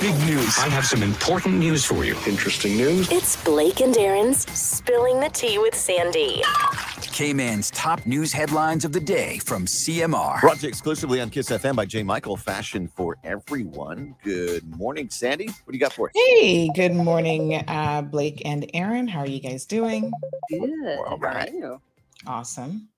Big 0.00 0.16
news. 0.26 0.56
I 0.58 0.68
have 0.68 0.86
some 0.86 1.02
important 1.02 1.56
news 1.56 1.84
for 1.84 2.04
you. 2.04 2.16
Interesting 2.24 2.76
news. 2.76 3.10
It's 3.10 3.34
Blake 3.42 3.80
and 3.80 3.96
Aaron's 3.96 4.48
Spilling 4.56 5.18
the 5.18 5.28
Tea 5.28 5.58
with 5.58 5.74
Sandy. 5.74 6.40
Cayman's 7.00 7.72
top 7.72 8.06
news 8.06 8.32
headlines 8.32 8.84
of 8.84 8.92
the 8.92 9.00
day 9.00 9.40
from 9.40 9.66
CMR. 9.66 10.40
Brought 10.40 10.58
to 10.58 10.62
you 10.62 10.68
exclusively 10.68 11.20
on 11.20 11.30
Kiss 11.30 11.48
FM 11.48 11.74
by 11.74 11.84
J. 11.84 12.04
Michael, 12.04 12.36
fashion 12.36 12.86
for 12.86 13.16
everyone. 13.24 14.14
Good 14.22 14.72
morning, 14.76 15.10
Sandy. 15.10 15.46
What 15.46 15.72
do 15.72 15.72
you 15.72 15.80
got 15.80 15.92
for 15.92 16.10
us? 16.10 16.12
Hey, 16.14 16.70
good 16.76 16.94
morning, 16.94 17.56
uh, 17.66 18.02
Blake 18.02 18.40
and 18.44 18.70
Aaron. 18.74 19.08
How 19.08 19.22
are 19.22 19.26
you 19.26 19.40
guys 19.40 19.66
doing? 19.66 20.12
Good. 20.48 20.98
all 21.08 21.18
right. 21.18 21.48
How 21.48 21.56
are 21.56 21.58
you? 21.58 21.80
Awesome. 22.24 22.88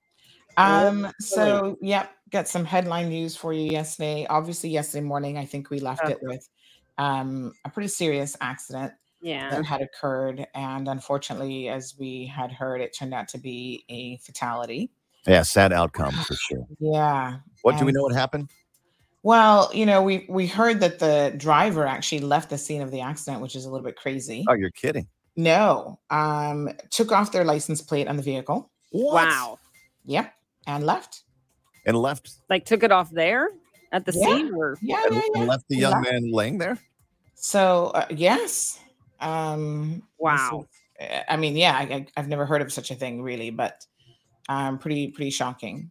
Um, 0.58 1.10
so 1.18 1.78
yep, 1.80 2.12
got 2.30 2.46
some 2.46 2.66
headline 2.66 3.08
news 3.08 3.36
for 3.36 3.54
you 3.54 3.70
yesterday. 3.70 4.26
Obviously, 4.28 4.68
yesterday 4.68 5.06
morning, 5.06 5.38
I 5.38 5.46
think 5.46 5.70
we 5.70 5.80
left 5.80 6.06
it 6.06 6.18
with 6.20 6.46
um 7.00 7.52
a 7.64 7.70
pretty 7.70 7.88
serious 7.88 8.36
accident 8.40 8.92
Yeah. 9.22 9.50
that 9.50 9.64
had 9.64 9.80
occurred. 9.80 10.46
And 10.54 10.88
unfortunately, 10.88 11.68
as 11.68 11.94
we 11.98 12.26
had 12.26 12.52
heard, 12.52 12.80
it 12.80 12.94
turned 12.96 13.14
out 13.14 13.28
to 13.28 13.38
be 13.38 13.84
a 13.88 14.16
fatality. 14.18 14.90
Yeah, 15.26 15.42
sad 15.42 15.72
outcome 15.72 16.12
for 16.26 16.34
sure. 16.34 16.66
Yeah. 16.78 17.38
What 17.62 17.78
do 17.78 17.84
we 17.84 17.92
know 17.92 18.02
what 18.02 18.14
happened? 18.14 18.50
Well, 19.22 19.70
you 19.74 19.84
know, 19.84 20.02
we 20.02 20.24
we 20.30 20.46
heard 20.46 20.80
that 20.80 20.98
the 20.98 21.34
driver 21.36 21.86
actually 21.86 22.20
left 22.20 22.48
the 22.48 22.56
scene 22.58 22.80
of 22.80 22.90
the 22.90 23.00
accident, 23.02 23.42
which 23.42 23.54
is 23.54 23.66
a 23.66 23.70
little 23.70 23.84
bit 23.84 23.96
crazy. 23.96 24.44
Oh, 24.48 24.54
you're 24.54 24.70
kidding. 24.70 25.06
No, 25.36 25.98
um, 26.10 26.70
took 26.90 27.12
off 27.12 27.30
their 27.30 27.44
license 27.44 27.80
plate 27.82 28.08
on 28.08 28.16
the 28.16 28.22
vehicle. 28.22 28.70
Wow. 28.92 29.58
Yep, 30.06 30.32
and 30.66 30.84
left. 30.86 31.22
And 31.86 31.96
left 31.96 32.30
Like 32.48 32.64
took 32.64 32.82
it 32.82 32.90
off 32.92 33.10
there 33.10 33.50
at 33.92 34.04
the 34.06 34.12
Yeah. 34.12 34.24
scene 34.26 34.54
or 34.54 34.76
Yeah, 34.82 35.02
and, 35.04 35.14
yeah, 35.14 35.20
and 35.34 35.44
yeah. 35.44 35.50
left 35.50 35.64
the 35.68 35.76
young 35.76 35.92
left. 35.92 36.10
man 36.10 36.32
laying 36.32 36.56
there? 36.58 36.78
So 37.40 37.86
uh, 37.94 38.06
yes, 38.10 38.78
um, 39.20 40.02
wow. 40.18 40.66
is- 41.00 41.08
uh, 41.08 41.22
I 41.28 41.36
mean, 41.36 41.56
yeah, 41.56 41.72
I, 41.76 41.82
I, 41.82 42.06
I've 42.16 42.28
never 42.28 42.44
heard 42.44 42.60
of 42.62 42.72
such 42.72 42.90
a 42.90 42.94
thing 42.94 43.22
really, 43.22 43.50
but 43.50 43.86
um, 44.48 44.78
pretty 44.78 45.08
pretty 45.08 45.30
shocking. 45.30 45.90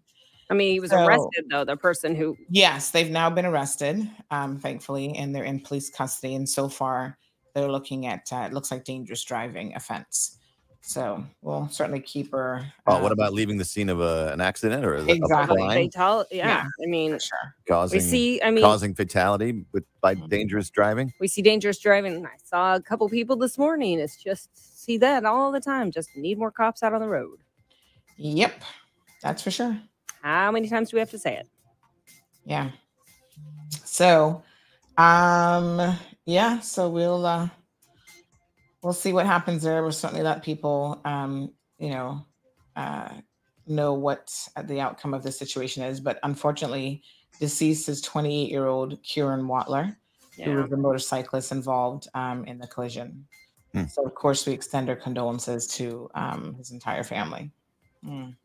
I 0.51 0.55
mean, 0.55 0.71
he 0.73 0.79
was 0.79 0.91
So- 0.91 1.05
arrested 1.05 1.45
though. 1.49 1.63
The 1.65 1.77
person 1.77 2.15
who 2.15 2.35
Yes, 2.49 2.91
they've 2.91 3.09
now 3.09 3.29
been 3.29 3.45
arrested, 3.45 4.09
um, 4.31 4.57
thankfully, 4.59 5.15
and 5.15 5.33
they're 5.33 5.43
in 5.43 5.59
police 5.59 5.89
custody. 5.89 6.35
And 6.35 6.47
so 6.47 6.69
far, 6.69 7.17
they're 7.53 7.71
looking 7.71 8.05
at 8.07 8.27
uh, 8.31 8.45
it 8.47 8.53
looks 8.53 8.71
like 8.71 8.83
dangerous 8.83 9.23
driving 9.23 9.75
offense. 9.75 10.37
So 10.81 11.23
we'll 11.41 11.67
certainly 11.69 11.99
keep 11.99 12.31
her. 12.31 12.65
Oh, 12.87 12.95
uh, 12.95 13.01
what 13.01 13.11
about 13.11 13.33
leaving 13.33 13.57
the 13.57 13.65
scene 13.65 13.89
of 13.89 13.99
a, 13.99 14.31
an 14.33 14.41
accident 14.41 14.83
or 14.85 14.95
a, 14.95 15.01
a 15.03 15.07
Exactly. 15.13 15.57
crime 15.57 15.69
fatal. 15.71 16.25
Yeah. 16.31 16.47
Yeah. 16.47 16.63
I 16.83 16.87
mean, 16.87 17.13
for 17.13 17.19
sure? 17.19 17.55
causing 17.67 17.97
we 17.97 18.03
see. 18.03 18.41
I 18.41 18.49
mean, 18.49 18.63
causing 18.63 18.95
fatality 18.95 19.65
with 19.71 19.83
by 20.01 20.15
Mhm. 20.15 20.29
dangerous 20.29 20.69
driving? 20.69 21.13
we 21.19 21.27
see 21.27 21.41
dangerous 21.41 21.77
driving. 21.79 22.25
I 22.25 22.29
saw 22.43 22.75
a 22.75 22.81
couple 22.81 23.07
people 23.09 23.35
this 23.35 23.57
morning. 23.57 23.99
It's 23.99 24.15
just 24.15 24.49
see 24.83 24.97
that 24.97 25.25
all 25.25 25.51
the 25.51 25.59
time. 25.59 25.91
Just 25.91 26.09
need 26.15 26.39
more 26.39 26.51
cops 26.51 26.81
out 26.81 26.93
on 26.93 27.01
the 27.01 27.07
road. 27.09 27.39
Yep, 28.17 28.63
that's 29.21 29.43
for 29.43 29.51
sure. 29.51 29.77
How 30.21 30.51
many 30.51 30.67
times 30.69 30.89
do 30.89 30.95
we 30.97 30.99
have 30.99 31.11
to 31.11 31.19
say 31.19 31.35
it? 31.37 31.47
Yeah. 32.45 32.71
So, 33.85 34.41
um, 34.97 35.95
yeah. 36.25 36.59
So 36.61 36.89
we'll 36.89 37.25
uh, 37.25 37.49
we'll 38.81 38.93
see 38.93 39.13
what 39.13 39.25
happens 39.25 39.63
there. 39.63 39.81
We'll 39.81 39.91
certainly 39.91 40.23
let 40.23 40.43
people, 40.43 41.01
um, 41.05 41.53
you 41.77 41.89
know, 41.89 42.25
uh, 42.75 43.09
know 43.67 43.93
what 43.93 44.33
the 44.63 44.79
outcome 44.79 45.13
of 45.13 45.23
the 45.23 45.31
situation 45.31 45.83
is. 45.83 45.99
But 45.99 46.19
unfortunately, 46.23 47.03
deceased 47.39 47.89
is 47.89 48.01
28 48.01 48.49
year 48.49 48.67
old 48.67 49.01
Kieran 49.03 49.45
Watler, 49.45 49.95
who 50.43 50.55
was 50.55 50.69
the 50.69 50.77
motorcyclist 50.77 51.51
involved 51.51 52.07
um, 52.13 52.45
in 52.45 52.57
the 52.57 52.67
collision. 52.67 53.27
Hmm. 53.73 53.85
So, 53.85 54.03
of 54.03 54.15
course, 54.15 54.47
we 54.47 54.53
extend 54.53 54.89
our 54.89 54.95
condolences 54.95 55.67
to 55.75 56.09
um, 56.15 56.55
his 56.55 56.71
entire 56.71 57.03
family. 57.03 57.51
Mm. 58.03 58.35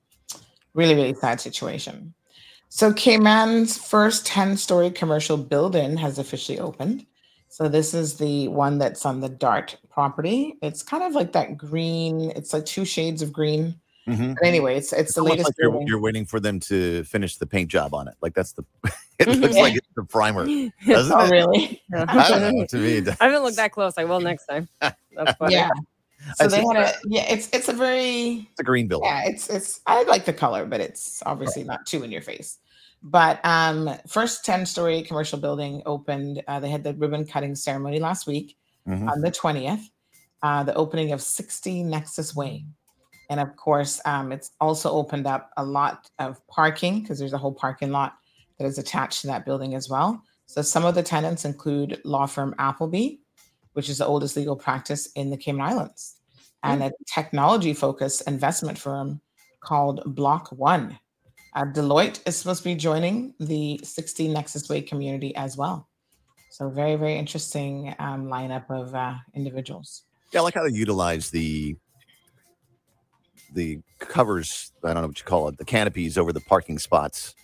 Really, 0.75 0.95
really 0.95 1.15
sad 1.15 1.41
situation. 1.41 2.13
So, 2.69 2.93
Cayman's 2.93 3.79
first 3.79 4.27
10 4.27 4.57
story 4.57 4.91
commercial 4.91 5.37
building 5.37 5.97
has 5.97 6.19
officially 6.19 6.59
opened. 6.59 7.07
So, 7.55 7.69
this 7.69 7.95
is 7.95 8.15
the 8.19 8.49
one 8.49 8.79
that's 8.79 9.07
on 9.07 9.21
the 9.21 9.29
Dart 9.29 9.77
property. 9.89 10.57
It's 10.61 10.83
kind 10.83 11.05
of 11.05 11.13
like 11.13 11.31
that 11.35 11.57
green, 11.57 12.33
it's 12.35 12.53
like 12.53 12.67
two 12.67 12.85
shades 12.85 13.23
of 13.23 13.33
green. 13.33 13.77
Mhm. 14.09 14.35
But 14.35 14.47
anyway, 14.49 14.77
it's 14.77 14.93
it's, 14.93 15.03
It's 15.03 15.15
the 15.15 15.23
latest 15.23 15.47
like 15.47 15.55
you're, 15.59 15.83
you're 15.87 16.01
waiting 16.01 16.27
for 16.27 16.41
them 16.41 16.59
to 16.61 17.05
finish 17.05 17.37
the 17.37 17.47
paint 17.47 17.71
job 17.71 17.95
on 17.95 18.09
it. 18.09 18.15
Like 18.21 18.35
that's 18.35 18.53
the 18.55 18.65
it 19.21 19.29
looks 19.29 19.55
like 19.55 19.77
it's 19.77 19.87
the 19.95 20.03
primer, 20.03 20.45
doesn't 20.87 21.13
Oh, 21.17 21.25
it? 21.27 21.31
really? 21.31 21.81
I 21.95 22.29
don't 22.29 22.57
know. 22.57 22.67
To 22.67 22.77
me, 22.77 22.97
it- 22.97 23.09
I 23.21 23.27
haven't 23.27 23.45
looked 23.45 23.57
that 23.57 23.71
close. 23.71 23.95
I 23.99 24.05
will 24.05 24.19
next 24.21 24.47
time. 24.47 24.69
That's 24.81 25.39
funny. 25.39 25.55
Yeah. 25.55 25.71
So 26.37 26.47
I 26.47 26.49
they 26.49 26.61
see. 26.61 26.67
had 26.67 26.77
a 26.77 26.93
yeah, 27.07 27.27
it's 27.33 27.49
it's 27.53 27.69
a 27.69 27.73
very 27.73 28.49
it's 28.51 28.61
a 28.61 28.65
green 28.65 28.89
building. 28.89 29.09
yeah, 29.09 29.23
it's 29.27 29.49
it's 29.49 29.81
I 29.87 30.03
like 30.03 30.25
the 30.25 30.33
color, 30.33 30.67
but 30.67 30.81
it's 30.81 31.23
obviously 31.25 31.63
not 31.65 31.87
too 31.87 32.03
in 32.03 32.11
your 32.11 32.23
face. 32.23 32.59
But 33.05 33.39
um 33.45 33.91
first 34.09 34.45
10 34.45 34.65
story 34.67 35.03
commercial 35.03 35.39
building 35.39 35.83
opened. 35.87 36.43
Uh, 36.49 36.59
they 36.59 36.71
had 36.71 36.83
the 36.83 36.95
ribbon 36.95 37.27
cutting 37.27 37.55
ceremony 37.55 37.99
last 38.01 38.27
week 38.27 38.57
Mhm. 38.89 39.11
on 39.11 39.21
the 39.21 39.31
20th, 39.31 39.91
uh, 40.43 40.63
the 40.65 40.75
opening 40.75 41.13
of 41.13 41.21
60 41.23 41.83
Nexus 41.85 42.35
Way. 42.35 42.65
And 43.31 43.41
of 43.41 43.57
course, 43.57 44.01
um, 44.05 44.33
it's 44.33 44.51
also 44.61 44.91
opened 44.91 45.27
up 45.27 45.51
a 45.57 45.65
lot 45.65 46.11
of 46.19 46.47
parking 46.49 47.01
because 47.01 47.19
there's 47.19 47.33
a 47.33 47.39
whole 47.39 47.55
parking 47.55 47.91
lot 47.91 48.15
that 48.59 48.67
is 48.67 48.79
attached 48.79 49.21
to 49.23 49.27
that 49.29 49.45
building 49.47 49.75
as 49.75 49.89
well. 49.89 50.23
So 50.47 50.61
some 50.63 50.85
of 50.85 50.95
the 50.95 51.03
tenants 51.03 51.45
include 51.47 52.01
law 52.05 52.27
firm 52.27 52.55
Appleby, 52.59 53.17
which 53.73 53.89
is 53.89 53.99
the 53.99 54.07
oldest 54.07 54.37
legal 54.37 54.57
practice 54.57 55.07
in 55.13 55.31
the 55.31 55.37
Cayman 55.39 55.63
Islands, 55.63 56.17
and 56.63 56.83
a 56.83 56.93
technology 57.07 57.73
focused 57.75 58.23
investment 58.27 58.79
firm 58.79 59.21
called 59.61 60.03
Block 60.15 60.49
One. 60.53 60.99
Uh, 61.55 61.65
Deloitte 61.65 62.21
is 62.27 62.37
supposed 62.37 62.63
to 62.63 62.69
be 62.69 62.75
joining 62.75 63.35
the 63.39 63.79
60 63.83 64.29
Nexus 64.29 64.69
Way 64.69 64.83
community 64.83 65.35
as 65.37 65.57
well. 65.57 65.89
So 66.51 66.69
very, 66.69 66.97
very 66.97 67.17
interesting 67.17 67.95
um, 67.99 68.27
lineup 68.27 68.69
of 68.71 68.95
uh, 68.95 69.15
individuals. 69.35 70.03
Yeah, 70.33 70.41
I 70.41 70.43
like 70.43 70.55
how 70.55 70.65
they 70.65 70.75
utilize 70.75 71.31
the 71.31 71.77
the 73.53 73.81
covers. 74.01 74.73
I 74.83 74.89
don't 74.93 75.03
know 75.03 75.09
what 75.09 75.19
you 75.19 75.25
call 75.25 75.47
it, 75.49 75.59
the 75.59 75.65
canopies 75.65 76.19
over 76.19 76.33
the 76.33 76.41
parking 76.41 76.79
spots. 76.79 77.35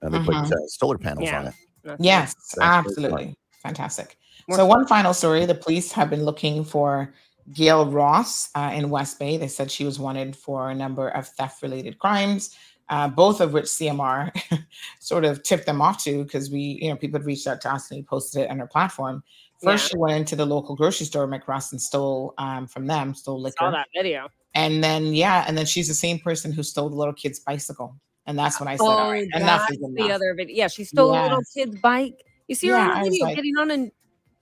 And 0.00 0.14
they 0.14 0.18
put 0.20 0.34
Mhm. 0.34 0.50
uh, 0.52 0.66
solar 0.68 0.96
panels 0.96 1.26
Yeah. 1.26 1.40
on 1.40 1.46
it. 1.48 1.54
That's 1.84 2.02
Yes, 2.02 2.34
That's 2.56 2.58
absolutely. 2.60 3.36
Fantastic. 3.62 4.16
More 4.48 4.56
so, 4.56 4.66
one 4.66 4.86
final 4.86 5.12
story 5.12 5.44
the 5.44 5.54
police 5.54 5.92
have 5.92 6.08
been 6.08 6.24
looking 6.24 6.64
for 6.64 7.12
Gail 7.52 7.86
Ross 7.90 8.48
uh, 8.54 8.70
in 8.74 8.88
West 8.88 9.18
Bay. 9.18 9.36
They 9.36 9.48
said 9.48 9.70
she 9.70 9.84
was 9.84 9.98
wanted 9.98 10.36
for 10.36 10.70
a 10.70 10.74
number 10.74 11.08
of 11.08 11.26
theft 11.28 11.62
related 11.62 11.98
crimes, 11.98 12.54
uh, 12.90 13.08
both 13.08 13.40
of 13.40 13.52
which 13.52 13.66
CMR 13.66 14.30
sort 15.00 15.24
of 15.24 15.42
tipped 15.42 15.66
them 15.66 15.80
off 15.82 16.02
to 16.04 16.24
because 16.24 16.50
we, 16.50 16.78
you 16.82 16.88
know, 16.90 16.96
people 16.96 17.18
had 17.20 17.26
reached 17.26 17.46
out 17.46 17.60
to 17.62 17.72
us 17.72 17.90
and 17.90 17.98
we 17.98 18.02
posted 18.04 18.42
it 18.42 18.50
on 18.50 18.60
our 18.60 18.66
platform. 18.66 19.22
First, 19.62 19.84
Yeah. 19.84 19.88
she 19.88 19.96
went 19.98 20.16
into 20.16 20.36
the 20.36 20.46
local 20.46 20.76
grocery 20.76 21.06
store, 21.06 21.26
McRoss, 21.26 21.72
and 21.72 21.80
stole 21.82 22.34
um, 22.38 22.66
from 22.66 22.86
them, 22.86 23.14
stole 23.14 23.40
liquor. 23.40 23.56
Saw 23.58 23.70
that 23.72 23.88
video. 23.94 24.28
And 24.54 24.82
then, 24.82 25.12
yeah, 25.14 25.44
and 25.46 25.56
then 25.58 25.66
she's 25.66 25.88
the 25.88 25.94
same 25.94 26.18
person 26.18 26.52
who 26.52 26.62
stole 26.62 26.88
the 26.88 26.96
little 26.96 27.12
kid's 27.12 27.40
bicycle. 27.40 27.96
And 28.26 28.38
that's 28.38 28.60
when 28.60 28.68
I 28.68 28.76
said, 28.76 28.84
all 28.84 29.10
right, 29.10 29.26
enough 29.34 29.62
that's 29.68 29.72
is 29.72 29.78
enough. 29.78 30.06
the 30.08 30.12
other 30.14 30.34
video. 30.34 30.54
Yeah, 30.56 30.68
she 30.68 30.84
stole 30.84 31.10
a 31.10 31.22
little 31.22 31.42
kid's 31.54 31.78
bike. 31.80 32.22
You 32.46 32.54
see 32.54 32.68
her 32.68 32.76
Yeah, 32.76 32.90
on 32.90 33.02
the 33.04 33.10
video 33.10 33.24
like- 33.26 33.36
getting 33.36 33.56
on 33.58 33.70
and 33.70 33.92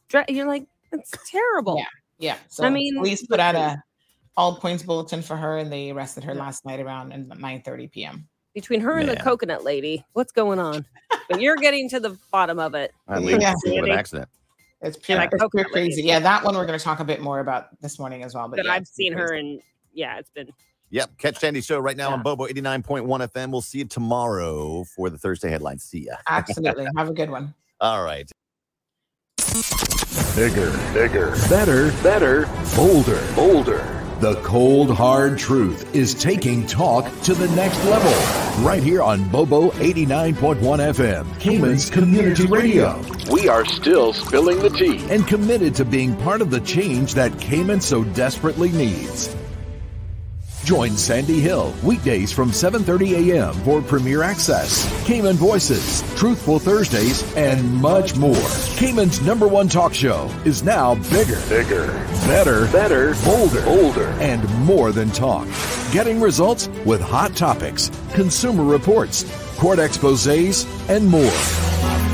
dra- 0.08 0.24
you're 0.28 0.46
like, 0.46 0.66
it's 0.92 1.12
terrible. 1.30 1.76
Yeah. 1.78 1.84
Yeah. 2.18 2.36
So 2.48 2.68
mean, 2.70 2.96
police 2.96 3.26
put 3.26 3.40
out 3.40 3.54
a 3.54 3.82
all 4.36 4.56
points 4.60 4.82
bulletin 4.82 5.22
for 5.22 5.36
her 5.36 5.58
and 5.58 5.72
they 5.72 5.90
arrested 5.90 6.22
her 6.24 6.34
last 6.34 6.64
night 6.64 6.78
around 6.80 7.10
9 7.28 7.62
30 7.62 7.88
p.m. 7.88 8.28
Between 8.56 8.80
her 8.80 8.98
and 8.98 9.06
the 9.06 9.16
coconut 9.16 9.64
lady, 9.64 10.02
what's 10.14 10.32
going 10.32 10.58
on? 10.58 10.86
but 11.28 11.42
you're 11.42 11.56
getting 11.56 11.90
to 11.90 12.00
the 12.00 12.16
bottom 12.32 12.58
of 12.58 12.74
it. 12.74 12.90
I 13.06 13.18
least 13.18 13.42
Yeah. 13.42 13.52
of 13.78 13.84
an 13.84 13.90
accident. 13.90 14.30
It's 14.80 14.96
pure, 14.96 15.18
like 15.18 15.28
it's 15.30 15.38
pure 15.38 15.50
coconut 15.50 15.74
lady. 15.74 15.88
crazy. 15.90 16.02
Yeah, 16.04 16.20
that 16.20 16.42
one 16.42 16.56
we're 16.56 16.64
going 16.64 16.78
to 16.78 16.82
talk 16.82 17.00
a 17.00 17.04
bit 17.04 17.20
more 17.20 17.40
about 17.40 17.78
this 17.82 17.98
morning 17.98 18.22
as 18.22 18.34
well. 18.34 18.48
But 18.48 18.56
But 18.56 18.64
yeah, 18.64 18.72
I've 18.72 18.82
it's 18.82 18.94
seen 18.94 19.12
her 19.12 19.34
and 19.34 19.60
yeah, 19.92 20.18
it's 20.18 20.30
been 20.30 20.48
Yep. 20.88 21.18
Catch 21.18 21.36
Sandy 21.40 21.60
Show 21.60 21.80
right 21.80 21.98
now 21.98 22.12
on 22.12 22.22
Bobo 22.22 22.46
89.1 22.46 23.04
FM. 23.30 23.50
We'll 23.50 23.60
see 23.60 23.78
you 23.80 23.84
tomorrow 23.84 24.84
for 24.84 25.10
the 25.10 25.18
Thursday 25.18 25.50
headlines. 25.50 25.82
See 25.84 26.06
ya. 26.06 26.14
Absolutely. 26.28 26.86
Have 26.96 27.10
a 27.10 27.12
good 27.12 27.28
one. 27.28 27.52
All 27.82 28.02
right. 28.04 28.30
Bigger, 30.34 30.70
bigger, 30.94 31.32
better, 31.50 31.90
better, 32.02 32.48
bolder, 32.74 33.22
bolder. 33.34 33.95
The 34.18 34.36
cold, 34.36 34.90
hard 34.90 35.38
truth 35.38 35.94
is 35.94 36.14
taking 36.14 36.66
talk 36.66 37.04
to 37.24 37.34
the 37.34 37.48
next 37.48 37.84
level. 37.84 38.64
Right 38.64 38.82
here 38.82 39.02
on 39.02 39.28
Bobo 39.28 39.72
89.1 39.72 40.56
FM, 40.58 41.38
Cayman's 41.38 41.90
Community 41.90 42.46
Radio. 42.46 42.98
We 43.30 43.50
are 43.50 43.66
still 43.66 44.14
spilling 44.14 44.60
the 44.60 44.70
tea 44.70 45.04
and 45.10 45.28
committed 45.28 45.74
to 45.74 45.84
being 45.84 46.16
part 46.16 46.40
of 46.40 46.50
the 46.50 46.60
change 46.60 47.12
that 47.12 47.38
Cayman 47.40 47.82
so 47.82 48.04
desperately 48.04 48.72
needs. 48.72 49.36
Join 50.66 50.96
Sandy 50.96 51.38
Hill 51.38 51.72
weekdays 51.84 52.32
from 52.32 52.50
7:30 52.50 53.30
a.m. 53.30 53.54
for 53.62 53.80
Premier 53.80 54.24
Access, 54.24 54.82
Cayman 55.06 55.36
Voices, 55.36 56.02
Truthful 56.18 56.58
Thursdays, 56.58 57.22
and 57.36 57.72
much 57.74 58.16
more. 58.16 58.48
Cayman's 58.74 59.20
number 59.20 59.46
one 59.46 59.68
talk 59.68 59.94
show 59.94 60.28
is 60.44 60.64
now 60.64 60.96
bigger, 61.12 61.40
bigger, 61.48 61.86
better, 62.26 62.66
better, 62.72 63.14
bolder, 63.24 63.62
bolder, 63.62 64.08
and 64.18 64.42
more 64.64 64.90
than 64.90 65.08
talk. 65.12 65.46
Getting 65.92 66.20
results 66.20 66.66
with 66.84 67.00
hot 67.00 67.36
topics, 67.36 67.88
consumer 68.14 68.64
reports, 68.64 69.22
court 69.58 69.78
exposés, 69.78 70.66
and 70.90 71.06
more. 71.06 71.30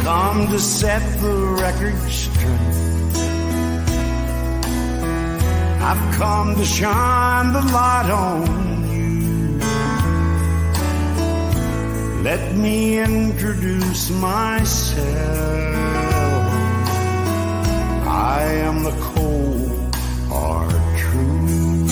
Come 0.05 0.47
to 0.49 0.59
set 0.59 1.01
the 1.23 1.35
record 1.59 1.99
straight. 2.11 2.82
I've 5.85 6.15
come 6.15 6.55
to 6.55 6.65
shine 6.65 7.53
the 7.53 7.61
light 7.61 8.09
on 8.09 8.89
you. 8.93 9.59
Let 12.23 12.55
me 12.55 13.01
introduce 13.01 14.09
myself. 14.11 15.03
I 18.07 18.43
am 18.43 18.85
the 18.85 18.93
cold, 19.01 19.97
hard 20.29 20.99
truth. 20.99 21.91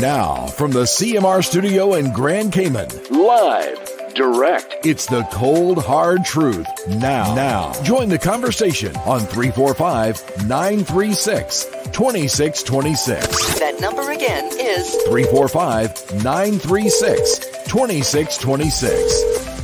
Now, 0.00 0.46
from 0.46 0.70
the 0.70 0.84
CMR 0.84 1.44
studio 1.44 1.92
in 1.92 2.10
Grand 2.14 2.54
Cayman, 2.54 2.88
live, 3.10 3.95
direct, 4.16 4.74
it's 4.84 5.06
the 5.06 5.22
cold, 5.32 5.78
hard 5.84 6.24
truth. 6.24 6.66
Now, 6.88 7.34
now, 7.34 7.72
join 7.82 8.08
the 8.08 8.18
conversation 8.18 8.96
on 8.98 9.20
345 9.20 10.46
936 10.48 11.64
2626. 11.92 13.58
That 13.60 13.78
number 13.80 14.10
again 14.10 14.46
is 14.58 14.90
345 15.08 16.24
936 16.24 17.38
2626. 17.68 19.55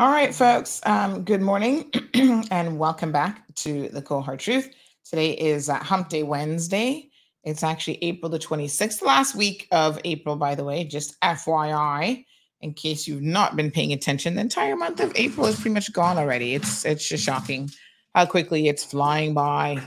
All 0.00 0.10
right, 0.12 0.32
folks. 0.32 0.80
Um, 0.86 1.24
good 1.24 1.40
morning 1.40 1.90
and 2.14 2.78
welcome 2.78 3.10
back 3.10 3.52
to 3.56 3.88
the 3.88 4.00
Cold 4.00 4.26
Hard 4.26 4.38
Truth. 4.38 4.72
Today 5.04 5.32
is 5.32 5.68
uh, 5.68 5.74
Hump 5.78 6.08
Day 6.08 6.22
Wednesday. 6.22 7.10
It's 7.42 7.64
actually 7.64 7.98
April 8.04 8.30
the 8.30 8.38
26th, 8.38 9.02
last 9.02 9.34
week 9.34 9.66
of 9.72 9.98
April, 10.04 10.36
by 10.36 10.54
the 10.54 10.62
way, 10.62 10.84
just 10.84 11.20
FYI, 11.22 12.24
in 12.60 12.74
case 12.74 13.08
you've 13.08 13.22
not 13.22 13.56
been 13.56 13.72
paying 13.72 13.92
attention. 13.92 14.36
The 14.36 14.40
entire 14.42 14.76
month 14.76 15.00
of 15.00 15.10
April 15.16 15.48
is 15.48 15.56
pretty 15.56 15.74
much 15.74 15.92
gone 15.92 16.16
already. 16.16 16.54
It's 16.54 16.84
it's 16.84 17.08
just 17.08 17.24
shocking 17.24 17.68
how 18.14 18.24
quickly 18.24 18.68
it's 18.68 18.84
flying 18.84 19.34
by. 19.34 19.82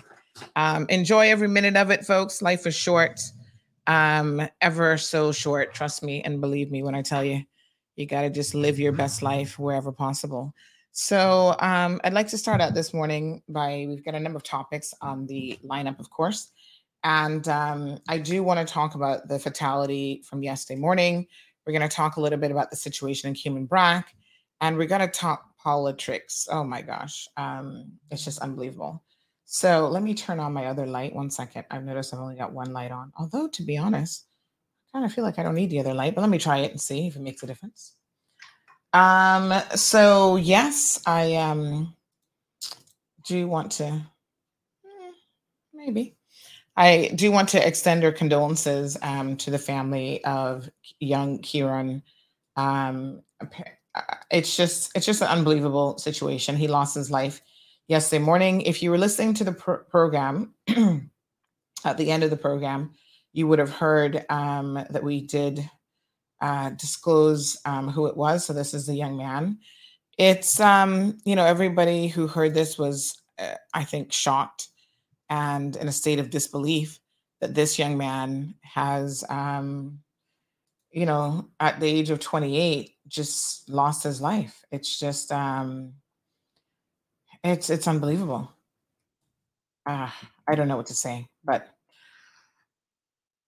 Um, 0.57 0.87
enjoy 0.89 1.29
every 1.29 1.47
minute 1.47 1.77
of 1.77 1.89
it, 1.89 2.05
folks. 2.05 2.41
Life 2.41 2.67
is 2.67 2.75
short, 2.75 3.21
um, 3.87 4.45
ever 4.59 4.97
so 4.97 5.31
short. 5.31 5.73
Trust 5.73 6.03
me 6.03 6.21
and 6.21 6.41
believe 6.41 6.69
me 6.69 6.83
when 6.83 6.95
I 6.95 7.01
tell 7.01 7.23
you 7.23 7.45
you 7.95 8.05
got 8.05 8.21
to 8.21 8.29
just 8.29 8.55
live 8.55 8.79
your 8.79 8.91
best 8.91 9.21
life 9.21 9.59
wherever 9.59 9.91
possible. 9.91 10.53
So 10.91 11.55
um, 11.59 12.01
I'd 12.03 12.13
like 12.13 12.27
to 12.29 12.37
start 12.37 12.59
out 12.59 12.73
this 12.73 12.93
morning 12.93 13.41
by 13.47 13.85
we've 13.87 14.03
got 14.03 14.15
a 14.15 14.19
number 14.19 14.37
of 14.37 14.43
topics 14.43 14.93
on 15.01 15.25
the 15.25 15.57
lineup, 15.63 15.99
of 15.99 16.09
course. 16.09 16.51
And 17.03 17.47
um, 17.47 17.97
I 18.07 18.17
do 18.17 18.43
want 18.43 18.65
to 18.65 18.71
talk 18.71 18.95
about 18.95 19.27
the 19.27 19.39
fatality 19.39 20.23
from 20.27 20.43
yesterday 20.43 20.79
morning. 20.79 21.27
We're 21.65 21.73
going 21.73 21.87
to 21.87 21.95
talk 21.95 22.17
a 22.17 22.21
little 22.21 22.39
bit 22.39 22.51
about 22.51 22.69
the 22.69 22.75
situation 22.75 23.29
in 23.29 23.35
Cayman 23.35 23.65
Brac, 23.65 24.13
and 24.59 24.77
we're 24.77 24.87
going 24.87 25.01
to 25.01 25.07
talk 25.07 25.57
politics. 25.57 26.47
Oh 26.51 26.63
my 26.63 26.81
gosh, 26.81 27.27
um, 27.37 27.93
it's 28.09 28.25
just 28.25 28.39
unbelievable. 28.39 29.03
So 29.45 29.87
let 29.89 30.03
me 30.03 30.13
turn 30.13 30.39
on 30.39 30.53
my 30.53 30.67
other 30.67 30.85
light. 30.85 31.13
One 31.13 31.29
second. 31.29 31.65
I've 31.71 31.83
noticed 31.83 32.13
I've 32.13 32.19
only 32.19 32.35
got 32.35 32.53
one 32.53 32.73
light 32.73 32.91
on. 32.91 33.11
Although, 33.17 33.47
to 33.49 33.63
be 33.63 33.77
honest, 33.77 34.25
kind 34.93 35.05
of 35.05 35.13
feel 35.13 35.23
like 35.23 35.39
I 35.39 35.43
don't 35.43 35.55
need 35.55 35.69
the 35.69 35.79
other 35.79 35.93
light, 35.93 36.15
but 36.15 36.21
let 36.21 36.29
me 36.29 36.37
try 36.37 36.59
it 36.59 36.71
and 36.71 36.81
see 36.81 37.07
if 37.07 37.15
it 37.15 37.21
makes 37.21 37.43
a 37.43 37.47
difference. 37.47 37.95
Um, 38.93 39.53
so 39.75 40.35
yes, 40.35 41.01
I 41.05 41.35
um 41.35 41.95
do 43.25 43.47
want 43.47 43.71
to 43.73 43.89
hmm, 43.89 45.11
maybe 45.73 46.17
I 46.75 47.11
do 47.15 47.31
want 47.31 47.49
to 47.49 47.65
extend 47.65 48.03
our 48.03 48.11
condolences 48.11 48.97
um 49.01 49.37
to 49.37 49.51
the 49.51 49.59
family 49.59 50.23
of 50.25 50.69
young 50.99 51.39
Kieran. 51.39 52.03
Um 52.57 53.21
uh, 53.95 54.01
it's 54.29 54.55
just 54.55 54.91
it's 54.95 55.05
just 55.05 55.21
an 55.21 55.27
unbelievable 55.27 55.97
situation. 55.97 56.57
He 56.57 56.67
lost 56.67 56.95
his 56.95 57.09
life 57.11 57.41
yesterday 57.87 58.23
morning. 58.23 58.61
If 58.61 58.83
you 58.83 58.91
were 58.91 58.97
listening 58.97 59.33
to 59.35 59.43
the 59.43 59.51
pr- 59.53 59.85
program 59.89 60.53
at 61.85 61.97
the 61.97 62.11
end 62.11 62.23
of 62.23 62.29
the 62.29 62.37
program, 62.37 62.91
you 63.33 63.47
would 63.47 63.59
have 63.59 63.71
heard 63.71 64.25
um, 64.29 64.85
that 64.89 65.03
we 65.03 65.21
did 65.21 65.69
uh, 66.41 66.71
disclose 66.71 67.57
um, 67.65 67.87
who 67.87 68.07
it 68.07 68.17
was. 68.17 68.45
So 68.45 68.53
this 68.53 68.73
is 68.73 68.85
the 68.85 68.95
young 68.95 69.17
man. 69.17 69.59
It's 70.17 70.59
um, 70.59 71.17
you 71.25 71.35
know 71.35 71.45
everybody 71.45 72.07
who 72.07 72.27
heard 72.27 72.53
this 72.53 72.77
was, 72.77 73.21
uh, 73.39 73.55
I 73.73 73.83
think, 73.83 74.11
shocked 74.11 74.67
and 75.29 75.77
in 75.77 75.87
a 75.87 75.93
state 75.93 76.19
of 76.19 76.29
disbelief 76.29 76.99
that 77.39 77.55
this 77.55 77.79
young 77.79 77.97
man 77.97 78.53
has, 78.61 79.23
um, 79.29 79.99
you 80.91 81.05
know, 81.05 81.49
at 81.59 81.79
the 81.79 81.87
age 81.87 82.09
of 82.09 82.19
28, 82.19 82.91
just 83.07 83.69
lost 83.69 84.03
his 84.03 84.21
life. 84.21 84.63
It's 84.71 84.99
just, 84.99 85.31
um, 85.31 85.93
it's 87.43 87.69
it's 87.69 87.87
unbelievable. 87.87 88.51
Uh, 89.85 90.09
I 90.47 90.55
don't 90.55 90.67
know 90.67 90.77
what 90.77 90.85
to 90.87 90.93
say, 90.93 91.27
but 91.43 91.70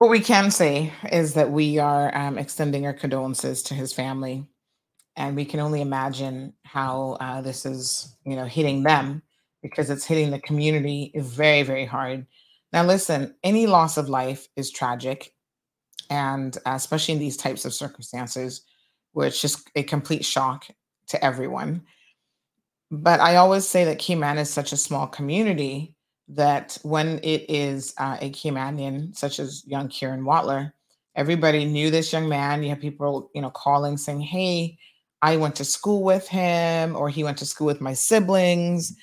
what 0.04 0.12
we 0.12 0.20
can 0.20 0.52
say 0.52 0.92
is 1.14 1.34
that 1.34 1.50
we 1.50 1.80
are 1.80 2.14
um, 2.14 2.38
extending 2.38 2.86
our 2.86 2.92
condolences 2.92 3.64
to 3.64 3.74
his 3.74 3.94
family, 3.94 4.46
and 5.16 5.34
we 5.34 5.46
can 5.46 5.62
only 5.62 5.80
imagine 5.80 6.54
how 6.66 7.16
uh, 7.22 7.40
this 7.40 7.66
is, 7.66 8.14
you 8.26 8.36
know, 8.36 8.44
hitting 8.44 8.84
them 8.84 9.22
because 9.62 9.90
it's 9.90 10.04
hitting 10.04 10.30
the 10.30 10.42
community 10.42 11.14
very, 11.16 11.64
very 11.64 11.86
hard. 11.86 12.28
Now, 12.74 12.84
listen, 12.84 13.34
any 13.46 13.66
loss 13.66 13.96
of 13.96 14.10
life 14.10 14.46
is 14.58 14.72
tragic, 14.72 15.32
and 16.10 16.58
uh, 16.66 16.72
especially 16.72 17.14
in 17.14 17.20
these 17.22 17.38
types 17.38 17.64
of 17.64 17.74
circumstances, 17.74 18.64
where 19.14 19.28
it's 19.28 19.40
just 19.40 19.72
a 19.78 19.84
complete 19.84 20.26
shock 20.26 20.68
to 21.08 21.24
everyone. 21.24 21.82
But 22.92 23.22
I 23.22 23.38
always 23.38 23.66
say 23.66 23.86
that 23.86 24.00
Cayman 24.00 24.38
is 24.38 24.50
such 24.50 24.74
a 24.74 24.78
small 24.78 25.08
community 25.08 25.93
that 26.30 26.78
when 26.84 27.20
it 27.24 27.46
is 27.50 27.94
uh, 27.98 28.18
a 28.22 28.32
Caymanian, 28.32 29.16
such 29.16 29.40
as 29.40 29.64
young 29.68 29.88
Kieran 29.90 30.24
Watler, 30.24 30.72
everybody 31.16 31.66
knew 31.66 31.92
this 31.92 32.12
young 32.14 32.30
man. 32.30 32.64
You 32.64 32.70
have 32.70 32.80
people, 32.80 33.30
you 33.36 33.42
know, 33.42 33.52
calling 33.52 33.98
saying, 33.98 34.22
"Hey, 34.22 34.78
I 35.22 35.38
went 35.38 35.56
to 35.58 35.66
school 35.66 36.04
with 36.04 36.28
him," 36.28 36.96
or 36.96 37.10
"He 37.10 37.24
went 37.24 37.38
to 37.40 37.46
school 37.46 37.68
with 37.68 37.82
my 37.82 37.94
siblings," 37.94 38.96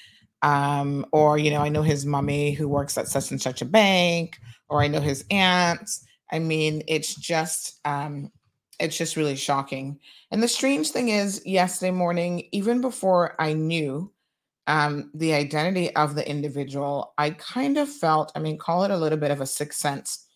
um, 0.43 1.07
or 1.13 1.39
you 1.39 1.51
know, 1.51 1.61
I 1.61 1.69
know 1.69 1.83
his 1.83 2.07
mommy 2.07 2.53
who 2.53 2.69
works 2.69 2.97
at 2.99 3.09
such 3.09 3.31
and 3.31 3.41
such 3.41 3.63
a 3.63 3.67
bank, 3.67 4.39
or 4.69 4.83
I 4.83 4.89
know 4.89 5.01
his 5.01 5.25
aunts. 5.31 6.05
I 6.33 6.39
mean, 6.39 6.83
it's 6.87 7.15
just, 7.15 7.81
um, 7.85 8.31
it's 8.79 8.97
just 8.97 9.17
really 9.17 9.37
shocking. 9.37 9.99
And 10.31 10.43
the 10.43 10.49
strange 10.49 10.91
thing 10.91 11.09
is, 11.09 11.45
yesterday 11.45 11.91
morning, 11.91 12.49
even 12.53 12.81
before 12.81 13.35
I 13.41 13.53
knew 13.53 14.13
um, 14.71 15.11
the 15.15 15.35
identity 15.35 15.95
of 15.97 16.15
the 16.15 16.29
individual, 16.29 17.13
I 17.19 17.31
kind 17.31 17.77
of 17.77 17.89
felt, 17.89 18.31
I 18.37 18.39
mean, 18.39 18.57
call 18.57 18.85
it 18.85 18.93
a 18.93 18.97
little 18.97 19.19
bit 19.19 19.33
of 19.33 19.41
a 19.41 19.47
sixth 19.47 19.81
sense, 19.81 20.29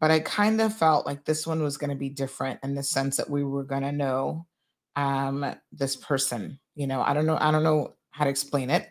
but 0.00 0.12
I 0.12 0.20
kind 0.20 0.60
of 0.60 0.72
felt 0.72 1.04
like 1.04 1.24
this 1.24 1.48
one 1.48 1.60
was 1.64 1.76
going 1.76 1.90
to 1.90 1.96
be 1.96 2.08
different 2.08 2.60
in 2.62 2.76
the 2.76 2.84
sense 2.84 3.16
that 3.16 3.28
we 3.28 3.42
were 3.42 3.64
going 3.64 3.82
to 3.82 3.90
know 3.90 4.46
um, 4.94 5.52
this 5.72 5.96
person. 5.96 6.60
You 6.76 6.86
know, 6.86 7.02
I 7.02 7.12
don't 7.12 7.26
know, 7.26 7.38
I 7.40 7.50
don't 7.50 7.64
know 7.64 7.94
how 8.12 8.22
to 8.22 8.30
explain 8.30 8.70
it. 8.70 8.88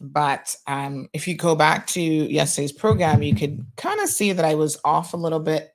But 0.00 0.54
um, 0.68 1.08
if 1.12 1.26
you 1.26 1.34
go 1.34 1.56
back 1.56 1.88
to 1.88 2.00
yesterday's 2.00 2.70
program, 2.70 3.24
you 3.24 3.34
could 3.34 3.66
kind 3.76 3.98
of 3.98 4.08
see 4.08 4.30
that 4.30 4.44
I 4.44 4.54
was 4.54 4.78
off 4.84 5.14
a 5.14 5.18
little 5.18 5.40
bit 5.40 5.72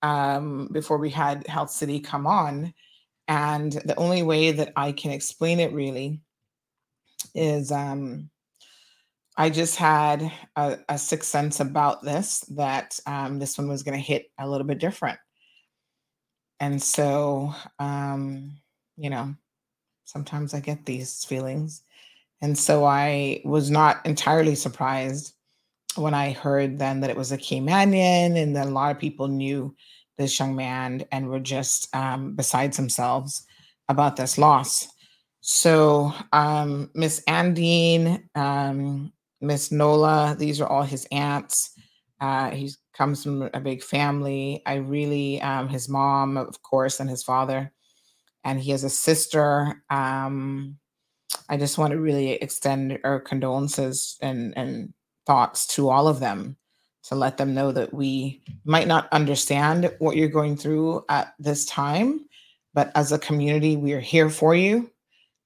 um, 0.00 0.70
before 0.72 0.96
we 0.96 1.10
had 1.10 1.46
Health 1.46 1.70
City 1.70 2.00
come 2.00 2.26
on. 2.26 2.72
And 3.28 3.72
the 3.72 3.96
only 3.96 4.22
way 4.22 4.52
that 4.52 4.72
I 4.74 4.92
can 4.92 5.10
explain 5.10 5.60
it 5.60 5.74
really 5.74 6.22
is 7.34 7.72
um, 7.72 8.30
I 9.36 9.50
just 9.50 9.76
had 9.76 10.30
a, 10.56 10.78
a 10.88 10.98
sixth 10.98 11.28
sense 11.28 11.60
about 11.60 12.02
this 12.02 12.40
that 12.50 12.98
um, 13.06 13.38
this 13.38 13.58
one 13.58 13.68
was 13.68 13.82
going 13.82 13.98
to 13.98 14.04
hit 14.04 14.30
a 14.38 14.48
little 14.48 14.66
bit 14.66 14.78
different. 14.78 15.18
and 16.60 16.80
so, 16.82 17.52
um, 17.78 18.56
you 18.96 19.10
know, 19.10 19.34
sometimes 20.04 20.54
I 20.54 20.60
get 20.60 20.84
these 20.86 21.24
feelings. 21.24 21.82
And 22.40 22.56
so 22.56 22.84
I 22.84 23.40
was 23.44 23.70
not 23.70 24.04
entirely 24.06 24.54
surprised 24.54 25.34
when 25.96 26.14
I 26.14 26.32
heard 26.32 26.78
then 26.78 27.00
that 27.00 27.10
it 27.10 27.16
was 27.16 27.32
a 27.32 27.38
Caymanian 27.38 28.36
and 28.36 28.54
that 28.56 28.66
a 28.66 28.70
lot 28.70 28.90
of 28.90 28.98
people 28.98 29.28
knew 29.28 29.74
this 30.18 30.38
young 30.38 30.54
man 30.54 31.04
and 31.10 31.28
were 31.28 31.40
just 31.40 31.94
um, 31.94 32.34
besides 32.34 32.76
themselves 32.76 33.46
about 33.88 34.16
this 34.16 34.38
loss. 34.38 34.88
So 35.46 36.10
um, 36.32 36.90
Miss 36.94 37.22
Andine, 37.28 38.24
um, 38.34 39.12
Miss 39.42 39.70
Nola, 39.70 40.34
these 40.38 40.58
are 40.58 40.66
all 40.66 40.84
his 40.84 41.06
aunts. 41.12 41.78
Uh, 42.18 42.48
he 42.48 42.70
comes 42.94 43.22
from 43.22 43.50
a 43.52 43.60
big 43.60 43.82
family. 43.82 44.62
I 44.64 44.76
really, 44.76 45.42
um, 45.42 45.68
his 45.68 45.86
mom, 45.86 46.38
of 46.38 46.62
course, 46.62 46.98
and 46.98 47.10
his 47.10 47.22
father, 47.22 47.70
and 48.42 48.58
he 48.58 48.70
has 48.70 48.84
a 48.84 48.88
sister. 48.88 49.82
Um, 49.90 50.78
I 51.50 51.58
just 51.58 51.76
want 51.76 51.90
to 51.90 52.00
really 52.00 52.30
extend 52.30 52.98
our 53.04 53.20
condolences 53.20 54.16
and 54.22 54.56
and 54.56 54.94
thoughts 55.26 55.66
to 55.74 55.90
all 55.90 56.08
of 56.08 56.20
them 56.20 56.56
to 57.02 57.16
let 57.16 57.36
them 57.36 57.52
know 57.52 57.70
that 57.70 57.92
we 57.92 58.42
might 58.64 58.88
not 58.88 59.12
understand 59.12 59.94
what 59.98 60.16
you're 60.16 60.28
going 60.28 60.56
through 60.56 61.04
at 61.10 61.34
this 61.38 61.66
time, 61.66 62.24
but 62.72 62.90
as 62.94 63.12
a 63.12 63.18
community, 63.18 63.76
we 63.76 63.92
are 63.92 64.00
here 64.00 64.30
for 64.30 64.54
you. 64.54 64.90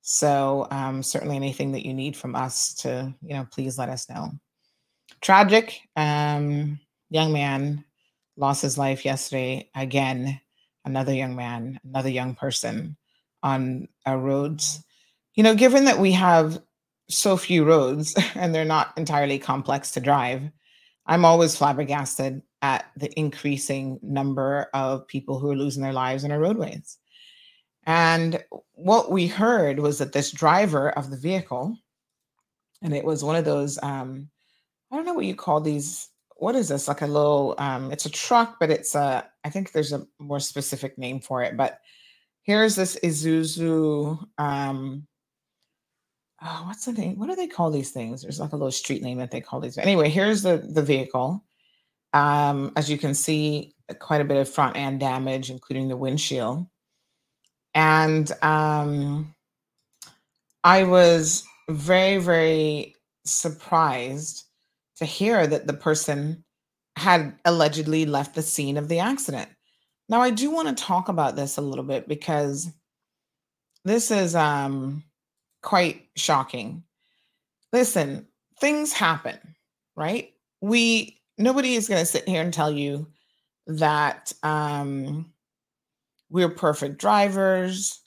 So 0.03 0.67
um, 0.71 1.03
certainly 1.03 1.37
anything 1.37 1.73
that 1.73 1.85
you 1.85 1.93
need 1.93 2.17
from 2.17 2.35
us 2.35 2.75
to, 2.77 3.15
you 3.23 3.35
know, 3.35 3.47
please 3.51 3.79
let 3.79 3.89
us 3.89 4.09
know. 4.09 4.31
Tragic. 5.21 5.81
Um, 5.97 6.79
young 7.11 7.33
man 7.33 7.85
lost 8.37 8.63
his 8.63 8.79
life 8.79 9.05
yesterday. 9.05 9.71
Again, 9.75 10.41
another 10.85 11.13
young 11.13 11.37
man, 11.37 11.81
another 11.85 12.09
young 12.09 12.35
person 12.35 12.97
on 13.43 13.89
our 14.07 14.19
roads. 14.19 14.85
You 15.35 15.43
know, 15.43 15.55
given 15.55 15.85
that 15.85 15.99
we 15.99 16.13
have 16.13 16.61
so 17.09 17.37
few 17.37 17.65
roads 17.65 18.15
and 18.35 18.55
they're 18.55 18.65
not 18.65 18.93
entirely 18.97 19.39
complex 19.39 19.91
to 19.93 20.01
drive, 20.01 20.43
I'm 21.07 21.25
always 21.25 21.57
flabbergasted 21.57 22.43
at 22.61 22.87
the 22.97 23.11
increasing 23.19 23.99
number 24.03 24.69
of 24.75 25.07
people 25.07 25.39
who 25.39 25.51
are 25.51 25.57
losing 25.57 25.83
their 25.83 25.93
lives 25.93 26.25
on 26.25 26.33
our 26.33 26.41
roadways. 26.41 26.98
And 27.89 28.45
what 28.75 29.11
we 29.11 29.27
heard 29.27 29.79
was 29.79 29.97
that 29.97 30.13
this 30.13 30.31
driver 30.31 30.91
of 30.91 31.11
the 31.11 31.17
vehicle, 31.17 31.75
and 32.83 32.95
it 32.95 33.03
was 33.03 33.25
one 33.25 33.35
of 33.35 33.47
those, 33.47 33.79
um, 33.83 34.29
I 34.93 34.97
don't 34.97 35.07
know 35.07 35.15
what 35.15 35.25
you 35.25 35.35
call 35.35 35.63
these. 35.63 36.11
What 36.37 36.55
is 36.55 36.69
this? 36.69 36.87
Like 36.87 37.01
a 37.01 37.07
little, 37.07 37.55
um, 37.57 37.91
it's 37.91 38.05
a 38.05 38.11
truck, 38.11 38.61
but 38.61 38.71
it's 38.71 38.95
a, 38.95 39.27
I 39.43 39.49
think 39.49 39.73
there's 39.73 39.95
a 39.95 40.07
more 40.19 40.39
specific 40.39 40.99
name 40.99 41.19
for 41.19 41.43
it. 41.43 41.57
But 41.57 41.81
here's 42.43 42.77
this 42.77 42.99
Isuzu, 43.03 44.23
um, 44.37 45.07
oh, 46.43 46.63
what's 46.67 46.85
the 46.85 46.93
name? 46.93 47.19
What 47.19 47.31
do 47.31 47.37
they 47.37 47.47
call 47.47 47.71
these 47.71 47.91
things? 47.91 48.21
There's 48.21 48.39
like 48.39 48.53
a 48.53 48.57
little 48.57 48.71
street 48.71 49.03
name 49.03 49.17
that 49.17 49.31
they 49.31 49.41
call 49.41 49.61
these. 49.61 49.79
Anyway, 49.79 50.11
here's 50.11 50.43
the 50.43 50.59
the 50.59 50.83
vehicle. 50.83 51.43
Um, 52.13 52.71
as 52.77 52.91
you 52.91 52.99
can 52.99 53.15
see, 53.15 53.75
quite 53.99 54.21
a 54.21 54.25
bit 54.25 54.37
of 54.37 54.47
front 54.47 54.77
end 54.77 55.01
damage, 55.01 55.51
including 55.51 55.89
the 55.89 55.97
windshield. 55.97 56.67
And 57.75 58.31
um, 58.43 59.35
I 60.65 60.85
was 60.85 61.45
very, 61.69 62.19
very 62.19 62.95
surprised 63.25 64.45
to 64.97 65.05
hear 65.05 65.47
that 65.47 65.67
the 65.67 65.75
person 65.75 66.45
had 66.97 67.35
allegedly 67.45 68.07
left 68.07 68.35
the 68.35 68.43
scene 68.43 68.77
of 68.77 68.89
the 68.89 68.99
accident. 68.99 69.49
Now, 70.09 70.21
I 70.21 70.31
do 70.31 70.51
want 70.51 70.69
to 70.69 70.85
talk 70.85 71.09
about 71.09 71.37
this 71.37 71.57
a 71.57 71.63
little 71.63 71.85
bit 71.85 72.09
because 72.09 72.69
this 73.85 74.11
is 74.11 74.35
um, 74.35 75.05
quite 75.63 76.03
shocking. 76.17 76.83
Listen, 77.73 78.27
things 78.61 78.93
happen, 78.93 79.39
right? 79.97 80.33
We 80.61 81.21
nobody 81.37 81.75
is 81.75 81.89
going 81.89 82.01
to 82.01 82.07
sit 82.07 82.29
here 82.29 82.43
and 82.43 82.53
tell 82.53 82.73
you 82.73 83.07
that 83.67 84.33
um, 84.43 85.33
we're 86.31 86.49
perfect 86.49 86.99
drivers 86.99 88.01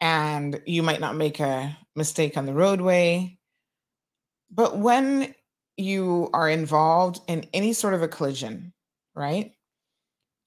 and 0.00 0.60
you 0.66 0.82
might 0.82 1.00
not 1.00 1.16
make 1.16 1.40
a 1.40 1.76
mistake 1.96 2.36
on 2.36 2.46
the 2.46 2.54
roadway. 2.54 3.38
But 4.50 4.78
when 4.78 5.34
you 5.76 6.30
are 6.32 6.48
involved 6.48 7.20
in 7.28 7.46
any 7.52 7.72
sort 7.72 7.94
of 7.94 8.02
a 8.02 8.08
collision, 8.08 8.72
right? 9.14 9.52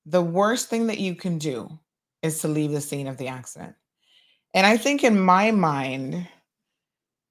The 0.05 0.21
worst 0.21 0.69
thing 0.69 0.87
that 0.87 0.99
you 0.99 1.15
can 1.15 1.37
do 1.37 1.79
is 2.21 2.39
to 2.39 2.47
leave 2.47 2.71
the 2.71 2.81
scene 2.81 3.07
of 3.07 3.17
the 3.17 3.27
accident. 3.27 3.75
And 4.53 4.65
I 4.65 4.77
think 4.77 5.03
in 5.03 5.19
my 5.19 5.51
mind, 5.51 6.27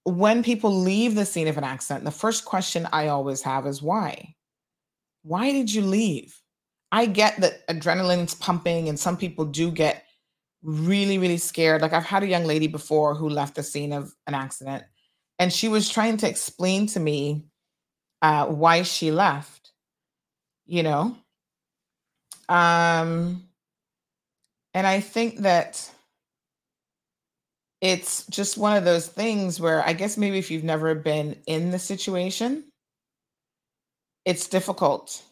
when 0.04 0.42
people 0.42 0.75
leave 0.75 1.14
the 1.14 1.26
scene 1.26 1.49
of 1.49 1.58
an 1.58 1.64
accident, 1.64 2.04
the 2.04 2.10
first 2.10 2.44
question 2.44 2.88
I 2.92 3.08
always 3.08 3.42
have 3.42 3.66
is 3.66 3.82
why? 3.82 4.34
Why 5.22 5.52
did 5.52 5.72
you 5.72 5.82
leave? 5.82 6.39
I 6.92 7.06
get 7.06 7.40
that 7.40 7.66
adrenaline's 7.68 8.35
pumping 8.35 8.88
and 8.88 8.99
some 8.99 9.16
people 9.16 9.44
do 9.44 9.70
get 9.70 10.04
really, 10.62 11.18
really 11.18 11.38
scared. 11.38 11.82
Like 11.82 11.92
I've 11.92 12.04
had 12.04 12.23
a 12.23 12.28
young 12.28 12.44
lady 12.44 12.66
before 12.66 13.14
who 13.14 13.28
left 13.28 13.54
the 13.54 13.62
scene 13.62 13.92
of 13.92 14.12
an 14.26 14.35
accident 14.35 14.85
and 15.38 15.52
she 15.52 15.68
was 15.68 15.88
trying 15.88 16.16
to 16.18 16.28
explain 16.28 16.87
to 16.88 17.00
me 17.00 17.47
uh, 18.23 18.47
why 18.47 18.82
she 18.82 19.11
left, 19.11 19.73
you 20.66 20.82
know? 20.82 21.16
Um, 22.49 23.44
and 24.75 24.87
I 24.87 25.00
think 25.00 25.38
that 25.38 25.90
it's 27.80 28.26
just 28.26 28.59
one 28.59 28.76
of 28.76 28.85
those 28.85 29.06
things 29.06 29.59
where 29.59 29.87
I 29.87 29.94
guess 29.94 30.18
maybe 30.18 30.38
if 30.38 30.50
you've 30.50 30.64
never 30.64 30.94
been 30.94 31.37
in 31.47 31.70
the 31.70 31.78
situation, 31.78 32.64
it's 34.26 34.49
difficult 34.49 35.23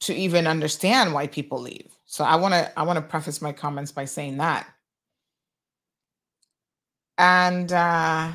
to 0.00 0.14
even 0.14 0.46
understand 0.46 1.12
why 1.12 1.26
people 1.26 1.60
leave. 1.60 1.90
So 2.04 2.24
I 2.24 2.36
want 2.36 2.54
to 2.54 2.78
I 2.78 2.82
want 2.82 2.96
to 2.98 3.02
preface 3.02 3.42
my 3.42 3.52
comments 3.52 3.92
by 3.92 4.04
saying 4.04 4.36
that. 4.38 4.66
And 7.18 7.72
uh 7.72 8.32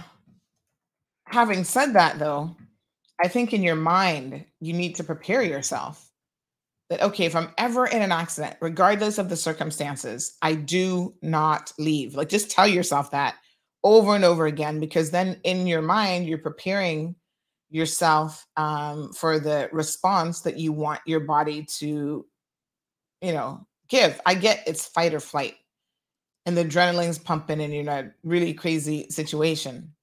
having 1.26 1.64
said 1.64 1.94
that 1.94 2.20
though, 2.20 2.56
I 3.24 3.28
think 3.28 3.54
in 3.54 3.64
your 3.64 3.76
mind 3.76 4.46
you 4.60 4.74
need 4.74 4.96
to 4.96 5.04
prepare 5.04 5.44
yourself 5.44 6.12
that 6.90 7.02
okay, 7.02 7.26
if 7.26 7.36
I'm 7.36 7.52
ever 7.58 7.86
in 7.88 8.02
an 8.02 8.12
accident, 8.12 8.58
regardless 8.60 9.18
of 9.18 9.30
the 9.30 9.38
circumstances, 9.38 10.38
I 10.42 10.56
do 10.56 11.14
not 11.22 11.72
leave. 11.80 12.16
Like 12.16 12.30
just 12.30 12.52
tell 12.52 12.68
yourself 12.68 13.12
that 13.12 13.36
over 13.84 14.16
and 14.16 14.26
over 14.26 14.46
again, 14.46 14.80
because 14.80 15.12
then 15.12 15.40
in 15.44 15.68
your 15.68 15.82
mind, 15.82 16.28
you're 16.28 16.38
preparing 16.38 17.16
yourself 17.72 18.46
um, 18.58 19.14
for 19.14 19.40
the 19.40 19.70
response 19.72 20.42
that 20.42 20.60
you 20.60 20.74
want 20.74 21.02
your 21.06 21.22
body 21.22 21.64
to, 21.80 22.26
you 23.22 23.34
know, 23.34 23.66
give. 23.90 24.20
I 24.26 24.36
get 24.36 24.64
it's 24.68 24.86
fight 24.88 25.14
or 25.14 25.20
flight, 25.20 25.56
and 26.46 26.58
the 26.58 26.66
adrenaline's 26.66 27.20
pumping, 27.20 27.62
and 27.62 27.74
you're 27.74 27.84
in 27.84 27.88
a 27.90 28.14
really 28.24 28.54
crazy 28.54 29.10
situation, 29.10 29.94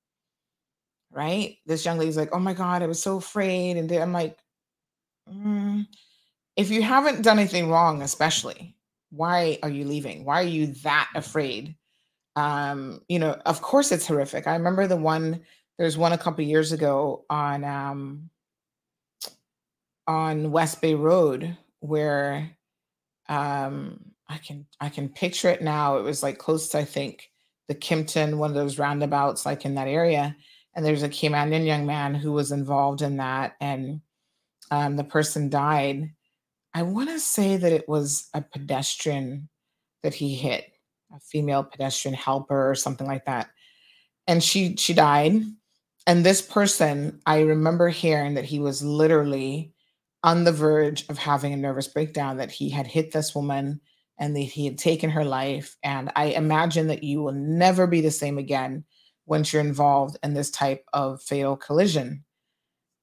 right? 1.10 1.56
This 1.66 1.84
young 1.84 1.98
lady's 1.98 2.16
like, 2.16 2.30
"Oh 2.32 2.38
my 2.38 2.54
god, 2.54 2.82
I 2.82 2.86
was 2.86 3.02
so 3.02 3.16
afraid," 3.16 3.76
and 3.76 3.90
I'm 3.92 4.12
like, 4.12 4.38
mm, 5.32 5.86
if 6.56 6.70
you 6.70 6.82
haven't 6.82 7.22
done 7.22 7.38
anything 7.38 7.70
wrong, 7.70 8.02
especially, 8.02 8.76
why 9.10 9.58
are 9.62 9.70
you 9.70 9.84
leaving? 9.84 10.24
Why 10.24 10.42
are 10.42 10.46
you 10.46 10.68
that 10.84 11.10
afraid? 11.14 11.76
Um, 12.36 13.02
you 13.08 13.18
know, 13.18 13.32
of 13.46 13.62
course 13.62 13.92
it's 13.92 14.06
horrific. 14.06 14.46
I 14.46 14.54
remember 14.56 14.86
the 14.86 14.96
one, 14.96 15.42
there's 15.78 15.96
one 15.96 16.12
a 16.12 16.18
couple 16.18 16.44
years 16.44 16.72
ago 16.72 17.24
on 17.30 17.64
um 17.64 18.30
on 20.06 20.50
West 20.50 20.80
Bay 20.80 20.94
Road 20.94 21.56
where 21.80 22.50
um 23.28 24.00
I 24.28 24.38
can 24.38 24.66
I 24.80 24.88
can 24.88 25.08
picture 25.08 25.48
it 25.48 25.62
now. 25.62 25.98
It 25.98 26.02
was 26.02 26.22
like 26.22 26.38
close 26.38 26.68
to 26.70 26.78
I 26.78 26.84
think 26.84 27.30
the 27.68 27.74
Kimpton, 27.74 28.38
one 28.38 28.50
of 28.50 28.56
those 28.56 28.78
roundabouts 28.78 29.44
like 29.46 29.64
in 29.64 29.74
that 29.74 29.88
area. 29.88 30.36
And 30.74 30.84
there's 30.84 31.02
a 31.02 31.08
Caymanian 31.08 31.66
young 31.66 31.86
man 31.86 32.14
who 32.14 32.32
was 32.32 32.52
involved 32.52 33.02
in 33.02 33.16
that 33.16 33.56
and 33.60 34.00
um, 34.70 34.96
the 34.96 35.04
person 35.04 35.48
died 35.48 36.10
I 36.74 36.82
want 36.82 37.08
to 37.08 37.18
say 37.18 37.56
that 37.56 37.72
it 37.72 37.88
was 37.88 38.28
a 38.34 38.42
pedestrian 38.42 39.48
that 40.02 40.14
he 40.14 40.34
hit, 40.34 40.70
a 41.14 41.18
female 41.20 41.64
pedestrian 41.64 42.14
helper 42.14 42.70
or 42.70 42.74
something 42.74 43.06
like 43.06 43.24
that. 43.24 43.48
And 44.26 44.42
she 44.42 44.76
she 44.76 44.94
died. 44.94 45.42
And 46.06 46.24
this 46.24 46.40
person, 46.40 47.20
I 47.26 47.40
remember 47.40 47.88
hearing 47.88 48.34
that 48.34 48.44
he 48.44 48.58
was 48.58 48.82
literally 48.82 49.72
on 50.22 50.44
the 50.44 50.52
verge 50.52 51.06
of 51.08 51.18
having 51.18 51.52
a 51.52 51.56
nervous 51.56 51.88
breakdown, 51.88 52.38
that 52.38 52.50
he 52.50 52.70
had 52.70 52.86
hit 52.86 53.12
this 53.12 53.34
woman 53.34 53.80
and 54.18 54.34
that 54.34 54.40
he 54.40 54.64
had 54.64 54.78
taken 54.78 55.10
her 55.10 55.24
life. 55.24 55.76
And 55.82 56.10
I 56.16 56.26
imagine 56.26 56.88
that 56.88 57.04
you 57.04 57.22
will 57.22 57.32
never 57.32 57.86
be 57.86 58.00
the 58.00 58.10
same 58.10 58.38
again 58.38 58.84
once 59.26 59.52
you're 59.52 59.62
involved 59.62 60.16
in 60.22 60.34
this 60.34 60.50
type 60.50 60.84
of 60.92 61.22
fatal 61.22 61.56
collision. 61.56 62.24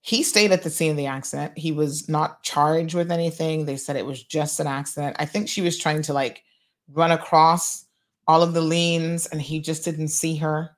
He 0.02 0.24
stayed 0.24 0.52
at 0.52 0.64
the 0.64 0.70
scene 0.70 0.92
of 0.92 0.98
the 0.98 1.08
accident. 1.08 1.58
He 1.58 1.72
was 1.72 2.10
not 2.10 2.44
charged 2.44 2.94
with 2.94 3.12
anything. 3.12 3.66
They 3.66 3.78
said 3.78 3.96
it 3.96 4.06
was 4.06 4.24
just 4.24 4.60
an 4.60 4.68
accident. 4.68 5.16
I 5.20 5.26
think 5.26 5.48
she 5.48 5.62
was 5.62 5.80
trying 5.80 6.02
to 6.04 6.14
like 6.14 6.44
run 6.92 7.12
across 7.12 7.86
all 8.28 8.44
of 8.44 8.54
the 8.54 8.62
liens 8.62 9.26
and 9.28 9.42
he 9.42 9.60
just 9.60 9.86
didn't 9.86 10.10
see 10.10 10.36
her. 10.38 10.75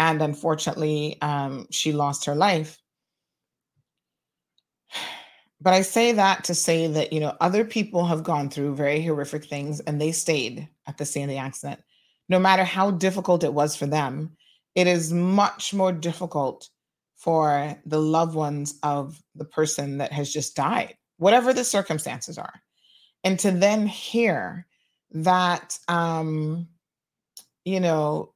And 0.00 0.22
unfortunately, 0.22 1.20
um, 1.20 1.66
she 1.70 1.92
lost 1.92 2.24
her 2.24 2.34
life. 2.34 2.80
But 5.60 5.74
I 5.74 5.82
say 5.82 6.12
that 6.12 6.42
to 6.44 6.54
say 6.54 6.86
that, 6.86 7.12
you 7.12 7.20
know, 7.20 7.36
other 7.42 7.66
people 7.66 8.06
have 8.06 8.22
gone 8.22 8.48
through 8.48 8.76
very 8.76 9.02
horrific 9.02 9.44
things 9.44 9.78
and 9.80 10.00
they 10.00 10.10
stayed 10.10 10.66
at 10.86 10.96
the 10.96 11.04
scene 11.04 11.24
of 11.24 11.28
the 11.28 11.36
accident. 11.36 11.82
No 12.30 12.38
matter 12.38 12.64
how 12.64 12.92
difficult 12.92 13.44
it 13.44 13.52
was 13.52 13.76
for 13.76 13.84
them, 13.84 14.38
it 14.74 14.86
is 14.86 15.12
much 15.12 15.74
more 15.74 15.92
difficult 15.92 16.70
for 17.16 17.76
the 17.84 18.00
loved 18.00 18.34
ones 18.34 18.78
of 18.82 19.20
the 19.34 19.44
person 19.44 19.98
that 19.98 20.14
has 20.14 20.32
just 20.32 20.56
died, 20.56 20.94
whatever 21.18 21.52
the 21.52 21.62
circumstances 21.62 22.38
are. 22.38 22.62
And 23.22 23.38
to 23.40 23.50
then 23.50 23.86
hear 23.86 24.66
that, 25.10 25.78
um, 25.88 26.68
you 27.66 27.80
know, 27.80 28.32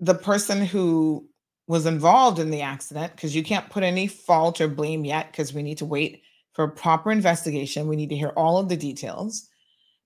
the 0.00 0.14
person 0.14 0.64
who 0.64 1.28
was 1.66 1.86
involved 1.86 2.38
in 2.38 2.50
the 2.50 2.60
accident, 2.60 3.14
because 3.14 3.34
you 3.34 3.42
can't 3.42 3.70
put 3.70 3.82
any 3.82 4.06
fault 4.06 4.60
or 4.60 4.68
blame 4.68 5.04
yet, 5.04 5.30
because 5.30 5.54
we 5.54 5.62
need 5.62 5.78
to 5.78 5.86
wait 5.86 6.22
for 6.52 6.64
a 6.64 6.70
proper 6.70 7.10
investigation. 7.10 7.88
We 7.88 7.96
need 7.96 8.10
to 8.10 8.16
hear 8.16 8.32
all 8.36 8.58
of 8.58 8.68
the 8.68 8.76
details. 8.76 9.48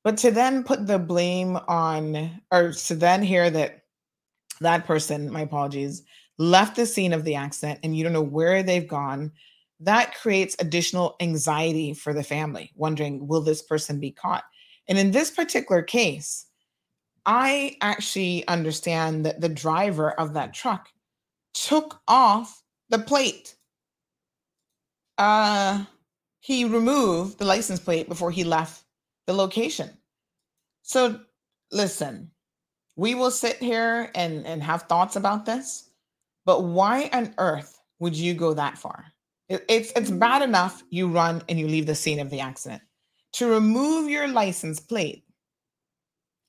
But 0.05 0.17
to 0.19 0.31
then 0.31 0.63
put 0.63 0.87
the 0.87 0.99
blame 0.99 1.57
on, 1.69 2.41
or 2.53 2.73
to 2.73 2.95
then 2.95 3.23
hear 3.23 3.51
that 3.51 3.83
that 4.61 4.87
person, 4.87 5.31
my 5.33 5.43
apologies, 5.43 6.05
left 6.39 6.77
the 6.77 6.87
scene 6.87 7.13
of 7.13 7.25
the 7.25 7.35
accident 7.35 7.81
and 7.83 7.97
you 7.97 8.05
don't 8.05 8.13
know 8.13 8.23
where 8.23 8.63
they've 8.63 8.87
gone, 8.89 9.33
that 9.81 10.15
creates 10.15 10.57
additional 10.59 11.17
anxiety 11.21 11.93
for 11.93 12.13
the 12.13 12.23
family, 12.23 12.73
wondering, 12.75 13.27
will 13.27 13.41
this 13.41 13.63
person 13.63 14.01
be 14.01 14.11
caught? 14.11 14.45
And 14.89 14.99
in 14.99 15.11
this 15.11 15.31
particular 15.31 15.83
case, 15.83 16.47
I 17.31 17.77
actually 17.83 18.49
understand 18.49 19.27
that 19.27 19.43
the 19.43 19.51
driver 19.51 20.13
of 20.13 20.33
that 20.33 20.55
truck 20.55 20.89
took 21.53 22.01
off 22.09 22.63
the 22.89 22.99
plate. 22.99 23.55
Uh, 25.19 25.85
he 26.41 26.65
removed 26.65 27.37
the 27.39 27.45
license 27.45 27.81
plate 27.81 28.09
before 28.09 28.31
he 28.31 28.45
left 28.45 28.83
the 29.27 29.35
location. 29.35 29.91
So, 30.81 31.21
listen, 31.71 32.31
we 32.97 33.15
will 33.15 33.31
sit 33.31 33.59
here 33.59 34.11
and, 34.15 34.47
and 34.47 34.63
have 34.63 34.85
thoughts 34.85 35.17
about 35.17 35.45
this, 35.45 35.91
but 36.47 36.65
why 36.65 37.11
on 37.13 37.35
earth 37.37 37.79
would 37.99 38.17
you 38.17 38.33
go 38.33 38.55
that 38.55 38.79
far? 38.79 39.05
It, 39.51 39.67
it's 39.69 39.93
it's 39.95 40.11
bad 40.11 40.41
enough 40.41 40.83
you 40.89 41.09
run 41.09 41.43
and 41.51 41.61
you 41.61 41.69
leave 41.69 41.85
the 41.85 41.95
scene 41.95 42.21
of 42.21 42.31
the 42.31 42.41
accident. 42.41 42.81
To 43.35 43.49
remove 43.49 44.09
your 44.09 44.29
license 44.29 44.81
plate, 44.81 45.25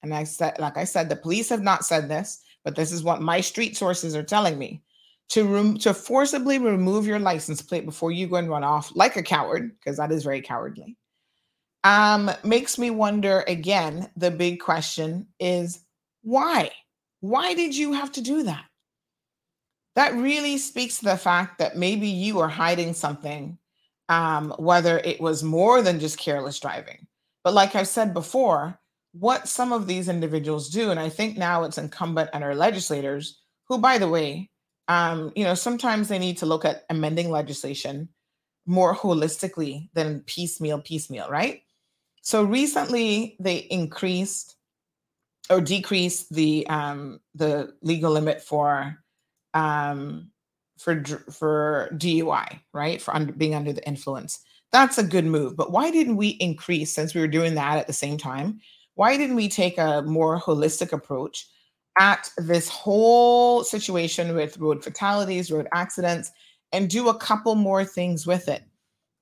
and 0.03 0.13
I 0.13 0.23
said, 0.23 0.59
like 0.59 0.77
I 0.77 0.85
said, 0.85 1.09
the 1.09 1.15
police 1.15 1.49
have 1.49 1.61
not 1.61 1.85
said 1.85 2.09
this, 2.09 2.41
but 2.63 2.75
this 2.75 2.91
is 2.91 3.03
what 3.03 3.21
my 3.21 3.41
street 3.41 3.77
sources 3.77 4.15
are 4.15 4.23
telling 4.23 4.57
me. 4.57 4.81
To 5.29 5.45
rem- 5.45 5.77
to 5.79 5.93
forcibly 5.93 6.57
remove 6.57 7.05
your 7.05 7.19
license 7.19 7.61
plate 7.61 7.85
before 7.85 8.11
you 8.11 8.27
go 8.27 8.37
and 8.37 8.49
run 8.49 8.63
off 8.63 8.91
like 8.95 9.15
a 9.15 9.21
coward 9.21 9.77
because 9.77 9.97
that 9.97 10.11
is 10.11 10.23
very 10.23 10.41
cowardly 10.41 10.97
um 11.83 12.29
makes 12.43 12.77
me 12.77 12.89
wonder 12.89 13.43
again 13.47 14.09
the 14.17 14.31
big 14.31 14.59
question 14.59 15.27
is 15.39 15.85
why? 16.21 16.71
Why 17.21 17.53
did 17.53 17.75
you 17.75 17.93
have 17.93 18.11
to 18.13 18.21
do 18.21 18.43
that? 18.43 18.65
That 19.95 20.13
really 20.15 20.57
speaks 20.57 20.99
to 20.99 21.05
the 21.05 21.17
fact 21.17 21.59
that 21.59 21.77
maybe 21.77 22.07
you 22.07 22.39
are 22.39 22.49
hiding 22.49 22.93
something 22.93 23.57
um 24.09 24.53
whether 24.57 24.99
it 24.99 25.21
was 25.21 25.43
more 25.43 25.81
than 25.81 25.99
just 25.99 26.17
careless 26.17 26.59
driving. 26.59 27.07
But 27.43 27.53
like 27.53 27.75
I've 27.75 27.87
said 27.87 28.13
before 28.13 28.78
what 29.13 29.47
some 29.47 29.73
of 29.73 29.87
these 29.87 30.09
individuals 30.09 30.69
do 30.69 30.91
and 30.91 30.99
i 30.99 31.09
think 31.09 31.37
now 31.37 31.63
it's 31.63 31.77
incumbent 31.77 32.29
on 32.33 32.43
our 32.43 32.55
legislators 32.55 33.41
who 33.67 33.77
by 33.77 33.97
the 33.97 34.07
way 34.07 34.49
um, 34.89 35.31
you 35.35 35.43
know, 35.43 35.53
sometimes 35.53 36.07
they 36.07 36.17
need 36.17 36.37
to 36.39 36.47
look 36.47 36.65
at 36.65 36.83
amending 36.89 37.29
legislation 37.29 38.09
more 38.65 38.95
holistically 38.95 39.89
than 39.93 40.21
piecemeal, 40.21 40.81
piecemeal, 40.81 41.29
right? 41.29 41.61
So 42.23 42.43
recently 42.43 43.37
they 43.39 43.57
increased 43.57 44.55
or 45.49 45.61
decreased 45.61 46.33
the 46.33 46.67
um, 46.67 47.19
the 47.35 47.73
legal 47.83 48.11
limit 48.11 48.41
for 48.41 48.97
um, 49.53 50.31
for 50.79 51.03
for 51.31 51.89
DUI, 51.93 52.59
right? 52.73 52.99
For 52.99 53.15
under, 53.15 53.31
being 53.31 53.53
under 53.53 53.73
the 53.73 53.87
influence. 53.87 54.39
That's 54.71 54.97
a 54.97 55.03
good 55.03 55.25
move. 55.25 55.55
But 55.55 55.71
why 55.71 55.91
didn't 55.91 56.17
we 56.17 56.29
increase 56.29 56.91
since 56.91 57.13
we 57.13 57.21
were 57.21 57.27
doing 57.27 57.55
that 57.55 57.77
at 57.77 57.87
the 57.87 57.93
same 57.93 58.17
time? 58.17 58.59
Why 58.99 59.15
didn't 59.15 59.37
we 59.37 59.47
take 59.47 59.77
a 59.77 60.01
more 60.01 60.37
holistic 60.37 60.91
approach 60.91 61.47
at 62.01 62.29
this 62.37 62.67
whole 62.67 63.63
situation 63.63 64.35
with 64.35 64.57
road 64.57 64.83
fatalities, 64.83 65.49
road 65.49 65.69
accidents, 65.73 66.33
and 66.73 66.89
do 66.89 67.07
a 67.07 67.17
couple 67.17 67.55
more 67.55 67.85
things 67.85 68.27
with 68.27 68.49
it, 68.49 68.61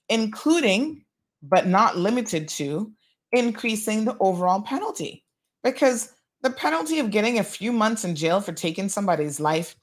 including, 0.10 1.06
but 1.44 1.68
not 1.68 1.96
limited 1.96 2.48
to, 2.48 2.92
increasing 3.32 4.04
the 4.04 4.18
overall 4.20 4.64
penalty. 4.64 5.24
Because 5.64 6.12
the 6.42 6.50
penalty 6.50 6.98
of 6.98 7.12
getting 7.12 7.38
a 7.38 7.44
few 7.44 7.72
months 7.72 8.04
in 8.04 8.16
jail 8.16 8.42
for 8.42 8.54
taking 8.54 8.90
somebody's 8.90 9.40
life 9.40 9.76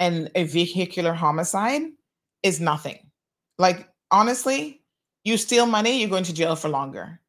and 0.00 0.28
a 0.34 0.42
vehicular 0.42 1.12
homicide 1.12 1.82
is 2.42 2.60
nothing. 2.60 2.98
Like, 3.58 3.88
honestly, 4.10 4.82
you 5.22 5.36
steal 5.36 5.66
money, 5.66 6.00
you're 6.00 6.10
going 6.10 6.24
to 6.24 6.34
jail 6.34 6.56
for 6.56 6.68
longer. 6.68 7.20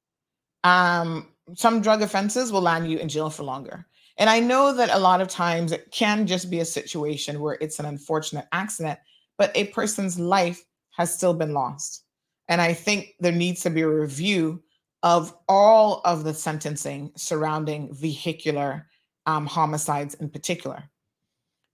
Um, 0.63 1.27
some 1.55 1.81
drug 1.81 2.01
offenses 2.01 2.51
will 2.51 2.61
land 2.61 2.89
you 2.89 2.97
in 2.97 3.09
jail 3.09 3.29
for 3.29 3.43
longer. 3.43 3.85
And 4.17 4.29
I 4.29 4.39
know 4.39 4.73
that 4.73 4.89
a 4.89 4.99
lot 4.99 5.21
of 5.21 5.27
times 5.27 5.71
it 5.71 5.91
can 5.91 6.25
just 6.25 6.49
be 6.49 6.59
a 6.59 6.65
situation 6.65 7.39
where 7.39 7.57
it's 7.61 7.79
an 7.79 7.85
unfortunate 7.85 8.47
accident, 8.51 8.99
but 9.37 9.51
a 9.55 9.65
person's 9.67 10.19
life 10.19 10.63
has 10.91 11.13
still 11.13 11.33
been 11.33 11.53
lost. 11.53 12.03
And 12.47 12.59
I 12.59 12.73
think 12.73 13.13
there 13.19 13.31
needs 13.31 13.61
to 13.61 13.69
be 13.69 13.81
a 13.81 13.87
review 13.87 14.63
of 15.03 15.35
all 15.47 16.01
of 16.05 16.23
the 16.23 16.33
sentencing 16.33 17.11
surrounding 17.15 17.93
vehicular 17.93 18.87
um, 19.27 19.45
homicides 19.45 20.15
in 20.15 20.29
particular. 20.29 20.83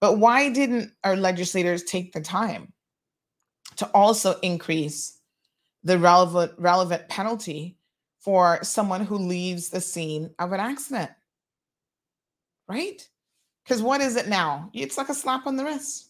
But 0.01 0.17
why 0.17 0.49
didn't 0.49 0.91
our 1.05 1.15
legislators 1.15 1.83
take 1.83 2.11
the 2.11 2.19
time 2.19 2.73
to 3.77 3.85
also 3.93 4.37
increase 4.41 5.19
the 5.83 5.97
relevant 5.97 6.53
relevant 6.57 7.07
penalty 7.07 7.77
for 8.23 8.59
someone 8.63 9.05
who 9.05 9.17
leaves 9.17 9.69
the 9.69 9.81
scene 9.81 10.29
of 10.39 10.51
an 10.51 10.59
accident? 10.59 11.11
right? 12.67 13.07
Because 13.63 13.81
what 13.81 14.01
is 14.01 14.15
it 14.15 14.27
now? 14.27 14.69
It's 14.73 14.97
like 14.97 15.09
a 15.09 15.13
slap 15.13 15.47
on 15.47 15.55
the 15.55 15.63
wrist. 15.63 16.09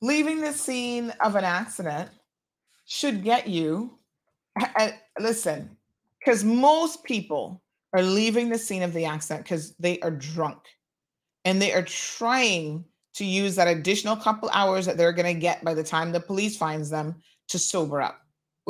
Leaving 0.00 0.40
the 0.40 0.52
scene 0.52 1.12
of 1.20 1.36
an 1.36 1.44
accident 1.44 2.10
should 2.86 3.22
get 3.22 3.46
you, 3.46 3.98
listen, 5.20 5.76
because 6.18 6.42
most 6.42 7.04
people 7.04 7.62
are 7.92 8.02
leaving 8.02 8.48
the 8.48 8.58
scene 8.58 8.82
of 8.82 8.92
the 8.92 9.04
accident 9.04 9.44
because 9.44 9.74
they 9.76 10.00
are 10.00 10.10
drunk 10.10 10.58
and 11.44 11.60
they 11.60 11.72
are 11.72 11.82
trying 11.82 12.84
to 13.14 13.24
use 13.24 13.56
that 13.56 13.68
additional 13.68 14.16
couple 14.16 14.48
hours 14.50 14.86
that 14.86 14.96
they're 14.96 15.12
going 15.12 15.32
to 15.32 15.40
get 15.40 15.62
by 15.64 15.74
the 15.74 15.84
time 15.84 16.12
the 16.12 16.20
police 16.20 16.56
finds 16.56 16.88
them 16.88 17.14
to 17.48 17.58
sober 17.58 18.00
up. 18.00 18.19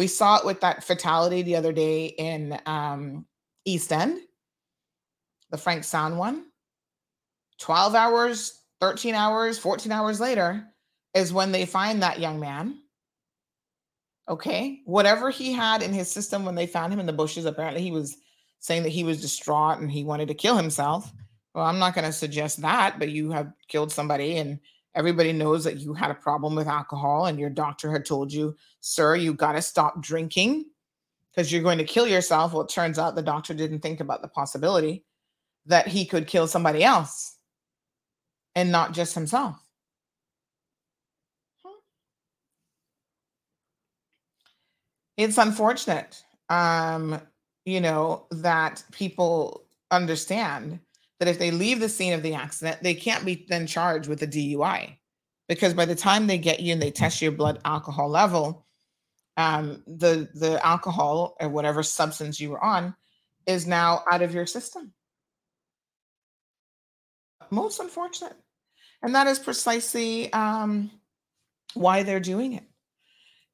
We 0.00 0.06
saw 0.06 0.38
it 0.38 0.46
with 0.46 0.62
that 0.62 0.82
fatality 0.82 1.42
the 1.42 1.56
other 1.56 1.74
day 1.74 2.06
in 2.06 2.58
um, 2.64 3.26
East 3.66 3.92
End 3.92 4.18
the 5.50 5.58
Frank 5.58 5.84
Sound 5.84 6.16
one. 6.16 6.46
12 7.58 7.94
hours, 7.94 8.62
13 8.80 9.14
hours, 9.14 9.58
14 9.58 9.92
hours 9.92 10.18
later 10.18 10.64
is 11.12 11.34
when 11.34 11.52
they 11.52 11.66
find 11.66 12.02
that 12.02 12.18
young 12.18 12.40
man. 12.40 12.78
Okay. 14.26 14.80
Whatever 14.86 15.28
he 15.28 15.52
had 15.52 15.82
in 15.82 15.92
his 15.92 16.10
system 16.10 16.46
when 16.46 16.54
they 16.54 16.66
found 16.66 16.94
him 16.94 17.00
in 17.00 17.04
the 17.04 17.12
bushes, 17.12 17.44
apparently 17.44 17.82
he 17.82 17.92
was 17.92 18.16
saying 18.60 18.84
that 18.84 18.88
he 18.88 19.04
was 19.04 19.20
distraught 19.20 19.80
and 19.80 19.92
he 19.92 20.02
wanted 20.02 20.28
to 20.28 20.34
kill 20.34 20.56
himself. 20.56 21.12
Well, 21.54 21.66
I'm 21.66 21.78
not 21.78 21.94
going 21.94 22.06
to 22.06 22.12
suggest 22.12 22.62
that, 22.62 22.98
but 22.98 23.10
you 23.10 23.32
have 23.32 23.52
killed 23.68 23.92
somebody 23.92 24.38
and 24.38 24.60
everybody 24.94 25.32
knows 25.32 25.64
that 25.64 25.78
you 25.78 25.94
had 25.94 26.10
a 26.10 26.14
problem 26.14 26.54
with 26.54 26.66
alcohol 26.66 27.26
and 27.26 27.38
your 27.38 27.50
doctor 27.50 27.92
had 27.92 28.04
told 28.04 28.32
you, 28.32 28.56
sir, 28.80 29.16
you 29.16 29.34
got 29.34 29.52
to 29.52 29.62
stop 29.62 30.00
drinking 30.02 30.66
because 31.30 31.52
you're 31.52 31.62
going 31.62 31.78
to 31.78 31.84
kill 31.84 32.08
yourself. 32.08 32.52
Well, 32.52 32.62
it 32.62 32.68
turns 32.68 32.98
out 32.98 33.14
the 33.14 33.22
doctor 33.22 33.54
didn't 33.54 33.80
think 33.80 34.00
about 34.00 34.22
the 34.22 34.28
possibility 34.28 35.04
that 35.66 35.86
he 35.86 36.04
could 36.04 36.26
kill 36.26 36.46
somebody 36.46 36.82
else 36.82 37.36
and 38.54 38.72
not 38.72 38.92
just 38.92 39.14
himself. 39.14 39.56
It's 45.16 45.38
unfortunate, 45.38 46.22
um, 46.48 47.20
you 47.66 47.80
know, 47.80 48.26
that 48.30 48.82
people 48.90 49.66
understand 49.90 50.80
that 51.20 51.28
if 51.28 51.38
they 51.38 51.50
leave 51.50 51.78
the 51.78 51.88
scene 51.88 52.14
of 52.14 52.22
the 52.22 52.34
accident, 52.34 52.82
they 52.82 52.94
can't 52.94 53.24
be 53.24 53.46
then 53.48 53.66
charged 53.66 54.08
with 54.08 54.22
a 54.22 54.26
DUI 54.26 54.96
because 55.48 55.74
by 55.74 55.84
the 55.84 55.94
time 55.94 56.26
they 56.26 56.38
get 56.38 56.60
you 56.60 56.72
and 56.72 56.82
they 56.82 56.90
test 56.90 57.20
your 57.20 57.30
blood 57.30 57.60
alcohol 57.64 58.08
level, 58.08 58.66
um, 59.36 59.82
the 59.86 60.28
the 60.34 60.64
alcohol 60.66 61.36
or 61.40 61.48
whatever 61.48 61.82
substance 61.82 62.40
you 62.40 62.50
were 62.50 62.64
on 62.64 62.94
is 63.46 63.66
now 63.66 64.02
out 64.10 64.22
of 64.22 64.34
your 64.34 64.46
system. 64.46 64.92
Most 67.50 67.80
unfortunate, 67.80 68.36
and 69.02 69.14
that 69.14 69.26
is 69.26 69.38
precisely 69.38 70.32
um, 70.32 70.90
why 71.74 72.02
they're 72.02 72.20
doing 72.20 72.54
it. 72.54 72.64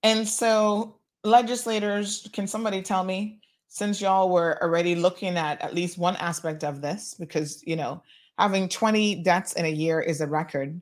And 0.02 0.28
so, 0.28 1.00
legislators, 1.24 2.28
can 2.32 2.46
somebody 2.46 2.82
tell 2.82 3.02
me, 3.02 3.40
since 3.68 4.00
y'all 4.00 4.30
were 4.30 4.62
already 4.62 4.94
looking 4.94 5.36
at 5.36 5.60
at 5.60 5.74
least 5.74 5.98
one 5.98 6.16
aspect 6.16 6.64
of 6.64 6.80
this, 6.80 7.14
because 7.18 7.62
you 7.66 7.76
know, 7.76 8.02
having 8.38 8.68
20 8.68 9.22
deaths 9.22 9.52
in 9.54 9.64
a 9.64 9.70
year 9.70 10.00
is 10.00 10.20
a 10.20 10.26
record 10.26 10.80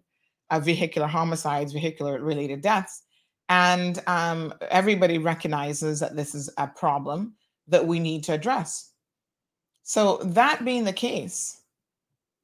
of 0.51 0.65
vehicular 0.65 1.09
homicides, 1.09 1.73
vehicular 1.73 2.21
related 2.21 2.61
deaths. 2.61 3.03
And 3.49 4.03
um, 4.07 4.55
everybody 4.71 5.19
recognizes 5.19 6.01
that 6.01 6.17
this 6.17 6.35
is 6.35 6.51
a 6.57 6.67
problem 6.67 7.35
that 7.69 7.87
we 7.87 7.99
need 8.01 8.25
to 8.25 8.33
address. 8.33 8.91
So, 9.83 10.19
that 10.25 10.65
being 10.65 10.85
the 10.85 10.95
case, 10.95 11.61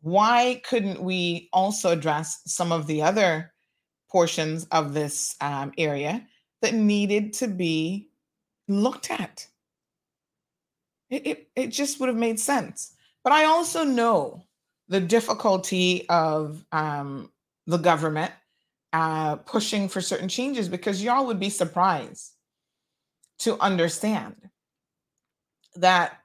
why 0.03 0.61
couldn't 0.64 1.03
we 1.03 1.48
also 1.53 1.90
address 1.90 2.40
some 2.44 2.70
of 2.70 2.87
the 2.87 3.03
other 3.03 3.53
portions 4.11 4.66
of 4.72 4.92
this 4.92 5.37
um, 5.40 5.72
area 5.79 6.26
that 6.61 6.74
needed 6.74 7.33
to 7.35 7.48
be 7.48 8.11
looked 8.68 9.11
at? 9.11 9.46
It, 11.11 11.49
it, 11.57 11.68
just 11.68 11.99
would 11.99 12.09
have 12.09 12.16
made 12.16 12.38
sense. 12.38 12.94
But 13.25 13.33
I 13.33 13.44
also 13.44 13.85
know 13.85 14.44
the 14.88 15.01
difficulty 15.01 16.09
of 16.09 16.64
um, 16.73 17.31
the 17.66 17.79
government 17.79 18.33
uh, 18.92 19.37
pushing 19.37 19.88
for 19.88 20.01
certain 20.01 20.29
changes 20.29 20.68
because 20.68 21.03
y'all 21.03 21.27
would 21.27 21.40
be 21.40 21.51
surprised 21.51 22.33
to 23.40 23.59
understand 23.59 24.37
that 25.77 26.18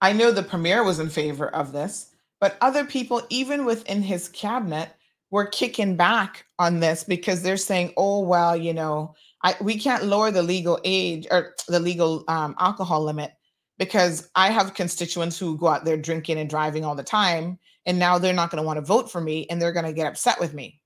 I 0.00 0.12
know 0.12 0.30
the 0.30 0.42
premier 0.42 0.84
was 0.84 1.00
in 1.00 1.08
favor 1.08 1.48
of 1.48 1.72
this, 1.72 2.14
but 2.40 2.56
other 2.60 2.84
people, 2.84 3.22
even 3.30 3.64
within 3.64 4.02
his 4.02 4.28
cabinet, 4.28 4.90
were 5.30 5.46
kicking 5.46 5.96
back 5.96 6.46
on 6.58 6.80
this 6.80 7.04
because 7.04 7.42
they're 7.42 7.56
saying, 7.56 7.92
"Oh 7.96 8.20
well, 8.20 8.56
you 8.56 8.72
know, 8.72 9.14
I, 9.42 9.54
we 9.60 9.78
can't 9.78 10.04
lower 10.04 10.30
the 10.30 10.42
legal 10.42 10.78
age 10.84 11.26
or 11.30 11.54
the 11.68 11.80
legal 11.80 12.24
um, 12.28 12.54
alcohol 12.58 13.04
limit 13.04 13.32
because 13.78 14.28
I 14.34 14.50
have 14.50 14.74
constituents 14.74 15.38
who 15.38 15.56
go 15.56 15.68
out 15.68 15.84
there 15.84 15.96
drinking 15.96 16.38
and 16.38 16.50
driving 16.50 16.84
all 16.84 16.94
the 16.94 17.02
time, 17.02 17.58
and 17.86 17.98
now 17.98 18.18
they're 18.18 18.32
not 18.32 18.50
going 18.50 18.62
to 18.62 18.66
want 18.66 18.78
to 18.78 18.84
vote 18.84 19.10
for 19.10 19.20
me, 19.20 19.46
and 19.48 19.60
they're 19.60 19.72
going 19.72 19.86
to 19.86 19.92
get 19.92 20.06
upset 20.06 20.40
with 20.40 20.54
me." 20.54 20.80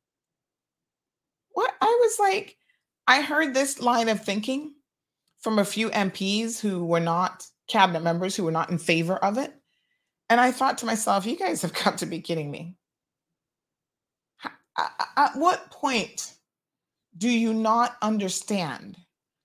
What 1.53 1.73
I 1.81 1.99
was 2.01 2.19
like, 2.19 2.57
I 3.07 3.23
heard 3.23 3.55
this 3.55 3.81
line 3.81 4.09
of 4.09 4.25
thinking 4.25 4.75
from 5.41 5.59
a 5.59 5.65
few 5.65 5.91
MPs 5.91 6.61
who 6.61 6.85
were 6.85 7.01
not 7.01 7.45
cabinet 7.69 8.03
members 8.03 8.37
who 8.37 8.45
were 8.45 8.53
not 8.53 8.71
in 8.71 8.79
favor 8.79 9.17
of 9.17 9.39
it. 9.39 9.53
And 10.29 10.41
I 10.41 10.53
thought 10.53 10.79
to 10.79 10.87
myself, 10.87 11.27
you 11.27 11.37
guys 11.37 11.63
have 11.63 11.75
got 11.85 11.99
to 11.99 12.07
be 12.07 12.21
kidding 12.21 12.51
me. 12.51 12.77
Uh, 14.45 14.49
uh, 14.77 15.05
at 15.17 15.37
what 15.37 15.71
point 15.71 16.33
do 17.17 17.29
you 17.29 17.53
not 17.53 17.97
understand 18.01 18.97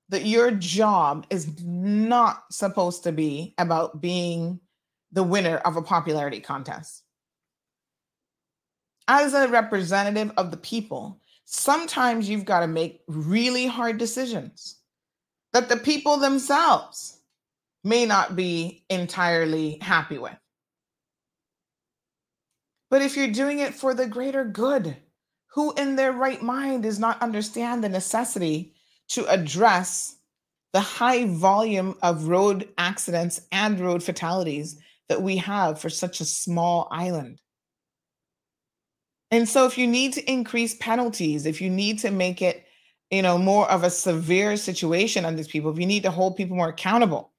that 0.10 0.26
your 0.26 0.52
job 0.52 1.26
is 1.30 1.62
not 1.62 2.44
supposed 2.52 3.04
to 3.04 3.12
be 3.12 3.54
about 3.58 4.02
being 4.02 4.60
the 5.12 5.24
winner 5.24 5.58
of 5.58 5.76
a 5.76 5.82
popularity 5.82 6.40
contest? 6.40 7.04
As 9.08 9.34
a 9.34 9.48
representative 9.48 10.32
of 10.38 10.52
the 10.52 10.58
people, 10.58 11.22
sometimes 11.46 12.28
you've 12.28 12.46
got 12.46 12.62
to 12.62 12.68
make 12.68 13.02
really 13.08 13.66
hard 13.68 13.98
decisions 13.98 14.78
that 15.54 15.70
the 15.70 15.78
people 15.78 16.18
themselves 16.18 17.20
may 17.84 18.06
not 18.06 18.36
be 18.36 18.84
entirely 18.90 19.78
happy 19.82 20.18
with. 20.18 20.38
But 22.90 23.02
if 23.02 23.18
you're 23.18 23.28
doing 23.28 23.60
it 23.60 23.74
for 23.74 23.94
the 23.94 24.08
greater 24.08 24.46
good, 24.46 24.98
who 25.52 25.74
in 25.74 25.96
their 25.96 26.12
right 26.12 26.42
mind 26.42 26.84
does 26.84 27.00
not 27.00 27.22
understand 27.22 27.84
the 27.84 27.90
necessity 27.90 28.76
to 29.10 29.26
address 29.26 30.16
the 30.74 30.80
high 30.80 31.26
volume 31.26 31.96
of 32.02 32.28
road 32.28 32.68
accidents 32.78 33.42
and 33.52 33.80
road 33.80 34.04
fatalities 34.04 34.78
that 35.10 35.22
we 35.22 35.38
have 35.38 35.80
for 35.80 35.90
such 35.90 36.20
a 36.20 36.26
small 36.26 36.88
island? 36.92 37.42
And 39.32 39.48
so 39.48 39.66
if 39.66 39.78
you 39.78 39.88
need 39.88 40.14
to 40.14 40.32
increase 40.32 40.76
penalties, 40.76 41.46
if 41.46 41.62
you 41.62 41.70
need 41.70 42.00
to 42.00 42.12
make 42.12 42.42
it, 42.42 42.66
you 43.12 43.22
know, 43.22 43.38
more 43.38 43.70
of 43.70 43.84
a 43.84 43.90
severe 43.90 44.58
situation 44.58 45.26
on 45.26 45.36
these 45.36 45.48
people, 45.48 45.72
if 45.72 45.80
you 45.80 45.86
need 45.86 46.04
to 46.04 46.12
hold 46.12 46.38
people 46.38 46.56
more 46.56 46.70
accountable, 46.70 47.32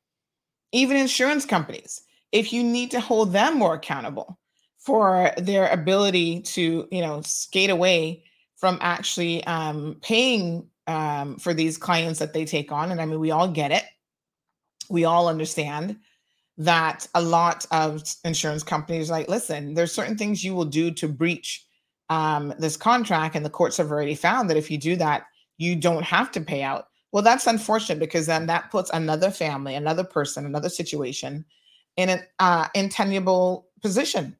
even 0.72 0.96
insurance 0.96 1.46
companies, 1.46 2.02
if 2.32 2.52
you 2.52 2.62
need 2.62 2.90
to 2.90 3.00
hold 3.00 3.32
them 3.32 3.58
more 3.58 3.74
accountable 3.74 4.38
for 4.78 5.32
their 5.38 5.68
ability 5.68 6.40
to, 6.42 6.86
you 6.90 7.00
know, 7.00 7.20
skate 7.22 7.70
away 7.70 8.24
from 8.56 8.78
actually 8.80 9.44
um, 9.44 9.96
paying 10.02 10.66
um, 10.88 11.36
for 11.36 11.54
these 11.54 11.78
clients 11.78 12.18
that 12.18 12.32
they 12.32 12.44
take 12.44 12.72
on. 12.72 12.90
And 12.90 13.00
I 13.00 13.06
mean, 13.06 13.20
we 13.20 13.30
all 13.30 13.48
get 13.48 13.70
it. 13.70 13.84
We 14.90 15.04
all 15.04 15.28
understand 15.28 15.98
that 16.56 17.06
a 17.14 17.22
lot 17.22 17.66
of 17.70 18.02
insurance 18.24 18.64
companies 18.64 19.10
like, 19.10 19.28
listen, 19.28 19.74
there's 19.74 19.92
certain 19.92 20.18
things 20.18 20.42
you 20.42 20.54
will 20.54 20.64
do 20.64 20.90
to 20.90 21.06
breach 21.06 21.64
um, 22.10 22.54
this 22.58 22.76
contract, 22.76 23.36
and 23.36 23.44
the 23.44 23.50
courts 23.50 23.76
have 23.76 23.92
already 23.92 24.14
found 24.14 24.48
that 24.48 24.56
if 24.56 24.70
you 24.70 24.78
do 24.78 24.96
that, 24.96 25.26
you 25.58 25.76
don't 25.76 26.02
have 26.02 26.32
to 26.32 26.40
pay 26.40 26.62
out. 26.62 26.86
Well, 27.12 27.22
that's 27.22 27.46
unfortunate 27.46 27.98
because 27.98 28.26
then 28.26 28.46
that 28.46 28.70
puts 28.70 28.90
another 28.90 29.30
family, 29.30 29.74
another 29.74 30.04
person, 30.04 30.46
another 30.46 30.68
situation 30.68 31.44
in 31.96 32.08
an 32.08 32.20
uh, 32.38 32.68
intenable 32.74 33.64
position. 33.82 34.36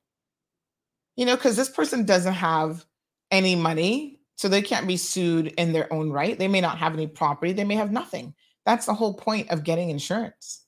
You 1.17 1.27
know, 1.27 1.37
because 1.37 1.57
this 1.57 1.69
person 1.69 2.05
doesn't 2.05 2.35
have 2.35 2.87
any 3.31 3.55
money, 3.55 4.18
so 4.39 4.49
they 4.49 4.63
can't 4.63 4.87
be 4.87 4.97
sued 4.97 5.49
in 5.59 5.73
their 5.73 5.93
own 5.93 6.11
right. 6.11 6.39
They 6.39 6.47
may 6.47 6.61
not 6.61 6.79
have 6.79 6.95
any 6.95 7.09
property, 7.09 7.53
they 7.53 7.65
may 7.65 7.75
have 7.75 7.91
nothing. 7.91 8.35
That's 8.65 8.87
the 8.87 8.95
whole 8.95 9.15
point 9.15 9.51
of 9.51 9.65
getting 9.65 9.91
insurance 9.91 10.63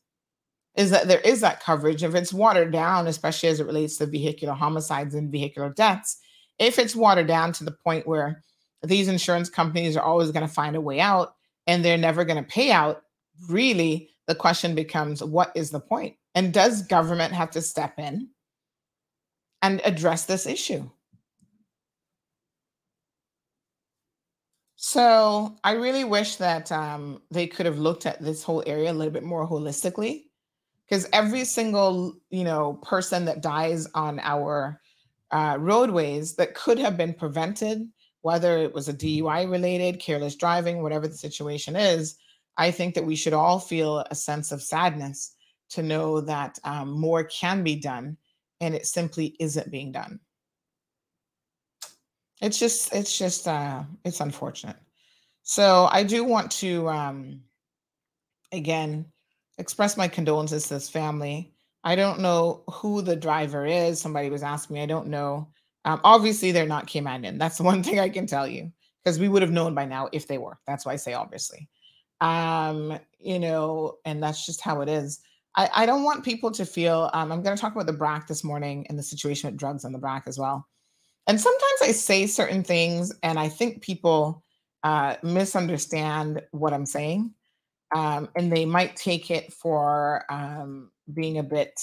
is 0.74 0.90
that 0.90 1.09
there 1.09 1.20
is 1.20 1.40
that 1.40 1.62
coverage. 1.62 2.02
If 2.02 2.14
it's 2.14 2.33
watered 2.33 2.72
down, 2.72 3.06
especially 3.06 3.48
as 3.48 3.61
it 3.61 3.66
relates 3.66 3.96
to 3.98 4.06
vehicular 4.06 4.54
homicides 4.54 5.14
and 5.14 5.30
vehicular 5.30 5.70
deaths, 5.70 6.18
if 6.59 6.78
it's 6.78 6.96
watered 6.96 7.26
down 7.26 7.52
to 7.54 7.64
the 7.64 7.72
point 7.72 8.06
where 8.06 8.42
these 8.83 9.09
insurance 9.09 9.48
companies 9.48 9.96
are 9.96 10.02
always 10.02 10.30
going 10.30 10.46
to 10.46 10.52
find 10.52 10.76
a 10.76 10.80
way 10.80 11.00
out 11.00 11.35
and 11.66 11.85
they're 11.85 11.98
never 11.98 12.24
going 12.24 12.42
to 12.42 12.50
pay 12.50 12.70
out, 12.70 13.02
really 13.48 14.11
the 14.26 14.35
question 14.35 14.74
becomes 14.74 15.22
what 15.22 15.52
is 15.54 15.70
the 15.70 15.80
point? 15.80 16.16
And 16.35 16.52
does 16.52 16.83
government 16.83 17.35
have 17.35 17.50
to 17.52 17.62
step 17.62 17.98
in 17.98 18.28
and 19.62 19.80
address 19.85 20.24
this 20.24 20.46
issue? 20.46 20.88
So 24.83 25.59
I 25.62 25.73
really 25.73 26.05
wish 26.05 26.37
that 26.37 26.73
um, 26.73 27.21
they 27.31 27.47
could 27.47 27.66
have 27.66 27.79
looked 27.79 28.07
at 28.07 28.19
this 28.23 28.43
whole 28.43 28.62
area 28.66 28.90
a 28.90 28.95
little 28.95 29.12
bit 29.12 29.23
more 29.23 29.47
holistically, 29.47 30.25
because 30.88 31.07
every 31.12 31.45
single 31.45 32.16
you 32.31 32.45
know 32.45 32.81
person 32.83 33.27
that 33.27 33.43
dies 33.43 33.87
on 33.93 34.19
our 34.21 34.81
uh, 35.33 35.59
roadways 35.61 36.35
that 36.37 36.55
could 36.55 36.79
have 36.79 36.97
been 36.97 37.12
prevented, 37.12 37.90
whether 38.23 38.57
it 38.57 38.73
was 38.73 38.88
a 38.88 38.95
DUI 38.95 39.51
related, 39.51 40.01
careless 40.01 40.35
driving, 40.35 40.83
whatever 40.83 41.07
the 41.07 41.14
situation 41.14 41.77
is. 41.77 42.16
I 42.57 42.71
think 42.71 42.95
that 42.95 43.05
we 43.05 43.16
should 43.16 43.35
all 43.35 43.59
feel 43.61 43.99
a 44.11 44.14
sense 44.14 44.51
of 44.51 44.62
sadness 44.62 45.37
to 45.71 45.83
know 45.83 46.23
that 46.23 46.59
um, 46.64 46.90
more 46.99 47.25
can 47.25 47.62
be 47.62 47.77
done 47.77 48.16
and 48.62 48.75
it 48.75 48.87
simply 48.87 49.37
isn't 49.38 49.71
being 49.71 49.93
done. 49.93 50.21
It's 52.40 52.59
just, 52.59 52.94
it's 52.94 53.16
just, 53.16 53.46
uh, 53.46 53.83
it's 54.05 54.20
unfortunate. 54.20 54.76
So 55.42 55.88
I 55.90 56.03
do 56.03 56.24
want 56.24 56.50
to, 56.53 56.88
um, 56.88 57.40
again, 58.53 59.07
express 59.59 59.96
my 59.96 60.09
condolences 60.09 60.68
to 60.68 60.74
this 60.74 60.88
family. 60.88 61.53
I 61.85 61.94
don't 61.94 62.20
know 62.20 62.62
who 62.70 63.03
the 63.03 63.16
driver 63.16 63.66
is. 63.66 64.00
Somebody 64.00 64.31
was 64.31 64.42
asking 64.42 64.74
me. 64.74 64.83
I 64.83 64.87
don't 64.87 65.09
know. 65.09 65.48
Um, 65.85 66.00
obviously, 66.05 66.53
they're 66.53 66.66
not 66.66 66.87
Caymanian. 66.87 67.38
That's 67.38 67.59
the 67.59 67.64
one 67.72 67.83
thing 67.83 68.00
I 68.00 68.09
can 68.09 68.26
tell 68.26 68.46
you 68.46 68.72
because 69.03 69.18
we 69.18 69.29
would 69.29 69.42
have 69.42 69.50
known 69.50 69.74
by 69.74 69.85
now 69.85 70.09
if 70.12 70.26
they 70.26 70.38
were. 70.38 70.59
That's 70.66 70.85
why 70.85 70.92
I 70.92 70.96
say 70.96 71.14
obviously. 71.14 71.68
Um, 72.20 72.98
you 73.18 73.38
know, 73.38 73.96
and 74.05 74.22
that's 74.22 74.44
just 74.44 74.61
how 74.61 74.83
it 74.83 74.88
is. 74.88 75.20
I, 75.57 75.70
I 75.74 75.87
don't 75.87 76.05
want 76.05 76.24
people 76.24 76.50
to 76.53 76.66
feel. 76.66 77.11
Um, 77.12 77.33
I'm 77.33 77.42
going 77.42 77.57
to 77.57 77.61
talk 77.61 77.72
about 77.72 77.87
the 77.87 77.92
BRAC 77.92 78.26
this 78.26 78.44
morning 78.44 78.87
and 78.88 78.98
the 78.98 79.03
situation 79.03 79.48
with 79.48 79.59
drugs 79.59 79.85
on 79.85 79.92
the 79.92 79.98
BRAC 79.98 80.24
as 80.26 80.38
well. 80.38 80.66
And 81.26 81.40
sometimes 81.40 81.83
I 81.83 81.92
say 81.92 82.26
certain 82.26 82.62
things, 82.64 83.12
and 83.22 83.38
I 83.38 83.48
think 83.48 83.83
people 83.83 84.42
uh, 84.83 85.16
misunderstand 85.22 86.42
what 86.50 86.72
I'm 86.72 86.87
saying, 86.87 87.33
um, 87.94 88.28
and 88.37 88.52
they 88.52 88.64
might 88.64 88.96
take 88.96 89.30
it 89.30 89.52
for 89.52 90.24
um, 90.30 90.90
being 91.12 91.38
a 91.38 91.42
bit 91.42 91.78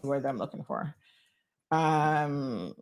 the 0.00 0.08
word 0.08 0.26
I'm 0.26 0.38
looking 0.38 0.64
for. 0.64 0.94
Um, 1.70 2.74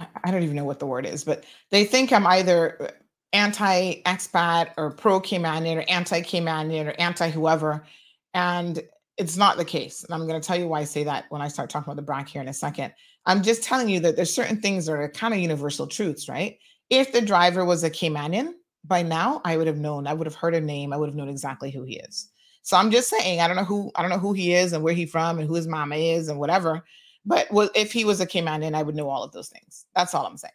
I 0.00 0.30
don't 0.30 0.42
even 0.42 0.56
know 0.56 0.64
what 0.64 0.78
the 0.78 0.86
word 0.86 1.06
is, 1.06 1.24
but 1.24 1.44
they 1.70 1.84
think 1.84 2.12
I'm 2.12 2.26
either 2.26 2.90
anti 3.32 4.02
expat 4.02 4.70
or 4.76 4.90
pro 4.90 5.20
Caymanian 5.20 5.76
or 5.76 5.84
anti 5.88 6.20
Caymanian 6.20 6.86
or 6.86 6.94
anti 6.98 7.30
whoever. 7.30 7.84
And 8.32 8.82
it's 9.16 9.36
not 9.36 9.56
the 9.56 9.64
case. 9.64 10.04
And 10.04 10.14
I'm 10.14 10.26
going 10.26 10.40
to 10.40 10.46
tell 10.46 10.58
you 10.58 10.66
why 10.66 10.80
I 10.80 10.84
say 10.84 11.04
that 11.04 11.26
when 11.28 11.42
I 11.42 11.48
start 11.48 11.70
talking 11.70 11.92
about 11.92 11.96
the 11.96 12.06
BRAC 12.06 12.28
here 12.28 12.42
in 12.42 12.48
a 12.48 12.54
second. 12.54 12.92
I'm 13.26 13.42
just 13.42 13.62
telling 13.62 13.88
you 13.88 14.00
that 14.00 14.16
there's 14.16 14.34
certain 14.34 14.60
things 14.60 14.86
that 14.86 14.92
are 14.92 15.08
kind 15.08 15.32
of 15.32 15.40
universal 15.40 15.86
truths, 15.86 16.28
right? 16.28 16.58
If 16.90 17.12
the 17.12 17.20
driver 17.20 17.64
was 17.64 17.84
a 17.84 17.90
Caymanian, 17.90 18.52
by 18.84 19.02
now 19.02 19.40
I 19.44 19.56
would 19.56 19.66
have 19.66 19.78
known. 19.78 20.06
I 20.06 20.14
would 20.14 20.26
have 20.26 20.34
heard 20.34 20.54
a 20.54 20.60
name. 20.60 20.92
I 20.92 20.96
would 20.96 21.08
have 21.08 21.16
known 21.16 21.28
exactly 21.28 21.70
who 21.70 21.84
he 21.84 21.96
is. 21.96 22.28
So 22.62 22.76
I'm 22.76 22.90
just 22.90 23.08
saying, 23.08 23.40
I 23.40 23.46
don't 23.46 23.56
know 23.56 23.64
who 23.64 23.90
I 23.94 24.02
don't 24.02 24.10
know 24.10 24.18
who 24.18 24.32
he 24.32 24.54
is 24.54 24.72
and 24.72 24.82
where 24.82 24.94
he's 24.94 25.10
from 25.10 25.38
and 25.38 25.48
who 25.48 25.54
his 25.54 25.66
mama 25.66 25.96
is 25.96 26.28
and 26.28 26.38
whatever. 26.38 26.84
But 27.26 27.48
if 27.74 27.92
he 27.92 28.04
was 28.04 28.20
a 28.20 28.26
Caymanian, 28.26 28.74
I 28.74 28.82
would 28.82 28.94
know 28.94 29.08
all 29.08 29.22
of 29.22 29.32
those 29.32 29.48
things. 29.48 29.86
That's 29.94 30.14
all 30.14 30.26
I'm 30.26 30.36
saying. 30.36 30.52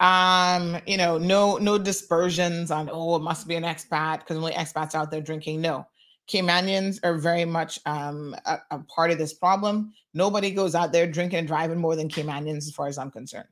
Um, 0.00 0.80
you 0.86 0.96
know, 0.96 1.18
no 1.18 1.56
no 1.56 1.78
dispersions 1.78 2.70
on 2.70 2.88
oh 2.92 3.16
it 3.16 3.22
must 3.22 3.48
be 3.48 3.56
an 3.56 3.64
expat 3.64 4.20
because 4.20 4.36
only 4.36 4.52
expats 4.52 4.94
out 4.94 5.10
there 5.10 5.20
drinking. 5.20 5.60
No, 5.60 5.86
Caymanians 6.28 7.00
are 7.02 7.16
very 7.16 7.44
much 7.44 7.78
um, 7.86 8.36
a, 8.44 8.58
a, 8.70 8.78
part 8.80 9.10
of 9.10 9.18
this 9.18 9.32
problem. 9.32 9.92
Nobody 10.12 10.50
goes 10.50 10.74
out 10.74 10.92
there 10.92 11.06
drinking 11.06 11.40
and 11.40 11.48
driving 11.48 11.78
more 11.78 11.96
than 11.96 12.08
Caymanians, 12.08 12.58
as 12.58 12.72
far 12.72 12.86
as 12.86 12.98
I'm 12.98 13.10
concerned. 13.10 13.48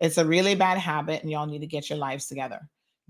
It's 0.00 0.18
a 0.18 0.24
really 0.24 0.54
bad 0.54 0.78
habit, 0.78 1.22
and 1.22 1.30
y'all 1.30 1.46
need 1.46 1.60
to 1.60 1.66
get 1.66 1.88
your 1.88 1.98
lives 1.98 2.26
together. 2.26 2.60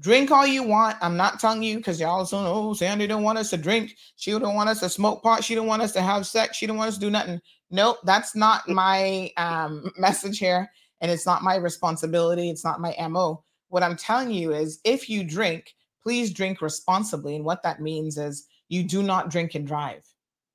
Drink 0.00 0.30
all 0.30 0.46
you 0.46 0.62
want. 0.62 0.96
I'm 1.02 1.16
not 1.16 1.40
telling 1.40 1.64
you 1.64 1.78
because 1.78 1.98
y'all 1.98 2.24
saying, 2.24 2.44
oh, 2.46 2.72
Sandy 2.72 3.08
don't 3.08 3.24
want 3.24 3.38
us 3.38 3.50
to 3.50 3.56
drink. 3.56 3.96
She 4.14 4.30
don't 4.30 4.54
want 4.54 4.68
us 4.68 4.80
to 4.80 4.88
smoke 4.88 5.24
pot. 5.24 5.42
She 5.42 5.56
don't 5.56 5.66
want 5.66 5.82
us 5.82 5.92
to 5.94 6.00
have 6.00 6.24
sex. 6.24 6.56
She 6.56 6.66
don't 6.66 6.76
want 6.76 6.88
us 6.88 6.94
to 6.94 7.00
do 7.00 7.10
nothing. 7.10 7.40
Nope, 7.72 7.98
that's 8.04 8.36
not 8.36 8.68
my 8.68 9.32
um, 9.36 9.90
message 9.98 10.38
here. 10.38 10.70
And 11.00 11.10
it's 11.10 11.26
not 11.26 11.42
my 11.42 11.56
responsibility. 11.56 12.48
It's 12.48 12.64
not 12.64 12.80
my 12.80 12.94
MO. 13.08 13.42
What 13.68 13.82
I'm 13.82 13.96
telling 13.96 14.30
you 14.30 14.52
is 14.52 14.80
if 14.84 15.10
you 15.10 15.24
drink, 15.24 15.74
please 16.02 16.32
drink 16.32 16.62
responsibly. 16.62 17.34
And 17.34 17.44
what 17.44 17.62
that 17.64 17.80
means 17.82 18.18
is 18.18 18.46
you 18.68 18.82
do 18.82 19.02
not 19.02 19.30
drink 19.30 19.54
and 19.54 19.66
drive. 19.66 20.04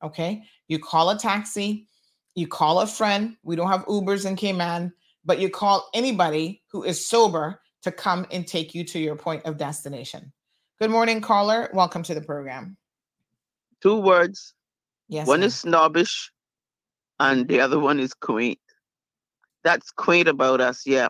Okay. 0.04 0.44
You 0.68 0.80
call 0.80 1.10
a 1.10 1.18
taxi, 1.18 1.88
you 2.36 2.48
call 2.48 2.82
a 2.82 2.88
friend. 2.88 3.38
We 3.44 3.56
don't 3.56 3.70
have 3.70 3.86
Ubers 3.86 4.26
in 4.26 4.36
Cayman, 4.36 4.94
but 5.24 5.40
you 5.40 5.50
call 5.50 5.90
anybody 5.94 6.62
who 6.72 6.84
is 6.84 7.08
sober 7.08 7.62
to 7.84 7.92
come 7.92 8.26
and 8.32 8.48
take 8.48 8.74
you 8.74 8.84
to 8.86 9.00
your 9.00 9.16
point 9.16 9.46
of 9.46 9.58
destination. 9.58 10.32
Good 10.80 10.92
morning, 10.92 11.22
caller. 11.22 11.70
Welcome 11.74 12.04
to 12.04 12.14
the 12.14 12.22
program. 12.22 12.78
Two 13.82 14.00
words. 14.00 14.54
Yes. 15.08 15.28
One 15.28 15.42
ma'am. 15.42 15.48
is 15.48 15.56
snobbish 15.56 16.32
and 17.20 17.48
the 17.48 17.60
other 17.60 17.80
one 17.80 18.00
is 18.00 18.14
quaint. 18.14 18.60
That's 19.64 19.92
quaint 19.92 20.28
about 20.28 20.60
us, 20.60 20.84
yeah. 20.86 21.10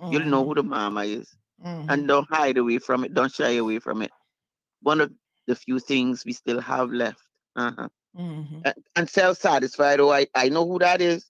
Mm-hmm. 0.00 0.12
You'll 0.12 0.24
know 0.26 0.44
who 0.44 0.54
the 0.54 0.62
mama 0.62 1.02
is. 1.02 1.28
Mm-hmm. 1.64 1.90
And 1.90 2.08
don't 2.08 2.28
hide 2.30 2.56
away 2.56 2.78
from 2.78 3.04
it. 3.04 3.14
Don't 3.14 3.32
shy 3.32 3.52
away 3.52 3.78
from 3.78 4.02
it. 4.02 4.10
One 4.82 5.00
of 5.00 5.12
the 5.48 5.56
few 5.56 5.80
things 5.80 6.24
we 6.24 6.32
still 6.32 6.60
have 6.60 6.90
left. 6.92 7.22
Uh-huh. 7.56 7.88
Mm-hmm. 8.16 8.60
And, 8.64 8.74
and 8.94 9.10
self-satisfied. 9.10 9.98
Oh, 9.98 10.12
I, 10.12 10.26
I 10.34 10.50
know 10.50 10.66
who 10.68 10.78
that 10.78 11.00
is. 11.00 11.26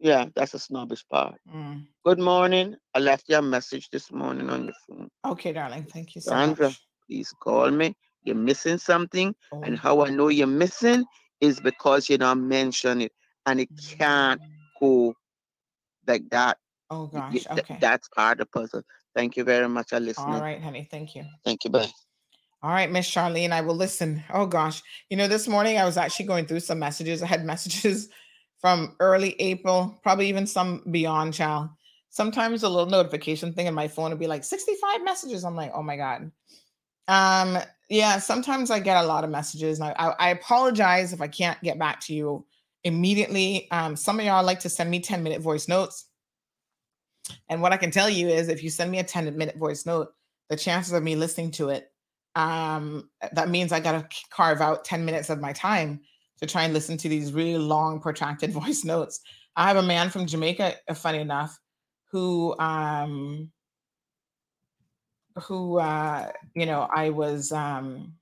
Yeah, 0.00 0.26
that's 0.34 0.54
a 0.54 0.58
snobbish 0.58 1.04
part. 1.08 1.38
Mm. 1.54 1.86
Good 2.04 2.18
morning. 2.18 2.74
I 2.94 3.00
left 3.00 3.28
you 3.28 3.36
a 3.36 3.42
message 3.42 3.90
this 3.90 4.10
morning 4.10 4.48
on 4.48 4.64
your 4.64 4.74
phone. 4.88 5.10
Okay, 5.26 5.52
darling. 5.52 5.84
Thank 5.84 6.14
you 6.14 6.22
so 6.22 6.30
Sandra, 6.30 6.68
much. 6.68 6.80
please 7.06 7.32
call 7.38 7.70
me. 7.70 7.94
You're 8.24 8.34
missing 8.34 8.78
something. 8.78 9.34
Oh. 9.52 9.60
And 9.60 9.78
how 9.78 10.02
I 10.02 10.08
know 10.08 10.28
you're 10.28 10.46
missing 10.46 11.04
is 11.42 11.60
because 11.60 12.08
you 12.08 12.16
don't 12.16 12.48
mention 12.48 13.02
it. 13.02 13.12
And 13.44 13.60
it 13.60 13.68
can't 13.98 14.40
mm. 14.40 14.46
go 14.80 15.14
like 16.06 16.28
that. 16.30 16.56
Oh 16.88 17.06
gosh. 17.06 17.46
Okay. 17.50 17.76
That's 17.80 18.08
part 18.08 18.40
of 18.40 18.48
the 18.50 18.58
puzzle. 18.58 18.82
Thank 19.14 19.36
you 19.36 19.44
very 19.44 19.68
much. 19.68 19.92
I 19.92 19.98
listen. 19.98 20.24
All 20.24 20.40
right, 20.40 20.62
honey. 20.62 20.88
Thank 20.90 21.14
you. 21.14 21.24
Thank 21.44 21.64
you. 21.64 21.70
Bye. 21.70 21.90
All 22.62 22.70
right, 22.70 22.90
Miss 22.90 23.10
Charlene, 23.10 23.52
I 23.52 23.62
will 23.62 23.74
listen. 23.74 24.22
Oh 24.30 24.44
gosh. 24.44 24.82
You 25.08 25.16
know, 25.16 25.28
this 25.28 25.48
morning 25.48 25.78
I 25.78 25.86
was 25.86 25.96
actually 25.96 26.26
going 26.26 26.44
through 26.44 26.60
some 26.60 26.78
messages. 26.78 27.22
I 27.22 27.26
had 27.26 27.44
messages 27.46 28.10
from 28.60 28.96
early 29.00 29.34
April, 29.40 29.98
probably 30.02 30.28
even 30.28 30.46
some 30.46 30.82
beyond, 30.90 31.32
child. 31.32 31.70
Sometimes 32.10 32.62
a 32.62 32.68
little 32.68 32.90
notification 32.90 33.54
thing 33.54 33.66
in 33.66 33.72
my 33.72 33.88
phone 33.88 34.10
would 34.10 34.18
be 34.18 34.26
like 34.26 34.44
65 34.44 35.02
messages. 35.02 35.44
I'm 35.44 35.56
like, 35.56 35.70
oh 35.74 35.82
my 35.82 35.96
God. 35.96 36.30
Um, 37.08 37.58
yeah, 37.88 38.18
sometimes 38.18 38.70
I 38.70 38.78
get 38.78 39.02
a 39.02 39.06
lot 39.06 39.24
of 39.24 39.30
messages. 39.30 39.80
I, 39.80 39.92
I, 39.92 40.08
I 40.18 40.28
apologize 40.30 41.12
if 41.12 41.22
I 41.22 41.28
can't 41.28 41.60
get 41.62 41.78
back 41.78 42.00
to 42.02 42.14
you 42.14 42.44
immediately. 42.84 43.70
Um, 43.70 43.96
some 43.96 44.20
of 44.20 44.26
y'all 44.26 44.44
like 44.44 44.60
to 44.60 44.68
send 44.68 44.90
me 44.90 45.00
10 45.00 45.22
minute 45.22 45.40
voice 45.40 45.66
notes. 45.66 46.06
And 47.48 47.62
what 47.62 47.72
I 47.72 47.78
can 47.78 47.90
tell 47.90 48.10
you 48.10 48.28
is 48.28 48.48
if 48.48 48.62
you 48.62 48.68
send 48.68 48.90
me 48.90 48.98
a 48.98 49.04
10 49.04 49.36
minute 49.36 49.56
voice 49.56 49.86
note, 49.86 50.12
the 50.50 50.56
chances 50.56 50.92
of 50.92 51.02
me 51.02 51.16
listening 51.16 51.52
to 51.52 51.70
it, 51.70 51.89
um, 52.34 53.10
that 53.32 53.48
means 53.48 53.72
I 53.72 53.80
got 53.80 53.92
to 53.92 54.16
carve 54.30 54.60
out 54.60 54.84
10 54.84 55.04
minutes 55.04 55.30
of 55.30 55.40
my 55.40 55.52
time 55.52 56.00
to 56.40 56.46
try 56.46 56.64
and 56.64 56.72
listen 56.72 56.96
to 56.98 57.08
these 57.08 57.32
really 57.32 57.58
long, 57.58 58.00
protracted 58.00 58.52
voice 58.60 58.84
notes. 58.84 59.20
I 59.56 59.68
have 59.68 59.76
a 59.76 59.82
man 59.82 60.10
from 60.10 60.26
Jamaica, 60.26 60.74
uh, 60.88 60.94
funny 60.94 61.18
enough, 61.18 61.58
who 62.10 62.58
um 62.58 63.50
who 65.44 65.78
uh 65.78 66.28
you 66.54 66.66
know 66.66 66.88
I 66.92 67.10
was 67.10 67.52
um 67.52 68.14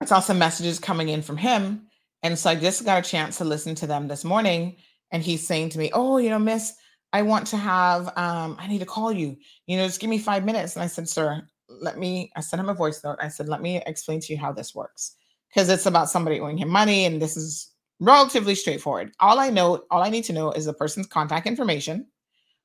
I 0.00 0.06
saw 0.06 0.20
some 0.20 0.38
messages 0.38 0.78
coming 0.78 1.08
in 1.08 1.22
from 1.22 1.36
him. 1.36 1.86
And 2.22 2.38
so 2.38 2.50
I 2.50 2.54
just 2.54 2.84
got 2.84 3.04
a 3.04 3.08
chance 3.08 3.38
to 3.38 3.44
listen 3.44 3.74
to 3.76 3.86
them 3.86 4.08
this 4.08 4.24
morning. 4.24 4.76
And 5.10 5.22
he's 5.22 5.46
saying 5.46 5.70
to 5.70 5.78
me, 5.78 5.90
Oh, 5.92 6.18
you 6.18 6.30
know, 6.30 6.38
miss, 6.38 6.74
I 7.12 7.22
want 7.22 7.46
to 7.48 7.56
have 7.56 8.08
um, 8.16 8.56
I 8.58 8.66
need 8.66 8.80
to 8.80 8.86
call 8.86 9.12
you. 9.12 9.36
You 9.66 9.76
know, 9.76 9.86
just 9.86 10.00
give 10.00 10.10
me 10.10 10.18
five 10.18 10.44
minutes. 10.44 10.76
And 10.76 10.82
I 10.82 10.88
said, 10.88 11.08
Sir, 11.08 11.46
let 11.80 11.98
me, 11.98 12.30
I 12.36 12.40
sent 12.40 12.60
him 12.60 12.68
a 12.68 12.74
voice 12.74 13.02
note. 13.04 13.18
I 13.20 13.28
said, 13.28 13.48
let 13.48 13.62
me 13.62 13.82
explain 13.86 14.20
to 14.20 14.32
you 14.32 14.38
how 14.38 14.52
this 14.52 14.74
works 14.74 15.16
because 15.48 15.68
it's 15.68 15.86
about 15.86 16.10
somebody 16.10 16.40
owing 16.40 16.58
him 16.58 16.68
money 16.68 17.04
and 17.04 17.20
this 17.20 17.36
is 17.36 17.70
relatively 18.00 18.54
straightforward. 18.54 19.12
All 19.20 19.38
I 19.38 19.50
know, 19.50 19.84
all 19.90 20.02
I 20.02 20.10
need 20.10 20.24
to 20.24 20.32
know 20.32 20.52
is 20.52 20.64
the 20.64 20.72
person's 20.72 21.06
contact 21.06 21.46
information, 21.46 22.06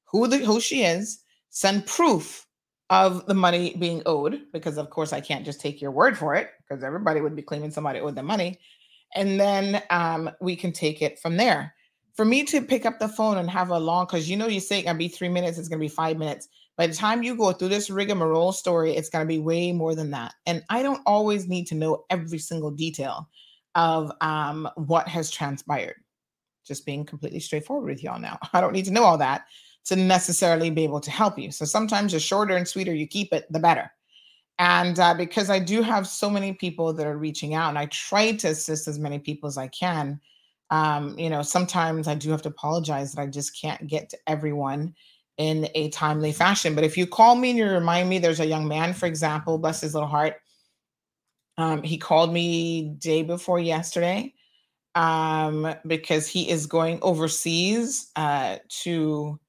who 0.05 0.27
the 0.27 0.39
who 0.39 0.59
she 0.59 0.83
is, 0.83 1.23
send 1.49 1.85
proof 1.85 2.45
of 2.89 3.25
the 3.27 3.33
money 3.35 3.75
being 3.77 4.01
owed 4.05 4.41
because 4.51 4.77
of 4.77 4.89
course 4.89 5.13
I 5.13 5.21
can't 5.21 5.45
just 5.45 5.61
take 5.61 5.81
your 5.81 5.91
word 5.91 6.17
for 6.17 6.33
it 6.33 6.49
because 6.59 6.83
everybody 6.83 7.21
would 7.21 7.35
be 7.35 7.43
claiming 7.43 7.69
somebody 7.69 7.99
owed 7.99 8.15
them 8.15 8.25
money. 8.25 8.59
And 9.15 9.39
then 9.39 9.81
um, 9.89 10.29
we 10.41 10.55
can 10.55 10.71
take 10.71 11.01
it 11.01 11.19
from 11.19 11.37
there. 11.37 11.73
For 12.15 12.25
me 12.25 12.43
to 12.45 12.61
pick 12.61 12.85
up 12.85 12.99
the 12.99 13.07
phone 13.07 13.37
and 13.37 13.49
have 13.49 13.69
a 13.69 13.79
long, 13.79 14.05
because 14.05 14.29
you 14.29 14.35
know 14.35 14.47
you 14.47 14.59
say 14.59 14.79
it's 14.79 14.85
gonna 14.85 14.97
be 14.97 15.07
three 15.07 15.29
minutes, 15.29 15.57
it's 15.57 15.69
gonna 15.69 15.79
be 15.79 15.87
five 15.87 16.17
minutes. 16.17 16.47
By 16.79 16.87
the 16.87 16.93
time 16.93 17.23
you 17.23 17.35
go 17.35 17.51
through 17.51 17.67
this 17.67 17.89
rigmarole 17.89 18.53
story, 18.53 18.95
it's 18.95 19.09
going 19.09 19.25
to 19.25 19.27
be 19.27 19.37
way 19.37 19.73
more 19.73 19.95
than 19.95 20.11
that. 20.11 20.35
And 20.45 20.63
I 20.69 20.81
don't 20.81 21.01
always 21.05 21.45
need 21.45 21.67
to 21.67 21.75
know 21.75 22.05
every 22.09 22.39
single 22.39 22.71
detail 22.71 23.27
of 23.75 24.13
um, 24.21 24.65
what 24.75 25.05
has 25.09 25.29
transpired. 25.29 25.97
Just 26.65 26.85
being 26.85 27.03
completely 27.03 27.41
straightforward 27.41 27.89
with 27.89 28.01
y'all 28.01 28.17
now. 28.17 28.39
I 28.53 28.61
don't 28.61 28.71
need 28.71 28.85
to 28.85 28.93
know 28.93 29.03
all 29.03 29.17
that 29.17 29.43
to 29.87 29.97
necessarily 29.97 30.69
be 30.69 30.85
able 30.85 31.01
to 31.01 31.11
help 31.11 31.37
you. 31.37 31.51
So 31.51 31.65
sometimes 31.65 32.13
the 32.13 32.19
shorter 32.21 32.55
and 32.55 32.65
sweeter 32.65 32.93
you 32.93 33.07
keep 33.07 33.33
it, 33.33 33.51
the 33.51 33.59
better. 33.59 33.91
And 34.57 34.97
uh, 35.01 35.15
because 35.15 35.49
I 35.49 35.59
do 35.59 35.81
have 35.81 36.07
so 36.07 36.29
many 36.29 36.53
people 36.53 36.93
that 36.93 37.05
are 37.05 37.17
reaching 37.17 37.55
out, 37.55 37.67
and 37.67 37.77
I 37.77 37.87
try 37.87 38.31
to 38.31 38.47
assist 38.47 38.87
as 38.87 38.97
many 38.97 39.19
people 39.19 39.49
as 39.49 39.57
I 39.57 39.67
can, 39.67 40.21
um, 40.69 41.19
you 41.19 41.29
know, 41.29 41.41
sometimes 41.41 42.07
I 42.07 42.15
do 42.15 42.29
have 42.31 42.41
to 42.43 42.49
apologize 42.49 43.11
that 43.11 43.21
I 43.21 43.27
just 43.27 43.59
can't 43.59 43.85
get 43.85 44.09
to 44.11 44.17
everyone 44.27 44.95
in 45.39 45.69
a 45.73 45.89
timely 45.89 46.33
fashion. 46.33 46.75
But 46.75 46.83
if 46.83 46.97
you 46.97 47.07
call 47.07 47.33
me 47.35 47.51
and 47.51 47.57
you 47.57 47.65
remind 47.65 48.09
me, 48.09 48.19
there's 48.19 48.41
a 48.41 48.45
young 48.45 48.67
man, 48.67 48.93
for 48.93 49.05
example, 49.05 49.57
bless 49.57 49.81
his 49.81 49.93
little 49.93 50.07
heart. 50.07 50.35
Um, 51.57 51.81
he 51.81 51.97
called 51.97 52.33
me 52.33 52.89
day 52.99 53.23
before 53.23 53.59
yesterday 53.59 54.33
um, 54.95 55.73
because 55.87 56.27
he 56.27 56.49
is 56.49 56.65
going 56.65 56.99
overseas 57.01 58.11
uh, 58.17 58.57
to 58.83 59.39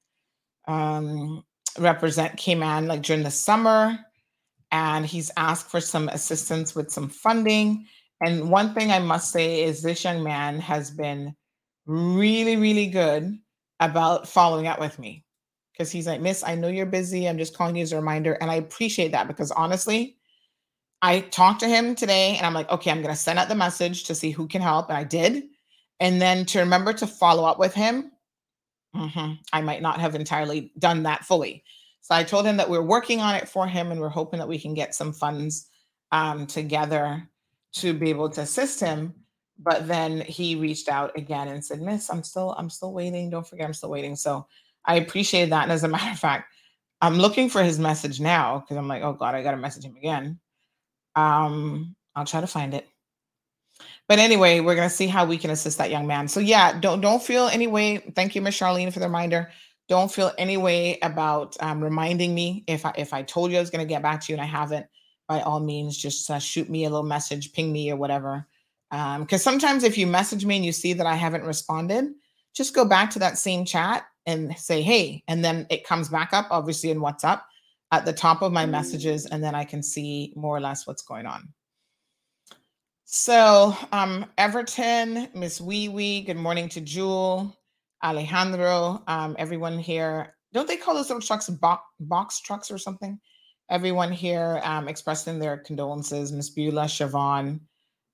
um, 0.67 1.43
represent 1.77 2.37
Cayman 2.37 2.87
like 2.87 3.01
during 3.01 3.23
the 3.23 3.31
summer. 3.31 3.99
And 4.71 5.05
he's 5.05 5.29
asked 5.35 5.69
for 5.69 5.81
some 5.81 6.07
assistance 6.07 6.73
with 6.73 6.89
some 6.89 7.09
funding. 7.09 7.85
And 8.21 8.49
one 8.49 8.73
thing 8.73 8.91
I 8.91 8.99
must 8.99 9.33
say 9.33 9.63
is 9.63 9.81
this 9.81 10.05
young 10.05 10.23
man 10.23 10.59
has 10.59 10.89
been 10.89 11.35
really, 11.85 12.55
really 12.55 12.87
good 12.87 13.37
about 13.81 14.25
following 14.29 14.67
up 14.67 14.79
with 14.79 14.97
me 14.97 15.25
because 15.81 15.91
he's 15.91 16.05
like, 16.05 16.21
Miss, 16.21 16.43
I 16.43 16.53
know 16.53 16.67
you're 16.67 16.85
busy. 16.85 17.27
I'm 17.27 17.39
just 17.39 17.57
calling 17.57 17.75
you 17.75 17.81
as 17.81 17.91
a 17.91 17.95
reminder. 17.95 18.33
And 18.33 18.51
I 18.51 18.55
appreciate 18.55 19.13
that 19.13 19.27
because 19.27 19.49
honestly, 19.49 20.15
I 21.01 21.21
talked 21.21 21.61
to 21.61 21.67
him 21.67 21.95
today 21.95 22.35
and 22.37 22.45
I'm 22.45 22.53
like, 22.53 22.69
okay, 22.69 22.91
I'm 22.91 23.01
going 23.01 23.11
to 23.11 23.19
send 23.19 23.39
out 23.39 23.49
the 23.49 23.55
message 23.55 24.03
to 24.03 24.13
see 24.13 24.29
who 24.29 24.47
can 24.47 24.61
help. 24.61 24.89
And 24.89 24.97
I 24.97 25.03
did. 25.03 25.45
And 25.99 26.21
then 26.21 26.45
to 26.47 26.59
remember 26.59 26.93
to 26.93 27.07
follow 27.07 27.45
up 27.45 27.57
with 27.57 27.73
him, 27.73 28.11
mm-hmm, 28.95 29.33
I 29.51 29.61
might 29.61 29.81
not 29.81 29.99
have 29.99 30.13
entirely 30.13 30.71
done 30.77 31.01
that 31.03 31.25
fully. 31.25 31.63
So 32.01 32.13
I 32.13 32.23
told 32.23 32.45
him 32.45 32.57
that 32.57 32.69
we're 32.69 32.83
working 32.83 33.19
on 33.19 33.33
it 33.33 33.49
for 33.49 33.65
him 33.65 33.91
and 33.91 33.99
we're 33.99 34.09
hoping 34.09 34.37
that 34.37 34.47
we 34.47 34.59
can 34.59 34.75
get 34.75 34.93
some 34.93 35.13
funds 35.13 35.67
um, 36.11 36.45
together 36.45 37.27
to 37.77 37.91
be 37.95 38.11
able 38.11 38.29
to 38.29 38.41
assist 38.41 38.79
him. 38.79 39.15
But 39.57 39.87
then 39.87 40.21
he 40.21 40.55
reached 40.55 40.89
out 40.89 41.17
again 41.17 41.47
and 41.47 41.65
said, 41.65 41.81
Miss, 41.81 42.11
I'm 42.11 42.21
still, 42.21 42.53
I'm 42.55 42.69
still 42.69 42.93
waiting. 42.93 43.31
Don't 43.31 43.47
forget, 43.47 43.65
I'm 43.65 43.73
still 43.73 43.89
waiting. 43.89 44.15
So 44.15 44.45
I 44.85 44.95
appreciate 44.95 45.49
that. 45.49 45.63
And 45.63 45.71
as 45.71 45.83
a 45.83 45.87
matter 45.87 46.11
of 46.11 46.19
fact, 46.19 46.51
I'm 47.01 47.17
looking 47.17 47.49
for 47.49 47.63
his 47.63 47.79
message 47.79 48.19
now 48.19 48.59
because 48.59 48.77
I'm 48.77 48.87
like, 48.87 49.03
oh 49.03 49.13
God, 49.13 49.35
I 49.35 49.43
got 49.43 49.51
to 49.51 49.57
message 49.57 49.83
him 49.83 49.95
again. 49.95 50.39
Um, 51.15 51.95
I'll 52.15 52.25
try 52.25 52.41
to 52.41 52.47
find 52.47 52.73
it. 52.73 52.87
But 54.07 54.19
anyway, 54.19 54.59
we're 54.59 54.75
gonna 54.75 54.89
see 54.89 55.07
how 55.07 55.25
we 55.25 55.37
can 55.37 55.51
assist 55.51 55.77
that 55.77 55.89
young 55.89 56.05
man. 56.05 56.27
So 56.27 56.39
yeah, 56.39 56.79
don't 56.79 57.01
don't 57.01 57.23
feel 57.23 57.47
any 57.47 57.67
way. 57.67 57.97
Thank 58.15 58.35
you, 58.35 58.41
Miss 58.41 58.59
Charlene, 58.59 58.91
for 58.91 58.99
the 58.99 59.05
reminder. 59.05 59.49
Don't 59.87 60.11
feel 60.11 60.31
any 60.37 60.57
way 60.57 60.99
about 61.01 61.55
um, 61.61 61.81
reminding 61.81 62.35
me 62.35 62.63
if 62.67 62.85
I 62.85 62.93
if 62.97 63.13
I 63.13 63.23
told 63.23 63.51
you 63.51 63.57
I 63.57 63.61
was 63.61 63.69
gonna 63.69 63.85
get 63.85 64.01
back 64.01 64.21
to 64.21 64.31
you 64.31 64.35
and 64.35 64.41
I 64.41 64.45
haven't. 64.45 64.85
By 65.27 65.41
all 65.41 65.61
means, 65.61 65.97
just 65.97 66.29
uh, 66.29 66.39
shoot 66.39 66.69
me 66.69 66.83
a 66.83 66.89
little 66.89 67.05
message, 67.05 67.53
ping 67.53 67.71
me 67.71 67.89
or 67.89 67.95
whatever. 67.95 68.45
Because 68.89 69.47
um, 69.47 69.53
sometimes 69.53 69.85
if 69.85 69.97
you 69.97 70.05
message 70.05 70.45
me 70.45 70.57
and 70.57 70.65
you 70.65 70.73
see 70.73 70.91
that 70.91 71.07
I 71.07 71.15
haven't 71.15 71.45
responded, 71.45 72.13
just 72.53 72.75
go 72.75 72.83
back 72.83 73.09
to 73.11 73.19
that 73.19 73.37
same 73.37 73.63
chat 73.63 74.03
and 74.25 74.57
say 74.57 74.81
hey, 74.81 75.23
and 75.27 75.43
then 75.43 75.65
it 75.69 75.85
comes 75.85 76.09
back 76.09 76.33
up, 76.33 76.47
obviously 76.51 76.91
in 76.91 76.99
WhatsApp 76.99 77.41
at 77.91 78.05
the 78.05 78.13
top 78.13 78.41
of 78.41 78.51
my 78.51 78.65
messages, 78.65 79.25
and 79.25 79.43
then 79.43 79.53
I 79.53 79.65
can 79.65 79.83
see 79.83 80.33
more 80.35 80.55
or 80.55 80.61
less 80.61 80.87
what's 80.87 81.01
going 81.01 81.25
on. 81.25 81.49
So, 83.03 83.75
um, 83.91 84.25
Everton, 84.37 85.27
Miss 85.35 85.59
Wee 85.59 85.89
Wee, 85.89 86.21
good 86.21 86.37
morning 86.37 86.69
to 86.69 86.79
Jewel, 86.79 87.53
Alejandro, 88.01 89.03
um, 89.07 89.35
everyone 89.37 89.77
here. 89.77 90.35
Don't 90.53 90.67
they 90.67 90.77
call 90.77 90.93
those 90.95 91.09
little 91.09 91.21
trucks 91.21 91.49
box, 91.49 91.83
box 91.99 92.39
trucks 92.39 92.71
or 92.71 92.77
something? 92.77 93.19
Everyone 93.69 94.11
here 94.11 94.61
um, 94.63 94.87
expressing 94.87 95.39
their 95.39 95.57
condolences, 95.57 96.31
Miss 96.31 96.49
Beulah, 96.49 96.85
Siobhan. 96.85 97.59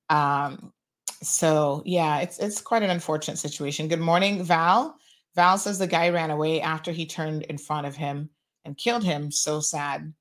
Um, 0.10 0.74
so 1.22 1.84
yeah, 1.86 2.20
it's 2.20 2.40
it's 2.40 2.62
quite 2.62 2.84
an 2.84 2.90
unfortunate 2.90 3.38
situation. 3.38 3.88
Good 3.88 4.00
morning, 4.00 4.44
Val. 4.44 4.98
Val 5.38 5.60
says 5.60 5.78
the 5.78 5.86
guy 5.88 6.10
ran 6.10 6.32
away 6.32 6.62
after 6.62 6.92
he 6.92 7.06
turned 7.06 7.44
in 7.44 7.60
front 7.60 7.86
of 7.86 7.96
him 7.96 8.30
and 8.66 8.76
killed 8.76 9.04
him. 9.04 9.32
So 9.32 9.60
sad. 9.60 10.12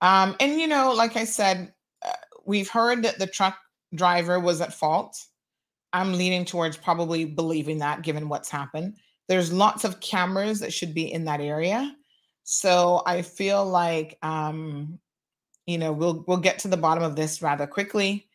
Um, 0.00 0.34
and 0.40 0.58
you 0.58 0.66
know, 0.66 0.92
like 0.92 1.16
I 1.16 1.24
said, 1.24 1.72
uh, 2.04 2.12
we've 2.46 2.70
heard 2.70 3.04
that 3.04 3.18
the 3.18 3.26
truck 3.26 3.58
driver 3.94 4.40
was 4.40 4.62
at 4.62 4.72
fault. 4.72 5.22
I'm 5.92 6.14
leaning 6.14 6.46
towards 6.46 6.78
probably 6.78 7.26
believing 7.26 7.78
that 7.78 8.02
given 8.02 8.28
what's 8.28 8.48
happened. 8.48 8.96
There's 9.28 9.52
lots 9.52 9.84
of 9.84 10.00
cameras 10.00 10.60
that 10.60 10.72
should 10.72 10.94
be 10.94 11.12
in 11.12 11.26
that 11.26 11.42
area. 11.42 11.94
So 12.44 13.02
I 13.06 13.20
feel 13.20 13.64
like 13.66 14.18
um, 14.22 14.98
you 15.66 15.76
know, 15.76 15.92
we'll 15.92 16.24
we'll 16.26 16.38
get 16.38 16.58
to 16.60 16.68
the 16.68 16.76
bottom 16.78 17.04
of 17.04 17.16
this 17.16 17.42
rather 17.42 17.66
quickly 17.66 18.28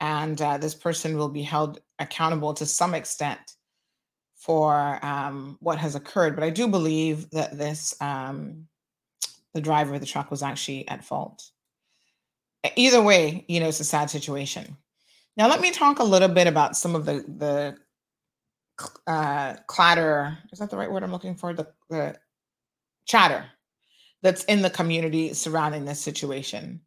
and 0.00 0.40
uh, 0.42 0.58
this 0.58 0.74
person 0.74 1.16
will 1.16 1.28
be 1.28 1.42
held 1.42 1.80
accountable 1.98 2.52
to 2.54 2.66
some 2.66 2.94
extent 2.94 3.56
for 4.40 4.98
um, 5.04 5.58
what 5.60 5.78
has 5.78 5.94
occurred. 5.94 6.34
But 6.34 6.44
I 6.44 6.50
do 6.50 6.66
believe 6.66 7.30
that 7.30 7.56
this 7.56 7.94
um, 8.00 8.66
the 9.52 9.60
driver 9.60 9.94
of 9.94 10.00
the 10.00 10.06
truck 10.06 10.30
was 10.30 10.42
actually 10.42 10.88
at 10.88 11.04
fault. 11.04 11.50
Either 12.74 13.02
way, 13.02 13.44
you 13.48 13.60
know, 13.60 13.68
it's 13.68 13.80
a 13.80 13.84
sad 13.84 14.10
situation. 14.10 14.76
Now, 15.36 15.48
let 15.48 15.60
me 15.60 15.70
talk 15.70 15.98
a 15.98 16.04
little 16.04 16.28
bit 16.28 16.46
about 16.46 16.76
some 16.76 16.94
of 16.94 17.04
the 17.04 17.24
the 17.28 17.76
uh, 19.06 19.56
clatter. 19.66 20.38
Is 20.52 20.58
that 20.58 20.70
the 20.70 20.76
right 20.76 20.90
word 20.90 21.02
I'm 21.02 21.12
looking 21.12 21.34
for? 21.34 21.52
The, 21.52 21.68
the 21.90 22.16
chatter 23.04 23.44
that's 24.22 24.44
in 24.44 24.62
the 24.62 24.70
community 24.70 25.34
surrounding 25.34 25.84
this 25.84 26.00
situation. 26.00 26.80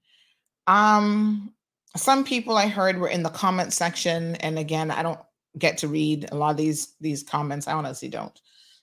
Um, 0.65 1.53
some 1.95 2.23
people 2.23 2.57
I 2.57 2.67
heard 2.67 2.97
were 2.97 3.09
in 3.09 3.21
the 3.21 3.29
comment 3.29 3.73
section, 3.73 4.35
and 4.37 4.57
again, 4.57 4.89
I 4.89 5.03
don't 5.03 5.19
get 5.57 5.77
to 5.79 5.87
read 5.87 6.29
a 6.31 6.35
lot 6.35 6.51
of 6.51 6.57
these 6.57 6.95
these 6.99 7.23
comments. 7.23 7.67
I 7.67 7.73
honestly 7.73 8.09
don't. 8.09 8.39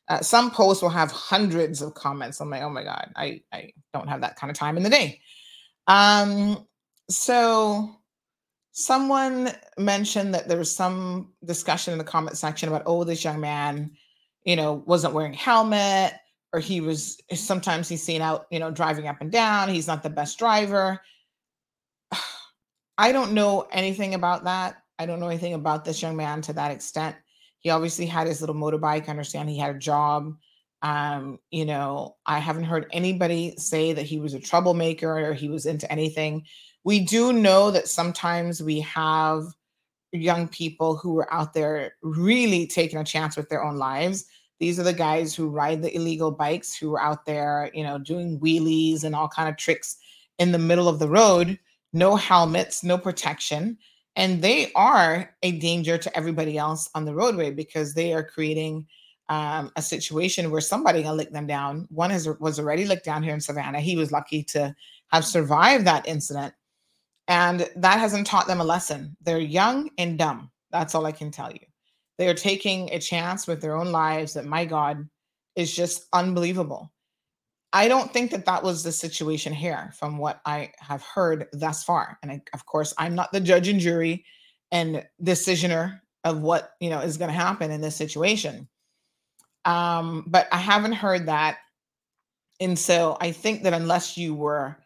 Uh, 0.09 0.20
some 0.20 0.50
posts 0.50 0.83
will 0.83 0.90
have 0.90 1.11
hundreds 1.11 1.83
of 1.83 1.94
comments. 1.94 2.40
I'm 2.40 2.50
like, 2.50 2.62
oh 2.62 2.70
my 2.70 2.85
god, 2.85 3.12
I 3.16 3.42
I 3.52 3.72
don't 3.92 4.09
have 4.09 4.20
that 4.22 4.37
kind 4.37 4.50
of 4.50 4.56
time 4.56 4.76
in 4.76 4.83
the 4.83 4.90
day. 4.90 5.20
Um, 5.87 6.66
so 7.09 8.00
someone 8.72 9.50
mentioned 9.78 10.35
that 10.35 10.48
there 10.48 10.59
was 10.59 10.74
some 10.74 11.33
discussion 11.44 11.92
in 11.92 11.98
the 11.98 12.04
comment 12.04 12.37
section 12.37 12.68
about 12.68 12.83
oh 12.87 13.04
this 13.04 13.24
young 13.24 13.40
man 13.40 13.90
you 14.44 14.56
know 14.56 14.83
wasn't 14.87 15.12
wearing 15.12 15.33
helmet 15.33 16.14
or 16.52 16.61
he 16.61 16.80
was 16.80 17.18
sometimes 17.35 17.88
he's 17.88 18.02
seen 18.02 18.22
out 18.22 18.46
you 18.50 18.59
know 18.59 18.70
driving 18.70 19.09
up 19.09 19.20
and 19.20 19.33
down 19.33 19.68
he's 19.68 19.87
not 19.87 20.02
the 20.02 20.11
best 20.11 20.38
driver 20.38 21.00
i 22.98 23.12
don't 23.12 23.33
know 23.33 23.66
anything 23.72 24.14
about 24.14 24.44
that 24.44 24.80
i 25.00 25.06
don't 25.06 25.18
know 25.18 25.28
anything 25.28 25.54
about 25.54 25.84
this 25.84 26.02
young 26.02 26.16
man 26.16 26.42
to 26.42 26.52
that 26.52 26.70
extent. 26.70 27.16
He 27.58 27.70
obviously 27.70 28.06
had 28.06 28.26
his 28.26 28.40
little 28.40 28.54
motorbike 28.54 29.08
I 29.08 29.10
understand 29.10 29.48
he 29.48 29.58
had 29.58 29.74
a 29.74 29.78
job. 29.78 30.36
Um 30.82 31.38
you 31.50 31.64
know 31.64 32.16
i 32.26 32.38
haven't 32.38 32.64
heard 32.64 32.86
anybody 32.92 33.54
say 33.56 33.92
that 33.92 34.06
he 34.06 34.18
was 34.18 34.34
a 34.34 34.40
troublemaker 34.40 35.30
or 35.30 35.34
he 35.34 35.48
was 35.48 35.66
into 35.66 35.90
anything. 35.90 36.44
We 36.84 37.00
do 37.00 37.32
know 37.32 37.70
that 37.70 37.88
sometimes 37.88 38.62
we 38.62 38.80
have 38.80 39.44
young 40.12 40.48
people 40.48 40.96
who 40.96 41.18
are 41.18 41.32
out 41.32 41.54
there 41.54 41.94
really 42.02 42.66
taking 42.66 42.98
a 42.98 43.04
chance 43.04 43.36
with 43.36 43.48
their 43.48 43.64
own 43.64 43.76
lives. 43.76 44.26
These 44.58 44.78
are 44.78 44.84
the 44.84 44.92
guys 44.92 45.34
who 45.34 45.48
ride 45.48 45.82
the 45.82 45.94
illegal 45.94 46.30
bikes 46.30 46.76
who 46.76 46.94
are 46.94 47.00
out 47.00 47.24
there, 47.24 47.70
you 47.72 47.82
know, 47.82 47.98
doing 47.98 48.38
wheelies 48.40 49.04
and 49.04 49.14
all 49.14 49.28
kind 49.28 49.48
of 49.48 49.56
tricks 49.56 49.96
in 50.38 50.52
the 50.52 50.58
middle 50.58 50.88
of 50.88 50.98
the 50.98 51.08
road, 51.08 51.58
no 51.92 52.16
helmets, 52.16 52.82
no 52.82 52.98
protection, 52.98 53.78
and 54.16 54.42
they 54.42 54.73
are 54.75 55.35
a 55.42 55.53
danger 55.53 55.96
to 55.99 56.16
everybody 56.16 56.59
else 56.59 56.88
on 56.94 57.05
the 57.05 57.14
roadway 57.14 57.51
because 57.51 57.94
they 57.94 58.12
are 58.12 58.25
creating 58.25 58.87
um, 59.29 59.70
a 59.77 59.83
situation 59.83 60.51
where 60.51 60.61
somebody 60.61 61.03
can 61.03 61.16
lick 61.16 61.31
them 61.31 61.46
down. 61.46 61.87
One 61.90 62.11
is 62.11 62.29
was 62.40 62.59
already 62.59 62.85
licked 62.85 63.05
down 63.05 63.23
here 63.23 63.35
in 63.35 63.40
Savannah. 63.40 63.81
He 63.81 63.96
was 63.96 64.11
lucky 64.12 64.42
to 64.44 64.75
have 65.09 65.25
survived 65.25 65.87
that 65.87 66.07
incident, 66.07 66.53
and 67.29 67.70
that 67.77 68.01
hasn't 68.01 68.27
taught 68.27 68.49
them 68.49 68.61
a 68.61 68.64
lesson. 68.64 69.16
They're 69.23 69.38
young 69.38 69.90
and 69.99 70.18
dumb. 70.18 70.51
That's 70.73 70.94
all 70.94 71.07
I 71.07 71.12
can 71.12 71.31
tell 71.31 71.53
you. 71.53 71.61
They 72.18 72.29
are 72.29 72.35
taking 72.35 72.90
a 72.90 72.99
chance 72.99 73.46
with 73.46 73.61
their 73.61 73.77
own 73.77 73.92
lives 73.92 74.35
that, 74.35 74.44
my 74.44 74.64
God, 74.64 75.09
is 75.57 75.75
just 75.75 76.07
unbelievable. 76.12 76.92
I 77.72 77.88
don't 77.88 78.12
think 78.12 78.33
that 78.33 78.46
that 78.46 78.62
was 78.62 78.83
the 78.83 78.92
situation 78.92 79.52
here 79.52 79.92
from 79.96 80.18
what 80.18 80.40
I 80.44 80.72
have 80.80 81.02
heard 81.02 81.46
thus 81.52 81.85
far. 81.85 82.18
And 82.22 82.33
I, 82.33 82.42
of 82.52 82.66
course, 82.66 82.92
I'm 82.98 83.14
not 83.14 83.33
the 83.33 83.40
judge 83.40 83.68
and 83.68 83.78
jury 83.78 84.24
and 84.72 85.06
decisioner 85.22 86.00
of 86.24 86.42
what, 86.42 86.72
you 86.80 86.90
know, 86.90 87.00
is 87.00 87.16
going 87.16 87.30
to 87.30 87.37
happen 87.37 87.70
in 87.70 87.80
this 87.80 87.96
situation. 87.96 88.68
Um, 89.64 90.24
but 90.26 90.48
I 90.52 90.59
haven't 90.59 90.92
heard 90.92 91.26
that. 91.26 91.59
And 92.61 92.78
so 92.78 93.16
I 93.20 93.33
think 93.33 93.62
that 93.62 93.72
unless 93.72 94.16
you 94.16 94.35
were 94.35 94.76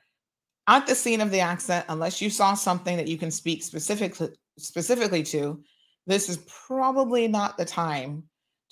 at 0.68 0.87
the 0.87 0.94
scene 0.94 1.20
of 1.20 1.31
the 1.31 1.40
accident, 1.40 1.87
unless 1.88 2.20
you 2.20 2.31
saw 2.31 2.55
something 2.55 2.97
that 2.97 3.09
you 3.09 3.18
can 3.18 3.31
speak 3.31 3.62
specifically 3.62 4.31
specifically 4.59 5.23
to, 5.23 5.62
this 6.07 6.29
is 6.29 6.37
probably 6.66 7.27
not 7.27 7.57
the 7.57 7.64
time 7.64 8.23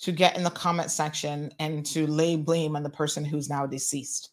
to 0.03 0.11
get 0.11 0.37
in 0.37 0.43
the 0.43 0.49
comment 0.49 0.91
section 0.91 1.51
and 1.59 1.85
to 1.87 2.07
lay 2.07 2.35
blame 2.35 2.75
on 2.75 2.83
the 2.83 2.89
person 2.89 3.25
who's 3.25 3.49
now 3.49 3.65
deceased. 3.65 4.29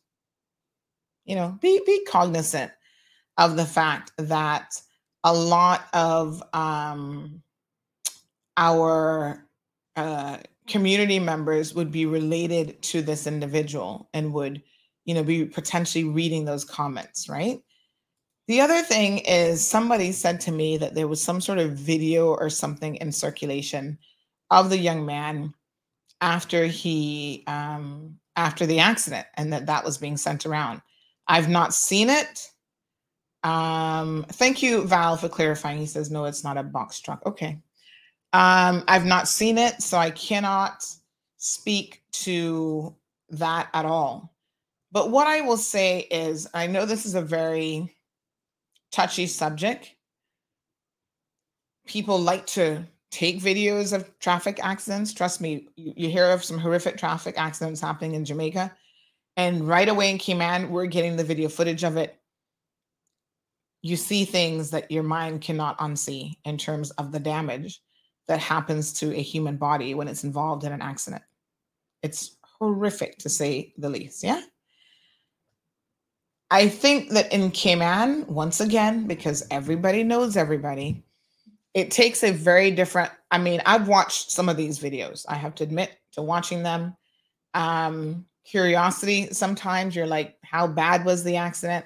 You 1.25 1.37
know, 1.37 1.59
be 1.61 1.81
be 1.87 2.05
cognizant 2.05 2.73
of 3.39 3.57
the 3.57 3.65
fact 3.65 4.13
that 4.19 4.81
a 5.25 5.33
lot 5.33 5.87
of 5.93 6.43
um, 6.53 7.43
our 8.57 9.47
uh, 9.97 10.39
community 10.67 11.19
members 11.19 11.75
would 11.75 11.91
be 11.91 12.07
related 12.07 12.81
to 12.83 13.03
this 13.03 13.27
individual 13.27 14.09
and 14.15 14.33
would 14.33 14.63
you 15.05 15.15
know, 15.15 15.25
be 15.25 15.45
potentially 15.45 16.05
reading 16.05 16.45
those 16.45 16.65
comments, 16.65 17.29
right? 17.29 17.61
The 18.47 18.61
other 18.61 18.83
thing 18.83 19.19
is 19.19 19.67
somebody 19.67 20.13
said 20.13 20.41
to 20.43 20.53
me 20.53 20.77
that 20.79 20.95
there 20.95 21.09
was 21.09 21.23
some 21.23 21.41
sort 21.41 21.59
of 21.59 21.73
video 21.73 22.29
or 22.29 22.51
something 22.51 22.97
in 22.97 23.11
circulation 23.13 23.99
of 24.51 24.71
the 24.71 24.79
young 24.79 25.07
man 25.07 25.55
after 26.21 26.67
he 26.67 27.45
um 27.47 28.19
after 28.37 28.67
the 28.67 28.79
accident 28.79 29.27
and 29.37 29.53
that 29.53 29.67
that 29.67 29.85
was 29.85 29.99
being 29.99 30.17
sent 30.17 30.47
around. 30.47 30.81
I've 31.27 31.49
not 31.49 31.75
seen 31.75 32.11
it. 32.11 32.49
Um 33.43 34.27
thank 34.31 34.63
you 34.63 34.87
Val 34.87 35.17
for 35.17 35.29
clarifying. 35.29 35.79
He 35.79 35.87
says 35.87 36.11
no 36.11 36.25
it's 36.25 36.45
not 36.45 36.59
a 36.59 36.63
box 36.63 37.01
truck. 37.01 37.25
Okay. 37.27 37.61
Um 38.33 38.85
I've 38.89 39.07
not 39.07 39.29
seen 39.29 39.59
it 39.59 39.83
so 39.83 39.99
I 39.99 40.11
cannot 40.11 40.85
speak 41.37 42.03
to 42.13 42.95
that 43.31 43.69
at 43.73 43.85
all. 43.85 44.35
But 44.93 45.11
what 45.11 45.27
I 45.27 45.41
will 45.41 45.57
say 45.57 46.01
is, 46.11 46.49
I 46.53 46.67
know 46.67 46.85
this 46.85 47.07
is 47.07 47.15
a 47.15 47.23
very 47.23 47.95
touchy 48.91 49.27
subject. 49.27 49.95
People 51.87 52.19
like 52.21 52.47
to 52.49 52.85
take 53.11 53.41
videos 53.41 53.93
of 53.93 54.19
traffic 54.19 54.61
accidents. 54.63 55.13
Trust 55.13 55.41
me, 55.41 55.69
you, 55.77 55.93
you 55.97 56.09
hear 56.09 56.31
of 56.31 56.45
some 56.45 56.59
horrific 56.59 56.97
traffic 56.97 57.35
accidents 57.37 57.81
happening 57.81 58.15
in 58.15 58.25
Jamaica. 58.25 58.73
And 59.37 59.67
right 59.67 59.89
away 59.89 60.11
in 60.11 60.19
Cayman, 60.19 60.71
we're 60.71 60.87
getting 60.87 61.17
the 61.17 61.25
video 61.25 61.49
footage 61.49 61.85
of 61.85 61.97
it. 61.97 62.17
You 63.83 63.97
see 63.97 64.25
things 64.25 64.71
that 64.71 64.91
your 64.91 65.03
mind 65.03 65.41
cannot 65.41 65.79
unsee 65.79 66.37
in 66.45 66.59
terms 66.59 66.91
of 66.93 67.13
the 67.13 67.19
damage 67.19 67.81
that 68.29 68.39
happens 68.39 68.93
to 68.95 69.15
a 69.17 69.23
human 69.23 69.57
body 69.57 69.95
when 69.95 70.07
it's 70.07 70.25
involved 70.25 70.65
in 70.65 70.73
an 70.73 70.83
accident. 70.83 71.23
It's 72.03 72.37
horrific 72.43 73.19
to 73.19 73.29
say 73.29 73.73
the 73.79 73.89
least. 73.89 74.23
Yeah. 74.23 74.43
I 76.51 76.69
think 76.69 77.11
that 77.11 77.33
in 77.33 77.51
Cayman, 77.53 78.27
once 78.27 78.61
again, 78.61 79.07
because 79.07 79.47
everybody 79.51 80.03
knows 80.03 80.37
everybody, 80.37 81.05
it 81.75 81.91
takes 81.91 82.23
a 82.25 82.33
very 82.33 82.71
different. 82.71 83.11
I 83.31 83.39
mean, 83.39 83.63
I've 83.65 83.89
watched 83.89 84.31
some 84.31 84.49
of 84.49 84.57
these 84.57 84.79
videos. 84.79 85.25
I 85.29 85.37
have 85.37 85.55
to 85.57 85.65
admit 85.65 85.91
to 86.13 86.23
watching 86.23 86.63
them. 86.63 86.97
Um, 87.55 88.27
curiosity. 88.45 89.29
Sometimes 89.33 89.95
you're 89.95 90.07
like, 90.07 90.37
how 90.43 90.67
bad 90.67 91.05
was 91.05 91.23
the 91.23 91.37
accident? 91.37 91.85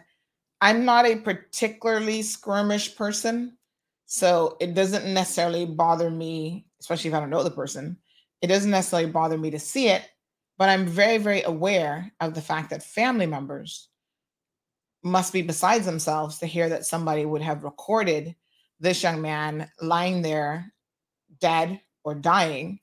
I'm 0.61 0.85
not 0.85 1.07
a 1.07 1.17
particularly 1.17 2.23
skirmish 2.23 2.97
person. 2.97 3.59
So 4.07 4.57
it 4.61 4.75
doesn't 4.75 5.13
necessarily 5.13 5.67
bother 5.67 6.11
me, 6.11 6.67
especially 6.81 7.09
if 7.09 7.15
I 7.15 7.21
don't 7.21 7.31
know 7.31 7.43
the 7.43 7.51
person. 7.51 7.99
It 8.41 8.47
doesn't 8.49 8.71
necessarily 8.71 9.11
bother 9.11 9.39
me 9.39 9.51
to 9.51 9.59
see 9.59 9.89
it, 9.89 10.09
but 10.59 10.69
I'm 10.69 10.87
very, 10.87 11.19
very 11.19 11.43
aware 11.43 12.13
of 12.21 12.35
the 12.35 12.43
fact 12.43 12.71
that 12.71 12.83
family 12.83 13.27
members 13.27 13.89
must 15.03 15.33
be 15.33 15.43
besides 15.43 15.87
themselves 15.87 16.39
to 16.39 16.47
hear 16.47 16.69
that 16.69 16.87
somebody 16.87 17.25
would 17.25 17.43
have 17.43 17.65
recorded 17.65 18.35
this 18.85 19.03
young 19.03 19.21
man 19.21 19.69
lying 19.81 20.23
there 20.23 20.73
dead 21.41 21.81
or 22.05 22.15
dying 22.15 22.79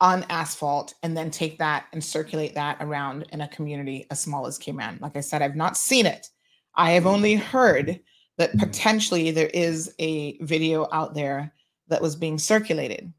on 0.00 0.24
asphalt 0.28 0.94
and 1.02 1.16
then 1.16 1.30
take 1.30 1.58
that 1.58 1.86
and 1.92 2.04
circulate 2.04 2.54
that 2.54 2.76
around 2.80 3.24
in 3.32 3.40
a 3.40 3.48
community 3.48 4.06
as 4.10 4.20
small 4.20 4.46
as 4.46 4.58
Cayman. 4.58 4.98
Like 5.00 5.16
I 5.16 5.20
said, 5.20 5.40
I've 5.40 5.56
not 5.56 5.76
seen 5.76 6.04
it. 6.04 6.28
I 6.74 6.90
have 6.90 7.06
only 7.06 7.36
heard 7.36 8.00
that 8.36 8.58
potentially 8.58 9.30
there 9.30 9.50
is 9.54 9.94
a 10.00 10.36
video 10.38 10.88
out 10.92 11.14
there 11.14 11.54
that 11.88 12.02
was 12.02 12.16
being 12.16 12.38
circulated. 12.38 13.12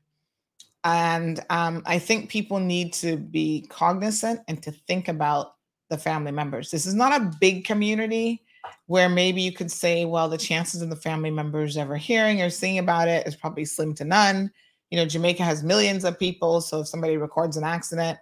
And 0.83 1.43
um, 1.49 1.81
I 1.86 1.97
think 1.97 2.29
people 2.29 2.59
need 2.59 2.93
to 2.95 3.17
be 3.17 3.65
cognizant 3.69 4.41
and 4.47 4.61
to 4.61 4.71
think 4.71 5.07
about 5.07 5.55
the 5.89 5.97
family 5.97 6.31
members. 6.31 6.69
This 6.69 6.86
is 6.86 6.93
not 6.93 7.19
a 7.19 7.31
big 7.39 7.63
community 7.63 8.45
where 8.88 9.09
maybe 9.09 9.41
you 9.41 9.51
could 9.51 9.72
say, 9.72 10.05
well, 10.05 10.30
the 10.30 10.38
chances 10.38 10.82
of 10.82 10.89
the 10.89 10.95
family 10.95 11.32
members 11.32 11.78
ever 11.78 11.97
hearing 11.97 12.41
or 12.41 12.49
seeing 12.49 12.80
about 12.80 13.07
it 13.07 13.26
is 13.28 13.36
probably 13.36 13.66
slim 13.66 13.93
to 13.95 14.05
none. 14.05 14.51
You 14.91 14.97
know, 14.97 15.05
Jamaica 15.05 15.43
has 15.43 15.63
millions 15.63 16.03
of 16.03 16.20
people. 16.20 16.61
So 16.61 16.82
if 16.82 16.88
somebody 16.88 17.18
records 17.18 17.57
an 17.57 17.63
accident 17.63 18.20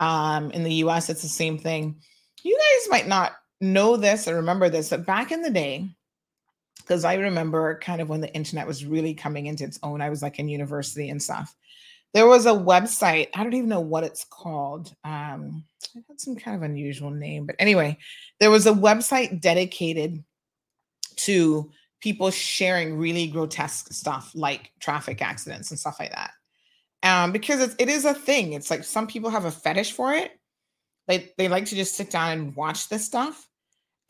um, 0.00 0.50
in 0.52 0.62
the 0.64 0.74
US, 0.74 1.10
it's 1.10 1.22
the 1.22 1.28
same 1.28 1.58
thing. 1.58 2.00
You 2.42 2.56
guys 2.56 2.90
might 2.90 3.08
not 3.08 3.32
know 3.60 3.96
this 3.96 4.28
or 4.28 4.36
remember 4.36 4.68
this, 4.68 4.90
but 4.90 5.06
back 5.06 5.32
in 5.32 5.42
the 5.42 5.50
day, 5.50 5.88
because 6.78 7.04
I 7.04 7.14
remember 7.14 7.78
kind 7.80 8.00
of 8.00 8.08
when 8.08 8.20
the 8.20 8.32
internet 8.34 8.66
was 8.66 8.86
really 8.86 9.12
coming 9.12 9.46
into 9.46 9.64
its 9.64 9.78
own, 9.82 10.00
I 10.00 10.08
was 10.08 10.22
like 10.22 10.38
in 10.38 10.48
university 10.48 11.10
and 11.10 11.22
stuff. 11.22 11.54
There 12.14 12.26
was 12.26 12.46
a 12.46 12.50
website, 12.50 13.28
I 13.34 13.42
don't 13.42 13.54
even 13.54 13.68
know 13.68 13.80
what 13.80 14.04
it's 14.04 14.24
called. 14.24 14.94
Um, 15.04 15.64
it 15.94 16.04
had 16.08 16.20
some 16.20 16.36
kind 16.36 16.56
of 16.56 16.62
unusual 16.62 17.10
name, 17.10 17.46
but 17.46 17.56
anyway, 17.58 17.98
there 18.40 18.50
was 18.50 18.66
a 18.66 18.72
website 18.72 19.40
dedicated 19.40 20.24
to 21.16 21.70
people 22.00 22.30
sharing 22.30 22.96
really 22.96 23.26
grotesque 23.26 23.92
stuff 23.92 24.30
like 24.34 24.72
traffic 24.80 25.20
accidents 25.20 25.70
and 25.70 25.78
stuff 25.78 25.96
like 25.98 26.12
that. 26.12 26.30
Um, 27.02 27.32
because 27.32 27.60
it, 27.60 27.74
it 27.78 27.88
is 27.88 28.04
a 28.04 28.14
thing. 28.14 28.52
It's 28.52 28.70
like 28.70 28.84
some 28.84 29.06
people 29.06 29.30
have 29.30 29.44
a 29.44 29.50
fetish 29.50 29.92
for 29.92 30.12
it. 30.14 30.32
They 31.06 31.32
they 31.38 31.48
like 31.48 31.66
to 31.66 31.76
just 31.76 31.94
sit 31.94 32.10
down 32.10 32.32
and 32.32 32.56
watch 32.56 32.88
this 32.88 33.04
stuff. 33.04 33.48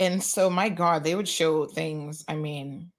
And 0.01 0.23
so, 0.23 0.49
my 0.49 0.69
God, 0.69 1.05
they 1.05 1.15
would 1.15 1.29
show 1.29 1.67
things. 1.67 2.25
I 2.29 2.35
mean, 2.35 2.91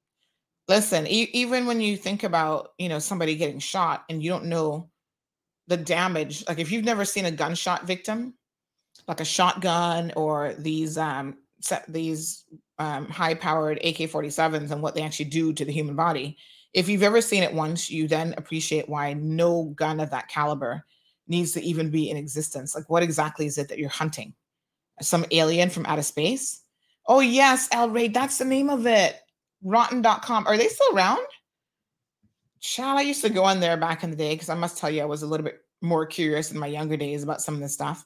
listen, 0.70 1.06
e- 1.08 1.30
even 1.34 1.66
when 1.66 1.82
you 1.82 1.98
think 1.98 2.24
about, 2.24 2.70
you 2.78 2.88
know, 2.88 3.00
somebody 3.00 3.36
getting 3.36 3.60
shot 3.60 4.06
and 4.10 4.24
you 4.24 4.30
don't 4.30 4.46
know 4.46 4.90
the 5.68 5.76
damage, 5.78 6.48
like 6.48 6.60
if 6.60 6.72
you've 6.72 6.86
never 6.86 7.04
seen 7.04 7.26
a 7.26 7.32
gunshot 7.32 7.86
victim, 7.86 8.36
like 9.08 9.20
a 9.20 9.26
shotgun 9.26 10.14
or 10.16 10.54
these 10.60 10.98
um 10.98 11.38
set 11.62 11.86
these 11.92 12.46
um, 12.78 13.08
high-powered 13.10 13.80
AK-47s 13.80 14.72
and 14.72 14.82
what 14.82 14.96
they 14.96 15.02
actually 15.02 15.26
do 15.26 15.52
to 15.52 15.66
the 15.66 15.72
human 15.74 15.96
body. 15.96 16.38
If 16.74 16.88
you've 16.88 17.04
ever 17.04 17.20
seen 17.20 17.44
it 17.44 17.54
once, 17.54 17.90
you 17.90 18.08
then 18.08 18.34
appreciate 18.38 18.88
why 18.88 19.14
no 19.14 19.66
gun 19.76 20.00
of 20.00 20.12
that 20.12 20.30
caliber 20.30 20.86
needs 21.28 21.52
to 21.54 21.62
even 21.62 21.90
be 21.92 22.10
in 22.10 22.16
existence. 22.16 22.76
Like, 22.76 22.90
what 22.90 23.04
exactly 23.04 23.46
is 23.48 23.58
it 23.58 23.68
that 23.68 23.78
you're 23.80 23.90
hunting? 23.90 24.34
Some 25.02 25.26
alien 25.32 25.70
from 25.70 25.86
outer 25.88 26.04
space? 26.04 26.62
Oh, 27.06 27.20
yes, 27.20 27.68
El 27.74 27.90
Ray, 27.90 28.08
that's 28.08 28.38
the 28.38 28.46
name 28.46 28.70
of 28.70 28.88
it. 28.88 29.20
Rotten.com. 29.64 30.48
Are 30.48 30.58
they 30.58 30.68
still 30.68 30.96
around? 30.96 31.26
Child, 32.60 33.00
I 33.00 33.04
used 33.04 33.22
to 33.22 33.30
go 33.30 33.44
on 33.44 33.60
there 33.60 33.78
back 33.78 34.04
in 34.04 34.10
the 34.10 34.16
day 34.16 34.34
because 34.34 34.50
I 34.50 34.56
must 34.56 34.78
tell 34.78 34.90
you, 34.90 35.02
I 35.02 35.06
was 35.06 35.24
a 35.24 35.28
little 35.28 35.46
bit 35.46 35.62
more 35.82 36.06
curious 36.06 36.52
in 36.52 36.60
my 36.60 36.68
younger 36.68 36.98
days 36.98 37.24
about 37.24 37.42
some 37.42 37.54
of 37.56 37.62
this 37.62 37.74
stuff. 37.74 38.06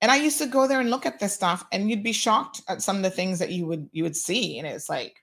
And 0.00 0.10
I 0.10 0.16
used 0.16 0.38
to 0.38 0.46
go 0.46 0.66
there 0.66 0.80
and 0.80 0.90
look 0.90 1.06
at 1.06 1.18
this 1.18 1.34
stuff, 1.34 1.64
and 1.72 1.90
you'd 1.90 2.04
be 2.04 2.12
shocked 2.12 2.62
at 2.68 2.82
some 2.82 2.96
of 2.96 3.02
the 3.02 3.10
things 3.10 3.38
that 3.40 3.50
you 3.50 3.66
would 3.66 3.88
you 3.92 4.04
would 4.04 4.16
see. 4.16 4.58
And 4.58 4.66
it's 4.66 4.88
like 4.88 5.16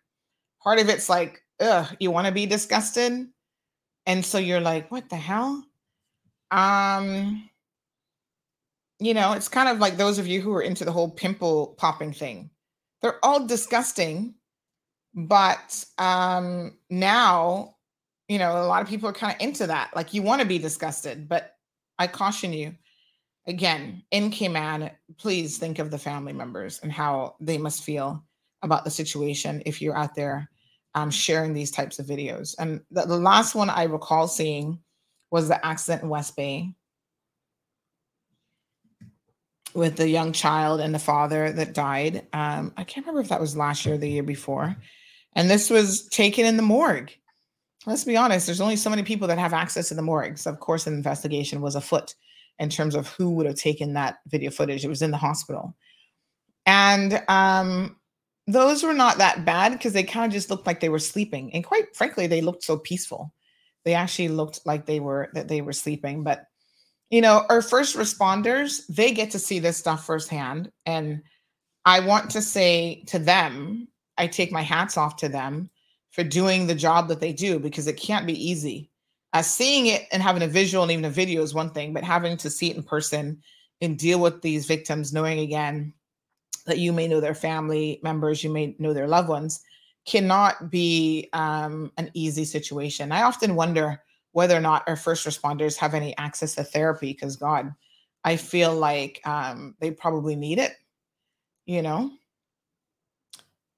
part 0.61 0.79
of 0.79 0.89
it's 0.89 1.09
like, 1.09 1.41
ugh, 1.59 1.95
you 1.99 2.11
want 2.11 2.27
to 2.27 2.33
be 2.33 2.45
disgusted. 2.45 3.27
And 4.05 4.25
so 4.25 4.37
you're 4.37 4.61
like, 4.61 4.91
what 4.91 5.09
the 5.09 5.15
hell? 5.15 5.63
Um, 6.51 7.49
you 8.99 9.13
know, 9.13 9.33
it's 9.33 9.47
kind 9.47 9.69
of 9.69 9.79
like 9.79 9.97
those 9.97 10.19
of 10.19 10.27
you 10.27 10.41
who 10.41 10.53
are 10.53 10.61
into 10.61 10.85
the 10.85 10.91
whole 10.91 11.09
pimple 11.09 11.75
popping 11.77 12.13
thing 12.13 12.49
they're 13.05 13.23
all 13.23 13.45
disgusting 13.45 14.33
but 15.15 15.83
um 15.97 16.73
now 16.89 17.73
you 18.27 18.37
know 18.37 18.51
a 18.51 18.67
lot 18.67 18.81
of 18.81 18.87
people 18.87 19.07
are 19.07 19.13
kind 19.13 19.33
of 19.33 19.41
into 19.41 19.65
that 19.65 19.89
like 19.95 20.13
you 20.13 20.21
want 20.21 20.41
to 20.41 20.47
be 20.47 20.57
disgusted 20.57 21.29
but 21.29 21.55
i 21.97 22.05
caution 22.05 22.51
you 22.51 22.73
again 23.47 24.03
in 24.11 24.29
cayman 24.29 24.91
please 25.17 25.57
think 25.57 25.79
of 25.79 25.89
the 25.89 25.97
family 25.97 26.33
members 26.33 26.79
and 26.83 26.91
how 26.91 27.35
they 27.39 27.57
must 27.57 27.83
feel 27.83 28.23
about 28.61 28.83
the 28.83 28.91
situation 28.91 29.63
if 29.65 29.81
you're 29.81 29.97
out 29.97 30.15
there 30.15 30.49
um, 30.95 31.11
sharing 31.11 31.53
these 31.53 31.71
types 31.71 31.99
of 31.99 32.05
videos 32.05 32.55
and 32.59 32.81
the, 32.91 33.03
the 33.03 33.17
last 33.17 33.55
one 33.55 33.69
i 33.69 33.83
recall 33.83 34.27
seeing 34.27 34.77
was 35.31 35.47
the 35.47 35.65
accident 35.65 36.03
in 36.03 36.09
west 36.09 36.35
bay 36.35 36.73
with 39.75 39.97
the 39.97 40.07
young 40.07 40.31
child 40.31 40.79
and 40.79 40.95
the 40.95 40.99
father 40.99 41.51
that 41.51 41.73
died. 41.73 42.25
Um, 42.31 42.73
I 42.77 42.85
can't 42.85 43.05
remember 43.05 43.21
if 43.21 43.27
that 43.27 43.41
was 43.41 43.57
last 43.57 43.85
year 43.85 43.95
or 43.95 43.97
the 43.97 44.09
year 44.09 44.23
before. 44.23 44.75
And 45.35 45.49
this 45.49 45.69
was 45.69 46.07
taken 46.07 46.45
in 46.45 46.57
the 46.57 46.63
morgue. 46.63 47.11
Let's 47.85 48.03
be 48.03 48.17
honest, 48.17 48.47
there's 48.47 48.61
only 48.61 48.77
so 48.77 48.89
many 48.89 49.03
people 49.03 49.27
that 49.27 49.37
have 49.37 49.53
access 49.53 49.89
to 49.89 49.93
the 49.93 50.01
morgue. 50.01 50.37
So, 50.37 50.49
of 50.49 50.59
course, 50.59 50.87
an 50.87 50.93
investigation 50.93 51.61
was 51.61 51.75
afoot 51.75 52.15
in 52.57 52.69
terms 52.69 52.95
of 52.95 53.07
who 53.09 53.31
would 53.31 53.45
have 53.45 53.55
taken 53.55 53.93
that 53.93 54.17
video 54.27 54.49
footage. 54.49 54.83
It 54.83 54.89
was 54.89 55.01
in 55.01 55.11
the 55.11 55.17
hospital. 55.17 55.75
And 56.65 57.21
um, 57.27 57.97
those 58.47 58.83
were 58.83 58.93
not 58.93 59.17
that 59.17 59.45
bad 59.45 59.73
because 59.73 59.93
they 59.93 60.03
kind 60.03 60.25
of 60.25 60.33
just 60.33 60.49
looked 60.49 60.65
like 60.65 60.79
they 60.79 60.89
were 60.89 60.99
sleeping. 60.99 61.53
And 61.53 61.63
quite 61.63 61.95
frankly, 61.95 62.27
they 62.27 62.41
looked 62.41 62.63
so 62.63 62.77
peaceful. 62.77 63.33
They 63.83 63.93
actually 63.93 64.29
looked 64.29 64.65
like 64.65 64.85
they 64.85 64.99
were 64.99 65.29
that 65.33 65.47
they 65.47 65.61
were 65.61 65.73
sleeping. 65.73 66.23
But 66.23 66.45
you 67.11 67.21
know, 67.21 67.45
our 67.49 67.61
first 67.61 67.95
responders, 67.95 68.85
they 68.87 69.11
get 69.11 69.31
to 69.31 69.39
see 69.39 69.59
this 69.59 69.77
stuff 69.77 70.05
firsthand. 70.05 70.71
And 70.85 71.21
I 71.85 71.99
want 71.99 72.31
to 72.31 72.41
say 72.41 73.03
to 73.07 73.19
them, 73.19 73.87
I 74.17 74.27
take 74.27 74.51
my 74.51 74.61
hats 74.61 74.97
off 74.97 75.15
to 75.17 75.29
them 75.29 75.69
for 76.11 76.23
doing 76.23 76.67
the 76.67 76.75
job 76.75 77.07
that 77.09 77.19
they 77.19 77.33
do 77.33 77.59
because 77.59 77.87
it 77.87 77.97
can't 77.97 78.25
be 78.25 78.49
easy. 78.49 78.89
Uh, 79.33 79.41
seeing 79.41 79.87
it 79.87 80.03
and 80.11 80.23
having 80.23 80.43
a 80.43 80.47
visual 80.47 80.83
and 80.83 80.91
even 80.91 81.05
a 81.05 81.09
video 81.09 81.41
is 81.41 81.53
one 81.53 81.69
thing, 81.69 81.93
but 81.93 82.03
having 82.03 82.37
to 82.37 82.49
see 82.49 82.71
it 82.71 82.77
in 82.77 82.83
person 82.83 83.41
and 83.81 83.97
deal 83.97 84.19
with 84.19 84.41
these 84.41 84.65
victims, 84.65 85.11
knowing 85.11 85.39
again 85.39 85.93
that 86.65 86.77
you 86.77 86.93
may 86.93 87.07
know 87.07 87.19
their 87.19 87.35
family 87.35 87.99
members, 88.01 88.43
you 88.43 88.49
may 88.49 88.75
know 88.79 88.93
their 88.93 89.07
loved 89.07 89.27
ones, 89.27 89.61
cannot 90.05 90.71
be 90.71 91.29
um, 91.33 91.91
an 91.97 92.09
easy 92.13 92.45
situation. 92.45 93.11
I 93.11 93.23
often 93.23 93.55
wonder 93.55 94.01
whether 94.35 94.57
or 94.57 94.59
not 94.59 94.83
our 94.85 94.97
first 94.97 95.25
responders 95.25 95.77
have 95.77 95.93
any 95.93 96.15
access 96.17 96.55
to 96.55 96.63
therapy 96.63 97.13
because 97.13 97.37
god 97.37 97.73
i 98.25 98.35
feel 98.35 98.75
like 98.75 99.21
um, 99.25 99.73
they 99.79 99.89
probably 99.89 100.35
need 100.35 100.59
it 100.59 100.73
you 101.65 101.81
know 101.81 102.11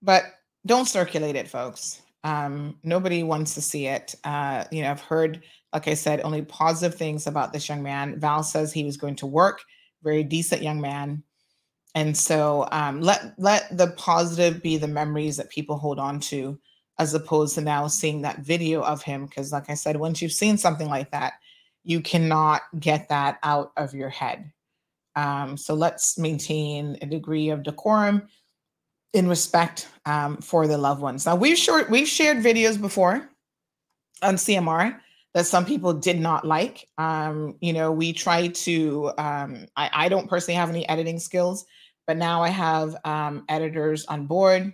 but 0.02 0.24
don't 0.66 0.88
circulate 0.88 1.36
it 1.36 1.48
folks. 1.48 2.02
Um, 2.24 2.78
nobody 2.84 3.24
wants 3.24 3.54
to 3.56 3.62
see 3.62 3.88
it. 3.88 4.16
Uh, 4.24 4.66
you 4.72 4.82
know 4.82 4.91
i've 4.91 5.02
heard 5.02 5.43
like 5.74 5.88
i 5.88 5.93
said 5.93 6.22
only 6.22 6.41
positive 6.41 6.98
things 6.98 7.28
about 7.28 7.54
this 7.54 7.70
young 7.70 7.84
man. 7.84 8.20
Val 8.20 8.43
says 8.43 8.74
he 8.74 8.84
was 8.84 8.98
going 8.98 9.16
to 9.18 9.28
work. 9.28 9.62
Very 10.04 10.24
decent 10.24 10.62
young 10.62 10.82
man. 10.82 11.24
And 11.95 12.16
so 12.16 12.68
um, 12.72 13.02
let 13.02 13.34
let 13.39 13.76
the 13.76 13.88
positive 13.98 14.62
be 14.62 14.78
the 14.78 14.88
memories 14.88 15.38
that 15.38 15.50
people 15.50 15.78
hold 15.78 16.00
on 16.00 16.20
to 16.22 16.60
as 17.00 17.14
opposed 17.14 17.56
to 17.56 17.62
now 17.62 17.88
seeing 17.88 18.22
that 18.22 18.39
video 18.39 18.82
of 18.82 19.02
him. 19.02 19.26
Because, 19.26 19.52
like 19.52 19.70
I 19.70 19.74
said, 19.74 19.98
once 19.98 20.22
you've 20.22 20.32
seen 20.32 20.58
something 20.58 20.89
like 20.89 21.12
that, 21.12 21.34
you 21.84 22.02
cannot 22.02 22.62
get 22.80 23.10
that 23.10 23.39
out 23.43 23.72
of 23.78 23.93
your 23.93 24.10
head. 24.10 24.52
Um, 25.16 25.58
so 25.58 25.74
let's 25.74 26.18
maintain 26.18 26.98
a 27.02 27.08
degree 27.08 27.50
of 27.50 27.64
decorum 27.64 28.28
in 29.18 29.28
respect 29.28 29.88
um, 30.05 30.38
for 30.38 30.68
the 30.68 30.78
loved 30.78 31.01
ones. 31.01 31.26
Now 31.26 31.36
we've 31.36 31.57
shared 31.57 31.89
we've 31.89 32.07
shared 32.07 32.38
videos 32.38 32.80
before 32.80 33.28
on 34.22 34.36
CMR 34.36 34.99
that 35.34 35.47
some 35.47 35.65
people 35.65 35.91
did 35.93 36.20
not 36.20 36.45
like. 36.45 36.88
Um, 36.97 37.57
you 37.59 37.74
know, 37.74 37.91
we 37.91 38.13
try 38.13 38.47
to. 38.47 39.11
Um, 39.18 39.65
I, 39.76 39.89
I 39.91 40.09
don't 40.09 40.30
personally 40.30 40.55
have 40.55 40.70
any 40.70 40.88
editing 40.88 41.20
skills. 41.20 41.65
but 42.05 42.15
now 42.15 42.41
I 42.41 42.49
have 42.49 42.95
um, 43.03 43.43
editors 43.49 44.05
on 44.05 44.28
board. 44.28 44.74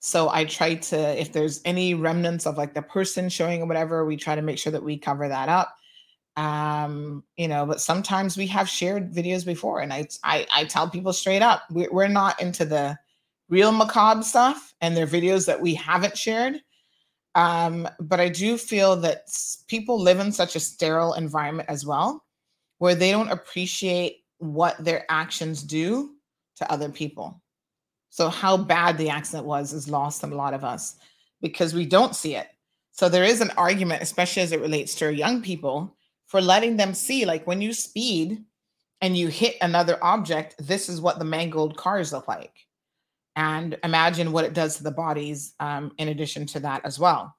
So 0.00 0.28
I 0.28 0.44
try 0.44 0.74
to, 0.74 1.20
if 1.20 1.32
there's 1.32 1.62
any 1.64 1.94
remnants 1.94 2.46
of 2.46 2.58
like 2.58 2.74
the 2.74 2.82
person 2.82 3.28
showing 3.28 3.62
or 3.62 3.66
whatever, 3.66 4.04
we 4.04 4.16
try 4.16 4.34
to 4.34 4.42
make 4.42 4.58
sure 4.58 4.72
that 4.72 4.82
we 4.82 4.98
cover 4.98 5.28
that 5.28 5.48
up. 5.48 5.76
Um, 6.36 7.22
you 7.36 7.48
know, 7.48 7.64
but 7.64 7.80
sometimes 7.80 8.36
we 8.36 8.46
have 8.48 8.68
shared 8.68 9.12
videos 9.12 9.46
before, 9.46 9.80
and 9.80 9.92
I 9.92 10.08
I, 10.24 10.46
I 10.52 10.64
tell 10.64 10.90
people 10.90 11.12
straight 11.12 11.42
up, 11.42 11.62
we're, 11.70 11.92
we're 11.92 12.08
not 12.08 12.40
into 12.42 12.64
the 12.64 12.98
real 13.54 13.70
macabre 13.70 14.24
stuff, 14.24 14.74
and 14.80 14.96
there 14.96 15.04
are 15.04 15.08
videos 15.20 15.46
that 15.46 15.60
we 15.60 15.74
haven't 15.74 16.18
shared. 16.18 16.60
Um, 17.36 17.88
but 18.00 18.18
I 18.18 18.28
do 18.28 18.58
feel 18.58 18.96
that 18.96 19.28
people 19.68 20.00
live 20.00 20.18
in 20.18 20.32
such 20.32 20.56
a 20.56 20.60
sterile 20.60 21.14
environment 21.14 21.68
as 21.68 21.86
well, 21.86 22.24
where 22.78 22.96
they 22.96 23.12
don't 23.12 23.30
appreciate 23.30 24.24
what 24.38 24.76
their 24.84 25.06
actions 25.08 25.62
do 25.62 26.14
to 26.56 26.70
other 26.70 26.88
people. 26.88 27.40
So, 28.10 28.28
how 28.28 28.56
bad 28.56 28.98
the 28.98 29.08
accident 29.08 29.46
was 29.46 29.72
is 29.72 29.88
lost 29.88 30.24
on 30.24 30.32
a 30.32 30.36
lot 30.36 30.54
of 30.54 30.64
us 30.64 30.96
because 31.40 31.74
we 31.74 31.86
don't 31.86 32.16
see 32.16 32.34
it. 32.34 32.48
So, 32.90 33.08
there 33.08 33.24
is 33.24 33.40
an 33.40 33.50
argument, 33.56 34.02
especially 34.02 34.42
as 34.42 34.52
it 34.52 34.60
relates 34.60 34.96
to 34.96 35.14
young 35.14 35.42
people, 35.42 35.96
for 36.26 36.40
letting 36.40 36.76
them 36.76 36.94
see 36.94 37.24
like 37.24 37.46
when 37.46 37.62
you 37.62 37.72
speed 37.72 38.44
and 39.00 39.16
you 39.16 39.28
hit 39.28 39.56
another 39.60 39.98
object, 40.02 40.56
this 40.58 40.88
is 40.88 41.00
what 41.00 41.18
the 41.18 41.24
mangled 41.24 41.76
cars 41.76 42.12
look 42.12 42.26
like. 42.26 42.66
And 43.36 43.78
imagine 43.82 44.32
what 44.32 44.44
it 44.44 44.54
does 44.54 44.76
to 44.76 44.84
the 44.84 44.90
bodies 44.90 45.54
um, 45.60 45.92
in 45.98 46.08
addition 46.08 46.46
to 46.46 46.60
that 46.60 46.84
as 46.84 46.98
well. 46.98 47.34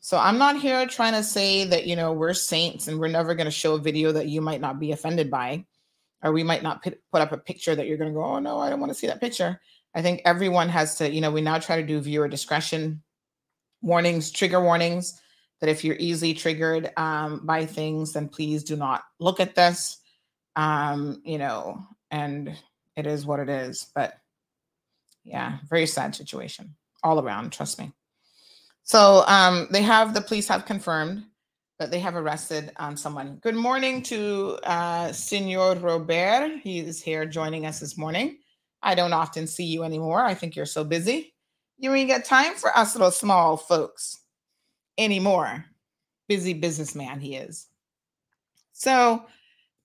So 0.00 0.18
I'm 0.18 0.38
not 0.38 0.60
here 0.60 0.86
trying 0.86 1.14
to 1.14 1.22
say 1.22 1.64
that, 1.64 1.86
you 1.86 1.96
know, 1.96 2.12
we're 2.12 2.34
saints 2.34 2.86
and 2.88 2.98
we're 2.98 3.08
never 3.08 3.34
going 3.34 3.46
to 3.46 3.50
show 3.50 3.74
a 3.74 3.80
video 3.80 4.12
that 4.12 4.28
you 4.28 4.40
might 4.40 4.60
not 4.60 4.78
be 4.78 4.92
offended 4.92 5.30
by 5.30 5.64
or 6.22 6.32
we 6.32 6.42
might 6.42 6.62
not 6.62 6.82
put, 6.82 6.98
up 7.14 7.32
a 7.32 7.38
picture 7.38 7.74
that 7.74 7.86
you're 7.86 7.96
going 7.96 8.10
to 8.10 8.14
go, 8.14 8.24
oh 8.24 8.38
no, 8.38 8.58
I 8.58 8.70
don't 8.70 8.80
want 8.80 8.90
to 8.90 8.98
see 8.98 9.06
that 9.06 9.20
picture. 9.20 9.60
I 9.94 10.02
think 10.02 10.22
everyone 10.24 10.68
has 10.68 10.96
to, 10.96 11.10
you 11.10 11.20
know, 11.20 11.30
we 11.30 11.40
now 11.40 11.58
try 11.58 11.80
to 11.80 11.86
do 11.86 12.00
viewer 12.00 12.28
discretion 12.28 13.02
warnings, 13.82 14.30
trigger 14.30 14.60
warnings 14.60 15.20
that 15.60 15.70
if 15.70 15.84
you're 15.84 15.96
easily 15.96 16.34
triggered 16.34 16.90
um, 16.96 17.46
by 17.46 17.64
things, 17.64 18.12
then 18.12 18.28
please 18.28 18.62
do 18.62 18.76
not 18.76 19.04
look 19.18 19.40
at 19.40 19.54
this. 19.54 19.98
Um, 20.54 21.20
you 21.24 21.38
know, 21.38 21.82
and 22.10 22.54
it 22.96 23.06
is 23.06 23.26
what 23.26 23.40
it 23.40 23.48
is. 23.48 23.86
But 23.94 24.14
yeah, 25.26 25.58
very 25.68 25.86
sad 25.86 26.14
situation 26.14 26.74
all 27.02 27.20
around, 27.20 27.52
trust 27.52 27.78
me. 27.78 27.92
So 28.84 29.24
um, 29.26 29.66
they 29.70 29.82
have 29.82 30.14
the 30.14 30.20
police 30.20 30.46
have 30.48 30.64
confirmed 30.64 31.24
that 31.78 31.90
they 31.90 31.98
have 31.98 32.14
arrested 32.14 32.72
um, 32.76 32.96
someone. 32.96 33.38
Good 33.42 33.56
morning 33.56 34.00
to 34.02 34.58
uh, 34.62 35.12
Senor 35.12 35.74
Robert. 35.74 36.52
He 36.62 36.78
is 36.78 37.02
here 37.02 37.26
joining 37.26 37.66
us 37.66 37.80
this 37.80 37.98
morning. 37.98 38.38
I 38.82 38.94
don't 38.94 39.12
often 39.12 39.46
see 39.46 39.64
you 39.64 39.82
anymore. 39.82 40.24
I 40.24 40.34
think 40.34 40.54
you're 40.54 40.64
so 40.64 40.84
busy. 40.84 41.34
You 41.76 41.92
ain't 41.92 42.08
got 42.08 42.24
time 42.24 42.54
for 42.54 42.76
us 42.76 42.94
little 42.94 43.10
small 43.10 43.56
folks 43.56 44.18
anymore. 44.96 45.64
Busy 46.28 46.54
businessman 46.54 47.20
he 47.20 47.34
is. 47.34 47.66
So 48.72 49.26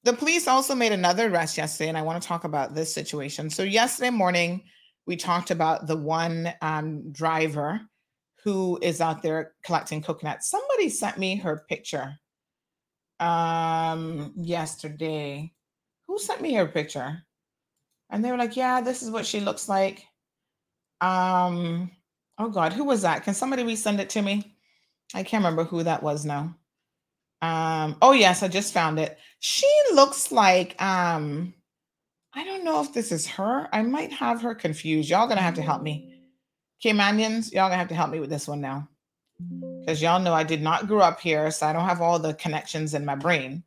the 0.04 0.14
police 0.14 0.48
also 0.48 0.76
made 0.76 0.92
another 0.92 1.28
arrest 1.28 1.58
yesterday, 1.58 1.90
and 1.90 1.98
I 1.98 2.04
want 2.04 2.22
to 2.22 2.28
talk 2.28 2.44
about 2.44 2.76
this 2.76 2.94
situation. 2.94 3.50
So 3.50 3.64
yesterday 3.64 4.10
morning, 4.12 4.64
we 5.06 5.16
talked 5.16 5.52
about 5.52 5.88
the 5.88 5.98
one 5.98 6.54
um, 6.62 7.12
driver 7.12 7.82
who 8.44 8.80
is 8.82 9.02
out 9.02 9.22
there 9.22 9.54
collecting 9.64 10.02
coconuts. 10.02 10.50
Somebody 10.50 10.90
sent 10.90 11.18
me 11.18 11.36
her 11.38 11.66
picture 11.70 12.18
um 13.20 14.34
yesterday. 14.36 15.54
Who 16.08 16.18
sent 16.18 16.42
me 16.42 16.54
her 16.56 16.68
picture? 16.68 17.22
And 18.10 18.26
they 18.26 18.32
were 18.32 18.38
like, 18.38 18.58
"Yeah, 18.58 18.82
this 18.82 19.04
is 19.04 19.12
what 19.12 19.26
she 19.26 19.40
looks 19.40 19.70
like." 19.70 20.06
Um 21.02 21.92
oh 22.38 22.50
god, 22.50 22.74
who 22.74 22.84
was 22.84 23.04
that? 23.04 23.24
Can 23.24 23.34
somebody 23.34 23.64
resend 23.64 24.00
it 24.00 24.10
to 24.12 24.22
me? 24.22 24.56
I 25.14 25.24
can't 25.24 25.44
remember 25.44 25.64
who 25.64 25.84
that 25.84 26.04
was 26.04 26.26
now. 26.26 26.56
Um 27.42 27.98
oh 28.02 28.12
yes, 28.14 28.44
I 28.44 28.48
just 28.48 28.74
found 28.74 29.00
it. 29.00 29.20
She 29.40 29.68
looks 29.94 30.32
like 30.32 30.82
um 30.82 31.54
I 32.34 32.46
don't 32.46 32.64
know 32.64 32.82
if 32.82 32.94
this 32.94 33.12
is 33.12 33.28
her. 33.28 33.68
I 33.74 33.82
might 33.82 34.14
have 34.14 34.42
her 34.42 34.56
confused. 34.56 35.10
Y'all 35.10 35.28
gonna 35.28 35.42
have 35.42 35.56
to 35.56 35.62
help 35.62 35.82
me. 35.82 36.22
Caymanians, 36.84 37.52
y'all 37.52 37.68
gonna 37.68 37.76
have 37.76 37.90
to 37.90 37.96
help 37.96 38.10
me 38.10 38.20
with 38.20 38.30
this 38.30 38.48
one 38.48 38.62
now. 38.62 38.88
Because 39.80 40.02
y'all 40.02 40.20
know 40.20 40.34
I 40.34 40.44
did 40.44 40.62
not 40.62 40.88
grow 40.88 41.00
up 41.00 41.20
here, 41.20 41.52
so 41.52 41.68
I 41.68 41.74
don't 41.74 41.88
have 41.88 42.02
all 42.02 42.20
the 42.20 42.34
connections 42.36 42.94
in 42.94 43.06
my 43.06 43.16
brain. 43.16 43.64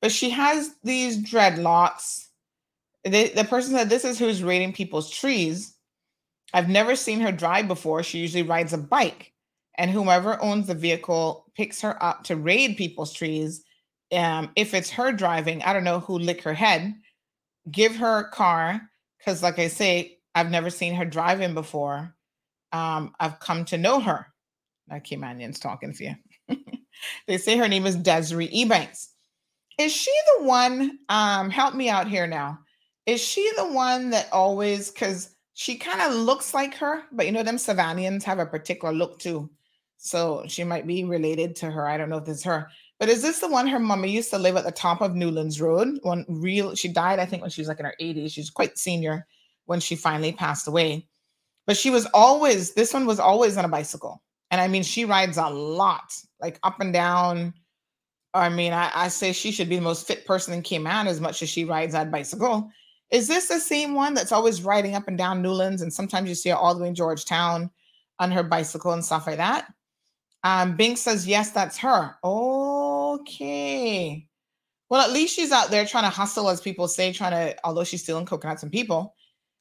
But 0.00 0.12
she 0.12 0.30
has 0.30 0.76
these 0.84 1.18
dreadlocks. 1.18 2.26
The, 3.04 3.28
the 3.28 3.44
person 3.44 3.74
said, 3.74 3.90
This 3.90 4.04
is 4.04 4.18
who's 4.18 4.42
raiding 4.42 4.72
people's 4.72 5.10
trees. 5.10 5.74
I've 6.54 6.68
never 6.68 6.96
seen 6.96 7.20
her 7.20 7.32
drive 7.32 7.68
before. 7.68 8.02
She 8.02 8.20
usually 8.20 8.42
rides 8.42 8.72
a 8.72 8.78
bike, 8.78 9.32
and 9.76 9.90
whomever 9.90 10.42
owns 10.42 10.66
the 10.66 10.74
vehicle 10.74 11.46
picks 11.56 11.80
her 11.82 12.02
up 12.02 12.24
to 12.24 12.36
raid 12.36 12.76
people's 12.76 13.12
trees. 13.12 13.64
Um, 14.12 14.50
if 14.56 14.72
it's 14.72 14.90
her 14.90 15.12
driving, 15.12 15.62
I 15.62 15.72
don't 15.72 15.84
know 15.84 16.00
who 16.00 16.18
lick 16.18 16.42
her 16.42 16.54
head. 16.54 16.94
Give 17.70 17.96
her 17.96 18.18
a 18.18 18.30
car, 18.30 18.80
because, 19.18 19.42
like 19.42 19.58
I 19.58 19.68
say, 19.68 20.18
I've 20.34 20.50
never 20.50 20.70
seen 20.70 20.94
her 20.94 21.04
driving 21.04 21.54
before 21.54 22.14
um, 22.72 23.14
I've 23.18 23.40
come 23.40 23.64
to 23.66 23.78
know 23.78 24.00
her. 24.00 24.26
Now, 24.88 24.96
Caymanians 24.96 25.60
talking 25.60 25.92
to 25.92 26.04
you. 26.04 26.56
they 27.26 27.38
say 27.38 27.56
her 27.56 27.68
name 27.68 27.86
is 27.86 27.96
Desiree 27.96 28.48
Ebanks. 28.48 29.08
Is 29.78 29.92
she 29.92 30.12
the 30.36 30.44
one? 30.44 30.98
Um, 31.08 31.50
help 31.50 31.74
me 31.74 31.88
out 31.88 32.08
here 32.08 32.26
now. 32.26 32.58
Is 33.06 33.20
she 33.22 33.50
the 33.56 33.68
one 33.68 34.10
that 34.10 34.28
always, 34.32 34.90
because 34.90 35.34
she 35.54 35.76
kind 35.76 36.00
of 36.00 36.14
looks 36.14 36.52
like 36.52 36.74
her, 36.74 37.02
but 37.12 37.26
you 37.26 37.32
know, 37.32 37.42
them 37.42 37.56
Savannahans 37.56 38.22
have 38.24 38.38
a 38.38 38.46
particular 38.46 38.92
look 38.92 39.18
too. 39.18 39.50
So 39.96 40.44
she 40.46 40.64
might 40.64 40.86
be 40.86 41.04
related 41.04 41.56
to 41.56 41.70
her. 41.70 41.88
I 41.88 41.96
don't 41.96 42.10
know 42.10 42.18
if 42.18 42.28
is 42.28 42.44
her. 42.44 42.68
But 42.98 43.08
is 43.08 43.22
this 43.22 43.38
the 43.38 43.48
one 43.48 43.68
her 43.68 43.78
mummy 43.78 44.10
used 44.10 44.30
to 44.30 44.38
live 44.38 44.56
at 44.56 44.64
the 44.64 44.72
top 44.72 45.00
of 45.00 45.14
Newlands 45.14 45.60
Road? 45.60 45.98
One 46.02 46.24
real, 46.28 46.74
she 46.74 46.88
died, 46.88 47.20
I 47.20 47.26
think, 47.26 47.42
when 47.42 47.50
she 47.50 47.60
was 47.60 47.68
like 47.68 47.78
in 47.78 47.84
her 47.84 47.94
80s. 48.00 48.32
She's 48.32 48.50
quite 48.50 48.76
senior 48.76 49.26
when 49.66 49.78
she 49.78 49.94
finally 49.94 50.32
passed 50.32 50.66
away. 50.66 51.06
But 51.66 51.76
she 51.76 51.90
was 51.90 52.06
always, 52.12 52.74
this 52.74 52.92
one 52.92 53.06
was 53.06 53.20
always 53.20 53.56
on 53.56 53.64
a 53.64 53.68
bicycle. 53.68 54.22
And 54.50 54.60
I 54.60 54.66
mean, 54.66 54.82
she 54.82 55.04
rides 55.04 55.36
a 55.36 55.48
lot, 55.48 56.12
like 56.40 56.58
up 56.62 56.80
and 56.80 56.92
down. 56.92 57.54
I 58.34 58.48
mean, 58.48 58.72
I, 58.72 58.90
I 58.94 59.08
say 59.08 59.32
she 59.32 59.52
should 59.52 59.68
be 59.68 59.76
the 59.76 59.82
most 59.82 60.06
fit 60.06 60.26
person 60.26 60.54
in 60.54 60.62
Cayman 60.62 61.06
as 61.06 61.20
much 61.20 61.42
as 61.42 61.48
she 61.48 61.64
rides 61.64 61.92
that 61.92 62.10
bicycle. 62.10 62.70
Is 63.10 63.28
this 63.28 63.48
the 63.48 63.60
same 63.60 63.94
one 63.94 64.14
that's 64.14 64.32
always 64.32 64.62
riding 64.62 64.94
up 64.94 65.08
and 65.08 65.16
down 65.16 65.40
Newlands? 65.40 65.82
And 65.82 65.92
sometimes 65.92 66.28
you 66.28 66.34
see 66.34 66.50
her 66.50 66.56
all 66.56 66.74
the 66.74 66.82
way 66.82 66.88
in 66.88 66.94
Georgetown 66.94 67.70
on 68.18 68.30
her 68.30 68.42
bicycle 68.42 68.92
and 68.92 69.04
stuff 69.04 69.26
like 69.26 69.36
that. 69.36 69.72
Um, 70.44 70.76
Bink 70.76 70.98
says, 70.98 71.26
yes, 71.26 71.50
that's 71.50 71.78
her. 71.78 72.14
Okay. 72.22 74.28
Well, 74.88 75.02
at 75.02 75.12
least 75.12 75.34
she's 75.34 75.52
out 75.52 75.70
there 75.70 75.84
trying 75.84 76.04
to 76.04 76.10
hustle, 76.10 76.48
as 76.48 76.60
people 76.60 76.88
say, 76.88 77.12
trying 77.12 77.32
to, 77.32 77.56
although 77.64 77.84
she's 77.84 78.02
stealing 78.02 78.24
coconuts 78.24 78.62
and 78.62 78.72
people, 78.72 79.14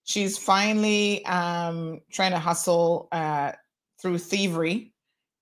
she's 0.03 0.37
finally 0.37 1.25
um, 1.25 2.01
trying 2.11 2.31
to 2.31 2.39
hustle 2.39 3.09
uh, 3.11 3.51
through 4.01 4.19
thievery. 4.19 4.93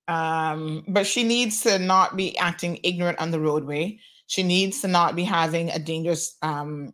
Um, 0.07 0.83
but 0.87 1.05
she 1.05 1.23
needs 1.23 1.61
to 1.61 1.79
not 1.79 2.15
be 2.15 2.37
acting 2.37 2.79
ignorant 2.83 3.19
on 3.19 3.31
the 3.31 3.39
roadway. 3.39 3.99
She 4.27 4.43
needs 4.43 4.81
to 4.81 4.87
not 4.87 5.15
be 5.15 5.23
having 5.23 5.69
a 5.69 5.79
dangerous. 5.79 6.35
Um, 6.41 6.93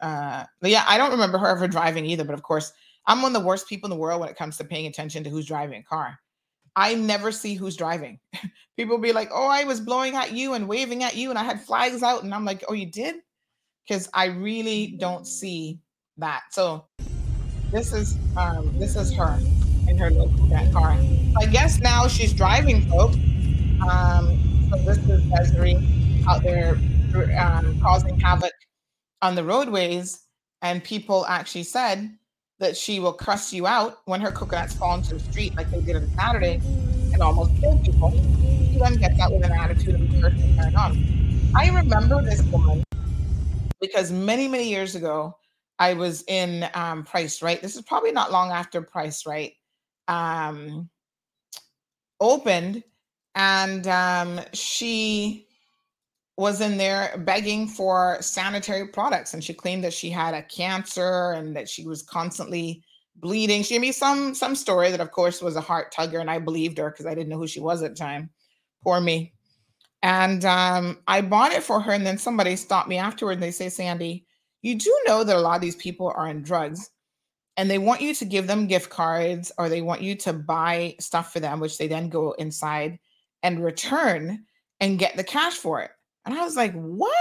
uh, 0.00 0.44
yeah, 0.62 0.84
I 0.86 0.96
don't 0.96 1.10
remember 1.10 1.38
her 1.38 1.48
ever 1.48 1.68
driving 1.68 2.06
either. 2.06 2.24
But 2.24 2.34
of 2.34 2.42
course, 2.42 2.72
I'm 3.06 3.22
one 3.22 3.34
of 3.34 3.40
the 3.40 3.46
worst 3.46 3.68
people 3.68 3.86
in 3.86 3.90
the 3.90 4.00
world 4.00 4.20
when 4.20 4.30
it 4.30 4.36
comes 4.36 4.56
to 4.58 4.64
paying 4.64 4.86
attention 4.86 5.24
to 5.24 5.30
who's 5.30 5.46
driving 5.46 5.80
a 5.80 5.82
car. 5.82 6.18
I 6.76 6.94
never 6.94 7.32
see 7.32 7.54
who's 7.54 7.76
driving. 7.76 8.18
People 8.76 8.98
be 8.98 9.12
like, 9.12 9.28
"Oh, 9.32 9.48
I 9.48 9.64
was 9.64 9.80
blowing 9.80 10.16
at 10.16 10.32
you 10.32 10.54
and 10.54 10.68
waving 10.68 11.02
at 11.02 11.16
you, 11.16 11.30
and 11.30 11.38
I 11.38 11.44
had 11.44 11.60
flags 11.60 12.02
out," 12.02 12.22
and 12.22 12.34
I'm 12.34 12.44
like, 12.44 12.64
"Oh, 12.68 12.72
you 12.72 12.86
did?" 12.86 13.16
Because 13.86 14.08
I 14.14 14.26
really 14.26 14.96
don't 14.98 15.26
see 15.26 15.80
that. 16.18 16.42
So 16.50 16.86
this 17.70 17.92
is 17.92 18.16
um, 18.36 18.72
this 18.78 18.96
is 18.96 19.12
her 19.14 19.38
in 19.88 19.98
her 19.98 20.10
that 20.10 20.72
car. 20.72 20.96
I 21.40 21.46
guess 21.46 21.78
now 21.80 22.08
she's 22.08 22.32
driving, 22.32 22.88
folks. 22.88 23.16
Um, 23.88 24.68
so 24.70 24.76
this 24.84 24.98
is 24.98 25.22
Desiree 25.30 25.76
out 26.28 26.42
there 26.42 26.78
um, 27.38 27.80
causing 27.80 28.18
havoc 28.20 28.52
on 29.22 29.34
the 29.34 29.44
roadways, 29.44 30.26
and 30.62 30.82
people 30.82 31.26
actually 31.26 31.64
said 31.64 32.16
that 32.60 32.76
she 32.76 33.00
will 33.00 33.12
cuss 33.12 33.52
you 33.52 33.66
out 33.66 33.98
when 34.04 34.20
her 34.20 34.30
coconuts 34.30 34.74
fall 34.74 34.94
into 34.94 35.14
the 35.14 35.20
street, 35.20 35.56
like 35.56 35.70
they 35.70 35.80
did 35.80 35.96
on 35.96 36.08
Saturday, 36.10 36.60
and 37.12 37.22
almost 37.22 37.50
kill 37.60 37.76
people. 37.78 38.10
She 38.70 38.78
then 38.78 38.96
gets 38.96 39.16
that 39.16 39.32
with 39.32 39.44
an 39.44 39.52
attitude 39.52 39.94
of 39.94 40.20
person 40.20 40.54
carrying 40.54 40.76
on. 40.76 41.52
I 41.56 41.68
remember 41.70 42.22
this 42.22 42.42
woman 42.44 42.84
because 43.80 44.12
many, 44.12 44.46
many 44.46 44.68
years 44.68 44.94
ago, 44.94 45.36
I 45.78 45.94
was 45.94 46.22
in 46.28 46.68
um, 46.74 47.02
Price 47.04 47.42
Right. 47.42 47.60
This 47.60 47.74
is 47.74 47.82
probably 47.82 48.12
not 48.12 48.30
long 48.30 48.50
after 48.50 48.82
Price 48.82 49.24
Right 49.26 49.54
um, 50.06 50.90
opened, 52.20 52.84
and 53.34 53.86
um, 53.86 54.40
she 54.52 55.48
was 56.40 56.62
in 56.62 56.78
there 56.78 57.14
begging 57.18 57.68
for 57.68 58.16
sanitary 58.22 58.88
products 58.88 59.34
and 59.34 59.44
she 59.44 59.52
claimed 59.52 59.84
that 59.84 59.92
she 59.92 60.08
had 60.08 60.32
a 60.32 60.42
cancer 60.44 61.32
and 61.32 61.54
that 61.54 61.68
she 61.68 61.84
was 61.84 62.02
constantly 62.02 62.82
bleeding. 63.16 63.62
She 63.62 63.74
gave 63.74 63.82
me 63.82 63.92
some 63.92 64.34
some 64.34 64.56
story 64.56 64.90
that 64.90 65.02
of 65.02 65.10
course 65.10 65.42
was 65.42 65.56
a 65.56 65.60
heart 65.60 65.92
tugger 65.92 66.18
and 66.18 66.30
I 66.30 66.38
believed 66.38 66.78
her 66.78 66.88
because 66.88 67.04
I 67.04 67.14
didn't 67.14 67.28
know 67.28 67.36
who 67.36 67.46
she 67.46 67.60
was 67.60 67.82
at 67.82 67.90
the 67.90 67.96
time. 67.96 68.30
Poor 68.82 69.02
me. 69.02 69.34
And 70.02 70.42
um, 70.46 71.00
I 71.06 71.20
bought 71.20 71.52
it 71.52 71.62
for 71.62 71.78
her 71.78 71.92
and 71.92 72.06
then 72.06 72.16
somebody 72.16 72.56
stopped 72.56 72.88
me 72.88 72.96
afterward 72.96 73.32
and 73.32 73.42
they 73.42 73.50
say, 73.50 73.68
Sandy, 73.68 74.24
you 74.62 74.76
do 74.76 74.98
know 75.06 75.22
that 75.22 75.36
a 75.36 75.40
lot 75.40 75.56
of 75.56 75.60
these 75.60 75.76
people 75.76 76.08
are 76.08 76.26
on 76.26 76.40
drugs 76.40 76.88
and 77.58 77.70
they 77.70 77.76
want 77.76 78.00
you 78.00 78.14
to 78.14 78.24
give 78.24 78.46
them 78.46 78.66
gift 78.66 78.88
cards 78.88 79.52
or 79.58 79.68
they 79.68 79.82
want 79.82 80.00
you 80.00 80.14
to 80.16 80.32
buy 80.32 80.96
stuff 81.00 81.34
for 81.34 81.40
them, 81.40 81.60
which 81.60 81.76
they 81.76 81.86
then 81.86 82.08
go 82.08 82.32
inside 82.32 82.98
and 83.42 83.62
return 83.62 84.46
and 84.80 84.98
get 84.98 85.18
the 85.18 85.24
cash 85.24 85.52
for 85.52 85.82
it. 85.82 85.90
And 86.30 86.38
I 86.38 86.44
was 86.44 86.56
like, 86.56 86.72
what? 86.74 87.12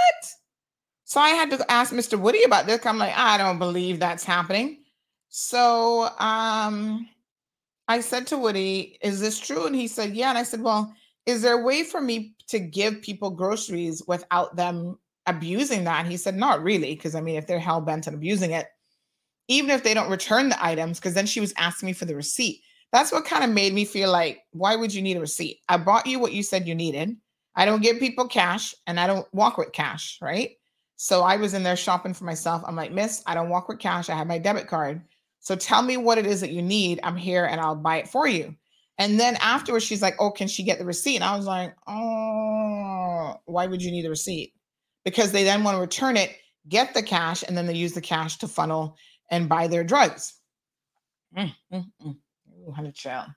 So 1.03 1.19
I 1.19 1.29
had 1.29 1.49
to 1.49 1.71
ask 1.71 1.91
Mr. 1.91 2.19
Woody 2.19 2.43
about 2.43 2.67
this. 2.67 2.85
I'm 2.85 2.99
like, 2.99 3.17
I 3.17 3.39
don't 3.39 3.57
believe 3.57 3.99
that's 3.99 4.23
happening. 4.23 4.83
So 5.29 6.09
um, 6.19 7.09
I 7.87 8.01
said 8.01 8.27
to 8.27 8.37
Woody, 8.37 8.99
is 9.01 9.19
this 9.19 9.39
true? 9.39 9.65
And 9.65 9.75
he 9.75 9.87
said, 9.87 10.15
yeah. 10.15 10.29
And 10.29 10.37
I 10.37 10.43
said, 10.43 10.61
well, 10.61 10.93
is 11.25 11.41
there 11.41 11.59
a 11.59 11.63
way 11.63 11.83
for 11.83 11.99
me 11.99 12.35
to 12.49 12.59
give 12.59 13.01
people 13.01 13.31
groceries 13.31 14.03
without 14.07 14.55
them 14.55 14.99
abusing 15.25 15.85
that? 15.85 16.01
And 16.01 16.11
he 16.11 16.17
said, 16.17 16.35
not 16.35 16.61
really. 16.61 16.93
Because 16.93 17.15
I 17.15 17.21
mean, 17.21 17.35
if 17.35 17.47
they're 17.47 17.57
hell 17.57 17.81
bent 17.81 18.07
on 18.07 18.13
abusing 18.13 18.51
it, 18.51 18.67
even 19.47 19.71
if 19.71 19.81
they 19.81 19.95
don't 19.95 20.11
return 20.11 20.49
the 20.49 20.63
items, 20.63 20.99
because 20.99 21.15
then 21.15 21.25
she 21.25 21.41
was 21.41 21.53
asking 21.57 21.87
me 21.87 21.93
for 21.93 22.05
the 22.05 22.15
receipt. 22.15 22.61
That's 22.91 23.11
what 23.11 23.25
kind 23.25 23.43
of 23.43 23.49
made 23.49 23.73
me 23.73 23.85
feel 23.85 24.11
like, 24.11 24.41
why 24.51 24.75
would 24.75 24.93
you 24.93 25.01
need 25.01 25.17
a 25.17 25.21
receipt? 25.21 25.61
I 25.67 25.77
bought 25.77 26.05
you 26.05 26.19
what 26.19 26.33
you 26.33 26.43
said 26.43 26.67
you 26.67 26.75
needed. 26.75 27.17
I 27.59 27.65
don't 27.65 27.83
give 27.83 27.99
people 27.99 28.25
cash 28.25 28.73
and 28.87 28.97
I 28.97 29.05
don't 29.05 29.27
walk 29.33 29.57
with 29.57 29.73
cash, 29.73 30.17
right? 30.21 30.51
So 30.95 31.23
I 31.23 31.35
was 31.35 31.53
in 31.53 31.61
there 31.61 31.75
shopping 31.75 32.13
for 32.13 32.23
myself. 32.23 32.63
I'm 32.65 32.77
like, 32.77 32.93
Miss, 32.93 33.21
I 33.27 33.33
don't 33.33 33.49
walk 33.49 33.67
with 33.67 33.79
cash. 33.79 34.09
I 34.09 34.15
have 34.15 34.27
my 34.27 34.37
debit 34.37 34.67
card. 34.69 35.01
So 35.41 35.57
tell 35.57 35.81
me 35.81 35.97
what 35.97 36.17
it 36.17 36.25
is 36.25 36.39
that 36.39 36.51
you 36.51 36.61
need. 36.61 37.01
I'm 37.03 37.17
here 37.17 37.43
and 37.43 37.59
I'll 37.59 37.75
buy 37.75 37.97
it 37.97 38.07
for 38.07 38.29
you. 38.29 38.55
And 38.97 39.19
then 39.19 39.35
afterwards, 39.41 39.83
she's 39.83 40.01
like, 40.01 40.15
Oh, 40.19 40.31
can 40.31 40.47
she 40.47 40.63
get 40.63 40.79
the 40.79 40.85
receipt? 40.85 41.15
And 41.17 41.25
I 41.25 41.35
was 41.35 41.47
like, 41.47 41.75
Oh, 41.85 43.35
why 43.45 43.67
would 43.67 43.81
you 43.83 43.91
need 43.91 44.05
a 44.05 44.09
receipt? 44.09 44.53
Because 45.03 45.33
they 45.33 45.43
then 45.43 45.65
want 45.65 45.75
to 45.75 45.81
return 45.81 46.15
it, 46.15 46.37
get 46.69 46.93
the 46.93 47.03
cash, 47.03 47.43
and 47.45 47.57
then 47.57 47.67
they 47.67 47.75
use 47.75 47.93
the 47.93 48.01
cash 48.01 48.37
to 48.37 48.47
funnel 48.47 48.95
and 49.29 49.49
buy 49.49 49.67
their 49.67 49.83
drugs. 49.83 50.35
Mm, 51.37 51.53
mm, 51.73 51.85
mm. 52.05 52.17
Ooh, 52.69 52.91
child. 52.93 53.29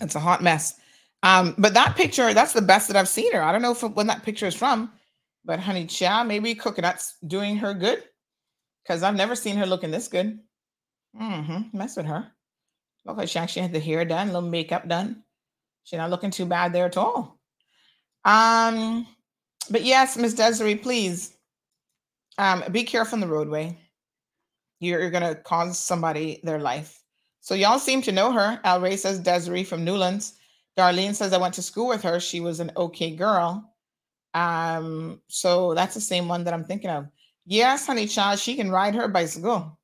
It's 0.00 0.14
a 0.14 0.20
hot 0.20 0.42
mess. 0.42 0.80
Um, 1.22 1.54
but 1.58 1.74
that 1.74 1.96
picture, 1.96 2.34
that's 2.34 2.52
the 2.52 2.62
best 2.62 2.88
that 2.88 2.96
I've 2.96 3.08
seen 3.08 3.32
her. 3.32 3.42
I 3.42 3.52
don't 3.52 3.62
know 3.62 3.74
when 3.74 4.08
that 4.08 4.24
picture 4.24 4.46
is 4.46 4.54
from, 4.54 4.92
but 5.44 5.60
honey 5.60 5.86
chow, 5.86 6.24
maybe 6.24 6.54
coconut's 6.54 7.14
doing 7.26 7.56
her 7.56 7.74
good. 7.74 8.02
Because 8.82 9.04
I've 9.04 9.14
never 9.14 9.36
seen 9.36 9.56
her 9.56 9.66
looking 9.66 9.92
this 9.92 10.08
good. 10.08 10.40
Mm-hmm. 11.20 11.76
Mess 11.76 11.96
with 11.96 12.06
her. 12.06 12.32
Look 13.04 13.16
like 13.16 13.28
she 13.28 13.38
actually 13.38 13.62
had 13.62 13.72
the 13.72 13.80
hair 13.80 14.04
done, 14.04 14.28
a 14.28 14.32
little 14.32 14.48
makeup 14.48 14.88
done. 14.88 15.22
She's 15.84 15.98
not 15.98 16.10
looking 16.10 16.30
too 16.30 16.46
bad 16.46 16.72
there 16.72 16.86
at 16.86 16.96
all. 16.96 17.38
Um, 18.24 19.06
but 19.70 19.82
yes, 19.82 20.16
Miss 20.16 20.34
Desiree, 20.34 20.76
please 20.76 21.36
um, 22.38 22.64
be 22.70 22.84
careful 22.84 23.16
on 23.16 23.20
the 23.20 23.26
roadway. 23.26 23.78
You're, 24.80 25.00
you're 25.00 25.10
gonna 25.10 25.34
cause 25.34 25.78
somebody 25.78 26.40
their 26.42 26.58
life. 26.58 27.00
So 27.40 27.54
y'all 27.54 27.78
seem 27.78 28.02
to 28.02 28.12
know 28.12 28.32
her. 28.32 28.60
Al 28.64 28.80
Ray 28.80 28.96
says 28.96 29.18
Desiree 29.18 29.64
from 29.64 29.84
Newlands. 29.84 30.34
Darlene 30.76 31.14
says 31.14 31.32
I 31.32 31.38
went 31.38 31.54
to 31.54 31.62
school 31.62 31.88
with 31.88 32.02
her. 32.02 32.20
She 32.20 32.40
was 32.40 32.60
an 32.60 32.72
okay 32.76 33.14
girl. 33.14 33.72
Um, 34.34 35.20
so 35.28 35.74
that's 35.74 35.94
the 35.94 36.00
same 36.00 36.28
one 36.28 36.44
that 36.44 36.54
I'm 36.54 36.64
thinking 36.64 36.90
of. 36.90 37.08
Yes, 37.44 37.86
honey 37.86 38.06
child, 38.06 38.38
she 38.38 38.56
can 38.56 38.70
ride 38.70 38.94
her 38.94 39.08
bicycle. 39.08 39.78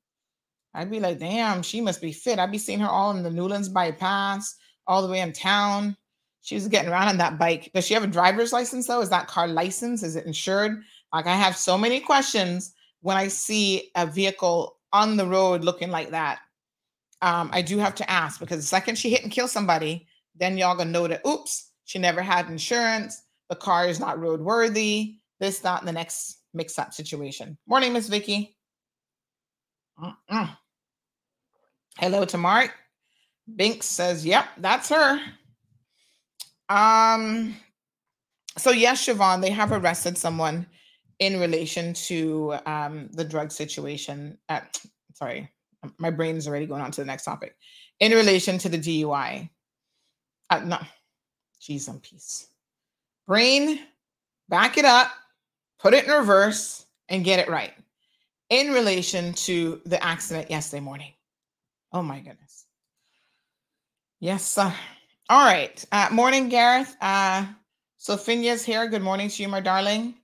I'd 0.73 0.91
be 0.91 0.99
like, 0.99 1.19
damn, 1.19 1.61
she 1.61 1.81
must 1.81 2.01
be 2.01 2.11
fit. 2.11 2.39
I'd 2.39 2.51
be 2.51 2.57
seeing 2.57 2.79
her 2.79 2.87
all 2.87 3.11
in 3.11 3.23
the 3.23 3.29
Newlands 3.29 3.69
bypass, 3.69 4.55
all 4.87 5.01
the 5.01 5.11
way 5.11 5.19
in 5.19 5.33
town. 5.33 5.95
She 6.41 6.55
was 6.55 6.67
getting 6.67 6.89
around 6.89 7.09
on 7.09 7.17
that 7.17 7.37
bike. 7.37 7.69
Does 7.73 7.85
she 7.85 7.93
have 7.93 8.03
a 8.03 8.07
driver's 8.07 8.53
license 8.53 8.87
though? 8.87 9.01
Is 9.01 9.09
that 9.09 9.27
car 9.27 9.47
licensed? 9.47 10.03
Is 10.03 10.15
it 10.15 10.25
insured? 10.25 10.81
Like 11.13 11.27
I 11.27 11.35
have 11.35 11.57
so 11.57 11.77
many 11.77 11.99
questions 11.99 12.73
when 13.01 13.17
I 13.17 13.27
see 13.27 13.91
a 13.95 14.05
vehicle 14.05 14.77
on 14.93 15.17
the 15.17 15.25
road 15.25 15.63
looking 15.63 15.91
like 15.91 16.11
that. 16.11 16.39
Um, 17.21 17.49
I 17.51 17.61
do 17.61 17.77
have 17.77 17.95
to 17.95 18.09
ask 18.09 18.39
because 18.39 18.57
the 18.57 18.63
second 18.63 18.97
she 18.97 19.09
hit 19.09 19.23
and 19.23 19.31
kill 19.31 19.47
somebody, 19.47 20.07
then 20.39 20.57
y'all 20.57 20.75
gonna 20.75 20.91
know 20.91 21.07
that 21.07 21.25
oops, 21.27 21.71
she 21.85 21.99
never 21.99 22.21
had 22.21 22.49
insurance, 22.49 23.23
the 23.49 23.55
car 23.55 23.87
is 23.87 23.99
not 23.99 24.17
roadworthy, 24.17 25.17
this, 25.39 25.63
not 25.63 25.85
the 25.85 25.91
next 25.91 26.39
mix-up 26.53 26.93
situation. 26.93 27.57
Morning, 27.67 27.93
Miss 27.93 28.07
Vicky. 28.07 28.55
Hello 31.97 32.25
to 32.25 32.37
Mark. 32.37 32.73
Binks 33.55 33.87
says, 33.87 34.25
yep, 34.25 34.45
that's 34.57 34.89
her. 34.89 35.19
Um, 36.69 37.55
so 38.57 38.71
yes, 38.71 39.05
Siobhan, 39.05 39.41
they 39.41 39.49
have 39.49 39.71
arrested 39.71 40.17
someone 40.17 40.67
in 41.19 41.39
relation 41.39 41.93
to 41.93 42.55
um, 42.65 43.09
the 43.13 43.25
drug 43.25 43.51
situation. 43.51 44.37
Uh, 44.47 44.61
sorry, 45.15 45.51
my 45.97 46.11
brain 46.11 46.35
is 46.35 46.47
already 46.47 46.65
going 46.65 46.81
on 46.81 46.91
to 46.91 47.01
the 47.01 47.07
next 47.07 47.23
topic. 47.23 47.55
In 47.99 48.11
relation 48.11 48.57
to 48.59 48.69
the 48.69 48.77
DUI. 48.77 49.49
Uh, 50.49 50.59
no, 50.59 50.79
geez, 51.61 51.87
on 51.87 51.99
peace. 51.99 52.47
Brain, 53.27 53.79
back 54.47 54.77
it 54.77 54.85
up, 54.85 55.11
put 55.79 55.93
it 55.93 56.05
in 56.05 56.11
reverse, 56.11 56.85
and 57.09 57.23
get 57.23 57.39
it 57.39 57.49
right. 57.49 57.73
In 58.49 58.71
relation 58.73 59.33
to 59.33 59.79
the 59.85 60.03
accident 60.03 60.49
yesterday 60.49 60.81
morning. 60.81 61.13
Oh 61.93 62.01
my 62.01 62.19
goodness. 62.19 62.65
Yes, 64.19 64.45
sir. 64.45 64.73
All 65.29 65.45
right. 65.45 65.83
Uh, 65.91 66.09
morning, 66.11 66.49
Gareth. 66.49 66.95
Uh, 66.99 67.45
Sophia's 67.97 68.65
here. 68.65 68.87
Good 68.87 69.03
morning 69.03 69.29
to 69.29 69.43
you, 69.43 69.47
my 69.47 69.59
darling. 69.59 70.15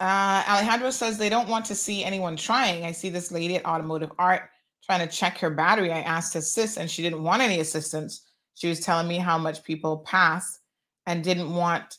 Uh, 0.00 0.42
Alejandro 0.48 0.90
says 0.90 1.16
they 1.16 1.28
don't 1.30 1.48
want 1.48 1.64
to 1.66 1.74
see 1.74 2.04
anyone 2.04 2.36
trying. 2.36 2.84
I 2.84 2.92
see 2.92 3.08
this 3.08 3.32
lady 3.32 3.56
at 3.56 3.64
Automotive 3.64 4.12
Art 4.18 4.50
trying 4.84 5.06
to 5.06 5.14
check 5.14 5.38
her 5.38 5.50
battery. 5.50 5.90
I 5.90 6.00
asked 6.00 6.32
to 6.32 6.38
assist, 6.38 6.76
and 6.76 6.90
she 6.90 7.02
didn't 7.02 7.22
want 7.22 7.40
any 7.40 7.60
assistance. 7.60 8.23
She 8.54 8.68
was 8.68 8.80
telling 8.80 9.08
me 9.08 9.18
how 9.18 9.38
much 9.38 9.64
people 9.64 9.98
pass 9.98 10.60
and 11.06 11.22
didn't 11.22 11.54
want 11.54 11.98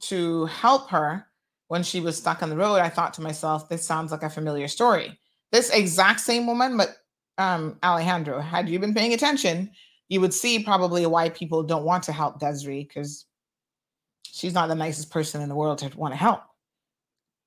to 0.00 0.46
help 0.46 0.88
her 0.90 1.26
when 1.68 1.82
she 1.82 2.00
was 2.00 2.16
stuck 2.16 2.42
on 2.42 2.50
the 2.50 2.56
road. 2.56 2.76
I 2.76 2.88
thought 2.88 3.14
to 3.14 3.22
myself, 3.22 3.68
this 3.68 3.84
sounds 3.84 4.10
like 4.10 4.22
a 4.22 4.30
familiar 4.30 4.68
story. 4.68 5.18
This 5.52 5.70
exact 5.70 6.20
same 6.20 6.46
woman, 6.46 6.76
but 6.76 6.96
um, 7.38 7.78
Alejandro, 7.82 8.40
had 8.40 8.68
you 8.68 8.78
been 8.78 8.94
paying 8.94 9.14
attention, 9.14 9.70
you 10.08 10.20
would 10.20 10.34
see 10.34 10.62
probably 10.62 11.06
why 11.06 11.28
people 11.28 11.62
don't 11.62 11.84
want 11.84 12.04
to 12.04 12.12
help 12.12 12.40
Desiree 12.40 12.84
because 12.84 13.26
she's 14.22 14.54
not 14.54 14.68
the 14.68 14.74
nicest 14.74 15.10
person 15.10 15.40
in 15.40 15.48
the 15.48 15.54
world 15.54 15.78
to 15.78 15.96
want 15.96 16.12
to 16.12 16.18
help. 16.18 16.42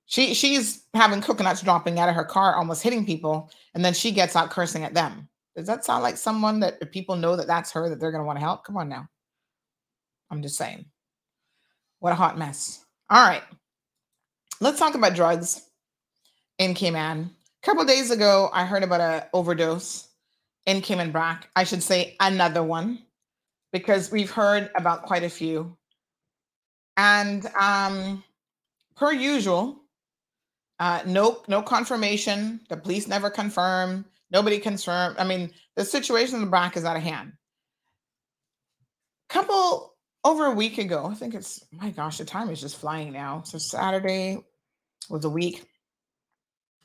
She 0.06 0.34
she's 0.34 0.84
having 0.94 1.22
coconuts 1.22 1.62
dropping 1.62 2.00
out 2.00 2.10
of 2.10 2.16
her 2.16 2.26
car, 2.26 2.56
almost 2.56 2.84
hitting 2.84 3.06
people, 3.06 3.50
and 3.74 3.84
then 3.84 3.94
she 3.94 4.12
gets 4.12 4.36
out 4.36 4.50
cursing 4.52 4.84
at 4.84 4.94
them. 4.94 5.30
Does 5.56 5.68
that 5.68 5.86
sound 5.86 6.04
like 6.04 6.18
someone 6.18 6.60
that 6.62 6.78
if 6.82 6.92
people 6.92 7.16
know 7.16 7.36
that 7.36 7.48
that's 7.48 7.72
her 7.72 7.90
that 7.90 8.00
they're 8.00 8.12
going 8.12 8.22
to 8.22 8.26
want 8.26 8.38
to 8.38 8.46
help? 8.46 8.64
Come 8.64 8.78
on 8.78 8.90
now. 8.90 9.08
I'm 10.32 10.42
just 10.42 10.58
saying. 10.58 10.86
What 12.00 12.12
a 12.12 12.16
hot 12.16 12.38
mess. 12.38 12.84
All 13.10 13.26
right. 13.26 13.44
Let's 14.60 14.80
talk 14.80 14.96
about 14.96 15.16
drugs 15.16 15.70
in 16.58 16.74
Cayman. 16.74 17.30
A 17.64 17.66
couple 17.66 17.86
days 17.86 18.12
ago, 18.12 18.50
I 18.54 18.66
heard 18.66 18.84
about 18.84 19.02
an 19.02 19.24
overdose 19.34 20.08
in 20.66 20.82
Cayman 20.82 21.12
Brac. 21.12 21.50
I 21.56 21.64
should 21.64 21.84
say 21.84 22.16
another 22.20 22.64
one 22.64 23.00
because 23.72 24.12
we've 24.12 24.32
heard 24.32 24.72
about 24.76 25.04
quite 25.04 25.24
a 25.24 25.30
few. 25.30 25.76
And 26.98 27.46
um, 27.60 28.24
per 28.96 29.12
usual, 29.12 29.82
uh, 30.80 31.02
no, 31.06 31.42
no 31.48 31.62
confirmation. 31.62 32.62
The 32.70 32.78
police 32.78 33.08
never 33.08 33.30
confirm. 33.30 34.06
Nobody 34.34 34.58
confirmed. 34.58 35.18
I 35.20 35.24
mean, 35.24 35.52
the 35.76 35.86
situation 35.86 36.36
in 36.36 36.42
the 36.42 36.48
Brac 36.48 36.76
is 36.76 36.84
out 36.84 36.98
of 36.98 37.04
hand. 37.04 37.34
Couple 39.30 39.94
over 40.24 40.48
a 40.48 40.52
week 40.52 40.80
ago, 40.80 41.06
I 41.06 41.14
think 41.14 41.36
it's 41.36 41.64
my 41.72 41.92
gosh, 41.92 42.18
the 42.18 42.26
time 42.26 42.50
is 42.50 42.60
just 42.60 42.78
flying 42.78 43.14
now. 43.14 43.44
So 43.44 43.60
Saturday 43.60 44.44
was 45.10 45.24
a 45.24 45.30
week. 45.30 45.66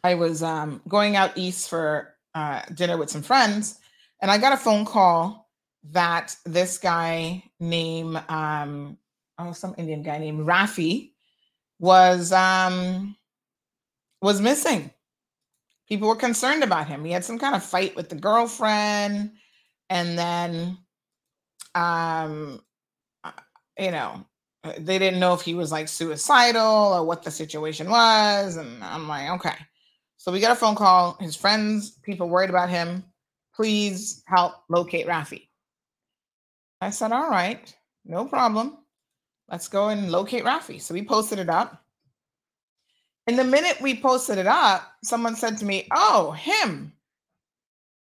I 0.05 0.15
was 0.15 0.43
um, 0.43 0.83
going 0.87 1.17
out 1.17 1.37
east 1.37 1.69
for 1.69 2.15
uh, 2.35 2.63
dinner 2.75 2.97
with 2.97 3.11
some 3.11 3.23
friends, 3.23 3.79
and 4.21 4.31
I 4.31 4.39
got 4.39 4.53
a 4.53 4.57
phone 4.57 4.85
call 4.85 5.51
that 5.91 6.37
this 6.45 6.79
guy 6.79 7.43
named 7.61 8.23
um, 8.29 8.99
oh 9.39 9.53
some 9.53 9.75
Indian 9.79 10.03
guy 10.03 10.19
named 10.19 10.47
Rafi 10.47 11.13
was 11.79 12.33
um, 12.33 13.17
was 14.21 14.41
missing. 14.41 14.91
People 15.89 16.09
were 16.09 16.17
concerned 16.17 16.63
about 16.63 16.87
him. 16.87 17.05
He 17.05 17.13
had 17.13 17.25
some 17.25 17.39
kind 17.39 17.55
of 17.55 17.65
fight 17.65 17.97
with 17.97 18.09
the 18.09 18.17
girlfriend, 18.17 19.33
and 19.89 20.19
then, 20.19 20.79
um, 21.75 22.61
uh, 23.25 23.33
you 23.79 23.91
know, 23.91 24.27
uh, 24.65 24.73
they 24.79 24.99
didn't 24.99 25.21
know 25.21 25.35
if 25.35 25.41
he 25.41 25.55
was 25.55 25.73
like 25.73 25.89
suicidal 25.89 26.93
or 26.93 27.05
what 27.05 27.23
the 27.23 27.31
situation 27.31 27.89
was. 27.89 28.57
And 28.57 28.83
I'm 28.85 29.09
like, 29.09 29.31
okay. 29.31 29.55
So 30.19 30.33
we 30.33 30.41
got 30.41 30.53
a 30.53 30.57
phone 30.57 30.75
call. 30.75 31.17
His 31.21 31.37
friends, 31.37 31.93
people 32.03 32.29
worried 32.29 32.51
about 32.51 32.69
him. 32.69 33.05
Please 33.55 34.23
help 34.27 34.55
locate 34.69 35.07
Rafi. 35.07 35.49
I 36.81 36.91
said, 36.91 37.13
all 37.13 37.31
right, 37.31 37.75
no 38.05 38.27
problem. 38.27 38.79
Let's 39.51 39.69
go 39.69 39.89
and 39.89 40.11
locate 40.13 40.45
Rafi. 40.45 40.81
So 40.81 40.93
we 40.93 41.03
posted 41.03 41.39
it 41.39 41.49
up. 41.49 41.83
And 43.29 43.39
the 43.39 43.45
minute 43.45 43.79
we 43.83 44.01
posted 44.01 44.39
it 44.39 44.47
up, 44.47 44.91
someone 45.05 45.37
said 45.37 45.59
to 45.59 45.67
me, 45.67 45.87
Oh, 45.93 46.33
him. 46.33 46.95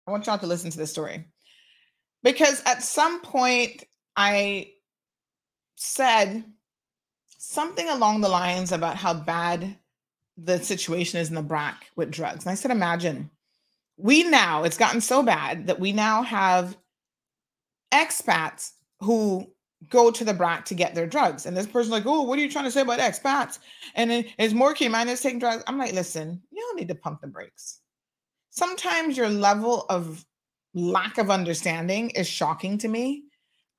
I 0.08 0.12
want 0.12 0.26
y'all 0.26 0.40
to 0.40 0.48
listen 0.48 0.72
to 0.72 0.78
this 0.78 0.90
story. 0.90 1.24
Because 2.24 2.64
at 2.66 2.82
some 2.82 3.22
point, 3.22 3.84
I 4.18 4.72
said 5.76 6.44
something 7.38 7.88
along 7.90 8.22
the 8.22 8.30
lines 8.30 8.72
about 8.72 8.96
how 8.96 9.14
bad 9.14 9.78
the 10.36 10.60
situation 10.60 11.20
is 11.20 11.30
in 11.30 11.36
the 11.36 11.44
BRAC 11.44 11.76
with 11.96 12.10
drugs. 12.10 12.46
And 12.46 12.52
I 12.52 12.56
said, 12.56 12.72
Imagine 12.72 13.30
we 13.98 14.24
now, 14.24 14.64
it's 14.64 14.78
gotten 14.78 15.00
so 15.00 15.22
bad 15.22 15.68
that 15.68 15.80
we 15.80 15.92
now 15.92 16.24
have 16.24 16.76
expats 17.94 18.72
who 19.00 19.53
go 19.90 20.12
to 20.12 20.24
the 20.24 20.34
Brac 20.34 20.66
to 20.66 20.76
get 20.76 20.96
their 20.96 21.08
drugs. 21.08 21.46
And 21.46 21.56
this 21.56 21.68
person's 21.68 21.92
like, 21.92 22.06
oh, 22.06 22.22
what 22.22 22.38
are 22.38 22.42
you 22.42 22.50
trying 22.50 22.66
to 22.66 22.72
say 22.72 22.82
about 22.82 23.00
expats? 23.00 23.60
And 23.96 24.10
then 24.10 24.26
it's 24.38 24.54
more 24.54 24.74
Cayman 24.74 25.10
is 25.10 25.22
taking 25.22 25.40
drugs. 25.40 25.64
I'm 25.68 25.78
like, 25.78 25.94
listen, 25.94 26.42
you 26.52 26.62
don't 26.62 26.80
need 26.80 26.88
to 26.90 26.96
pump 26.96 27.22
the 27.22 27.28
brakes. 27.28 27.80
Sometimes 28.50 29.18
your 29.18 29.30
level 29.30 29.86
of 29.90 30.26
lack 30.74 31.18
of 31.18 31.32
understanding 31.32 32.10
is 32.12 32.28
shocking 32.28 32.78
to 32.80 32.88
me. 32.88 33.24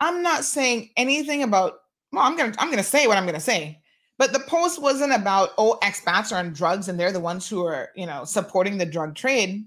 I'm 0.01 0.23
not 0.23 0.45
saying 0.45 0.91
anything 0.97 1.43
about, 1.43 1.75
well, 2.13 2.25
I'm 2.25 2.37
gonna 2.37 2.55
I'm 2.59 2.71
gonna 2.71 2.83
say 2.83 3.07
what 3.07 3.17
I'm 3.17 3.27
gonna 3.27 3.41
say. 3.41 3.81
But 4.19 4.33
the 4.33 4.41
post 4.41 4.81
wasn't 4.81 5.13
about, 5.13 5.51
oh, 5.59 5.79
expats 5.83 6.33
are 6.33 6.39
on 6.39 6.53
drugs 6.53 6.89
and 6.89 6.99
they're 6.99 7.13
the 7.13 7.21
ones 7.21 7.49
who 7.49 7.65
are, 7.67 7.89
you 7.97 8.07
know, 8.07 8.25
supporting 8.25 8.79
the 8.79 8.87
drug 8.87 9.15
trade. 9.15 9.67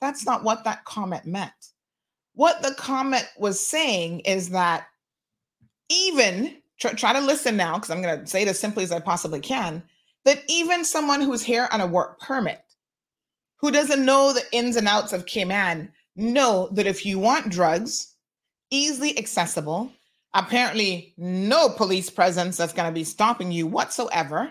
That's 0.00 0.24
not 0.24 0.42
what 0.42 0.64
that 0.64 0.84
comment 0.84 1.26
meant. 1.26 1.52
What 2.34 2.62
the 2.62 2.74
comment 2.74 3.28
was 3.38 3.64
saying 3.64 4.20
is 4.20 4.50
that 4.50 4.86
even 5.88 6.56
try, 6.78 6.92
try 6.92 7.12
to 7.12 7.20
listen 7.20 7.56
now 7.56 7.74
because 7.74 7.90
I'm 7.90 8.02
going 8.02 8.20
to 8.20 8.26
say 8.26 8.42
it 8.42 8.48
as 8.48 8.58
simply 8.58 8.84
as 8.84 8.92
I 8.92 9.00
possibly 9.00 9.40
can 9.40 9.82
that 10.24 10.42
even 10.48 10.84
someone 10.84 11.20
who's 11.20 11.42
here 11.42 11.68
on 11.70 11.80
a 11.80 11.86
work 11.86 12.20
permit 12.20 12.60
who 13.58 13.70
doesn't 13.70 14.04
know 14.04 14.32
the 14.32 14.42
ins 14.52 14.76
and 14.76 14.88
outs 14.88 15.12
of 15.12 15.26
Cayman 15.26 15.90
know 16.16 16.68
that 16.72 16.86
if 16.86 17.04
you 17.04 17.18
want 17.18 17.50
drugs 17.50 18.14
easily 18.70 19.16
accessible, 19.18 19.90
apparently 20.32 21.14
no 21.16 21.68
police 21.68 22.10
presence 22.10 22.56
that's 22.56 22.72
going 22.72 22.88
to 22.88 22.94
be 22.94 23.04
stopping 23.04 23.52
you 23.52 23.66
whatsoever, 23.66 24.50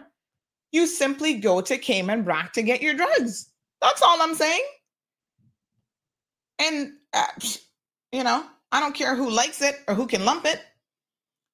you 0.72 0.88
simply 0.88 1.36
go 1.36 1.62
to 1.62 1.78
Cayman 1.78 2.24
Brac 2.24 2.54
to 2.54 2.64
get 2.64 2.82
your 2.82 2.94
drugs. 2.94 3.50
That's 3.82 4.02
all 4.02 4.22
I'm 4.22 4.36
saying. 4.36 4.64
And, 6.60 6.94
uh, 7.14 7.26
you 8.12 8.24
know, 8.24 8.46
I 8.72 8.80
don't 8.80 8.96
care 8.96 9.16
who 9.16 9.30
likes 9.30 9.62
it 9.62 9.76
or 9.88 9.94
who 9.94 10.08
can 10.08 10.26
lump 10.26 10.46
it. 10.46 10.62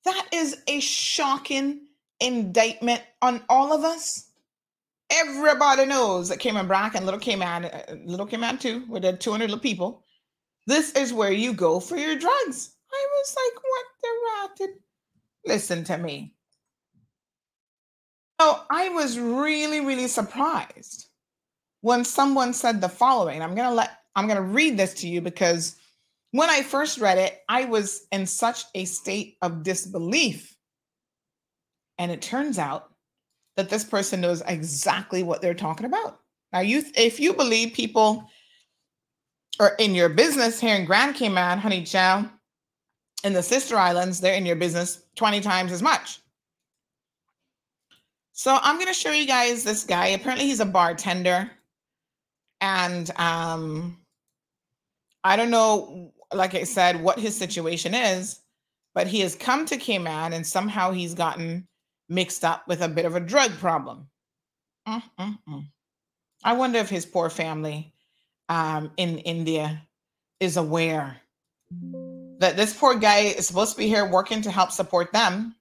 That 0.05 0.27
is 0.33 0.57
a 0.67 0.79
shocking 0.79 1.87
indictment 2.19 3.01
on 3.21 3.43
all 3.49 3.73
of 3.73 3.83
us. 3.83 4.29
Everybody 5.11 5.85
knows 5.85 6.29
that 6.29 6.39
Cayman 6.39 6.67
Brac 6.67 6.95
and 6.95 7.05
Little 7.05 7.19
Cayman, 7.19 7.65
uh, 7.65 7.95
Little 8.05 8.27
Cayman 8.27 8.59
too, 8.59 8.85
with 8.87 9.01
the 9.01 9.13
200 9.13 9.45
little 9.45 9.59
people. 9.59 10.03
This 10.67 10.91
is 10.93 11.13
where 11.13 11.31
you 11.31 11.53
go 11.53 11.79
for 11.79 11.97
your 11.97 12.15
drugs. 12.15 12.75
I 12.91 13.07
was 13.11 13.35
like, 13.35 13.63
what 13.63 13.85
the 14.03 14.65
rat 14.65 14.69
listen 15.45 15.83
to 15.85 15.97
me. 15.97 16.33
So 18.39 18.61
I 18.69 18.89
was 18.89 19.19
really, 19.19 19.81
really 19.81 20.07
surprised 20.07 21.09
when 21.81 22.05
someone 22.05 22.53
said 22.53 22.79
the 22.79 22.89
following. 22.89 23.41
I'm 23.41 23.55
gonna 23.55 23.75
let 23.75 23.99
I'm 24.15 24.27
gonna 24.27 24.41
read 24.41 24.77
this 24.77 24.93
to 24.95 25.07
you 25.07 25.21
because 25.21 25.75
when 26.31 26.49
I 26.49 26.61
first 26.61 26.99
read 26.99 27.17
it, 27.17 27.41
I 27.49 27.65
was 27.65 28.07
in 28.11 28.25
such 28.25 28.65
a 28.75 28.85
state 28.85 29.37
of 29.41 29.63
disbelief. 29.63 30.55
And 31.97 32.11
it 32.11 32.21
turns 32.21 32.59
out 32.59 32.93
that 33.57 33.69
this 33.69 33.83
person 33.83 34.21
knows 34.21 34.41
exactly 34.47 35.23
what 35.23 35.41
they're 35.41 35.53
talking 35.53 35.85
about. 35.85 36.19
Now, 36.53 36.59
you 36.59 36.83
if 36.95 37.19
you 37.19 37.33
believe 37.33 37.73
people 37.73 38.29
are 39.59 39.75
in 39.79 39.93
your 39.93 40.09
business 40.09 40.59
here 40.59 40.75
in 40.75 40.85
Grand 40.85 41.15
Cayman, 41.15 41.59
Honey 41.59 41.83
Chow, 41.83 42.29
in 43.23 43.33
the 43.33 43.43
sister 43.43 43.75
islands, 43.75 44.21
they're 44.21 44.35
in 44.35 44.45
your 44.45 44.55
business 44.55 45.03
20 45.15 45.41
times 45.41 45.71
as 45.71 45.81
much. 45.81 46.19
So 48.31 48.57
I'm 48.61 48.75
going 48.75 48.87
to 48.87 48.93
show 48.93 49.11
you 49.11 49.27
guys 49.27 49.65
this 49.65 49.83
guy. 49.83 50.07
Apparently, 50.07 50.45
he's 50.45 50.61
a 50.61 50.65
bartender. 50.65 51.51
And 52.61 53.11
um, 53.17 53.97
I 55.23 55.35
don't 55.35 55.49
know 55.49 56.13
like 56.33 56.55
I 56.55 56.63
said, 56.63 57.01
what 57.01 57.19
his 57.19 57.35
situation 57.35 57.93
is, 57.93 58.39
but 58.93 59.07
he 59.07 59.19
has 59.21 59.35
come 59.35 59.65
to 59.65 59.77
Cayman 59.77 60.33
and 60.33 60.45
somehow 60.45 60.91
he's 60.91 61.13
gotten 61.13 61.67
mixed 62.07 62.43
up 62.43 62.67
with 62.67 62.81
a 62.81 62.89
bit 62.89 63.05
of 63.05 63.15
a 63.15 63.19
drug 63.19 63.51
problem. 63.59 64.07
Mm-mm-mm. 64.87 65.67
I 66.43 66.53
wonder 66.53 66.79
if 66.79 66.89
his 66.89 67.05
poor 67.05 67.29
family 67.29 67.93
um, 68.47 68.91
in 68.97 69.19
India 69.19 69.81
is 70.39 70.57
aware 70.57 71.17
that 72.39 72.55
this 72.55 72.73
poor 72.73 72.95
guy 72.95 73.19
is 73.19 73.47
supposed 73.47 73.73
to 73.73 73.77
be 73.77 73.87
here 73.87 74.09
working 74.09 74.41
to 74.41 74.51
help 74.51 74.71
support 74.71 75.11
them. 75.11 75.55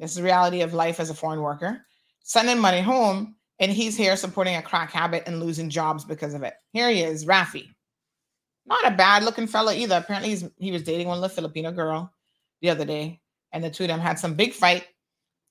This 0.00 0.12
is 0.12 0.16
the 0.16 0.22
reality 0.22 0.62
of 0.62 0.72
life 0.72 1.00
as 1.00 1.10
a 1.10 1.14
foreign 1.14 1.42
worker, 1.42 1.84
sending 2.22 2.58
money 2.58 2.80
home, 2.80 3.34
and 3.58 3.70
he's 3.70 3.96
here 3.96 4.16
supporting 4.16 4.56
a 4.56 4.62
crack 4.62 4.90
habit 4.90 5.24
and 5.26 5.40
losing 5.40 5.68
jobs 5.68 6.04
because 6.04 6.32
of 6.32 6.42
it. 6.42 6.54
Here 6.72 6.88
he 6.90 7.02
is, 7.02 7.26
Rafi. 7.26 7.68
Not 8.70 8.92
a 8.92 8.96
bad 8.96 9.24
looking 9.24 9.48
fella 9.48 9.74
either. 9.74 9.96
Apparently, 9.96 10.30
he's, 10.30 10.48
he 10.56 10.70
was 10.70 10.84
dating 10.84 11.08
one 11.08 11.20
little 11.20 11.34
Filipino 11.34 11.72
girl 11.72 12.14
the 12.62 12.70
other 12.70 12.84
day, 12.84 13.20
and 13.52 13.62
the 13.62 13.70
two 13.70 13.84
of 13.84 13.88
them 13.88 14.00
had 14.00 14.18
some 14.18 14.34
big 14.34 14.52
fight. 14.52 14.86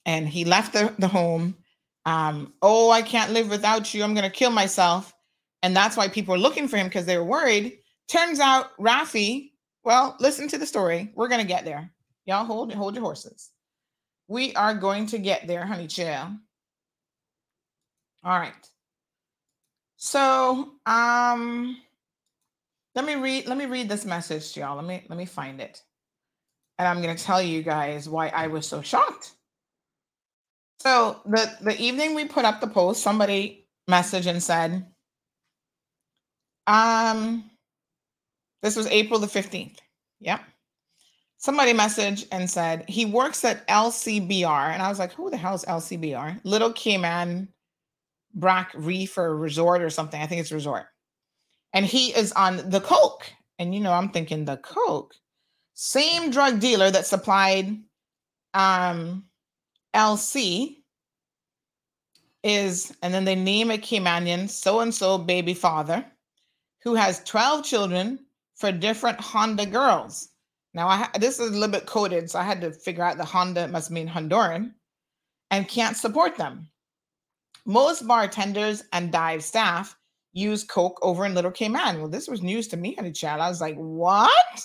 And 0.06 0.28
he 0.28 0.46
left 0.46 0.74
the, 0.74 0.96
the 0.98 1.08
home. 1.08 1.56
Um, 2.06 2.54
oh, 2.62 2.90
I 2.90 3.02
can't 3.02 3.34
live 3.34 3.50
without 3.50 3.94
you. 3.94 4.04
I'm 4.04 4.14
going 4.14 4.24
to 4.24 4.36
kill 4.36 4.52
myself. 4.52 5.14
And 5.62 5.76
that's 5.76 5.98
why 5.98 6.08
people 6.08 6.32
were 6.32 6.40
looking 6.40 6.70
for 6.70 6.78
him 6.78 6.88
because 6.88 7.06
they 7.06 7.18
were 7.18 7.26
worried. 7.26 7.80
Turns 8.08 8.40
out 8.40 8.76
Rafi, 8.80 9.52
well, 9.84 10.16
listen 10.20 10.48
to 10.48 10.58
the 10.58 10.66
story. 10.66 11.12
We're 11.16 11.28
going 11.28 11.42
to 11.42 11.48
get 11.48 11.66
there. 11.66 11.92
Y'all 12.26 12.46
hold 12.46 12.74
hold 12.74 12.96
your 12.96 13.04
horses. 13.04 13.52
We 14.28 14.54
are 14.56 14.74
going 14.74 15.08
to 15.08 15.18
get 15.18 15.46
there, 15.46 15.66
honey 15.66 15.88
chill. 15.88 16.32
All 18.24 18.40
right. 18.40 18.54
So, 19.98 20.74
um, 20.86 21.78
let 23.00 23.06
me 23.06 23.16
read 23.16 23.48
let 23.48 23.58
me 23.58 23.66
read 23.66 23.88
this 23.88 24.04
message 24.04 24.52
to 24.52 24.60
y'all. 24.60 24.76
Let 24.76 24.84
me 24.84 25.06
let 25.08 25.18
me 25.18 25.26
find 25.26 25.62
it. 25.62 25.82
And 26.78 26.86
I'm 26.86 27.02
going 27.02 27.16
to 27.16 27.24
tell 27.24 27.42
you 27.42 27.64
guys 27.64 28.10
why 28.10 28.28
I 28.28 28.48
was 28.48 28.68
so 28.68 28.82
shocked. 28.82 29.32
So, 30.82 31.22
the 31.26 31.50
the 31.62 31.80
evening 31.80 32.14
we 32.14 32.26
put 32.26 32.44
up 32.44 32.60
the 32.60 32.68
post, 32.68 33.02
somebody 33.02 33.68
messaged 33.90 34.28
and 34.28 34.44
said 34.44 34.86
um 36.68 37.50
this 38.62 38.76
was 38.76 38.86
April 38.88 39.18
the 39.18 39.28
15th. 39.28 39.78
Yep. 40.20 40.42
Somebody 41.38 41.72
messaged 41.72 42.28
and 42.34 42.50
said 42.50 42.84
he 42.90 43.06
works 43.06 43.46
at 43.46 43.66
LCBR. 43.70 44.74
And 44.74 44.82
I 44.82 44.90
was 44.90 45.00
like, 45.00 45.14
who 45.14 45.30
the 45.30 45.38
hell 45.38 45.56
is 45.56 45.64
LCBR? 45.64 46.42
Little 46.44 46.74
Cayman 46.74 47.48
Brac 48.34 48.74
Reef 48.76 49.18
or 49.18 49.38
Resort 49.38 49.82
or 49.82 49.90
something. 49.90 50.22
I 50.22 50.28
think 50.28 50.42
it's 50.42 50.52
Resort 50.52 50.88
and 51.74 51.86
he 51.86 52.16
is 52.16 52.32
on 52.34 52.70
the 52.70 52.82
coke. 52.82 53.32
And 53.58 53.74
you 53.74 53.82
know, 53.82 53.92
I'm 53.92 54.10
thinking 54.10 54.46
the 54.46 54.58
coke, 54.58 55.14
same 55.74 56.32
drug 56.32 56.60
dealer 56.60 56.92
that 56.92 57.06
supplied 57.06 57.78
um, 58.54 59.26
LC 59.94 60.78
is, 62.44 62.96
and 63.02 63.14
then 63.14 63.26
they 63.26 63.36
name 63.36 63.72
a 63.72 63.78
Caymanian 63.78 64.50
so 64.50 64.80
and 64.80 64.94
so 64.94 65.18
baby 65.18 65.54
father 65.54 66.06
who 66.82 66.96
has 66.96 67.24
12 67.26 67.66
children 67.66 68.20
for 68.56 68.72
different 68.72 69.20
Honda 69.20 69.66
girls. 69.66 70.30
Now, 70.74 70.88
I 70.88 71.10
this 71.20 71.40
is 71.40 71.50
a 71.50 71.54
little 71.54 71.68
bit 71.68 71.86
coded, 71.86 72.30
so 72.30 72.40
I 72.40 72.44
had 72.44 72.62
to 72.62 72.72
figure 72.72 73.04
out 73.04 73.18
the 73.18 73.26
Honda 73.26 73.68
must 73.68 73.92
mean 73.92 74.08
Honduran 74.08 74.74
and 75.52 75.68
can't 75.68 75.98
support 75.98 76.38
them. 76.38 76.70
Most 77.66 78.08
bartenders 78.08 78.84
and 78.94 79.12
dive 79.12 79.44
staff 79.44 79.98
use 80.34 80.64
Coke 80.64 81.00
over 81.02 81.26
in 81.26 81.34
Little 81.34 81.52
Cayman. 81.52 82.00
Well, 82.00 82.10
this 82.10 82.28
was 82.28 82.42
news 82.42 82.68
to 82.70 82.78
me, 82.78 82.96
honey 82.96 83.12
child. 83.12 83.42
I 83.42 83.50
was 83.50 83.62
like, 83.62 83.76
what? 83.76 84.62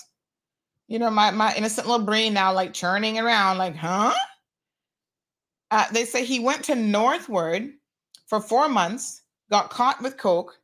You 0.87 0.99
know, 0.99 1.09
my, 1.09 1.31
my 1.31 1.53
innocent 1.55 1.87
little 1.87 2.05
brain 2.05 2.33
now 2.33 2.53
like 2.53 2.73
churning 2.73 3.19
around, 3.19 3.57
like, 3.57 3.75
huh? 3.75 4.13
Uh, 5.71 5.85
they 5.91 6.05
say 6.05 6.23
he 6.23 6.39
went 6.39 6.63
to 6.65 6.75
Northward 6.75 7.71
for 8.27 8.39
four 8.39 8.69
months, 8.69 9.23
got 9.49 9.69
caught 9.71 10.01
with 10.01 10.17
Coke, 10.17 10.59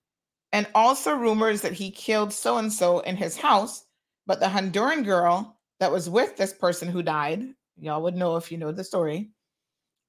and 0.53 0.67
also 0.75 1.15
rumors 1.15 1.61
that 1.61 1.73
he 1.73 1.89
killed 1.89 2.31
so 2.31 2.57
and 2.57 2.71
so 2.71 2.99
in 2.99 3.15
his 3.15 3.35
house. 3.35 3.85
But 4.27 4.39
the 4.39 4.45
Honduran 4.45 5.03
girl 5.03 5.57
that 5.79 5.91
was 5.91 6.09
with 6.09 6.37
this 6.37 6.53
person 6.53 6.87
who 6.87 7.01
died, 7.01 7.43
y'all 7.79 8.03
would 8.03 8.15
know 8.15 8.35
if 8.35 8.51
you 8.51 8.57
know 8.57 8.71
the 8.71 8.83
story, 8.83 9.31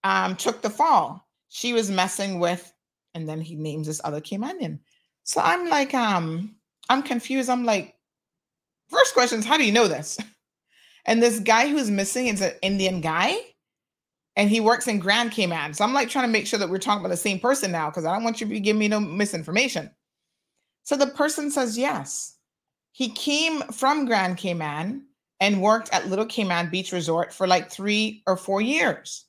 um, 0.04 0.36
took 0.36 0.60
the 0.60 0.70
fall. 0.70 1.26
She 1.48 1.72
was 1.72 1.90
messing 1.90 2.38
with, 2.38 2.72
and 3.14 3.28
then 3.28 3.40
he 3.40 3.54
names 3.54 3.86
this 3.86 4.00
other 4.04 4.20
Caymanian. 4.20 4.78
So 5.24 5.40
I'm 5.40 5.68
like, 5.68 5.94
um, 5.94 6.56
I'm 6.88 7.02
confused. 7.02 7.48
I'm 7.48 7.64
like, 7.64 7.94
first 8.88 9.14
question 9.14 9.38
is, 9.38 9.46
how 9.46 9.56
do 9.56 9.64
you 9.64 9.72
know 9.72 9.88
this? 9.88 10.18
And 11.04 11.20
this 11.20 11.40
guy 11.40 11.68
who's 11.68 11.90
missing 11.90 12.28
is 12.28 12.40
an 12.40 12.52
Indian 12.62 13.00
guy, 13.00 13.34
and 14.36 14.48
he 14.48 14.60
works 14.60 14.86
in 14.86 15.00
Grand 15.00 15.32
Cayman. 15.32 15.74
So 15.74 15.84
I'm 15.84 15.92
like 15.92 16.08
trying 16.08 16.26
to 16.26 16.30
make 16.30 16.46
sure 16.46 16.60
that 16.60 16.70
we're 16.70 16.78
talking 16.78 17.00
about 17.00 17.08
the 17.08 17.16
same 17.16 17.40
person 17.40 17.72
now 17.72 17.90
because 17.90 18.04
I 18.04 18.14
don't 18.14 18.22
want 18.22 18.40
you 18.40 18.46
to 18.46 18.52
be 18.52 18.60
giving 18.60 18.78
me 18.78 18.86
no 18.86 19.00
misinformation. 19.00 19.90
So 20.84 20.96
the 20.96 21.08
person 21.08 21.50
says 21.50 21.76
yes. 21.76 22.36
He 22.92 23.08
came 23.08 23.62
from 23.62 24.06
Grand 24.06 24.36
Cayman 24.36 25.06
and 25.40 25.60
worked 25.60 25.92
at 25.92 26.08
Little 26.08 26.26
Cayman 26.26 26.70
Beach 26.70 26.92
Resort 26.92 27.32
for 27.32 27.48
like 27.48 27.70
three 27.70 28.22
or 28.26 28.36
four 28.36 28.60
years. 28.60 29.24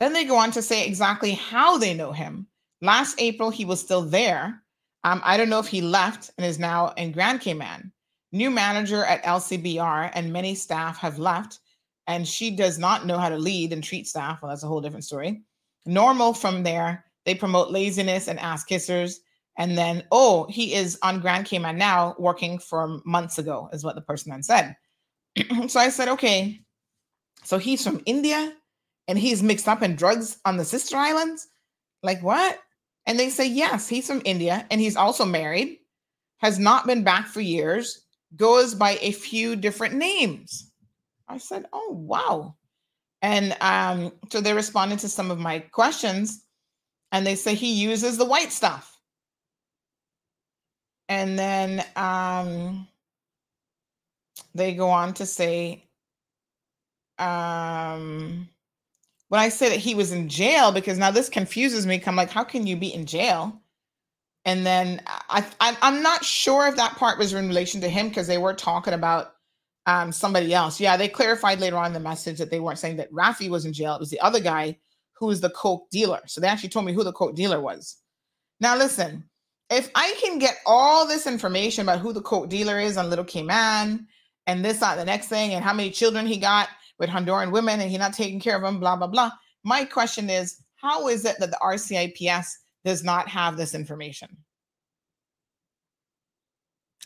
Then 0.00 0.14
they 0.14 0.24
go 0.24 0.36
on 0.36 0.52
to 0.52 0.62
say 0.62 0.86
exactly 0.86 1.32
how 1.32 1.76
they 1.76 1.92
know 1.92 2.12
him. 2.12 2.46
Last 2.82 3.14
April, 3.20 3.48
he 3.48 3.64
was 3.64 3.80
still 3.80 4.02
there. 4.02 4.62
Um, 5.04 5.20
I 5.24 5.36
don't 5.36 5.48
know 5.48 5.60
if 5.60 5.68
he 5.68 5.80
left 5.80 6.32
and 6.36 6.44
is 6.44 6.58
now 6.58 6.88
in 6.96 7.12
Grand 7.12 7.40
Cayman. 7.40 7.92
New 8.32 8.50
manager 8.50 9.04
at 9.04 9.22
LCBR, 9.24 10.10
and 10.14 10.32
many 10.32 10.54
staff 10.54 10.98
have 10.98 11.18
left, 11.18 11.60
and 12.06 12.26
she 12.26 12.50
does 12.50 12.78
not 12.78 13.06
know 13.06 13.18
how 13.18 13.28
to 13.28 13.38
lead 13.38 13.72
and 13.72 13.84
treat 13.84 14.08
staff. 14.08 14.42
Well, 14.42 14.48
that's 14.48 14.64
a 14.64 14.66
whole 14.66 14.80
different 14.80 15.04
story. 15.04 15.42
Normal 15.86 16.34
from 16.34 16.62
there, 16.62 17.04
they 17.24 17.34
promote 17.34 17.70
laziness 17.70 18.26
and 18.28 18.40
ass 18.40 18.64
kissers. 18.64 19.16
And 19.58 19.76
then, 19.76 20.02
oh, 20.10 20.46
he 20.48 20.74
is 20.74 20.98
on 21.02 21.20
Grand 21.20 21.46
Cayman 21.46 21.76
now, 21.76 22.16
working 22.18 22.58
from 22.58 23.02
months 23.04 23.38
ago, 23.38 23.68
is 23.72 23.84
what 23.84 23.94
the 23.94 24.00
person 24.00 24.30
then 24.30 24.42
said. 24.42 24.74
so 25.68 25.78
I 25.78 25.90
said, 25.90 26.08
okay, 26.08 26.60
so 27.44 27.58
he's 27.58 27.84
from 27.84 28.02
India 28.06 28.54
and 29.08 29.18
he's 29.18 29.42
mixed 29.42 29.68
up 29.68 29.82
in 29.82 29.94
drugs 29.94 30.38
on 30.44 30.56
the 30.56 30.64
sister 30.64 30.96
islands. 30.96 31.48
Like 32.02 32.22
what? 32.22 32.58
And 33.06 33.18
they 33.18 33.30
say, 33.30 33.46
yes, 33.46 33.88
he's 33.88 34.06
from 34.06 34.22
India 34.24 34.66
and 34.70 34.80
he's 34.80 34.96
also 34.96 35.24
married, 35.24 35.78
has 36.38 36.58
not 36.58 36.86
been 36.86 37.02
back 37.02 37.26
for 37.26 37.40
years, 37.40 38.02
goes 38.36 38.74
by 38.74 38.98
a 39.00 39.12
few 39.12 39.56
different 39.56 39.94
names. 39.94 40.70
I 41.28 41.38
said, 41.38 41.66
oh, 41.72 41.90
wow. 41.92 42.56
And 43.22 43.56
um, 43.60 44.12
so 44.30 44.40
they 44.40 44.52
responded 44.52 44.98
to 45.00 45.08
some 45.08 45.30
of 45.30 45.38
my 45.38 45.60
questions 45.60 46.44
and 47.12 47.26
they 47.26 47.34
say 47.34 47.54
he 47.54 47.72
uses 47.72 48.18
the 48.18 48.24
white 48.24 48.52
stuff. 48.52 48.88
And 51.08 51.38
then 51.38 51.84
um, 51.94 52.88
they 54.54 54.74
go 54.74 54.88
on 54.88 55.14
to 55.14 55.26
say, 55.26 55.84
um, 57.18 58.48
when 59.32 59.40
I 59.40 59.48
say 59.48 59.70
that 59.70 59.78
he 59.78 59.94
was 59.94 60.12
in 60.12 60.28
jail, 60.28 60.72
because 60.72 60.98
now 60.98 61.10
this 61.10 61.30
confuses 61.30 61.86
me. 61.86 62.02
I'm 62.04 62.16
like, 62.16 62.28
how 62.28 62.44
can 62.44 62.66
you 62.66 62.76
be 62.76 62.92
in 62.92 63.06
jail? 63.06 63.62
And 64.44 64.66
then 64.66 65.00
I, 65.06 65.42
I 65.58 65.74
I'm 65.80 66.02
not 66.02 66.22
sure 66.22 66.66
if 66.66 66.76
that 66.76 66.96
part 66.96 67.18
was 67.18 67.32
in 67.32 67.48
relation 67.48 67.80
to 67.80 67.88
him 67.88 68.10
because 68.10 68.26
they 68.26 68.36
were 68.36 68.52
talking 68.52 68.92
about 68.92 69.32
um, 69.86 70.12
somebody 70.12 70.52
else. 70.52 70.78
Yeah, 70.78 70.98
they 70.98 71.08
clarified 71.08 71.60
later 71.60 71.78
on 71.78 71.86
in 71.86 71.92
the 71.94 72.00
message 72.00 72.36
that 72.40 72.50
they 72.50 72.60
weren't 72.60 72.78
saying 72.78 72.98
that 72.98 73.10
Rafi 73.10 73.48
was 73.48 73.64
in 73.64 73.72
jail. 73.72 73.94
It 73.94 74.00
was 74.00 74.10
the 74.10 74.20
other 74.20 74.38
guy 74.38 74.76
who 75.14 75.28
was 75.28 75.40
the 75.40 75.48
coke 75.48 75.88
dealer. 75.90 76.20
So 76.26 76.42
they 76.42 76.46
actually 76.46 76.68
told 76.68 76.84
me 76.84 76.92
who 76.92 77.02
the 77.02 77.10
coke 77.10 77.34
dealer 77.34 77.58
was. 77.58 77.96
Now 78.60 78.76
listen, 78.76 79.24
if 79.70 79.90
I 79.94 80.14
can 80.22 80.40
get 80.40 80.58
all 80.66 81.06
this 81.06 81.26
information 81.26 81.84
about 81.84 82.00
who 82.00 82.12
the 82.12 82.20
coke 82.20 82.50
dealer 82.50 82.78
is 82.78 82.98
on 82.98 83.08
Little 83.08 83.24
Cayman 83.24 84.08
and 84.46 84.62
this, 84.62 84.80
that, 84.80 84.96
the 84.96 85.06
next 85.06 85.28
thing, 85.28 85.54
and 85.54 85.64
how 85.64 85.72
many 85.72 85.90
children 85.90 86.26
he 86.26 86.36
got 86.36 86.68
with 87.02 87.10
Honduran 87.10 87.50
women 87.50 87.80
and 87.80 87.90
he 87.90 87.98
not 87.98 88.14
taking 88.14 88.38
care 88.38 88.54
of 88.54 88.62
them, 88.62 88.78
blah, 88.78 88.94
blah, 88.94 89.08
blah. 89.08 89.32
My 89.64 89.84
question 89.84 90.30
is, 90.30 90.62
how 90.76 91.08
is 91.08 91.24
it 91.24 91.36
that 91.40 91.50
the 91.50 91.58
RCIPS 91.60 92.46
does 92.84 93.02
not 93.02 93.28
have 93.28 93.56
this 93.56 93.74
information? 93.74 94.28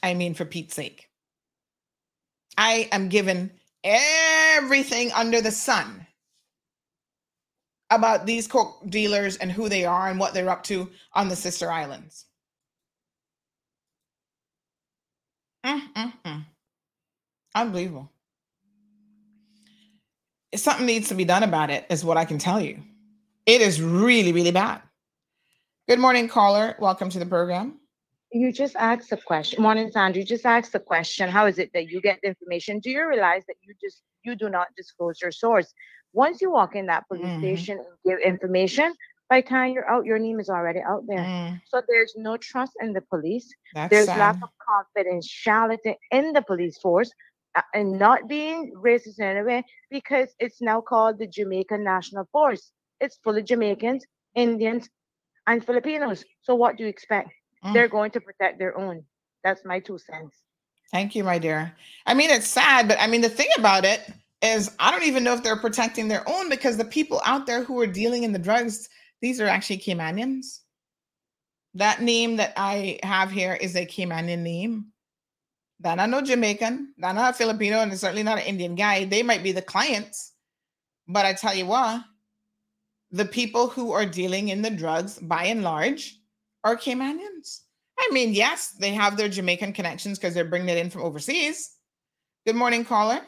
I 0.03 0.13
mean, 0.13 0.35
for 0.35 0.45
Pete's 0.45 0.75
sake. 0.75 1.09
I 2.59 2.91
am 2.93 3.09
given 3.09 3.51
everything 3.85 5.13
under 5.13 5.41
the 5.41 5.51
sun 5.51 6.07
about 7.89 8.27
these 8.27 8.47
coke 8.47 8.79
dealers 8.91 9.39
and 9.39 9.51
who 9.51 9.71
they 9.71 9.87
are 9.87 10.11
and 10.11 10.21
what 10.21 10.35
they're 10.35 10.51
up 10.51 10.63
to 10.65 10.91
on 11.15 11.31
the 11.31 11.37
sister 11.37 11.73
islands. 11.73 12.27
Mm-mm-mm. 15.65 16.45
Unbelievable. 17.55 18.13
Something 20.57 20.87
needs 20.87 21.09
to 21.09 21.15
be 21.15 21.25
done 21.25 21.43
about 21.43 21.71
it, 21.71 21.85
is 21.91 22.05
what 22.05 22.17
I 22.17 22.25
can 22.25 22.39
tell 22.39 22.61
you. 22.61 22.79
It 23.45 23.61
is 23.61 23.81
really, 23.81 24.33
really 24.33 24.51
bad. 24.51 24.83
Good 25.89 25.99
morning, 25.99 26.29
caller. 26.29 26.77
Welcome 26.81 27.11
to 27.11 27.19
the 27.19 27.27
program. 27.27 27.79
You 28.33 28.53
just 28.53 28.75
asked 28.77 29.11
the 29.11 29.19
question. 29.19 29.63
Morning, 29.63 29.91
Sandra. 29.91 30.21
You 30.21 30.27
just 30.27 30.47
asked 30.47 30.73
the 30.73 30.81
question. 30.81 31.29
How 31.29 31.47
is 31.47 31.59
it 31.59 31.71
that 31.75 31.89
you 31.89 32.01
get 32.01 32.19
the 32.23 32.29
information? 32.29 32.81
Do 32.81 32.91
you 32.91 33.07
realize 33.07 33.45
that 33.47 33.57
you 33.63 33.75
just 33.81 34.03
you 34.25 34.35
do 34.35 34.49
not 34.49 34.69
disclose 34.77 35.21
your 35.23 35.31
source? 35.31 35.73
Once 36.13 36.41
you 36.41 36.51
walk 36.51 36.75
in 36.75 36.87
that 36.87 37.07
police 37.09 37.27
mm-hmm. 37.27 37.41
station 37.41 37.79
and 37.79 37.87
give 38.05 38.19
information, 38.19 38.95
by 39.29 39.41
the 39.41 39.49
time 39.49 39.73
you're 39.73 39.89
out, 39.89 40.07
your 40.07 40.19
name 40.19 40.41
is 40.41 40.49
already 40.49 40.81
out 40.81 41.05
there. 41.07 41.19
Mm. 41.19 41.61
So 41.69 41.83
there's 41.89 42.15
no 42.17 42.37
trust 42.37 42.73
in 42.81 42.93
the 42.93 43.01
police. 43.01 43.53
That's 43.75 43.91
there's 43.91 44.07
sad. 44.07 44.19
lack 44.19 44.37
of 44.43 44.51
confidentiality 44.69 45.95
in 46.11 46.33
the 46.33 46.43
police 46.43 46.79
force 46.79 47.11
and 47.75 47.99
not 47.99 48.29
being 48.29 48.73
racist 48.77 49.19
in 49.19 49.25
any 49.25 49.43
way 49.43 49.65
because 49.91 50.35
it's 50.39 50.61
now 50.61 50.81
called 50.81 51.19
the 51.19 51.27
Jamaican 51.27 51.83
National 51.83 52.29
Force. 52.33 52.73
It's 53.01 53.19
full 53.23 53.37
of 53.37 53.45
Jamaicans, 53.45 54.05
Indians, 54.35 54.89
and 55.47 55.65
Filipinos. 55.65 56.25
So 56.43 56.55
what 56.55 56.77
do 56.77 56.85
you 56.85 56.89
expect? 56.89 57.31
Mm. 57.65 57.73
They're 57.73 57.89
going 57.89 58.11
to 58.13 58.21
protect 58.21 58.59
their 58.59 58.77
own. 58.79 59.05
That's 59.45 59.65
my 59.65 59.81
two 59.81 59.99
cents. 59.99 60.37
Thank 60.93 61.15
you, 61.15 61.25
my 61.25 61.39
dear. 61.39 61.75
I 62.07 62.15
mean, 62.15 62.31
it's 62.31 62.47
sad, 62.47 62.89
but 62.89 63.01
I 63.01 63.07
mean, 63.07 63.21
the 63.21 63.29
thing 63.29 63.49
about 63.59 63.85
it 63.85 64.03
is, 64.43 64.71
I 64.79 64.91
don't 64.91 65.05
even 65.05 65.25
know 65.25 65.35
if 65.35 65.43
they're 65.43 65.57
protecting 65.57 66.09
their 66.09 66.29
own 66.29 66.49
because 66.49 66.77
the 66.77 66.85
people 66.85 67.21
out 67.25 67.47
there 67.47 67.65
who 67.65 67.81
are 67.81 67.87
dealing 67.87 68.23
in 68.23 68.33
the 68.33 68.39
drugs, 68.39 68.89
these 69.21 69.41
are 69.41 69.47
actually 69.47 69.79
Caymanians. 69.79 70.61
That 71.75 72.03
name 72.03 72.37
that 72.37 72.53
I 72.57 73.01
have 73.03 73.31
here 73.31 73.55
is 73.55 73.77
a 73.77 73.85
Caymanian 73.85 74.41
name. 74.41 74.87
They're 75.81 75.97
not 75.97 76.09
no 76.09 76.23
Jamaican, 76.23 76.95
they're 76.97 77.13
not 77.13 77.35
a 77.35 77.37
Filipino, 77.37 77.81
and 77.81 77.97
certainly 77.99 78.23
not 78.23 78.39
an 78.39 78.45
Indian 78.45 78.75
guy. 78.75 79.05
They 79.05 79.23
might 79.23 79.43
be 79.43 79.53
the 79.53 79.63
clients, 79.63 80.33
but 81.07 81.27
I 81.27 81.35
tell 81.35 81.55
you 81.55 81.67
what, 81.67 82.03
the 83.11 83.27
people 83.27 83.69
who 83.69 83.93
are 83.93 84.07
dealing 84.07 84.49
in 84.49 84.63
the 84.63 84.71
drugs, 84.71 85.19
by 85.19 85.45
and 85.45 85.63
large, 85.63 86.19
are 86.65 86.77
Caymanians. 86.77 87.61
I 87.99 88.09
mean, 88.13 88.33
yes, 88.33 88.73
they 88.79 88.93
have 88.93 89.17
their 89.17 89.29
Jamaican 89.29 89.73
connections 89.73 90.19
because 90.19 90.35
they're 90.35 90.45
bringing 90.45 90.69
it 90.69 90.79
in 90.79 90.91
from 90.91 91.03
overseas. 91.03 91.77
Good 92.47 92.57
morning, 92.57 92.85
caller. 92.85 93.21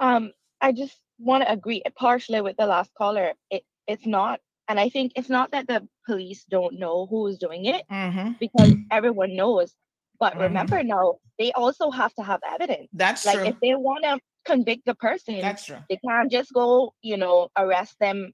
Um, 0.00 0.32
I 0.60 0.72
just 0.72 0.96
want 1.18 1.44
to 1.44 1.52
agree 1.52 1.82
partially 1.96 2.40
with 2.40 2.56
the 2.56 2.66
last 2.66 2.92
caller. 2.94 3.32
It 3.50 3.64
it's 3.86 4.06
not, 4.06 4.40
and 4.68 4.80
I 4.80 4.88
think 4.88 5.12
it's 5.16 5.28
not 5.28 5.50
that 5.52 5.66
the 5.66 5.86
police 6.06 6.44
don't 6.44 6.78
know 6.78 7.06
who 7.06 7.26
is 7.26 7.38
doing 7.38 7.66
it 7.66 7.84
mm-hmm. 7.90 8.32
because 8.40 8.74
everyone 8.90 9.36
knows 9.36 9.74
but 10.18 10.34
mm-hmm. 10.34 10.42
remember 10.42 10.82
now, 10.82 11.14
they 11.38 11.52
also 11.52 11.90
have 11.90 12.14
to 12.14 12.22
have 12.22 12.40
evidence. 12.48 12.88
That's 12.92 13.22
true. 13.22 13.32
like 13.32 13.38
true. 13.40 13.48
if 13.48 13.60
they 13.60 13.74
want 13.74 14.04
to 14.04 14.18
convict 14.44 14.86
the 14.86 14.94
person, 14.94 15.40
that's 15.40 15.66
true. 15.66 15.78
They 15.88 15.98
can't 16.06 16.30
just 16.30 16.52
go, 16.52 16.94
you 17.02 17.16
know, 17.16 17.48
arrest 17.58 17.96
them 18.00 18.32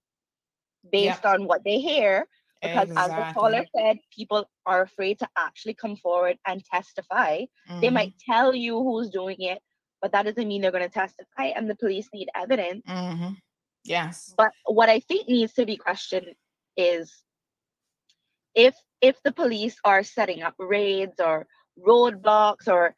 based 0.90 1.24
on 1.24 1.46
what 1.46 1.64
they 1.64 1.78
hear. 1.78 2.26
Because 2.62 2.90
exactly. 2.90 3.14
as 3.14 3.28
the 3.28 3.40
caller 3.40 3.64
said, 3.74 3.98
people 4.14 4.46
are 4.66 4.82
afraid 4.82 5.18
to 5.20 5.28
actually 5.38 5.72
come 5.72 5.96
forward 5.96 6.36
and 6.46 6.62
testify. 6.64 7.38
Mm-hmm. 7.40 7.80
They 7.80 7.88
might 7.88 8.12
tell 8.28 8.54
you 8.54 8.82
who's 8.82 9.08
doing 9.08 9.36
it, 9.40 9.60
but 10.02 10.12
that 10.12 10.24
doesn't 10.24 10.46
mean 10.46 10.60
they're 10.60 10.70
going 10.70 10.84
to 10.84 10.90
testify, 10.90 11.44
and 11.56 11.70
the 11.70 11.74
police 11.74 12.08
need 12.12 12.28
evidence. 12.34 12.82
Mm-hmm. 12.86 13.32
Yes. 13.84 14.34
But 14.36 14.50
what 14.66 14.90
I 14.90 15.00
think 15.00 15.26
needs 15.26 15.54
to 15.54 15.64
be 15.64 15.78
questioned 15.78 16.34
is 16.76 17.10
if 18.54 18.74
if 19.00 19.16
the 19.22 19.32
police 19.32 19.76
are 19.84 20.02
setting 20.02 20.42
up 20.42 20.54
raids 20.58 21.18
or 21.18 21.46
roadblocks 21.86 22.68
or 22.68 22.94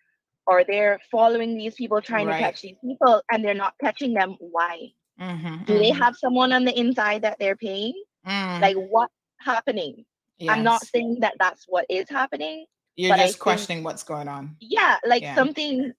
or 0.46 0.64
they're 0.64 0.98
following 1.10 1.56
these 1.56 1.74
people 1.74 2.00
trying 2.00 2.26
right. 2.26 2.38
to 2.38 2.42
catch 2.42 2.62
these 2.62 2.76
people 2.84 3.22
and 3.30 3.44
they're 3.44 3.54
not 3.54 3.74
catching 3.80 4.14
them 4.14 4.36
why 4.40 4.88
mm-hmm, 5.20 5.64
do 5.64 5.72
mm-hmm. 5.72 5.78
they 5.78 5.90
have 5.90 6.16
someone 6.16 6.52
on 6.52 6.64
the 6.64 6.78
inside 6.78 7.22
that 7.22 7.36
they're 7.38 7.56
paying 7.56 7.94
mm. 8.26 8.60
like 8.60 8.76
what's 8.76 9.12
happening 9.38 10.04
yes. 10.38 10.50
i'm 10.50 10.64
not 10.64 10.84
saying 10.84 11.18
that 11.20 11.34
that's 11.38 11.64
what 11.68 11.86
is 11.88 12.08
happening 12.08 12.64
you're 12.96 13.16
just 13.16 13.38
questioning 13.38 13.78
think, 13.78 13.84
what's 13.86 14.02
going 14.02 14.28
on 14.28 14.56
yeah 14.60 14.98
like 15.06 15.22
yeah. 15.22 15.34
something 15.34 15.92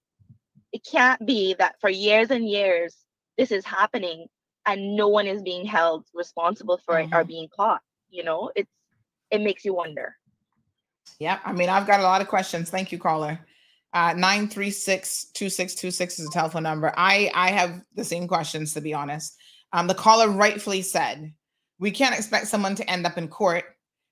it 0.72 0.82
can't 0.90 1.26
be 1.26 1.54
that 1.54 1.76
for 1.80 1.90
years 1.90 2.32
and 2.32 2.50
years 2.50 2.98
this 3.38 3.52
is 3.52 3.66
happening 3.66 4.28
and 4.66 4.96
no 4.96 5.08
one 5.08 5.28
is 5.28 5.42
being 5.42 5.66
held 5.66 6.06
responsible 6.14 6.80
for 6.86 6.96
mm-hmm. 6.96 7.14
it 7.14 7.16
or 7.16 7.22
mm-hmm. 7.22 7.28
being 7.28 7.48
caught 7.56 7.82
you 8.10 8.24
know 8.24 8.52
it's 8.56 8.72
it 9.32 9.42
makes 9.42 9.66
you 9.66 9.74
wonder 9.74 10.16
yeah, 11.20 11.40
I 11.46 11.54
mean, 11.54 11.70
I've 11.70 11.88
got 11.88 12.00
a 12.00 12.04
lot 12.04 12.22
of 12.22 12.28
questions. 12.28 12.70
Thank 12.70 12.92
you, 12.92 12.98
caller. 12.98 13.40
Uh, 13.94 14.14
936-2626 14.14 16.20
is 16.20 16.28
a 16.28 16.32
telephone 16.32 16.64
number. 16.64 16.92
I 16.98 17.32
I 17.34 17.52
have 17.52 17.82
the 17.96 18.04
same 18.04 18.28
questions 18.28 18.74
to 18.74 18.82
be 18.82 18.94
honest. 18.94 19.38
Um, 19.72 19.88
the 19.88 19.94
caller 19.94 20.30
rightfully 20.30 20.82
said, 20.82 21.34
we 21.80 21.92
can't 21.92 22.16
expect 22.16 22.48
someone 22.48 22.76
to 22.76 22.90
end 22.90 23.06
up 23.06 23.18
in 23.18 23.28
court 23.28 23.66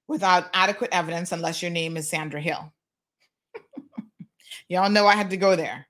without 0.08 0.50
adequate 0.54 0.90
evidence 0.92 1.32
unless 1.32 1.62
your 1.62 1.72
name 1.72 1.98
is 1.98 2.10
Sandra 2.10 2.42
Hill. 2.42 2.72
Y'all 4.70 4.90
know 4.90 5.08
I 5.08 5.16
had 5.16 5.30
to 5.32 5.38
go 5.38 5.56
there. 5.56 5.88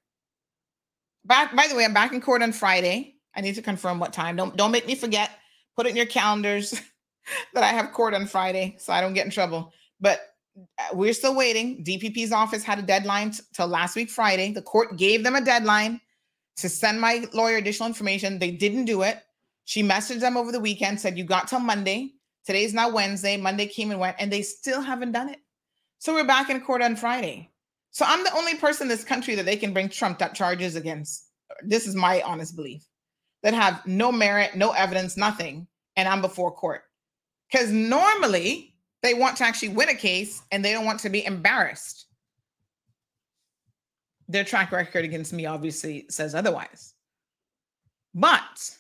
Back, 1.26 1.56
by 1.56 1.68
the 1.68 1.76
way, 1.76 1.86
I'm 1.86 1.94
back 1.94 2.14
in 2.14 2.22
court 2.22 2.42
on 2.42 2.52
Friday. 2.52 3.16
I 3.36 3.42
need 3.42 3.56
to 3.56 3.62
confirm 3.62 4.00
what 4.00 4.14
time. 4.14 4.36
Don't 4.36 4.56
don't 4.56 4.72
make 4.72 4.88
me 4.88 4.96
forget. 4.96 5.32
Put 5.76 5.86
it 5.86 5.90
in 5.90 5.96
your 5.96 6.06
calendars 6.06 6.72
that 7.54 7.64
I 7.64 7.70
have 7.70 7.92
court 7.92 8.14
on 8.14 8.26
Friday 8.26 8.76
so 8.80 8.94
I 8.94 9.02
don't 9.02 9.14
get 9.14 9.26
in 9.26 9.32
trouble. 9.32 9.74
But 10.00 10.20
Uh, 10.58 10.64
we're 10.94 11.14
still 11.14 11.36
waiting. 11.36 11.84
DPP's 11.84 12.32
office 12.32 12.64
had 12.64 12.80
a 12.80 12.84
deadline 12.84 13.32
t- 13.32 13.44
till 13.54 13.68
last 13.68 13.96
week 13.96 14.10
Friday. 14.10 14.52
The 14.52 14.62
court 14.62 14.98
gave 14.98 15.24
them 15.24 15.36
a 15.36 15.42
deadline 15.42 16.02
to 16.58 16.70
send 16.70 17.00
my 17.00 17.26
lawyer 17.34 17.58
additional 17.58 17.88
information. 17.88 18.40
They 18.40 18.52
didn't 18.52 18.86
do 18.86 19.04
it. 19.04 19.22
She 19.66 19.84
messaged 19.84 20.20
them 20.20 20.38
over 20.38 20.52
the 20.52 20.60
weekend, 20.60 21.00
said 21.00 21.18
you 21.18 21.24
got 21.24 21.48
till 21.48 21.60
Monday. 21.60 22.14
Today's 22.46 22.74
now 22.74 22.90
Wednesday. 22.90 23.38
Monday 23.38 23.68
came 23.68 23.92
and 23.92 24.00
went, 24.00 24.18
and 24.20 24.32
they 24.32 24.42
still 24.42 24.82
haven't 24.82 25.12
done 25.12 25.30
it. 25.30 25.40
So 26.00 26.14
we're 26.14 26.26
back 26.26 26.50
in 26.50 26.62
court 26.62 26.82
on 26.82 26.96
Friday. 26.96 27.50
So 27.92 28.06
I'm 28.08 28.24
the 28.24 28.36
only 28.36 28.56
person 28.56 28.86
in 28.86 28.90
this 28.90 29.04
country 29.04 29.36
that 29.36 29.46
they 29.46 29.58
can 29.58 29.74
bring 29.74 29.90
trumped 29.90 30.22
up 30.22 30.34
charges 30.34 30.76
against. 30.76 31.28
This 31.64 31.88
is 31.88 31.96
my 31.96 32.22
honest 32.24 32.56
belief 32.56 32.86
that 33.44 33.54
have 33.54 33.86
no 33.86 34.12
merit, 34.12 34.56
no 34.56 34.72
evidence, 34.72 35.18
nothing, 35.18 35.68
and 35.96 36.08
I'm 36.08 36.22
before 36.22 36.52
court. 36.52 36.84
Because 37.52 37.70
normally 37.72 38.71
they 39.02 39.14
want 39.14 39.38
to 39.38 39.44
actually 39.44 39.70
win 39.70 39.90
a 39.90 39.96
case 39.96 40.42
and 40.52 40.64
they 40.64 40.72
don't 40.72 40.86
want 40.86 41.00
to 41.02 41.10
be 41.10 41.26
embarrassed. 41.26 42.06
Their 44.28 44.44
track 44.44 44.72
record 44.72 45.04
against 45.04 45.34
me 45.34 45.46
obviously 45.46 46.06
says 46.10 46.36
otherwise. 46.36 46.94
But 48.14 48.78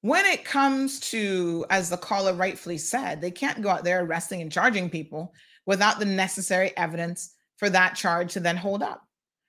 when 0.00 0.24
it 0.24 0.44
comes 0.44 1.00
to, 1.00 1.66
as 1.70 1.90
the 1.90 1.96
caller 1.96 2.32
rightfully 2.32 2.78
said, 2.78 3.20
they 3.20 3.30
can't 3.30 3.62
go 3.62 3.68
out 3.68 3.84
there 3.84 4.04
arresting 4.04 4.40
and 4.40 4.50
charging 4.50 4.88
people 4.88 5.34
without 5.66 5.98
the 5.98 6.04
necessary 6.04 6.72
evidence 6.76 7.34
for 7.58 7.68
that 7.70 7.94
charge 7.94 8.32
to 8.32 8.40
then 8.40 8.56
hold 8.56 8.82
up. 8.82 9.02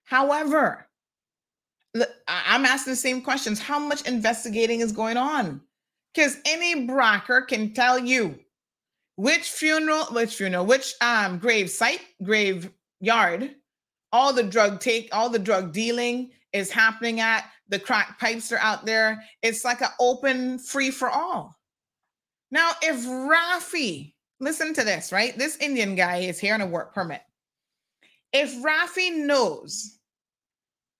However, 0.05 0.87
I'm 2.27 2.65
asking 2.65 2.93
the 2.93 2.97
same 2.97 3.21
questions. 3.21 3.59
How 3.59 3.79
much 3.79 4.07
investigating 4.07 4.81
is 4.81 4.91
going 4.91 5.17
on? 5.17 5.61
Because 6.13 6.37
any 6.45 6.85
bracker 6.85 7.41
can 7.41 7.73
tell 7.73 7.99
you 7.99 8.39
which 9.17 9.49
funeral, 9.49 10.05
which 10.05 10.35
funeral, 10.35 10.65
which 10.65 10.93
um 11.01 11.37
grave 11.39 11.69
site, 11.69 12.01
grave 12.23 12.71
yard, 13.01 13.55
all 14.13 14.31
the 14.31 14.43
drug 14.43 14.79
take, 14.79 15.09
all 15.11 15.29
the 15.29 15.39
drug 15.39 15.73
dealing 15.73 16.31
is 16.53 16.71
happening 16.71 17.19
at. 17.19 17.43
The 17.67 17.79
crack 17.79 18.17
pipes 18.19 18.51
are 18.53 18.59
out 18.59 18.85
there. 18.85 19.21
It's 19.41 19.65
like 19.65 19.81
an 19.81 19.89
open 19.99 20.57
free 20.57 20.91
for 20.91 21.09
all. 21.09 21.53
Now, 22.49 22.71
if 22.81 23.05
Rafi, 23.05 24.13
listen 24.39 24.73
to 24.75 24.85
this, 24.85 25.11
right? 25.11 25.37
This 25.37 25.57
Indian 25.57 25.95
guy 25.95 26.17
is 26.17 26.39
here 26.39 26.53
on 26.53 26.61
a 26.61 26.65
work 26.65 26.93
permit. 26.93 27.21
If 28.31 28.55
Rafi 28.63 29.13
knows 29.13 29.99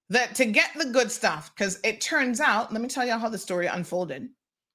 that 0.09 0.35
to 0.35 0.45
get 0.45 0.71
the 0.75 0.85
good 0.85 1.11
stuff, 1.11 1.51
because 1.55 1.79
it 1.83 2.01
turns 2.01 2.41
out, 2.41 2.73
let 2.73 2.81
me 2.81 2.89
tell 2.89 3.05
you 3.05 3.13
how 3.13 3.29
the 3.29 3.37
story 3.37 3.67
unfolded. 3.67 4.27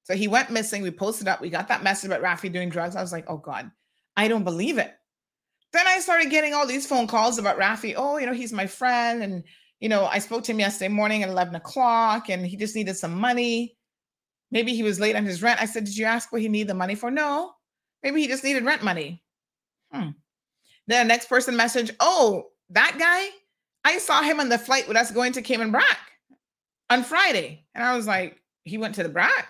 So 0.03 0.15
he 0.15 0.27
went 0.27 0.51
missing. 0.51 0.83
We 0.83 0.91
posted 0.91 1.27
up. 1.27 1.41
We 1.41 1.49
got 1.49 1.69
that 1.69 1.83
message 1.83 2.09
about 2.09 2.21
Rafi 2.21 2.51
doing 2.51 2.69
drugs. 2.69 2.95
I 2.95 3.01
was 3.01 3.11
like, 3.11 3.25
oh 3.27 3.37
God, 3.37 3.71
I 4.17 4.27
don't 4.27 4.43
believe 4.43 4.77
it. 4.77 4.93
Then 5.71 5.87
I 5.87 5.99
started 5.99 6.29
getting 6.29 6.53
all 6.53 6.67
these 6.67 6.85
phone 6.85 7.07
calls 7.07 7.39
about 7.39 7.57
Rafi. 7.57 7.95
Oh, 7.97 8.17
you 8.17 8.25
know, 8.25 8.33
he's 8.33 8.53
my 8.53 8.67
friend. 8.67 9.23
And, 9.23 9.43
you 9.79 9.89
know, 9.89 10.05
I 10.05 10.19
spoke 10.19 10.43
to 10.43 10.51
him 10.51 10.59
yesterday 10.59 10.89
morning 10.89 11.23
at 11.23 11.29
11 11.29 11.55
o'clock 11.55 12.29
and 12.29 12.45
he 12.45 12.57
just 12.57 12.75
needed 12.75 12.95
some 12.95 13.15
money. 13.15 13.75
Maybe 14.51 14.75
he 14.75 14.83
was 14.83 14.99
late 14.99 15.15
on 15.15 15.25
his 15.25 15.41
rent. 15.41 15.61
I 15.61 15.65
said, 15.65 15.85
Did 15.85 15.97
you 15.97 16.05
ask 16.05 16.31
what 16.31 16.41
he 16.41 16.47
needed 16.47 16.69
the 16.69 16.75
money 16.75 16.93
for? 16.93 17.09
No. 17.09 17.53
Maybe 18.03 18.21
he 18.21 18.27
just 18.27 18.43
needed 18.43 18.65
rent 18.65 18.83
money. 18.83 19.23
Hmm. 19.91 20.09
Then 20.85 21.07
the 21.07 21.13
next 21.13 21.27
person 21.27 21.55
message, 21.55 21.91
Oh, 21.99 22.49
that 22.69 22.97
guy, 22.99 23.29
I 23.83 23.97
saw 23.97 24.21
him 24.21 24.39
on 24.39 24.49
the 24.49 24.59
flight 24.59 24.87
with 24.87 24.97
us 24.97 25.11
going 25.11 25.31
to 25.33 25.41
Cayman 25.41 25.71
Brac 25.71 25.97
on 26.89 27.03
Friday. 27.03 27.65
And 27.73 27.83
I 27.83 27.95
was 27.95 28.05
like, 28.05 28.37
He 28.63 28.77
went 28.77 28.93
to 28.95 29.03
the 29.03 29.09
Brac? 29.09 29.47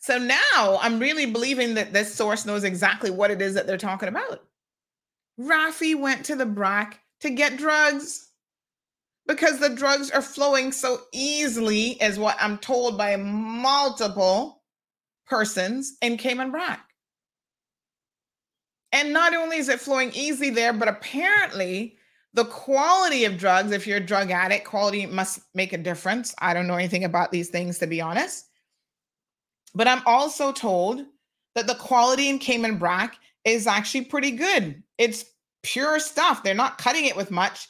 So 0.00 0.18
now 0.18 0.78
I'm 0.80 0.98
really 0.98 1.26
believing 1.26 1.74
that 1.74 1.92
this 1.92 2.14
source 2.14 2.46
knows 2.46 2.64
exactly 2.64 3.10
what 3.10 3.30
it 3.30 3.42
is 3.42 3.54
that 3.54 3.66
they're 3.66 3.76
talking 3.76 4.08
about. 4.08 4.42
Rafi 5.38 5.94
went 5.94 6.24
to 6.26 6.36
the 6.36 6.46
BRAC 6.46 6.98
to 7.20 7.30
get 7.30 7.58
drugs 7.58 8.28
because 9.26 9.58
the 9.58 9.68
drugs 9.68 10.10
are 10.10 10.22
flowing 10.22 10.72
so 10.72 11.02
easily, 11.12 11.90
is 12.02 12.18
what 12.18 12.36
I'm 12.40 12.58
told 12.58 12.98
by 12.98 13.16
multiple 13.16 14.62
persons 15.26 15.96
in 16.02 16.16
Cayman 16.16 16.50
Brac. 16.50 16.80
And 18.92 19.12
not 19.12 19.34
only 19.34 19.58
is 19.58 19.68
it 19.68 19.80
flowing 19.80 20.10
easy 20.14 20.50
there, 20.50 20.72
but 20.72 20.88
apparently 20.88 21.96
the 22.34 22.44
quality 22.46 23.24
of 23.24 23.38
drugs, 23.38 23.70
if 23.70 23.86
you're 23.86 23.98
a 23.98 24.00
drug 24.00 24.30
addict, 24.30 24.64
quality 24.64 25.06
must 25.06 25.40
make 25.54 25.72
a 25.72 25.78
difference. 25.78 26.34
I 26.38 26.54
don't 26.54 26.66
know 26.66 26.74
anything 26.74 27.04
about 27.04 27.30
these 27.30 27.50
things, 27.50 27.78
to 27.78 27.86
be 27.86 28.00
honest. 28.00 28.49
But 29.74 29.88
I'm 29.88 30.02
also 30.06 30.52
told 30.52 31.04
that 31.54 31.66
the 31.66 31.74
quality 31.74 32.28
in 32.28 32.38
Cayman 32.38 32.78
Brac 32.78 33.16
is 33.44 33.66
actually 33.66 34.04
pretty 34.04 34.32
good. 34.32 34.82
It's 34.98 35.24
pure 35.62 35.98
stuff. 35.98 36.42
They're 36.42 36.54
not 36.54 36.78
cutting 36.78 37.06
it 37.06 37.16
with 37.16 37.30
much. 37.30 37.68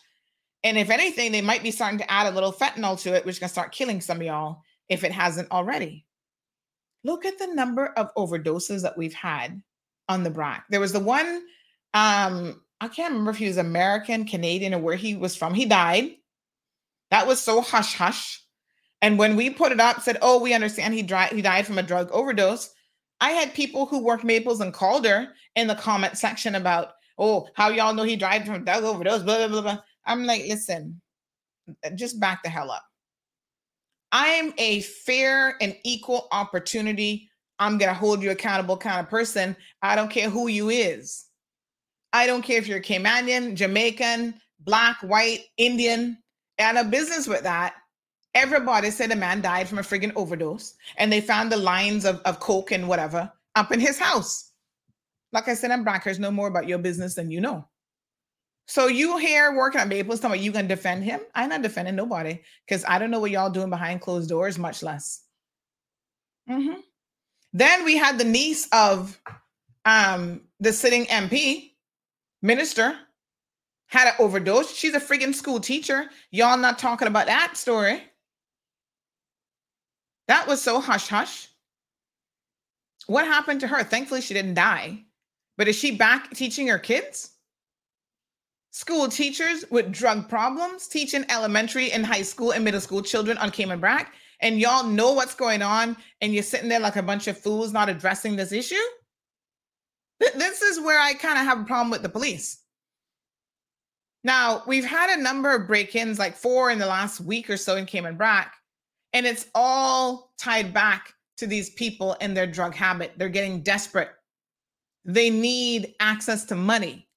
And 0.62 0.76
if 0.76 0.90
anything, 0.90 1.32
they 1.32 1.40
might 1.40 1.62
be 1.62 1.70
starting 1.70 1.98
to 1.98 2.10
add 2.10 2.26
a 2.26 2.34
little 2.34 2.52
fentanyl 2.52 3.00
to 3.02 3.14
it, 3.14 3.24
which 3.24 3.40
can 3.40 3.48
start 3.48 3.72
killing 3.72 4.00
some 4.00 4.18
of 4.18 4.26
y'all 4.26 4.62
if 4.88 5.04
it 5.04 5.12
hasn't 5.12 5.50
already. 5.50 6.06
Look 7.04 7.24
at 7.24 7.38
the 7.38 7.46
number 7.46 7.86
of 7.96 8.14
overdoses 8.14 8.82
that 8.82 8.98
we've 8.98 9.14
had 9.14 9.62
on 10.08 10.22
the 10.22 10.30
Brac. 10.30 10.66
There 10.68 10.80
was 10.80 10.92
the 10.92 11.00
one, 11.00 11.42
um, 11.94 12.60
I 12.80 12.88
can't 12.88 13.12
remember 13.12 13.30
if 13.30 13.38
he 13.38 13.46
was 13.46 13.56
American, 13.56 14.26
Canadian, 14.26 14.74
or 14.74 14.80
where 14.80 14.96
he 14.96 15.16
was 15.16 15.36
from. 15.36 15.54
He 15.54 15.64
died. 15.64 16.10
That 17.10 17.26
was 17.26 17.40
so 17.40 17.60
hush 17.60 17.94
hush. 17.94 18.39
And 19.02 19.18
when 19.18 19.36
we 19.36 19.50
put 19.50 19.72
it 19.72 19.80
up, 19.80 20.02
said, 20.02 20.18
"Oh, 20.22 20.40
we 20.40 20.52
understand 20.54 20.94
he 20.94 21.02
died. 21.02 21.32
He 21.32 21.42
died 21.42 21.66
from 21.66 21.78
a 21.78 21.82
drug 21.82 22.10
overdose." 22.12 22.74
I 23.20 23.30
had 23.30 23.54
people 23.54 23.86
who 23.86 23.98
work 24.02 24.24
Maples 24.24 24.60
and 24.60 24.72
Calder 24.72 25.34
in 25.56 25.66
the 25.66 25.74
comment 25.74 26.18
section 26.18 26.54
about, 26.54 26.94
"Oh, 27.18 27.48
how 27.54 27.68
y'all 27.68 27.94
know 27.94 28.02
he 28.02 28.16
died 28.16 28.44
from 28.46 28.56
a 28.56 28.58
drug 28.60 28.84
overdose?" 28.84 29.22
Blah 29.22 29.38
blah 29.38 29.48
blah. 29.48 29.62
blah. 29.62 29.78
I'm 30.06 30.24
like, 30.24 30.42
listen, 30.46 31.00
just 31.94 32.20
back 32.20 32.42
the 32.42 32.48
hell 32.48 32.70
up. 32.70 32.84
I'm 34.12 34.52
a 34.58 34.80
fair 34.80 35.56
and 35.60 35.76
equal 35.84 36.28
opportunity. 36.32 37.30
I'm 37.58 37.78
gonna 37.78 37.94
hold 37.94 38.22
you 38.22 38.30
accountable 38.30 38.76
kind 38.76 39.00
of 39.00 39.10
person. 39.10 39.56
I 39.82 39.94
don't 39.94 40.10
care 40.10 40.30
who 40.30 40.48
you 40.48 40.70
is. 40.70 41.26
I 42.12 42.26
don't 42.26 42.42
care 42.42 42.58
if 42.58 42.66
you're 42.66 42.80
Caymanian, 42.80 43.54
Jamaican, 43.54 44.34
black, 44.60 44.96
white, 45.02 45.44
Indian. 45.58 46.18
And 46.58 46.76
a 46.76 46.84
business 46.84 47.28
with 47.28 47.42
that 47.44 47.74
Everybody 48.34 48.90
said 48.90 49.10
a 49.10 49.16
man 49.16 49.40
died 49.40 49.68
from 49.68 49.78
a 49.78 49.82
friggin' 49.82 50.12
overdose, 50.14 50.74
and 50.96 51.12
they 51.12 51.20
found 51.20 51.50
the 51.50 51.56
lines 51.56 52.04
of, 52.04 52.20
of 52.20 52.40
coke 52.40 52.70
and 52.70 52.88
whatever 52.88 53.30
up 53.56 53.72
in 53.72 53.80
his 53.80 53.98
house. 53.98 54.52
Like 55.32 55.48
I 55.48 55.54
said, 55.54 55.70
I'm 55.70 55.84
Brackers 55.84 56.18
know 56.18 56.30
more 56.30 56.48
about 56.48 56.68
your 56.68 56.78
business 56.78 57.14
than 57.14 57.30
you 57.30 57.40
know. 57.40 57.66
So 58.66 58.86
you 58.86 59.16
here 59.16 59.56
working 59.56 59.80
on 59.80 59.88
Maples, 59.88 60.20
talking 60.20 60.36
about 60.36 60.44
you 60.44 60.52
gonna 60.52 60.68
defend 60.68 61.02
him? 61.02 61.20
I'm 61.34 61.48
not 61.48 61.62
defending 61.62 61.96
nobody 61.96 62.40
because 62.66 62.84
I 62.86 63.00
don't 63.00 63.10
know 63.10 63.18
what 63.18 63.32
y'all 63.32 63.50
doing 63.50 63.70
behind 63.70 64.00
closed 64.00 64.28
doors, 64.28 64.58
much 64.58 64.82
less. 64.82 65.24
Mm-hmm. 66.48 66.78
Then 67.52 67.84
we 67.84 67.96
had 67.96 68.16
the 68.16 68.24
niece 68.24 68.68
of 68.72 69.20
um, 69.84 70.42
the 70.60 70.72
sitting 70.72 71.06
MP 71.06 71.72
minister 72.42 72.96
had 73.86 74.06
an 74.06 74.14
overdose. 74.20 74.72
She's 74.72 74.94
a 74.94 75.00
friggin' 75.00 75.34
school 75.34 75.58
teacher. 75.58 76.08
Y'all 76.30 76.56
not 76.56 76.78
talking 76.78 77.08
about 77.08 77.26
that 77.26 77.56
story. 77.56 78.02
That 80.30 80.46
was 80.46 80.62
so 80.62 80.80
hush 80.80 81.08
hush. 81.08 81.48
What 83.08 83.26
happened 83.26 83.58
to 83.62 83.66
her? 83.66 83.82
Thankfully, 83.82 84.20
she 84.20 84.32
didn't 84.32 84.54
die. 84.54 85.02
But 85.58 85.66
is 85.66 85.74
she 85.74 85.90
back 85.96 86.32
teaching 86.34 86.68
her 86.68 86.78
kids? 86.78 87.32
School 88.70 89.08
teachers 89.08 89.64
with 89.72 89.90
drug 89.90 90.28
problems 90.28 90.86
teaching 90.86 91.24
elementary 91.30 91.90
and 91.90 92.06
high 92.06 92.22
school 92.22 92.52
and 92.52 92.62
middle 92.62 92.80
school 92.80 93.02
children 93.02 93.38
on 93.38 93.50
Cayman 93.50 93.80
Brac, 93.80 94.14
and 94.40 94.60
y'all 94.60 94.86
know 94.86 95.10
what's 95.14 95.34
going 95.34 95.62
on, 95.62 95.96
and 96.20 96.32
you're 96.32 96.44
sitting 96.44 96.68
there 96.68 96.78
like 96.78 96.94
a 96.94 97.02
bunch 97.02 97.26
of 97.26 97.36
fools 97.36 97.72
not 97.72 97.88
addressing 97.88 98.36
this 98.36 98.52
issue? 98.52 98.76
This 100.20 100.62
is 100.62 100.78
where 100.78 101.00
I 101.00 101.14
kind 101.14 101.40
of 101.40 101.44
have 101.44 101.58
a 101.58 101.64
problem 101.64 101.90
with 101.90 102.02
the 102.02 102.08
police. 102.08 102.62
Now, 104.22 104.62
we've 104.64 104.84
had 104.84 105.10
a 105.10 105.20
number 105.20 105.52
of 105.52 105.66
break 105.66 105.96
ins, 105.96 106.20
like 106.20 106.36
four 106.36 106.70
in 106.70 106.78
the 106.78 106.86
last 106.86 107.20
week 107.20 107.50
or 107.50 107.56
so 107.56 107.74
in 107.74 107.84
Cayman 107.84 108.16
Brac, 108.16 108.54
and 109.12 109.26
it's 109.26 109.46
all 109.54 110.32
tied 110.38 110.72
back 110.72 111.14
to 111.38 111.46
these 111.46 111.70
people 111.70 112.16
and 112.20 112.36
their 112.36 112.46
drug 112.46 112.74
habit. 112.74 113.12
They're 113.16 113.28
getting 113.28 113.62
desperate. 113.62 114.10
They 115.04 115.30
need 115.30 115.94
access 116.00 116.44
to 116.46 116.54
money. 116.54 117.08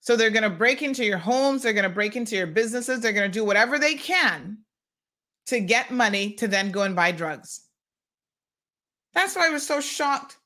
So 0.00 0.16
they're 0.16 0.30
going 0.30 0.42
to 0.44 0.50
break 0.50 0.82
into 0.82 1.04
your 1.04 1.18
homes, 1.18 1.62
they're 1.62 1.72
going 1.72 1.82
to 1.82 1.88
break 1.88 2.14
into 2.14 2.36
your 2.36 2.46
businesses, 2.46 3.00
they're 3.00 3.12
going 3.12 3.30
to 3.30 3.38
do 3.38 3.44
whatever 3.44 3.78
they 3.78 3.94
can 3.94 4.58
to 5.46 5.60
get 5.60 5.90
money 5.90 6.32
to 6.34 6.46
then 6.46 6.70
go 6.70 6.82
and 6.82 6.94
buy 6.94 7.12
drugs. 7.12 7.62
That's 9.14 9.34
why 9.34 9.46
I 9.46 9.50
was 9.50 9.66
so 9.66 9.80
shocked 9.80 10.36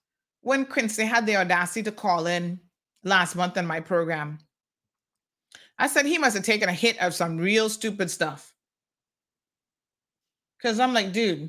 when 0.43 0.65
Quincy 0.65 1.05
had 1.05 1.27
the 1.27 1.37
audacity 1.37 1.83
to 1.83 1.93
call 1.93 2.27
in 2.27 2.61
last 3.05 3.35
month 3.35 3.59
on 3.59 3.67
my 3.67 3.81
program. 3.81 4.39
I 5.79 5.89
said 5.89 6.07
he 6.07 6.19
must 6.19 6.37
have 6.37 6.45
taken 6.45 6.69
a 6.69 6.73
hit 6.75 7.01
of 7.03 7.15
some 7.15 7.39
real 7.39 7.69
stupid 7.69 8.11
stuff. 8.11 8.50
Because 10.61 10.79
I'm 10.79 10.93
like, 10.93 11.13
dude, 11.13 11.49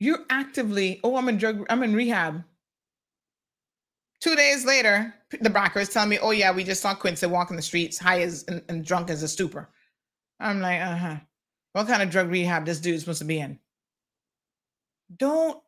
you're 0.00 0.24
actively, 0.30 1.00
oh, 1.04 1.16
I'm 1.16 1.28
in 1.28 1.38
drug, 1.38 1.64
I'm 1.70 1.82
in 1.82 1.94
rehab. 1.94 2.42
Two 4.20 4.34
days 4.34 4.64
later, 4.64 5.14
the 5.40 5.50
backer 5.50 5.78
is 5.78 5.88
telling 5.88 6.08
me, 6.08 6.18
oh, 6.18 6.32
yeah, 6.32 6.50
we 6.52 6.64
just 6.64 6.82
saw 6.82 6.94
Quincy 6.94 7.26
walking 7.26 7.56
the 7.56 7.62
streets 7.62 7.98
high 7.98 8.22
as 8.22 8.44
and, 8.48 8.62
and 8.68 8.84
drunk 8.84 9.10
as 9.10 9.22
a 9.22 9.28
stupor. 9.28 9.68
I'm 10.40 10.60
like, 10.60 10.80
uh 10.80 10.96
huh. 10.96 11.16
What 11.72 11.86
kind 11.86 12.02
of 12.02 12.10
drug 12.10 12.28
rehab 12.28 12.64
this 12.64 12.80
dude's 12.80 13.02
supposed 13.02 13.20
to 13.20 13.24
be 13.24 13.38
in? 13.38 13.58
Don't 15.16 15.60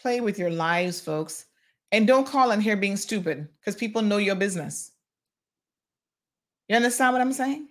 play 0.00 0.20
with 0.20 0.38
your 0.38 0.50
lives, 0.50 1.00
folks. 1.00 1.46
And 1.92 2.08
don't 2.08 2.26
call 2.26 2.50
in 2.50 2.60
here 2.60 2.76
being 2.76 2.96
stupid 2.96 3.48
because 3.60 3.76
people 3.76 4.02
know 4.02 4.16
your 4.16 4.34
business. 4.34 4.90
You 6.68 6.76
understand 6.76 7.12
what 7.12 7.20
I'm 7.20 7.32
saying? 7.32 7.68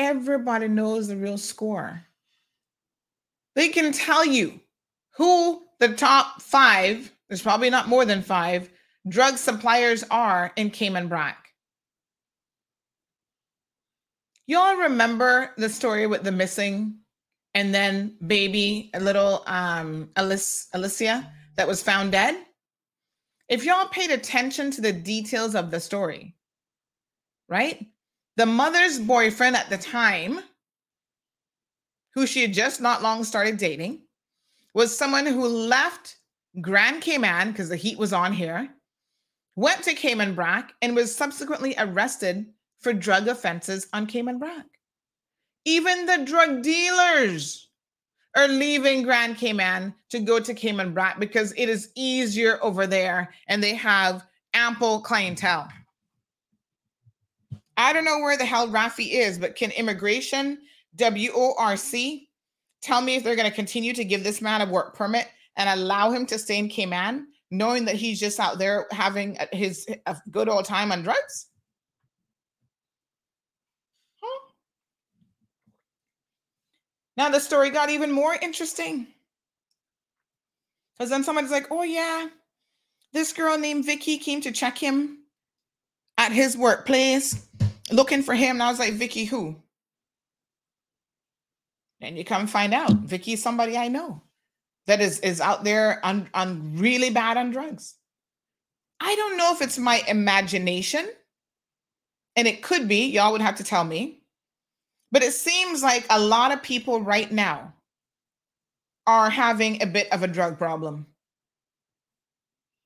Everybody 0.00 0.66
knows 0.66 1.08
the 1.08 1.16
real 1.16 1.36
score. 1.36 2.02
They 3.54 3.68
can 3.68 3.92
tell 3.92 4.24
you 4.24 4.58
who 5.10 5.62
the 5.78 5.88
top 5.88 6.40
five, 6.40 7.12
there's 7.28 7.42
probably 7.42 7.68
not 7.68 7.86
more 7.86 8.06
than 8.06 8.22
five, 8.22 8.70
drug 9.06 9.36
suppliers 9.36 10.02
are 10.10 10.52
in 10.56 10.70
Cayman 10.70 11.08
Brac. 11.08 11.50
Y'all 14.46 14.76
remember 14.76 15.50
the 15.58 15.68
story 15.68 16.06
with 16.06 16.22
the 16.22 16.32
missing 16.32 17.00
and 17.52 17.74
then 17.74 18.16
baby, 18.26 18.90
a 18.94 19.00
little 19.00 19.42
um 19.46 20.08
Alice, 20.16 20.68
Alicia 20.72 21.30
that 21.56 21.68
was 21.68 21.82
found 21.82 22.12
dead? 22.12 22.42
If 23.50 23.66
y'all 23.66 23.88
paid 23.88 24.10
attention 24.10 24.70
to 24.70 24.80
the 24.80 24.94
details 24.94 25.54
of 25.54 25.70
the 25.70 25.78
story, 25.78 26.36
right? 27.50 27.86
The 28.36 28.46
mother's 28.46 28.98
boyfriend 28.98 29.56
at 29.56 29.68
the 29.68 29.78
time, 29.78 30.40
who 32.14 32.26
she 32.26 32.42
had 32.42 32.52
just 32.52 32.80
not 32.80 33.02
long 33.02 33.24
started 33.24 33.56
dating, 33.58 34.02
was 34.74 34.96
someone 34.96 35.26
who 35.26 35.46
left 35.46 36.16
Grand 36.60 37.02
Cayman 37.02 37.50
because 37.50 37.68
the 37.68 37.76
heat 37.76 37.98
was 37.98 38.12
on 38.12 38.32
here, 38.32 38.68
went 39.56 39.82
to 39.84 39.94
Cayman 39.94 40.34
Brac, 40.34 40.72
and 40.80 40.94
was 40.96 41.14
subsequently 41.14 41.74
arrested 41.78 42.46
for 42.80 42.92
drug 42.92 43.28
offenses 43.28 43.88
on 43.92 44.06
Cayman 44.06 44.38
Brac. 44.38 44.66
Even 45.64 46.06
the 46.06 46.24
drug 46.24 46.62
dealers 46.62 47.68
are 48.36 48.48
leaving 48.48 49.02
Grand 49.02 49.36
Cayman 49.36 49.94
to 50.08 50.20
go 50.20 50.40
to 50.40 50.54
Cayman 50.54 50.94
Brac 50.94 51.18
because 51.18 51.52
it 51.56 51.68
is 51.68 51.90
easier 51.94 52.58
over 52.62 52.86
there 52.86 53.34
and 53.48 53.62
they 53.62 53.74
have 53.74 54.24
ample 54.54 55.00
clientele. 55.00 55.68
I 57.76 57.92
don't 57.92 58.04
know 58.04 58.18
where 58.18 58.36
the 58.36 58.44
hell 58.44 58.68
Rafi 58.68 59.12
is, 59.12 59.38
but 59.38 59.56
can 59.56 59.70
immigration, 59.70 60.58
WORC, 60.96 62.28
tell 62.82 63.00
me 63.00 63.16
if 63.16 63.24
they're 63.24 63.36
going 63.36 63.48
to 63.48 63.54
continue 63.54 63.92
to 63.94 64.04
give 64.04 64.24
this 64.24 64.42
man 64.42 64.60
a 64.60 64.70
work 64.70 64.94
permit 64.94 65.28
and 65.56 65.68
allow 65.68 66.10
him 66.10 66.26
to 66.26 66.38
stay 66.38 66.58
in 66.58 66.68
Cayman, 66.68 67.26
knowing 67.50 67.84
that 67.86 67.96
he's 67.96 68.20
just 68.20 68.38
out 68.40 68.58
there 68.58 68.86
having 68.90 69.38
uh, 69.38 69.46
his 69.52 69.86
a 70.06 70.16
good 70.30 70.48
old 70.48 70.64
time 70.64 70.92
on 70.92 71.02
drugs? 71.02 71.46
Huh? 74.20 74.52
Now 77.16 77.28
the 77.28 77.40
story 77.40 77.70
got 77.70 77.90
even 77.90 78.12
more 78.12 78.34
interesting. 78.40 79.06
Because 80.96 81.10
then 81.10 81.24
somebody's 81.24 81.50
like, 81.50 81.68
oh, 81.70 81.82
yeah, 81.82 82.28
this 83.12 83.32
girl 83.32 83.56
named 83.56 83.86
Vicky 83.86 84.18
came 84.18 84.42
to 84.42 84.52
check 84.52 84.76
him 84.76 85.18
at 86.18 86.32
his 86.32 86.58
workplace 86.58 87.46
looking 87.92 88.22
for 88.22 88.34
him. 88.34 88.56
And 88.56 88.62
I 88.62 88.70
was 88.70 88.78
like, 88.78 88.94
Vicky, 88.94 89.24
who? 89.24 89.56
And 92.00 92.16
you 92.16 92.24
come 92.24 92.46
find 92.46 92.72
out 92.72 92.92
Vicky 92.92 93.34
is 93.34 93.42
somebody 93.42 93.76
I 93.76 93.88
know 93.88 94.22
that 94.86 95.00
is 95.00 95.20
is 95.20 95.40
out 95.40 95.64
there 95.64 96.04
on, 96.04 96.28
on 96.32 96.76
really 96.76 97.10
bad 97.10 97.36
on 97.36 97.50
drugs. 97.50 97.94
I 99.00 99.14
don't 99.16 99.36
know 99.36 99.52
if 99.52 99.62
it's 99.62 99.78
my 99.78 100.02
imagination, 100.08 101.08
and 102.36 102.46
it 102.46 102.62
could 102.62 102.88
be, 102.88 103.06
y'all 103.06 103.32
would 103.32 103.40
have 103.40 103.56
to 103.56 103.64
tell 103.64 103.84
me. 103.84 104.22
But 105.12 105.22
it 105.22 105.32
seems 105.32 105.82
like 105.82 106.06
a 106.10 106.20
lot 106.20 106.52
of 106.52 106.62
people 106.62 107.00
right 107.00 107.30
now 107.30 107.74
are 109.06 109.30
having 109.30 109.82
a 109.82 109.86
bit 109.86 110.10
of 110.12 110.22
a 110.22 110.28
drug 110.28 110.58
problem. 110.58 111.06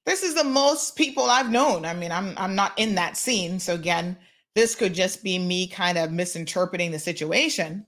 This 0.07 0.22
is 0.22 0.34
the 0.34 0.44
most 0.44 0.96
people 0.96 1.24
I've 1.24 1.50
known. 1.50 1.84
I 1.84 1.94
mean, 1.94 2.12
I'm 2.12 2.34
I'm 2.36 2.55
not 2.55 2.78
in 2.78 2.94
that 2.96 3.16
scene, 3.16 3.59
so 3.59 3.74
again, 3.74 4.16
this 4.55 4.74
could 4.74 4.94
just 4.94 5.22
be 5.22 5.38
me 5.38 5.66
kind 5.66 5.98
of 5.98 6.12
misinterpreting 6.12 6.90
the 6.90 6.98
situation. 6.98 7.86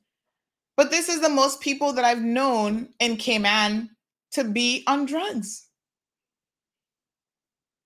But 0.76 0.90
this 0.90 1.08
is 1.08 1.20
the 1.20 1.28
most 1.28 1.60
people 1.60 1.92
that 1.94 2.04
I've 2.04 2.22
known 2.22 2.88
in 3.00 3.16
Cayman 3.16 3.90
to 4.32 4.44
be 4.44 4.84
on 4.86 5.06
drugs. 5.06 5.66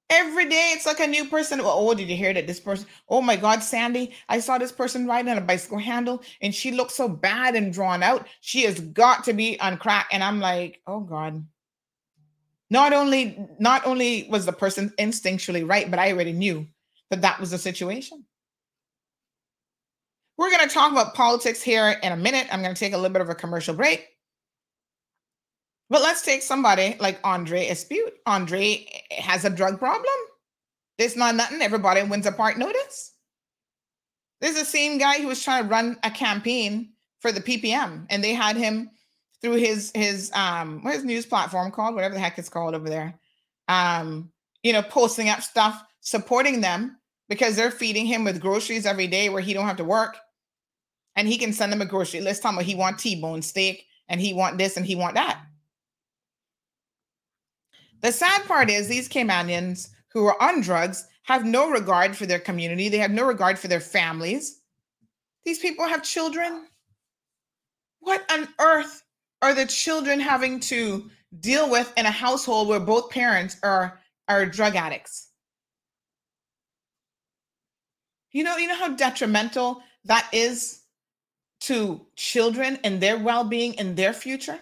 Every 0.09 0.49
day 0.49 0.73
it's 0.75 0.87
like 0.87 0.99
a 0.99 1.07
new 1.07 1.27
person. 1.27 1.61
Oh, 1.61 1.89
oh, 1.89 1.95
did 1.95 2.09
you 2.09 2.17
hear 2.17 2.35
that 2.35 2.49
this 2.49 2.59
person? 2.59 2.89
Oh 3.09 3.21
my 3.21 3.37
God, 3.37 3.63
Sandy, 3.63 4.13
I 4.29 4.41
saw 4.41 4.59
this 4.59 4.73
person 4.73 5.07
riding 5.07 5.31
on 5.31 5.39
a 5.39 5.43
bicycle 5.43 5.79
handle 5.79 6.23
and 6.41 6.53
she 6.53 6.73
looks 6.73 6.95
so 6.95 7.09
bad 7.09 7.55
and 7.55 7.73
drawn 7.73 8.03
out. 8.03 8.27
She 8.41 8.63
has 8.65 8.81
got 8.81 9.23
to 9.25 9.33
be 9.33 9.61
on 9.61 9.77
crack. 9.77 10.09
And 10.11 10.25
I'm 10.25 10.41
like, 10.41 10.81
oh 10.89 11.01
God. 11.01 11.47
Not 12.71 12.93
only 12.93 13.47
not 13.61 13.87
only 13.87 14.27
was 14.31 14.47
the 14.47 14.53
person 14.53 14.93
instinctually 14.99 15.69
right, 15.69 15.89
but 15.89 16.01
I 16.01 16.13
already 16.13 16.33
knew 16.33 16.67
that 17.11 17.23
that 17.23 17.39
was 17.39 17.53
the 17.53 17.59
situation. 17.59 18.25
We're 20.41 20.51
going 20.51 20.67
to 20.67 20.73
talk 20.73 20.91
about 20.91 21.13
politics 21.13 21.61
here 21.61 21.97
in 22.03 22.13
a 22.13 22.17
minute. 22.17 22.47
I'm 22.51 22.63
going 22.63 22.75
to 22.75 22.79
take 22.79 22.95
a 22.95 22.97
little 22.97 23.13
bit 23.13 23.21
of 23.21 23.29
a 23.29 23.35
commercial 23.35 23.75
break. 23.75 24.09
But 25.91 26.01
let's 26.01 26.23
take 26.23 26.41
somebody 26.41 26.97
like 26.99 27.21
Andre 27.25 27.69
Espute. 27.69 28.15
Andre 28.25 28.87
has 29.19 29.45
a 29.45 29.51
drug 29.51 29.79
problem. 29.79 30.15
There's 30.97 31.15
not 31.15 31.35
nothing. 31.35 31.61
Everybody 31.61 32.03
wins 32.05 32.25
a 32.25 32.33
part 32.33 32.57
notice. 32.57 33.13
There's 34.41 34.55
the 34.55 34.65
same 34.65 34.97
guy 34.97 35.21
who 35.21 35.27
was 35.27 35.45
trying 35.45 35.65
to 35.65 35.69
run 35.69 35.99
a 36.05 36.11
campaign 36.11 36.95
for 37.19 37.33
the 37.33 37.43
PPM, 37.43 38.07
and 38.09 38.25
they 38.25 38.33
had 38.33 38.57
him 38.57 38.89
through 39.43 39.57
his 39.57 39.93
his 39.95 40.33
um 40.33 40.83
what 40.83 40.95
his 40.95 41.05
news 41.05 41.27
platform 41.27 41.71
called, 41.71 41.95
whatever 41.95 42.15
the 42.15 42.21
heck 42.21 42.39
it's 42.39 42.49
called 42.49 42.75
over 42.75 42.89
there. 42.89 43.13
Um, 43.69 44.33
you 44.63 44.73
know, 44.73 44.81
posting 44.81 45.29
up 45.29 45.43
stuff, 45.43 45.85
supporting 46.01 46.63
them 46.63 46.97
because 47.29 47.57
they're 47.57 47.71
feeding 47.71 48.07
him 48.07 48.25
with 48.25 48.41
groceries 48.41 48.87
every 48.87 49.07
day 49.07 49.29
where 49.29 49.43
he 49.43 49.53
don't 49.53 49.67
have 49.67 49.77
to 49.77 49.85
work 49.85 50.17
and 51.17 51.29
he 51.29 51.39
can 51.39 51.53
send 51.53 51.73
them 51.73 51.83
a 51.83 51.87
grocery 51.87 52.21
list 52.21 52.43
time 52.43 52.59
he 52.59 52.75
want 52.75 52.99
T-bone 52.99 53.43
steak 53.43 53.87
and 54.09 54.21
he 54.21 54.33
want 54.33 54.59
this 54.59 54.77
and 54.77 54.87
he 54.87 54.95
want 54.95 55.15
that. 55.15 55.41
The 58.01 58.13
sad 58.13 58.45
part 58.47 58.71
is 58.71 58.89
these 58.89 59.09
Caymanians 59.09 59.89
who 60.13 60.25
are 60.27 60.43
on 60.43 60.61
drugs 60.61 61.07
have 61.25 61.45
no 61.45 61.71
regard 61.71 62.17
for 62.17 62.27
their 62.27 62.39
community. 62.39 62.89
They 62.89 62.99
have 62.99 63.11
no 63.11 63.27
regard 63.27 63.59
for 63.59 63.69
their 63.69 63.81
families. 63.81 64.61
These 65.45 65.61
people 65.61 65.87
have 65.87 66.03
children. 66.03 66.67
What 68.01 68.25
on 68.31 68.49
earth 68.59 69.03
are 69.43 69.55
the 69.55 69.67
children 69.67 70.21
having 70.21 70.61
to 70.61 71.11
deal 71.41 71.71
with 71.71 71.93
in 71.97 72.07
a 72.07 72.11
household 72.11 72.69
where 72.69 72.81
both 72.81 73.11
parents 73.11 73.57
are 73.63 74.01
are 74.29 74.47
drug 74.47 74.77
addicts? 74.77 75.29
You 78.33 78.45
know, 78.45 78.57
you 78.57 78.69
know 78.69 78.77
how 78.77 78.95
detrimental 78.95 79.83
that 80.05 80.29
is 80.33 80.80
to 81.61 82.01
children 82.17 82.79
and 82.85 83.01
their 83.01 83.19
well-being 83.19 83.79
and 83.79 83.97
their 83.97 84.13
future? 84.13 84.59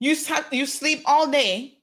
You 0.00 0.16
you 0.50 0.66
sleep 0.66 1.02
all 1.06 1.30
day 1.30 1.78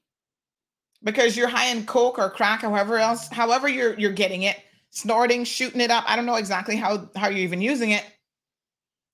because 1.02 1.36
you're 1.36 1.48
high 1.48 1.68
in 1.68 1.86
coke 1.86 2.18
or 2.18 2.30
crack 2.30 2.62
or 2.62 2.68
however 2.68 2.98
else 2.98 3.28
however 3.28 3.68
you're 3.68 3.98
you're 3.98 4.12
getting 4.12 4.42
it 4.42 4.58
snorting 4.90 5.44
shooting 5.44 5.80
it 5.80 5.90
up 5.90 6.04
i 6.06 6.16
don't 6.16 6.26
know 6.26 6.34
exactly 6.34 6.76
how 6.76 7.08
how 7.16 7.28
you're 7.28 7.38
even 7.38 7.60
using 7.60 7.92
it. 7.92 8.04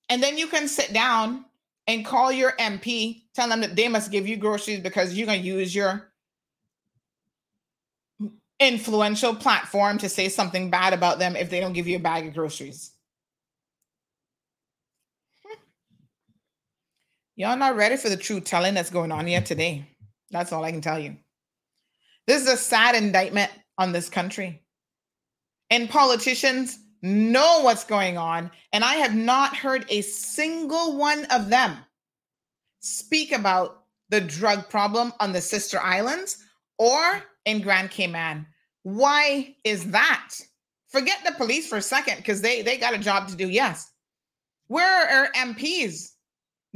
And 0.09 0.23
then 0.23 0.39
you 0.39 0.47
can 0.47 0.69
sit 0.69 0.93
down 0.93 1.45
and 1.87 2.05
call 2.05 2.33
your 2.33 2.53
mp 2.53 3.23
tell 3.35 3.49
them 3.49 3.61
that 3.61 3.77
they 3.77 3.89
must 3.89 4.11
give 4.11 4.27
you 4.27 4.37
groceries 4.37 4.81
because 4.81 5.15
you're 5.15 5.27
to 5.27 5.37
use 5.37 5.75
your 5.75 6.11
influential 8.59 9.35
platform 9.35 9.99
to 9.99 10.09
say 10.09 10.29
something 10.29 10.71
bad 10.71 10.93
about 10.95 11.19
them 11.19 11.37
if 11.37 11.51
they 11.51 11.61
don't 11.61 11.75
give 11.75 11.87
you 11.87 11.97
a 11.97 12.01
bag 12.01 12.27
of 12.27 12.35
groceries 12.35 12.93
Y'all 17.37 17.57
not 17.57 17.77
ready 17.77 17.97
for 17.97 18.09
the 18.09 18.17
truth 18.17 18.45
telling 18.45 18.75
that's 18.75 18.91
going 18.91 19.13
on 19.13 19.27
here 19.27 19.43
today. 19.43 19.87
That's 20.31 20.53
all 20.53 20.65
I 20.65 20.73
can 20.73 20.81
tell 20.81 20.99
you. 20.99 21.17
This 22.27 22.43
is 22.43 22.49
a 22.49 22.57
sad 22.57 22.95
indictment 22.95 23.51
on 23.79 23.93
this 23.93 24.09
country. 24.09 24.63
and 25.71 25.91
politicians 25.91 26.79
know 27.03 27.61
what's 27.63 27.85
going 27.85 28.17
on. 28.17 28.51
And 28.73 28.85
I 28.85 28.95
have 28.97 29.15
not 29.15 29.57
heard 29.57 29.85
a 29.89 30.01
single 30.03 30.97
one 30.97 31.25
of 31.27 31.51
them 31.51 31.77
speak 32.81 33.33
about 33.33 33.85
the 34.09 34.21
drug 34.21 34.69
problem 34.69 35.13
on 35.21 35.33
the 35.33 35.41
sister 35.41 35.79
islands 35.81 36.39
or 36.79 37.23
in 37.45 37.61
Grand 37.61 37.91
Cayman. 37.91 38.47
Why 38.83 39.57
is 39.65 39.91
that? 39.91 40.35
Forget 40.89 41.19
the 41.25 41.33
police 41.33 41.69
for 41.69 41.77
a 41.79 41.83
second 41.83 42.19
because 42.19 42.41
they, 42.41 42.63
they 42.63 42.79
got 42.79 42.95
a 42.95 42.99
job 42.99 43.29
to 43.29 43.37
do. 43.37 43.49
Yes. 43.49 43.93
Where 44.69 45.09
are 45.09 45.33
MPs 45.33 46.13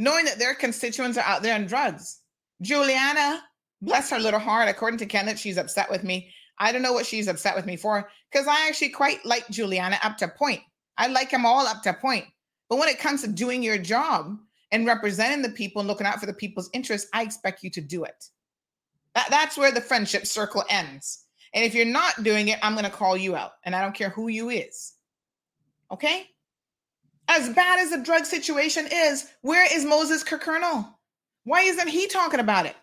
knowing 0.00 0.24
that 0.24 0.38
their 0.38 0.54
constituents 0.54 1.18
are 1.18 1.24
out 1.24 1.42
there 1.42 1.54
on 1.54 1.66
drugs? 1.66 2.20
Juliana, 2.62 3.42
bless 3.82 4.10
her 4.10 4.18
little 4.18 4.40
heart, 4.40 4.68
according 4.68 4.98
to 4.98 5.06
Kenneth, 5.06 5.38
she's 5.38 5.58
upset 5.58 5.90
with 5.90 6.04
me. 6.04 6.32
I 6.58 6.72
don't 6.72 6.82
know 6.82 6.92
what 6.92 7.06
she's 7.06 7.28
upset 7.28 7.54
with 7.54 7.66
me 7.66 7.76
for 7.76 8.08
because 8.30 8.46
I 8.46 8.66
actually 8.66 8.90
quite 8.90 9.24
like 9.24 9.48
Juliana 9.48 9.98
up 10.02 10.16
to 10.18 10.28
point. 10.28 10.60
I 10.96 11.06
like 11.08 11.30
them 11.30 11.46
all 11.46 11.66
up 11.66 11.82
to 11.82 11.92
point. 11.92 12.24
But 12.68 12.78
when 12.78 12.88
it 12.88 12.98
comes 12.98 13.22
to 13.22 13.28
doing 13.28 13.62
your 13.62 13.78
job 13.78 14.38
and 14.70 14.86
representing 14.86 15.42
the 15.42 15.50
people 15.50 15.80
and 15.80 15.88
looking 15.88 16.06
out 16.06 16.20
for 16.20 16.26
the 16.26 16.32
people's 16.32 16.70
interests, 16.72 17.08
I 17.12 17.22
expect 17.22 17.62
you 17.62 17.70
to 17.70 17.80
do 17.80 18.04
it. 18.04 18.24
That, 19.14 19.28
that's 19.28 19.58
where 19.58 19.72
the 19.72 19.80
friendship 19.80 20.26
circle 20.26 20.64
ends. 20.70 21.24
And 21.52 21.64
if 21.64 21.74
you're 21.74 21.84
not 21.84 22.22
doing 22.22 22.48
it, 22.48 22.58
I'm 22.62 22.74
going 22.74 22.84
to 22.84 22.90
call 22.90 23.16
you 23.16 23.34
out. 23.34 23.52
And 23.64 23.74
I 23.74 23.82
don't 23.82 23.94
care 23.94 24.10
who 24.10 24.28
you 24.28 24.50
is. 24.50 24.94
Okay? 25.90 26.29
As 27.32 27.48
bad 27.50 27.78
as 27.78 27.90
the 27.90 27.98
drug 27.98 28.24
situation 28.24 28.88
is, 28.92 29.30
where 29.42 29.64
is 29.72 29.84
Moses 29.84 30.24
Kirkconnell? 30.24 30.92
Why 31.44 31.60
isn't 31.60 31.86
he 31.86 32.08
talking 32.08 32.40
about 32.40 32.66
it? 32.66 32.74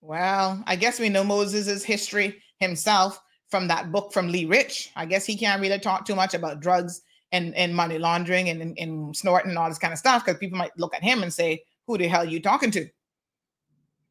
Well, 0.00 0.62
I 0.68 0.76
guess 0.76 1.00
we 1.00 1.08
know 1.08 1.24
Moses's 1.24 1.84
history 1.84 2.40
himself 2.60 3.20
from 3.48 3.66
that 3.66 3.90
book 3.90 4.12
from 4.12 4.28
Lee 4.28 4.44
Rich. 4.44 4.92
I 4.94 5.06
guess 5.06 5.26
he 5.26 5.36
can't 5.36 5.60
really 5.60 5.80
talk 5.80 6.04
too 6.04 6.14
much 6.14 6.34
about 6.34 6.60
drugs 6.60 7.02
and, 7.32 7.52
and 7.56 7.74
money 7.74 7.98
laundering 7.98 8.48
and, 8.48 8.62
and, 8.62 8.78
and 8.78 9.16
snorting 9.16 9.50
and 9.50 9.58
all 9.58 9.68
this 9.68 9.78
kind 9.78 9.92
of 9.92 9.98
stuff 9.98 10.24
because 10.24 10.38
people 10.38 10.56
might 10.56 10.78
look 10.78 10.94
at 10.94 11.02
him 11.02 11.24
and 11.24 11.34
say, 11.34 11.64
Who 11.88 11.98
the 11.98 12.06
hell 12.06 12.22
are 12.22 12.26
you 12.26 12.40
talking 12.40 12.70
to? 12.70 12.88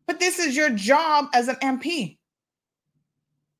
But 0.08 0.20
this 0.20 0.40
is 0.40 0.58
your 0.58 0.72
job 0.72 1.28
as 1.34 1.48
an 1.48 1.56
MP. 1.56 2.18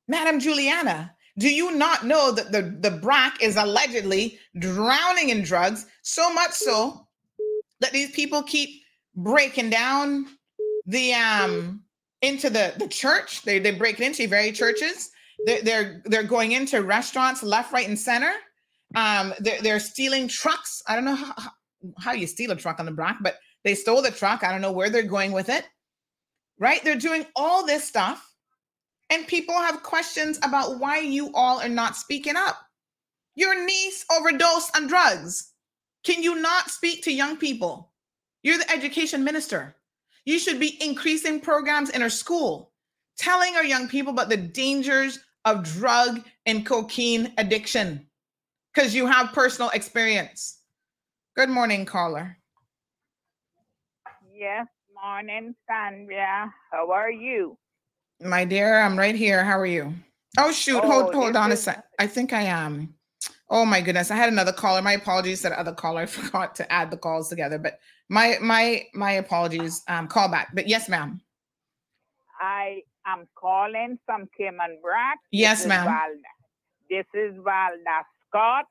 Madam 0.06 0.38
Juliana, 0.38 1.14
do 1.40 1.48
you 1.48 1.74
not 1.74 2.04
know 2.04 2.30
that 2.32 2.52
the, 2.52 2.62
the 2.80 2.98
BRAC 2.98 3.42
is 3.42 3.56
allegedly 3.56 4.38
drowning 4.58 5.30
in 5.30 5.42
drugs, 5.42 5.86
so 6.02 6.30
much 6.32 6.52
so 6.52 7.06
that 7.80 7.92
these 7.92 8.10
people 8.10 8.42
keep 8.42 8.82
breaking 9.16 9.70
down 9.70 10.26
the 10.86 11.14
um 11.14 11.82
into 12.20 12.50
the 12.50 12.74
the 12.78 12.88
church. 12.88 13.42
They 13.42 13.58
they 13.58 13.70
break 13.70 14.00
into 14.00 14.28
very 14.28 14.52
churches. 14.52 15.10
They're 15.46 15.62
they're 15.62 16.02
they're 16.04 16.22
going 16.22 16.52
into 16.52 16.82
restaurants 16.82 17.42
left, 17.42 17.72
right, 17.72 17.88
and 17.88 17.98
center. 17.98 18.32
Um, 18.94 19.32
they're 19.38 19.62
they're 19.62 19.80
stealing 19.80 20.28
trucks. 20.28 20.82
I 20.86 20.94
don't 20.94 21.06
know 21.06 21.14
how, 21.14 21.50
how 21.98 22.12
you 22.12 22.26
steal 22.26 22.50
a 22.50 22.56
truck 22.56 22.80
on 22.80 22.86
the 22.86 22.92
block, 22.92 23.16
but 23.22 23.38
they 23.64 23.74
stole 23.74 24.02
the 24.02 24.10
truck. 24.10 24.44
I 24.44 24.52
don't 24.52 24.60
know 24.60 24.72
where 24.72 24.90
they're 24.90 25.02
going 25.02 25.32
with 25.32 25.48
it. 25.48 25.64
Right? 26.58 26.84
They're 26.84 26.96
doing 26.96 27.24
all 27.34 27.64
this 27.64 27.84
stuff, 27.84 28.29
and 29.10 29.26
people 29.26 29.54
have 29.54 29.82
questions 29.82 30.38
about 30.42 30.78
why 30.78 30.98
you 31.00 31.30
all 31.34 31.60
are 31.60 31.68
not 31.68 31.96
speaking 31.96 32.36
up. 32.36 32.56
Your 33.34 33.64
niece 33.64 34.04
overdosed 34.10 34.74
on 34.76 34.86
drugs. 34.86 35.52
Can 36.04 36.22
you 36.22 36.40
not 36.40 36.70
speak 36.70 37.02
to 37.04 37.12
young 37.12 37.36
people? 37.36 37.92
You're 38.42 38.58
the 38.58 38.70
education 38.70 39.24
minister. 39.24 39.74
You 40.24 40.38
should 40.38 40.60
be 40.60 40.82
increasing 40.82 41.40
programs 41.40 41.90
in 41.90 42.02
our 42.02 42.08
school, 42.08 42.72
telling 43.18 43.56
our 43.56 43.64
young 43.64 43.88
people 43.88 44.12
about 44.12 44.28
the 44.28 44.36
dangers 44.36 45.18
of 45.44 45.64
drug 45.64 46.22
and 46.46 46.64
cocaine 46.64 47.32
addiction 47.38 48.06
because 48.72 48.94
you 48.94 49.06
have 49.06 49.32
personal 49.32 49.70
experience. 49.70 50.58
Good 51.36 51.48
morning, 51.48 51.84
caller. 51.84 52.36
Yes, 54.34 54.66
morning, 54.94 55.54
Sandra. 55.68 56.52
How 56.70 56.90
are 56.90 57.10
you? 57.10 57.56
My 58.20 58.44
dear, 58.44 58.80
I'm 58.80 58.98
right 58.98 59.14
here. 59.14 59.44
How 59.44 59.58
are 59.58 59.66
you? 59.66 59.94
Oh 60.38 60.52
shoot, 60.52 60.80
oh, 60.82 60.86
hold 60.86 61.14
hold 61.14 61.36
on 61.36 61.52
a 61.52 61.56
sec. 61.56 61.84
I 61.98 62.06
think 62.06 62.32
I 62.32 62.42
am. 62.42 62.94
Oh 63.48 63.64
my 63.64 63.80
goodness, 63.80 64.10
I 64.10 64.16
had 64.16 64.28
another 64.28 64.52
caller. 64.52 64.80
My 64.82 64.92
apologies 64.92 65.42
to 65.42 65.48
the 65.48 65.58
other 65.58 65.72
caller. 65.72 66.02
I 66.02 66.06
forgot 66.06 66.54
to 66.56 66.72
add 66.72 66.90
the 66.90 66.96
calls 66.96 67.28
together, 67.28 67.58
but 67.58 67.80
my 68.08 68.36
my 68.40 68.84
my 68.94 69.12
apologies. 69.12 69.82
Um, 69.88 70.06
call 70.06 70.28
back. 70.28 70.54
But 70.54 70.68
yes, 70.68 70.88
ma'am. 70.88 71.20
I 72.40 72.82
am 73.06 73.26
calling 73.34 73.98
from 74.06 74.28
Cayman 74.36 74.78
Brac. 74.82 75.18
Yes, 75.30 75.66
ma'am. 75.66 75.86
Valda. 75.86 76.32
This 76.88 77.06
is 77.14 77.34
Valda 77.36 78.02
Scott. 78.28 78.66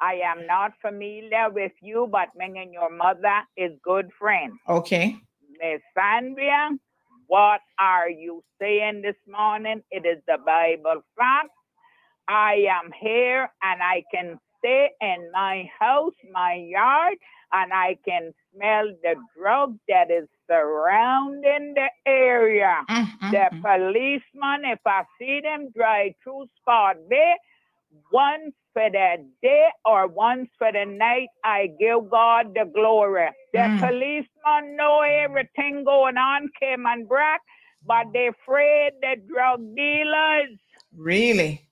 I 0.00 0.14
am 0.24 0.46
not 0.46 0.72
familiar 0.80 1.50
with 1.50 1.72
you, 1.82 2.08
but 2.10 2.28
me 2.34 2.46
and 2.46 2.72
your 2.72 2.90
mother 2.90 3.42
is 3.56 3.72
good 3.84 4.10
friends. 4.18 4.54
Okay. 4.68 5.16
Miss 5.60 5.82
Sandria, 5.96 6.70
what 7.30 7.60
are 7.78 8.10
you 8.10 8.42
saying 8.60 9.02
this 9.02 9.14
morning? 9.28 9.82
It 9.92 10.04
is 10.04 10.20
the 10.26 10.38
Bible 10.44 11.00
fact. 11.16 11.50
I 12.26 12.66
am 12.68 12.90
here 13.00 13.48
and 13.62 13.80
I 13.80 14.02
can 14.12 14.36
stay 14.58 14.90
in 15.00 15.30
my 15.32 15.70
house, 15.78 16.18
my 16.32 16.54
yard, 16.54 17.14
and 17.52 17.72
I 17.72 17.98
can 18.04 18.32
smell 18.52 18.86
the 19.04 19.14
drug 19.38 19.78
that 19.88 20.10
is 20.10 20.26
surrounding 20.50 21.74
the 21.74 21.86
area. 22.04 22.82
Mm-hmm. 22.90 23.30
The 23.30 23.46
policeman, 23.62 24.64
if 24.64 24.80
I 24.84 25.04
see 25.16 25.40
them 25.40 25.68
drive 25.72 26.14
through 26.24 26.46
Spot 26.60 26.96
Bay, 27.08 27.34
once 28.12 28.54
for 28.72 28.88
the 28.90 29.16
day 29.42 29.68
or 29.84 30.06
once 30.06 30.48
for 30.58 30.70
the 30.72 30.84
night, 30.84 31.28
I 31.44 31.68
give 31.78 32.10
God 32.10 32.54
the 32.54 32.70
glory. 32.72 33.28
The 33.52 33.58
mm. 33.58 33.80
policeman 33.80 34.76
know 34.76 35.00
everything 35.00 35.84
going 35.84 36.16
on, 36.16 36.48
Cayman 36.60 37.06
Brac, 37.06 37.40
but 37.86 38.06
they 38.12 38.28
afraid 38.28 38.92
the 39.00 39.16
drug 39.28 39.60
dealers. 39.74 40.58
Really? 40.96 41.66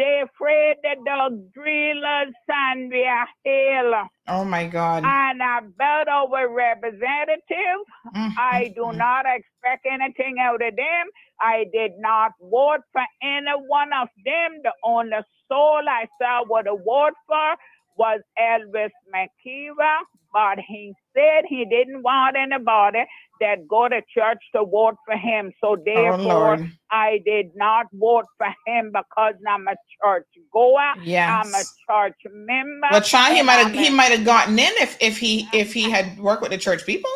They 0.00 0.22
afraid 0.24 0.76
the 0.82 0.96
dog 1.04 1.52
drillers 1.52 2.32
and 2.48 2.90
we 2.90 3.04
are 3.04 3.28
here. 3.44 4.08
Oh 4.28 4.46
my 4.46 4.66
God. 4.66 5.04
And 5.04 5.42
about 5.42 6.08
our 6.08 6.48
representative, 6.48 7.80
mm-hmm. 8.08 8.28
I 8.38 8.72
do 8.74 8.92
not 8.94 9.26
expect 9.26 9.84
anything 9.84 10.36
out 10.40 10.62
of 10.62 10.74
them. 10.74 11.06
I 11.38 11.66
did 11.70 11.92
not 11.98 12.32
vote 12.40 12.80
for 12.92 13.04
any 13.22 13.52
one 13.68 13.90
of 13.92 14.08
them. 14.24 14.62
The 14.64 14.72
only 14.86 15.18
soul 15.52 15.82
I 15.86 16.06
saw 16.18 16.44
would 16.48 16.64
have 16.64 16.82
voted 16.82 17.14
for 17.26 17.56
was 17.98 18.20
Elvis 18.40 18.96
McKeever, 19.14 19.98
but 20.32 20.58
he 20.66 20.94
said 21.14 21.44
he 21.48 21.64
didn't 21.64 22.02
want 22.02 22.36
anybody 22.36 23.04
that 23.40 23.66
go 23.68 23.88
to 23.88 24.00
church 24.14 24.38
to 24.54 24.64
vote 24.64 24.96
for 25.06 25.16
him. 25.16 25.52
So 25.60 25.70
oh, 25.70 25.82
therefore, 25.84 26.56
oh, 26.60 26.66
I 26.90 27.20
did 27.24 27.52
not 27.54 27.86
vote 27.92 28.26
for 28.36 28.48
him 28.66 28.92
because 28.92 29.34
I'm 29.48 29.66
a 29.66 29.76
church 30.02 30.26
goer. 30.52 30.94
Yes. 31.02 31.46
I'm 31.46 31.54
a 31.54 31.64
church 31.88 32.18
member. 32.30 32.88
Well, 32.90 33.00
try 33.00 33.34
he 33.34 33.42
might 33.42 33.54
have 33.54 33.72
he 33.72 33.90
might 33.90 34.12
have 34.12 34.24
gotten 34.24 34.58
in 34.58 34.72
if 34.76 34.96
if 35.00 35.18
he 35.18 35.48
if 35.52 35.72
he 35.72 35.90
had 35.90 36.18
worked 36.18 36.42
with 36.42 36.50
the 36.50 36.58
church 36.58 36.84
people. 36.86 37.10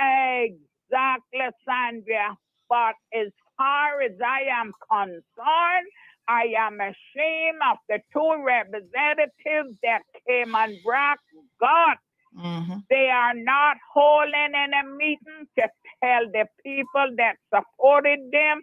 Uh, 0.00 0.46
exactly, 0.46 1.40
Sandra. 1.66 2.36
But 2.68 2.94
as 3.14 3.28
far 3.58 4.00
as 4.00 4.12
I 4.24 4.48
am 4.50 4.72
concerned, 4.90 5.86
I 6.28 6.54
am 6.58 6.80
ashamed 6.80 7.60
of 7.70 7.78
the 7.88 7.98
two 8.12 8.42
representatives 8.44 9.76
that 9.82 10.00
came 10.26 10.54
and 10.54 10.76
brought 10.84 11.18
got 11.60 11.98
Mm-hmm. 12.38 12.78
They 12.88 13.08
are 13.08 13.34
not 13.34 13.76
holding 13.92 14.52
any 14.54 14.88
meeting 14.96 15.46
to 15.58 15.68
tell 16.02 16.26
the 16.32 16.46
people 16.64 17.14
that 17.16 17.36
supported 17.54 18.20
them 18.32 18.62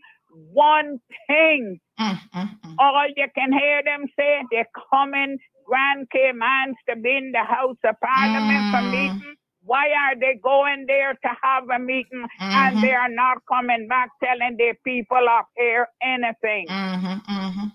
one 0.52 1.00
thing. 1.28 1.80
Mm-hmm. 2.00 2.76
All 2.80 3.08
you 3.16 3.28
can 3.36 3.52
hear 3.52 3.82
them 3.84 4.06
say, 4.18 4.44
they're 4.52 4.70
coming 4.92 5.38
Grand 5.66 6.10
Caymans 6.10 6.78
to 6.90 6.96
be 6.96 7.16
in 7.18 7.32
the 7.32 7.44
House 7.44 7.78
of 7.84 7.96
Parliament 8.02 8.58
mm-hmm. 8.58 8.76
for 8.76 8.82
meeting. 8.90 9.36
Why 9.62 9.86
are 9.90 10.16
they 10.20 10.40
going 10.42 10.86
there 10.88 11.14
to 11.14 11.30
have 11.44 11.70
a 11.70 11.78
meeting 11.78 12.26
and 12.40 12.76
mm-hmm. 12.76 12.82
they 12.82 12.94
are 12.94 13.10
not 13.10 13.38
coming 13.48 13.88
back 13.88 14.10
telling 14.24 14.58
their 14.58 14.74
people 14.84 15.26
up 15.30 15.48
here 15.56 15.88
anything? 16.02 16.66
Mm-hmm. 16.68 17.32
Mm-hmm. 17.32 17.68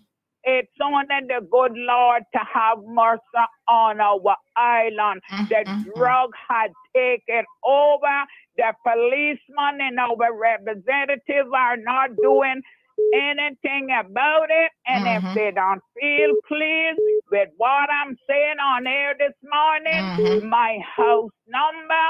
It's 0.44 0.70
only 0.82 1.06
the 1.26 1.40
good 1.50 1.72
Lord 1.74 2.22
to 2.32 2.40
have 2.52 2.78
mercy 2.86 3.20
on 3.68 4.00
our 4.00 4.36
island. 4.56 5.22
Mm-hmm. 5.32 5.44
The 5.48 5.92
drug 5.96 6.30
had 6.48 6.70
taken 6.94 7.44
over. 7.64 8.24
The 8.56 8.72
policemen 8.84 9.80
and 9.80 9.98
our 9.98 10.36
representatives 10.36 11.50
are 11.54 11.76
not 11.76 12.10
doing 12.22 12.62
anything 13.14 13.88
about 13.98 14.48
it. 14.50 14.70
And 14.86 15.04
mm-hmm. 15.04 15.26
if 15.28 15.34
they 15.34 15.50
don't 15.54 15.82
feel 15.98 16.34
pleased 16.46 17.00
with 17.30 17.48
what 17.56 17.88
I'm 17.90 18.16
saying 18.28 18.58
on 18.62 18.86
air 18.86 19.14
this 19.18 19.34
morning, 19.42 20.40
mm-hmm. 20.40 20.48
my 20.48 20.78
house 20.96 21.32
number 21.48 22.04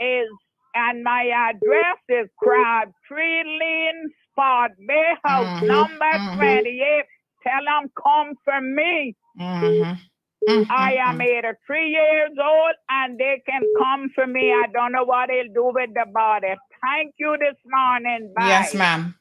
is 0.00 0.28
and 0.74 1.02
my 1.02 1.30
address 1.34 1.98
is 2.08 2.28
Crabtree 2.38 3.42
Lane, 3.44 4.10
Spot 4.30 4.70
Bay 4.86 5.14
House 5.24 5.46
mm-hmm. 5.46 5.66
number 5.66 6.04
mm-hmm. 6.04 6.38
28 6.38 7.04
Tell 7.42 7.64
them 7.64 7.90
come 8.02 8.34
for 8.44 8.60
me. 8.60 9.16
Mm-hmm. 9.40 9.92
I 10.70 10.94
am 10.94 11.20
83 11.20 11.90
years 11.90 12.30
old 12.42 12.74
and 12.88 13.18
they 13.18 13.42
can 13.46 13.62
come 13.78 14.10
for 14.14 14.26
me. 14.26 14.52
I 14.52 14.66
don't 14.72 14.92
know 14.92 15.04
what 15.04 15.28
they'll 15.28 15.52
do 15.52 15.72
with 15.74 15.90
the 15.94 16.06
body. 16.12 16.54
Thank 16.82 17.14
you 17.18 17.36
this 17.38 17.56
morning. 17.66 18.32
Bye. 18.36 18.48
Yes, 18.48 18.74
ma'am. 18.74 19.14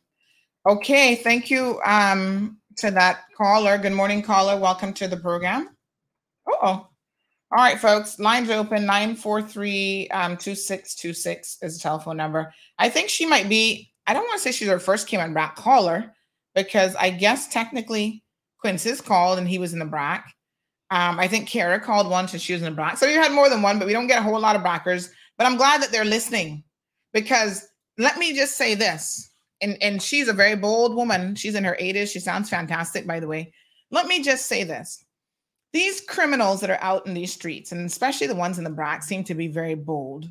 Okay, 0.68 1.16
thank 1.16 1.50
you 1.50 1.80
um, 1.86 2.58
to 2.78 2.92
that 2.92 3.24
caller. 3.36 3.78
Good 3.78 3.94
morning, 3.94 4.22
caller. 4.22 4.58
Welcome 4.58 4.94
to 4.94 5.08
the 5.08 5.18
program. 5.18 5.70
Oh, 6.48 6.62
all 6.62 6.90
right, 7.52 7.80
folks. 7.80 8.20
Lines 8.20 8.50
open 8.50 8.86
943 8.86 10.10
um, 10.10 10.32
2626 10.38 11.58
is 11.62 11.78
the 11.78 11.82
telephone 11.82 12.18
number. 12.18 12.54
I 12.78 12.90
think 12.90 13.10
she 13.10 13.26
might 13.26 13.50
be, 13.50 13.92
I 14.06 14.14
don't 14.14 14.24
want 14.24 14.38
to 14.38 14.40
say 14.44 14.52
she's 14.52 14.70
our 14.70 14.80
first 14.80 15.08
Cayman 15.08 15.34
Brac 15.34 15.56
caller 15.56 16.14
because 16.58 16.96
I 16.96 17.12
guess 17.12 17.48
technically 17.48 18.24
Quincy's 18.60 19.00
called 19.00 19.38
and 19.38 19.48
he 19.48 19.60
was 19.60 19.74
in 19.74 19.80
the 19.80 19.86
BRAC. 19.86 20.24
Um, 20.90 21.20
I 21.20 21.28
think 21.28 21.48
Kara 21.48 21.80
called 21.80 22.10
once 22.10 22.34
and 22.34 22.42
she 22.42 22.54
was 22.54 22.64
in 22.64 22.74
the 22.74 22.82
BRAC. 22.82 22.98
So 22.98 23.06
you 23.06 23.22
had 23.22 23.32
more 23.32 23.48
than 23.48 23.62
one, 23.62 23.78
but 23.78 23.86
we 23.86 23.94
don't 23.94 24.08
get 24.08 24.20
a 24.20 24.24
whole 24.24 24.40
lot 24.40 24.56
of 24.56 24.64
Brackers. 24.64 25.10
But 25.38 25.46
I'm 25.46 25.58
glad 25.58 25.82
that 25.82 25.92
they're 25.92 26.04
listening 26.04 26.64
because 27.14 27.68
let 28.00 28.18
me 28.18 28.34
just 28.34 28.58
say 28.58 28.74
this. 28.74 29.30
And, 29.62 29.78
and 29.82 30.02
she's 30.02 30.28
a 30.28 30.34
very 30.34 30.56
bold 30.56 30.96
woman. 30.96 31.36
She's 31.36 31.56
in 31.56 31.64
her 31.64 31.78
80s. 31.80 32.12
She 32.12 32.20
sounds 32.20 32.50
fantastic, 32.50 33.06
by 33.06 33.20
the 33.20 33.28
way. 33.28 33.54
Let 33.92 34.08
me 34.08 34.24
just 34.24 34.48
say 34.48 34.64
this 34.64 35.04
these 35.74 36.02
criminals 36.02 36.62
that 36.62 36.72
are 36.72 36.82
out 36.82 37.06
in 37.06 37.14
these 37.14 37.34
streets, 37.34 37.72
and 37.72 37.86
especially 37.86 38.26
the 38.26 38.34
ones 38.34 38.58
in 38.58 38.64
the 38.64 38.70
BRAC, 38.70 39.04
seem 39.04 39.24
to 39.26 39.36
be 39.36 39.48
very 39.48 39.76
bold. 39.76 40.26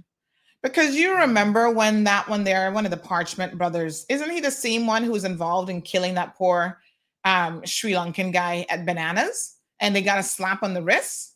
Because 0.63 0.97
you 0.97 1.17
remember 1.17 1.71
when 1.71 2.05
that 2.05 2.29
one 2.29 2.45
there, 2.45 2.71
one 2.73 2.85
of 2.85 2.91
the 2.91 2.97
Parchment 2.97 3.57
brothers, 3.57 4.05
isn't 4.09 4.31
he 4.31 4.41
the 4.41 4.51
same 4.51 4.87
one 4.87 5.05
who 5.05 5.13
was 5.13 5.25
involved 5.25 5.71
in 5.71 5.83
killing 5.83 6.15
that 6.15 6.37
poor 6.37 6.79
um, 7.25 7.65
Sri 7.65 7.93
Lankan 7.93 8.33
guy 8.33 8.67
at 8.69 8.87
Bananas? 8.87 9.57
And 9.79 9.95
they 9.95 10.03
got 10.03 10.19
a 10.19 10.23
slap 10.23 10.63
on 10.63 10.75
the 10.75 10.83
wrist. 10.83 11.35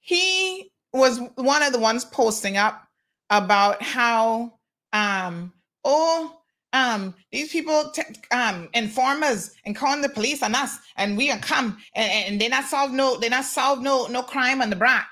He 0.00 0.70
was 0.92 1.20
one 1.34 1.62
of 1.62 1.72
the 1.72 1.78
ones 1.78 2.04
posting 2.04 2.56
up 2.56 2.86
about 3.28 3.82
how, 3.82 4.54
um, 4.92 5.52
oh, 5.84 6.40
um 6.72 7.14
these 7.32 7.50
people 7.50 7.90
t- 7.90 8.02
um 8.30 8.68
inform 8.74 9.22
us 9.22 9.54
and 9.64 9.74
calling 9.74 10.02
the 10.02 10.08
police 10.08 10.42
on 10.42 10.54
us 10.54 10.78
and 10.96 11.16
we 11.16 11.30
are 11.30 11.38
come 11.38 11.76
and, 11.94 12.12
and 12.12 12.40
they 12.40 12.48
not 12.48 12.64
solve 12.64 12.92
no 12.92 13.18
they 13.18 13.28
not 13.28 13.44
solve 13.44 13.80
no 13.80 14.06
no 14.06 14.22
crime 14.22 14.62
on 14.62 14.70
the 14.70 14.76
brac 14.76 15.10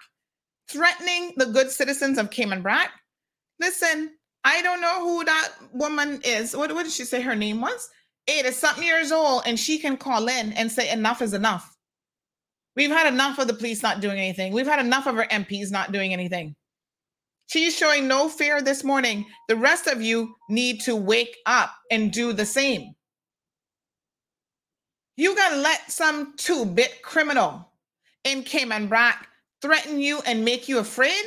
threatening 0.69 1.33
the 1.37 1.47
good 1.47 1.71
citizens 1.71 2.19
of 2.19 2.31
cayman 2.31 2.63
brac 2.63 2.91
listen 3.61 4.11
i 4.45 4.63
don't 4.63 4.81
know 4.81 5.01
who 5.01 5.25
that 5.25 5.51
woman 5.73 6.21
is 6.25 6.57
what, 6.57 6.73
what 6.75 6.85
did 6.85 6.93
she 6.93 7.05
say 7.05 7.21
her 7.21 7.37
name 7.37 7.61
was 7.61 7.89
eight 8.29 8.45
is 8.45 8.57
something 8.57 8.85
years 8.85 9.13
old 9.13 9.43
and 9.47 9.59
she 9.59 9.79
can 9.79 9.97
call 9.97 10.29
in 10.29 10.53
and 10.53 10.71
say 10.71 10.91
enough 10.91 11.23
is 11.23 11.35
enough 11.35 11.77
we've 12.77 12.91
had 12.91 13.13
enough 13.13 13.39
of 13.39 13.47
the 13.47 13.55
police 13.55 13.83
not 13.83 14.01
doing 14.01 14.19
anything 14.19 14.53
we've 14.53 14.67
had 14.67 14.85
enough 14.85 15.07
of 15.07 15.17
our 15.17 15.27
mps 15.29 15.71
not 15.71 15.93
doing 15.93 16.13
anything 16.13 16.55
She's 17.49 17.75
showing 17.75 18.07
no 18.07 18.29
fear 18.29 18.61
this 18.61 18.85
morning. 18.85 19.25
The 19.49 19.57
rest 19.57 19.87
of 19.87 20.03
you 20.03 20.35
need 20.51 20.83
to 20.83 20.95
wake 20.95 21.35
up 21.47 21.75
and 21.91 22.13
do 22.13 22.35
the 22.35 22.45
same. 22.45 22.95
You 25.17 25.35
to 25.35 25.57
let 25.57 25.91
some 25.91 26.35
two 26.37 26.67
bit 26.67 27.01
criminal 27.03 27.73
in 28.25 28.43
Cayman 28.43 28.89
Brac 28.89 29.29
threaten 29.63 29.99
you 29.99 30.21
and 30.27 30.45
make 30.45 30.69
you 30.69 30.79
afraid? 30.79 31.25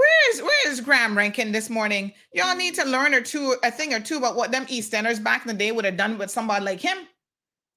Where's 0.00 0.40
where's 0.40 0.80
Graham 0.80 1.16
Rankin 1.16 1.52
this 1.52 1.68
morning? 1.68 2.12
Y'all 2.32 2.56
need 2.56 2.74
to 2.76 2.84
mm. 2.84 2.90
learn 2.90 3.12
or 3.12 3.20
two 3.20 3.56
a 3.62 3.70
thing 3.70 3.92
or 3.92 4.00
two 4.00 4.16
about 4.16 4.34
what 4.34 4.50
them 4.50 4.64
East 4.68 4.94
Enders 4.94 5.20
back 5.20 5.42
in 5.42 5.48
the 5.48 5.58
day 5.58 5.72
would 5.72 5.84
have 5.84 5.98
done 5.98 6.16
with 6.16 6.30
somebody 6.30 6.64
like 6.64 6.80
him. 6.80 6.96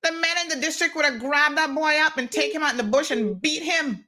The 0.03 0.11
men 0.13 0.37
in 0.43 0.47
the 0.47 0.65
district 0.65 0.95
would 0.95 1.03
have 1.03 1.19
grabbed 1.19 1.57
that 1.57 1.75
boy 1.75 1.97
up 1.99 2.17
and 2.17 2.31
take 2.31 2.53
him 2.53 2.63
out 2.63 2.71
in 2.71 2.77
the 2.77 2.83
bush 2.83 3.11
and 3.11 3.41
beat 3.41 3.63
him 3.63 4.05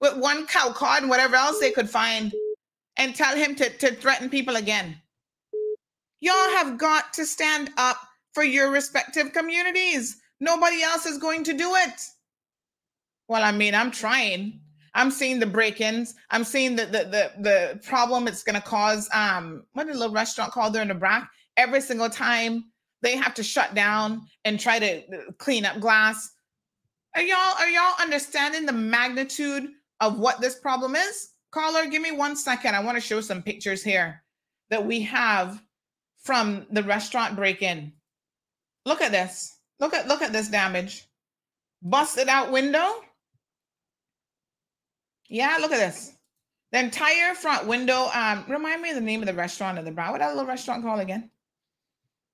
with 0.00 0.16
one 0.16 0.46
cow 0.46 0.72
card 0.72 1.02
and 1.02 1.10
whatever 1.10 1.36
else 1.36 1.58
they 1.60 1.70
could 1.70 1.90
find 1.90 2.32
and 2.96 3.14
tell 3.14 3.36
him 3.36 3.54
to, 3.56 3.68
to 3.78 3.94
threaten 3.94 4.30
people 4.30 4.56
again. 4.56 4.96
Y'all 6.20 6.50
have 6.56 6.78
got 6.78 7.12
to 7.12 7.26
stand 7.26 7.70
up 7.76 7.98
for 8.32 8.44
your 8.44 8.70
respective 8.70 9.34
communities. 9.34 10.16
Nobody 10.40 10.82
else 10.82 11.04
is 11.04 11.18
going 11.18 11.44
to 11.44 11.52
do 11.52 11.74
it. 11.74 12.00
Well, 13.28 13.42
I 13.42 13.52
mean, 13.52 13.74
I'm 13.74 13.90
trying. 13.90 14.60
I'm 14.94 15.10
seeing 15.10 15.40
the 15.40 15.46
break-ins. 15.46 16.14
I'm 16.30 16.44
seeing 16.44 16.76
the 16.76 16.86
the 16.86 17.04
the, 17.04 17.32
the 17.40 17.80
problem 17.82 18.28
it's 18.28 18.42
going 18.42 18.60
to 18.60 18.66
cause. 18.66 19.08
Um, 19.12 19.64
what 19.72 19.86
did 19.86 19.96
a 19.96 19.98
little 19.98 20.14
restaurant 20.14 20.52
called 20.52 20.72
there 20.72 20.82
in 20.82 20.88
the? 20.88 21.26
Every 21.56 21.80
single 21.80 22.10
time 22.10 22.64
they 23.02 23.16
have 23.16 23.34
to 23.34 23.42
shut 23.42 23.74
down 23.74 24.22
and 24.44 24.58
try 24.58 24.78
to 24.78 24.98
uh, 24.98 25.32
clean 25.38 25.66
up 25.66 25.78
glass. 25.78 26.30
Are 27.14 27.22
y'all 27.22 27.54
are 27.58 27.68
y'all 27.68 28.00
understanding 28.00 28.66
the 28.66 28.72
magnitude 28.72 29.68
of 30.00 30.18
what 30.18 30.40
this 30.40 30.58
problem 30.58 30.96
is? 30.96 31.30
Caller, 31.52 31.86
give 31.86 32.02
me 32.02 32.10
one 32.10 32.34
second. 32.34 32.74
I 32.74 32.82
want 32.82 32.96
to 32.96 33.00
show 33.00 33.20
some 33.20 33.42
pictures 33.42 33.84
here 33.84 34.24
that 34.70 34.84
we 34.84 35.00
have 35.02 35.62
from 36.22 36.66
the 36.70 36.82
restaurant 36.82 37.36
break-in. 37.36 37.92
Look 38.86 39.00
at 39.00 39.12
this. 39.12 39.58
Look 39.78 39.94
at 39.94 40.08
look 40.08 40.22
at 40.22 40.32
this 40.32 40.48
damage. 40.48 41.06
Busted 41.82 42.28
out 42.28 42.50
window. 42.50 43.03
Yeah, 45.34 45.58
look 45.60 45.72
at 45.72 45.78
this. 45.78 46.14
The 46.70 46.78
entire 46.78 47.34
front 47.34 47.66
window. 47.66 48.08
Um, 48.14 48.44
remind 48.48 48.80
me 48.80 48.90
of 48.90 48.94
the 48.94 49.00
name 49.00 49.20
of 49.20 49.26
the 49.26 49.34
restaurant 49.34 49.80
in 49.80 49.84
the 49.84 49.90
brown. 49.90 50.12
What 50.12 50.20
that 50.20 50.30
little 50.30 50.46
restaurant 50.46 50.84
called 50.84 51.00
again? 51.00 51.28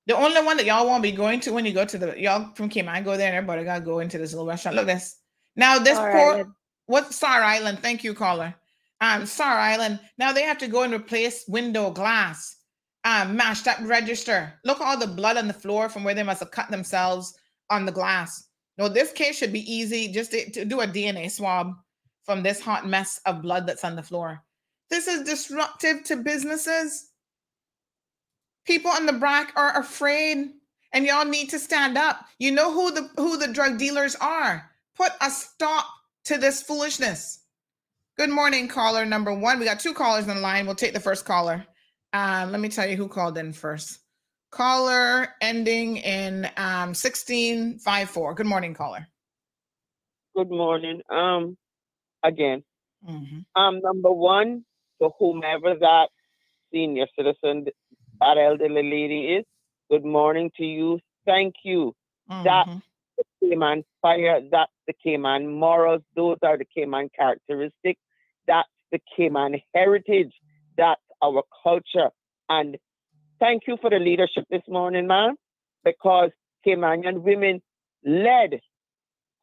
The 0.07 0.15
only 0.15 0.43
one 0.43 0.59
that 0.59 0.67
y'all 0.67 0.85
won't 0.85 1.03
be 1.03 1.11
going 1.11 1.41
to 1.41 1.53
when 1.55 1.65
you 1.65 1.73
go 1.73 1.87
to 1.87 1.97
the 1.97 2.21
y'all 2.21 2.53
from 2.55 2.69
Cayman 2.69 3.03
go 3.03 3.17
there 3.17 3.29
and 3.29 3.37
everybody 3.37 3.65
gotta 3.65 3.83
go 3.83 4.01
into 4.01 4.19
this 4.19 4.33
little 4.33 4.47
restaurant. 4.47 4.77
Look 4.77 4.85
this. 4.85 5.17
Now 5.57 5.79
this 5.79 5.97
All 5.97 6.13
poor 6.13 6.35
right. 6.35 6.47
What 6.87 7.15
Star 7.15 7.43
Island? 7.43 7.79
Thank 7.79 8.05
you, 8.05 8.13
caller. 8.13 8.55
Um, 9.01 9.25
Star 9.25 9.59
Island. 9.59 9.99
Now 10.19 10.33
they 10.33 10.43
have 10.43 10.59
to 10.59 10.69
go 10.69 10.83
and 10.83 10.93
replace 10.93 11.47
window 11.49 11.91
glass. 11.91 12.55
Um, 13.05 13.35
mashed 13.35 13.67
up 13.67 13.79
register. 13.81 14.53
Look 14.67 14.79
at 14.79 14.87
all 14.87 14.99
the 14.99 15.07
blood 15.07 15.39
on 15.39 15.49
the 15.49 15.55
floor 15.55 15.89
from 15.89 16.05
where 16.05 16.15
they 16.15 16.23
must 16.23 16.41
have 16.41 16.51
cut 16.51 16.71
themselves 16.71 17.33
on 17.71 17.87
the 17.87 17.93
glass. 17.93 18.49
No, 18.77 18.89
this 18.89 19.11
case 19.11 19.39
should 19.39 19.55
be 19.55 19.73
easy. 19.73 20.13
Just 20.13 20.33
to, 20.33 20.51
to 20.51 20.65
do 20.67 20.83
a 20.83 20.87
DNA 20.87 21.31
swab 21.31 21.73
from 22.31 22.45
this 22.45 22.61
hot 22.61 22.87
mess 22.87 23.21
of 23.27 23.43
blood 23.43 23.67
that's 23.67 23.83
on 23.83 23.97
the 23.97 24.05
floor. 24.05 24.41
This 24.89 25.09
is 25.09 25.25
disruptive 25.25 26.05
to 26.05 26.15
businesses. 26.15 27.11
People 28.65 28.93
in 28.97 29.05
the 29.05 29.15
BRAC 29.15 29.49
are 29.57 29.77
afraid, 29.77 30.51
and 30.93 31.05
y'all 31.05 31.25
need 31.25 31.51
to 31.51 31.59
stand 31.59 31.99
up. 31.99 32.25
You 32.39 32.53
know 32.53 32.73
who 32.73 32.93
the 32.93 33.11
who 33.17 33.37
the 33.37 33.53
drug 33.53 33.79
dealers 33.79 34.15
are. 34.15 34.71
Put 34.97 35.11
a 35.21 35.29
stop 35.29 35.87
to 36.27 36.39
this 36.39 36.63
foolishness. 36.63 37.41
Good 38.17 38.31
morning, 38.31 38.69
caller 38.69 39.05
number 39.05 39.35
one. 39.35 39.59
We 39.59 39.65
got 39.65 39.81
two 39.81 39.93
callers 39.93 40.29
on 40.29 40.37
the 40.37 40.41
line. 40.41 40.67
We'll 40.67 40.77
take 40.77 40.95
the 40.95 41.01
first 41.01 41.25
caller. 41.25 41.67
Um, 42.13 42.53
let 42.53 42.61
me 42.61 42.69
tell 42.69 42.89
you 42.89 42.95
who 42.95 43.09
called 43.09 43.39
in 43.39 43.53
first. 43.53 43.99
Caller 44.53 45.31
ending 45.41 45.97
in 45.97 46.45
um, 46.57 46.95
1654. 46.95 48.35
Good 48.35 48.47
morning, 48.47 48.75
caller. 48.75 49.09
Good 50.37 50.51
morning. 50.51 51.01
Um, 51.11 51.57
again, 52.23 52.63
mm-hmm. 53.09 53.61
um, 53.61 53.81
number 53.81 54.11
one, 54.11 54.65
to 55.01 55.11
whomever 55.19 55.75
that 55.75 56.09
senior 56.73 57.07
citizen, 57.17 57.67
that 58.21 58.39
elderly 58.39 58.83
lady 58.83 59.35
is, 59.37 59.45
good 59.91 60.05
morning 60.05 60.51
to 60.57 60.65
you. 60.65 60.99
Thank 61.27 61.55
you. 61.65 61.95
Mm-hmm. 62.31 62.45
That 62.45 62.67
Cayman 63.43 63.85
fire, 64.03 64.41
that's 64.51 64.73
the 64.87 64.95
Cayman 65.05 65.49
morals, 65.49 66.03
those 66.15 66.39
are 66.43 66.57
the 66.57 66.65
Cayman 66.65 67.11
characteristics, 67.17 68.01
that's 68.47 68.69
the 68.93 69.01
Cayman 69.17 69.61
heritage, 69.75 70.33
that's 70.77 71.01
our 71.23 71.43
culture. 71.63 72.11
And 72.49 72.77
thank 73.39 73.63
you 73.67 73.77
for 73.81 73.91
the 73.91 73.99
leadership 73.99 74.45
this 74.51 74.63
morning, 74.69 75.07
man, 75.07 75.37
because 75.85 76.31
Caymanian 76.67 77.23
women 77.23 77.63
led 78.05 78.61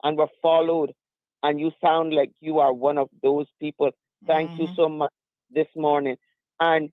and 0.04 0.18
were 0.18 0.30
followed, 0.42 0.94
and 1.44 1.60
you 1.60 1.72
sound 1.84 2.14
like 2.14 2.32
you 2.40 2.60
are 2.60 2.74
one 2.74 2.98
of 2.98 3.10
those 3.22 3.48
people. 3.60 3.92
Thank 4.26 4.52
mm-hmm. 4.52 4.64
you 4.64 4.68
so 4.76 4.90
much 4.90 5.12
this 5.52 5.68
morning. 5.76 6.18
And 6.60 6.90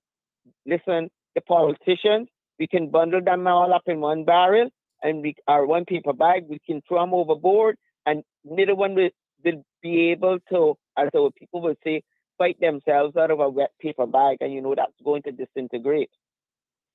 listen, 0.65 1.09
the 1.33 1.41
politicians, 1.41 2.29
we 2.59 2.67
can 2.67 2.89
bundle 2.89 3.21
them 3.21 3.47
all 3.47 3.73
up 3.73 3.83
in 3.87 3.99
one 3.99 4.23
barrel 4.23 4.69
and 5.05 5.21
we 5.21 5.35
our 5.47 5.65
one 5.65 5.85
paper 5.85 6.13
bag, 6.13 6.45
we 6.49 6.59
can 6.65 6.81
throw 6.87 7.01
them 7.01 7.13
overboard, 7.13 7.77
and 8.05 8.23
neither 8.43 8.75
one 8.75 8.95
will, 8.95 9.09
will 9.43 9.63
be 9.81 10.11
able 10.11 10.39
to, 10.49 10.75
as 10.97 11.09
our 11.15 11.29
people 11.31 11.61
will 11.61 11.75
say, 11.83 12.01
fight 12.37 12.59
themselves 12.59 13.15
out 13.15 13.31
of 13.31 13.39
a 13.39 13.49
wet 13.49 13.71
paper 13.79 14.07
bag, 14.07 14.37
and 14.41 14.51
you 14.51 14.61
know 14.61 14.73
that's 14.75 14.99
going 15.03 15.21
to 15.23 15.31
disintegrate. 15.31 16.09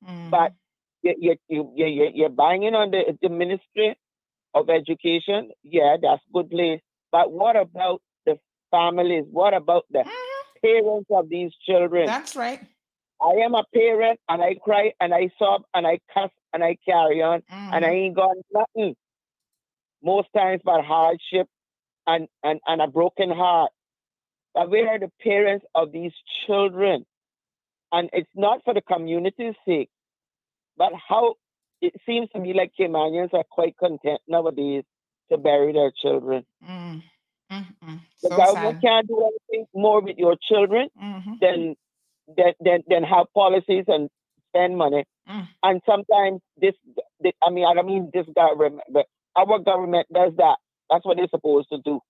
Mm. 0.06 0.30
But 0.30 0.52
you, 1.02 1.14
you, 1.18 1.36
you, 1.48 1.86
you, 1.86 2.10
you're 2.14 2.28
banging 2.28 2.74
on 2.74 2.90
the, 2.90 3.16
the 3.22 3.28
Ministry 3.28 3.96
of 4.54 4.68
Education. 4.68 5.50
Yeah, 5.62 5.96
that's 6.02 6.22
good 6.34 6.50
place. 6.50 6.80
But 7.12 7.32
what 7.32 7.56
about 7.56 8.02
the 8.26 8.38
families? 8.70 9.24
What 9.30 9.54
about 9.54 9.84
the 9.90 10.00
mm. 10.00 10.62
parents 10.62 11.08
of 11.10 11.28
these 11.28 11.52
children? 11.66 12.06
That's 12.06 12.36
right. 12.36 12.60
I 13.22 13.44
am 13.44 13.54
a 13.54 13.64
parent 13.74 14.18
and 14.28 14.42
I 14.42 14.54
cry 14.54 14.92
and 15.00 15.12
I 15.12 15.30
sob 15.38 15.62
and 15.74 15.86
I 15.86 15.98
cuss 16.14 16.30
and 16.54 16.64
I 16.64 16.76
carry 16.86 17.22
on 17.22 17.42
and 17.50 17.84
I 17.84 17.88
Mhm. 17.88 17.92
ain't 17.92 18.16
got 18.16 18.36
nothing. 18.50 18.96
Most 20.02 20.28
times 20.34 20.62
but 20.64 20.84
hardship 20.84 21.46
and, 22.06 22.28
and, 22.42 22.60
and 22.66 22.80
a 22.80 22.86
broken 22.86 23.30
heart. 23.30 23.72
But 24.54 24.70
we 24.70 24.80
are 24.82 24.98
the 24.98 25.12
parents 25.20 25.66
of 25.74 25.92
these 25.92 26.12
children. 26.46 27.04
And 27.92 28.08
it's 28.12 28.30
not 28.34 28.64
for 28.64 28.72
the 28.72 28.80
community's 28.80 29.54
sake, 29.66 29.90
but 30.76 30.92
how 30.94 31.34
it 31.82 31.94
seems 32.06 32.30
to 32.30 32.38
me 32.40 32.54
like 32.54 32.72
Caymanians 32.78 33.34
are 33.34 33.44
quite 33.50 33.76
content 33.76 34.20
nowadays 34.26 34.84
to 35.30 35.38
bury 35.38 35.72
their 35.72 35.92
children. 36.02 36.44
Mm. 36.68 37.02
The 38.22 38.28
So 38.28 38.36
government 38.36 38.76
sad. 38.80 38.82
can't 38.82 39.08
do 39.08 39.22
anything 39.30 39.66
more 39.74 40.00
with 40.00 40.16
your 40.18 40.36
children 40.48 40.88
Mhm. 41.00 41.40
than 41.40 41.76
than 42.36 42.52
than, 42.60 42.84
than 42.88 43.02
have 43.04 43.26
policies 43.34 43.84
and 43.88 44.08
spend 44.48 44.76
money. 44.76 45.04
Mm. 45.28 45.48
And 45.62 45.80
sometimes 45.84 46.40
this, 46.56 46.74
this, 47.20 47.32
I 47.42 47.50
mean, 47.50 47.64
I 47.66 47.74
don't 47.74 47.86
mean 47.86 48.10
this 48.12 48.26
government, 48.36 48.82
but 48.90 49.06
our 49.36 49.58
government 49.58 50.06
does 50.12 50.32
that. 50.36 50.58
That's 50.90 51.04
what 51.04 51.16
they're 51.16 51.28
supposed 51.28 51.68
to 51.70 51.78
do. 51.78 52.00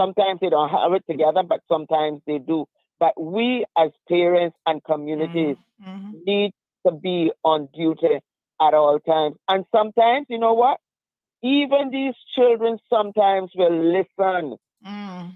Sometimes 0.00 0.40
they 0.40 0.48
don't 0.48 0.70
have 0.70 0.92
it 0.94 1.04
together, 1.08 1.42
but 1.42 1.60
sometimes 1.68 2.22
they 2.26 2.38
do. 2.38 2.66
But 2.98 3.20
we 3.20 3.66
as 3.76 3.90
parents 4.08 4.56
and 4.66 4.82
communities 4.84 5.56
Mm-hmm. 5.86 6.12
need 6.24 6.52
to 6.86 6.92
be 6.92 7.32
on 7.42 7.68
duty 7.74 8.20
at 8.60 8.72
all 8.74 9.00
times. 9.00 9.36
And 9.48 9.64
sometimes, 9.74 10.26
you 10.30 10.38
know 10.38 10.52
what? 10.54 10.78
Even 11.42 11.90
these 11.90 12.14
children 12.36 12.78
sometimes 12.88 13.50
will 13.56 13.76
listen. 13.92 14.56
Mm. 14.86 15.32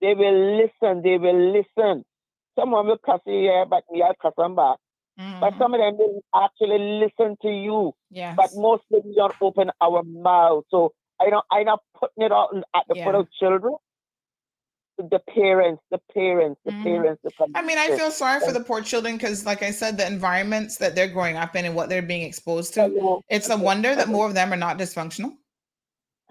They 0.00 0.14
will 0.14 0.56
listen. 0.58 1.02
They 1.02 1.18
will 1.18 1.52
listen. 1.52 2.04
Someone 2.58 2.86
will 2.86 2.98
cuss 2.98 3.20
you 3.26 3.40
here, 3.40 3.64
but 3.66 3.84
me, 3.90 4.02
I'll 4.02 4.14
cuss 4.20 4.34
them 4.36 4.54
back. 4.54 4.78
But 5.40 5.54
Mhm. 5.54 5.58
some 5.58 5.74
of 5.74 5.80
them 5.80 5.96
will 5.96 6.20
actually 6.34 6.78
listen 6.78 7.36
to 7.42 7.48
you. 7.50 7.94
Yes. 8.10 8.36
But 8.36 8.50
most 8.54 8.84
of 8.92 9.02
them 9.02 9.14
don't 9.14 9.34
open 9.40 9.70
our 9.80 10.02
mouth. 10.02 10.64
So 10.70 10.92
I 11.20 11.30
don't 11.30 11.44
I'm 11.50 11.64
not 11.64 11.82
putting 11.94 12.24
it 12.24 12.32
out 12.32 12.54
at 12.74 12.86
the 12.88 12.94
foot 13.04 13.14
of 13.14 13.32
children. 13.32 13.76
The 14.98 15.20
parents, 15.34 15.82
the 15.90 15.98
parents, 16.14 16.58
the 16.64 16.72
Mhm. 16.72 16.82
parents, 16.82 17.20
the 17.22 17.30
I 17.54 17.60
mean, 17.62 17.76
I 17.76 17.88
feel 17.96 18.10
sorry 18.10 18.40
for 18.40 18.52
the 18.52 18.60
poor 18.60 18.80
children 18.80 19.16
because, 19.16 19.44
like 19.44 19.62
I 19.62 19.70
said, 19.70 19.98
the 19.98 20.06
environments 20.06 20.78
that 20.78 20.94
they're 20.94 21.08
growing 21.08 21.36
up 21.36 21.54
in 21.54 21.66
and 21.66 21.76
what 21.76 21.90
they're 21.90 22.00
being 22.00 22.22
exposed 22.22 22.72
to, 22.74 22.84
hello, 22.88 23.22
it's 23.28 23.50
a 23.50 23.58
wonder 23.58 23.94
that 23.94 24.08
more 24.08 24.26
of 24.26 24.32
them 24.34 24.52
are 24.54 24.56
not 24.56 24.78
dysfunctional. 24.78 25.36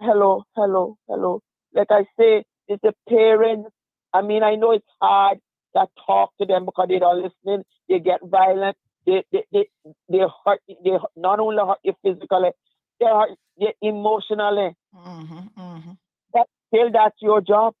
hello, 0.00 0.44
hello, 0.56 0.96
hello. 1.08 1.40
Like 1.72 1.88
I 1.90 2.04
say, 2.18 2.44
it's 2.68 2.82
the 2.82 2.92
parents. 3.08 3.70
I 4.12 4.22
mean, 4.22 4.42
I 4.42 4.56
know 4.56 4.72
it's 4.72 4.84
hard 5.00 5.38
to 5.76 5.86
talk 6.06 6.32
to 6.40 6.46
them 6.46 6.64
because 6.64 6.86
they're 6.88 7.00
not 7.00 7.16
listening. 7.16 7.64
They 7.88 8.00
get 8.00 8.20
violent. 8.24 8.76
They 9.06 9.22
they 9.32 9.44
they, 9.52 9.68
they 10.08 10.18
hurt. 10.44 10.60
They 10.68 10.98
not 11.16 11.38
only 11.38 11.62
hurt 11.64 11.78
you 11.84 11.94
physically, 12.02 12.50
they 12.98 13.06
hurt 13.06 13.30
you 13.56 13.70
emotionally. 13.80 14.74
Mm-hmm, 14.94 15.60
mm-hmm, 15.60 15.90
But 16.32 16.46
still, 16.68 16.90
that's 16.92 17.16
your 17.22 17.40
job. 17.40 17.74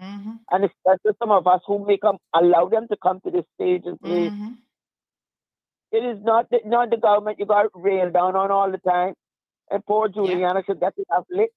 Mm-hmm, 0.00 0.32
And 0.50 0.64
especially 0.64 1.16
some 1.18 1.30
of 1.30 1.46
us 1.46 1.60
who 1.66 1.84
make 1.86 2.02
them 2.02 2.16
allow 2.34 2.68
them 2.68 2.86
to 2.88 2.96
come 3.02 3.20
to 3.24 3.30
the 3.30 3.44
stage 3.54 3.82
and 3.84 4.00
play. 4.00 4.30
mm-hmm. 4.30 4.52
It 5.92 6.04
is 6.04 6.22
not 6.22 6.50
the, 6.50 6.58
not 6.64 6.90
the 6.90 6.96
government 6.96 7.38
you 7.38 7.46
got 7.46 7.66
railed 7.74 8.12
down 8.12 8.36
on 8.36 8.50
all 8.50 8.70
the 8.70 8.78
time. 8.78 9.14
And 9.70 9.84
poor 9.86 10.08
Juliana 10.08 10.62
should 10.66 10.80
get 10.80 10.94
enough 11.08 11.24
lick. 11.30 11.50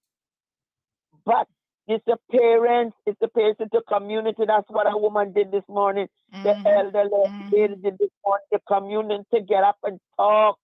But 1.26 1.48
it's 1.88 2.06
the 2.06 2.18
parents, 2.32 2.96
it's 3.06 3.18
the 3.20 3.28
parents, 3.28 3.60
it's 3.60 3.72
the 3.72 3.82
community. 3.88 4.44
That's 4.46 4.70
what 4.70 4.92
a 4.92 4.98
woman 4.98 5.34
did 5.34 5.52
this 5.52 5.64
morning. 5.68 6.08
The 6.44 6.56
elderly 6.66 7.10
lady 7.52 7.76
did 7.82 7.98
this 8.00 8.10
morning. 8.26 8.46
The 8.52 8.60
community 8.68 9.24
to 9.34 9.42
get 9.42 9.64
up 9.64 9.78
and 9.84 10.00
talk. 10.18 10.58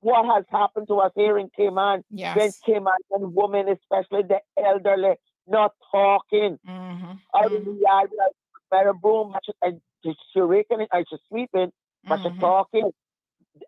What 0.00 0.26
has 0.34 0.44
happened 0.50 0.88
to 0.88 0.96
us 0.98 1.12
here 1.16 1.38
in 1.38 1.48
Cayman? 1.56 2.04
When 2.10 2.18
Yes. 2.18 2.60
Cayman 2.66 2.92
and 3.12 3.34
women, 3.34 3.68
especially 3.68 4.22
the 4.28 4.40
elderly, 4.62 5.14
not 5.46 5.72
talking. 5.90 6.58
Mm-hmm. 6.68 7.12
Out 7.36 7.52
in 7.52 7.64
the 7.64 7.72
yard, 7.80 8.10
like, 8.16 8.32
better 8.70 8.92
broom, 8.92 9.32
but 9.32 9.42
she- 9.44 9.52
and 9.62 9.80
she 10.04 10.14
she 10.32 10.40
raking 10.40 10.80
it, 10.80 10.88
and 10.92 11.06
she's 11.08 11.20
sweeping, 11.28 11.72
but 12.04 12.20
she's 12.22 12.32
Mhm. 12.32 12.40
talking. 12.40 12.92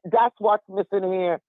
That's 0.04 0.34
what's 0.38 0.68
missing 0.68 1.12
here. 1.12 1.40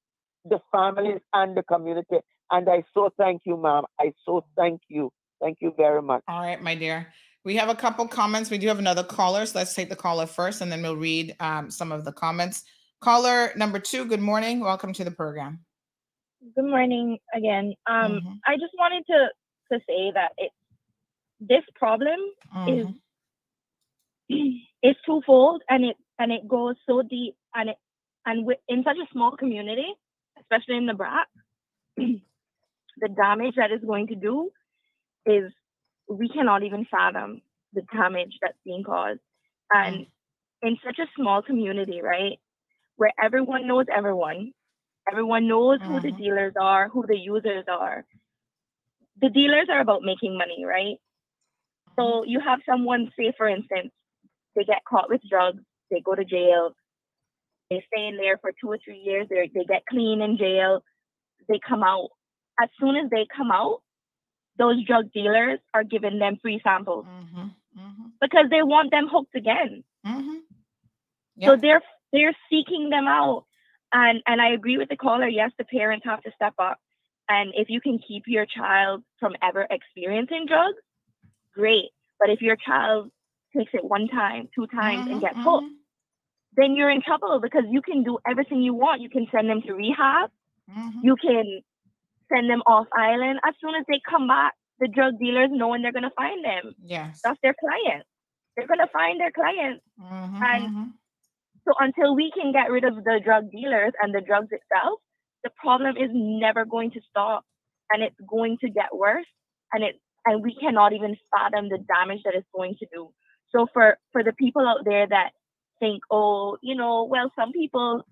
The 0.45 0.59
families 0.71 1.21
and 1.33 1.57
the 1.57 1.63
community. 1.63 2.19
And 2.51 2.69
I 2.69 2.83
so 2.93 3.09
thank 3.17 3.41
you, 3.45 3.57
ma'am. 3.57 3.83
I 3.99 4.13
so 4.25 4.45
thank 4.55 4.81
you. 4.87 5.11
Thank 5.41 5.57
you 5.61 5.73
very 5.75 6.01
much. 6.01 6.23
All 6.27 6.39
right, 6.41 6.61
my 6.61 6.75
dear. 6.75 7.11
We 7.43 7.55
have 7.57 7.69
a 7.69 7.75
couple 7.75 8.07
comments. 8.07 8.49
We 8.49 8.57
do 8.57 8.67
have 8.67 8.79
another 8.79 9.03
caller. 9.03 9.45
So 9.45 9.59
let's 9.59 9.73
take 9.73 9.89
the 9.89 9.95
caller 9.95 10.25
first 10.25 10.61
and 10.61 10.71
then 10.71 10.81
we'll 10.81 10.95
read 10.97 11.35
um, 11.39 11.69
some 11.71 11.91
of 11.91 12.05
the 12.05 12.11
comments. 12.11 12.63
Caller 13.01 13.51
number 13.55 13.79
two, 13.79 14.05
good 14.05 14.19
morning. 14.21 14.59
Welcome 14.59 14.93
to 14.93 15.03
the 15.03 15.11
program. 15.11 15.65
Good 16.55 16.65
morning 16.65 17.19
again. 17.33 17.73
Um, 17.85 18.21
Mhm. 18.21 18.39
I 18.45 18.55
just 18.57 18.73
wanted 18.77 19.05
to 19.07 19.29
to 19.71 19.79
say 19.87 20.11
that 20.13 20.31
it 20.37 20.51
this 21.39 21.63
problem 21.75 22.19
Mhm. 22.53 22.67
is 22.67 22.87
is 24.83 24.95
twofold 25.05 25.63
and 25.69 25.85
it 25.85 25.97
and 26.19 26.31
it 26.31 26.47
goes 26.47 26.75
so 26.87 27.01
deep 27.03 27.35
and 27.55 27.69
it 27.71 27.77
and 28.25 28.49
in 28.69 28.83
such 28.83 28.97
a 28.97 29.07
small 29.13 29.37
community, 29.37 29.87
especially 30.39 30.77
in 30.77 30.85
the 30.87 30.93
BRAC, 30.93 31.27
the 31.97 33.09
damage 33.15 33.55
that 33.57 33.71
is 33.71 33.81
going 33.85 34.07
to 34.07 34.15
do 34.15 34.51
is 35.25 35.51
we 36.09 36.29
cannot 36.29 36.63
even 36.63 36.85
fathom 36.91 37.41
the 37.73 37.81
damage 37.93 38.33
that's 38.41 38.57
being 38.65 38.83
caused. 38.83 39.19
And 39.73 40.07
in 40.61 40.77
such 40.85 40.99
a 40.99 41.07
small 41.15 41.41
community, 41.41 42.01
right, 42.01 42.39
where 42.97 43.13
everyone 43.23 43.67
knows 43.67 43.85
everyone, 43.95 44.53
everyone 45.11 45.47
knows 45.47 45.79
who 45.87 45.99
the 46.01 46.11
Mhm. 46.11 46.17
dealers 46.17 46.53
are, 46.59 46.89
who 46.89 47.05
the 47.07 47.17
users 47.17 47.65
are. 47.67 48.05
The 49.21 49.29
dealers 49.29 49.67
are 49.71 49.79
about 49.79 50.03
making 50.03 50.37
money, 50.37 50.63
right? 50.65 50.97
So 51.97 52.23
you 52.25 52.39
have 52.39 52.59
someone, 52.67 53.11
say 53.17 53.33
for 53.37 53.47
instance, 53.47 53.91
they 54.55 54.63
get 54.63 54.85
caught 54.87 55.09
with 55.09 55.21
drugs, 55.29 55.63
they 55.89 56.01
go 56.01 56.15
to 56.15 56.23
jail, 56.23 56.71
they 57.69 57.83
stay 57.91 58.07
in 58.07 58.17
there 58.17 58.37
for 58.37 58.51
two 58.59 58.69
or 58.69 58.77
three 58.83 58.99
years, 58.99 59.27
they 59.29 59.49
they 59.53 59.65
get 59.65 59.85
clean 59.89 60.21
in 60.21 60.37
jail, 60.37 60.83
they 61.49 61.59
come 61.67 61.83
out. 61.83 62.09
As 62.61 62.69
soon 62.79 62.95
as 62.95 63.09
they 63.09 63.25
come 63.35 63.51
out, 63.51 63.81
those 64.57 64.83
drug 64.85 65.11
dealers 65.13 65.59
are 65.73 65.83
giving 65.83 66.19
them 66.19 66.37
free 66.41 66.59
samples 66.63 67.05
mm-hmm, 67.05 67.39
mm-hmm. 67.79 68.07
because 68.19 68.45
they 68.49 68.63
want 68.63 68.91
them 68.91 69.07
hooked 69.11 69.35
again. 69.35 69.83
Mm-hmm. 70.05 70.37
So 71.43 71.55
they're 71.55 71.81
they're 72.11 72.35
seeking 72.49 72.89
them 72.89 73.07
out, 73.07 73.45
and 73.93 74.21
and 74.25 74.41
I 74.41 74.53
agree 74.53 74.77
with 74.77 74.89
the 74.89 74.97
caller. 74.97 75.27
Yes, 75.27 75.51
the 75.57 75.65
parents 75.65 76.05
have 76.05 76.21
to 76.23 76.31
step 76.35 76.53
up, 76.57 76.79
and 77.29 77.53
if 77.55 77.69
you 77.69 77.81
can 77.81 77.99
keep 77.99 78.23
your 78.27 78.45
child 78.45 79.03
from 79.19 79.33
ever 79.41 79.67
experiencing 79.69 80.45
drugs, 80.47 80.77
great. 81.53 81.89
But 82.19 82.29
if 82.29 82.41
your 82.41 82.55
child 82.55 83.11
takes 83.55 83.71
it 83.73 83.83
one 83.83 84.07
time, 84.07 84.49
two 84.55 84.67
times, 84.67 85.09
and 85.09 85.21
gets 85.21 85.35
hooked, 85.37 85.65
mm-hmm. 85.65 86.55
then 86.55 86.75
you're 86.75 86.89
in 86.89 87.01
trouble 87.01 87.39
because 87.41 87.63
you 87.69 87.81
can 87.81 88.03
do 88.03 88.17
everything 88.29 88.61
you 88.61 88.73
want. 88.73 89.01
You 89.01 89.09
can 89.09 89.27
send 89.31 89.49
them 89.49 89.61
to 89.63 89.73
rehab. 89.73 90.29
Mm-hmm. 90.69 90.99
You 91.03 91.15
can 91.21 91.61
send 92.33 92.49
them 92.49 92.61
off 92.65 92.87
island. 92.95 93.39
As 93.45 93.53
soon 93.61 93.75
as 93.75 93.85
they 93.87 94.01
come 94.09 94.27
back, 94.27 94.53
the 94.79 94.87
drug 94.87 95.19
dealers 95.19 95.49
know 95.51 95.69
when 95.69 95.81
they're 95.81 95.91
gonna 95.91 96.11
find 96.15 96.43
them. 96.43 96.73
Yes. 96.83 97.21
That's 97.23 97.39
their 97.41 97.55
client. 97.59 98.05
They're 98.55 98.67
gonna 98.67 98.89
find 98.91 99.19
their 99.19 99.31
clients. 99.31 99.83
Mm-hmm, 100.01 100.43
and 100.43 100.93
so 101.65 101.73
until 101.79 102.15
we 102.15 102.31
can 102.31 102.51
get 102.51 102.71
rid 102.71 102.83
of 102.83 102.95
the 102.95 103.19
drug 103.23 103.51
dealers 103.51 103.93
and 104.01 104.13
the 104.13 104.21
drugs 104.21 104.49
itself, 104.51 104.99
the 105.43 105.51
problem 105.57 105.97
is 105.97 106.09
never 106.13 106.65
going 106.65 106.91
to 106.91 107.01
stop 107.09 107.45
and 107.91 108.03
it's 108.03 108.15
going 108.29 108.57
to 108.61 108.69
get 108.69 108.95
worse 108.95 109.25
and 109.73 109.83
it 109.83 109.95
and 110.25 110.43
we 110.43 110.55
cannot 110.55 110.93
even 110.93 111.15
fathom 111.31 111.69
the 111.69 111.77
damage 111.77 112.21
that 112.25 112.35
it's 112.35 112.47
going 112.53 112.75
to 112.79 112.85
do. 112.93 113.09
So 113.51 113.67
for 113.73 113.97
for 114.11 114.23
the 114.23 114.33
people 114.33 114.67
out 114.67 114.83
there 114.85 115.07
that 115.07 115.31
think, 115.79 116.03
oh, 116.11 116.57
you 116.61 116.75
know, 116.75 117.03
well 117.05 117.31
some 117.35 117.51
people 117.51 118.03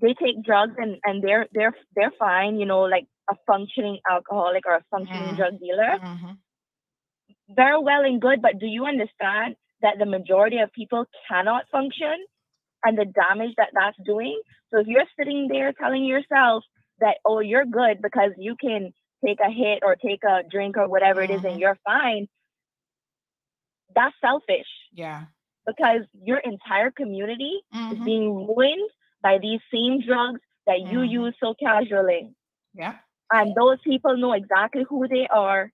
they 0.00 0.14
take 0.14 0.42
drugs 0.44 0.74
and, 0.78 0.98
and 1.04 1.22
they're 1.22 1.46
they're 1.52 1.74
they're 1.94 2.12
fine, 2.18 2.58
you 2.58 2.66
know, 2.66 2.82
like 2.82 3.06
a 3.30 3.36
functioning 3.46 3.98
alcoholic 4.10 4.66
or 4.66 4.74
a 4.76 4.84
functioning 4.90 5.34
Mhm. 5.34 5.36
drug 5.36 5.58
dealer. 5.60 5.98
Very 7.50 7.78
well 7.82 8.02
and 8.04 8.20
good, 8.20 8.42
but 8.42 8.58
do 8.58 8.66
you 8.66 8.86
understand 8.86 9.56
that 9.82 9.98
the 9.98 10.06
majority 10.06 10.58
of 10.58 10.72
people 10.72 11.04
cannot 11.28 11.68
function 11.70 12.24
and 12.84 12.98
the 12.98 13.04
damage 13.06 13.54
that 13.56 13.70
that's 13.74 13.96
doing? 14.04 14.40
So 14.70 14.80
if 14.80 14.86
you're 14.86 15.04
sitting 15.18 15.48
there 15.50 15.72
telling 15.72 16.04
yourself 16.04 16.64
that 17.00 17.18
oh 17.26 17.40
you're 17.40 17.64
good 17.66 18.00
because 18.02 18.32
you 18.38 18.56
can 18.60 18.92
take 19.24 19.38
a 19.40 19.50
hit 19.50 19.80
or 19.84 19.96
take 19.96 20.22
a 20.24 20.42
drink 20.48 20.76
or 20.76 20.88
whatever 20.88 21.22
it 21.22 21.30
is 21.30 21.42
and 21.44 21.58
you're 21.58 21.78
fine, 21.84 22.28
that's 23.94 24.14
selfish 24.20 24.66
Yeah. 24.92 25.26
because 25.66 26.02
your 26.22 26.38
entire 26.38 26.90
community 26.90 27.60
Mm-hmm. 27.74 27.92
is 27.92 27.98
being 28.04 28.46
ruined 28.46 28.90
by 29.22 29.38
these 29.38 29.60
same 29.72 30.00
drugs 30.00 30.40
that 30.66 30.80
you 30.80 31.00
Mhm. 31.00 31.10
use 31.10 31.34
so 31.40 31.54
casually. 31.54 32.34
Yeah. 32.74 32.98
And 33.32 33.54
those 33.54 33.78
people 33.82 34.16
know 34.16 34.32
exactly 34.32 34.84
who 34.88 35.06
they 35.08 35.26
are. 35.28 35.70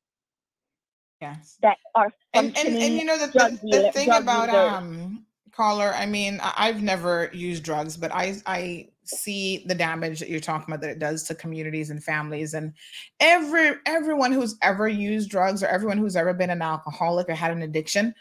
Yes. 1.20 1.58
That 1.62 1.78
are 1.94 2.12
And 2.32 2.56
and, 2.56 2.76
and 2.82 2.96
you 2.98 3.04
know 3.04 3.18
the, 3.18 3.28
the, 3.28 3.58
the 3.70 3.80
thing 3.92 4.12
about 4.12 4.50
users. 4.50 4.50
um 4.50 5.23
caller. 5.54 5.92
I 5.94 6.06
mean, 6.06 6.40
I've 6.42 6.82
never 6.82 7.30
used 7.32 7.62
drugs, 7.62 7.96
but 7.96 8.12
I 8.12 8.36
I 8.46 8.88
see 9.04 9.64
the 9.66 9.74
damage 9.74 10.18
that 10.20 10.28
you're 10.30 10.40
talking 10.40 10.72
about 10.72 10.80
that 10.80 10.90
it 10.90 10.98
does 10.98 11.24
to 11.24 11.34
communities 11.34 11.90
and 11.90 12.02
families 12.02 12.54
and 12.54 12.72
every 13.20 13.72
everyone 13.86 14.32
who's 14.32 14.56
ever 14.62 14.88
used 14.88 15.30
drugs 15.30 15.62
or 15.62 15.66
everyone 15.66 15.98
who's 15.98 16.16
ever 16.16 16.32
been 16.32 16.50
an 16.50 16.62
alcoholic 16.62 17.28
or 17.28 17.34
had 17.34 17.52
an 17.52 17.62
addiction 17.62 18.14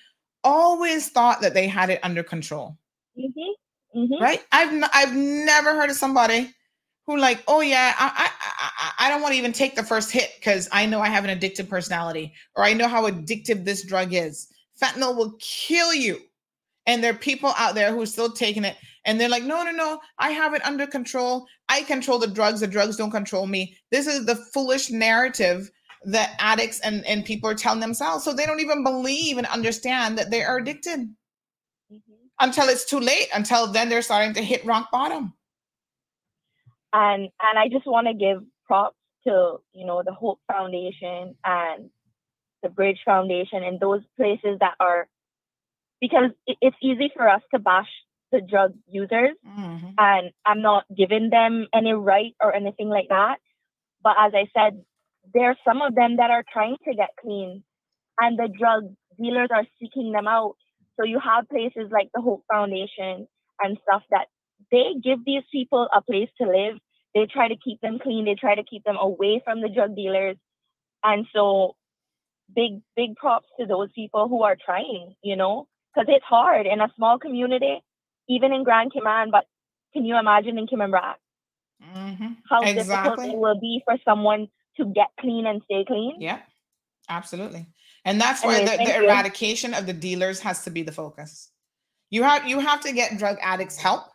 always 0.43 1.10
thought 1.10 1.41
that 1.41 1.53
they 1.53 1.68
had 1.68 1.89
it 1.89 1.99
under 2.03 2.22
control. 2.22 2.77
Mm-hmm. 3.18 3.99
Mm-hmm. 3.99 4.23
Right? 4.23 4.43
I've 4.51 4.73
n- 4.73 4.89
I've 4.93 5.14
never 5.14 5.73
heard 5.73 5.89
of 5.89 5.95
somebody 5.95 6.53
who 7.05 7.18
like, 7.18 7.43
oh 7.47 7.61
yeah, 7.61 7.93
I 7.97 8.11
I 8.15 8.31
I, 8.60 9.07
I 9.07 9.10
don't 9.10 9.22
want 9.22 9.34
to 9.34 9.39
even 9.39 9.53
take 9.53 9.76
the 9.76 9.84
first 9.84 10.11
hit 10.11 10.31
because 10.39 10.68
I 10.72 10.85
know 10.85 10.99
I 10.99 11.07
have 11.07 11.26
an 11.26 11.38
addictive 11.38 11.69
personality 11.69 12.34
or 12.55 12.64
I 12.64 12.73
know 12.73 12.88
how 12.88 13.10
addictive 13.10 13.65
this 13.65 13.85
drug 13.85 14.14
is. 14.14 14.47
Fentanyl 14.81 15.15
will 15.15 15.38
kill 15.39 15.93
you. 15.93 16.19
And 16.85 17.03
there 17.03 17.11
are 17.11 17.18
people 17.18 17.53
out 17.57 17.76
there 17.76 17.91
who 17.91 18.01
are 18.01 18.07
still 18.07 18.31
taking 18.31 18.65
it 18.65 18.76
and 19.05 19.19
they're 19.19 19.30
like, 19.30 19.43
no, 19.43 19.64
no, 19.64 19.72
no, 19.72 19.99
I 20.18 20.31
have 20.31 20.53
it 20.53 20.65
under 20.65 20.88
control. 20.88 21.45
I 21.69 21.84
control 21.84 22.19
the 22.19 22.27
drugs. 22.27 22.61
The 22.61 22.68
drugs 22.68 22.97
don't 22.97 23.11
control 23.11 23.47
me. 23.47 23.77
This 23.91 24.07
is 24.07 24.26
the 24.26 24.35
foolish 24.53 24.89
narrative 24.91 25.69
that 26.05 26.35
addicts 26.39 26.80
and, 26.81 27.05
and 27.05 27.26
people 27.26 27.49
are 27.49 27.55
telling 27.55 27.80
themselves. 27.80 28.23
So 28.23 28.34
they 28.34 28.45
don't 28.45 28.60
even 28.60 28.84
believe 28.84 29.38
and 29.38 29.47
understand 29.47 30.18
that 30.18 30.31
they 30.31 30.43
are 30.43 30.57
addicted 30.57 30.99
mm-hmm. 31.91 32.14
until 32.39 32.68
it's 32.69 32.85
too 32.85 32.99
late. 32.99 33.27
Until 33.34 33.68
then, 33.68 33.89
they're 33.89 34.01
starting 34.01 34.34
to 34.35 34.41
hit 34.41 34.65
rock 34.65 34.89
bottom. 34.91 35.34
and 36.93 37.23
and 37.41 37.60
I 37.60 37.68
just 37.69 37.85
want 37.88 38.07
to 38.07 38.14
give 38.14 38.43
props 38.65 38.97
to 39.26 39.57
you 39.73 39.85
know 39.85 40.03
the 40.05 40.14
Hope 40.14 40.39
Foundation 40.51 41.35
and 41.43 41.89
the 42.61 42.69
Bridge 42.69 42.99
Foundation 43.03 43.64
and 43.64 43.80
those 43.80 44.01
places 44.15 44.57
that 44.60 44.76
are 44.80 45.07
because 46.03 46.31
it's 46.45 46.75
easy 46.81 47.09
for 47.15 47.30
us 47.30 47.41
to 47.53 47.59
bash 47.59 47.88
the 48.34 48.41
drug 48.41 48.73
users 48.89 49.38
mm-hmm. 49.47 49.91
and 49.97 50.31
I'm 50.45 50.61
not 50.61 50.84
giving 50.93 51.30
them 51.30 51.67
any 51.73 51.93
right 51.93 52.35
or 52.41 52.53
anything 52.53 52.89
like 52.89 53.07
that. 53.07 53.38
But 54.03 54.17
as 54.19 54.34
I 54.35 54.47
said, 54.53 54.84
there 55.34 55.51
are 55.51 55.55
some 55.65 55.81
of 55.81 55.95
them 55.95 56.17
that 56.17 56.30
are 56.30 56.43
trying 56.51 56.75
to 56.84 56.93
get 56.93 57.11
clean 57.21 57.63
and 58.19 58.38
the 58.38 58.49
drug 58.49 58.93
dealers 59.17 59.47
are 59.49 59.65
seeking 59.80 60.11
them 60.11 60.27
out. 60.27 60.55
So 60.99 61.05
you 61.05 61.21
have 61.23 61.47
places 61.47 61.89
like 61.89 62.09
the 62.13 62.21
Hope 62.21 62.43
Foundation 62.51 63.25
and 63.61 63.77
stuff 63.88 64.03
that 64.11 64.27
they 64.71 64.95
give 65.01 65.23
these 65.25 65.43
people 65.53 65.88
a 65.95 66.01
place 66.01 66.30
to 66.41 66.47
live. 66.47 66.80
They 67.15 67.27
try 67.27 67.47
to 67.47 67.55
keep 67.63 67.80
them 67.80 67.97
clean. 68.03 68.25
They 68.25 68.35
try 68.35 68.55
to 68.55 68.63
keep 68.69 68.84
them 68.84 68.97
away 68.99 69.41
from 69.45 69.61
the 69.61 69.69
drug 69.69 69.95
dealers. 69.95 70.35
And 71.01 71.25
so 71.34 71.77
big, 72.53 72.81
big 72.97 73.15
props 73.15 73.47
to 73.57 73.65
those 73.65 73.89
people 73.95 74.27
who 74.27 74.43
are 74.43 74.57
trying, 74.65 75.15
you 75.23 75.38
know, 75.38 75.67
because 75.93 76.07
it's 76.09 76.25
hard 76.25 76.65
in 76.65 76.81
a 76.81 76.91
small 76.95 77.19
community, 77.19 77.83
even 78.27 78.53
in 78.53 78.63
Grand 78.63 78.91
Cayman, 78.93 79.31
but 79.31 79.45
can 79.93 80.05
you 80.05 80.17
imagine 80.17 80.57
in 80.57 80.67
Cayman 80.67 80.91
Brac? 80.91 81.19
Mm-hmm. 81.95 82.33
How 82.49 82.61
difficult 82.61 83.19
it 83.19 83.37
will 83.37 83.59
be 83.59 83.81
for 83.85 83.97
someone 84.05 84.47
to 84.77 84.85
get 84.85 85.07
clean 85.19 85.45
and 85.45 85.61
stay 85.65 85.83
clean? 85.85 86.15
Yeah, 86.19 86.39
absolutely. 87.09 87.67
And 88.05 88.19
that's 88.19 88.43
why 88.43 88.55
Anyway, 88.55 88.77
the, 88.77 88.85
the 88.85 88.99
you. 88.99 89.05
eradication 89.05 89.73
of 89.73 89.85
the 89.85 89.93
dealers 89.93 90.39
has 90.39 90.63
to 90.63 90.69
be 90.69 90.81
the 90.81 90.91
focus. 90.91 91.49
You 92.09 92.23
have 92.23 92.47
you 92.47 92.59
have 92.59 92.81
to 92.81 92.91
get 92.91 93.17
drug 93.17 93.37
addicts 93.41 93.77
help 93.77 94.05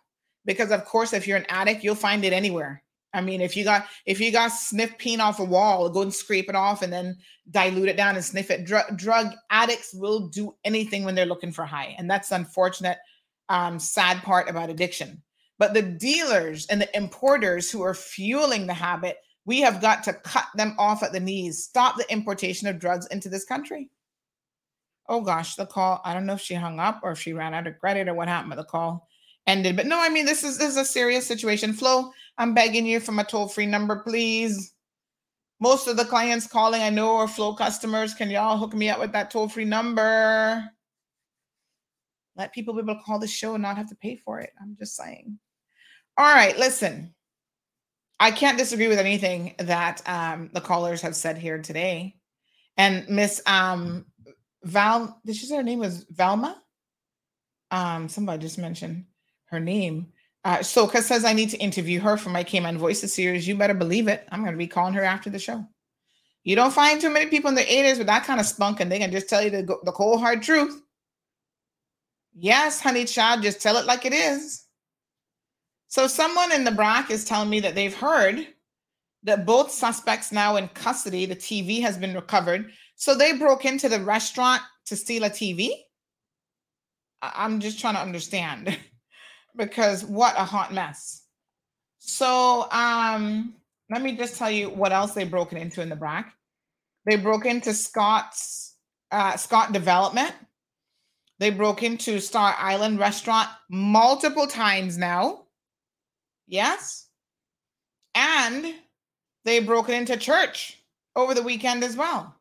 because 0.44 0.70
of 0.70 0.84
course 0.84 1.12
if 1.12 1.26
you're 1.26 1.36
an 1.36 1.46
addict, 1.48 1.84
you'll 1.84 1.94
find 1.94 2.24
it 2.24 2.32
anywhere. 2.32 2.82
I 3.14 3.20
mean, 3.20 3.40
if 3.40 3.56
you 3.56 3.64
got 3.64 3.86
if 4.06 4.20
you 4.20 4.30
got 4.30 4.48
sniff 4.48 4.96
peen 4.98 5.20
off 5.20 5.40
a 5.40 5.44
wall, 5.44 5.88
go 5.88 6.02
and 6.02 6.14
scrape 6.14 6.48
it 6.48 6.54
off 6.54 6.82
and 6.82 6.92
then 6.92 7.16
dilute 7.50 7.88
it 7.88 7.96
down 7.96 8.16
and 8.16 8.24
sniff 8.24 8.50
it. 8.50 8.64
Drug 8.64 8.96
drug 8.96 9.32
addicts 9.50 9.94
will 9.94 10.28
do 10.28 10.54
anything 10.64 11.04
when 11.04 11.14
they're 11.14 11.26
looking 11.26 11.52
for 11.52 11.64
high. 11.64 11.94
And 11.98 12.10
that's 12.10 12.28
the 12.28 12.36
unfortunate 12.36 12.98
um, 13.48 13.78
sad 13.78 14.22
part 14.22 14.48
about 14.48 14.70
addiction. 14.70 15.22
But 15.58 15.74
the 15.74 15.82
dealers 15.82 16.66
and 16.66 16.80
the 16.80 16.96
importers 16.96 17.70
who 17.70 17.82
are 17.82 17.94
fueling 17.94 18.66
the 18.66 18.74
habit, 18.74 19.16
we 19.44 19.60
have 19.60 19.80
got 19.80 20.04
to 20.04 20.12
cut 20.12 20.46
them 20.54 20.74
off 20.78 21.02
at 21.02 21.12
the 21.12 21.20
knees, 21.20 21.64
stop 21.64 21.96
the 21.96 22.10
importation 22.12 22.68
of 22.68 22.78
drugs 22.78 23.06
into 23.06 23.28
this 23.28 23.44
country. 23.44 23.90
Oh 25.08 25.22
gosh, 25.22 25.56
the 25.56 25.66
call. 25.66 26.02
I 26.04 26.12
don't 26.12 26.26
know 26.26 26.34
if 26.34 26.40
she 26.42 26.54
hung 26.54 26.78
up 26.78 27.00
or 27.02 27.12
if 27.12 27.20
she 27.20 27.32
ran 27.32 27.54
out 27.54 27.66
of 27.66 27.78
credit 27.78 28.08
or 28.08 28.14
what 28.14 28.28
happened, 28.28 28.50
but 28.50 28.56
the 28.56 28.64
call 28.64 29.08
ended. 29.46 29.74
But 29.74 29.86
no, 29.86 29.98
I 29.98 30.10
mean 30.10 30.26
this 30.26 30.44
is 30.44 30.58
this 30.58 30.68
is 30.68 30.76
a 30.76 30.84
serious 30.84 31.26
situation. 31.26 31.72
Flow, 31.72 32.12
I'm 32.38 32.54
begging 32.54 32.86
you 32.86 33.00
from 33.00 33.18
a 33.18 33.24
toll-free 33.24 33.66
number, 33.66 33.96
please. 33.96 34.72
Most 35.60 35.88
of 35.88 35.96
the 35.96 36.04
clients 36.04 36.46
calling 36.46 36.80
I 36.80 36.88
know 36.90 37.16
are 37.16 37.26
Flow 37.26 37.52
customers. 37.52 38.14
Can 38.14 38.30
y'all 38.30 38.56
hook 38.56 38.74
me 38.74 38.88
up 38.88 39.00
with 39.00 39.12
that 39.12 39.30
toll-free 39.32 39.64
number? 39.64 40.64
Let 42.36 42.54
people 42.54 42.74
be 42.74 42.80
able 42.80 42.94
to 42.94 43.02
call 43.02 43.18
the 43.18 43.26
show 43.26 43.54
and 43.54 43.62
not 43.62 43.76
have 43.76 43.88
to 43.88 43.96
pay 43.96 44.16
for 44.24 44.38
it. 44.38 44.50
I'm 44.62 44.76
just 44.78 44.94
saying. 44.94 45.38
All 46.16 46.32
right, 46.32 46.56
listen. 46.56 47.12
I 48.20 48.30
can't 48.30 48.58
disagree 48.58 48.88
with 48.88 48.98
anything 48.98 49.54
that 49.58 50.02
um, 50.06 50.50
the 50.52 50.60
callers 50.60 51.02
have 51.02 51.16
said 51.16 51.38
here 51.38 51.60
today. 51.60 52.14
And 52.76 53.08
Miss 53.08 53.42
um, 53.46 54.06
Val, 54.62 55.20
did 55.26 55.34
she 55.34 55.46
say 55.46 55.56
her 55.56 55.62
name 55.64 55.80
was 55.80 56.04
Valma? 56.10 56.62
Um, 57.72 58.08
somebody 58.08 58.40
just 58.40 58.58
mentioned 58.58 59.06
her 59.46 59.58
name. 59.60 60.12
Uh, 60.44 60.58
Soka 60.58 61.02
says 61.02 61.24
I 61.24 61.32
need 61.32 61.50
to 61.50 61.58
interview 61.58 62.00
her 62.00 62.16
for 62.16 62.30
my 62.30 62.44
Cayman 62.44 62.78
Voices 62.78 63.12
series. 63.12 63.46
You 63.46 63.56
better 63.56 63.74
believe 63.74 64.08
it. 64.08 64.26
I'm 64.30 64.40
going 64.40 64.52
to 64.52 64.58
be 64.58 64.66
calling 64.66 64.94
her 64.94 65.04
after 65.04 65.30
the 65.30 65.38
show. 65.38 65.64
You 66.44 66.56
don't 66.56 66.72
find 66.72 67.00
too 67.00 67.10
many 67.10 67.26
people 67.26 67.48
in 67.48 67.54
their 67.54 67.66
80s 67.66 67.98
with 67.98 68.06
that 68.06 68.24
kind 68.24 68.40
of 68.40 68.46
spunk, 68.46 68.80
and 68.80 68.90
they 68.90 68.98
can 68.98 69.10
just 69.10 69.28
tell 69.28 69.42
you 69.42 69.50
the, 69.50 69.76
the 69.84 69.92
cold 69.92 70.20
hard 70.20 70.42
truth. 70.42 70.80
Yes, 72.34 72.80
honey 72.80 73.04
child, 73.04 73.42
just 73.42 73.60
tell 73.60 73.76
it 73.76 73.86
like 73.86 74.04
it 74.06 74.12
is. 74.12 74.64
So 75.88 76.06
someone 76.06 76.52
in 76.52 76.64
the 76.64 76.70
BRAC 76.70 77.10
is 77.10 77.24
telling 77.24 77.50
me 77.50 77.60
that 77.60 77.74
they've 77.74 77.94
heard 77.94 78.46
that 79.24 79.44
both 79.44 79.70
suspects 79.70 80.30
now 80.30 80.56
in 80.56 80.68
custody, 80.68 81.26
the 81.26 81.34
TV 81.34 81.80
has 81.80 81.98
been 81.98 82.14
recovered. 82.14 82.70
So 82.94 83.14
they 83.14 83.36
broke 83.36 83.64
into 83.64 83.88
the 83.88 84.00
restaurant 84.00 84.62
to 84.86 84.96
steal 84.96 85.24
a 85.24 85.30
TV. 85.30 85.70
I'm 87.20 87.58
just 87.58 87.80
trying 87.80 87.94
to 87.94 88.00
understand 88.00 88.78
because 89.58 90.04
what 90.04 90.34
a 90.38 90.44
hot 90.44 90.72
mess. 90.72 91.24
So 91.98 92.68
um 92.70 93.54
let 93.90 94.02
me 94.02 94.16
just 94.16 94.36
tell 94.36 94.50
you 94.50 94.70
what 94.70 94.92
else 94.92 95.12
they 95.12 95.24
broken 95.24 95.58
into 95.58 95.82
in 95.82 95.88
the 95.88 95.96
BRAC. 95.96 96.32
They 97.06 97.16
broke 97.16 97.46
into 97.46 97.72
Scott's 97.72 98.76
uh, 99.10 99.36
Scott 99.36 99.72
Development. 99.72 100.34
They 101.38 101.50
broke 101.50 101.82
into 101.82 102.20
Star 102.20 102.54
Island 102.58 102.98
restaurant 102.98 103.48
multiple 103.70 104.46
times 104.46 104.98
now. 104.98 105.44
Yes. 106.46 107.06
And 108.14 108.74
they 109.44 109.60
broke 109.60 109.88
into 109.88 110.16
church 110.16 110.82
over 111.16 111.32
the 111.32 111.42
weekend 111.42 111.84
as 111.84 111.96
well. 111.96 112.34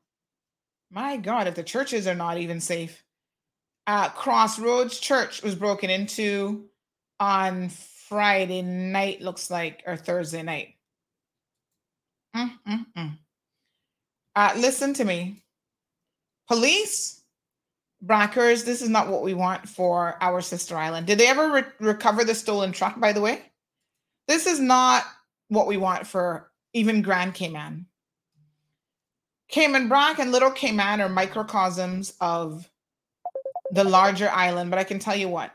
My 0.91 1.18
God, 1.18 1.48
if 1.48 1.56
the 1.56 1.64
churches 1.64 2.07
are 2.07 2.15
not 2.15 2.38
even 2.38 2.60
safe. 2.60 3.03
Uh, 3.85 4.10
Crossroads 4.10 4.99
Church 4.99 5.41
was 5.44 5.56
broken 5.56 5.89
into 5.89 6.65
on 7.19 7.69
Friday 7.69 8.61
night, 8.61 9.22
looks 9.22 9.49
like, 9.52 9.84
or 9.85 9.98
Thursday 9.98 10.44
night. 10.44 10.76
Uh, 14.35 14.53
listen 14.57 14.94
to 14.94 15.03
me. 15.03 15.44
Police, 16.48 17.23
Brackers, 18.06 18.64
this 18.64 18.81
is 18.81 18.89
not 18.89 19.10
what 19.10 19.23
we 19.23 19.34
want 19.34 19.68
for 19.68 20.18
our 20.22 20.41
sister 20.41 20.77
island. 20.77 21.07
Did 21.07 21.18
they 21.18 21.27
ever 21.27 21.52
re- 21.52 21.64
recover 21.80 22.23
the 22.23 22.35
stolen 22.35 22.72
truck, 22.72 22.99
by 22.99 23.11
the 23.11 23.22
way? 23.22 23.41
This 24.27 24.45
is 24.45 24.60
not 24.60 25.03
what 25.49 25.68
we 25.68 25.77
want 25.77 26.06
for 26.06 26.52
even 26.73 27.02
Grand 27.02 27.34
Cayman. 27.34 27.88
Cayman 29.49 29.88
Brac 29.88 30.19
and 30.19 30.31
Little 30.31 30.52
Cayman 30.52 31.02
are 31.02 31.10
microcosms 31.10 32.14
of 32.22 32.69
the 33.72 33.84
larger 33.84 34.30
island, 34.30 34.69
but 34.69 34.80
I 34.80 34.84
can 34.84 34.99
tell 34.99 35.15
you 35.15 35.30
what. 35.30 35.52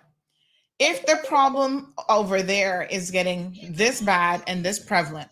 If 0.84 1.06
the 1.06 1.20
problem 1.28 1.94
over 2.09 2.42
there 2.42 2.82
is 2.90 3.12
getting 3.12 3.56
this 3.70 4.00
bad 4.00 4.42
and 4.48 4.64
this 4.64 4.80
prevalent, 4.80 5.28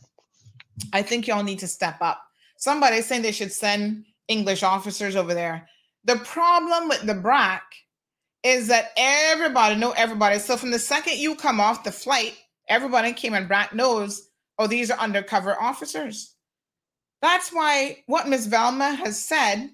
I 0.93 1.03
think 1.03 1.27
y'all 1.27 1.43
need 1.43 1.59
to 1.59 1.67
step 1.67 1.97
up. 2.01 2.23
Somebody's 2.57 3.07
saying 3.07 3.23
they 3.23 3.33
should 3.33 3.51
send 3.51 4.05
English 4.29 4.63
officers 4.63 5.17
over 5.17 5.35
there. 5.35 5.69
The 6.05 6.19
problem 6.19 6.89
with 6.89 7.03
the 7.03 7.15
BRAC 7.15 7.63
is 8.45 8.69
that 8.69 8.93
everybody 8.97 9.75
know 9.75 9.91
everybody. 9.97 10.39
So 10.39 10.57
from 10.57 10.71
the 10.71 10.79
second 10.79 11.19
you 11.19 11.35
come 11.35 11.59
off 11.59 11.83
the 11.83 11.91
flight, 11.91 12.39
everybody 12.69 13.09
in 13.09 13.15
Cayman 13.15 13.49
Brac 13.49 13.75
knows, 13.75 14.29
oh, 14.57 14.69
these 14.69 14.89
are 14.89 15.01
undercover 15.01 15.61
officers. 15.61 16.37
That's 17.23 17.53
why 17.53 18.05
what 18.07 18.29
Miss 18.29 18.47
Velma 18.47 18.95
has 18.95 19.21
said 19.21 19.71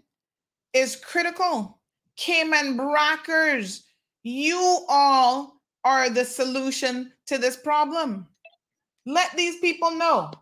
is 0.72 0.96
critical. 0.96 1.82
Cayman 2.16 2.78
Brackers, 2.78 3.82
you 4.22 4.86
all 4.88 5.55
are 5.86 6.10
the 6.10 6.24
solution 6.24 7.12
to 7.26 7.38
this 7.38 7.56
problem. 7.56 8.26
Let 9.06 9.36
these 9.36 9.60
people 9.60 9.92
know. 9.92 10.32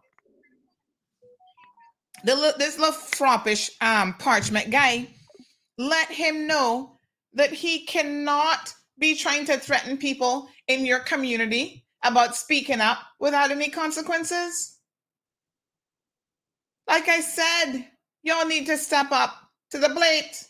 The, 2.25 2.55
this 2.57 2.79
little 2.79 2.95
froppish 2.95 3.71
um, 3.83 4.15
parchment 4.15 4.71
guy, 4.71 5.07
let 5.77 6.09
him 6.09 6.47
know 6.47 6.99
that 7.35 7.53
he 7.53 7.85
cannot 7.85 8.73
be 8.99 9.15
trying 9.15 9.45
to 9.45 9.59
threaten 9.59 9.99
people 9.99 10.49
in 10.69 10.87
your 10.87 11.01
community 11.01 11.85
about 12.05 12.37
speaking 12.37 12.81
up 12.81 12.99
without 13.21 13.51
any 13.51 13.69
consequences? 13.69 14.79
Like 16.89 17.09
I 17.09 17.21
said, 17.21 17.85
y'all 18.23 18.47
need 18.47 18.65
to 18.67 18.79
step 18.79 19.13
up 19.13 19.35
to 19.73 19.79
the 19.79 19.91
plate. 19.91 20.47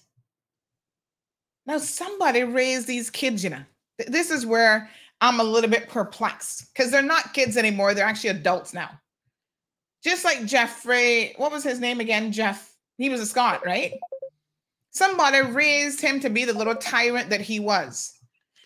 Now, 1.66 1.78
somebody 1.78 2.44
raised 2.44 2.86
these 2.86 3.10
kids, 3.10 3.42
you 3.42 3.50
know. 3.50 3.64
This 3.98 4.30
is 4.30 4.44
where 4.46 4.90
I'm 5.20 5.40
a 5.40 5.44
little 5.44 5.70
bit 5.70 5.88
perplexed 5.88 6.72
because 6.72 6.90
they're 6.90 7.02
not 7.02 7.34
kids 7.34 7.56
anymore. 7.56 7.94
They're 7.94 8.06
actually 8.06 8.30
adults 8.30 8.74
now. 8.74 8.90
Just 10.02 10.24
like 10.24 10.44
Jeffrey, 10.44 11.32
what 11.36 11.52
was 11.52 11.64
his 11.64 11.80
name 11.80 12.00
again? 12.00 12.32
Jeff. 12.32 12.74
He 12.98 13.08
was 13.08 13.20
a 13.20 13.26
Scot, 13.26 13.64
right? 13.64 13.92
Somebody 14.90 15.40
raised 15.40 16.00
him 16.00 16.20
to 16.20 16.30
be 16.30 16.44
the 16.44 16.52
little 16.52 16.76
tyrant 16.76 17.30
that 17.30 17.40
he 17.40 17.58
was. 17.58 18.12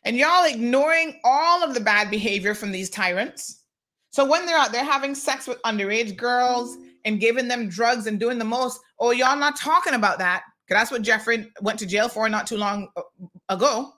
And 0.05 0.17
y'all 0.17 0.45
ignoring 0.45 1.19
all 1.25 1.63
of 1.63 1.75
the 1.75 1.81
bad 1.81 2.11
behavior 2.11 2.55
from 2.55 2.73
these 2.73 2.91
tyrants. 2.91 3.63
So 4.11 4.25
when 4.25 4.47
they're 4.47 4.59
out 4.59 4.73
there 4.73 4.85
having 4.85 5.15
sex 5.15 5.47
with 5.47 5.63
underage 5.63 6.17
girls 6.17 6.77
and 7.05 7.21
giving 7.21 7.49
them 7.49 7.69
drugs 7.69 8.07
and 8.07 8.19
doing 8.19 8.39
the 8.39 8.45
most, 8.45 8.81
oh, 8.99 9.13
y'all 9.13 9.39
not 9.39 9.57
talking 9.57 9.95
about 9.95 10.19
that. 10.19 10.43
Because 10.67 10.81
that's 10.81 10.91
what 10.91 11.03
Jeffrey 11.03 11.51
went 11.63 11.79
to 11.79 11.87
jail 11.87 12.09
for 12.09 12.29
not 12.29 12.47
too 12.47 12.59
long 12.59 12.89
ago. 13.49 13.95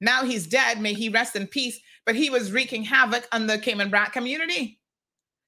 Now 0.00 0.24
he's 0.24 0.46
dead. 0.46 0.80
May 0.80 0.94
he 0.94 1.08
rest 1.08 1.36
in 1.36 1.46
peace. 1.46 1.80
But 2.06 2.16
he 2.16 2.30
was 2.30 2.52
wreaking 2.52 2.84
havoc 2.84 3.28
on 3.32 3.46
the 3.46 3.58
Cayman 3.58 3.90
Brac 3.90 4.12
community. 4.12 4.80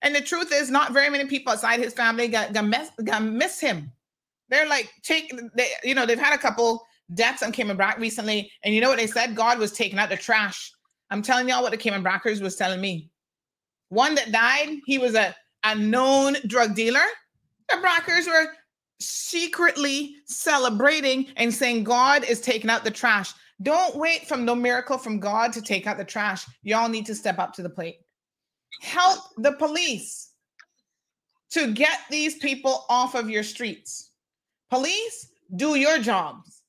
And 0.02 0.14
the 0.14 0.20
truth 0.20 0.52
is, 0.52 0.70
not 0.70 0.92
very 0.92 1.10
many 1.10 1.26
people 1.26 1.52
outside 1.52 1.80
his 1.80 1.94
family 1.94 2.28
got, 2.28 2.52
got, 2.52 2.66
miss, 2.66 2.90
got 3.04 3.22
miss 3.22 3.60
him. 3.60 3.92
They're 4.48 4.68
like, 4.68 4.92
take, 5.02 5.32
they, 5.54 5.68
you 5.84 5.94
know, 5.94 6.06
they've 6.06 6.18
had 6.18 6.34
a 6.34 6.38
couple 6.38 6.84
deaths 7.14 7.42
on 7.42 7.52
Cayman 7.52 7.76
Brac 7.76 7.98
recently. 7.98 8.50
And 8.64 8.74
you 8.74 8.80
know 8.80 8.88
what 8.88 8.98
they 8.98 9.06
said? 9.06 9.36
God 9.36 9.58
was 9.58 9.72
taking 9.72 9.98
out 9.98 10.08
the 10.08 10.16
trash. 10.16 10.72
I'm 11.10 11.22
telling 11.22 11.48
y'all 11.48 11.62
what 11.62 11.70
the 11.70 11.76
Cayman 11.76 12.04
Brackers 12.04 12.40
was 12.40 12.56
telling 12.56 12.80
me. 12.80 13.10
One 13.88 14.14
that 14.14 14.32
died, 14.32 14.78
he 14.86 14.98
was 14.98 15.14
a, 15.14 15.34
a 15.64 15.74
known 15.74 16.36
drug 16.46 16.74
dealer. 16.74 17.00
The 17.68 17.76
Brackers 17.76 18.26
were 18.26 18.52
secretly 19.00 20.16
celebrating 20.26 21.26
and 21.36 21.52
saying 21.52 21.84
God 21.84 22.24
is 22.24 22.40
taking 22.40 22.70
out 22.70 22.84
the 22.84 22.90
trash. 22.90 23.32
Don't 23.62 23.96
wait 23.96 24.26
from 24.26 24.44
no 24.44 24.54
miracle 24.54 24.96
from 24.96 25.20
God 25.20 25.52
to 25.52 25.62
take 25.62 25.86
out 25.86 25.98
the 25.98 26.04
trash. 26.04 26.46
Y'all 26.62 26.88
need 26.88 27.06
to 27.06 27.14
step 27.14 27.38
up 27.38 27.52
to 27.54 27.62
the 27.62 27.68
plate. 27.68 27.98
Help 28.80 29.20
the 29.36 29.52
police 29.52 30.30
to 31.50 31.72
get 31.72 31.98
these 32.10 32.36
people 32.38 32.86
off 32.88 33.14
of 33.14 33.28
your 33.28 33.42
streets. 33.42 34.12
Police, 34.70 35.32
do 35.56 35.74
your 35.74 35.98
jobs. 35.98 36.62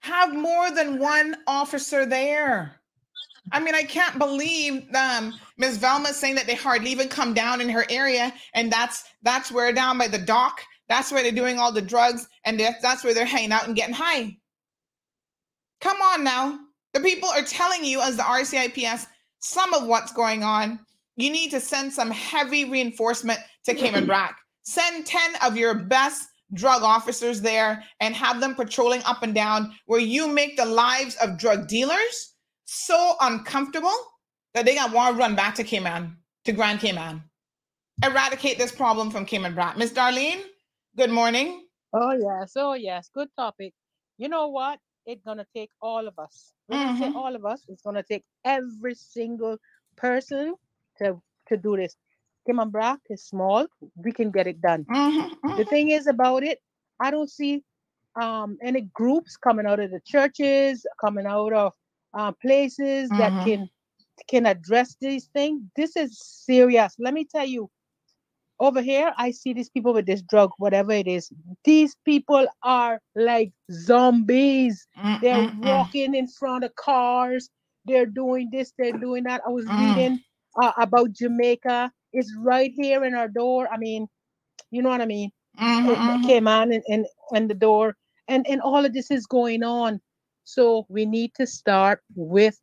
Have 0.00 0.34
more 0.34 0.70
than 0.70 0.98
one 0.98 1.36
officer 1.46 2.04
there. 2.04 2.80
I 3.52 3.60
mean, 3.60 3.74
I 3.74 3.82
can't 3.82 4.18
believe 4.18 4.86
um, 4.94 5.34
Ms. 5.56 5.78
Velma 5.78 6.12
saying 6.12 6.34
that 6.34 6.46
they 6.46 6.54
hardly 6.54 6.90
even 6.90 7.08
come 7.08 7.32
down 7.32 7.60
in 7.60 7.68
her 7.70 7.86
area, 7.88 8.32
and 8.52 8.70
that's 8.70 9.04
that's 9.22 9.50
where 9.50 9.72
down 9.72 9.96
by 9.96 10.08
the 10.08 10.18
dock, 10.18 10.60
that's 10.88 11.10
where 11.10 11.22
they're 11.22 11.32
doing 11.32 11.58
all 11.58 11.72
the 11.72 11.80
drugs, 11.80 12.28
and 12.44 12.60
that's 12.60 13.04
where 13.04 13.14
they're 13.14 13.24
hanging 13.24 13.52
out 13.52 13.66
and 13.66 13.76
getting 13.76 13.94
high. 13.94 14.36
Come 15.80 16.00
on 16.00 16.24
now. 16.24 16.58
The 16.94 17.00
people 17.00 17.28
are 17.28 17.42
telling 17.42 17.84
you, 17.84 18.00
as 18.00 18.16
the 18.16 18.22
RCIPS, 18.22 19.06
some 19.40 19.72
of 19.74 19.86
what's 19.86 20.12
going 20.12 20.42
on. 20.42 20.80
You 21.16 21.30
need 21.30 21.50
to 21.50 21.60
send 21.60 21.92
some 21.92 22.10
heavy 22.10 22.64
reinforcement 22.64 23.40
to 23.64 23.74
Cayman 23.74 24.06
Brac. 24.06 24.36
Send 24.62 25.06
10 25.06 25.20
of 25.44 25.56
your 25.56 25.74
best 25.74 26.28
drug 26.54 26.82
officers 26.82 27.40
there 27.40 27.82
and 28.00 28.14
have 28.14 28.40
them 28.40 28.54
patrolling 28.54 29.02
up 29.04 29.22
and 29.22 29.34
down 29.34 29.74
where 29.86 30.00
you 30.00 30.28
make 30.28 30.56
the 30.56 30.64
lives 30.64 31.16
of 31.16 31.38
drug 31.38 31.68
dealers 31.68 32.34
so 32.64 33.14
uncomfortable 33.20 33.94
that 34.54 34.64
they 34.64 34.74
got 34.74 34.92
want 34.92 35.14
to 35.14 35.18
run 35.20 35.34
back 35.34 35.54
to 35.56 35.64
Cayman, 35.64 36.16
to 36.44 36.52
Grand 36.52 36.80
Cayman. 36.80 37.22
Eradicate 38.04 38.58
this 38.58 38.72
problem 38.72 39.10
from 39.10 39.24
Cayman 39.24 39.54
Brac. 39.54 39.76
Miss 39.76 39.92
Darlene, 39.92 40.42
good 40.96 41.10
morning. 41.10 41.66
Oh, 41.92 42.12
yes. 42.12 42.52
Oh, 42.56 42.74
yes. 42.74 43.10
Good 43.12 43.28
topic. 43.36 43.74
You 44.18 44.28
know 44.28 44.48
what? 44.48 44.78
It's 45.08 45.24
gonna 45.24 45.46
take 45.56 45.70
all 45.80 46.06
of 46.06 46.18
us. 46.18 46.52
When 46.66 46.78
mm-hmm. 46.78 47.02
I 47.02 47.08
say 47.08 47.14
all 47.16 47.34
of 47.34 47.44
us, 47.46 47.62
it's 47.68 47.82
gonna 47.82 48.02
take 48.02 48.24
every 48.44 48.94
single 48.94 49.56
person 49.96 50.54
to 50.98 51.20
to 51.48 51.56
do 51.56 51.76
this. 51.76 51.96
Cayman 52.46 52.70
Brac 52.70 53.00
is 53.08 53.24
small. 53.24 53.66
We 53.96 54.12
can 54.12 54.30
get 54.30 54.46
it 54.46 54.60
done. 54.60 54.84
Mm-hmm. 54.84 55.56
The 55.56 55.64
thing 55.64 55.90
is 55.90 56.06
about 56.06 56.42
it, 56.44 56.58
I 57.00 57.10
don't 57.10 57.30
see 57.30 57.62
um, 58.20 58.58
any 58.62 58.82
groups 58.92 59.36
coming 59.36 59.66
out 59.66 59.80
of 59.80 59.90
the 59.90 60.00
churches, 60.04 60.86
coming 61.00 61.26
out 61.26 61.52
of 61.52 61.72
uh, 62.16 62.32
places 62.42 63.10
mm-hmm. 63.10 63.18
that 63.18 63.46
can 63.46 63.68
can 64.28 64.46
address 64.46 64.96
these 65.00 65.26
things. 65.32 65.62
This 65.74 65.96
is 65.96 66.18
serious. 66.20 66.94
Let 66.98 67.14
me 67.14 67.24
tell 67.24 67.46
you, 67.46 67.70
over 68.60 68.82
here, 68.82 69.12
I 69.16 69.30
see 69.30 69.52
these 69.52 69.70
people 69.70 69.92
with 69.94 70.06
this 70.06 70.22
drug, 70.22 70.50
whatever 70.58 70.92
it 70.92 71.06
is. 71.06 71.30
These 71.64 71.96
people 72.04 72.46
are 72.62 73.00
like 73.14 73.52
zombies. 73.70 74.86
Mm, 74.98 75.20
they're 75.20 75.36
mm, 75.36 75.60
mm. 75.60 75.64
walking 75.64 76.14
in 76.14 76.26
front 76.26 76.64
of 76.64 76.74
cars. 76.74 77.50
They're 77.84 78.06
doing 78.06 78.48
this, 78.50 78.72
they're 78.78 78.92
doing 78.92 79.24
that. 79.24 79.42
I 79.46 79.50
was 79.50 79.64
mm. 79.66 79.96
reading 79.96 80.20
uh, 80.60 80.72
about 80.76 81.12
Jamaica. 81.12 81.92
It's 82.12 82.34
right 82.38 82.72
here 82.74 83.04
in 83.04 83.14
our 83.14 83.28
door. 83.28 83.68
I 83.72 83.76
mean, 83.76 84.08
you 84.70 84.82
know 84.82 84.88
what 84.88 85.00
I 85.00 85.06
mean? 85.06 85.30
Mm-hmm. 85.60 86.26
Came 86.26 86.48
on 86.48 86.72
and, 86.72 86.82
and, 86.88 87.06
and 87.34 87.48
the 87.48 87.54
door. 87.54 87.96
And, 88.26 88.46
and 88.48 88.60
all 88.60 88.84
of 88.84 88.92
this 88.92 89.10
is 89.10 89.26
going 89.26 89.62
on. 89.62 90.00
So 90.44 90.86
we 90.88 91.06
need 91.06 91.32
to 91.34 91.46
start 91.46 92.00
with 92.14 92.58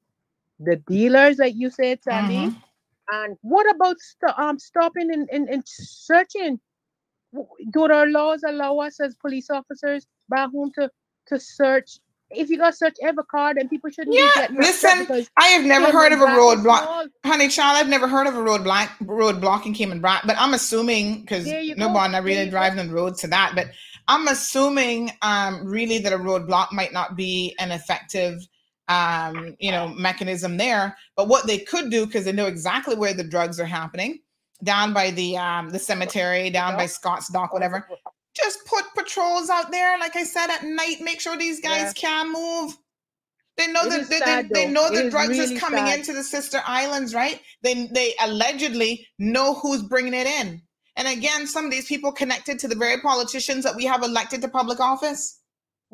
the 0.60 0.78
dealers, 0.88 1.38
like 1.38 1.56
you 1.56 1.70
said, 1.70 2.04
Sandy. 2.04 2.48
Mm-hmm 2.48 2.65
and 3.12 3.38
what 3.42 3.70
about 3.74 3.98
st- 4.00 4.38
um, 4.38 4.60
stopping 4.60 5.12
and, 5.12 5.30
and, 5.32 5.48
and 5.50 5.64
searching? 5.66 6.60
Do 7.72 7.84
our 7.84 8.08
laws 8.08 8.42
allow 8.48 8.80
us 8.80 9.00
as 9.00 9.16
police 9.16 9.50
officers 9.50 10.08
back 10.30 10.52
home 10.52 10.72
to, 10.80 10.90
to 11.28 11.40
search? 11.40 12.00
If 12.32 12.50
you 12.50 12.58
got 12.58 12.76
search 12.76 12.96
every 13.04 13.24
car, 13.26 13.54
then 13.54 13.70
people 13.70 13.90
shouldn't 13.92 14.16
yeah, 14.16 14.48
listen, 14.52 15.08
I 15.38 15.48
have 15.48 15.64
never 15.64 15.92
heard 15.92 16.12
of 16.12 16.22
a 16.22 16.26
roadblock. 16.26 17.10
Honey, 17.24 17.50
child, 17.50 17.78
I've 17.78 17.90
never 17.90 18.08
heard 18.08 18.26
of 18.26 18.36
a 18.36 18.40
roadblock 18.40 18.90
roadblock 19.04 19.66
in 19.66 19.74
Cayman 19.74 20.02
Brac, 20.02 20.24
but 20.26 20.36
I'm 20.38 20.54
assuming 20.54 21.22
because 21.22 21.46
no 21.78 21.90
one 21.90 22.14
not 22.14 22.24
really 22.24 22.50
driving 22.50 22.80
on 22.80 22.88
the 22.88 22.94
roads 22.94 23.22
to 23.22 23.28
that, 23.28 23.52
but 23.54 23.68
I'm 24.08 24.28
assuming 24.28 25.12
um 25.22 25.66
really 25.66 26.00
that 26.00 26.14
a 26.14 26.18
roadblock 26.18 26.72
might 26.72 26.94
not 26.94 27.16
be 27.16 27.56
an 27.60 27.72
effective 27.72 28.48
um, 28.88 29.56
you 29.60 29.72
know, 29.72 29.88
mechanism 29.90 30.58
there. 30.58 30.96
But 31.16 31.28
what 31.28 31.48
they 31.48 31.60
could 31.60 31.90
do, 31.90 32.06
because 32.06 32.26
they 32.26 32.32
know 32.32 32.48
exactly 32.48 32.96
where 32.96 33.14
the 33.14 33.24
drugs 33.24 33.60
are 33.60 33.66
happening, 33.66 34.20
down 34.64 34.94
by 34.94 35.12
the 35.12 35.38
um, 35.38 35.70
the 35.70 35.80
cemetery, 35.80 36.50
down 36.50 36.76
by 36.78 36.86
Scott's 36.86 37.30
Dock, 37.32 37.54
whatever. 37.54 37.88
Just 38.34 38.66
put 38.66 38.84
patrols 38.96 39.50
out 39.50 39.72
there, 39.72 39.98
like 39.98 40.16
I 40.16 40.24
said, 40.24 40.50
at 40.50 40.64
night. 40.64 40.98
Make 41.02 41.22
sure 41.22 41.38
these 41.38 41.62
guys 41.62 41.94
yeah. 41.96 42.10
can 42.10 42.34
move. 42.34 42.78
They 43.58 43.68
know 43.68 43.88
that 43.88 44.10
they, 44.10 44.18
sad, 44.18 44.50
they, 44.50 44.66
they, 44.66 44.72
know 44.72 44.90
the 44.92 45.10
drugs 45.10 45.32
is, 45.32 45.40
really 45.40 45.54
is 45.56 45.60
coming 45.62 45.86
sad. 45.86 46.00
into 46.00 46.12
the 46.12 46.24
sister 46.24 46.62
islands, 46.66 47.14
right? 47.16 47.40
They 47.62 47.88
they 47.88 48.14
allegedly 48.22 49.08
know 49.18 49.54
who's 49.54 49.82
bringing 49.84 50.14
it 50.14 50.28
in. 50.28 50.62
And 50.98 51.08
again, 51.08 51.48
some 51.48 51.66
of 51.66 51.72
these 51.72 51.88
people 51.88 52.12
connected 52.12 52.60
to 52.60 52.68
the 52.68 52.76
very 52.76 53.02
politicians 53.02 53.64
that 53.64 53.76
we 53.76 53.86
have 53.86 54.04
elected 54.04 54.42
to 54.42 54.48
public 54.48 54.80
office. 54.80 55.40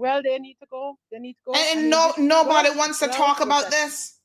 Well, 0.02 0.24
they 0.24 0.40
need 0.40 0.56
to 0.56 0.66
go. 0.72 0.96
They 1.12 1.20
need 1.20 1.34
to 1.34 1.40
go. 1.46 1.54
And, 1.54 1.82
and 1.82 1.90
no, 1.92 2.12
nobody 2.18 2.70
go. 2.70 2.78
wants 2.78 2.98
to 3.00 3.08
talk 3.08 3.40
about 3.40 3.70
this. 3.70 4.18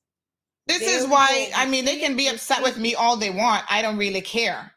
This 0.66 0.80
is 0.80 1.06
why 1.06 1.50
I 1.54 1.66
mean 1.66 1.84
they 1.84 1.98
can 1.98 2.16
be 2.16 2.28
upset 2.28 2.62
with 2.62 2.78
me 2.78 2.94
all 2.94 3.18
they 3.18 3.28
want. 3.28 3.62
I 3.68 3.82
don't 3.82 3.98
really 3.98 4.22
care, 4.22 4.72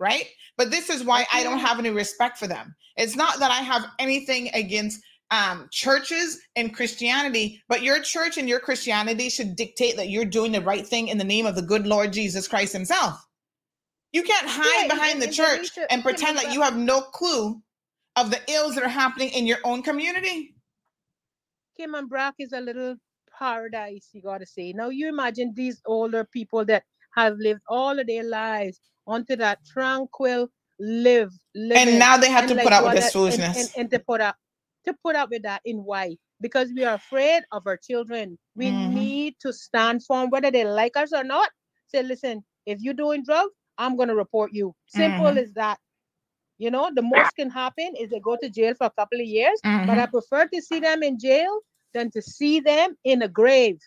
right? 0.00 0.26
But 0.56 0.72
this 0.72 0.90
is 0.90 1.04
why 1.04 1.24
I 1.32 1.44
don't 1.44 1.60
have 1.60 1.78
any 1.78 1.90
respect 1.90 2.36
for 2.36 2.48
them. 2.48 2.74
It's 2.96 3.14
not 3.14 3.38
that 3.38 3.52
I 3.52 3.60
have 3.60 3.86
anything 4.00 4.50
against 4.52 5.00
um, 5.30 5.68
churches 5.70 6.40
and 6.56 6.74
Christianity, 6.74 7.62
but 7.68 7.84
your 7.84 8.02
church 8.02 8.36
and 8.36 8.48
your 8.48 8.58
Christianity 8.58 9.30
should 9.30 9.54
dictate 9.54 9.96
that 9.98 10.08
you're 10.08 10.24
doing 10.24 10.50
the 10.50 10.60
right 10.60 10.84
thing 10.84 11.06
in 11.06 11.16
the 11.16 11.24
name 11.24 11.46
of 11.46 11.54
the 11.54 11.62
good 11.62 11.86
Lord 11.86 12.12
Jesus 12.12 12.48
Christ 12.48 12.72
Himself. 12.72 13.24
You 14.12 14.24
can't 14.24 14.48
hide 14.48 14.88
yeah, 14.88 14.94
behind 14.94 15.22
the 15.22 15.28
church 15.28 15.70
and 15.90 16.02
pretend 16.02 16.36
that 16.38 16.52
you 16.52 16.60
have 16.60 16.76
no 16.76 17.00
clue 17.00 17.62
of 18.16 18.30
the 18.30 18.40
ills 18.50 18.74
that 18.74 18.84
are 18.84 18.88
happening 18.88 19.30
in 19.30 19.46
your 19.46 19.58
own 19.64 19.82
community? 19.82 20.54
Cayman 21.76 22.06
Brac 22.06 22.34
is 22.38 22.52
a 22.52 22.60
little 22.60 22.96
paradise, 23.38 24.10
you 24.12 24.22
gotta 24.22 24.46
say. 24.46 24.72
Now 24.72 24.90
you 24.90 25.08
imagine 25.08 25.52
these 25.54 25.80
older 25.86 26.24
people 26.24 26.64
that 26.66 26.84
have 27.14 27.36
lived 27.38 27.62
all 27.68 27.98
of 27.98 28.06
their 28.06 28.24
lives 28.24 28.80
onto 29.06 29.36
that 29.36 29.58
tranquil 29.64 30.48
live, 30.78 31.32
and 31.54 31.98
now 31.98 32.16
they 32.16 32.30
have 32.30 32.46
to 32.48 32.54
like 32.54 32.64
put 32.64 32.72
up 32.72 32.84
with 32.84 32.94
this 32.94 33.12
foolishness 33.12 33.56
and, 33.56 33.66
and, 33.66 33.76
and, 33.76 33.90
to 33.90 33.98
put 33.98 34.20
up 34.20 34.36
to 34.86 34.94
put 35.02 35.16
up 35.16 35.30
with 35.30 35.42
that 35.42 35.60
in 35.64 35.78
why 35.78 36.16
because 36.40 36.70
we 36.74 36.84
are 36.84 36.94
afraid 36.94 37.42
of 37.52 37.66
our 37.66 37.76
children 37.76 38.38
we 38.54 38.66
mm-hmm. 38.66 38.94
need 38.94 39.34
to 39.40 39.52
stand 39.52 40.02
firm, 40.04 40.30
whether 40.30 40.50
they 40.50 40.64
like 40.64 40.96
us 40.96 41.12
or 41.12 41.22
not 41.22 41.50
say 41.88 42.02
listen 42.02 42.42
if 42.64 42.78
you're 42.80 42.94
doing 42.94 43.22
drugs 43.22 43.52
i'm 43.76 43.96
going 43.96 44.08
to 44.08 44.14
report 44.14 44.50
you 44.54 44.74
simple 44.86 45.26
mm-hmm. 45.26 45.38
as 45.38 45.52
that 45.52 45.78
you 46.60 46.70
know, 46.70 46.90
the 46.94 47.02
most 47.02 47.36
can 47.36 47.50
happen 47.50 47.94
is 48.00 48.10
they 48.10 48.20
go 48.20 48.36
to 48.42 48.50
jail 48.50 48.74
for 48.76 48.86
a 48.86 48.90
couple 49.00 49.20
of 49.20 49.26
years, 49.26 49.62
mm-hmm. 49.64 49.86
but 49.86 49.98
I 49.98 50.06
prefer 50.06 50.46
to 50.48 50.62
see 50.62 50.80
them 50.80 51.02
in 51.02 51.18
jail 51.18 51.60
than 51.94 52.10
to 52.12 52.22
see 52.22 52.60
them 52.60 52.96
in 53.04 53.22
a 53.22 53.28
grave. 53.28 53.78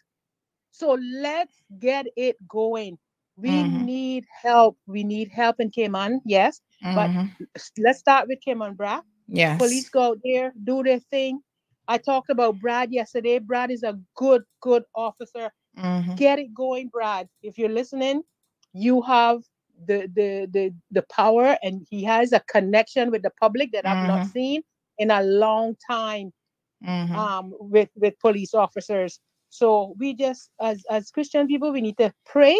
So 0.71 0.97
let's 1.21 1.63
get 1.79 2.07
it 2.17 2.37
going. 2.47 2.99
We 3.37 3.63
Mhm. 3.63 3.85
need 3.85 4.25
help. 4.43 4.77
We 4.87 5.03
need 5.03 5.29
help 5.29 5.59
in 5.59 5.71
Cayman, 5.71 6.21
yes. 6.25 6.61
Mhm. 6.83 6.95
But 6.95 7.11
let's 7.77 7.99
start 7.99 8.27
with 8.27 8.39
Cayman, 8.45 8.75
Brad. 8.75 9.03
Yes. 9.27 9.57
Police 9.57 9.89
go 9.89 10.03
out 10.11 10.19
there, 10.23 10.53
do 10.63 10.83
their 10.83 10.99
thing. 10.99 11.41
I 11.87 11.97
talked 11.97 12.29
about 12.29 12.59
Brad 12.59 12.91
yesterday. 12.93 13.39
Brad 13.39 13.71
is 13.71 13.83
a 13.83 13.99
good, 14.15 14.43
good 14.61 14.83
officer. 14.95 15.51
Mhm. 15.77 16.15
Get 16.15 16.39
it 16.39 16.53
going, 16.53 16.89
Brad. 16.89 17.29
If 17.41 17.57
you're 17.57 17.69
listening, 17.69 18.23
you 18.73 19.01
have 19.03 19.43
the 19.87 20.09
the 20.15 20.47
the 20.51 20.73
the 20.91 21.03
power, 21.11 21.57
and 21.63 21.85
he 21.89 22.03
has 22.03 22.31
a 22.33 22.39
connection 22.41 23.11
with 23.11 23.23
the 23.23 23.31
public 23.41 23.71
that 23.73 23.85
I've 23.85 24.01
not 24.01 24.23
Mhm. 24.23 24.25
seen 24.25 24.61
in 24.97 25.11
a 25.11 25.21
long 25.23 25.75
time 25.89 26.31
Mhm. 26.81 27.15
um, 27.15 27.53
with 27.59 27.89
with 27.95 28.19
police 28.19 28.53
officers. 28.53 29.19
So 29.49 29.95
we 29.97 30.13
just, 30.15 30.49
as 30.61 30.83
as 30.89 31.11
Christian 31.11 31.47
people, 31.47 31.71
we 31.71 31.81
need 31.81 31.97
to 31.97 32.13
pray. 32.25 32.57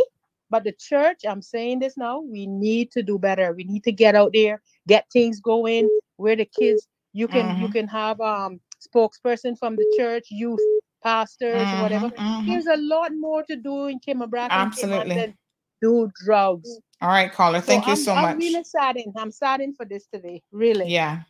But 0.49 0.63
the 0.63 0.73
church, 0.79 1.21
I'm 1.27 1.41
saying 1.41 1.79
this 1.79 1.97
now, 1.97 2.19
we 2.21 2.45
need 2.47 2.91
to 2.91 3.03
do 3.03 3.17
better. 3.19 3.53
We 3.53 3.63
need 3.63 3.83
to 3.85 3.91
get 3.91 4.15
out 4.15 4.31
there, 4.33 4.61
get 4.87 5.05
things 5.11 5.39
going. 5.39 5.89
Where 6.17 6.35
the 6.35 6.45
kids, 6.45 6.87
you 7.13 7.27
can 7.27 7.57
you 7.57 7.67
Mhm. 7.67 7.69
can 7.69 7.87
have 7.87 8.19
um 8.21 8.59
spokesperson 8.85 9.57
from 9.57 9.77
the 9.77 9.85
church, 9.85 10.27
youth 10.29 10.65
pastors, 11.03 11.73
whatever. 11.75 12.09
Mhm, 12.09 12.17
mhm. 12.17 12.45
There's 12.45 12.67
a 12.67 12.77
lot 12.77 13.11
more 13.17 13.43
to 13.43 13.55
do 13.55 13.85
in 13.87 13.99
Kimmer 13.99 14.27
Absolutely. 14.49 15.15
than 15.15 15.35
do 15.84 16.10
drugs. 16.26 16.80
All 17.01 17.10
right, 17.10 17.31
caller. 17.31 17.60
Thank 17.60 17.85
you 17.85 17.91
I'm, 17.93 17.97
so 17.97 18.15
much. 18.15 18.23
I'm 18.23 18.38
much. 18.38 18.43
really 18.45 18.64
saddened. 18.64 19.14
I'm 19.18 19.31
saddened 19.31 19.76
for 19.76 19.85
this 19.85 20.07
today. 20.11 20.41
Really. 20.51 20.88
Yeah. 20.88 21.22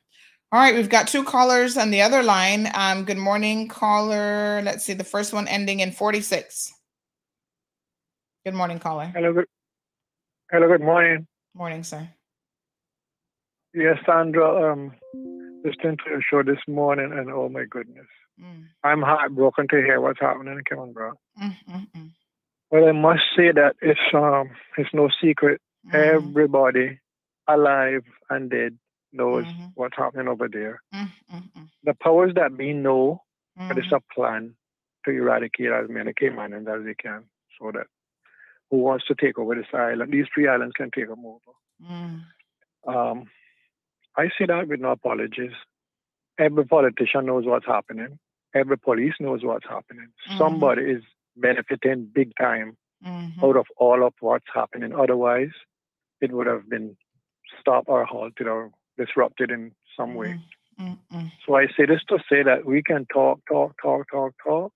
All 0.52 0.60
right, 0.60 0.76
we've 0.76 0.90
got 0.90 1.08
two 1.08 1.24
callers 1.24 1.78
on 1.78 1.90
the 1.90 2.02
other 2.04 2.22
line. 2.22 2.70
Um, 2.76 3.06
good 3.06 3.18
morning, 3.18 3.68
caller. 3.68 4.62
Let's 4.64 4.84
see, 4.86 4.94
the 4.94 5.04
first 5.04 5.34
one 5.34 5.48
ending 5.48 5.80
in 5.80 5.92
46. 5.92 6.72
Good 8.46 8.54
morning, 8.54 8.78
caller. 8.78 9.12
Hello, 9.16 9.34
good, 9.34 9.46
hello, 10.52 10.68
good 10.68 10.82
morning. 10.82 11.26
Morning, 11.56 11.84
sir. 11.84 12.08
Yes, 13.74 13.98
Sandra, 14.06 14.72
um, 14.72 14.92
listening 15.66 15.98
to 15.98 16.04
your 16.12 16.22
show 16.30 16.44
this 16.44 16.62
morning, 16.68 17.12
and 17.12 17.32
oh 17.32 17.50
my 17.50 17.66
goodness, 17.70 18.06
Mm, 18.42 18.66
I'm 18.84 19.02
heartbroken 19.04 19.68
to 19.70 19.76
hear 19.78 20.02
what's 20.02 20.20
happening 20.20 20.54
in 20.58 20.64
Cayman 20.68 20.92
Brac. 20.92 21.14
mm, 21.42 21.56
mm, 21.70 21.88
mm. 21.96 22.10
Well, 22.74 22.88
I 22.90 22.92
must 22.92 23.22
say 23.38 23.52
that 23.52 23.76
it's 23.84 24.00
um, 24.16 24.50
it's 24.80 24.90
no 24.94 25.08
secret. 25.22 25.62
Mm-hmm. 25.86 26.16
Everybody 26.18 27.00
alive 27.48 28.04
and 28.32 28.50
dead 28.50 28.78
knows 29.12 29.46
Mm-hmm. 29.46 29.66
what's 29.76 29.96
happening 29.96 30.28
over 30.28 30.48
there. 30.48 30.82
Mm, 30.92 31.12
mm, 31.32 31.44
mm. 31.56 31.68
The 31.84 31.94
powers 31.94 32.34
that 32.34 32.58
be 32.58 32.74
know 32.74 33.22
that 33.58 33.78
it's 33.78 33.90
Mhm. 33.94 33.98
a 33.98 34.14
plan 34.16 34.56
to 35.06 35.12
eradicate 35.12 35.72
as 35.72 35.88
many 35.88 36.14
Caymanians 36.14 36.68
as 36.68 36.84
they 36.84 36.96
can, 36.96 37.26
so 37.60 37.72
that 37.74 37.86
who 38.72 38.78
wants 38.78 39.06
to 39.06 39.14
take 39.14 39.38
over 39.38 39.54
this 39.54 39.72
island, 39.72 40.12
these 40.12 40.26
three 40.34 40.48
islands 40.48 40.74
can 40.76 40.90
take 40.90 41.08
them 41.10 41.24
over. 41.26 41.54
Mm, 41.80 42.22
Um, 42.88 43.30
I 44.18 44.30
say 44.38 44.46
that 44.48 44.68
with 44.68 44.80
no 44.80 44.92
apologies. 44.92 45.54
Every 46.40 46.66
politician 46.66 47.28
knows 47.28 47.46
what's 47.46 47.68
happening. 47.68 48.18
Every 48.56 48.78
police 48.80 49.14
knows 49.20 49.44
what's 49.44 49.68
happening. 49.68 50.08
Mhm. 50.28 50.38
Somebody 50.40 50.90
is 50.90 51.04
benefiting 51.36 52.10
big 52.14 52.32
time 52.40 52.78
mhm. 53.06 53.44
out 53.44 53.58
of 53.58 53.66
all 53.78 54.06
of 54.06 54.14
what's 54.20 54.46
happening. 54.54 54.94
Otherwise, 54.94 55.52
it 56.22 56.32
would 56.32 56.48
have 56.48 56.70
been 56.70 56.96
stopped 57.60 57.90
or 57.90 58.06
halted 58.06 58.48
or 58.48 58.72
disrupted 58.98 59.52
in 59.52 59.72
some 59.98 60.16
way. 60.16 60.40
Mm, 60.80 60.98
mm. 61.12 61.32
So 61.46 61.56
I 61.56 61.68
say 61.78 61.86
this 61.86 62.02
to 62.10 62.18
say 62.30 62.44
that 62.44 62.66
we 62.66 62.82
can 62.82 63.06
talk, 63.14 63.40
talk, 63.48 63.76
talk, 63.82 64.08
talk, 64.12 64.34
talk, 64.44 64.72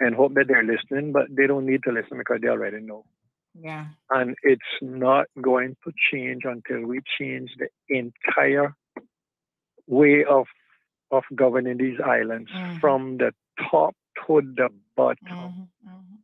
and 0.00 0.14
hope 0.14 0.34
that 0.34 0.46
they're 0.48 0.64
listening, 0.64 1.12
but 1.12 1.24
they 1.30 1.46
don't 1.46 1.66
need 1.66 1.82
to 1.84 1.92
listen 1.92 2.18
because 2.18 2.38
they 2.40 2.48
already 2.48 2.80
know. 2.80 3.04
Yeah. 3.54 3.86
And 4.10 4.36
it's 4.42 4.62
not 4.80 5.26
going 5.40 5.76
to 5.84 5.92
change 6.12 6.42
until 6.44 6.86
we 6.86 7.00
change 7.18 7.50
the 7.58 7.68
entire 7.88 8.74
way 9.86 10.24
of 10.24 10.46
of 11.10 11.22
governing 11.34 11.76
these 11.76 12.00
islands 12.04 12.50
Mhm. 12.50 12.80
from 12.80 13.18
the 13.18 13.32
top 13.70 13.94
to 14.26 14.40
the 14.40 14.68
bottom. 14.96 15.18
Mhm, 15.28 15.68
mhm, 15.86 16.18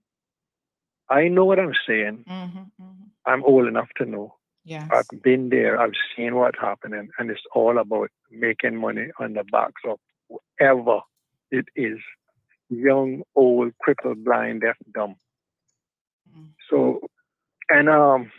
I 1.08 1.28
know 1.28 1.44
what 1.44 1.58
I'm 1.58 1.74
saying. 1.86 2.24
mhm, 2.28 2.70
mhm. 2.80 3.10
I'm 3.26 3.44
old 3.44 3.66
enough 3.66 3.88
to 3.96 4.06
know. 4.06 4.36
Yes. 4.64 4.88
I've 4.92 5.22
been 5.22 5.48
there. 5.48 5.80
I've 5.80 5.92
seen 6.16 6.36
what's 6.36 6.58
happening, 6.60 7.08
and 7.18 7.30
it's 7.30 7.42
all 7.54 7.78
about 7.78 8.10
making 8.30 8.76
money 8.76 9.08
on 9.18 9.32
the 9.34 9.44
backs 9.50 9.82
of 9.86 9.98
whoever 10.28 11.00
it 11.50 11.66
is, 11.74 11.98
young, 12.68 13.22
old, 13.34 13.72
crippled, 13.80 14.24
blind, 14.24 14.60
deaf, 14.62 14.76
dumb. 14.94 15.16
So, 16.68 17.00
and 17.68 17.88
um, 17.88 18.30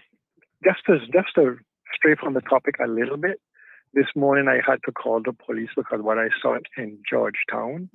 just 0.63 0.79
to 0.85 0.99
just 1.13 1.35
to 1.35 1.57
stray 1.93 2.15
from 2.15 2.33
the 2.33 2.41
topic 2.41 2.75
a 2.83 2.87
little 2.87 3.17
bit, 3.17 3.39
this 3.93 4.07
morning 4.15 4.47
I 4.47 4.61
had 4.65 4.79
to 4.85 4.91
call 4.91 5.21
the 5.21 5.33
police 5.33 5.69
because 5.75 6.01
what 6.01 6.17
I 6.17 6.29
saw 6.41 6.57
in 6.77 6.99
Georgetown, 7.09 7.89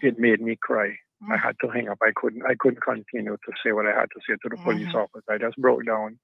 it 0.00 0.18
made 0.18 0.40
me 0.40 0.56
cry. 0.60 0.96
I 1.30 1.36
had 1.36 1.56
to 1.62 1.68
hang 1.68 1.88
up. 1.88 1.98
I 2.02 2.12
couldn't. 2.14 2.42
I 2.46 2.54
couldn't 2.58 2.82
continue 2.82 3.36
to 3.36 3.52
say 3.64 3.72
what 3.72 3.86
I 3.86 3.92
had 3.98 4.08
to 4.14 4.20
say 4.28 4.34
to 4.42 4.48
the 4.48 4.56
police 4.58 4.88
Mhm. 4.88 5.02
officer. 5.02 5.32
I 5.32 5.38
just 5.38 5.56
broke 5.56 5.84
down. 5.86 6.18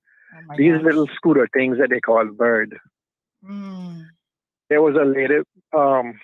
Oh 0.50 0.54
These 0.56 0.74
gosh. 0.76 0.82
little 0.84 1.06
scooter 1.08 1.48
things 1.52 1.78
that 1.78 1.90
they 1.90 2.00
call 2.00 2.24
bird. 2.26 2.78
Mm, 3.44 4.06
There 4.68 4.82
was 4.82 4.94
a 4.96 5.04
lady. 5.04 5.38
Um, 5.72 6.20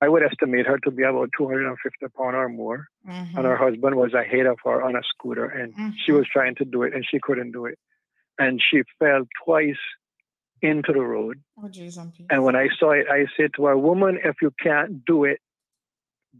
I 0.00 0.08
would 0.08 0.22
estimate 0.22 0.66
her 0.66 0.78
to 0.84 0.90
be 0.90 1.02
about 1.02 1.30
250 1.36 2.08
pound 2.16 2.34
or 2.34 2.48
more, 2.48 2.86
mhm. 3.06 3.36
and 3.36 3.44
her 3.46 3.56
husband 3.56 3.96
was 3.96 4.14
ahead 4.14 4.46
of 4.46 4.58
her 4.64 4.82
on 4.82 4.96
a 4.96 5.02
scooter, 5.02 5.44
and 5.46 5.74
she 6.04 6.12
was 6.12 6.26
trying 6.28 6.54
to 6.56 6.64
do 6.64 6.82
it, 6.82 6.94
and 6.94 7.04
she 7.06 7.18
couldn't 7.20 7.52
do 7.52 7.66
it, 7.66 7.78
and 8.38 8.60
she 8.62 8.82
fell 8.98 9.26
twice 9.44 9.78
into 10.62 10.92
the 10.92 11.02
road. 11.02 11.42
Oh, 11.58 11.66
jeez, 11.68 11.98
And 12.30 12.42
when 12.44 12.56
I 12.56 12.68
saw 12.78 12.92
it, 12.92 13.06
I 13.08 13.26
said 13.36 13.50
to 13.56 13.66
her, 13.66 13.76
"Woman, 13.76 14.18
if 14.24 14.36
you 14.40 14.50
can't 14.58 15.04
do 15.04 15.24
it, 15.24 15.40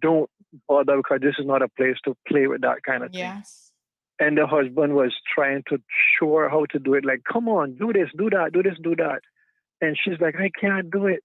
don't 0.00 0.30
bother 0.68 0.96
because 0.96 1.20
this 1.20 1.34
is 1.38 1.46
not 1.46 1.62
a 1.62 1.68
place 1.68 1.96
to 2.04 2.16
play 2.28 2.46
with 2.46 2.62
that 2.62 2.82
kind 2.82 3.02
of 3.02 3.10
thing." 3.10 3.20
Yes. 3.20 3.72
And 4.18 4.38
the 4.38 4.46
husband 4.46 4.94
was 4.94 5.12
trying 5.34 5.64
to 5.68 5.78
show 6.18 6.36
her 6.36 6.48
how 6.48 6.66
to 6.66 6.78
do 6.78 6.94
it. 6.94 7.04
Like, 7.04 7.22
come 7.30 7.48
on, 7.48 7.74
do 7.74 7.92
this, 7.92 8.08
do 8.16 8.30
that, 8.30 8.52
do 8.52 8.62
this, 8.62 8.78
do 8.80 8.94
that. 8.96 9.20
And 9.80 9.98
she's 10.00 10.20
like, 10.20 10.36
I 10.36 10.50
can't 10.60 10.90
do 10.90 11.06
it. 11.06 11.24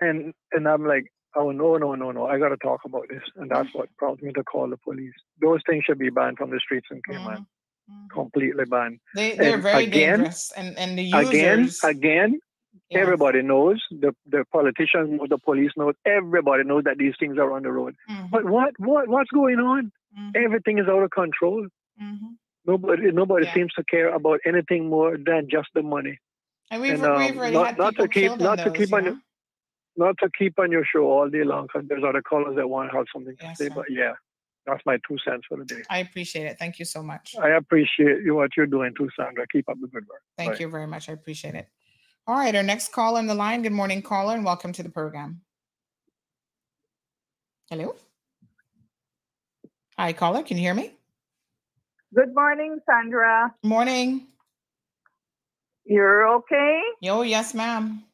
And 0.00 0.34
and 0.52 0.66
I'm 0.68 0.84
like, 0.84 1.12
oh 1.36 1.50
no, 1.52 1.76
no, 1.76 1.94
no, 1.94 2.10
no, 2.10 2.26
I 2.26 2.38
got 2.38 2.48
to 2.48 2.56
talk 2.56 2.80
about 2.84 3.06
this. 3.08 3.22
And 3.36 3.50
that's 3.50 3.72
what 3.72 3.88
prompted 3.96 4.26
me 4.26 4.32
to 4.32 4.42
call 4.42 4.68
the 4.68 4.76
police. 4.78 5.12
Those 5.40 5.60
things 5.68 5.84
should 5.84 5.98
be 5.98 6.10
banned 6.10 6.38
from 6.38 6.50
the 6.50 6.60
streets 6.60 6.88
in 6.90 7.00
Cayman, 7.08 7.24
mm-hmm. 7.24 7.92
Mm-hmm. 7.92 8.06
completely 8.12 8.64
banned. 8.64 8.98
They, 9.14 9.36
they're 9.36 9.54
And 9.54 9.62
very 9.62 9.84
again, 9.84 10.18
dangerous. 10.18 10.52
And, 10.56 10.76
and 10.78 10.98
the 10.98 11.04
users. 11.04 11.84
Again, 11.84 11.96
again, 11.96 12.40
Yes. 12.90 13.02
everybody 13.02 13.42
knows. 13.42 13.82
The 13.90 14.14
the 14.26 14.44
politicians 14.52 15.10
know, 15.10 15.26
the 15.28 15.38
police 15.38 15.72
knows. 15.76 15.94
Everybody 16.04 16.64
knows 16.64 16.84
that 16.84 16.98
these 16.98 17.14
things 17.20 17.38
are 17.38 17.52
on 17.52 17.62
the 17.62 17.72
road. 17.72 17.94
Mhm. 18.10 18.30
But 18.30 18.44
what 18.44 18.78
what 18.78 19.08
what's 19.08 19.30
going 19.30 19.58
on? 19.58 19.92
Everything 20.34 20.78
is 20.78 20.86
out 20.88 21.02
of 21.02 21.10
control. 21.10 21.66
Mhm. 22.02 22.36
Nobody 22.66 23.10
nobody 23.12 23.46
Yeah. 23.46 23.54
seems 23.54 23.72
to 23.74 23.84
care 23.84 24.08
about 24.14 24.40
anything 24.44 24.88
more 24.88 25.16
than 25.16 25.48
just 25.48 25.68
the 25.74 25.82
money. 25.82 26.18
And 26.70 26.82
we've, 26.82 26.92
And, 26.94 27.04
um, 27.04 27.18
we've 27.18 27.36
already 27.38 27.54
not, 27.54 27.66
had 27.68 27.78
not 27.78 27.94
to 27.96 28.08
keep 28.08 28.38
not 28.38 28.58
to 28.58 28.70
keep 28.70 28.92
on 28.92 29.04
know? 29.04 29.18
not 29.96 30.16
to 30.18 30.30
keep 30.38 30.58
on 30.58 30.70
your 30.70 30.84
show 30.84 31.04
all 31.10 31.28
day 31.30 31.44
long 31.44 31.66
because 31.66 31.88
there's 31.88 32.04
other 32.04 32.22
callers 32.22 32.56
that 32.56 32.68
want 32.68 32.90
to 32.90 32.96
have 32.98 33.06
something 33.12 33.36
to 33.36 33.44
Yes, 33.44 33.58
say. 33.58 33.68
sir. 33.68 33.74
But 33.74 33.90
yeah, 33.90 34.14
that's 34.66 34.84
my 34.84 34.98
two 35.08 35.18
cents 35.26 35.46
for 35.48 35.56
the 35.56 35.64
day. 35.64 35.82
I 35.88 35.98
appreciate 35.98 36.44
it. 36.46 36.58
Thank 36.58 36.78
you 36.78 36.84
so 36.84 37.02
much. 37.02 37.34
I 37.38 37.50
appreciate 37.50 38.22
you 38.22 38.34
what 38.34 38.56
you're 38.56 38.66
doing 38.66 38.92
too, 38.96 39.08
Sandra. 39.16 39.46
Keep 39.48 39.68
up 39.70 39.78
the 39.80 39.86
good 39.88 40.06
work. 40.06 40.22
Thank 40.36 40.52
Bye. 40.52 40.58
you 40.60 40.68
very 40.68 40.86
much. 40.86 41.08
I 41.08 41.12
appreciate 41.14 41.54
it. 41.54 41.68
All 42.28 42.36
right, 42.36 42.54
our 42.54 42.62
next 42.62 42.92
caller 42.92 43.20
on 43.20 43.26
the 43.26 43.34
line. 43.34 43.62
Good 43.62 43.72
morning, 43.72 44.02
caller, 44.02 44.34
and 44.34 44.44
welcome 44.44 44.70
to 44.74 44.82
the 44.82 44.90
program. 44.90 45.40
Hello. 47.70 47.94
Hi, 49.98 50.12
caller. 50.12 50.42
Can 50.42 50.58
you 50.58 50.62
hear 50.62 50.74
me? 50.74 50.92
Good 52.14 52.34
morning, 52.34 52.80
Sandra. 52.84 53.54
Morning. 53.64 54.26
You're 55.86 56.28
okay? 56.34 56.82
Yo, 57.00 57.22
yes, 57.22 57.54
ma'am. 57.54 58.04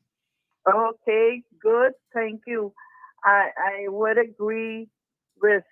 Okay, 0.73 1.43
good. 1.61 1.91
Thank 2.15 2.43
you. 2.47 2.73
I 3.25 3.49
I 3.59 3.89
would 3.89 4.17
agree 4.17 4.89
with 5.43 5.65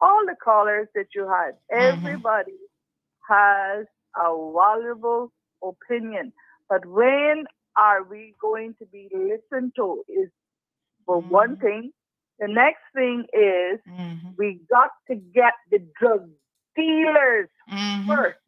all 0.00 0.20
the 0.26 0.36
callers 0.40 0.86
that 0.94 1.06
you 1.12 1.28
had. 1.28 1.54
Mm-hmm. 1.76 2.06
Everybody 2.06 2.60
has 3.28 3.84
a 4.16 4.52
valuable 4.54 5.32
opinion, 5.60 6.32
but 6.68 6.86
when 6.86 7.46
are 7.80 8.04
we 8.04 8.34
going 8.40 8.74
to 8.78 8.86
be 8.86 9.08
listened 9.12 9.72
to? 9.76 10.04
Is 10.08 10.30
for 11.06 11.20
mm-hmm. 11.20 11.30
one 11.30 11.56
thing. 11.56 11.90
The 12.38 12.48
next 12.48 12.82
thing 12.94 13.24
is 13.32 13.80
mm-hmm. 13.88 14.28
we 14.38 14.60
got 14.70 14.90
to 15.08 15.16
get 15.16 15.54
the 15.70 15.78
drug 15.98 16.28
dealers 16.76 17.48
mm-hmm. 17.70 18.08
first. 18.08 18.38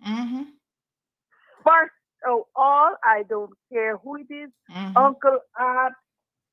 First 1.64 1.92
of 2.28 2.42
all, 2.56 2.94
I 3.04 3.24
don't 3.28 3.52
care 3.72 3.98
who 3.98 4.16
it 4.16 4.32
is, 4.32 4.50
uncle, 4.96 5.38
aunt, 5.58 5.94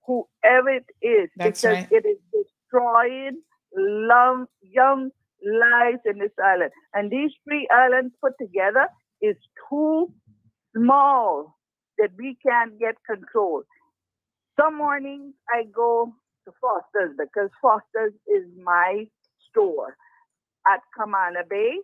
whoever 0.06 0.70
it 0.70 0.86
is, 1.02 1.30
That's 1.38 1.62
because 1.62 1.78
right. 1.78 1.88
it 1.92 2.06
is 2.06 2.18
destroying 2.34 3.42
long, 3.76 4.48
young 4.62 5.12
lives 5.44 6.00
in 6.06 6.20
this 6.20 6.32
island. 6.44 6.72
And 6.94 7.12
these 7.12 7.32
three 7.48 7.68
islands 7.74 8.14
put 8.22 8.34
together 8.40 8.88
is 9.22 9.36
too 9.70 10.12
small 10.76 11.56
that 12.00 12.12
we 12.18 12.38
can't 12.46 12.80
get 12.80 12.96
control. 13.06 13.64
Some 14.60 14.78
mornings 14.78 15.34
I 15.54 15.64
go 15.64 16.14
to 16.46 16.52
Foster's 16.60 17.16
because 17.18 17.50
Foster's 17.62 18.14
is 18.28 18.46
my 18.64 19.06
store 19.50 19.96
at 20.72 20.82
Camana 20.98 21.48
Bay, 21.50 21.78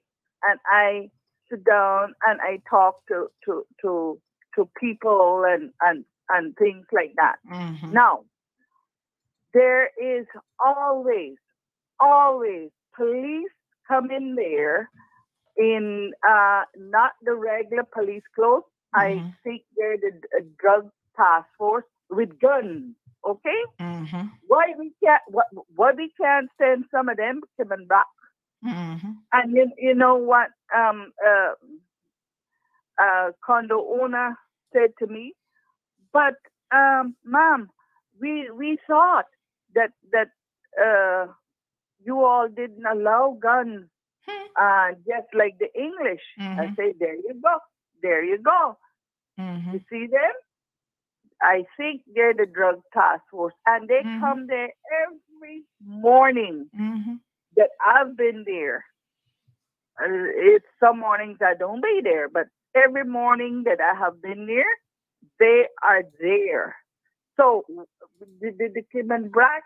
and 0.43 0.59
I 0.65 1.09
sit 1.49 1.63
down 1.63 2.13
and 2.27 2.39
I 2.41 2.61
talk 2.69 3.05
to 3.07 3.27
to 3.45 3.65
to 3.81 4.19
to 4.55 4.69
people 4.79 5.43
and 5.47 5.71
and 5.81 6.05
and 6.29 6.55
things 6.57 6.85
like 6.91 7.13
that. 7.17 7.35
Mm-hmm. 7.51 7.91
Now, 7.93 8.21
there 9.53 9.85
is 10.01 10.25
always 10.63 11.35
always 11.99 12.69
police 12.95 13.49
come 13.87 14.09
in 14.11 14.35
there 14.35 14.89
in 15.57 16.11
uh, 16.27 16.63
not 16.77 17.11
the 17.21 17.35
regular 17.35 17.83
police 17.83 18.23
clothes. 18.35 18.63
Mm-hmm. 18.97 19.27
I 19.27 19.33
think 19.43 19.63
they're 19.77 19.97
the 19.97 20.11
drug 20.59 20.89
task 21.15 21.47
force 21.57 21.85
with 22.09 22.39
guns. 22.39 22.95
Okay, 23.25 23.61
Mm-hmm. 23.79 24.27
why 24.47 24.73
we 24.79 24.93
can't 25.03 25.21
what 25.27 25.47
why 25.75 25.91
we 25.97 26.11
can't 26.19 26.49
send 26.59 26.85
some 26.91 27.09
of 27.09 27.17
them 27.17 27.41
coming 27.57 27.87
back? 27.87 28.05
Mm-hmm. 28.63 29.11
And 29.31 29.53
you, 29.55 29.71
you 29.77 29.95
know 29.95 30.15
what 30.15 30.49
um 30.75 31.11
uh, 31.25 31.53
uh 32.99 33.31
condo 33.45 33.79
owner 34.01 34.37
said 34.73 34.91
to 34.99 35.07
me, 35.07 35.33
but 36.13 36.35
um 36.73 37.15
ma'am, 37.23 37.69
we 38.19 38.49
we 38.51 38.77
thought 38.87 39.25
that 39.75 39.91
that 40.11 40.29
uh 40.81 41.31
you 42.03 42.23
all 42.23 42.47
didn't 42.47 42.85
allow 42.85 43.37
guns 43.41 43.87
uh 44.59 44.89
just 45.07 45.27
like 45.33 45.55
the 45.59 45.69
English. 45.79 46.23
I 46.57 46.67
Mhm. 46.67 46.75
say 46.77 46.93
there 46.99 47.15
you 47.15 47.33
go. 47.43 47.55
There 48.01 48.23
you 48.23 48.37
go. 48.39 48.77
Mm-hmm. 49.39 49.73
You 49.73 49.81
see 49.89 50.07
them? 50.07 50.31
I 51.41 51.65
think 51.77 52.01
they're 52.13 52.33
the 52.33 52.45
drug 52.45 52.81
task 52.93 53.23
force, 53.29 53.53
and 53.65 53.87
they 53.87 54.03
Mhm. 54.03 54.19
come 54.19 54.47
there 54.47 54.71
every 55.03 55.63
morning 55.85 56.69
Mm-hmm. 56.75 57.15
that 57.55 57.69
I've 57.85 58.15
been 58.15 58.43
there. 58.45 58.85
Uh, 59.99 60.27
it's 60.51 60.65
some 60.79 60.99
mornings 60.99 61.37
I 61.41 61.53
don't 61.55 61.81
be 61.81 62.01
there, 62.03 62.27
but 62.29 62.47
every 62.75 63.03
morning 63.05 63.63
that 63.65 63.79
I 63.81 63.93
have 63.95 64.21
been 64.21 64.45
there, 64.45 64.73
they 65.39 65.67
are 65.83 66.03
there. 66.19 66.75
So 67.37 67.65
the, 68.19 68.51
the, 68.51 68.69
the 68.75 68.83
Cayman 68.91 69.29
Brac 69.29 69.63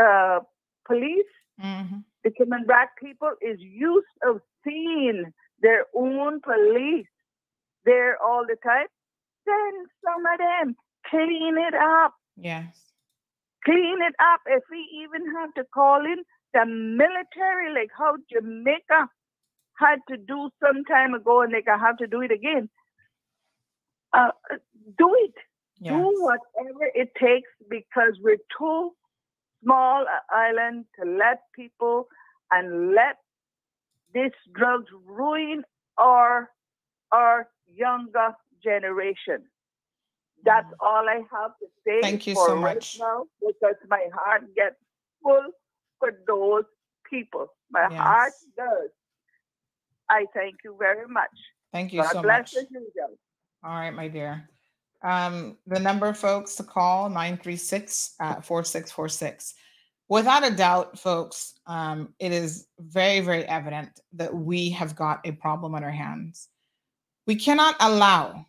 uh, 0.00 0.40
police, 0.86 1.32
Mm-hmm. 1.62 1.98
the 2.24 2.30
Cayman 2.30 2.64
Brac 2.64 2.90
people 3.00 3.32
is 3.40 3.58
used 3.60 4.06
of 4.26 4.40
seeing 4.64 5.32
their 5.60 5.86
own 5.94 6.40
police 6.40 7.06
there 7.84 8.18
all 8.22 8.44
the 8.46 8.56
time. 8.64 8.86
Send 9.44 9.88
some 10.04 10.24
of 10.26 10.38
them, 10.38 10.76
clean 11.10 11.56
it 11.58 11.74
up, 11.74 12.14
Yes. 12.36 12.92
clean 13.64 13.98
it 14.02 14.14
up. 14.20 14.40
If 14.46 14.64
we 14.70 14.78
even 15.02 15.22
have 15.36 15.52
to 15.54 15.64
call 15.74 16.04
in 16.04 16.22
the 16.54 16.64
military, 16.66 17.74
like 17.74 17.90
how 17.96 18.16
Jamaica 18.32 19.08
had 19.78 19.98
to 20.08 20.16
do 20.16 20.50
some 20.62 20.84
time 20.84 21.14
ago, 21.14 21.42
and 21.42 21.52
they 21.52 21.62
can 21.62 21.78
have 21.80 21.96
to 21.98 22.06
do 22.06 22.22
it 22.22 22.30
again. 22.32 22.68
Uh, 24.12 24.30
do 24.98 25.10
it. 25.24 25.34
Yes. 25.80 25.92
Do 25.92 26.14
whatever 26.22 26.90
it 26.94 27.10
takes 27.20 27.50
because 27.68 28.18
we're 28.22 28.38
too 28.58 28.92
small 29.62 30.04
a 30.04 30.34
island 30.34 30.84
to 30.98 31.08
let 31.10 31.40
people 31.54 32.06
and 32.52 32.94
let 32.94 33.16
this 34.14 34.32
drugs 34.54 34.86
ruin 35.06 35.64
our 35.98 36.50
our 37.12 37.48
younger 37.74 38.34
generation. 38.62 39.44
That's 40.44 40.70
all 40.80 41.08
I 41.08 41.22
have 41.32 41.52
to 41.60 41.66
say. 41.86 41.98
Mm. 41.98 42.02
Thank 42.02 42.26
you 42.26 42.34
for 42.34 42.48
so 42.48 42.54
right 42.56 42.76
much. 42.76 42.98
now 42.98 43.24
because 43.40 43.76
my 43.88 44.06
heart 44.14 44.42
gets 44.54 44.76
full 45.22 45.50
for 45.98 46.12
those 46.26 46.64
people. 47.08 47.46
My 47.70 47.92
heart 47.94 48.32
does. 48.56 48.90
I 50.08 50.26
thank 50.34 50.56
you 50.64 50.76
very 50.78 51.08
much. 51.08 51.30
Thank 51.72 51.92
you 51.92 52.02
God 52.02 52.12
so 52.12 52.22
bless 52.22 52.54
much. 52.54 52.64
usual. 52.70 53.18
All 53.64 53.74
right, 53.74 53.90
my 53.90 54.08
dear. 54.08 54.48
Um, 55.02 55.56
the 55.66 55.80
number, 55.80 56.12
folks, 56.14 56.56
to 56.56 56.62
call 56.62 57.08
936 57.08 58.14
uh, 58.20 58.40
4646. 58.40 59.54
Without 60.08 60.46
a 60.46 60.50
doubt, 60.54 60.98
folks, 60.98 61.54
um, 61.66 62.14
it 62.18 62.32
is 62.32 62.66
very, 62.78 63.20
very 63.20 63.44
evident 63.44 64.00
that 64.12 64.34
we 64.34 64.70
have 64.70 64.94
got 64.94 65.20
a 65.24 65.32
problem 65.32 65.74
on 65.74 65.82
our 65.82 65.90
hands. 65.90 66.48
We 67.26 67.36
cannot 67.36 67.76
allow 67.80 68.46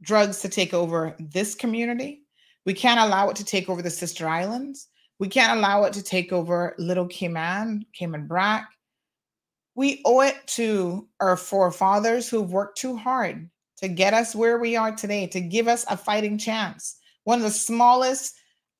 drugs 0.00 0.40
to 0.40 0.48
take 0.48 0.72
over 0.72 1.14
this 1.18 1.54
community. 1.54 2.22
We 2.64 2.74
can't 2.74 3.00
allow 3.00 3.28
it 3.30 3.36
to 3.36 3.44
take 3.44 3.68
over 3.68 3.82
the 3.82 3.90
sister 3.90 4.28
islands. 4.28 4.88
We 5.18 5.28
can't 5.28 5.58
allow 5.58 5.84
it 5.84 5.92
to 5.94 6.02
take 6.02 6.32
over 6.32 6.74
Little 6.78 7.06
Cayman, 7.06 7.86
Cayman 7.92 8.26
Brac. 8.26 8.68
We 9.74 10.02
owe 10.04 10.20
it 10.22 10.36
to 10.48 11.08
our 11.20 11.36
forefathers 11.36 12.28
who've 12.28 12.50
worked 12.50 12.78
too 12.78 12.96
hard 12.96 13.50
to 13.78 13.88
get 13.88 14.14
us 14.14 14.34
where 14.34 14.58
we 14.58 14.76
are 14.76 14.92
today, 14.92 15.26
to 15.28 15.40
give 15.40 15.68
us 15.68 15.84
a 15.88 15.96
fighting 15.96 16.38
chance. 16.38 16.96
One 17.24 17.38
of 17.38 17.44
the 17.44 17.50
smallest 17.50 18.34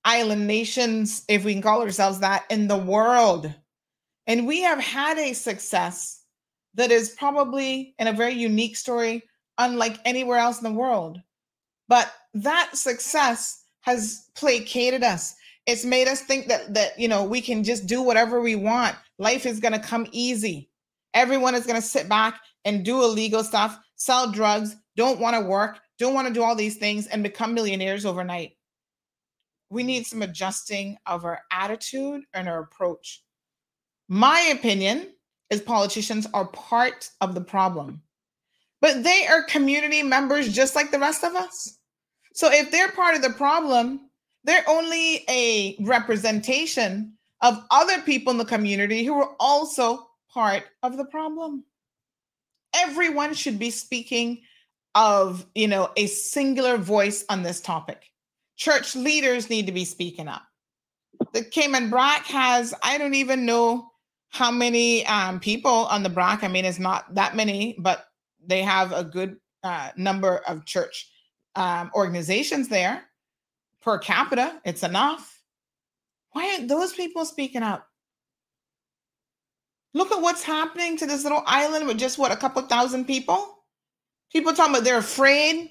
island 0.04 0.46
nations, 0.46 1.24
if 1.28 1.44
we 1.44 1.52
can 1.52 1.62
call 1.62 1.82
ourselves 1.82 2.20
that, 2.20 2.44
in 2.48 2.68
the 2.68 2.76
world. 2.76 3.52
And 4.26 4.46
we 4.46 4.62
have 4.62 4.80
had 4.80 5.18
a 5.18 5.34
success 5.34 6.22
that 6.76 6.90
is 6.90 7.10
probably 7.10 7.94
in 7.98 8.06
a 8.06 8.12
very 8.12 8.34
unique 8.34 8.76
story, 8.76 9.22
unlike 9.58 9.98
anywhere 10.04 10.38
else 10.38 10.58
in 10.58 10.64
the 10.64 10.78
world. 10.78 11.20
But 11.88 12.12
that 12.34 12.76
success 12.76 13.64
has 13.80 14.28
placated 14.36 15.02
us. 15.02 15.34
It's 15.66 15.84
made 15.84 16.06
us 16.06 16.20
think 16.20 16.46
that 16.48 16.74
that 16.74 16.98
you 16.98 17.08
know 17.08 17.24
we 17.24 17.40
can 17.40 17.64
just 17.64 17.86
do 17.86 18.02
whatever 18.02 18.40
we 18.40 18.54
want. 18.54 18.94
Life 19.18 19.46
is 19.46 19.60
to 19.60 19.78
come 19.78 20.06
easy. 20.12 20.70
Everyone 21.14 21.54
is 21.54 21.66
to 21.76 21.82
sit 21.82 22.08
back 22.08 22.40
and 22.64 22.84
do 22.84 23.02
illegal 23.02 23.42
stuff, 23.42 23.78
sell 23.96 24.30
drugs, 24.30 24.76
don't 24.96 25.18
want 25.18 25.34
to 25.34 25.40
work, 25.40 25.78
don't 25.98 26.14
want 26.14 26.28
to 26.28 26.34
do 26.34 26.42
all 26.42 26.54
these 26.54 26.76
things 26.76 27.06
and 27.06 27.22
become 27.22 27.54
millionaires 27.54 28.04
overnight. 28.04 28.52
We 29.70 29.82
need 29.82 30.06
some 30.06 30.22
adjusting 30.22 30.96
of 31.06 31.24
our 31.24 31.40
attitude 31.50 32.22
and 32.34 32.48
our 32.48 32.60
approach. 32.60 33.22
My 34.08 34.52
opinion 34.54 35.12
is 35.50 35.60
politicians 35.60 36.26
are 36.34 36.46
part 36.48 37.10
of 37.20 37.34
the 37.34 37.40
problem, 37.40 38.02
but 38.80 39.02
they 39.02 39.26
are 39.26 39.42
community 39.44 40.02
members 40.02 40.52
just 40.52 40.74
like 40.74 40.90
the 40.90 40.98
rest 40.98 41.24
of 41.24 41.34
us. 41.34 41.78
So 42.34 42.50
if 42.52 42.70
they're 42.70 42.92
part 42.92 43.14
of 43.14 43.22
the 43.22 43.30
problem, 43.30 44.10
they're 44.44 44.68
only 44.68 45.24
a 45.28 45.76
representation 45.80 47.14
of 47.42 47.64
other 47.70 48.00
people 48.02 48.30
in 48.30 48.38
the 48.38 48.44
community 48.44 49.04
who 49.04 49.14
are 49.14 49.34
also 49.40 50.06
part 50.32 50.64
of 50.82 50.96
the 50.96 51.04
problem. 51.06 51.64
Everyone 52.74 53.34
should 53.34 53.58
be 53.58 53.70
speaking 53.70 54.42
of, 54.94 55.46
you 55.54 55.68
know, 55.68 55.90
a 55.96 56.06
singular 56.06 56.76
voice 56.76 57.24
on 57.28 57.42
this 57.42 57.60
topic. 57.60 58.02
Church 58.56 58.96
leaders 58.96 59.50
need 59.50 59.66
to 59.66 59.72
be 59.72 59.84
speaking 59.84 60.28
up. 60.28 60.42
The 61.32 61.44
Cayman 61.44 61.90
Brac 61.90 62.26
has, 62.26 62.74
I 62.82 62.98
don't 62.98 63.14
even 63.14 63.46
know 63.46 63.90
how 64.30 64.50
many 64.50 65.06
um, 65.06 65.40
people 65.40 65.86
on 65.86 66.02
the 66.02 66.08
Brac. 66.08 66.44
I 66.44 66.48
mean, 66.48 66.64
it's 66.64 66.78
not 66.78 67.14
that 67.14 67.36
many, 67.36 67.76
but 67.78 68.06
they 68.44 68.62
have 68.62 68.92
a 68.92 69.04
good 69.04 69.36
uh, 69.62 69.90
number 69.96 70.38
of 70.46 70.64
church 70.64 71.10
um, 71.54 71.90
organizations 71.94 72.68
there 72.68 73.04
per 73.80 73.98
capita. 73.98 74.60
It's 74.64 74.82
enough. 74.82 75.40
Why 76.32 76.52
aren't 76.52 76.68
those 76.68 76.92
people 76.92 77.24
speaking 77.24 77.62
up? 77.62 77.86
Look 79.94 80.12
at 80.12 80.20
what's 80.20 80.42
happening 80.42 80.98
to 80.98 81.06
this 81.06 81.22
little 81.22 81.42
island 81.46 81.86
with 81.86 81.98
just 81.98 82.18
what 82.18 82.30
a 82.30 82.36
couple 82.36 82.60
thousand 82.62 83.06
people. 83.06 83.54
People 84.30 84.52
talking 84.52 84.74
about 84.74 84.84
they're 84.84 84.98
afraid, 84.98 85.70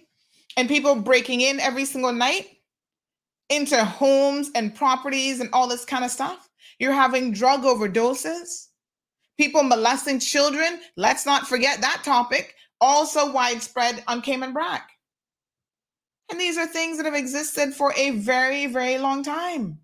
and 0.58 0.68
people 0.68 0.96
breaking 0.96 1.42
in 1.42 1.60
every 1.60 1.86
single 1.86 2.14
night 2.14 2.48
into 3.50 3.84
homes 3.86 4.50
and 4.56 4.74
properties 4.74 5.40
and 5.40 5.50
all 5.54 5.68
this 5.68 5.86
kind 5.86 6.04
of 6.04 6.10
stuff. 6.10 6.50
You're 6.80 6.94
having 6.94 7.32
drug 7.32 7.64
overdoses, 7.64 8.68
people 9.38 9.64
molesting 9.64 10.20
children. 10.20 10.80
Let's 10.98 11.26
not 11.26 11.48
forget 11.48 11.82
that 11.82 12.04
topic, 12.04 12.56
also 12.82 13.32
widespread 13.32 14.04
on 14.08 14.22
Cayman 14.22 14.54
Brac. 14.54 14.90
And 16.30 16.40
these 16.40 16.58
are 16.58 16.68
things 16.68 16.98
that 16.98 17.06
have 17.06 17.16
existed 17.16 17.74
for 17.74 17.94
a 17.96 18.12
very, 18.12 18.66
very 18.66 18.98
long 18.98 19.24
time. 19.24 19.80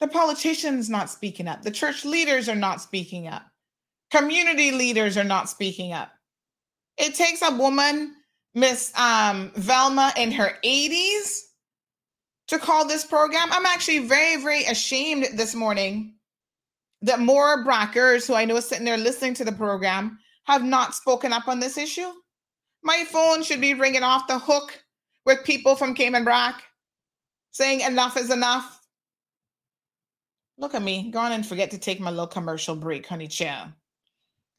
The 0.00 0.08
politicians 0.08 0.88
not 0.88 1.10
speaking 1.10 1.48
up. 1.48 1.62
The 1.62 1.70
church 1.70 2.04
leaders 2.04 2.48
are 2.48 2.54
not 2.54 2.80
speaking 2.80 3.28
up. 3.28 3.46
Community 4.10 4.72
leaders 4.72 5.16
are 5.16 5.24
not 5.24 5.48
speaking 5.48 5.92
up. 5.92 6.10
It 6.96 7.14
takes 7.14 7.42
a 7.42 7.54
woman, 7.54 8.14
Miss 8.54 8.92
um, 8.98 9.52
Velma, 9.56 10.12
in 10.16 10.32
her 10.32 10.58
80s 10.64 11.38
to 12.50 12.58
call 12.58 12.86
this 12.86 13.04
program. 13.04 13.48
I'm 13.52 13.64
actually 13.64 14.00
very, 14.00 14.42
very 14.42 14.64
ashamed 14.64 15.28
this 15.34 15.54
morning 15.54 16.14
that 17.00 17.20
more 17.20 17.64
Brackers, 17.64 18.26
who 18.26 18.34
I 18.34 18.44
know 18.44 18.56
is 18.56 18.68
sitting 18.68 18.84
there 18.84 18.98
listening 18.98 19.34
to 19.34 19.44
the 19.44 19.52
program, 19.52 20.18
have 20.44 20.64
not 20.64 20.96
spoken 20.96 21.32
up 21.32 21.46
on 21.46 21.60
this 21.60 21.78
issue. 21.78 22.10
My 22.82 23.04
phone 23.08 23.44
should 23.44 23.60
be 23.60 23.74
ringing 23.74 24.02
off 24.02 24.26
the 24.26 24.38
hook 24.38 24.82
with 25.24 25.44
people 25.44 25.76
from 25.76 25.94
Cayman 25.94 26.24
Brac 26.24 26.60
saying 27.52 27.80
enough 27.82 28.16
is 28.16 28.30
enough. 28.30 28.80
Look 30.58 30.74
at 30.74 30.82
me, 30.82 31.10
go 31.12 31.20
on 31.20 31.32
and 31.32 31.46
forget 31.46 31.70
to 31.70 31.78
take 31.78 32.00
my 32.00 32.10
little 32.10 32.26
commercial 32.26 32.74
break, 32.74 33.06
honey 33.06 33.28
chill. 33.28 33.72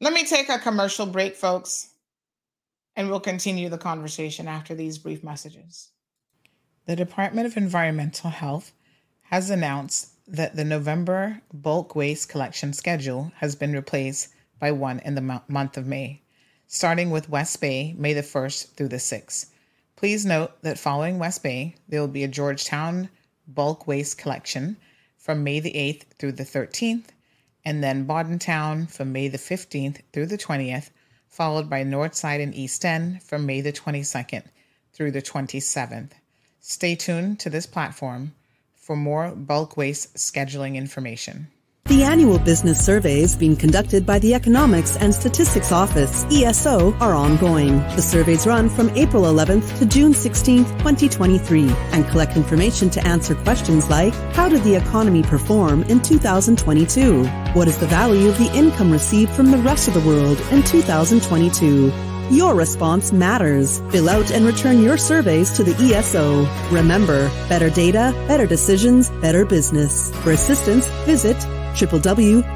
Let 0.00 0.14
me 0.14 0.24
take 0.24 0.48
a 0.48 0.58
commercial 0.58 1.06
break, 1.06 1.36
folks, 1.36 1.90
and 2.96 3.10
we'll 3.10 3.20
continue 3.20 3.68
the 3.68 3.78
conversation 3.78 4.48
after 4.48 4.74
these 4.74 4.98
brief 4.98 5.22
messages. 5.22 5.91
The 6.84 6.96
Department 6.96 7.46
of 7.46 7.56
Environmental 7.56 8.30
Health 8.30 8.72
has 9.30 9.50
announced 9.50 10.14
that 10.26 10.56
the 10.56 10.64
November 10.64 11.40
bulk 11.54 11.94
waste 11.94 12.28
collection 12.28 12.72
schedule 12.72 13.30
has 13.36 13.54
been 13.54 13.72
replaced 13.72 14.30
by 14.58 14.72
one 14.72 14.98
in 14.98 15.14
the 15.14 15.42
month 15.46 15.76
of 15.76 15.86
May, 15.86 16.22
starting 16.66 17.10
with 17.10 17.28
West 17.28 17.60
Bay, 17.60 17.94
May 17.96 18.14
the 18.14 18.22
1st 18.22 18.74
through 18.74 18.88
the 18.88 18.96
6th. 18.96 19.50
Please 19.94 20.26
note 20.26 20.60
that 20.62 20.76
following 20.76 21.20
West 21.20 21.44
Bay, 21.44 21.76
there 21.88 22.00
will 22.00 22.08
be 22.08 22.24
a 22.24 22.28
Georgetown 22.28 23.08
bulk 23.46 23.86
waste 23.86 24.18
collection 24.18 24.76
from 25.16 25.44
May 25.44 25.60
the 25.60 25.74
8th 25.74 26.02
through 26.18 26.32
the 26.32 26.42
13th, 26.42 27.10
and 27.64 27.84
then 27.84 28.06
Bodden 28.06 28.40
Town 28.40 28.88
from 28.88 29.12
May 29.12 29.28
the 29.28 29.38
15th 29.38 30.00
through 30.12 30.26
the 30.26 30.36
20th, 30.36 30.90
followed 31.28 31.70
by 31.70 31.84
Northside 31.84 32.42
and 32.42 32.52
East 32.52 32.84
End 32.84 33.22
from 33.22 33.46
May 33.46 33.60
the 33.60 33.72
22nd 33.72 34.42
through 34.92 35.12
the 35.12 35.22
27th. 35.22 36.10
Stay 36.64 36.94
tuned 36.94 37.40
to 37.40 37.50
this 37.50 37.66
platform 37.66 38.32
for 38.76 38.94
more 38.94 39.32
bulk 39.32 39.76
waste 39.76 40.14
scheduling 40.14 40.76
information. 40.76 41.48
The 41.86 42.04
annual 42.04 42.38
business 42.38 42.86
surveys 42.86 43.34
being 43.34 43.56
conducted 43.56 44.06
by 44.06 44.20
the 44.20 44.34
Economics 44.34 44.96
and 44.96 45.12
Statistics 45.12 45.72
Office, 45.72 46.24
ESO, 46.30 46.94
are 47.00 47.14
ongoing. 47.14 47.78
The 47.96 48.00
surveys 48.00 48.46
run 48.46 48.68
from 48.68 48.90
April 48.90 49.24
11th 49.24 49.76
to 49.80 49.86
June 49.86 50.12
16th, 50.12 50.68
2023, 50.78 51.68
and 51.90 52.06
collect 52.06 52.36
information 52.36 52.88
to 52.90 53.04
answer 53.04 53.34
questions 53.34 53.90
like, 53.90 54.14
how 54.32 54.48
did 54.48 54.62
the 54.62 54.76
economy 54.76 55.24
perform 55.24 55.82
in 55.84 56.00
2022? 56.00 57.24
What 57.54 57.66
is 57.66 57.76
the 57.78 57.88
value 57.88 58.28
of 58.28 58.38
the 58.38 58.54
income 58.54 58.92
received 58.92 59.32
from 59.32 59.50
the 59.50 59.58
rest 59.58 59.88
of 59.88 59.94
the 59.94 60.08
world 60.08 60.38
in 60.52 60.62
2022? 60.62 62.11
Your 62.32 62.54
response 62.54 63.12
matters. 63.12 63.80
Fill 63.90 64.08
out 64.08 64.30
and 64.30 64.46
return 64.46 64.82
your 64.82 64.96
surveys 64.96 65.52
to 65.52 65.62
the 65.62 65.74
ESO. 65.74 66.46
Remember, 66.74 67.28
better 67.46 67.68
data, 67.68 68.14
better 68.26 68.46
decisions, 68.46 69.10
better 69.20 69.44
business. 69.44 70.10
For 70.22 70.30
assistance, 70.30 70.86
visit 71.04 71.36
www.eso.ky 71.36 72.46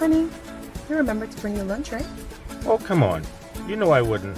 Honey, 0.00 0.28
you 0.90 0.96
remember 0.96 1.28
to 1.28 1.40
bring 1.40 1.54
your 1.54 1.66
lunch, 1.66 1.92
right? 1.92 2.06
Oh, 2.66 2.78
come 2.78 3.04
on. 3.04 3.22
You 3.68 3.76
know 3.76 3.92
I 3.92 4.02
wouldn't. 4.02 4.36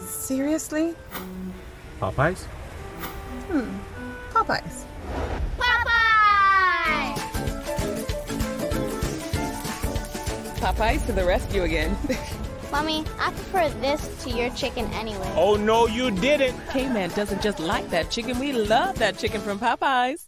Seriously? 0.00 0.94
Popeyes? 2.00 2.44
Hmm. 3.50 3.68
Popeyes. 4.32 4.84
Popeyes 5.58 5.83
to 10.64 11.12
the 11.12 11.24
rescue 11.24 11.62
again. 11.62 11.94
Mommy, 12.72 13.04
I 13.20 13.30
prefer 13.30 13.68
this 13.80 14.24
to 14.24 14.30
your 14.30 14.48
chicken 14.50 14.86
anyway. 14.94 15.30
Oh, 15.36 15.56
no, 15.56 15.86
you 15.86 16.10
didn't. 16.10 16.58
K-Man 16.70 17.10
doesn't 17.10 17.42
just 17.42 17.60
like 17.60 17.90
that 17.90 18.10
chicken. 18.10 18.38
We 18.38 18.52
love 18.52 18.98
that 18.98 19.18
chicken 19.18 19.42
from 19.42 19.58
Popeyes. 19.58 20.26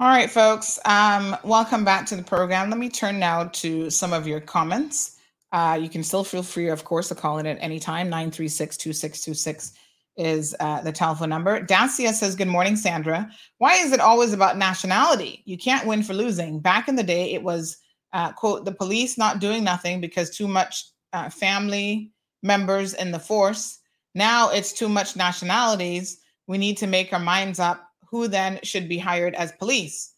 All 0.00 0.08
right, 0.08 0.28
folks. 0.28 0.80
Um, 0.84 1.36
welcome 1.44 1.84
back 1.84 2.06
to 2.06 2.16
the 2.16 2.24
program. 2.24 2.70
Let 2.70 2.78
me 2.78 2.88
turn 2.88 3.20
now 3.20 3.44
to 3.44 3.88
some 3.88 4.12
of 4.12 4.26
your 4.26 4.40
comments. 4.40 5.16
Uh, 5.52 5.78
you 5.80 5.88
can 5.88 6.02
still 6.02 6.24
feel 6.24 6.42
free, 6.42 6.68
of 6.68 6.84
course, 6.84 7.08
to 7.08 7.14
call 7.14 7.38
in 7.38 7.46
at 7.46 7.58
any 7.60 7.78
time. 7.78 8.08
936 8.10 8.78
2626 8.78 9.74
is 10.20 10.54
uh, 10.60 10.82
the 10.82 10.92
telephone 10.92 11.30
number. 11.30 11.64
Dacia 11.64 12.12
says, 12.12 12.36
Good 12.36 12.46
morning, 12.46 12.76
Sandra. 12.76 13.28
Why 13.56 13.76
is 13.76 13.90
it 13.90 14.00
always 14.00 14.34
about 14.34 14.58
nationality? 14.58 15.42
You 15.46 15.56
can't 15.56 15.86
win 15.86 16.02
for 16.02 16.12
losing. 16.12 16.60
Back 16.60 16.88
in 16.88 16.96
the 16.96 17.02
day, 17.02 17.32
it 17.32 17.42
was, 17.42 17.78
uh, 18.12 18.32
quote, 18.32 18.66
the 18.66 18.72
police 18.72 19.16
not 19.16 19.40
doing 19.40 19.64
nothing 19.64 20.00
because 20.00 20.28
too 20.28 20.46
much 20.46 20.84
uh, 21.14 21.30
family 21.30 22.12
members 22.42 22.92
in 22.92 23.12
the 23.12 23.18
force. 23.18 23.78
Now 24.14 24.50
it's 24.50 24.74
too 24.74 24.90
much 24.90 25.16
nationalities. 25.16 26.20
We 26.46 26.58
need 26.58 26.76
to 26.78 26.86
make 26.86 27.12
our 27.14 27.18
minds 27.18 27.58
up 27.58 27.88
who 28.10 28.28
then 28.28 28.60
should 28.62 28.88
be 28.88 28.98
hired 28.98 29.34
as 29.34 29.52
police. 29.52 30.12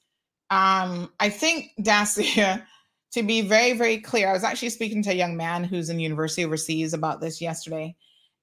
Um, 0.51 1.13
I 1.21 1.31
think, 1.31 1.71
Dacia, 1.83 2.67
to 3.13 3.23
be 3.23 3.41
very, 3.43 3.75
very 3.75 3.99
clear, 3.99 4.31
I 4.31 4.33
was 4.33 4.45
actually 4.45 4.71
speaking 4.71 5.03
to 5.05 5.11
a 5.11 5.15
young 5.15 5.37
man 5.37 5.63
who's 5.63 5.91
in 5.91 6.01
university 6.01 6.45
overseas 6.45 6.93
about 6.93 7.21
this 7.21 7.41
yesterday. 7.41 7.95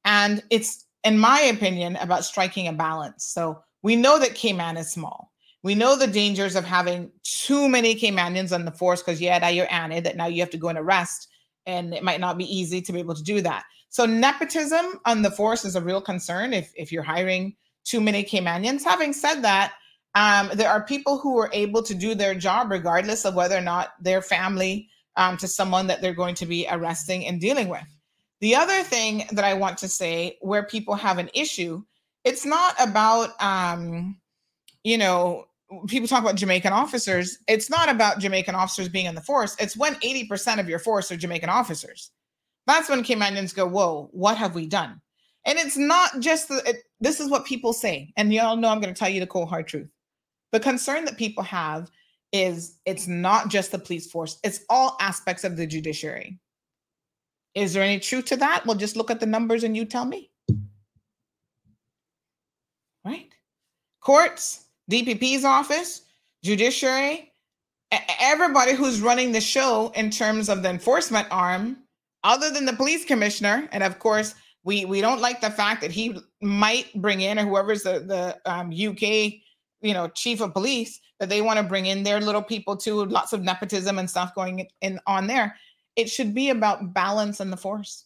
And 0.06 0.41
it's, 0.49 0.86
in 1.04 1.18
my 1.18 1.40
opinion, 1.42 1.96
about 1.98 2.26
striking 2.26 2.68
a 2.68 2.74
balance. 2.74 3.26
So 3.26 3.62
we 3.82 3.96
know 3.96 4.20
that 4.20 4.36
Cayman 4.36 4.78
is 4.78 4.92
small. 4.92 5.32
We 5.62 5.76
know 5.76 5.98
the 5.98 6.08
dangers 6.08 6.56
of 6.56 6.64
having 6.64 7.12
too 7.24 7.68
many 7.68 7.96
Caymanians 7.96 8.54
on 8.54 8.66
the 8.66 8.72
force 8.72 9.02
because, 9.02 9.20
yeah, 9.20 9.38
now 9.40 9.50
you're 9.50 9.72
Annie, 9.72 10.00
that 10.00 10.16
now 10.16 10.28
you 10.28 10.42
have 10.42 10.50
to 10.52 10.58
go 10.58 10.70
and 10.70 10.78
arrest. 10.78 11.28
And 11.66 11.94
it 11.94 12.04
might 12.04 12.22
not 12.22 12.38
be 12.38 12.46
easy 12.46 12.82
to 12.82 12.94
be 12.94 13.00
able 13.00 13.16
to 13.16 13.24
do 13.24 13.42
that. 13.42 13.64
So 13.90 14.06
nepotism 14.06 15.00
on 15.06 15.22
the 15.22 15.32
force 15.32 15.66
is 15.66 15.76
a 15.76 15.82
real 15.82 16.02
concern 16.02 16.54
if, 16.54 16.72
if 16.76 16.92
you're 16.92 17.04
hiring 17.04 17.56
too 17.84 18.00
many 18.00 18.24
Caymanians. 18.24 18.84
Having 18.84 19.14
said 19.14 19.42
that, 19.42 19.74
um, 20.16 20.50
there 20.54 20.70
are 20.70 20.84
people 20.86 21.18
who 21.18 21.38
are 21.40 21.50
able 21.54 21.84
to 21.84 21.94
do 21.94 22.16
their 22.16 22.36
job 22.36 22.72
regardless 22.72 23.26
of 23.26 23.36
whether 23.36 23.58
or 23.58 23.62
not 23.62 23.90
their 24.02 24.22
family 24.22 24.90
um, 25.18 25.38
to 25.38 25.48
someone 25.48 25.88
that 25.88 26.02
they're 26.02 26.14
going 26.14 26.36
to 26.36 26.46
be 26.46 26.68
arresting 26.70 27.26
and 27.26 27.42
dealing 27.42 27.68
with. 27.68 27.84
The 28.41 28.56
other 28.56 28.84
thing 28.84 29.26
that 29.32 29.44
I 29.44 29.53
want 29.53 29.78
to 29.80 29.88
say 29.88 30.38
where 30.41 30.64
people 30.64 30.95
have 30.95 31.18
an 31.18 31.30
issue, 31.34 31.84
it's 32.24 32.45
not 32.45 32.76
about, 32.80 33.32
um, 33.41 34.20
you 34.84 34.98
know, 34.98 35.45
people 35.88 36.07
talk 36.07 36.24
about 36.24 36.36
Jamaican 36.36 36.74
officers. 36.74 37.38
It's 37.48 37.70
not 37.70 37.90
about 37.90 38.20
Jamaican 38.20 38.56
officers 38.56 38.90
being 38.90 39.06
in 39.06 39.16
the 39.16 39.22
force. 39.22 39.56
It's 39.60 39.78
when 39.78 39.95
80% 39.95 40.60
of 40.60 40.70
your 40.70 40.80
force 40.80 41.11
are 41.11 41.18
Jamaican 41.18 41.49
officers. 41.49 42.11
That's 42.66 42.90
when 42.90 43.03
Caymanians 43.03 43.56
go, 43.56 43.68
whoa, 43.68 44.10
what 44.11 44.38
have 44.38 44.56
we 44.56 44.68
done? 44.68 45.02
And 45.45 45.57
it's 45.57 45.78
not 45.78 46.20
just 46.20 46.49
the, 46.49 46.61
it, 46.66 46.84
this 46.99 47.20
is 47.20 47.30
what 47.30 47.45
people 47.45 47.74
say. 47.74 48.14
And 48.18 48.34
y'all 48.34 48.56
know 48.56 48.70
I'm 48.70 48.82
going 48.82 48.94
to 48.94 48.99
tell 48.99 49.10
you 49.10 49.20
the 49.20 49.28
cold 49.28 49.49
hard 49.49 49.68
truth. 49.68 49.90
The 50.52 50.60
concern 50.60 51.06
that 51.06 51.18
people 51.18 51.44
have 51.44 51.90
is 52.32 52.78
it's 52.86 53.07
not 53.07 53.49
just 53.49 53.72
the 53.72 53.80
police 53.80 54.11
force, 54.11 54.40
it's 54.44 54.61
all 54.70 54.98
aspects 54.99 55.44
of 55.44 55.57
the 55.57 55.66
judiciary. 55.66 56.40
Is 57.56 57.74
there 57.74 57.84
any 57.84 58.00
truth 58.00 58.26
to 58.26 58.38
that? 58.38 58.66
Well, 58.66 58.78
just 58.78 58.96
look 58.96 59.12
at 59.12 59.20
the 59.20 59.26
numbers 59.26 59.64
and 59.64 59.76
you 59.76 59.86
tell 59.86 60.06
me. 60.06 60.30
Right? 63.04 63.30
Courts, 64.02 64.66
DPP's 64.92 65.46
office, 65.46 66.04
judiciary, 66.44 67.32
everybody 68.20 68.74
who's 68.74 69.02
running 69.02 69.32
the 69.32 69.42
show 69.42 69.92
in 69.96 70.10
terms 70.10 70.50
of 70.50 70.64
the 70.64 70.70
enforcement 70.70 71.28
arm 71.32 71.78
other 72.24 72.52
than 72.52 72.66
the 72.66 72.74
police 72.74 73.06
commissioner, 73.06 73.68
and 73.72 73.84
of 73.84 74.00
course, 74.00 74.36
we 74.64 74.86
we 74.86 75.02
don't 75.02 75.22
like 75.22 75.42
the 75.42 75.50
fact 75.50 75.82
that 75.82 75.92
he 75.92 76.20
might 76.42 76.94
bring 77.02 77.22
in 77.22 77.40
or 77.40 77.46
whoever's 77.46 77.84
the 77.84 78.00
the 78.00 78.52
um, 78.52 78.68
UK 78.72 79.34
you 79.82 79.94
know 79.94 80.10
chief 80.10 80.42
of 80.42 80.54
police 80.54 81.00
that 81.20 81.30
they 81.30 81.42
want 81.42 81.58
to 81.58 81.64
bring 81.64 81.86
in 81.86 82.04
their 82.04 82.20
little 82.20 82.42
people 82.42 82.76
too 82.76 83.06
lots 83.06 83.34
of 83.34 83.42
nepotism 83.42 83.98
and 83.98 84.10
stuff 84.10 84.36
going 84.36 84.68
in 84.82 85.00
on 85.08 85.28
there 85.28 85.56
it 86.00 86.10
should 86.10 86.34
be 86.34 86.50
about 86.50 86.94
balance 86.94 87.40
in 87.40 87.50
the 87.52 87.58
force. 87.58 88.06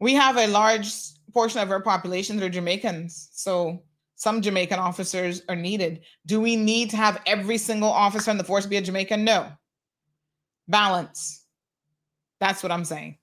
We 0.00 0.14
have 0.14 0.36
a 0.36 0.46
large 0.46 0.92
portion 1.32 1.60
of 1.60 1.70
our 1.70 1.82
population 1.82 2.36
that 2.36 2.44
are 2.44 2.50
jamaicans 2.50 3.28
so 3.32 3.82
some 4.16 4.42
jamaican 4.42 4.80
officers 4.80 5.42
are 5.48 5.54
needed. 5.54 6.00
Do 6.26 6.40
we 6.40 6.56
need 6.56 6.90
to 6.90 6.96
have 6.96 7.22
every 7.24 7.56
single 7.56 7.90
officer 7.90 8.32
in 8.32 8.36
the 8.36 8.42
force 8.42 8.66
be 8.66 8.76
a 8.76 8.82
jamaican? 8.82 9.22
No. 9.22 9.46
Balance. 10.66 11.44
That's 12.40 12.62
what 12.62 12.72
i'm 12.72 12.84
saying. 12.84 13.16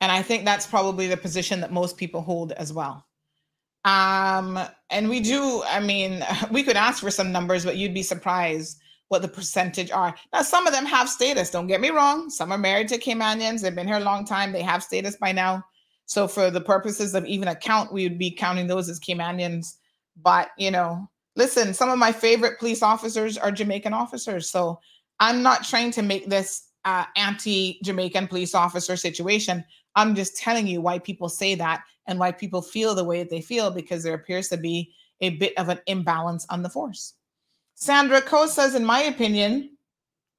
And 0.00 0.10
I 0.10 0.22
think 0.22 0.44
that's 0.44 0.66
probably 0.66 1.06
the 1.06 1.16
position 1.16 1.60
that 1.60 1.72
most 1.72 1.96
people 1.96 2.22
hold 2.22 2.52
as 2.52 2.72
well. 2.72 3.06
Um, 3.84 4.58
and 4.90 5.08
we 5.08 5.20
do, 5.20 5.62
I 5.66 5.78
mean, 5.78 6.24
we 6.50 6.62
could 6.64 6.76
ask 6.76 7.00
for 7.00 7.10
some 7.10 7.30
numbers, 7.30 7.64
but 7.64 7.76
you'd 7.76 7.94
be 7.94 8.02
surprised 8.02 8.80
what 9.10 9.22
the 9.22 9.28
percentage 9.28 9.90
are. 9.90 10.14
Now, 10.32 10.42
some 10.42 10.68
of 10.68 10.72
them 10.72 10.86
have 10.86 11.08
status, 11.08 11.50
don't 11.50 11.66
get 11.66 11.80
me 11.80 11.90
wrong. 11.90 12.30
Some 12.30 12.52
are 12.52 12.58
married 12.58 12.86
to 12.88 12.98
Caymanians, 12.98 13.60
they've 13.60 13.74
been 13.74 13.88
here 13.88 13.96
a 13.96 14.00
long 14.00 14.24
time, 14.24 14.52
they 14.52 14.62
have 14.62 14.84
status 14.84 15.16
by 15.16 15.32
now. 15.32 15.64
So, 16.06 16.28
for 16.28 16.48
the 16.50 16.60
purposes 16.60 17.14
of 17.14 17.26
even 17.26 17.48
a 17.48 17.56
count, 17.56 17.92
we 17.92 18.04
would 18.04 18.18
be 18.18 18.30
counting 18.30 18.68
those 18.68 18.88
as 18.88 19.00
Caymanians. 19.00 19.74
But, 20.22 20.50
you 20.58 20.70
know, 20.70 21.10
listen, 21.34 21.74
some 21.74 21.90
of 21.90 21.98
my 21.98 22.12
favorite 22.12 22.60
police 22.60 22.82
officers 22.84 23.36
are 23.36 23.50
Jamaican 23.50 23.92
officers. 23.92 24.48
So, 24.48 24.78
I'm 25.18 25.42
not 25.42 25.64
trying 25.64 25.90
to 25.92 26.02
make 26.02 26.28
this 26.30 26.68
uh, 26.84 27.04
anti 27.16 27.80
Jamaican 27.82 28.28
police 28.28 28.54
officer 28.54 28.96
situation. 28.96 29.64
I'm 29.96 30.14
just 30.14 30.36
telling 30.36 30.68
you 30.68 30.80
why 30.80 31.00
people 31.00 31.28
say 31.28 31.56
that 31.56 31.82
and 32.06 32.20
why 32.20 32.30
people 32.30 32.62
feel 32.62 32.94
the 32.94 33.04
way 33.04 33.18
that 33.18 33.30
they 33.30 33.40
feel 33.40 33.72
because 33.72 34.04
there 34.04 34.14
appears 34.14 34.48
to 34.50 34.56
be 34.56 34.92
a 35.20 35.30
bit 35.30 35.52
of 35.58 35.68
an 35.68 35.80
imbalance 35.86 36.46
on 36.48 36.62
the 36.62 36.70
force. 36.70 37.14
Sandra 37.80 38.20
Coe 38.20 38.46
says, 38.46 38.74
in 38.74 38.84
my 38.84 39.02
opinion, 39.02 39.76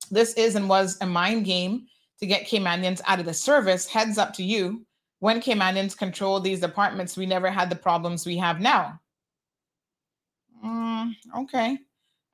this 0.10 0.34
is 0.36 0.56
and 0.56 0.70
was 0.70 0.98
a 1.02 1.06
mind 1.06 1.46
game 1.46 1.88
to 2.20 2.28
get 2.28 2.48
Caymanians 2.48 3.02
out 3.08 3.20
of 3.20 3.26
the 3.26 3.34
service. 3.34 3.88
Heads 3.88 4.18
up 4.18 4.34
to 4.36 4.44
you. 4.44 4.86
When 5.20 5.42
Caymanians 5.42 5.98
controlled 5.98 6.44
these 6.44 6.60
departments, 6.60 7.18
we 7.18 7.26
never 7.26 7.50
had 7.50 7.70
the 7.70 7.76
problems 7.76 8.26
we 8.26 8.38
have 8.38 8.60
now. 8.60 9.00
Mm, 10.64 11.14
okay. 11.38 11.78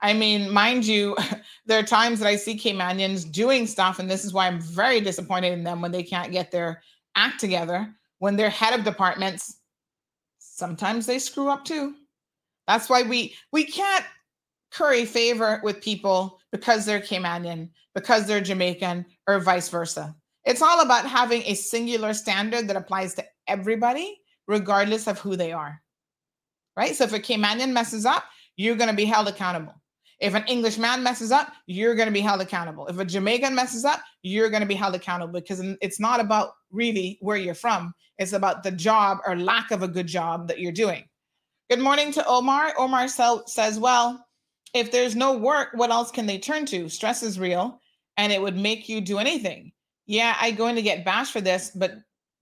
I 0.02 0.14
mean, 0.14 0.52
mind 0.52 0.86
you, 0.86 1.16
there 1.66 1.80
are 1.80 1.84
times 1.84 2.20
that 2.20 2.28
I 2.28 2.36
see 2.36 2.58
Caymanians 2.58 3.32
doing 3.32 3.66
stuff, 3.66 4.00
and 4.00 4.10
this 4.10 4.24
is 4.24 4.34
why 4.34 4.48
I'm 4.48 4.62
very 4.62 5.02
disappointed 5.02 5.54
in 5.54 5.64
them 5.64 5.82
when 5.82 5.92
they 5.92 6.04
can't 6.04 6.32
get 6.32 6.52
their 6.52 6.82
act 7.18 7.40
together 7.40 7.94
when 8.20 8.36
they're 8.36 8.50
head 8.50 8.78
of 8.78 8.86
departments 8.86 9.58
sometimes 10.40 11.06
they 11.06 11.20
screw 11.20 11.50
up 11.50 11.66
too 11.66 11.96
that's 12.68 12.90
why 12.90 13.02
we 13.04 13.36
we 13.52 13.64
can't 13.66 14.06
curry 14.78 15.06
favor 15.06 15.60
with 15.64 15.82
people 15.82 16.40
because 16.52 16.86
they're 16.86 17.00
Caymanian, 17.00 17.70
because 17.96 18.28
they're 18.28 18.42
Jamaican, 18.42 19.06
or 19.28 19.40
vice 19.40 19.70
versa. 19.70 20.16
It's 20.46 20.62
all 20.62 20.82
about 20.82 21.06
having 21.06 21.42
a 21.46 21.56
singular 21.56 22.14
standard 22.14 22.68
that 22.68 22.76
applies 22.76 23.16
to 23.16 23.26
everybody, 23.48 24.20
regardless 24.48 25.08
of 25.08 25.20
who 25.20 25.36
they 25.36 25.52
are. 25.52 25.82
Right? 26.78 26.96
So 26.96 27.06
if 27.06 27.14
a 27.14 27.20
Caymanian 27.20 27.72
messes 27.72 28.06
up, 28.06 28.24
you're 28.56 28.76
going 28.76 28.90
to 28.90 28.96
be 28.96 29.06
held 29.06 29.28
accountable. 29.28 29.74
If 30.20 30.36
an 30.36 30.46
English 30.48 30.78
man 30.78 31.04
messes 31.04 31.32
up, 31.32 31.52
you're 31.66 31.96
going 31.96 32.08
to 32.08 32.14
be 32.14 32.22
held 32.22 32.42
accountable. 32.42 32.88
If 32.88 33.00
a 33.00 33.06
Jamaican 33.06 33.56
messes 33.56 33.84
up, 33.84 34.02
you're 34.22 34.50
going 34.50 34.62
to 34.62 34.68
be 34.68 34.76
held 34.76 34.96
accountable 34.96 35.34
because 35.34 35.62
it's 35.82 36.00
not 36.00 36.20
about 36.20 36.52
really 36.72 37.18
where 37.22 37.38
you're 37.38 37.56
from. 37.56 37.94
It's 38.20 38.34
about 38.34 38.64
the 38.64 38.72
job 38.72 39.20
or 39.26 39.36
lack 39.36 39.72
of 39.72 39.84
a 39.84 39.88
good 39.88 40.08
job 40.08 40.48
that 40.48 40.60
you're 40.60 40.72
doing. 40.72 41.04
Good 41.70 41.80
morning 41.80 42.12
to 42.14 42.26
Omar. 42.26 42.74
Omar 42.78 43.08
says, 43.08 43.80
Well, 43.80 44.27
if 44.74 44.92
there's 44.92 45.16
no 45.16 45.38
work, 45.38 45.70
what 45.74 45.92
else 45.92 46.12
can 46.12 46.26
they 46.26 46.40
turn 46.40 46.66
to? 46.68 46.90
Stress 46.90 47.24
is 47.24 47.40
real 47.40 47.82
and 48.18 48.32
it 48.32 48.42
would 48.42 48.58
make 48.58 48.90
you 48.90 49.02
do 49.02 49.20
anything. 49.20 49.72
Yeah, 50.06 50.36
I'm 50.40 50.56
going 50.56 50.76
to 50.76 50.82
get 50.82 51.06
bashed 51.06 51.34
for 51.34 51.42
this, 51.42 51.72
but 51.74 51.96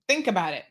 think 0.07 0.27
about 0.27 0.53
it. 0.53 0.63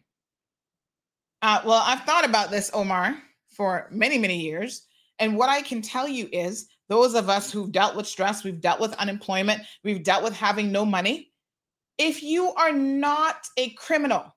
Uh, 1.42 1.60
well, 1.66 1.82
I've 1.84 2.02
thought 2.02 2.24
about 2.24 2.50
this, 2.50 2.70
Omar, 2.72 3.16
for 3.50 3.88
many, 3.90 4.18
many 4.18 4.40
years. 4.40 4.86
And 5.18 5.36
what 5.36 5.50
I 5.50 5.62
can 5.62 5.82
tell 5.82 6.08
you 6.08 6.28
is 6.32 6.68
those 6.88 7.14
of 7.14 7.28
us 7.28 7.50
who've 7.50 7.70
dealt 7.70 7.96
with 7.96 8.06
stress, 8.06 8.44
we've 8.44 8.60
dealt 8.60 8.80
with 8.80 8.94
unemployment, 8.94 9.62
we've 9.82 10.02
dealt 10.02 10.24
with 10.24 10.34
having 10.34 10.72
no 10.72 10.84
money. 10.84 11.32
If 11.98 12.22
you 12.22 12.52
are 12.54 12.72
not 12.72 13.36
a 13.56 13.70
criminal, 13.70 14.34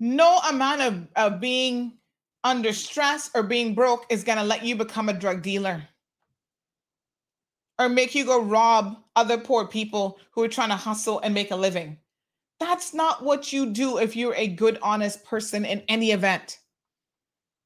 no 0.00 0.38
amount 0.50 0.82
of, 0.82 1.08
of 1.16 1.40
being 1.40 1.98
under 2.44 2.72
stress 2.72 3.30
or 3.34 3.42
being 3.42 3.74
broke 3.74 4.06
is 4.10 4.22
going 4.22 4.38
to 4.38 4.44
let 4.44 4.64
you 4.64 4.76
become 4.76 5.08
a 5.08 5.12
drug 5.12 5.42
dealer 5.42 5.82
or 7.78 7.88
make 7.88 8.14
you 8.14 8.24
go 8.24 8.42
rob 8.42 8.96
other 9.16 9.38
poor 9.38 9.66
people 9.66 10.18
who 10.30 10.42
are 10.42 10.48
trying 10.48 10.68
to 10.68 10.76
hustle 10.76 11.20
and 11.20 11.34
make 11.34 11.50
a 11.50 11.56
living. 11.56 11.98
That's 12.60 12.94
not 12.94 13.24
what 13.24 13.52
you 13.52 13.66
do 13.66 13.98
if 13.98 14.14
you're 14.14 14.34
a 14.36 14.46
good, 14.46 14.78
honest 14.82 15.24
person 15.24 15.64
in 15.64 15.82
any 15.88 16.12
event. 16.12 16.60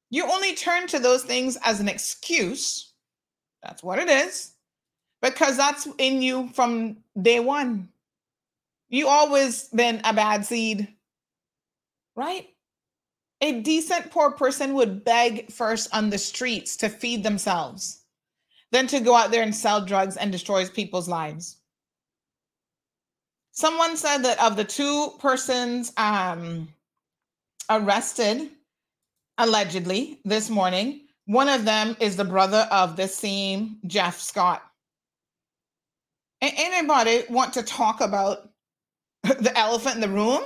You 0.09 0.25
only 0.25 0.55
turn 0.55 0.87
to 0.87 0.99
those 0.99 1.23
things 1.23 1.57
as 1.63 1.79
an 1.79 1.87
excuse 1.87 2.89
that's 3.63 3.83
what 3.83 3.99
it 3.99 4.09
is. 4.09 4.53
Because 5.21 5.57
that's 5.57 5.87
in 5.97 6.21
you 6.21 6.49
from 6.53 6.97
day 7.21 7.39
one. 7.39 7.89
You 8.87 9.07
always 9.07 9.65
been 9.69 10.01
a 10.03 10.13
bad 10.13 10.45
seed, 10.45 10.87
right? 12.15 12.47
A 13.41 13.61
decent 13.61 14.11
poor 14.11 14.31
person 14.31 14.73
would 14.73 15.05
beg 15.05 15.51
first 15.51 15.93
on 15.95 16.09
the 16.09 16.17
streets 16.17 16.75
to 16.77 16.89
feed 16.89 17.23
themselves, 17.23 18.03
then 18.71 18.85
to 18.87 18.99
go 18.99 19.15
out 19.15 19.31
there 19.31 19.43
and 19.43 19.55
sell 19.55 19.85
drugs 19.85 20.17
and 20.17 20.31
destroys 20.31 20.69
people's 20.69 21.07
lives. 21.07 21.57
Someone 23.51 23.95
said 23.97 24.19
that 24.19 24.41
of 24.41 24.55
the 24.55 24.63
two 24.63 25.13
persons 25.19 25.93
um, 25.97 26.67
arrested 27.69 28.49
allegedly 29.37 30.19
this 30.25 30.49
morning, 30.49 31.01
one 31.25 31.47
of 31.47 31.63
them 31.63 31.95
is 31.99 32.15
the 32.17 32.25
brother 32.25 32.67
of 32.71 32.95
the 32.95 33.07
same 33.07 33.77
Jeff 33.87 34.19
Scott. 34.19 34.63
Anybody 36.41 37.23
want 37.29 37.53
to 37.53 37.63
talk 37.63 38.01
about 38.01 38.49
the 39.23 39.51
elephant 39.57 39.95
in 39.95 40.01
the 40.01 40.09
room 40.09 40.43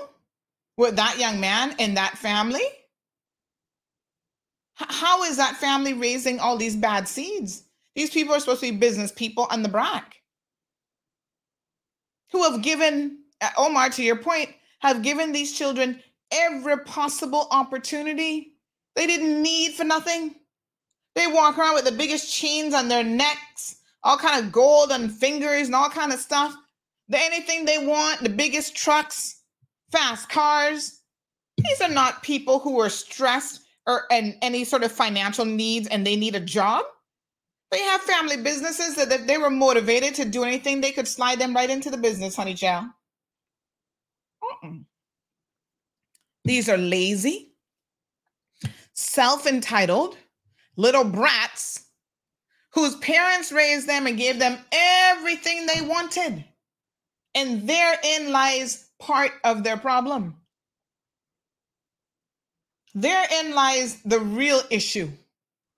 with 0.77 0.95
that 0.95 1.17
young 1.19 1.39
man 1.39 1.75
and 1.79 1.97
that 1.97 2.17
family? 2.17 2.63
How 4.75 5.23
is 5.23 5.37
that 5.37 5.57
family 5.57 5.93
raising 5.93 6.39
all 6.39 6.57
these 6.57 6.75
bad 6.75 7.07
seeds? 7.07 7.63
These 7.95 8.09
people 8.09 8.33
are 8.33 8.39
supposed 8.39 8.61
to 8.61 8.71
be 8.71 8.77
business 8.77 9.11
people 9.11 9.47
on 9.51 9.61
the 9.61 9.69
Brac 9.69 10.15
who 12.31 12.43
have 12.43 12.63
given, 12.63 13.19
uh, 13.41 13.49
Omar, 13.57 13.89
to 13.91 14.03
your 14.03 14.15
point, 14.15 14.49
have 14.79 15.03
given 15.03 15.31
these 15.31 15.55
children 15.55 16.01
every 16.31 16.77
possible 16.79 17.47
opportunity. 17.51 18.55
They 18.95 19.05
didn't 19.05 19.41
need 19.41 19.73
for 19.73 19.83
nothing. 19.83 20.35
They 21.15 21.27
walk 21.27 21.57
around 21.57 21.75
with 21.75 21.85
the 21.85 21.91
biggest 21.91 22.33
chains 22.33 22.73
on 22.73 22.87
their 22.87 23.03
necks, 23.03 23.75
all 24.03 24.17
kind 24.17 24.43
of 24.43 24.51
gold 24.51 24.91
on 24.91 25.09
fingers 25.09 25.67
and 25.67 25.75
all 25.75 25.89
kind 25.89 26.11
of 26.11 26.19
stuff. 26.19 26.55
The 27.07 27.19
anything 27.19 27.65
they 27.65 27.85
want, 27.85 28.21
the 28.21 28.29
biggest 28.29 28.75
trucks, 28.75 29.41
fast 29.91 30.27
cars. 30.29 31.01
These 31.57 31.81
are 31.81 31.89
not 31.89 32.23
people 32.23 32.57
who 32.57 32.79
are 32.81 32.89
stressed 32.89 33.62
or 33.85 34.03
and 34.11 34.35
any 34.41 34.63
sort 34.63 34.83
of 34.83 34.91
financial 34.91 35.45
needs 35.45 35.87
and 35.87 36.05
they 36.05 36.15
need 36.15 36.35
a 36.35 36.39
job. 36.39 36.85
They 37.71 37.79
have 37.79 38.01
family 38.01 38.37
businesses 38.37 38.95
that 38.95 39.11
if 39.11 39.25
they 39.25 39.37
were 39.37 39.49
motivated 39.49 40.13
to 40.15 40.25
do 40.25 40.43
anything, 40.43 40.79
they 40.79 40.91
could 40.91 41.07
slide 41.07 41.39
them 41.39 41.55
right 41.55 41.69
into 41.69 41.89
the 41.89 41.97
business, 41.97 42.35
honey 42.35 42.53
child. 42.53 42.85
These 46.45 46.69
are 46.69 46.77
lazy, 46.77 47.53
self 48.93 49.47
entitled, 49.47 50.17
little 50.75 51.03
brats 51.03 51.87
whose 52.73 52.95
parents 52.97 53.51
raised 53.51 53.87
them 53.87 54.07
and 54.07 54.17
gave 54.17 54.39
them 54.39 54.57
everything 54.71 55.65
they 55.65 55.81
wanted. 55.81 56.43
And 57.35 57.67
therein 57.67 58.31
lies 58.31 58.89
part 58.99 59.31
of 59.43 59.63
their 59.63 59.77
problem. 59.77 60.35
Therein 62.95 63.53
lies 63.53 64.01
the 64.03 64.19
real 64.19 64.61
issue 64.69 65.09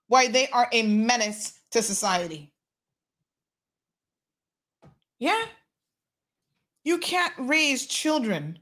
why 0.08 0.28
they 0.28 0.48
are 0.50 0.70
a 0.72 0.84
menace 0.84 1.60
to 1.72 1.82
society. 1.82 2.52
Yeah. 5.20 5.46
You 6.84 6.98
can't 7.00 7.34
raise 7.38 7.88
children 7.88 8.60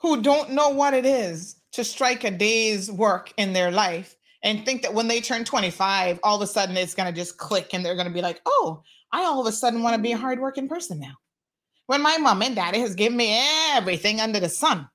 who 0.00 0.22
don't 0.22 0.50
know 0.52 0.70
what 0.70 0.94
it 0.94 1.06
is 1.06 1.56
to 1.72 1.84
strike 1.84 2.24
a 2.24 2.30
day's 2.30 2.90
work 2.90 3.32
in 3.36 3.52
their 3.52 3.70
life 3.70 4.16
and 4.42 4.64
think 4.64 4.82
that 4.82 4.94
when 4.94 5.08
they 5.08 5.20
turn 5.20 5.44
25, 5.44 6.20
all 6.22 6.36
of 6.36 6.42
a 6.42 6.46
sudden 6.46 6.76
it's 6.76 6.94
going 6.94 7.12
to 7.12 7.18
just 7.20 7.38
click 7.38 7.74
and 7.74 7.84
they're 7.84 7.94
going 7.96 8.06
to 8.06 8.12
be 8.14 8.22
like, 8.22 8.40
oh, 8.46 8.82
I 9.12 9.24
all 9.24 9.40
of 9.40 9.46
a 9.46 9.52
sudden 9.52 9.82
want 9.82 9.96
to 9.96 10.02
be 10.02 10.12
a 10.12 10.16
hardworking 10.16 10.68
person 10.68 11.00
now. 11.00 11.14
when 11.86 12.02
my 12.02 12.16
mom 12.18 12.42
and 12.42 12.54
daddy 12.56 12.80
has 12.80 12.94
given 12.94 13.16
me 13.16 13.38
everything 13.72 14.20
under 14.20 14.40
the 14.40 14.48
sun. 14.48 14.88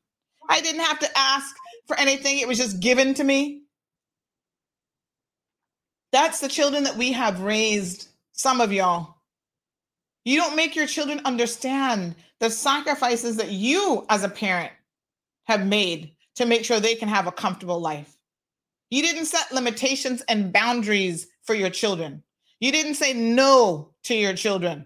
I 0.49 0.61
didn't 0.61 0.81
have 0.81 0.99
to 0.99 1.17
ask 1.17 1.55
for 1.91 1.99
anything, 1.99 2.39
it 2.39 2.47
was 2.47 2.57
just 2.57 2.79
given 2.79 3.13
to 3.15 3.23
me. 3.23 3.63
That's 6.13 6.39
the 6.39 6.47
children 6.47 6.85
that 6.85 6.95
we 6.95 7.11
have 7.11 7.41
raised, 7.41 8.07
some 8.31 8.61
of 8.61 8.71
y'all. 8.71 9.17
You 10.23 10.39
don't 10.39 10.55
make 10.55 10.73
your 10.73 10.87
children 10.87 11.19
understand 11.25 12.15
the 12.39 12.49
sacrifices 12.49 13.35
that 13.37 13.51
you, 13.51 14.05
as 14.09 14.23
a 14.23 14.29
parent, 14.29 14.71
have 15.47 15.65
made 15.65 16.15
to 16.35 16.45
make 16.45 16.63
sure 16.63 16.79
they 16.79 16.95
can 16.95 17.09
have 17.09 17.27
a 17.27 17.31
comfortable 17.31 17.81
life. 17.81 18.15
You 18.89 19.01
didn't 19.01 19.25
set 19.25 19.51
limitations 19.51 20.21
and 20.29 20.53
boundaries 20.53 21.27
for 21.43 21.55
your 21.55 21.69
children. 21.69 22.23
You 22.61 22.71
didn't 22.71 22.95
say 22.95 23.11
no 23.11 23.89
to 24.03 24.15
your 24.15 24.33
children. 24.33 24.85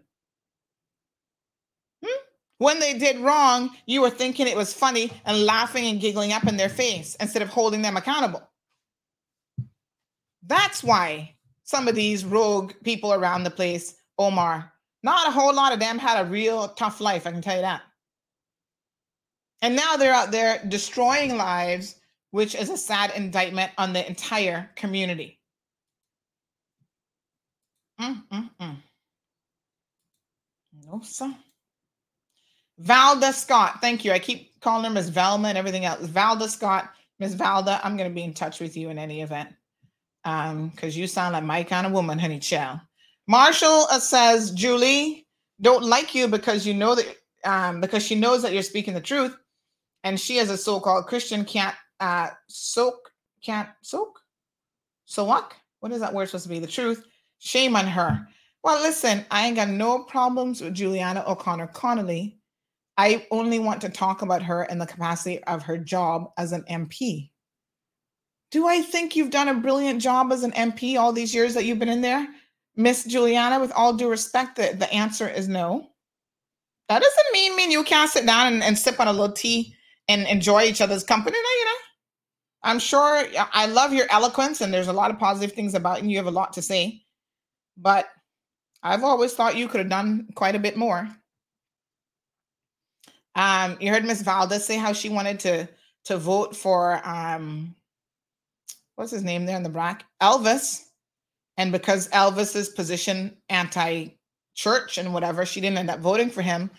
When 2.65 2.79
they 2.79 2.95
did 2.95 3.19
wrong, 3.19 3.69
you 3.85 4.01
were 4.01 4.09
thinking 4.09 4.47
it 4.47 4.57
was 4.57 4.73
funny 4.73 5.11
and 5.25 5.45
laughing 5.45 5.85
and 5.85 6.01
giggling 6.01 6.33
up 6.33 6.47
in 6.47 6.57
their 6.57 6.67
face 6.67 7.13
instead 7.19 7.43
of 7.43 7.49
holding 7.49 7.83
them 7.83 7.95
accountable. 7.95 8.41
That's 10.41 10.83
why 10.83 11.35
some 11.63 11.87
of 11.87 11.93
these 11.93 12.25
rogue 12.25 12.73
people 12.83 13.13
around 13.13 13.43
the 13.43 13.51
place, 13.51 13.93
Omar, 14.17 14.73
not 15.03 15.27
a 15.27 15.31
whole 15.31 15.53
lot 15.53 15.73
of 15.73 15.79
them 15.79 15.99
had 15.99 16.19
a 16.19 16.27
real 16.27 16.69
tough 16.69 16.99
life, 16.99 17.27
I 17.27 17.31
can 17.33 17.43
tell 17.43 17.57
you 17.57 17.61
that. 17.61 17.83
And 19.61 19.75
now 19.75 19.95
they're 19.95 20.11
out 20.11 20.31
there 20.31 20.59
destroying 20.67 21.37
lives, 21.37 21.97
which 22.31 22.55
is 22.55 22.71
a 22.71 22.77
sad 22.77 23.11
indictment 23.15 23.73
on 23.77 23.93
the 23.93 24.07
entire 24.07 24.71
community. 24.75 25.39
Mm, 28.01 28.23
mm, 28.27 28.49
mm. 28.59 28.77
No, 30.87 31.01
sir. 31.03 31.31
Valda 32.81 33.33
Scott, 33.33 33.79
thank 33.81 34.03
you. 34.03 34.11
I 34.11 34.19
keep 34.19 34.59
calling 34.59 34.83
her 34.85 34.89
Miss 34.89 35.09
Velma 35.09 35.47
and 35.47 35.57
everything 35.57 35.85
else. 35.85 36.01
Valda 36.07 36.49
Scott, 36.49 36.91
Miss 37.19 37.35
Valda, 37.35 37.79
I'm 37.83 37.95
going 37.95 38.09
to 38.09 38.13
be 38.13 38.23
in 38.23 38.33
touch 38.33 38.59
with 38.59 38.75
you 38.75 38.89
in 38.89 38.97
any 38.97 39.21
event. 39.21 39.49
Um 40.25 40.69
because 40.69 40.97
you 40.97 41.05
sound 41.07 41.33
like 41.33 41.43
my 41.43 41.63
kind 41.63 41.85
of 41.85 41.93
woman 41.93 42.17
honey 42.17 42.39
child 42.39 42.79
marshall 43.27 43.85
uh, 43.91 43.99
says 43.99 44.49
julie 44.51 45.27
don't 45.61 45.83
like 45.83 46.15
you 46.15 46.27
because 46.27 46.65
you 46.65 46.73
know 46.73 46.95
that 46.95 47.15
um 47.43 47.79
because 47.79 48.03
she 48.03 48.15
knows 48.15 48.41
that 48.41 48.51
you're 48.51 48.63
speaking 48.63 48.95
the 48.95 49.01
truth. 49.01 49.37
And 50.03 50.19
she 50.19 50.39
as 50.39 50.49
a 50.49 50.57
so-called 50.57 51.05
christian 51.05 51.45
can't 51.45 51.75
uh 51.99 52.29
soak 52.47 53.11
can't 53.43 53.69
soak? 53.83 54.19
So 55.05 55.23
what 55.23 55.53
what 55.79 55.91
is 55.91 56.01
that 56.01 56.13
word 56.13 56.25
supposed 56.25 56.45
to 56.45 56.49
be? 56.49 56.59
The 56.59 56.67
truth. 56.67 57.05
Shame 57.37 57.75
on 57.75 57.85
her. 57.85 58.27
Well 58.63 58.81
listen 58.81 59.25
i 59.29 59.45
ain't 59.45 59.57
got 59.57 59.69
no 59.69 59.99
problems 59.99 60.59
with 60.61 60.73
juliana 60.73 61.23
o'connor 61.27 61.67
connolly 61.67 62.39
i 62.97 63.25
only 63.31 63.59
want 63.59 63.81
to 63.81 63.89
talk 63.89 64.21
about 64.21 64.41
her 64.41 64.63
in 64.65 64.79
the 64.79 64.85
capacity 64.85 65.43
of 65.45 65.63
her 65.63 65.77
job 65.77 66.31
as 66.37 66.51
an 66.51 66.63
mp 66.69 67.29
do 68.55 68.67
I 68.67 68.81
think 68.81 69.17
you've 69.17 69.31
done 69.31 69.49
a 69.49 69.53
brilliant 69.53 70.01
job 70.01 70.31
as 70.31 70.43
an 70.43 70.51
MP 70.53 70.97
all 70.97 71.11
these 71.11 71.35
years 71.35 71.53
that 71.53 71.65
you've 71.65 71.77
been 71.77 71.89
in 71.89 71.99
there? 71.99 72.25
Miss 72.77 73.03
Juliana, 73.03 73.59
with 73.59 73.73
all 73.73 73.91
due 73.91 74.09
respect, 74.09 74.55
the, 74.55 74.73
the 74.77 74.89
answer 74.93 75.27
is 75.27 75.49
no. 75.49 75.89
That 76.87 77.01
doesn't 77.01 77.33
mean 77.33 77.55
mean 77.57 77.69
you 77.69 77.83
can't 77.83 78.09
sit 78.09 78.25
down 78.25 78.53
and, 78.53 78.63
and 78.63 78.77
sip 78.77 78.99
on 79.01 79.09
a 79.09 79.11
little 79.11 79.33
tea 79.33 79.75
and 80.07 80.25
enjoy 80.27 80.63
each 80.63 80.79
other's 80.79 81.03
company. 81.03 81.35
No, 81.35 81.49
you 81.59 81.65
know. 81.65 81.71
I'm 82.63 82.79
sure 82.79 83.25
I 83.53 83.65
love 83.65 83.93
your 83.93 84.07
eloquence 84.09 84.61
and 84.61 84.73
there's 84.73 84.87
a 84.87 84.93
lot 84.93 85.11
of 85.11 85.19
positive 85.19 85.53
things 85.53 85.73
about 85.73 86.03
you. 86.03 86.11
You 86.11 86.17
have 86.17 86.27
a 86.27 86.31
lot 86.31 86.53
to 86.53 86.61
say. 86.61 87.03
But 87.75 88.07
I've 88.83 89.03
always 89.03 89.33
thought 89.33 89.57
you 89.57 89.67
could 89.67 89.81
have 89.81 89.89
done 89.89 90.29
quite 90.35 90.55
a 90.55 90.59
bit 90.59 90.77
more. 90.77 91.09
Um, 93.35 93.77
you 93.79 93.91
heard 93.91 94.05
Miss 94.05 94.23
Valda 94.23 94.59
say 94.59 94.77
how 94.77 94.93
she 94.93 95.09
wanted 95.09 95.39
to 95.41 95.67
to 96.05 96.17
vote 96.17 96.55
for 96.55 97.01
um 97.07 97.75
what's 98.95 99.11
his 99.11 99.23
name 99.23 99.45
there 99.45 99.57
in 99.57 99.63
the 99.63 99.69
black 99.69 100.05
Elvis. 100.21 100.85
And 101.57 101.71
because 101.71 102.09
Elvis's 102.09 102.69
position 102.69 103.37
anti-church 103.49 104.97
and 104.97 105.13
whatever, 105.13 105.45
she 105.45 105.61
didn't 105.61 105.77
end 105.77 105.89
up 105.89 105.99
voting 105.99 106.29
for 106.29 106.41
him. 106.41 106.69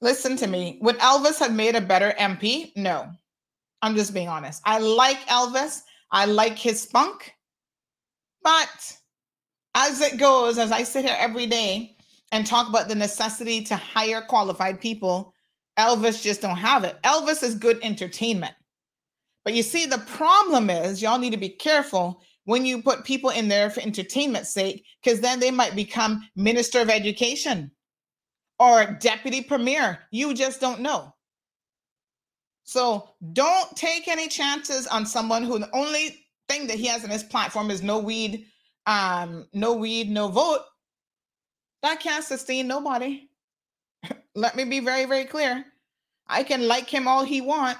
Listen 0.00 0.36
to 0.36 0.46
me. 0.46 0.78
Would 0.82 0.98
Elvis 0.98 1.38
have 1.38 1.54
made 1.54 1.76
a 1.76 1.80
better 1.80 2.14
MP? 2.18 2.72
No. 2.76 3.10
I'm 3.82 3.94
just 3.94 4.14
being 4.14 4.28
honest. 4.28 4.62
I 4.64 4.78
like 4.78 5.20
Elvis. 5.26 5.82
I 6.10 6.24
like 6.24 6.58
his 6.58 6.80
spunk. 6.82 7.34
But 8.42 8.96
as 9.74 10.00
it 10.00 10.18
goes, 10.18 10.58
as 10.58 10.72
I 10.72 10.82
sit 10.82 11.04
here 11.04 11.16
every 11.18 11.46
day 11.46 11.96
and 12.32 12.46
talk 12.46 12.68
about 12.68 12.88
the 12.88 12.94
necessity 12.94 13.62
to 13.64 13.76
hire 13.76 14.22
qualified 14.22 14.80
people, 14.80 15.33
Elvis 15.78 16.22
just 16.22 16.40
don't 16.40 16.56
have 16.56 16.84
it. 16.84 16.96
Elvis 17.02 17.42
is 17.42 17.54
good 17.54 17.78
entertainment. 17.82 18.54
But 19.44 19.54
you 19.54 19.62
see, 19.62 19.86
the 19.86 19.98
problem 19.98 20.70
is 20.70 21.02
y'all 21.02 21.18
need 21.18 21.32
to 21.32 21.36
be 21.36 21.50
careful 21.50 22.22
when 22.44 22.64
you 22.64 22.82
put 22.82 23.04
people 23.04 23.30
in 23.30 23.48
there 23.48 23.70
for 23.70 23.80
entertainment's 23.80 24.52
sake, 24.52 24.84
because 25.02 25.20
then 25.20 25.40
they 25.40 25.50
might 25.50 25.74
become 25.74 26.28
minister 26.36 26.80
of 26.80 26.90
education 26.90 27.70
or 28.58 28.96
deputy 29.00 29.42
premier. 29.42 30.00
You 30.10 30.34
just 30.34 30.60
don't 30.60 30.80
know. 30.80 31.14
So 32.64 33.10
don't 33.32 33.76
take 33.76 34.08
any 34.08 34.28
chances 34.28 34.86
on 34.86 35.06
someone 35.06 35.42
who 35.42 35.58
the 35.58 35.74
only 35.74 36.26
thing 36.48 36.66
that 36.66 36.78
he 36.78 36.86
has 36.86 37.04
in 37.04 37.10
his 37.10 37.22
platform 37.22 37.70
is 37.70 37.82
no 37.82 37.98
weed, 37.98 38.46
um, 38.86 39.46
no 39.52 39.74
weed, 39.74 40.10
no 40.10 40.28
vote. 40.28 40.60
That 41.82 42.00
can't 42.00 42.24
sustain 42.24 42.66
nobody. 42.66 43.28
Let 44.34 44.56
me 44.56 44.64
be 44.64 44.80
very, 44.80 45.04
very 45.04 45.24
clear. 45.24 45.64
I 46.26 46.42
can 46.42 46.66
like 46.66 46.88
him 46.88 47.06
all 47.06 47.24
he 47.24 47.40
want 47.40 47.78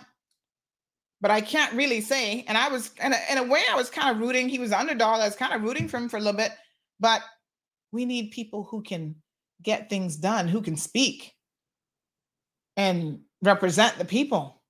but 1.25 1.31
I 1.31 1.41
can't 1.41 1.73
really 1.73 2.03
say. 2.03 2.45
And 2.47 2.59
I 2.59 2.69
was, 2.69 2.91
in 3.03 3.15
a, 3.15 3.17
in 3.31 3.39
a 3.39 3.45
way, 3.45 3.63
I 3.71 3.77
was 3.77 3.89
kind 3.89 4.15
of 4.15 4.21
rooting. 4.21 4.47
He 4.47 4.59
was 4.59 4.73
underdog. 4.73 5.23
I 5.23 5.25
was 5.25 5.35
kind 5.35 5.55
of 5.55 5.63
rooting 5.63 5.89
for 5.89 5.97
him 5.97 6.11
for 6.11 6.19
a 6.19 6.21
little 6.21 6.37
bit. 6.37 6.53
But 7.01 7.23
we 7.93 8.05
need 8.05 8.31
people 8.31 8.65
who 8.65 8.83
can 8.83 9.15
get 9.63 9.89
things 9.89 10.17
done, 10.17 10.49
who 10.49 10.61
can 10.61 10.77
speak 10.77 11.33
and 12.77 13.21
represent 13.41 13.97
the 13.97 14.05
people. 14.05 14.61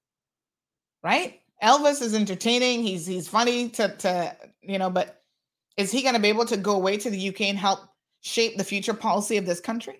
Right? 1.02 1.40
Elvis 1.60 2.00
is 2.00 2.14
entertaining. 2.14 2.84
He's 2.84 3.04
he's 3.04 3.26
funny 3.26 3.70
to 3.70 3.88
to 3.88 4.36
you 4.62 4.78
know, 4.78 4.90
but 4.90 5.22
is 5.76 5.90
he 5.90 6.02
going 6.02 6.14
to 6.14 6.20
be 6.20 6.28
able 6.28 6.46
to 6.46 6.56
go 6.56 6.76
away 6.76 6.98
to 6.98 7.10
the 7.10 7.30
UK 7.30 7.40
and 7.42 7.58
help 7.58 7.80
shape 8.20 8.56
the 8.56 8.62
future 8.62 8.94
policy 8.94 9.38
of 9.38 9.44
this 9.44 9.58
country? 9.58 9.98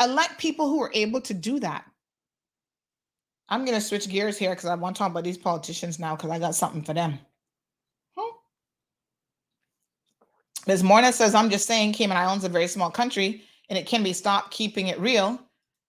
Elect 0.00 0.38
people 0.38 0.68
who 0.68 0.80
are 0.82 0.90
able 0.94 1.20
to 1.22 1.34
do 1.34 1.58
that. 1.60 1.84
I'm 3.48 3.64
going 3.64 3.76
to 3.76 3.84
switch 3.84 4.08
gears 4.08 4.36
here 4.36 4.50
because 4.50 4.66
I 4.66 4.74
want 4.74 4.96
to 4.96 4.98
talk 4.98 5.10
about 5.10 5.24
these 5.24 5.38
politicians 5.38 5.98
now 5.98 6.14
because 6.14 6.30
I 6.30 6.38
got 6.38 6.54
something 6.54 6.82
for 6.82 6.94
them. 6.94 7.18
Hmm. 8.16 8.36
Ms. 10.66 10.82
Morna 10.82 11.12
says, 11.12 11.34
I'm 11.34 11.50
just 11.50 11.66
saying 11.66 11.94
Cayman 11.94 12.16
Islands 12.16 12.44
is 12.44 12.50
a 12.50 12.52
very 12.52 12.68
small 12.68 12.90
country 12.90 13.42
and 13.68 13.78
it 13.78 13.86
can 13.86 14.02
be 14.02 14.12
stopped 14.12 14.50
keeping 14.50 14.88
it 14.88 15.00
real. 15.00 15.40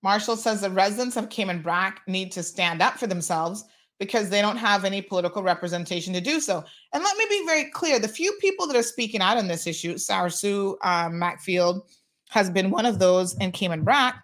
Marshall 0.02 0.38
says 0.38 0.62
the 0.62 0.70
residents 0.70 1.18
of 1.18 1.30
Cayman 1.30 1.62
Brac 1.62 2.02
need 2.08 2.32
to 2.32 2.44
stand 2.44 2.82
up 2.82 2.98
for 2.98 3.08
themselves 3.08 3.66
because 4.00 4.30
they 4.30 4.42
don't 4.42 4.58
have 4.58 4.86
any 4.86 5.02
political 5.02 5.44
representation 5.44 6.14
to 6.14 6.22
do 6.22 6.40
so. 6.40 6.64
And 6.94 7.04
let 7.04 7.18
me 7.18 7.26
be 7.30 7.46
very 7.46 7.66
clear 7.66 8.00
the 8.00 8.08
few 8.08 8.32
people 8.40 8.66
that 8.68 8.78
are 8.78 8.84
speaking 8.84 9.20
out 9.20 9.38
on 9.38 9.48
this 9.48 9.68
issue, 9.68 9.98
Sarah 9.98 10.32
Sue 10.32 10.78
um, 10.84 11.20
Macfield 11.20 11.84
has 12.30 12.50
been 12.50 12.72
one 12.72 12.86
of 12.86 13.00
those 13.00 13.36
in 13.38 13.52
Cayman 13.52 13.84
Brac 13.84 14.16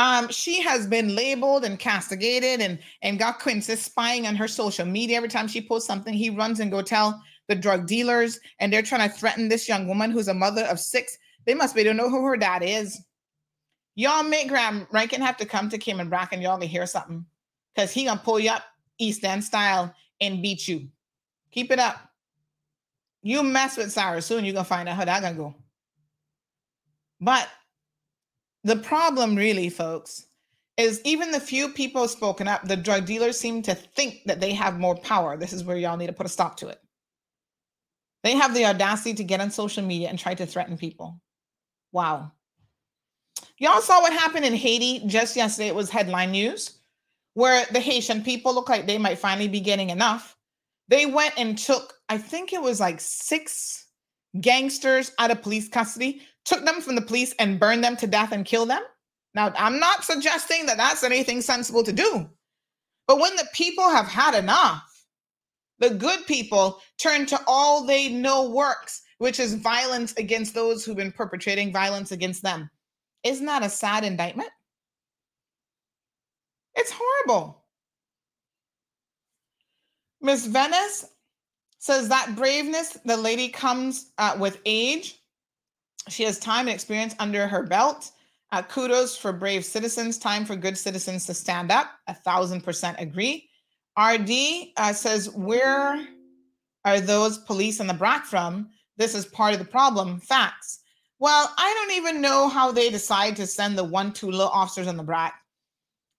um, 0.00 0.30
she 0.30 0.62
has 0.62 0.86
been 0.86 1.14
labeled 1.14 1.62
and 1.62 1.78
castigated 1.78 2.62
and 2.62 2.78
and 3.02 3.18
got 3.18 3.38
Quincy 3.38 3.76
spying 3.76 4.26
on 4.26 4.34
her 4.34 4.48
social 4.48 4.86
media. 4.86 5.18
Every 5.18 5.28
time 5.28 5.46
she 5.46 5.60
posts 5.60 5.86
something, 5.86 6.14
he 6.14 6.30
runs 6.30 6.58
and 6.58 6.70
go 6.70 6.80
tell 6.80 7.22
the 7.48 7.54
drug 7.54 7.86
dealers, 7.86 8.40
and 8.60 8.72
they're 8.72 8.80
trying 8.80 9.06
to 9.06 9.14
threaten 9.14 9.50
this 9.50 9.68
young 9.68 9.86
woman 9.86 10.10
who's 10.10 10.28
a 10.28 10.34
mother 10.34 10.64
of 10.64 10.80
six. 10.80 11.18
They 11.44 11.52
must 11.52 11.74
be 11.74 11.84
don't 11.84 11.98
know 11.98 12.08
who 12.08 12.24
her 12.24 12.38
dad 12.38 12.62
is. 12.62 12.98
Y'all 13.94 14.22
make 14.22 14.48
Graham 14.48 14.86
Rankin 14.90 15.20
have 15.20 15.36
to 15.36 15.44
come 15.44 15.68
to 15.68 15.76
Cayman 15.76 16.08
Brac 16.08 16.32
and 16.32 16.42
y'all 16.42 16.58
to 16.58 16.66
hear 16.66 16.86
something. 16.86 17.26
Because 17.74 17.92
he 17.92 18.06
gonna 18.06 18.22
pull 18.24 18.40
you 18.40 18.52
up 18.52 18.64
East 18.98 19.22
End 19.22 19.44
style 19.44 19.94
and 20.22 20.40
beat 20.40 20.66
you. 20.66 20.88
Keep 21.50 21.72
it 21.72 21.78
up. 21.78 22.00
You 23.22 23.42
mess 23.42 23.76
with 23.76 23.92
Sarah 23.92 24.22
Sue, 24.22 24.38
you're 24.40 24.54
gonna 24.54 24.64
find 24.64 24.88
out 24.88 24.96
how 24.96 25.04
that 25.04 25.20
gonna 25.20 25.34
go. 25.34 25.54
But 27.20 27.48
the 28.64 28.76
problem, 28.76 29.36
really, 29.36 29.68
folks, 29.68 30.26
is 30.76 31.00
even 31.04 31.30
the 31.30 31.40
few 31.40 31.68
people 31.68 32.08
spoken 32.08 32.48
up, 32.48 32.66
the 32.66 32.76
drug 32.76 33.04
dealers 33.04 33.38
seem 33.38 33.62
to 33.62 33.74
think 33.74 34.22
that 34.24 34.40
they 34.40 34.52
have 34.54 34.78
more 34.78 34.96
power. 34.96 35.36
This 35.36 35.52
is 35.52 35.64
where 35.64 35.76
y'all 35.76 35.96
need 35.96 36.06
to 36.06 36.12
put 36.12 36.26
a 36.26 36.30
stop 36.30 36.56
to 36.58 36.68
it. 36.68 36.80
They 38.22 38.34
have 38.34 38.54
the 38.54 38.66
audacity 38.66 39.14
to 39.14 39.24
get 39.24 39.40
on 39.40 39.50
social 39.50 39.82
media 39.82 40.08
and 40.08 40.18
try 40.18 40.34
to 40.34 40.46
threaten 40.46 40.76
people. 40.76 41.20
Wow. 41.92 42.32
Y'all 43.58 43.80
saw 43.80 44.00
what 44.00 44.12
happened 44.12 44.44
in 44.44 44.54
Haiti 44.54 45.06
just 45.06 45.36
yesterday. 45.36 45.68
It 45.68 45.74
was 45.74 45.90
headline 45.90 46.32
news 46.32 46.78
where 47.34 47.66
the 47.72 47.80
Haitian 47.80 48.22
people 48.22 48.54
look 48.54 48.68
like 48.68 48.86
they 48.86 48.98
might 48.98 49.18
finally 49.18 49.48
be 49.48 49.60
getting 49.60 49.90
enough. 49.90 50.36
They 50.88 51.06
went 51.06 51.34
and 51.38 51.56
took, 51.56 51.94
I 52.08 52.18
think 52.18 52.52
it 52.52 52.60
was 52.60 52.80
like 52.80 53.00
six 53.00 53.86
gangsters 54.40 55.12
out 55.18 55.30
of 55.30 55.42
police 55.42 55.68
custody 55.68 56.22
took 56.44 56.64
them 56.64 56.80
from 56.80 56.94
the 56.94 57.02
police 57.02 57.34
and 57.38 57.58
burned 57.58 57.82
them 57.82 57.96
to 57.96 58.06
death 58.06 58.32
and 58.32 58.44
killed 58.44 58.70
them? 58.70 58.82
Now, 59.34 59.52
I'm 59.56 59.78
not 59.78 60.04
suggesting 60.04 60.66
that 60.66 60.76
that's 60.76 61.04
anything 61.04 61.40
sensible 61.40 61.82
to 61.84 61.92
do. 61.92 62.28
But 63.06 63.18
when 63.18 63.34
the 63.36 63.48
people 63.52 63.88
have 63.88 64.06
had 64.06 64.34
enough, 64.34 64.82
the 65.78 65.90
good 65.90 66.26
people 66.26 66.80
turn 66.98 67.26
to 67.26 67.40
all 67.46 67.84
they 67.84 68.08
know 68.08 68.50
works, 68.50 69.02
which 69.18 69.40
is 69.40 69.54
violence 69.54 70.12
against 70.16 70.54
those 70.54 70.84
who've 70.84 70.96
been 70.96 71.12
perpetrating 71.12 71.72
violence 71.72 72.12
against 72.12 72.42
them. 72.42 72.70
Isn't 73.24 73.46
that 73.46 73.64
a 73.64 73.68
sad 73.68 74.04
indictment? 74.04 74.50
It's 76.74 76.92
horrible. 76.94 77.64
Miss 80.20 80.46
Venice 80.46 81.06
says 81.80 82.08
that 82.08 82.36
braveness, 82.36 82.98
the 83.04 83.16
lady 83.16 83.48
comes 83.48 84.12
uh, 84.18 84.36
with 84.38 84.60
age. 84.66 85.18
She 86.08 86.22
has 86.24 86.38
time 86.38 86.68
and 86.68 86.74
experience 86.74 87.14
under 87.18 87.48
her 87.48 87.64
belt. 87.64 88.12
Uh, 88.52 88.62
kudos 88.62 89.16
for 89.16 89.32
brave 89.32 89.64
citizens. 89.64 90.18
Time 90.18 90.44
for 90.44 90.56
good 90.56 90.76
citizens 90.76 91.24
to 91.26 91.34
stand 91.34 91.72
up. 91.72 91.90
A 92.06 92.14
thousand 92.14 92.62
percent 92.62 92.96
agree. 93.00 93.48
RD 93.98 94.30
uh, 94.76 94.92
says, 94.92 95.30
Where 95.30 96.06
are 96.84 97.00
those 97.00 97.38
police 97.38 97.80
in 97.80 97.86
the 97.86 97.94
Brac 97.94 98.26
from? 98.26 98.68
This 98.96 99.14
is 99.14 99.24
part 99.24 99.54
of 99.54 99.58
the 99.58 99.64
problem. 99.64 100.20
Facts. 100.20 100.80
Well, 101.18 101.52
I 101.56 101.74
don't 101.74 101.96
even 101.96 102.20
know 102.20 102.48
how 102.48 102.72
they 102.72 102.90
decide 102.90 103.36
to 103.36 103.46
send 103.46 103.76
the 103.76 103.84
one, 103.84 104.12
two 104.12 104.30
little 104.30 104.48
officers 104.48 104.86
in 104.86 104.96
the 104.96 105.02
Brac. 105.02 105.34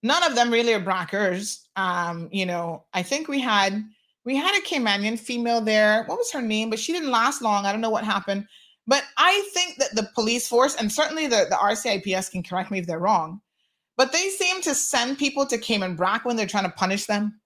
None 0.03 0.23
of 0.23 0.35
them 0.35 0.51
really 0.51 0.73
are 0.73 0.81
Brackers. 0.81 1.65
Um, 1.75 2.29
you 2.31 2.47
know, 2.47 2.85
I 2.93 3.03
think 3.03 3.27
we 3.27 3.39
had 3.39 3.83
we 4.25 4.35
had 4.35 4.57
a 4.57 4.65
Caymanian 4.65 5.19
female 5.19 5.61
there. 5.61 6.03
What 6.05 6.17
was 6.17 6.31
her 6.31 6.41
name? 6.41 6.69
But 6.69 6.79
she 6.79 6.93
didn't 6.93 7.11
last 7.11 7.41
long. 7.41 7.65
I 7.65 7.71
don't 7.71 7.81
know 7.81 7.89
what 7.89 8.03
happened. 8.03 8.47
But 8.87 9.03
I 9.17 9.47
think 9.53 9.77
that 9.77 9.95
the 9.95 10.09
police 10.15 10.47
force, 10.47 10.75
and 10.75 10.91
certainly 10.91 11.27
the, 11.27 11.47
the 11.49 11.55
RCIPS 11.55 12.31
can 12.31 12.43
correct 12.43 12.71
me 12.71 12.79
if 12.79 12.87
they're 12.87 12.99
wrong, 12.99 13.41
but 13.97 14.11
they 14.11 14.29
seem 14.29 14.61
to 14.61 14.75
send 14.75 15.17
people 15.17 15.45
to 15.45 15.57
Cayman 15.57 15.95
Brac 15.95 16.25
when 16.25 16.35
they're 16.35 16.47
trying 16.47 16.65
to 16.65 16.71
punish 16.71 17.05
them. 17.05 17.39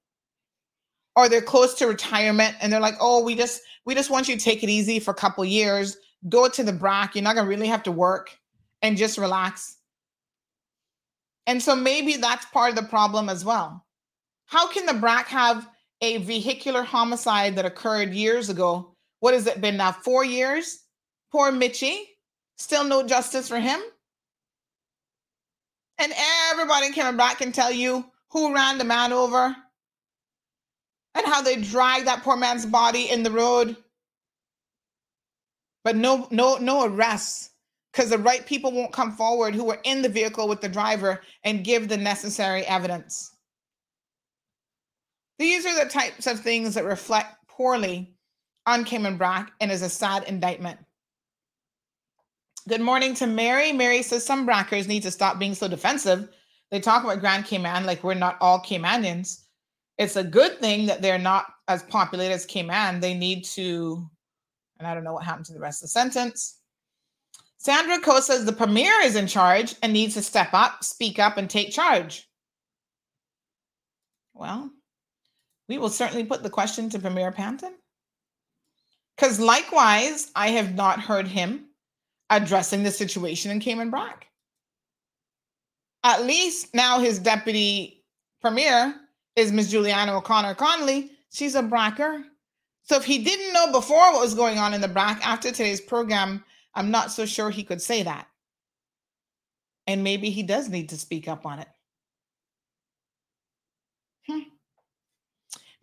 Or 1.17 1.29
they're 1.29 1.41
close 1.41 1.73
to 1.75 1.87
retirement 1.87 2.55
and 2.59 2.71
they're 2.71 2.81
like, 2.81 2.97
oh, 2.99 3.23
we 3.23 3.35
just 3.35 3.61
we 3.85 3.95
just 3.95 4.09
want 4.09 4.27
you 4.27 4.35
to 4.35 4.43
take 4.43 4.63
it 4.63 4.69
easy 4.69 4.99
for 4.99 5.11
a 5.11 5.15
couple 5.15 5.45
years, 5.45 5.95
go 6.27 6.49
to 6.49 6.61
the 6.61 6.73
BRAC. 6.73 7.15
You're 7.15 7.23
not 7.23 7.35
gonna 7.35 7.47
really 7.47 7.67
have 7.67 7.83
to 7.83 7.91
work 7.91 8.37
and 8.81 8.97
just 8.97 9.17
relax. 9.17 9.77
And 11.47 11.63
so 11.63 11.73
maybe 11.73 12.17
that's 12.17 12.45
part 12.47 12.71
of 12.71 12.75
the 12.75 12.83
problem 12.83 13.29
as 13.29 13.45
well. 13.45 13.85
How 14.45 14.67
can 14.67 14.85
the 14.85 14.93
BRAC 14.93 15.27
have 15.27 15.69
a 16.01 16.17
vehicular 16.17 16.83
homicide 16.83 17.55
that 17.55 17.65
occurred 17.65 18.13
years 18.13 18.49
ago. 18.49 18.93
What 19.19 19.33
has 19.33 19.47
it 19.47 19.61
been 19.61 19.77
now? 19.77 19.91
Four 19.91 20.23
years? 20.25 20.83
Poor 21.31 21.51
Mitchie. 21.51 21.99
Still 22.57 22.83
no 22.83 23.05
justice 23.05 23.47
for 23.47 23.59
him. 23.59 23.79
And 25.97 26.13
everybody 26.51 26.91
coming 26.91 27.17
back 27.17 27.41
and 27.41 27.53
tell 27.53 27.71
you 27.71 28.05
who 28.31 28.53
ran 28.53 28.77
the 28.77 28.83
man 28.83 29.13
over 29.13 29.55
and 31.15 31.25
how 31.25 31.41
they 31.41 31.55
dragged 31.55 32.07
that 32.07 32.23
poor 32.23 32.35
man's 32.35 32.65
body 32.65 33.09
in 33.09 33.23
the 33.23 33.31
road. 33.31 33.75
But 35.83 35.95
no, 35.95 36.27
no, 36.31 36.57
no 36.57 36.85
arrests 36.85 37.51
because 37.91 38.09
the 38.09 38.17
right 38.17 38.45
people 38.45 38.71
won't 38.71 38.91
come 38.91 39.13
forward 39.13 39.55
who 39.55 39.63
were 39.63 39.79
in 39.83 40.01
the 40.01 40.09
vehicle 40.09 40.47
with 40.49 40.59
the 40.59 40.67
driver 40.67 41.21
and 41.43 41.63
give 41.63 41.87
the 41.87 41.97
necessary 41.97 42.65
evidence. 42.65 43.34
These 45.37 45.65
are 45.65 45.83
the 45.83 45.89
types 45.89 46.27
of 46.27 46.39
things 46.39 46.75
that 46.75 46.85
reflect 46.85 47.35
poorly 47.47 48.15
on 48.65 48.83
Cayman 48.83 49.17
Brac 49.17 49.51
and 49.59 49.71
is 49.71 49.81
a 49.81 49.89
sad 49.89 50.23
indictment. 50.23 50.79
Good 52.67 52.81
morning 52.81 53.13
to 53.15 53.27
Mary. 53.27 53.71
Mary 53.71 54.01
says 54.01 54.25
some 54.25 54.47
Brackers 54.47 54.87
need 54.87 55.03
to 55.03 55.11
stop 55.11 55.37
being 55.37 55.53
so 55.53 55.67
defensive. 55.67 56.29
They 56.71 56.79
talk 56.79 57.03
about 57.03 57.19
Grand 57.19 57.45
Cayman 57.45 57.85
like 57.85 58.03
we're 58.03 58.15
not 58.15 58.37
all 58.41 58.59
Caymanians. 58.59 59.43
It's 59.97 60.15
a 60.15 60.23
good 60.23 60.59
thing 60.59 60.87
that 60.87 61.01
they're 61.01 61.19
not 61.19 61.45
as 61.67 61.83
populated 61.83 62.33
as 62.33 62.45
Cayman. 62.45 63.01
They 63.01 63.13
need 63.13 63.45
to, 63.45 64.09
and 64.79 64.87
I 64.87 64.93
don't 64.93 65.03
know 65.03 65.13
what 65.13 65.23
happened 65.23 65.45
to 65.47 65.53
the 65.53 65.59
rest 65.59 65.83
of 65.83 65.87
the 65.87 65.91
sentence. 65.91 66.59
Sandra 67.57 67.99
Co 67.99 68.19
says 68.19 68.45
the 68.45 68.53
premier 68.53 68.93
is 69.03 69.15
in 69.15 69.27
charge 69.27 69.75
and 69.81 69.93
needs 69.93 70.15
to 70.15 70.21
step 70.21 70.49
up, 70.53 70.83
speak 70.83 71.19
up, 71.19 71.37
and 71.37 71.49
take 71.49 71.71
charge. 71.71 72.27
Well, 74.33 74.69
we 75.67 75.77
will 75.77 75.89
certainly 75.89 76.23
put 76.23 76.43
the 76.43 76.49
question 76.49 76.89
to 76.89 76.99
Premier 76.99 77.31
Panton. 77.31 77.73
Because 79.15 79.39
likewise, 79.39 80.31
I 80.35 80.49
have 80.49 80.75
not 80.75 80.99
heard 80.99 81.27
him 81.27 81.67
addressing 82.29 82.83
the 82.83 82.91
situation 82.91 83.51
in 83.51 83.59
Cayman 83.59 83.89
Brac. 83.89 84.27
At 86.03 86.23
least 86.23 86.73
now 86.73 86.99
his 86.99 87.17
deputy 87.17 88.03
premier 88.41 88.93
is 89.35 89.51
Ms. 89.51 89.71
Juliana 89.71 90.17
O'Connor 90.17 90.55
Connolly. 90.55 91.11
She's 91.31 91.55
a 91.55 91.63
Bracker. 91.63 92.23
So 92.83 92.95
if 92.95 93.03
he 93.03 93.23
didn't 93.23 93.53
know 93.53 93.71
before 93.71 94.13
what 94.13 94.21
was 94.21 94.35
going 94.35 94.59
on 94.59 94.73
in 94.73 94.81
the 94.81 94.87
Brac 94.87 95.25
after 95.25 95.49
today's 95.49 95.81
program, 95.81 96.43
I'm 96.75 96.91
not 96.91 97.11
so 97.11 97.25
sure 97.25 97.49
he 97.49 97.63
could 97.63 97.81
say 97.81 98.03
that. 98.03 98.27
And 99.87 100.03
maybe 100.03 100.29
he 100.29 100.43
does 100.43 100.69
need 100.69 100.89
to 100.89 100.97
speak 100.97 101.27
up 101.27 101.45
on 101.45 101.59
it. 101.59 101.67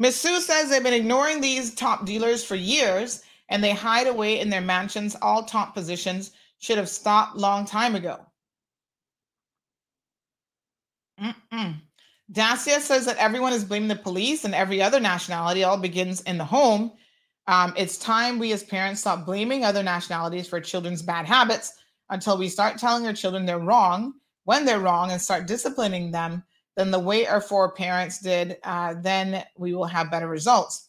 Ms. 0.03 0.20
Sue 0.20 0.41
says 0.41 0.69
they've 0.69 0.83
been 0.83 0.93
ignoring 0.93 1.41
these 1.41 1.77
top 1.77 2.05
dealers 2.05 2.43
for 2.43 2.57
years 2.57 3.23
and 3.51 3.62
they 3.62 3.70
hide 3.70 4.09
away 4.09 4.41
in 4.41 4.51
their 4.51 4.61
mansions. 4.61 5.15
All 5.23 5.45
top 5.45 5.74
positions 5.74 6.33
should 6.59 6.77
have 6.77 6.89
stopped 6.89 7.37
long 7.37 7.65
time 7.65 7.95
ago. 7.95 8.19
Mm-mm. 11.23 11.77
Dacia 12.33 12.81
says 12.81 13.07
that 13.07 13.16
everyone 13.19 13.53
is 13.53 13.65
blaming 13.65 13.87
the 13.87 13.95
police 13.95 14.45
and 14.45 14.57
every 14.57 14.83
other 14.83 14.99
nationality 14.99 15.62
all 15.62 15.77
begins 15.77 16.20
in 16.23 16.37
the 16.37 16.45
home. 16.45 16.91
Um, 17.47 17.73
it's 17.77 17.97
time 17.97 18.41
we 18.41 18.51
as 18.51 18.65
parents 18.65 19.03
stop 19.03 19.24
blaming 19.24 19.65
other 19.65 19.85
nationalities 19.85 20.49
for 20.49 20.61
children's 20.61 21.03
bad 21.03 21.27
habits 21.27 21.74
until 22.11 22.37
we 22.37 22.49
start 22.49 22.77
telling 22.77 23.07
our 23.07 23.12
children 23.12 23.47
they're 23.47 23.61
wrong 23.61 24.15
when 24.43 24.65
they're 24.65 24.81
wrong 24.81 25.12
and 25.12 25.23
start 25.23 25.47
disciplining 25.47 26.11
them 26.11 26.43
than 26.77 26.90
the 26.90 26.99
way 26.99 27.27
our 27.27 27.40
foreparents 27.40 28.20
did, 28.20 28.57
uh, 28.65 28.94
then 29.01 29.44
we 29.57 29.74
will 29.74 29.85
have 29.85 30.11
better 30.11 30.28
results. 30.28 30.89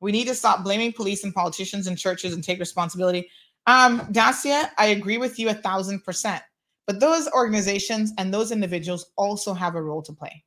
We 0.00 0.12
need 0.12 0.28
to 0.28 0.34
stop 0.34 0.62
blaming 0.62 0.92
police 0.92 1.24
and 1.24 1.34
politicians 1.34 1.86
and 1.86 1.98
churches 1.98 2.34
and 2.34 2.44
take 2.44 2.60
responsibility. 2.60 3.28
Um, 3.66 4.00
Dacia, 4.12 4.70
I 4.78 4.86
agree 4.86 5.18
with 5.18 5.38
you 5.38 5.48
a 5.48 5.54
thousand 5.54 6.04
percent. 6.04 6.42
But 6.86 7.00
those 7.00 7.28
organizations 7.32 8.12
and 8.18 8.32
those 8.32 8.52
individuals 8.52 9.06
also 9.16 9.54
have 9.54 9.74
a 9.74 9.82
role 9.82 10.02
to 10.02 10.12
play. 10.12 10.44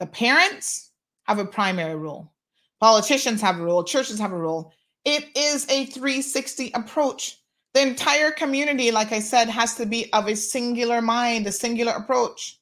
The 0.00 0.06
parents 0.06 0.92
have 1.24 1.38
a 1.38 1.44
primary 1.44 1.96
role, 1.96 2.32
politicians 2.80 3.40
have 3.42 3.58
a 3.60 3.64
role, 3.64 3.84
churches 3.84 4.18
have 4.18 4.32
a 4.32 4.38
role. 4.38 4.72
It 5.04 5.28
is 5.36 5.64
a 5.68 5.86
360 5.86 6.72
approach. 6.74 7.38
The 7.74 7.82
entire 7.82 8.30
community, 8.30 8.90
like 8.90 9.12
I 9.12 9.20
said, 9.20 9.48
has 9.48 9.74
to 9.76 9.86
be 9.86 10.10
of 10.12 10.26
a 10.26 10.34
singular 10.34 11.02
mind, 11.02 11.46
a 11.46 11.52
singular 11.52 11.92
approach. 11.92 12.58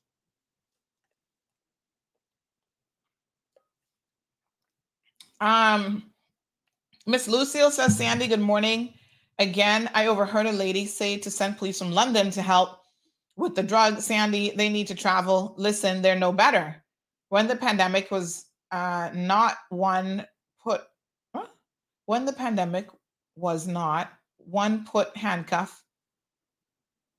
Um, 5.40 6.11
Miss 7.06 7.28
Lucille 7.28 7.70
says, 7.70 7.97
Sandy, 7.97 8.27
good 8.27 8.40
morning. 8.40 8.94
Again, 9.39 9.90
I 9.94 10.06
overheard 10.06 10.47
a 10.47 10.52
lady 10.52 10.86
say 10.86 11.19
to 11.19 11.31
send 11.31 11.59
police 11.59 11.78
from 11.78 11.93
London 11.93 12.31
to 12.31 12.43
help 12.43 12.81
with 13.36 13.55
the 13.55 13.62
drug. 13.62 14.01
Sandy, 14.01 14.52
they 14.56 14.69
need 14.69 14.86
to 14.86 14.94
travel. 14.94 15.55
Listen, 15.59 16.02
they're 16.02 16.19
no 16.19 16.32
better. 16.32 16.82
When 17.28 17.48
the 17.48 17.56
pandemic 17.56 18.11
was 18.11 18.47
uh, 18.70 19.11
not 19.12 19.56
one 19.70 20.27
put, 20.62 20.82
huh? 21.35 21.47
when 22.06 22.24
the 22.24 22.32
pandemic 22.32 22.89
was 23.36 23.66
not 23.66 24.12
one 24.39 24.85
put 24.85 25.16
handcuff, 25.16 25.82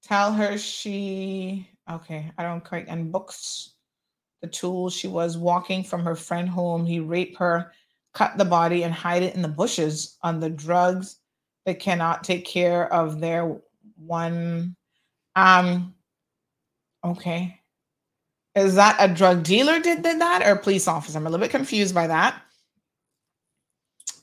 tell 0.04 0.32
her 0.32 0.58
she, 0.58 1.70
okay, 1.92 2.32
I 2.38 2.44
don't 2.44 2.64
quite, 2.64 2.88
and 2.88 3.12
books 3.12 3.74
the 4.42 4.48
tools. 4.48 4.94
She 4.94 5.08
was 5.08 5.38
walking 5.38 5.84
from 5.84 6.04
her 6.04 6.16
friend 6.16 6.48
home. 6.48 6.86
He 6.86 7.00
raped 7.00 7.38
her 7.38 7.72
cut 8.16 8.38
the 8.38 8.46
body 8.46 8.84
and 8.84 8.94
hide 8.94 9.22
it 9.22 9.36
in 9.36 9.42
the 9.42 9.48
bushes 9.48 10.18
on 10.24 10.40
the 10.40 10.50
drugs 10.50 11.18
that 11.66 11.80
cannot 11.80 12.24
take 12.24 12.46
care 12.46 12.92
of 12.92 13.20
their 13.20 13.58
one 13.98 14.76
um 15.36 15.94
okay. 17.04 17.60
Is 18.56 18.76
that 18.76 18.96
a 19.00 19.14
drug 19.14 19.44
dealer 19.44 19.82
did, 19.82 20.02
did 20.02 20.22
that 20.22 20.48
or 20.48 20.56
police 20.56 20.88
officer? 20.88 21.18
I'm 21.18 21.28
a 21.28 21.30
little 21.30 21.44
bit 21.44 21.52
confused 21.52 21.94
by 21.94 22.08
that. 22.08 22.42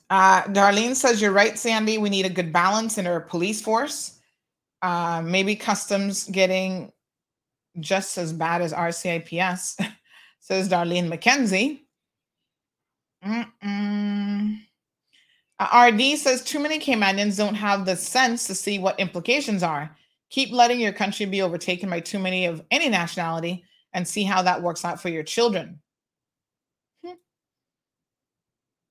Uh, 0.09 0.41
darlene 0.45 0.95
says 0.95 1.21
you're 1.21 1.31
right 1.31 1.57
sandy. 1.57 1.99
We 1.99 2.09
need 2.09 2.25
a 2.25 2.29
good 2.29 2.51
balance 2.51 2.97
in 2.97 3.05
our 3.05 3.21
police 3.21 3.61
force. 3.61 4.19
Uh, 4.81 5.21
maybe 5.23 5.55
customs 5.55 6.25
getting 6.25 6.91
just 7.79 8.17
as 8.17 8.33
bad 8.33 8.61
as 8.61 8.73
rcips 8.73 9.81
says 10.39 10.69
darlene 10.69 11.09
mckenzie 11.09 11.82
Mm-mm. 13.25 14.59
RD 15.61 16.17
says 16.17 16.43
too 16.43 16.59
many 16.59 16.79
Caymanians 16.79 17.37
don't 17.37 17.55
have 17.55 17.85
the 17.85 17.95
sense 17.95 18.47
to 18.47 18.55
see 18.55 18.79
what 18.79 18.99
implications 18.99 19.63
are. 19.63 19.95
Keep 20.29 20.51
letting 20.51 20.79
your 20.79 20.91
country 20.91 21.25
be 21.25 21.41
overtaken 21.41 21.89
by 21.89 21.99
too 21.99 22.19
many 22.19 22.45
of 22.45 22.63
any 22.71 22.89
nationality 22.89 23.63
and 23.93 24.07
see 24.07 24.23
how 24.23 24.41
that 24.41 24.61
works 24.61 24.83
out 24.83 25.01
for 25.01 25.09
your 25.09 25.23
children. 25.23 25.79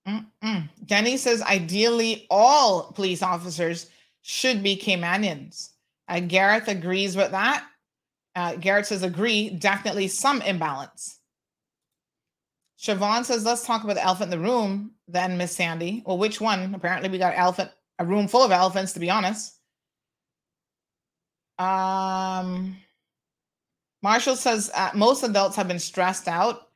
Mm-mm. 0.07 0.69
Denny 0.85 1.17
says 1.17 1.43
ideally 1.43 2.27
all 2.31 2.93
police 2.93 3.23
officers 3.23 3.89
should 4.23 4.63
be 4.63 4.77
Caymanians. 4.77 5.71
Uh, 6.09 6.21
Gareth 6.21 6.69
agrees 6.69 7.17
with 7.17 7.31
that. 7.31 7.65
Uh, 8.35 8.57
Garrett 8.57 8.87
says 8.87 9.03
agree, 9.03 9.51
definitely 9.51 10.09
some 10.09 10.43
imbalance. 10.43 11.19
Siobhan 12.83 13.25
says, 13.25 13.45
let's 13.45 13.65
talk 13.65 13.85
about 13.85 13.95
the 13.95 14.05
elephant 14.05 14.33
in 14.33 14.41
the 14.41 14.45
room 14.45 14.93
then, 15.07 15.39
Miss 15.39 15.55
Sandy. 15.55 16.03
Well, 16.05 16.19
which 16.19 16.41
one? 16.41 16.75
Apparently, 16.75 17.09
we 17.09 17.19
got 17.19 17.35
elephant, 17.37 17.71
a 17.99 18.05
room 18.05 18.27
full 18.27 18.43
of 18.43 18.51
elephants, 18.51 18.93
to 18.95 19.01
be 19.01 19.09
honest. 19.09 19.55
Um, 21.59 22.77
Marshall 24.03 24.35
says 24.35 24.69
uh, 24.75 24.91
most 24.95 25.23
adults 25.23 25.55
have 25.55 25.69
been 25.69 25.79
stressed 25.79 26.27
out, 26.27 26.71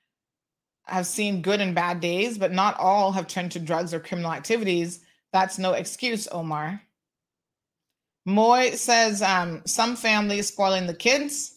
have 0.84 1.06
seen 1.06 1.42
good 1.42 1.60
and 1.60 1.74
bad 1.74 1.98
days, 1.98 2.38
but 2.38 2.52
not 2.52 2.78
all 2.78 3.10
have 3.10 3.26
turned 3.26 3.50
to 3.52 3.58
drugs 3.58 3.92
or 3.92 3.98
criminal 3.98 4.32
activities. 4.32 5.00
That's 5.32 5.58
no 5.58 5.72
excuse, 5.72 6.28
Omar. 6.28 6.80
Moy 8.24 8.72
says 8.72 9.22
um, 9.22 9.62
some 9.66 9.96
families 9.96 10.48
spoiling 10.48 10.86
the 10.86 10.94
kids. 10.94 11.55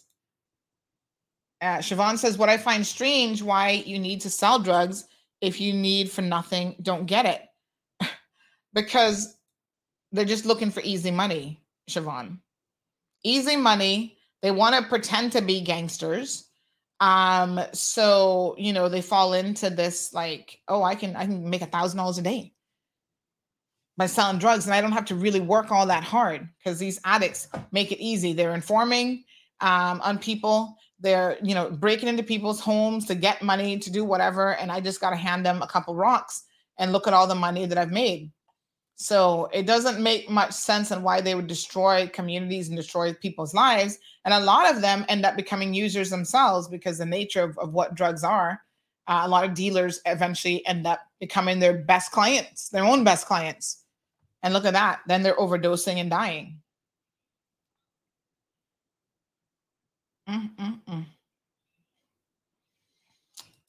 Uh, 1.60 1.78
Siobhan 1.78 2.18
says, 2.18 2.38
What 2.38 2.48
I 2.48 2.56
find 2.56 2.86
strange, 2.86 3.42
why 3.42 3.70
you 3.70 3.98
need 3.98 4.20
to 4.22 4.30
sell 4.30 4.58
drugs 4.58 5.04
if 5.40 5.60
you 5.60 5.72
need 5.72 6.10
for 6.10 6.22
nothing, 6.22 6.76
don't 6.82 7.06
get 7.06 7.26
it. 7.26 8.10
because 8.74 9.36
they're 10.12 10.24
just 10.24 10.44
looking 10.44 10.70
for 10.70 10.80
easy 10.80 11.10
money, 11.10 11.62
Siobhan. 11.88 12.38
Easy 13.24 13.56
money. 13.56 14.16
They 14.42 14.50
want 14.50 14.74
to 14.74 14.88
pretend 14.88 15.32
to 15.32 15.42
be 15.42 15.60
gangsters. 15.60 16.46
Um, 17.00 17.60
so 17.72 18.54
you 18.58 18.72
know, 18.72 18.88
they 18.88 19.02
fall 19.02 19.32
into 19.32 19.70
this 19.70 20.12
like, 20.12 20.58
oh, 20.68 20.82
I 20.82 20.94
can 20.94 21.16
I 21.16 21.24
can 21.24 21.48
make 21.48 21.62
a 21.62 21.66
thousand 21.66 21.98
dollars 21.98 22.18
a 22.18 22.22
day 22.22 22.52
by 23.96 24.06
selling 24.06 24.38
drugs, 24.38 24.66
and 24.66 24.74
I 24.74 24.80
don't 24.80 24.92
have 24.92 25.06
to 25.06 25.14
really 25.14 25.40
work 25.40 25.70
all 25.70 25.86
that 25.86 26.04
hard 26.04 26.48
because 26.58 26.78
these 26.78 27.00
addicts 27.04 27.48
make 27.72 27.92
it 27.92 28.00
easy. 28.00 28.32
They're 28.32 28.54
informing 28.54 29.24
um, 29.60 30.00
on 30.02 30.18
people 30.18 30.76
they're 31.00 31.38
you 31.42 31.54
know 31.54 31.70
breaking 31.70 32.08
into 32.08 32.22
people's 32.22 32.60
homes 32.60 33.06
to 33.06 33.14
get 33.14 33.42
money 33.42 33.78
to 33.78 33.90
do 33.90 34.04
whatever 34.04 34.54
and 34.56 34.70
i 34.70 34.80
just 34.80 35.00
got 35.00 35.10
to 35.10 35.16
hand 35.16 35.44
them 35.44 35.62
a 35.62 35.66
couple 35.66 35.94
rocks 35.94 36.44
and 36.78 36.92
look 36.92 37.06
at 37.06 37.14
all 37.14 37.26
the 37.26 37.34
money 37.34 37.66
that 37.66 37.78
i've 37.78 37.92
made. 37.92 38.32
So 38.96 39.48
it 39.54 39.64
doesn't 39.66 40.02
make 40.02 40.28
much 40.28 40.52
sense 40.52 40.92
on 40.92 41.02
why 41.02 41.22
they 41.22 41.34
would 41.34 41.46
destroy 41.46 42.06
communities 42.12 42.68
and 42.68 42.76
destroy 42.76 43.14
people's 43.14 43.54
lives 43.54 43.98
and 44.26 44.34
a 44.34 44.40
lot 44.40 44.70
of 44.70 44.82
them 44.82 45.06
end 45.08 45.24
up 45.24 45.36
becoming 45.36 45.72
users 45.72 46.10
themselves 46.10 46.68
because 46.68 46.98
the 46.98 47.06
nature 47.06 47.42
of, 47.42 47.56
of 47.56 47.72
what 47.72 47.94
drugs 47.94 48.24
are. 48.24 48.60
Uh, 49.08 49.22
a 49.24 49.28
lot 49.28 49.44
of 49.44 49.54
dealers 49.54 50.02
eventually 50.04 50.64
end 50.66 50.86
up 50.86 51.00
becoming 51.18 51.58
their 51.58 51.78
best 51.78 52.12
clients 52.12 52.68
their 52.68 52.84
own 52.84 53.02
best 53.02 53.26
clients. 53.26 53.84
And 54.42 54.52
look 54.52 54.66
at 54.66 54.74
that 54.74 55.00
then 55.06 55.22
they're 55.22 55.36
overdosing 55.36 55.96
and 55.96 56.10
dying 56.10 56.59
Mm-mm-mm. 60.30 61.04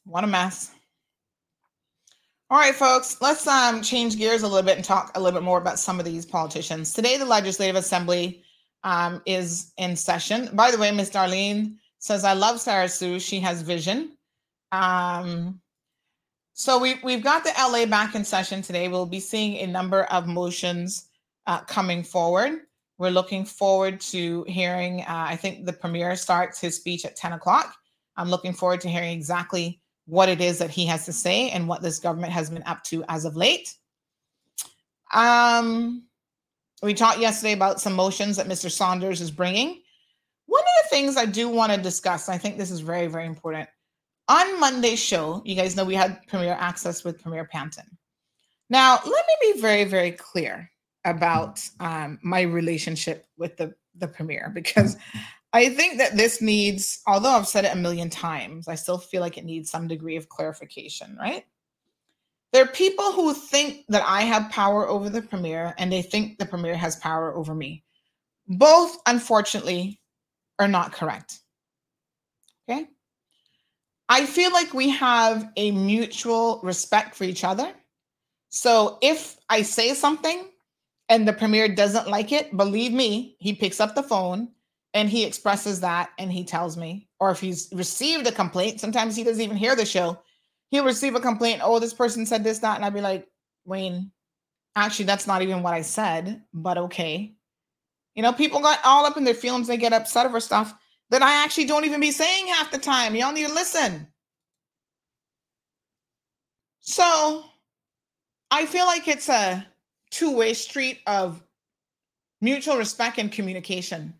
What 0.05 0.23
a 0.23 0.27
mess. 0.27 0.71
All 2.49 2.57
right, 2.59 2.75
folks, 2.75 3.17
let's 3.21 3.47
um, 3.47 3.81
change 3.81 4.17
gears 4.17 4.43
a 4.43 4.47
little 4.47 4.65
bit 4.65 4.75
and 4.75 4.85
talk 4.85 5.11
a 5.15 5.19
little 5.19 5.39
bit 5.39 5.45
more 5.45 5.57
about 5.57 5.79
some 5.79 5.99
of 5.99 6.05
these 6.05 6.25
politicians. 6.25 6.93
Today, 6.93 7.17
the 7.17 7.25
Legislative 7.25 7.77
Assembly 7.77 8.43
um, 8.83 9.21
is 9.25 9.71
in 9.77 9.95
session. 9.95 10.49
By 10.53 10.69
the 10.69 10.77
way, 10.77 10.91
Miss 10.91 11.09
Darlene 11.09 11.77
says, 11.99 12.23
I 12.23 12.33
love 12.33 12.59
Sarah 12.59 12.89
Sue. 12.89 13.19
She 13.19 13.39
has 13.39 13.61
vision. 13.61 14.17
Um, 14.71 15.61
so 16.53 16.77
we, 16.77 16.95
we've 17.03 17.23
got 17.23 17.43
the 17.43 17.53
LA 17.57 17.85
back 17.85 18.15
in 18.15 18.25
session 18.25 18.61
today. 18.61 18.87
We'll 18.87 19.05
be 19.05 19.19
seeing 19.19 19.57
a 19.57 19.67
number 19.67 20.03
of 20.03 20.27
motions 20.27 21.07
uh, 21.47 21.61
coming 21.61 22.03
forward. 22.03 22.59
We're 23.01 23.09
looking 23.09 23.45
forward 23.45 23.99
to 24.11 24.45
hearing. 24.47 25.01
Uh, 25.01 25.25
I 25.27 25.35
think 25.35 25.65
the 25.65 25.73
premier 25.73 26.15
starts 26.15 26.61
his 26.61 26.75
speech 26.75 27.03
at 27.03 27.15
10 27.15 27.33
o'clock. 27.33 27.73
I'm 28.15 28.29
looking 28.29 28.53
forward 28.53 28.79
to 28.81 28.89
hearing 28.89 29.11
exactly 29.11 29.81
what 30.05 30.29
it 30.29 30.39
is 30.39 30.59
that 30.59 30.69
he 30.69 30.85
has 30.85 31.05
to 31.05 31.11
say 31.11 31.49
and 31.49 31.67
what 31.67 31.81
this 31.81 31.97
government 31.97 32.31
has 32.31 32.51
been 32.51 32.61
up 32.67 32.83
to 32.83 33.03
as 33.09 33.25
of 33.25 33.35
late. 33.35 33.73
Um, 35.15 36.03
we 36.83 36.93
talked 36.93 37.17
yesterday 37.17 37.53
about 37.53 37.81
some 37.81 37.93
motions 37.93 38.37
that 38.37 38.45
Mr. 38.45 38.69
Saunders 38.69 39.19
is 39.19 39.31
bringing. 39.31 39.81
One 40.45 40.61
of 40.61 40.83
the 40.83 40.89
things 40.91 41.17
I 41.17 41.25
do 41.25 41.49
want 41.49 41.71
to 41.71 41.81
discuss, 41.81 42.29
I 42.29 42.37
think 42.37 42.59
this 42.59 42.69
is 42.69 42.81
very, 42.81 43.07
very 43.07 43.25
important. 43.25 43.67
On 44.27 44.59
Monday's 44.59 44.99
show, 44.99 45.41
you 45.43 45.55
guys 45.55 45.75
know 45.75 45.85
we 45.85 45.95
had 45.95 46.19
Premier 46.27 46.55
Access 46.59 47.03
with 47.03 47.19
Premier 47.19 47.45
Panton. 47.45 47.97
Now, 48.69 48.99
let 49.03 49.25
me 49.25 49.53
be 49.53 49.59
very, 49.59 49.85
very 49.85 50.11
clear 50.11 50.69
about 51.05 51.67
um, 51.79 52.19
my 52.21 52.41
relationship 52.41 53.25
with 53.37 53.57
the 53.57 53.73
the 53.95 54.07
premier 54.07 54.51
because 54.53 54.97
I 55.53 55.69
think 55.69 55.97
that 55.97 56.15
this 56.15 56.41
needs, 56.41 57.01
although 57.05 57.31
I've 57.31 57.47
said 57.47 57.65
it 57.65 57.73
a 57.73 57.77
million 57.77 58.09
times, 58.09 58.67
I 58.67 58.75
still 58.75 58.97
feel 58.97 59.21
like 59.21 59.37
it 59.37 59.43
needs 59.43 59.69
some 59.69 59.87
degree 59.87 60.15
of 60.15 60.29
clarification, 60.29 61.17
right? 61.19 61.45
There 62.53 62.63
are 62.63 62.67
people 62.67 63.11
who 63.11 63.33
think 63.33 63.85
that 63.89 64.03
I 64.05 64.21
have 64.21 64.51
power 64.51 64.87
over 64.87 65.09
the 65.09 65.21
premier 65.21 65.73
and 65.77 65.91
they 65.91 66.01
think 66.01 66.37
the 66.37 66.45
premier 66.45 66.75
has 66.75 66.95
power 66.97 67.35
over 67.35 67.53
me. 67.53 67.83
Both, 68.47 68.97
unfortunately, 69.05 70.01
are 70.59 70.67
not 70.67 70.91
correct. 70.91 71.39
Okay? 72.69 72.87
I 74.07 74.25
feel 74.25 74.51
like 74.51 74.73
we 74.73 74.89
have 74.89 75.49
a 75.55 75.71
mutual 75.71 76.59
respect 76.63 77.15
for 77.15 77.23
each 77.23 77.43
other. 77.43 77.73
So 78.49 78.99
if 79.01 79.37
I 79.49 79.61
say 79.61 79.93
something 79.93 80.50
and 81.11 81.27
the 81.27 81.33
premier 81.33 81.67
doesn't 81.67 82.07
like 82.07 82.31
it, 82.31 82.55
believe 82.55 82.93
me, 82.93 83.35
he 83.37 83.51
picks 83.51 83.81
up 83.81 83.95
the 83.95 84.01
phone 84.01 84.47
and 84.93 85.09
he 85.09 85.25
expresses 85.25 85.81
that 85.81 86.11
and 86.17 86.31
he 86.31 86.45
tells 86.45 86.77
me. 86.77 87.09
Or 87.19 87.31
if 87.31 87.39
he's 87.41 87.67
received 87.73 88.25
a 88.27 88.31
complaint, 88.31 88.79
sometimes 88.79 89.17
he 89.17 89.25
doesn't 89.25 89.41
even 89.41 89.57
hear 89.57 89.75
the 89.75 89.85
show. 89.85 90.17
He'll 90.69 90.85
receive 90.85 91.13
a 91.15 91.19
complaint. 91.19 91.59
Oh, 91.61 91.79
this 91.79 91.93
person 91.93 92.25
said 92.25 92.45
this, 92.45 92.59
that. 92.59 92.77
And 92.77 92.85
I'd 92.85 92.93
be 92.93 93.01
like, 93.01 93.27
Wayne, 93.65 94.09
actually, 94.77 95.03
that's 95.03 95.27
not 95.27 95.41
even 95.41 95.61
what 95.61 95.73
I 95.73 95.81
said, 95.81 96.43
but 96.53 96.77
okay. 96.77 97.35
You 98.15 98.23
know, 98.23 98.31
people 98.31 98.61
got 98.61 98.79
all 98.85 99.05
up 99.05 99.17
in 99.17 99.25
their 99.25 99.33
feelings. 99.33 99.67
They 99.67 99.75
get 99.75 99.91
upset 99.91 100.25
over 100.25 100.39
stuff 100.39 100.73
that 101.09 101.21
I 101.21 101.43
actually 101.43 101.65
don't 101.65 101.83
even 101.83 101.99
be 101.99 102.11
saying 102.11 102.47
half 102.47 102.71
the 102.71 102.77
time. 102.77 103.15
Y'all 103.15 103.33
need 103.33 103.47
to 103.47 103.53
listen. 103.53 104.07
So 106.79 107.43
I 108.49 108.65
feel 108.65 108.85
like 108.85 109.09
it's 109.09 109.27
a 109.27 109.67
two 110.11 110.35
way 110.35 110.53
street 110.53 110.99
of 111.07 111.41
mutual 112.41 112.77
respect 112.77 113.17
and 113.17 113.31
communication. 113.31 114.13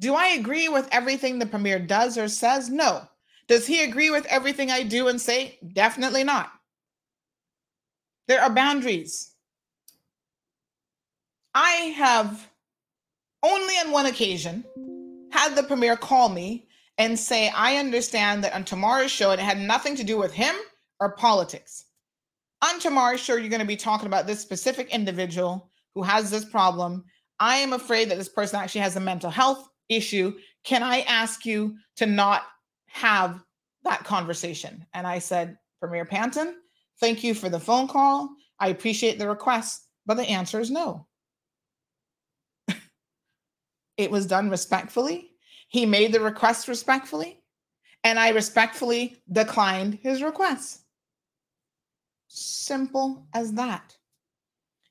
Do 0.00 0.14
I 0.14 0.28
agree 0.28 0.68
with 0.68 0.88
everything 0.92 1.38
the 1.38 1.46
premier 1.46 1.78
does 1.78 2.16
or 2.16 2.28
says? 2.28 2.70
No. 2.70 3.02
Does 3.48 3.66
he 3.66 3.82
agree 3.82 4.10
with 4.10 4.24
everything 4.26 4.70
I 4.70 4.82
do 4.82 5.08
and 5.08 5.20
say? 5.20 5.58
Definitely 5.72 6.24
not. 6.24 6.52
There 8.28 8.40
are 8.40 8.50
boundaries. 8.50 9.32
I 11.54 11.70
have 11.96 12.48
only 13.42 13.74
on 13.74 13.90
one 13.90 14.06
occasion 14.06 14.64
had 15.32 15.56
the 15.56 15.64
premier 15.64 15.96
call 15.96 16.28
me 16.28 16.68
and 16.96 17.18
say, 17.18 17.50
I 17.54 17.76
understand 17.76 18.44
that 18.44 18.54
on 18.54 18.64
tomorrow's 18.64 19.10
show, 19.10 19.32
it 19.32 19.38
had 19.38 19.58
nothing 19.58 19.96
to 19.96 20.04
do 20.04 20.16
with 20.16 20.32
him 20.32 20.54
or 21.00 21.12
politics 21.12 21.86
on 22.62 22.78
tomorrow's 22.78 23.20
show, 23.20 23.36
you're 23.36 23.48
going 23.48 23.60
to 23.60 23.66
be 23.66 23.76
talking 23.76 24.06
about 24.06 24.26
this 24.26 24.40
specific 24.40 24.90
individual 24.90 25.70
who 25.94 26.02
has 26.02 26.30
this 26.30 26.44
problem. 26.44 27.04
I 27.38 27.56
am 27.56 27.72
afraid 27.72 28.10
that 28.10 28.18
this 28.18 28.28
person 28.28 28.60
actually 28.60 28.82
has 28.82 28.96
a 28.96 29.00
mental 29.00 29.30
health 29.30 29.68
issue. 29.88 30.36
Can 30.64 30.82
I 30.82 31.00
ask 31.02 31.46
you 31.46 31.76
to 31.96 32.06
not 32.06 32.42
have 32.86 33.42
that 33.84 34.04
conversation? 34.04 34.84
And 34.92 35.06
I 35.06 35.18
said, 35.18 35.56
Premier 35.80 36.04
Panton, 36.04 36.56
thank 37.00 37.24
you 37.24 37.34
for 37.34 37.48
the 37.48 37.60
phone 37.60 37.88
call. 37.88 38.28
I 38.58 38.68
appreciate 38.68 39.18
the 39.18 39.28
request, 39.28 39.86
but 40.04 40.14
the 40.14 40.28
answer 40.28 40.60
is 40.60 40.70
no. 40.70 41.06
it 43.96 44.10
was 44.10 44.26
done 44.26 44.50
respectfully. 44.50 45.30
He 45.68 45.86
made 45.86 46.12
the 46.12 46.20
request 46.20 46.68
respectfully, 46.68 47.42
and 48.04 48.18
I 48.18 48.30
respectfully 48.30 49.22
declined 49.32 49.98
his 50.02 50.22
request. 50.22 50.79
Simple 52.32 53.26
as 53.34 53.54
that. 53.54 53.96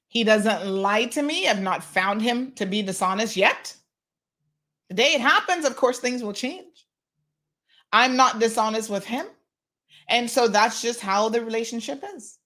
He 0.10 0.26
doesn't 0.26 0.68
lie 0.68 1.06
to 1.06 1.22
me. 1.22 1.48
I've 1.48 1.62
not 1.62 1.84
found 1.84 2.22
him 2.22 2.52
to 2.54 2.66
be 2.66 2.82
dishonest 2.82 3.38
yet. 3.38 3.76
The 4.90 4.96
day 4.96 5.14
it 5.14 5.22
happens, 5.22 5.64
of 5.64 5.78
course, 5.78 6.00
things 6.00 6.22
will 6.22 6.34
change. 6.34 6.86
I'm 7.94 8.18
not 8.18 8.40
dishonest 8.40 8.90
with 8.90 9.06
him. 9.06 9.26
And 10.10 10.30
so 10.30 10.50
that's 10.50 10.82
just 10.82 11.00
how 11.00 11.30
the 11.30 11.42
relationship 11.42 12.04
is. 12.14 12.38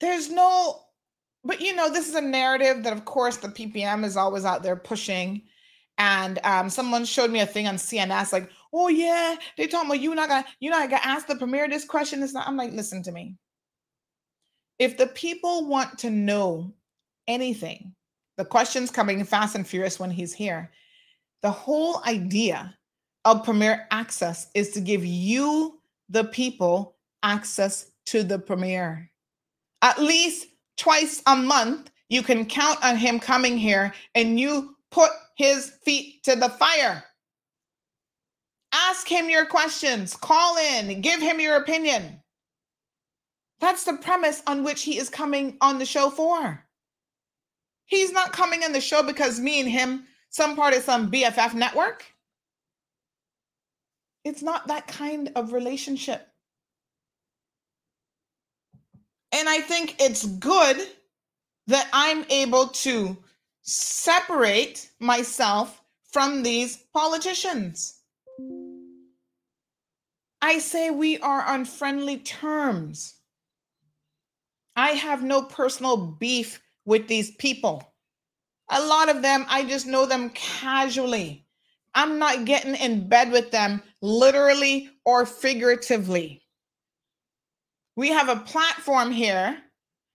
There's 0.00 0.30
no 0.30 0.82
but 1.44 1.60
you 1.60 1.74
know, 1.74 1.90
this 1.90 2.08
is 2.08 2.14
a 2.14 2.20
narrative 2.20 2.84
that, 2.84 2.92
of 2.92 3.04
course, 3.04 3.38
the 3.38 3.48
PPM 3.48 4.04
is 4.04 4.16
always 4.16 4.44
out 4.44 4.62
there 4.62 4.76
pushing. 4.76 5.42
And 5.98 6.38
um, 6.44 6.70
someone 6.70 7.04
showed 7.04 7.30
me 7.30 7.40
a 7.40 7.46
thing 7.46 7.66
on 7.66 7.76
CNS, 7.76 8.32
like, 8.32 8.50
oh 8.72 8.88
yeah, 8.88 9.36
they 9.56 9.66
talking 9.66 9.88
about 9.88 10.00
you 10.00 10.14
not 10.14 10.28
gonna, 10.28 10.46
you 10.60 10.70
not 10.70 10.88
gonna 10.90 11.02
ask 11.04 11.26
the 11.26 11.36
premier 11.36 11.68
this 11.68 11.84
question. 11.84 12.22
It's 12.22 12.32
not. 12.32 12.46
I'm 12.46 12.56
like, 12.56 12.72
listen 12.72 13.02
to 13.04 13.12
me. 13.12 13.36
If 14.78 14.96
the 14.96 15.06
people 15.08 15.66
want 15.66 15.98
to 15.98 16.10
know 16.10 16.72
anything, 17.28 17.94
the 18.36 18.44
questions 18.44 18.90
coming 18.90 19.24
fast 19.24 19.54
and 19.54 19.66
furious 19.66 20.00
when 20.00 20.10
he's 20.10 20.32
here. 20.32 20.70
The 21.42 21.50
whole 21.50 22.02
idea 22.04 22.74
of 23.24 23.44
premier 23.44 23.86
access 23.90 24.48
is 24.54 24.70
to 24.70 24.80
give 24.80 25.04
you, 25.04 25.78
the 26.08 26.24
people, 26.24 26.96
access 27.22 27.90
to 28.06 28.22
the 28.22 28.38
premier. 28.38 29.10
At 29.82 30.00
least 30.00 30.48
twice 30.76 31.22
a 31.26 31.36
month, 31.36 31.90
you 32.08 32.22
can 32.22 32.44
count 32.44 32.82
on 32.84 32.96
him 32.96 33.18
coming 33.18 33.56
here 33.56 33.92
and 34.14 34.38
you 34.38 34.76
put 34.90 35.10
his 35.36 35.70
feet 35.84 36.22
to 36.24 36.36
the 36.36 36.48
fire. 36.48 37.04
Ask 38.72 39.06
him 39.06 39.28
your 39.28 39.44
questions, 39.44 40.16
call 40.16 40.56
in, 40.56 41.00
give 41.02 41.20
him 41.20 41.40
your 41.40 41.56
opinion. 41.56 42.22
That's 43.60 43.84
the 43.84 43.94
premise 43.94 44.42
on 44.46 44.64
which 44.64 44.82
he 44.82 44.98
is 44.98 45.08
coming 45.08 45.56
on 45.60 45.78
the 45.78 45.86
show 45.86 46.10
for. 46.10 46.64
He's 47.86 48.10
not 48.10 48.32
coming 48.32 48.64
on 48.64 48.72
the 48.72 48.80
show 48.80 49.02
because 49.02 49.38
me 49.38 49.60
and 49.60 49.68
him, 49.68 50.06
some 50.30 50.56
part 50.56 50.74
of 50.74 50.82
some 50.82 51.10
BFF 51.10 51.54
network. 51.54 52.04
It's 54.24 54.42
not 54.42 54.68
that 54.68 54.86
kind 54.86 55.30
of 55.36 55.52
relationship. 55.52 56.26
And 59.32 59.48
I 59.48 59.60
think 59.60 59.96
it's 60.00 60.26
good 60.26 60.78
that 61.66 61.88
I'm 61.92 62.24
able 62.30 62.68
to 62.68 63.16
separate 63.62 64.90
myself 65.00 65.82
from 66.10 66.42
these 66.42 66.76
politicians. 66.92 68.01
I 70.42 70.58
say 70.58 70.90
we 70.90 71.18
are 71.18 71.42
on 71.42 71.64
friendly 71.64 72.18
terms. 72.18 73.14
I 74.74 74.90
have 74.90 75.22
no 75.22 75.42
personal 75.42 75.96
beef 75.96 76.60
with 76.84 77.06
these 77.06 77.30
people. 77.36 77.94
A 78.68 78.82
lot 78.82 79.08
of 79.08 79.22
them, 79.22 79.46
I 79.48 79.64
just 79.64 79.86
know 79.86 80.04
them 80.04 80.30
casually. 80.30 81.46
I'm 81.94 82.18
not 82.18 82.44
getting 82.44 82.74
in 82.74 83.08
bed 83.08 83.30
with 83.30 83.52
them 83.52 83.82
literally 84.00 84.90
or 85.04 85.26
figuratively. 85.26 86.42
We 87.94 88.08
have 88.08 88.28
a 88.28 88.36
platform 88.40 89.12
here 89.12 89.56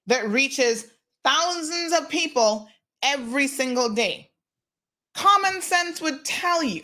that 0.07 0.27
reaches 0.27 0.87
thousands 1.23 1.93
of 1.93 2.09
people 2.09 2.67
every 3.01 3.47
single 3.47 3.93
day. 3.93 4.31
Common 5.13 5.61
sense 5.61 6.01
would 6.01 6.25
tell 6.25 6.63
you 6.63 6.83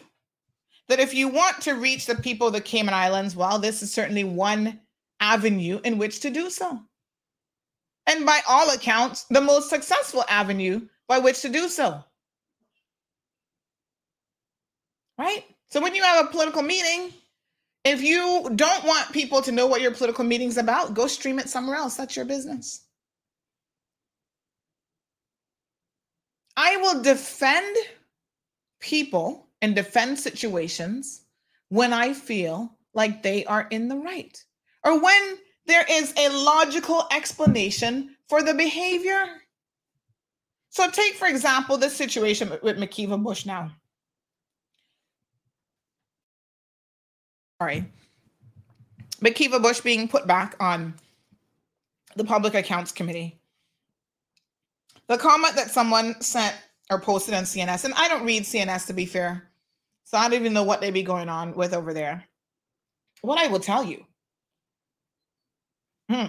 that 0.89 0.99
if 0.99 1.14
you 1.14 1.27
want 1.27 1.61
to 1.61 1.73
reach 1.73 2.05
the 2.05 2.15
people 2.15 2.47
of 2.47 2.53
the 2.53 2.61
Cayman 2.61 2.93
Islands, 2.93 3.35
well, 3.35 3.60
this 3.60 3.81
is 3.81 3.93
certainly 3.93 4.23
one 4.23 4.80
avenue 5.19 5.80
in 5.84 5.97
which 5.97 6.19
to 6.22 6.30
do 6.30 6.49
so. 6.49 6.80
And 8.05 8.26
by 8.26 8.41
all 8.47 8.69
accounts, 8.69 9.23
the 9.30 9.41
most 9.41 9.69
successful 9.69 10.26
avenue 10.27 10.81
by 11.07 11.19
which 11.19 11.41
to 11.41 11.49
do 11.49 11.69
so. 11.69 12.03
Right? 15.18 15.45
So 15.69 15.81
when 15.81 15.95
you 15.95 16.03
have 16.03 16.26
a 16.26 16.30
political 16.30 16.61
meeting, 16.61 17.14
if 17.85 18.01
you 18.01 18.49
don't 18.55 18.85
want 18.85 19.11
people 19.11 19.41
to 19.41 19.51
know 19.51 19.68
what 19.68 19.81
your 19.81 19.91
political 19.91 20.23
meeting's 20.23 20.57
about, 20.57 20.93
go 20.93 21.07
stream 21.07 21.39
it 21.39 21.49
somewhere 21.49 21.76
else. 21.76 21.95
That's 21.95 22.15
your 22.15 22.26
business. 22.26 22.85
I 26.55 26.77
will 26.77 27.01
defend 27.01 27.76
people 28.80 29.47
and 29.64 29.76
defend 29.76 30.19
situations 30.19 31.22
when 31.69 31.94
I 31.94 32.14
feel 32.14 32.77
like 32.94 33.23
they 33.23 33.45
are 33.45 33.65
in 33.72 33.88
the 33.88 33.95
right 33.95 34.44
or 34.84 35.02
when 35.02 35.38
there 35.65 35.85
is 35.90 36.14
a 36.18 36.27
logical 36.27 37.07
explanation 37.11 38.18
for 38.27 38.44
the 38.44 38.53
behavior. 38.53 39.26
So, 40.69 40.90
take 40.90 41.14
for 41.14 41.30
example 41.30 41.77
this 41.77 41.95
situation 41.95 42.49
with 42.61 42.77
McKeeva 42.77 43.23
Bush 43.23 43.45
now. 43.45 43.72
Sorry. 47.61 47.85
McKeeva 49.22 49.61
Bush 49.61 49.80
being 49.80 50.10
put 50.10 50.27
back 50.27 50.57
on 50.60 50.94
the 52.18 52.26
Public 52.26 52.53
Accounts 52.53 52.91
Committee. 52.91 53.40
The 55.07 55.18
comment 55.18 55.56
that 55.56 55.72
someone 55.72 56.19
sent 56.19 56.53
or 56.91 56.99
posted 56.99 57.34
on 57.34 57.44
CNS, 57.44 57.85
and 57.85 57.94
I 57.94 58.10
don't 58.10 58.26
read 58.26 58.44
CNS 58.44 58.88
to 58.88 58.94
be 58.94 59.06
fair, 59.06 59.49
so 60.03 60.17
I 60.17 60.23
don't 60.23 60.39
even 60.39 60.53
know 60.53 60.63
what 60.63 60.81
they 60.81 60.91
be 60.91 61.03
going 61.03 61.30
on 61.30 61.53
with 61.55 61.73
over 61.73 61.93
there. 61.93 62.25
What 63.21 63.39
I 63.39 63.47
will 63.47 63.59
tell 63.59 63.84
you 63.84 64.05
Hmm. 66.09 66.25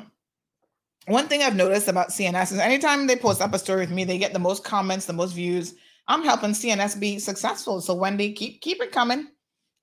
One 1.06 1.28
thing 1.28 1.42
I've 1.42 1.56
noticed 1.56 1.88
about 1.88 2.09
CNS 2.09 2.52
is 2.52 2.59
anytime 2.59 3.06
they 3.06 3.16
post 3.16 3.42
up 3.42 3.52
a 3.52 3.59
story 3.59 3.80
with 3.80 3.90
me, 3.90 4.05
they 4.05 4.18
get 4.18 4.32
the 4.32 4.38
most 4.38 4.64
comments, 4.64 5.05
the 5.05 5.12
most 5.12 5.32
views. 5.32 5.74
I'm 6.09 6.22
helping 6.22 6.51
CNS 6.51 6.98
be 6.98 7.18
successful. 7.18 7.80
So 7.80 7.94
Wendy, 7.94 8.32
keep 8.32 8.60
keep 8.60 8.80
it 8.80 8.92
coming. 8.92 9.28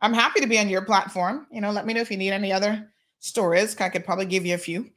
I'm 0.01 0.13
happy 0.13 0.39
to 0.41 0.47
be 0.47 0.57
on 0.57 0.69
your 0.69 0.84
platform. 0.84 1.45
You 1.51 1.61
know, 1.61 1.72
let 1.72 1.85
me 1.85 1.93
know 1.93 2.01
if 2.01 2.09
you 2.09 2.18
need 2.18 2.31
any 2.31 2.51
other 2.51 2.91
stories. 3.19 3.80
I 3.80 3.89
could 3.89 4.05
probably 4.05 4.26
give 4.26 4.45
you 4.45 4.55
a 4.55 4.59
few 4.59 4.89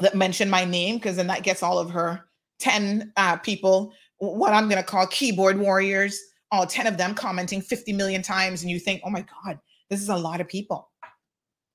that 0.00 0.14
mention 0.14 0.50
my 0.50 0.64
name 0.64 0.96
because 0.96 1.16
then 1.16 1.28
that 1.28 1.42
gets 1.42 1.62
all 1.62 1.78
of 1.78 1.90
her 1.90 2.26
10 2.58 3.12
uh, 3.16 3.36
people, 3.36 3.92
what 4.18 4.52
I'm 4.52 4.68
going 4.68 4.82
to 4.82 4.86
call 4.86 5.06
keyboard 5.06 5.58
warriors, 5.58 6.20
all 6.50 6.66
10 6.66 6.86
of 6.86 6.96
them 6.96 7.14
commenting 7.14 7.60
50 7.60 7.92
million 7.92 8.22
times. 8.22 8.62
And 8.62 8.70
you 8.70 8.78
think, 8.78 9.02
oh 9.04 9.10
my 9.10 9.24
God, 9.44 9.58
this 9.90 10.00
is 10.00 10.08
a 10.08 10.16
lot 10.16 10.40
of 10.40 10.48
people. 10.48 10.90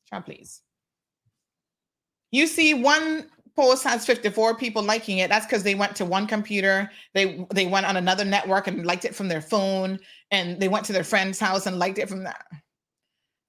Try, 0.07 0.19
please. 0.21 0.61
You 2.31 2.47
see 2.47 2.73
one 2.73 3.29
post 3.55 3.83
has 3.83 4.05
54 4.05 4.55
people 4.55 4.81
liking 4.81 5.17
it. 5.17 5.29
That's 5.29 5.45
because 5.45 5.63
they 5.63 5.75
went 5.75 5.95
to 5.97 6.05
one 6.05 6.27
computer, 6.27 6.89
they 7.13 7.45
they 7.53 7.65
went 7.65 7.85
on 7.85 7.97
another 7.97 8.23
network 8.23 8.67
and 8.67 8.85
liked 8.85 9.05
it 9.05 9.15
from 9.15 9.27
their 9.27 9.41
phone, 9.41 9.99
and 10.31 10.59
they 10.59 10.69
went 10.69 10.85
to 10.85 10.93
their 10.93 11.03
friend's 11.03 11.39
house 11.39 11.65
and 11.65 11.77
liked 11.77 11.97
it 11.97 12.09
from 12.09 12.23
that. 12.23 12.45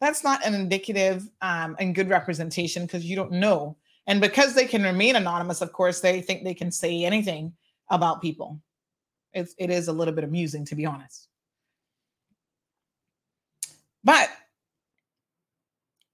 That's 0.01 0.25
not 0.25 0.45
an 0.45 0.55
indicative 0.55 1.29
um, 1.43 1.77
and 1.79 1.95
good 1.95 2.09
representation 2.09 2.87
because 2.87 3.05
you 3.05 3.17
don't 3.17 3.33
know. 3.33 3.77
And 4.07 4.21
because 4.21 4.55
they 4.55 4.65
can 4.65 4.83
remain 4.83 5.15
anonymous, 5.15 5.61
of 5.61 5.73
course, 5.73 6.01
they 6.01 6.23
think 6.23 6.43
they 6.43 6.55
can 6.55 6.73
say 6.73 7.05
anything 7.05 7.53
about 7.91 8.23
people. 8.23 8.61
It's, 9.33 9.55
it 9.59 9.71
is 9.71 9.89
a 9.89 9.93
little 9.93 10.15
bit 10.15 10.25
amusing, 10.25 10.65
to 10.67 10.75
be 10.75 10.87
honest. 10.87 11.29
But 14.03 14.29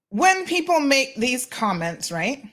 when 0.09 0.45
people 0.45 0.79
make 0.79 1.15
these 1.15 1.45
comments, 1.45 2.11
right? 2.11 2.43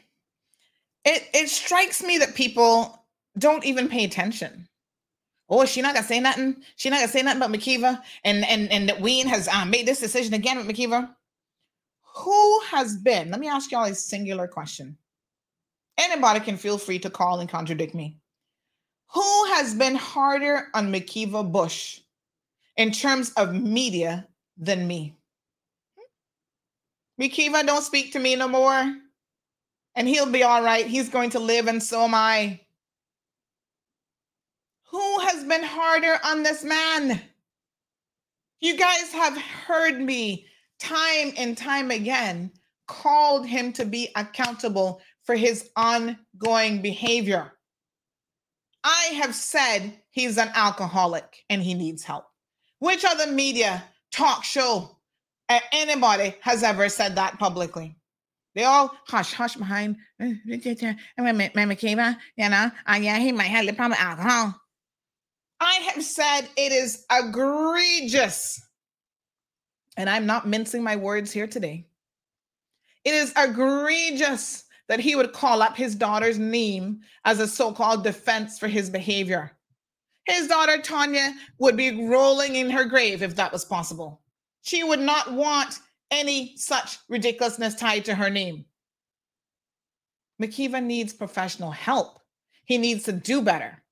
it 1.04 1.28
it 1.34 1.48
strikes 1.48 2.02
me 2.02 2.18
that 2.18 2.34
people 2.34 3.04
don't 3.38 3.64
even 3.64 3.88
pay 3.88 4.04
attention. 4.04 4.68
Oh, 5.48 5.64
she 5.66 5.82
not 5.82 5.94
gonna 5.94 6.06
say 6.06 6.20
nothing. 6.20 6.62
She 6.76 6.88
not 6.90 7.00
gonna 7.00 7.08
say 7.08 7.22
nothing 7.22 7.42
about 7.42 7.52
McKeeva, 7.54 8.02
and 8.24 8.44
and 8.46 8.70
and 8.72 8.88
that 8.88 9.00
Wayne 9.00 9.26
has 9.26 9.48
um, 9.48 9.70
made 9.70 9.86
this 9.86 10.00
decision 10.00 10.34
again 10.34 10.56
with 10.56 10.66
McKeeva. 10.66 11.14
Who 12.16 12.60
has 12.70 12.96
been? 12.96 13.30
Let 13.30 13.40
me 13.40 13.48
ask 13.48 13.70
y'all 13.70 13.84
a 13.84 13.94
singular 13.94 14.48
question. 14.48 14.96
Anybody 15.98 16.40
can 16.40 16.56
feel 16.56 16.78
free 16.78 16.98
to 17.00 17.10
call 17.10 17.40
and 17.40 17.48
contradict 17.48 17.94
me. 17.94 18.18
Who 19.14 19.44
has 19.54 19.74
been 19.74 19.94
harder 19.94 20.68
on 20.74 20.92
McKeeva 20.92 21.50
Bush 21.50 22.00
in 22.76 22.90
terms 22.90 23.32
of 23.36 23.54
media 23.54 24.26
than 24.56 24.86
me? 24.86 25.16
McKeeva, 27.20 27.64
don't 27.64 27.82
speak 27.82 28.12
to 28.12 28.18
me 28.18 28.34
no 28.36 28.48
more 28.48 28.96
and 29.94 30.08
he'll 30.08 30.30
be 30.30 30.42
all 30.42 30.62
right. 30.62 30.86
He's 30.86 31.08
going 31.08 31.30
to 31.30 31.38
live, 31.38 31.68
and 31.68 31.82
so 31.82 32.02
am 32.02 32.14
I. 32.14 32.60
Who 34.90 35.20
has 35.20 35.44
been 35.44 35.62
harder 35.62 36.18
on 36.24 36.42
this 36.42 36.64
man? 36.64 37.20
You 38.60 38.76
guys 38.76 39.12
have 39.12 39.36
heard 39.36 40.00
me 40.00 40.46
time 40.78 41.32
and 41.36 41.56
time 41.56 41.90
again 41.90 42.50
called 42.86 43.46
him 43.46 43.72
to 43.72 43.84
be 43.84 44.10
accountable 44.14 45.00
for 45.22 45.34
his 45.34 45.70
ongoing 45.76 46.82
behavior. 46.82 47.53
I 48.84 49.14
have 49.22 49.34
said 49.34 49.94
he's 50.10 50.36
an 50.36 50.50
alcoholic 50.54 51.44
and 51.48 51.62
he 51.62 51.72
needs 51.72 52.04
help. 52.04 52.26
Which 52.80 53.04
other 53.04 53.32
media, 53.32 53.82
talk 54.12 54.44
show, 54.44 54.98
anybody 55.72 56.34
has 56.42 56.62
ever 56.62 56.90
said 56.90 57.16
that 57.16 57.38
publicly? 57.38 57.96
They 58.54 58.64
all 58.64 58.94
hush, 59.08 59.32
hush 59.32 59.56
behind. 59.56 59.96
McKeeva, 60.20 62.16
you 62.36 62.48
know, 62.48 62.70
uh, 62.86 62.98
yeah, 63.00 63.18
he 63.18 63.32
might 63.32 63.44
have 63.44 63.66
a 63.66 63.72
problem 63.72 63.98
alcohol. 64.00 64.54
I 65.60 65.74
have 65.94 66.04
said 66.04 66.42
it 66.56 66.72
is 66.72 67.04
egregious, 67.10 68.60
and 69.96 70.10
I'm 70.10 70.26
not 70.26 70.46
mincing 70.46 70.82
my 70.82 70.96
words 70.96 71.32
here 71.32 71.46
today. 71.46 71.86
It 73.04 73.14
is 73.14 73.32
egregious 73.36 74.63
that 74.88 75.00
he 75.00 75.16
would 75.16 75.32
call 75.32 75.62
up 75.62 75.76
his 75.76 75.94
daughter's 75.94 76.38
name 76.38 77.00
as 77.24 77.40
a 77.40 77.48
so 77.48 77.72
called 77.72 78.04
defense 78.04 78.58
for 78.58 78.68
his 78.68 78.90
behavior. 78.90 79.52
His 80.26 80.48
daughter, 80.48 80.80
Tanya, 80.80 81.34
would 81.58 81.76
be 81.76 82.06
rolling 82.06 82.56
in 82.56 82.70
her 82.70 82.84
grave 82.84 83.22
if 83.22 83.36
that 83.36 83.52
was 83.52 83.64
possible. 83.64 84.22
She 84.62 84.82
would 84.82 85.00
not 85.00 85.32
want 85.32 85.78
any 86.10 86.56
such 86.56 86.98
ridiculousness 87.08 87.74
tied 87.74 88.04
to 88.06 88.14
her 88.14 88.30
name. 88.30 88.64
McKeeva 90.40 90.82
needs 90.82 91.12
professional 91.12 91.70
help. 91.70 92.20
He 92.64 92.78
needs 92.78 93.04
to 93.04 93.12
do 93.12 93.42
better. 93.42 93.82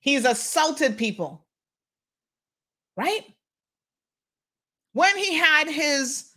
He's 0.00 0.24
assaulted 0.24 0.96
people, 0.96 1.46
right? 2.96 3.22
When 4.92 5.16
he 5.16 5.34
had 5.34 5.68
his 5.68 6.30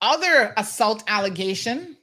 other 0.00 0.54
assault 0.56 1.04
allegation, 1.06 1.96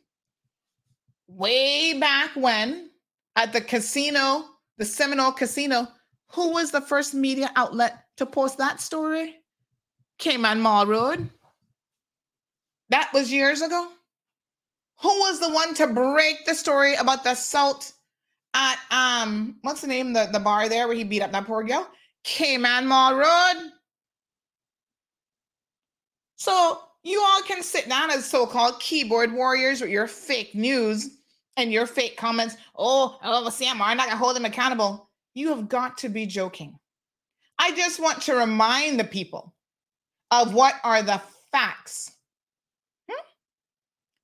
way 1.30 1.98
back 2.00 2.32
when 2.36 2.90
at 3.36 3.54
the 3.54 3.62
casino, 3.62 4.46
the 4.78 4.86
Seminole 4.86 5.32
Casino, 5.32 5.88
who 6.32 6.52
was 6.52 6.72
the 6.72 6.82
first 6.82 7.14
media 7.14 7.52
outlet 7.56 8.04
to 8.18 8.26
post 8.26 8.58
that 8.58 8.82
story? 8.82 9.36
Cayman 10.18 10.60
Marl 10.60 10.86
Road. 10.86 11.30
That 12.90 13.10
was 13.14 13.32
years 13.32 13.62
ago. 13.62 13.88
Who 15.02 15.08
was 15.08 15.40
the 15.40 15.50
one 15.50 15.74
to 15.76 15.88
break 15.88 16.46
the 16.46 16.54
story 16.54 16.96
about 16.96 17.24
the 17.24 17.32
assault 17.32 17.94
at 18.56 18.80
um 18.90 19.58
what's 19.62 19.82
the 19.82 19.88
name 19.88 20.12
the 20.12 20.28
the 20.34 20.40
bar 20.40 20.68
there 20.68 20.88
where 20.88 20.98
he 20.98 21.04
beat 21.04 21.22
up 21.22 21.32
that 21.32 21.46
poor 21.46 21.64
girl? 21.64 21.88
Cayman 22.24 22.88
Marl 22.88 23.16
Road. 23.16 23.72
So 26.36 26.80
you 27.04 27.22
all 27.22 27.42
can 27.44 27.64
sit 27.64 27.88
down 27.88 28.12
as 28.12 28.26
so-called 28.26 28.80
keyboard 28.80 29.32
warriors 29.32 29.82
with 29.82 29.90
your 29.90 30.08
fake 30.08 30.54
news 30.54 31.19
and 31.60 31.72
your 31.72 31.86
fake 31.86 32.18
comments. 32.18 32.56
Oh, 32.76 33.20
oh, 33.24 33.50
Sam, 33.50 33.82
I'm 33.82 33.98
not 33.98 34.08
gonna 34.08 34.18
hold 34.18 34.38
him 34.38 34.46
accountable. 34.46 35.10
You 35.34 35.50
have 35.50 35.70
got 35.70 35.98
to 36.00 36.10
be 36.10 36.26
joking. 36.26 36.80
I 37.60 37.72
just 37.72 38.00
want 38.00 38.22
to 38.24 38.36
remind 38.36 39.00
the 39.00 39.04
people 39.04 39.54
of 40.32 40.54
what 40.54 40.76
are 40.84 41.04
the 41.04 41.22
facts. 41.52 42.12
Hmm? 43.10 43.22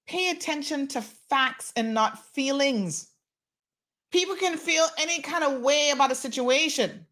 Pay 0.08 0.30
attention 0.30 0.88
to 0.90 1.02
facts 1.02 1.74
and 1.76 1.94
not 1.94 2.34
feelings. 2.34 3.10
People 4.12 4.36
can 4.36 4.58
feel 4.58 4.86
any 4.98 5.22
kind 5.22 5.44
of 5.44 5.62
way 5.62 5.90
about 5.94 6.12
a 6.12 6.16
situation, 6.16 7.06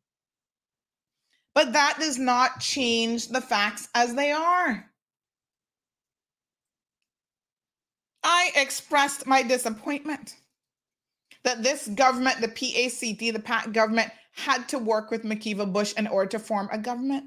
but 1.54 1.74
that 1.74 1.98
does 2.00 2.18
not 2.18 2.62
change 2.62 3.28
the 3.28 3.41
facts 3.41 3.90
as 3.94 4.16
they 4.16 4.32
are. 4.32 4.90
I 8.24 8.52
expressed 8.56 9.28
my 9.28 9.44
disappointment 9.44 10.36
that 11.44 11.62
this 11.62 11.88
government, 11.90 12.40
the 12.41 12.48
PACT, 12.48 13.20
the 13.20 13.40
PAC 13.40 13.72
government, 13.74 14.12
had 14.32 14.68
to 14.70 14.80
work 14.80 15.12
with 15.12 15.24
McKeeva 15.24 15.72
Bush 15.72 15.94
in 15.98 16.08
order 16.08 16.30
to 16.32 16.40
form 16.40 16.70
a 16.72 16.78
government. 16.78 17.26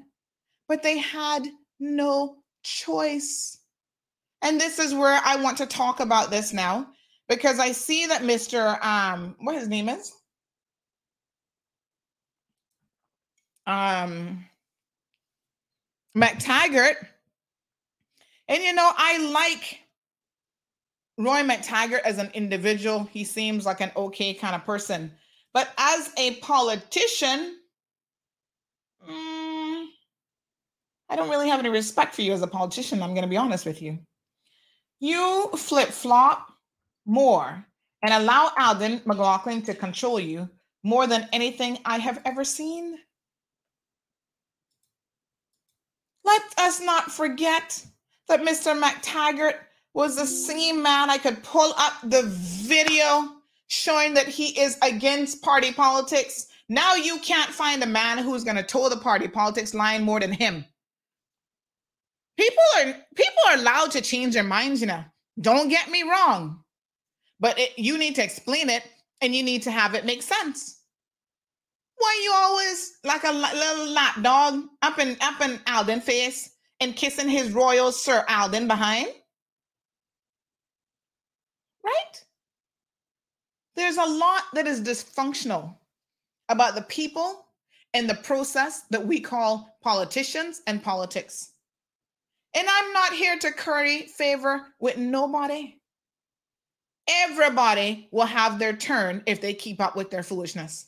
But 0.67 0.83
they 0.83 0.97
had 0.97 1.47
no 1.79 2.37
choice. 2.63 3.59
And 4.41 4.59
this 4.59 4.79
is 4.79 4.93
where 4.93 5.21
I 5.23 5.37
want 5.37 5.57
to 5.57 5.65
talk 5.65 5.99
about 5.99 6.31
this 6.31 6.51
now 6.51 6.87
because 7.29 7.59
I 7.59 7.71
see 7.71 8.05
that 8.07 8.21
Mr. 8.21 8.83
Um, 8.83 9.35
what 9.39 9.55
his 9.55 9.67
name 9.67 9.89
is? 9.89 10.13
Um, 13.65 14.45
McTaggart. 16.15 16.95
And 18.47 18.63
you 18.63 18.73
know, 18.73 18.91
I 18.95 19.17
like 19.31 19.79
Roy 21.17 21.41
McTaggart 21.41 22.01
as 22.01 22.19
an 22.19 22.29
individual. 22.33 23.03
He 23.11 23.23
seems 23.23 23.65
like 23.65 23.81
an 23.81 23.91
okay 23.95 24.33
kind 24.33 24.55
of 24.55 24.63
person. 24.63 25.11
But 25.53 25.69
as 25.77 26.11
a 26.17 26.35
politician, 26.35 27.57
mm, 29.07 29.85
I 31.09 31.15
don't 31.15 31.29
really 31.29 31.49
have 31.49 31.59
any 31.59 31.69
respect 31.69 32.13
for 32.13 32.21
you 32.21 32.33
as 32.33 32.41
a 32.41 32.47
politician. 32.47 33.01
I'm 33.01 33.13
going 33.13 33.23
to 33.23 33.29
be 33.29 33.37
honest 33.37 33.65
with 33.65 33.81
you. 33.81 33.97
You 34.99 35.49
flip 35.55 35.89
flop 35.89 36.53
more 37.05 37.65
and 38.03 38.13
allow 38.13 38.51
Alden 38.57 39.01
McLaughlin 39.05 39.61
to 39.63 39.73
control 39.73 40.19
you 40.19 40.49
more 40.83 41.07
than 41.07 41.27
anything 41.33 41.79
I 41.85 41.97
have 41.97 42.21
ever 42.25 42.43
seen. 42.43 42.97
Let 46.23 46.41
us 46.57 46.81
not 46.81 47.11
forget 47.11 47.83
that 48.27 48.41
Mr. 48.41 48.79
McTaggart 48.79 49.55
was 49.97 50.15
the 50.15 50.27
same 50.27 50.83
man 50.83 51.09
I 51.09 51.17
could 51.17 51.41
pull 51.41 51.73
up 51.75 51.93
the 52.03 52.21
video 52.21 53.31
showing 53.65 54.13
that 54.13 54.27
he 54.27 54.49
is 54.61 54.77
against 54.83 55.41
party 55.41 55.73
politics. 55.73 56.49
Now 56.69 56.93
you 56.93 57.17
can't 57.17 57.49
find 57.49 57.81
a 57.81 57.87
man 57.87 58.19
who's 58.19 58.43
going 58.43 58.57
to 58.57 58.63
toe 58.63 58.89
the 58.89 58.97
party 58.97 59.27
politics 59.27 59.73
line 59.73 60.03
more 60.03 60.19
than 60.19 60.31
him. 60.31 60.63
People 62.37 62.63
are 62.77 62.93
people 63.15 63.41
are 63.49 63.55
allowed 63.55 63.89
to 63.89 64.01
change 64.01 64.35
their 64.35 64.43
minds, 64.43 64.81
you 64.81 64.87
know. 64.87 65.03
Don't 65.41 65.67
get 65.67 65.89
me 65.89 66.03
wrong. 66.03 66.63
But 67.39 67.57
it, 67.57 67.71
you 67.79 67.97
need 67.97 68.13
to 68.15 68.23
explain 68.23 68.69
it 68.69 68.83
and 69.21 69.35
you 69.35 69.41
need 69.41 69.63
to 69.63 69.71
have 69.71 69.95
it 69.95 70.05
make 70.05 70.21
sense. 70.21 70.79
Why 71.95 72.21
you 72.23 72.33
always 72.35 72.99
like 73.03 73.23
a 73.23 73.31
little 73.31 73.87
lap 73.87 74.21
dog 74.21 74.61
up 74.83 74.99
in 74.99 75.17
up 75.21 75.41
in 75.41 75.59
Alden 75.65 76.01
face 76.01 76.51
and 76.79 76.95
kissing 76.95 77.29
his 77.29 77.51
royal 77.51 77.91
Sir 77.91 78.23
Alden 78.29 78.67
behind? 78.67 79.07
Right? 81.87 82.23
There's 83.75 83.97
a 83.97 84.05
lot 84.05 84.43
that 84.53 84.67
is 84.67 84.81
dysfunctional 84.81 85.75
about 86.49 86.75
the 86.75 86.81
people 86.81 87.45
and 87.93 88.09
the 88.09 88.15
process 88.15 88.81
that 88.89 89.07
we 89.07 89.19
call 89.19 89.77
politicians 89.81 90.61
and 90.67 90.83
politics. 90.83 91.53
And 92.53 92.67
I'm 92.69 92.93
not 92.93 93.13
here 93.13 93.37
to 93.39 93.51
curry 93.51 94.01
favor 94.03 94.67
with 94.79 94.97
nobody. 94.97 95.75
Everybody 97.07 98.09
will 98.11 98.25
have 98.25 98.59
their 98.59 98.75
turn 98.75 99.23
if 99.25 99.39
they 99.39 99.53
keep 99.53 99.79
up 99.79 99.95
with 99.95 100.09
their 100.09 100.23
foolishness. 100.23 100.87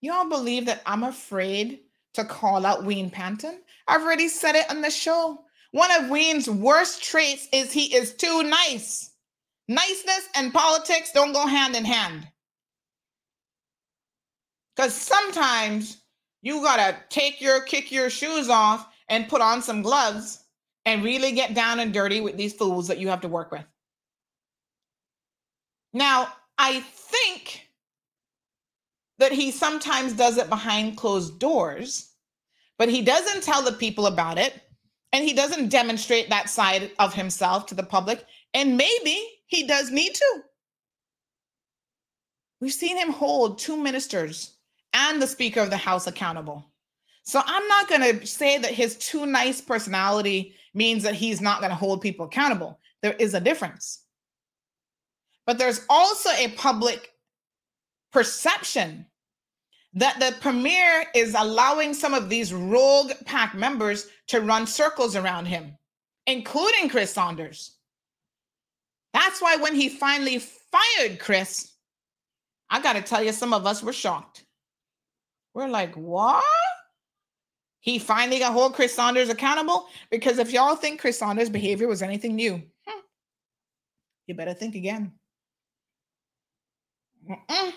Y'all 0.00 0.28
believe 0.28 0.66
that 0.66 0.82
I'm 0.86 1.02
afraid 1.02 1.80
to 2.14 2.24
call 2.24 2.66
out 2.66 2.84
Wayne 2.84 3.10
Panton? 3.10 3.60
I've 3.88 4.02
already 4.02 4.28
said 4.28 4.54
it 4.54 4.70
on 4.70 4.82
the 4.82 4.90
show. 4.90 5.44
One 5.72 5.90
of 5.90 6.10
Wayne's 6.10 6.48
worst 6.48 7.02
traits 7.02 7.48
is 7.52 7.72
he 7.72 7.94
is 7.94 8.14
too 8.14 8.42
nice. 8.42 9.10
Niceness 9.68 10.28
and 10.36 10.52
politics 10.52 11.12
don't 11.12 11.32
go 11.32 11.46
hand 11.46 11.74
in 11.74 11.84
hand. 11.84 12.28
Because 14.76 14.94
sometimes 14.94 16.02
you 16.42 16.62
got 16.62 16.76
to 16.76 16.96
take 17.08 17.40
your 17.40 17.62
kick 17.62 17.90
your 17.90 18.10
shoes 18.10 18.48
off 18.48 18.86
and 19.08 19.28
put 19.28 19.40
on 19.40 19.62
some 19.62 19.82
gloves 19.82 20.44
and 20.84 21.04
really 21.04 21.32
get 21.32 21.54
down 21.54 21.80
and 21.80 21.92
dirty 21.92 22.20
with 22.20 22.36
these 22.36 22.52
fools 22.52 22.88
that 22.88 22.98
you 22.98 23.08
have 23.08 23.20
to 23.22 23.28
work 23.28 23.50
with. 23.50 23.64
Now, 25.94 26.28
I 26.58 26.80
think 26.80 27.68
that 29.18 29.32
he 29.32 29.50
sometimes 29.50 30.14
does 30.14 30.36
it 30.36 30.48
behind 30.48 30.96
closed 30.96 31.38
doors, 31.38 32.12
but 32.78 32.88
he 32.88 33.02
doesn't 33.02 33.42
tell 33.42 33.62
the 33.62 33.72
people 33.72 34.06
about 34.06 34.38
it 34.38 34.61
and 35.12 35.24
he 35.24 35.34
doesn't 35.34 35.68
demonstrate 35.68 36.30
that 36.30 36.48
side 36.48 36.90
of 36.98 37.14
himself 37.14 37.66
to 37.66 37.74
the 37.74 37.82
public. 37.82 38.24
And 38.54 38.76
maybe 38.76 39.22
he 39.46 39.66
does 39.66 39.90
need 39.90 40.14
to. 40.14 40.42
We've 42.60 42.72
seen 42.72 42.96
him 42.96 43.10
hold 43.10 43.58
two 43.58 43.76
ministers 43.76 44.54
and 44.92 45.20
the 45.20 45.26
Speaker 45.26 45.60
of 45.60 45.70
the 45.70 45.76
House 45.76 46.06
accountable. 46.06 46.64
So 47.24 47.40
I'm 47.44 47.66
not 47.68 47.88
going 47.88 48.20
to 48.20 48.26
say 48.26 48.58
that 48.58 48.72
his 48.72 48.96
too 48.96 49.26
nice 49.26 49.60
personality 49.60 50.54
means 50.74 51.02
that 51.02 51.14
he's 51.14 51.40
not 51.40 51.60
going 51.60 51.70
to 51.70 51.76
hold 51.76 52.00
people 52.00 52.26
accountable. 52.26 52.78
There 53.02 53.14
is 53.14 53.34
a 53.34 53.40
difference. 53.40 54.04
But 55.46 55.58
there's 55.58 55.84
also 55.90 56.30
a 56.30 56.48
public 56.48 57.10
perception 58.12 59.06
that 59.94 60.18
the 60.18 60.34
premier 60.40 61.04
is 61.14 61.34
allowing 61.38 61.92
some 61.92 62.14
of 62.14 62.28
these 62.28 62.52
rogue 62.52 63.12
PAC 63.26 63.54
members 63.54 64.08
to 64.28 64.40
run 64.40 64.66
circles 64.66 65.16
around 65.16 65.46
him, 65.46 65.76
including 66.26 66.88
Chris 66.88 67.12
Saunders. 67.12 67.76
That's 69.12 69.42
why 69.42 69.56
when 69.56 69.74
he 69.74 69.88
finally 69.90 70.38
fired 70.38 71.18
Chris, 71.18 71.74
I 72.70 72.80
got 72.80 72.94
to 72.94 73.02
tell 73.02 73.22
you, 73.22 73.32
some 73.32 73.52
of 73.52 73.66
us 73.66 73.82
were 73.82 73.92
shocked. 73.92 74.44
We're 75.52 75.68
like, 75.68 75.94
what? 75.94 76.42
He 77.80 77.98
finally 77.98 78.38
got 78.38 78.54
hold 78.54 78.74
Chris 78.74 78.94
Saunders 78.94 79.28
accountable? 79.28 79.88
Because 80.10 80.38
if 80.38 80.52
y'all 80.52 80.76
think 80.76 81.00
Chris 81.00 81.18
Saunders' 81.18 81.50
behavior 81.50 81.88
was 81.88 82.00
anything 82.00 82.36
new, 82.36 82.62
hmm, 82.86 83.00
you 84.26 84.34
better 84.34 84.54
think 84.54 84.74
again. 84.74 85.12
Mm-mm. 87.28 87.72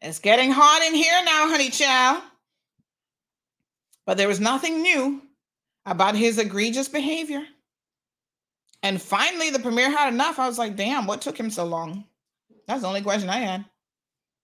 It's 0.00 0.18
getting 0.18 0.50
hot 0.50 0.82
in 0.82 0.94
here 0.94 1.24
now, 1.24 1.48
honey 1.48 1.70
child. 1.70 2.22
But 4.06 4.16
there 4.16 4.28
was 4.28 4.40
nothing 4.40 4.82
new 4.82 5.22
about 5.84 6.14
his 6.14 6.38
egregious 6.38 6.88
behavior. 6.88 7.44
And 8.82 9.02
finally, 9.02 9.50
the 9.50 9.58
premier 9.58 9.90
had 9.90 10.12
enough. 10.12 10.38
I 10.38 10.46
was 10.46 10.58
like, 10.58 10.76
damn, 10.76 11.06
what 11.06 11.20
took 11.20 11.38
him 11.38 11.50
so 11.50 11.64
long? 11.64 12.04
That's 12.66 12.82
the 12.82 12.88
only 12.88 13.02
question 13.02 13.28
I 13.28 13.38
had. 13.38 13.64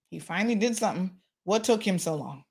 He 0.09 0.19
finally 0.19 0.55
did 0.55 0.75
something. 0.75 1.11
What 1.45 1.63
took 1.63 1.81
him 1.81 1.99
so 1.99 2.15
long? 2.15 2.43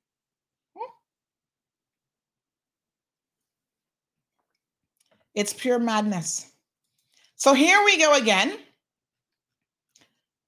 It's 5.35 5.53
pure 5.53 5.79
madness. 5.81 6.47
So 7.37 7.55
here 7.55 7.85
we 7.85 7.99
go 7.99 8.15
again. 8.15 8.57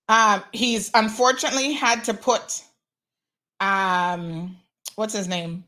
Um, 0.08 0.44
he's 0.52 0.90
unfortunately 0.94 1.72
had 1.72 2.04
to 2.04 2.14
put 2.14 2.62
um, 3.60 4.56
what's 4.96 5.14
his 5.14 5.28
name? 5.28 5.64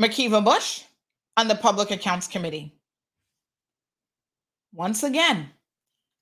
McKeeva 0.00 0.44
Bush 0.44 0.82
on 1.36 1.48
the 1.48 1.54
Public 1.54 1.90
Accounts 1.90 2.26
Committee. 2.26 2.72
Once 4.72 5.02
again, 5.02 5.48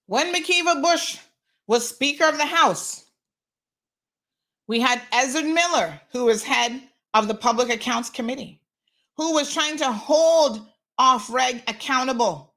when 0.06 0.32
McKeeva 0.32 0.82
Bush 0.82 1.18
was 1.66 1.88
Speaker 1.88 2.24
of 2.24 2.36
the 2.36 2.46
House, 2.46 3.06
we 4.68 4.80
had 4.80 5.00
Ezra 5.12 5.42
Miller, 5.42 6.00
who 6.10 6.26
was 6.26 6.42
head 6.42 6.82
of 7.14 7.28
the 7.28 7.34
Public 7.34 7.70
Accounts 7.70 8.10
Committee, 8.10 8.60
who 9.16 9.32
was 9.34 9.52
trying 9.52 9.76
to 9.78 9.90
hold 9.90 10.66
off 10.98 11.32
reg 11.32 11.62
accountable. 11.66 12.54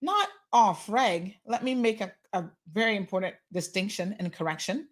Not 0.00 0.28
off 0.52 0.88
reg. 0.88 1.34
Let 1.46 1.62
me 1.62 1.74
make 1.74 2.00
a, 2.00 2.12
a 2.32 2.44
very 2.72 2.96
important 2.96 3.34
distinction 3.52 4.16
and 4.18 4.32
correction. 4.32 4.88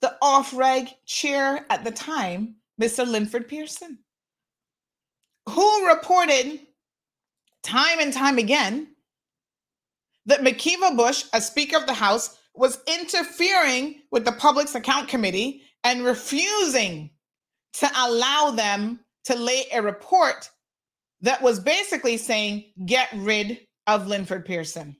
The 0.00 0.16
off 0.20 0.54
reg 0.54 0.88
chair 1.06 1.64
at 1.70 1.84
the 1.84 1.90
time, 1.90 2.56
Mr. 2.80 3.06
Linford 3.06 3.48
Pierson, 3.48 3.98
who 5.48 5.88
reported 5.88 6.60
time 7.62 8.00
and 8.00 8.12
time 8.12 8.38
again 8.38 8.88
that 10.26 10.40
McKeeva 10.40 10.96
Bush, 10.96 11.24
as 11.32 11.46
Speaker 11.46 11.76
of 11.76 11.86
the 11.86 11.94
House, 11.94 12.38
was 12.54 12.78
interfering 12.86 14.00
with 14.10 14.24
the 14.24 14.32
Public's 14.32 14.74
Account 14.74 15.08
Committee 15.08 15.62
and 15.82 16.04
refusing 16.04 17.10
to 17.74 17.90
allow 17.96 18.50
them 18.52 19.00
to 19.24 19.34
lay 19.34 19.64
a 19.72 19.82
report 19.82 20.50
that 21.20 21.42
was 21.42 21.58
basically 21.58 22.16
saying, 22.16 22.64
get 22.86 23.08
rid 23.14 23.58
of 23.86 24.06
Linford 24.06 24.44
Pierson. 24.44 24.96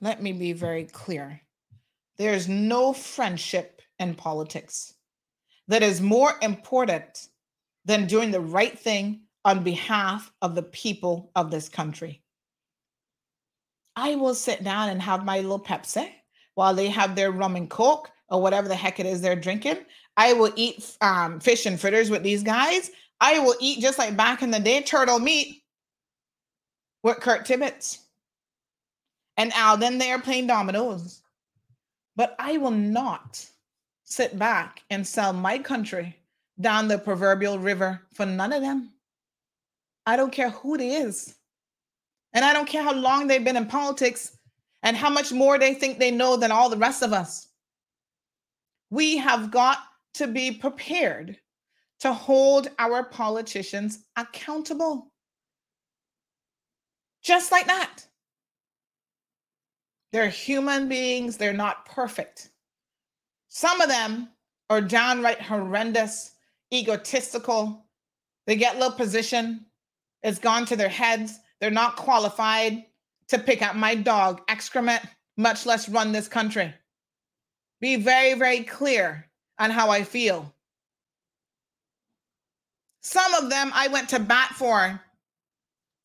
Let 0.00 0.22
me 0.22 0.32
be 0.32 0.52
very 0.52 0.84
clear. 0.84 1.40
There's 2.16 2.48
no 2.48 2.92
friendship 2.92 3.82
in 3.98 4.14
politics 4.14 4.94
that 5.68 5.82
is 5.82 6.00
more 6.00 6.32
important 6.42 7.28
than 7.84 8.06
doing 8.06 8.30
the 8.30 8.40
right 8.40 8.78
thing 8.78 9.22
on 9.44 9.62
behalf 9.62 10.30
of 10.42 10.54
the 10.54 10.62
people 10.62 11.30
of 11.34 11.50
this 11.50 11.68
country. 11.68 12.22
I 13.96 14.16
will 14.16 14.34
sit 14.34 14.62
down 14.62 14.90
and 14.90 15.02
have 15.02 15.24
my 15.24 15.40
little 15.40 15.60
Pepsi 15.60 16.10
while 16.54 16.74
they 16.74 16.88
have 16.88 17.14
their 17.14 17.30
rum 17.30 17.56
and 17.56 17.68
coke 17.68 18.10
or 18.28 18.40
whatever 18.40 18.68
the 18.68 18.74
heck 18.74 19.00
it 19.00 19.06
is 19.06 19.20
they're 19.20 19.36
drinking. 19.36 19.78
I 20.16 20.32
will 20.32 20.52
eat 20.56 20.96
um, 21.00 21.40
fish 21.40 21.66
and 21.66 21.80
fritters 21.80 22.10
with 22.10 22.22
these 22.22 22.42
guys. 22.42 22.90
I 23.20 23.38
will 23.38 23.56
eat 23.60 23.80
just 23.80 23.98
like 23.98 24.16
back 24.16 24.42
in 24.42 24.50
the 24.50 24.60
day 24.60 24.82
turtle 24.82 25.18
meat 25.18 25.59
with 27.02 27.20
Kurt 27.20 27.44
Tibbetts 27.44 28.00
and 29.36 29.52
Al. 29.54 29.76
Then 29.76 29.98
they 29.98 30.12
are 30.12 30.20
playing 30.20 30.46
dominoes. 30.46 31.22
But 32.16 32.36
I 32.38 32.58
will 32.58 32.70
not 32.70 33.44
sit 34.04 34.38
back 34.38 34.82
and 34.90 35.06
sell 35.06 35.32
my 35.32 35.58
country 35.58 36.16
down 36.60 36.88
the 36.88 36.98
proverbial 36.98 37.58
river 37.58 38.02
for 38.12 38.26
none 38.26 38.52
of 38.52 38.60
them. 38.60 38.92
I 40.06 40.16
don't 40.16 40.32
care 40.32 40.50
who 40.50 40.74
it 40.74 40.80
is. 40.80 41.34
And 42.32 42.44
I 42.44 42.52
don't 42.52 42.68
care 42.68 42.82
how 42.82 42.92
long 42.92 43.26
they've 43.26 43.44
been 43.44 43.56
in 43.56 43.66
politics 43.66 44.36
and 44.82 44.96
how 44.96 45.10
much 45.10 45.32
more 45.32 45.58
they 45.58 45.74
think 45.74 45.98
they 45.98 46.10
know 46.10 46.36
than 46.36 46.52
all 46.52 46.68
the 46.68 46.76
rest 46.76 47.02
of 47.02 47.12
us. 47.12 47.48
We 48.90 49.16
have 49.18 49.50
got 49.50 49.78
to 50.14 50.26
be 50.26 50.50
prepared 50.50 51.38
to 52.00 52.12
hold 52.12 52.68
our 52.78 53.04
politicians 53.04 54.04
accountable. 54.16 55.09
Just 57.22 57.52
like 57.52 57.66
that. 57.66 58.04
They're 60.12 60.28
human 60.28 60.88
beings, 60.88 61.36
they're 61.36 61.52
not 61.52 61.86
perfect. 61.86 62.50
Some 63.48 63.80
of 63.80 63.88
them 63.88 64.28
are 64.68 64.80
downright 64.80 65.40
horrendous, 65.40 66.32
egotistical. 66.72 67.86
They 68.46 68.56
get 68.56 68.78
little 68.78 68.92
position, 68.92 69.66
it's 70.22 70.38
gone 70.38 70.66
to 70.66 70.76
their 70.76 70.88
heads. 70.88 71.38
They're 71.60 71.70
not 71.70 71.96
qualified 71.96 72.84
to 73.28 73.38
pick 73.38 73.62
up 73.62 73.76
my 73.76 73.94
dog 73.94 74.42
excrement, 74.48 75.02
much 75.36 75.66
less 75.66 75.88
run 75.88 76.12
this 76.12 76.28
country. 76.28 76.74
Be 77.80 77.96
very, 77.96 78.34
very 78.34 78.62
clear 78.64 79.28
on 79.58 79.70
how 79.70 79.90
I 79.90 80.04
feel. 80.04 80.52
Some 83.02 83.32
of 83.34 83.48
them 83.48 83.70
I 83.74 83.88
went 83.88 84.10
to 84.10 84.18
bat 84.18 84.50
for 84.54 85.00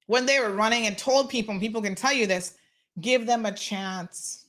when 0.08 0.26
they 0.26 0.40
were 0.40 0.52
running 0.52 0.86
and 0.86 0.98
told 0.98 1.30
people, 1.30 1.52
and 1.52 1.62
people 1.62 1.82
can 1.82 1.96
tell 1.96 2.14
you 2.14 2.28
this 2.28 2.56
give 3.02 3.26
them 3.26 3.46
a 3.46 3.52
chance. 3.52 4.46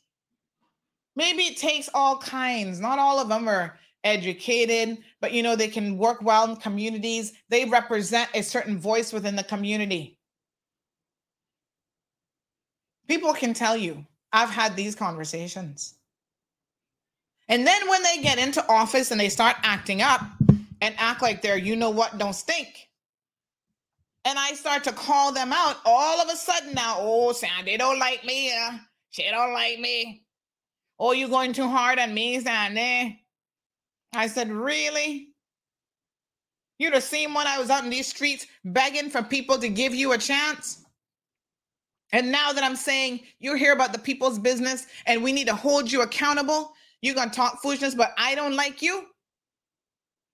Maybe 1.16 1.44
it 1.44 1.56
takes 1.56 1.88
all 1.94 2.18
kinds, 2.18 2.78
not 2.78 2.98
all 2.98 3.18
of 3.18 3.28
them 3.28 3.48
are 3.48 3.78
educated, 4.04 4.98
but 5.20 5.32
you 5.32 5.42
know, 5.42 5.56
they 5.56 5.68
can 5.68 5.98
work 5.98 6.22
well 6.22 6.48
in 6.48 6.56
communities. 6.56 7.32
They 7.48 7.64
represent 7.64 8.30
a 8.34 8.42
certain 8.42 8.78
voice 8.78 9.12
within 9.12 9.34
the 9.34 9.42
community. 9.42 10.18
People 13.08 13.32
can 13.32 13.54
tell 13.54 13.76
you, 13.76 14.04
I've 14.32 14.50
had 14.50 14.76
these 14.76 14.94
conversations. 14.94 15.94
And 17.48 17.66
then 17.66 17.88
when 17.88 18.02
they 18.02 18.18
get 18.22 18.38
into 18.38 18.66
office 18.68 19.10
and 19.10 19.20
they 19.20 19.28
start 19.28 19.56
acting 19.62 20.02
up 20.02 20.20
and 20.80 20.94
act 20.98 21.22
like 21.22 21.42
they're, 21.42 21.56
you 21.56 21.76
know 21.76 21.90
what, 21.90 22.18
don't 22.18 22.34
stink. 22.34 22.85
And 24.26 24.40
I 24.40 24.54
start 24.54 24.82
to 24.84 24.92
call 24.92 25.30
them 25.30 25.52
out 25.52 25.76
all 25.84 26.20
of 26.20 26.28
a 26.28 26.34
sudden 26.34 26.74
now, 26.74 26.96
oh, 26.98 27.32
Sandy 27.32 27.76
don't 27.76 28.00
like 28.00 28.24
me. 28.24 28.52
Uh, 28.52 28.72
she 29.10 29.22
don't 29.30 29.52
like 29.52 29.78
me. 29.78 30.24
Oh, 30.98 31.12
you 31.12 31.28
going 31.28 31.52
too 31.52 31.68
hard 31.68 32.00
on 32.00 32.12
me, 32.12 32.40
Sandy? 32.40 33.22
I 34.16 34.26
said, 34.26 34.50
really? 34.50 35.28
You're 36.80 36.90
the 36.90 37.00
same 37.00 37.34
one 37.34 37.46
I 37.46 37.60
was 37.60 37.70
out 37.70 37.84
in 37.84 37.90
these 37.90 38.08
streets 38.08 38.48
begging 38.64 39.10
for 39.10 39.22
people 39.22 39.58
to 39.58 39.68
give 39.68 39.94
you 39.94 40.10
a 40.10 40.18
chance? 40.18 40.84
And 42.12 42.32
now 42.32 42.52
that 42.52 42.64
I'm 42.64 42.76
saying 42.76 43.20
you're 43.38 43.56
here 43.56 43.74
about 43.74 43.92
the 43.92 43.98
people's 44.00 44.40
business 44.40 44.86
and 45.06 45.22
we 45.22 45.32
need 45.32 45.46
to 45.46 45.54
hold 45.54 45.92
you 45.92 46.02
accountable, 46.02 46.72
you're 47.00 47.14
going 47.14 47.30
to 47.30 47.36
talk 47.36 47.62
foolishness, 47.62 47.94
but 47.94 48.12
I 48.18 48.34
don't 48.34 48.56
like 48.56 48.82
you? 48.82 49.04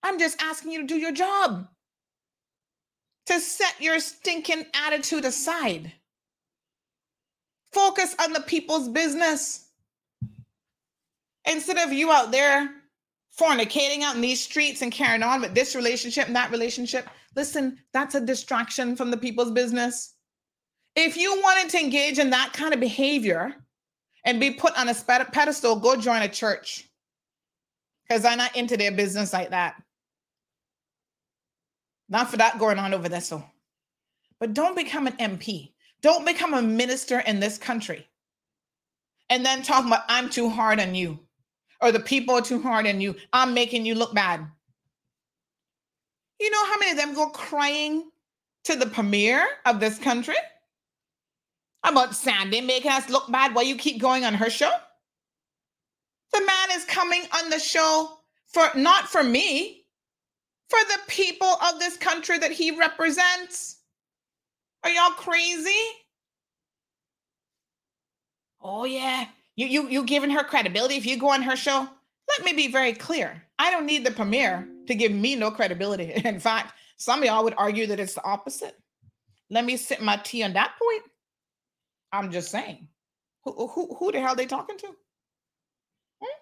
I'm 0.02 0.18
just 0.18 0.42
asking 0.42 0.72
you 0.72 0.80
to 0.80 0.86
do 0.86 0.96
your 0.96 1.12
job, 1.12 1.68
to 3.26 3.40
set 3.40 3.80
your 3.80 4.00
stinking 4.00 4.66
attitude 4.74 5.24
aside. 5.24 5.92
Focus 7.72 8.14
on 8.20 8.32
the 8.32 8.40
people's 8.40 8.88
business. 8.88 9.68
Instead 11.46 11.78
of 11.78 11.92
you 11.92 12.12
out 12.12 12.30
there 12.30 12.70
fornicating 13.38 14.02
out 14.02 14.14
in 14.14 14.20
these 14.20 14.42
streets 14.42 14.82
and 14.82 14.92
carrying 14.92 15.22
on 15.22 15.40
with 15.40 15.54
this 15.54 15.74
relationship 15.74 16.26
and 16.26 16.36
that 16.36 16.50
relationship, 16.50 17.08
listen, 17.34 17.78
that's 17.92 18.14
a 18.14 18.20
distraction 18.20 18.94
from 18.94 19.10
the 19.10 19.16
people's 19.16 19.50
business. 19.50 20.14
If 20.94 21.16
you 21.16 21.40
wanted 21.40 21.70
to 21.70 21.80
engage 21.80 22.18
in 22.18 22.30
that 22.30 22.52
kind 22.52 22.74
of 22.74 22.80
behavior 22.80 23.54
and 24.24 24.38
be 24.38 24.50
put 24.50 24.78
on 24.78 24.88
a 24.88 24.94
pedestal, 24.94 25.76
go 25.76 25.96
join 25.96 26.22
a 26.22 26.28
church 26.28 26.88
because 28.06 28.24
I'm 28.24 28.38
not 28.38 28.54
into 28.56 28.76
their 28.76 28.92
business 28.92 29.32
like 29.32 29.50
that. 29.50 29.81
Not 32.12 32.30
for 32.30 32.36
that 32.36 32.58
going 32.58 32.78
on 32.78 32.92
over 32.92 33.08
there. 33.08 33.22
So, 33.22 33.42
but 34.38 34.52
don't 34.52 34.76
become 34.76 35.06
an 35.06 35.14
MP. 35.14 35.72
Don't 36.02 36.26
become 36.26 36.52
a 36.52 36.60
minister 36.60 37.20
in 37.20 37.40
this 37.40 37.56
country. 37.56 38.06
And 39.30 39.44
then 39.46 39.62
talk 39.62 39.86
about 39.86 40.04
I'm 40.08 40.28
too 40.28 40.50
hard 40.50 40.78
on 40.78 40.94
you, 40.94 41.18
or 41.80 41.90
the 41.90 42.00
people 42.00 42.34
are 42.34 42.42
too 42.42 42.60
hard 42.60 42.86
on 42.86 43.00
you. 43.00 43.16
I'm 43.32 43.54
making 43.54 43.86
you 43.86 43.94
look 43.94 44.14
bad. 44.14 44.46
You 46.38 46.50
know 46.50 46.66
how 46.66 46.78
many 46.78 46.90
of 46.90 46.98
them 46.98 47.14
go 47.14 47.30
crying 47.30 48.10
to 48.64 48.76
the 48.76 48.86
premier 48.86 49.42
of 49.64 49.80
this 49.80 49.98
country? 49.98 50.36
about 51.84 52.14
Sandy 52.14 52.60
making 52.60 52.92
us 52.92 53.08
look 53.10 53.28
bad 53.30 53.54
while 53.54 53.64
you 53.64 53.76
keep 53.76 54.00
going 54.00 54.24
on 54.24 54.34
her 54.34 54.50
show? 54.50 54.70
The 56.32 56.40
man 56.40 56.68
is 56.78 56.84
coming 56.84 57.24
on 57.34 57.50
the 57.50 57.58
show 57.58 58.18
for 58.46 58.70
not 58.76 59.08
for 59.08 59.22
me, 59.22 59.81
for 60.72 60.78
the 60.88 61.00
people 61.06 61.54
of 61.68 61.78
this 61.78 61.98
country 61.98 62.38
that 62.38 62.50
he 62.50 62.70
represents. 62.70 63.76
Are 64.82 64.90
y'all 64.90 65.10
crazy? 65.10 65.84
Oh 68.62 68.84
yeah, 68.84 69.26
you 69.54 69.66
you 69.66 69.88
you 69.88 70.04
giving 70.04 70.30
her 70.30 70.42
credibility 70.42 70.96
if 70.96 71.04
you 71.04 71.18
go 71.18 71.28
on 71.28 71.42
her 71.42 71.56
show? 71.56 71.86
Let 72.28 72.44
me 72.44 72.54
be 72.54 72.68
very 72.68 72.94
clear. 72.94 73.42
I 73.58 73.70
don't 73.70 73.84
need 73.84 74.06
the 74.06 74.12
premier 74.12 74.66
to 74.86 74.94
give 74.94 75.12
me 75.12 75.36
no 75.36 75.50
credibility. 75.50 76.12
In 76.24 76.40
fact, 76.40 76.72
some 76.96 77.18
of 77.18 77.26
y'all 77.26 77.44
would 77.44 77.54
argue 77.58 77.86
that 77.88 78.00
it's 78.00 78.14
the 78.14 78.24
opposite. 78.24 78.76
Let 79.50 79.66
me 79.66 79.76
sip 79.76 80.00
my 80.00 80.16
tea 80.16 80.42
on 80.42 80.54
that 80.54 80.74
point. 80.78 81.02
I'm 82.12 82.30
just 82.30 82.50
saying. 82.50 82.88
Who 83.44 83.66
who 83.66 83.94
who 83.94 84.10
the 84.10 84.20
hell 84.20 84.30
are 84.30 84.36
they 84.36 84.46
talking 84.46 84.78
to? 84.78 84.86
Hmm? 84.86 86.38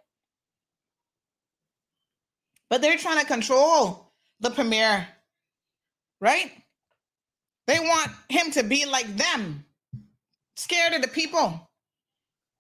But 2.69 2.81
they're 2.81 2.97
trying 2.97 3.19
to 3.19 3.27
control 3.27 4.10
the 4.41 4.51
premier, 4.51 5.07
right? 6.21 6.53
They 7.67 7.79
want 7.79 8.11
him 8.29 8.51
to 8.53 8.63
be 8.63 8.87
like 8.87 9.17
them, 9.17 9.65
scared 10.57 10.95
of 10.95 11.03
the 11.03 11.09
people. 11.09 11.71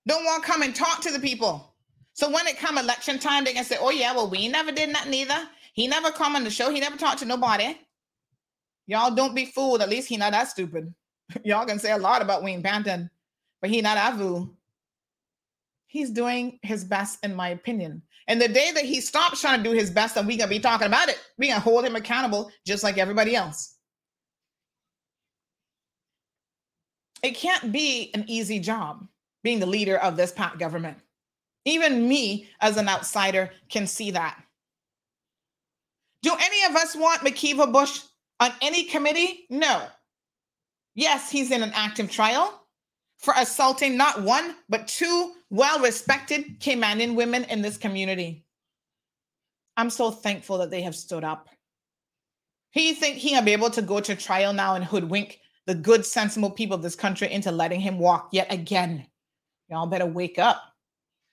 Don't 0.07 0.25
want 0.25 0.45
to 0.45 0.51
come 0.51 0.63
and 0.63 0.75
talk 0.75 1.01
to 1.03 1.13
the 1.13 1.19
people. 1.21 1.75
So 2.15 2.31
when 2.31 2.47
it 2.47 2.59
come 2.59 2.79
election 2.79 3.19
time, 3.19 3.45
they 3.45 3.53
can 3.53 3.65
say, 3.65 3.77
"Oh 3.81 3.91
yeah, 3.91 4.13
well 4.15 4.31
we 4.31 4.49
never 4.49 4.73
did 4.73 4.95
that 4.95 5.09
neither. 5.09 5.49
He 5.73 5.87
never 5.87 6.11
come 6.11 6.37
on 6.37 6.45
the 6.45 6.51
show. 6.51 6.71
He 6.71 6.81
never 6.81 6.97
talked 6.97 7.19
to 7.21 7.25
nobody." 7.25 7.77
Y'all 8.87 9.15
don't 9.15 9.35
be 9.37 9.47
fooled. 9.47 9.83
At 9.83 9.89
least 9.89 10.09
he 10.09 10.17
not 10.17 10.33
that 10.33 10.49
stupid. 10.49 10.93
Y'all 11.45 11.67
can 11.67 11.79
say 11.79 11.93
a 11.93 11.99
lot 11.99 12.23
about 12.23 12.43
Wayne 12.43 12.63
Panton, 12.63 13.09
but 13.61 13.71
he 13.71 13.81
not 13.81 13.95
that 13.95 14.17
fool. 14.17 14.57
He's 15.87 16.11
doing 16.11 16.59
his 16.63 16.85
best, 16.85 17.19
in 17.25 17.35
my 17.35 17.51
opinion. 17.51 18.03
And 18.31 18.41
the 18.41 18.47
day 18.47 18.71
that 18.71 18.85
he 18.85 19.01
stops 19.01 19.41
trying 19.41 19.61
to 19.61 19.69
do 19.69 19.75
his 19.75 19.91
best, 19.91 20.17
and 20.17 20.25
we're 20.25 20.39
gonna 20.39 20.49
be 20.49 20.61
talking 20.61 20.87
about 20.87 21.09
it, 21.09 21.19
We're 21.37 21.51
gonna 21.51 21.59
hold 21.59 21.85
him 21.85 21.97
accountable 21.97 22.53
just 22.65 22.85
like 22.85 22.97
everybody 22.97 23.35
else. 23.35 23.75
It 27.25 27.33
can't 27.33 27.73
be 27.73 28.13
an 28.15 28.25
easy 28.29 28.61
job 28.61 29.05
being 29.43 29.59
the 29.59 29.67
leader 29.67 29.97
of 29.97 30.17
this 30.17 30.31
PAC 30.31 30.61
government. 30.61 30.99
Even 31.65 32.07
me, 32.07 32.49
as 32.61 32.77
an 32.77 32.89
outsider, 32.89 33.51
can 33.69 33.89
see 33.89 34.13
that. 34.13 34.41
Do 36.23 36.33
any 36.39 36.65
of 36.67 36.77
us 36.77 36.95
want 36.95 37.23
McKeeva 37.23 37.73
Bush 37.73 38.03
on 38.39 38.53
any 38.63 38.85
committee? 38.85 39.47
No. 39.51 39.89
Yes, 40.95 41.33
he's 41.33 41.51
in 41.51 41.65
an 41.65 41.73
active 41.75 42.09
trial 42.09 42.65
for 43.19 43.35
assaulting 43.37 43.97
not 43.97 44.23
one, 44.23 44.55
but 44.69 44.87
two 44.87 45.33
well 45.51 45.81
respected 45.81 46.61
Caymanian 46.61 47.15
women 47.15 47.45
in 47.45 47.61
this 47.61 47.77
community. 47.77 48.45
I'm 49.77 49.91
so 49.91 50.11
thankful 50.11 50.59
that 50.59 50.71
they 50.71 50.83
have 50.83 50.95
stood 50.95 51.25
up. 51.25 51.49
He 52.71 52.95
think 52.95 53.17
he 53.17 53.35
will 53.35 53.43
be 53.43 53.53
able 53.53 53.71
to 53.71 53.83
go 53.83 54.01
to 54.01 54.15
trial 54.15 54.53
now 54.53 54.77
and 54.77 54.85
hoodwink 54.85 55.41
the 55.67 55.75
good, 55.75 56.07
sensible 56.07 56.51
people 56.51 56.77
of 56.77 56.83
this 56.83 56.95
country 56.95 57.31
into 57.31 57.51
letting 57.51 57.81
him 57.81 57.99
walk 57.99 58.29
yet 58.33 58.53
again. 58.53 59.07
Y'all 59.69 59.87
better 59.87 60.07
wake 60.07 60.39
up. 60.39 60.63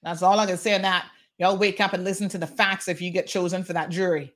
That's 0.04 0.24
all 0.24 0.40
I 0.40 0.46
can 0.46 0.58
say 0.58 0.76
on 0.76 0.82
that. 0.82 1.08
Y'all 1.38 1.58
wake 1.58 1.80
up 1.80 1.94
and 1.94 2.04
listen 2.04 2.30
to 2.30 2.38
the 2.38 2.48
facts 2.48 2.88
if 2.88 3.02
you 3.02 3.12
get 3.12 3.28
chosen 3.28 3.64
for 3.64 3.74
that 3.74 3.90
jury. 3.90 4.34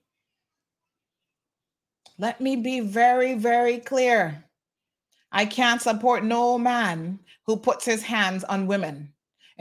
Let 2.19 2.39
me 2.39 2.55
be 2.55 2.81
very, 2.81 3.33
very 3.33 3.79
clear. 3.79 4.43
I 5.31 5.45
can't 5.45 5.81
support 5.81 6.23
no 6.23 6.57
man 6.59 7.19
who 7.47 7.57
puts 7.57 7.85
his 7.85 8.03
hands 8.03 8.43
on 8.43 8.67
women 8.67 9.11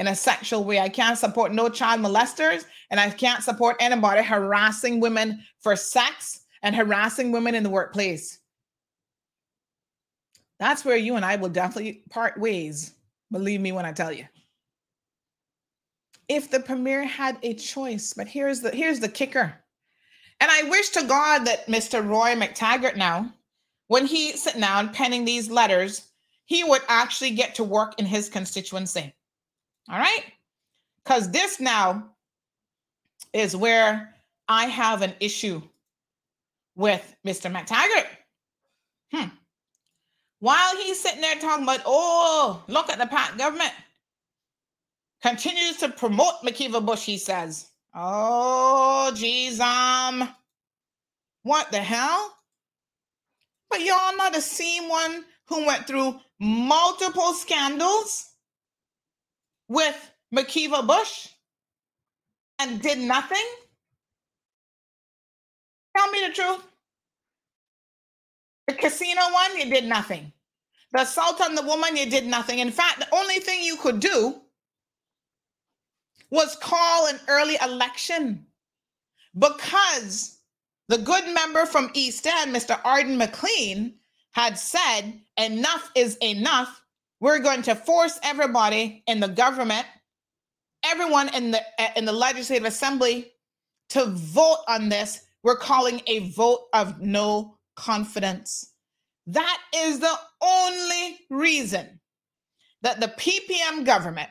in 0.01 0.09
a 0.09 0.17
sexual 0.17 0.65
way. 0.65 0.81
I 0.81 0.89
can't 0.89 1.19
support 1.19 1.53
no 1.53 1.69
child 1.69 2.01
molesters, 2.01 2.65
and 2.91 2.99
I 2.99 3.11
can't 3.11 3.45
support 3.45 3.77
anybody 3.81 4.23
harassing 4.23 4.99
women 4.99 5.45
for 5.61 5.77
sex 5.77 6.41
and 6.63 6.75
harassing 6.75 7.33
women 7.33 7.55
in 7.55 7.63
the 7.63 7.69
workplace. 7.69 8.39
That's 10.59 10.87
where 10.87 10.97
you 10.97 11.17
and 11.17 11.25
I 11.25 11.37
will 11.37 11.51
definitely 11.51 12.03
part 12.09 12.41
ways. 12.41 12.95
Believe 13.31 13.61
me 13.61 13.73
when 13.73 13.85
I 13.85 13.93
tell 13.93 14.11
you. 14.11 14.25
If 16.29 16.51
the 16.51 16.61
premier 16.61 17.05
had 17.05 17.37
a 17.43 17.53
choice, 17.53 18.15
but 18.15 18.27
here's 18.27 18.61
the 18.61 18.71
here's 18.71 19.01
the 19.01 19.09
kicker. 19.09 19.55
And 20.41 20.51
I 20.51 20.63
wish 20.71 20.89
to 20.91 21.07
God 21.07 21.45
that 21.45 21.67
Mr. 21.67 22.07
Roy 22.07 22.35
McTaggart 22.35 22.97
now, 22.97 23.35
when 23.89 24.07
he's 24.07 24.43
sitting 24.43 24.63
down 24.63 24.95
penning 24.95 25.27
these 25.27 25.51
letters, 25.51 26.09
he 26.47 26.65
would 26.65 26.83
actually 26.89 27.33
get 27.33 27.55
to 27.57 27.65
work 27.65 27.99
in 27.99 28.07
his 28.07 28.31
constituency. 28.31 29.15
All 29.89 29.99
right? 29.99 30.25
Because 31.03 31.31
this 31.31 31.61
now 31.61 32.11
is 33.33 33.57
where 33.57 34.15
I 34.49 34.67
have 34.67 35.03
an 35.03 35.15
issue 35.21 35.63
with 36.77 37.15
Mr. 37.27 37.53
McTaggart. 37.53 38.07
Hmm. 39.13 39.29
While 40.41 40.77
he's 40.77 41.01
sitting 41.01 41.21
there 41.21 41.37
talking 41.37 41.65
about, 41.65 41.83
oh, 41.85 42.63
look 42.69 42.91
at 42.91 42.99
the 42.99 43.07
PAC 43.07 43.37
government, 43.37 43.73
continues 45.23 45.77
to 45.79 45.91
promote 45.91 46.41
McKeeva 46.43 46.85
Bush, 46.85 47.05
he 47.05 47.19
says. 47.19 47.69
Oh, 47.95 49.13
geez, 49.15 49.61
um, 49.61 50.29
what 51.43 51.71
the 51.71 51.79
hell? 51.79 52.35
But 53.69 53.81
y'all 53.81 54.17
not 54.17 54.33
the 54.33 54.41
same 54.41 54.89
one 54.89 55.25
who 55.47 55.67
went 55.67 55.87
through 55.87 56.19
multiple 56.39 57.35
scandals 57.35 58.30
with 59.71 60.11
McKeeva 60.35 60.85
Bush 60.85 61.29
and 62.59 62.83
did 62.83 62.99
nothing? 62.99 63.47
Tell 65.97 66.11
me 66.11 66.27
the 66.27 66.35
truth. 66.35 66.63
The 68.67 68.75
casino 68.75 69.21
one, 69.33 69.57
you 69.57 69.71
did 69.71 69.85
nothing. 69.85 70.33
The 70.93 71.03
assault 71.03 71.41
on 71.41 71.55
the 71.55 71.63
woman, 71.63 71.97
you 71.97 72.11
did 72.11 72.27
nothing. 72.27 72.59
In 72.59 72.73
fact, 72.73 72.99
the 72.99 73.15
only 73.15 73.39
thing 73.39 73.63
you 73.63 73.77
could 73.77 74.01
do 74.01 74.41
was 76.31 76.57
call 76.57 77.07
an 77.07 77.21
early 77.29 77.57
election 77.63 78.45
because 79.39 80.39
the 80.89 80.99
good 80.99 81.33
member 81.33 81.65
from 81.65 81.91
East 81.95 82.27
End, 82.27 82.55
Mr. 82.55 82.81
Arden 82.85 83.17
McLean, 83.17 83.95
had 84.33 84.59
said 84.59 85.21
enough 85.37 85.93
is 85.95 86.17
enough. 86.17 86.80
We're 87.21 87.39
going 87.39 87.63
to 87.63 87.75
force 87.75 88.19
everybody 88.23 89.03
in 89.07 89.21
the 89.21 89.29
government, 89.29 89.87
everyone 90.85 91.35
in 91.35 91.51
the 91.51 91.61
eh, 91.81 91.93
in 91.97 92.07
the 92.07 92.13
legislative 92.13 92.67
assembly 92.67 93.33
to 93.91 94.07
vote 94.07 94.65
on 94.69 94.89
this. 94.89 95.27
We're 95.43 95.57
calling 95.57 96.03
a 96.07 96.31
vote 96.31 96.67
of 96.73 97.01
no 97.01 97.59
confidence. 97.77 98.73
That 99.27 99.59
is 99.75 100.01
the 100.01 100.15
only 100.43 101.19
reason 101.31 102.01
that 102.83 103.01
the 103.01 103.09
PPM 103.09 103.85
government 103.85 104.31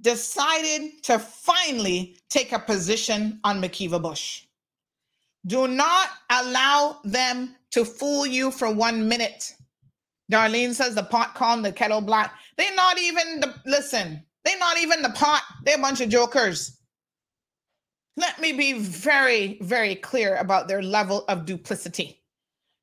decided 0.00 1.02
to 1.04 1.18
finally 1.18 2.16
take 2.28 2.52
a 2.52 2.58
position 2.58 3.40
on 3.44 3.60
McKeeva 3.60 4.00
Bush. 4.00 4.44
Do 5.46 5.66
not 5.66 6.08
allow 6.30 6.98
them 7.04 7.56
to 7.72 7.84
fool 7.84 8.26
you 8.26 8.50
for 8.50 8.72
one 8.72 9.08
minute. 9.08 9.54
Darlene 10.30 10.74
says 10.74 10.94
the 10.94 11.02
pot 11.02 11.34
calm, 11.34 11.62
the 11.62 11.72
kettle 11.72 12.00
black. 12.00 12.34
They're 12.56 12.74
not 12.74 12.98
even 12.98 13.40
the 13.40 13.54
listen, 13.66 14.22
they're 14.44 14.58
not 14.58 14.78
even 14.78 15.02
the 15.02 15.10
pot. 15.10 15.42
They're 15.64 15.78
a 15.78 15.80
bunch 15.80 16.00
of 16.00 16.08
jokers. 16.08 16.78
Let 18.16 18.40
me 18.40 18.52
be 18.52 18.74
very, 18.74 19.58
very 19.62 19.94
clear 19.94 20.36
about 20.36 20.68
their 20.68 20.82
level 20.82 21.24
of 21.28 21.46
duplicity. 21.46 22.22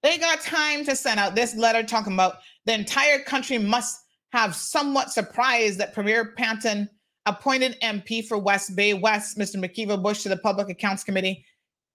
They 0.03 0.17
got 0.17 0.41
time 0.41 0.85
to 0.85 0.95
send 0.95 1.19
out 1.19 1.35
this 1.35 1.55
letter 1.55 1.83
talking 1.83 2.13
about 2.13 2.37
the 2.65 2.73
entire 2.73 3.19
country 3.19 3.57
must 3.57 3.99
have 4.31 4.55
somewhat 4.55 5.11
surprised 5.11 5.79
that 5.79 5.93
Premier 5.93 6.33
Panton 6.37 6.89
appointed 7.25 7.77
MP 7.81 8.25
for 8.25 8.37
West 8.37 8.75
Bay 8.75 8.93
West, 8.93 9.37
Mr. 9.37 9.57
McKeeva 9.57 10.01
Bush, 10.01 10.23
to 10.23 10.29
the 10.29 10.37
Public 10.37 10.69
Accounts 10.69 11.03
Committee. 11.03 11.45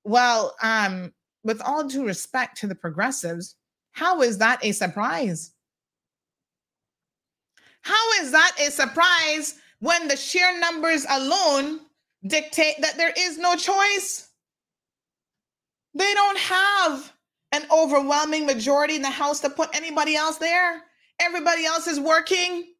Well, 0.04 0.54
um, 0.62 1.12
with 1.44 1.60
all 1.62 1.84
due 1.84 2.06
respect 2.06 2.58
to 2.58 2.66
the 2.66 2.74
progressives, 2.74 3.56
how 3.92 4.22
is 4.22 4.38
that 4.38 4.64
a 4.64 4.72
surprise? 4.72 5.52
How 7.82 8.12
is 8.22 8.30
that 8.32 8.52
a 8.60 8.70
surprise 8.70 9.56
when 9.80 10.08
the 10.08 10.16
sheer 10.16 10.58
numbers 10.58 11.04
alone 11.08 11.80
dictate 12.26 12.76
that 12.80 12.96
there 12.96 13.12
is 13.16 13.38
no 13.38 13.54
choice? 13.56 14.28
They 15.94 16.14
don't 16.14 16.38
have 16.38 17.12
an 17.52 17.64
overwhelming 17.70 18.46
majority 18.46 18.96
in 18.96 19.02
the 19.02 19.10
House 19.10 19.40
to 19.40 19.50
put 19.50 19.74
anybody 19.76 20.16
else 20.16 20.38
there. 20.38 20.82
Everybody 21.20 21.66
else 21.66 21.86
is 21.86 22.00
working. 22.00 22.72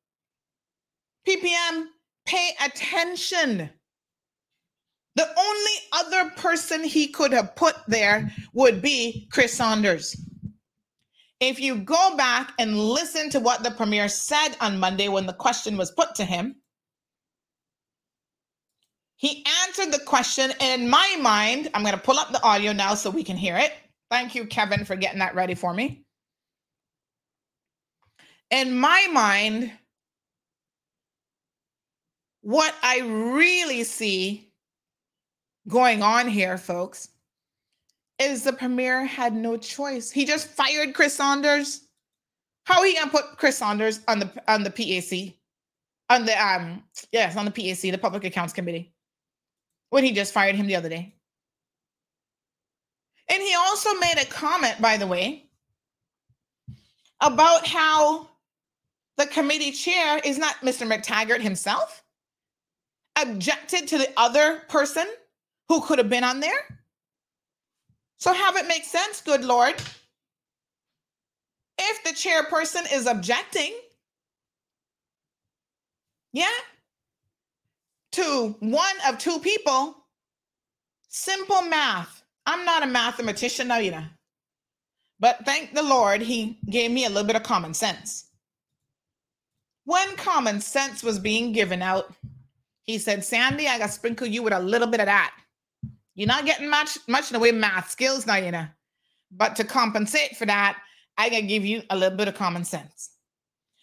PPM, 1.28 1.86
pay 2.24 2.50
attention. 2.65 3.68
The 5.15 5.28
only 5.39 5.73
other 5.92 6.31
person 6.36 6.82
he 6.82 7.08
could 7.08 7.32
have 7.32 7.55
put 7.55 7.76
there 7.86 8.32
would 8.55 8.81
be 8.81 9.28
Chris 9.31 9.52
Saunders. 9.52 10.16
If 11.43 11.59
you 11.59 11.75
go 11.79 12.17
back 12.17 12.53
and 12.61 12.79
listen 12.79 13.29
to 13.31 13.41
what 13.41 13.65
the 13.65 13.73
premier 13.73 14.07
said 14.07 14.51
on 14.61 14.79
Monday 14.79 15.09
when 15.09 15.27
the 15.27 15.33
question 15.33 15.77
was 15.77 15.91
put 15.91 16.15
to 16.15 16.25
him, 16.25 16.55
he 19.17 19.45
answered 19.67 19.93
the 19.93 20.05
question. 20.05 20.53
And 20.61 20.83
in 20.83 20.89
my 20.89 21.17
mind, 21.21 21.69
I'm 21.75 21.83
going 21.83 21.97
to 21.97 22.01
pull 22.01 22.21
up 22.21 22.31
the 22.31 22.41
audio 22.45 22.73
now 22.73 22.95
so 22.95 23.11
we 23.11 23.25
can 23.25 23.37
hear 23.37 23.57
it. 23.57 23.73
Thank 24.09 24.37
you, 24.37 24.47
Kevin, 24.47 24.85
for 24.85 24.95
getting 24.95 25.19
that 25.19 25.35
ready 25.35 25.57
for 25.57 25.75
me. 25.75 26.05
In 28.53 28.79
my 28.79 29.09
mind, 29.12 29.73
what 32.43 32.73
I 32.85 33.01
really 33.01 33.83
see 33.83 34.53
going 35.67 36.05
on 36.05 36.29
here, 36.29 36.57
folks, 36.57 37.09
is 38.18 38.44
the 38.44 38.52
premier 38.52 39.05
had 39.05 39.34
no 39.34 39.57
choice. 39.57 40.10
He 40.10 40.24
just 40.24 40.49
fired 40.49 40.94
Chris 40.94 41.15
Saunders. 41.15 41.89
How 42.65 42.82
he 42.82 42.94
gonna 42.94 43.10
put 43.10 43.36
Chris 43.36 43.58
Saunders 43.58 44.00
on 44.08 44.18
the 44.18 44.31
on 44.49 44.62
the 44.62 44.70
PAC? 44.70 45.34
On 46.10 46.24
the 46.24 46.41
um 46.41 46.82
yes, 47.10 47.36
on 47.36 47.44
the 47.44 47.50
PAC, 47.50 47.91
the 47.91 47.99
Public 47.99 48.24
Accounts 48.24 48.52
Committee. 48.52 48.92
When 49.91 50.05
he 50.05 50.12
just 50.12 50.32
fired 50.32 50.55
him 50.55 50.66
the 50.66 50.76
other 50.76 50.89
day. 50.89 51.15
And 53.28 53.42
he 53.42 53.55
also 53.55 53.94
made 53.94 54.18
a 54.20 54.26
comment, 54.26 54.81
by 54.81 54.97
the 54.97 55.07
way, 55.07 55.49
about 57.20 57.66
how 57.66 58.28
the 59.16 59.26
committee 59.26 59.73
chair 59.73 60.20
is 60.24 60.39
not 60.39 60.57
Mr. 60.57 60.86
McTaggart 60.86 61.41
himself, 61.41 62.02
objected 63.20 63.86
to 63.89 63.99
the 63.99 64.10
other 64.16 64.60
person 64.68 65.07
who 65.68 65.81
could 65.81 65.99
have 65.99 66.08
been 66.08 66.24
on 66.24 66.41
there. 66.41 66.82
So 68.23 68.33
have 68.33 68.57
it 68.57 68.68
make 68.68 68.84
sense, 68.84 69.20
good 69.20 69.44
Lord. 69.44 69.75
If 71.76 72.05
the 72.05 72.10
chairperson 72.10 72.86
is 72.94 73.09
objecting, 73.09 73.73
yeah, 76.33 76.47
to 78.12 78.55
one 78.60 78.94
of 79.09 79.18
two 79.18 79.41
people, 79.41 79.97
simple 81.09 81.62
math. 81.62 82.23
I'm 82.47 82.65
not 82.65 82.84
a 82.84 82.86
mathematician 82.86 83.67
know. 83.67 84.05
But 85.18 85.44
thank 85.44 85.75
the 85.75 85.83
Lord, 85.83 86.23
He 86.23 86.60
gave 86.70 86.92
me 86.92 87.07
a 87.07 87.09
little 87.09 87.26
bit 87.26 87.34
of 87.34 87.42
common 87.42 87.75
sense. 87.75 88.26
When 89.84 90.15
common 90.15 90.60
sense 90.60 91.02
was 91.02 91.18
being 91.18 91.51
given 91.51 91.83
out, 91.83 92.15
He 92.84 92.99
said, 92.99 93.25
Sandy, 93.25 93.67
I 93.67 93.78
got 93.78 93.86
to 93.86 93.92
sprinkle 93.92 94.28
you 94.28 94.44
with 94.44 94.52
a 94.52 94.60
little 94.60 94.86
bit 94.86 95.01
of 95.01 95.07
that. 95.07 95.34
You're 96.15 96.28
not 96.28 96.47
getting 96.47 96.68
much 96.68 96.99
much 97.08 97.31
in 97.31 97.34
the 97.34 97.41
way 97.41 97.49
of 97.50 97.57
math 97.57 97.91
skills 97.91 98.26
now, 98.26 98.36
you 98.36 98.50
know. 98.50 98.66
But 99.31 99.57
to 99.57 99.65
compensate 99.65 100.36
for 100.36 100.47
that, 100.47 100.78
I 101.16 101.28
gotta 101.28 101.42
give 101.42 101.65
you 101.65 101.82
a 101.91 101.97
little 101.97 102.16
bit 102.16 102.28
of 102.28 102.34
common 102.34 102.65
sense. 102.65 103.10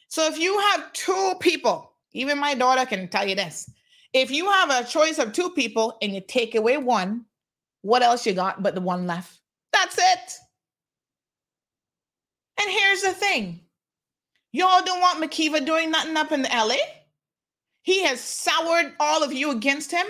So 0.07 0.25
if 0.27 0.37
you 0.39 0.57
have 0.59 0.91
two 0.93 1.33
people, 1.39 1.93
even 2.13 2.39
my 2.39 2.53
daughter 2.53 2.85
can 2.85 3.07
tell 3.07 3.27
you 3.27 3.35
this. 3.35 3.69
If 4.13 4.31
you 4.31 4.49
have 4.49 4.71
a 4.71 4.87
choice 4.87 5.19
of 5.19 5.33
two 5.33 5.51
people 5.51 5.97
and 6.01 6.13
you 6.13 6.21
take 6.21 6.55
away 6.55 6.77
one, 6.77 7.25
what 7.81 8.01
else 8.01 8.25
you 8.25 8.33
got 8.33 8.63
but 8.63 8.75
the 8.75 8.81
one 8.81 9.05
left? 9.05 9.39
That's 9.71 9.97
it. 9.97 10.33
And 12.59 12.69
here's 12.69 13.01
the 13.01 13.13
thing. 13.13 13.61
Y'all 14.51 14.83
don't 14.83 14.99
want 14.99 15.23
McKeeva 15.23 15.63
doing 15.65 15.91
nothing 15.91 16.17
up 16.17 16.31
in 16.31 16.41
the 16.41 16.49
LA? 16.49 16.75
He 17.83 18.03
has 18.03 18.19
soured 18.19 18.93
all 18.99 19.23
of 19.23 19.31
you 19.31 19.51
against 19.51 19.91
him. 19.91 20.07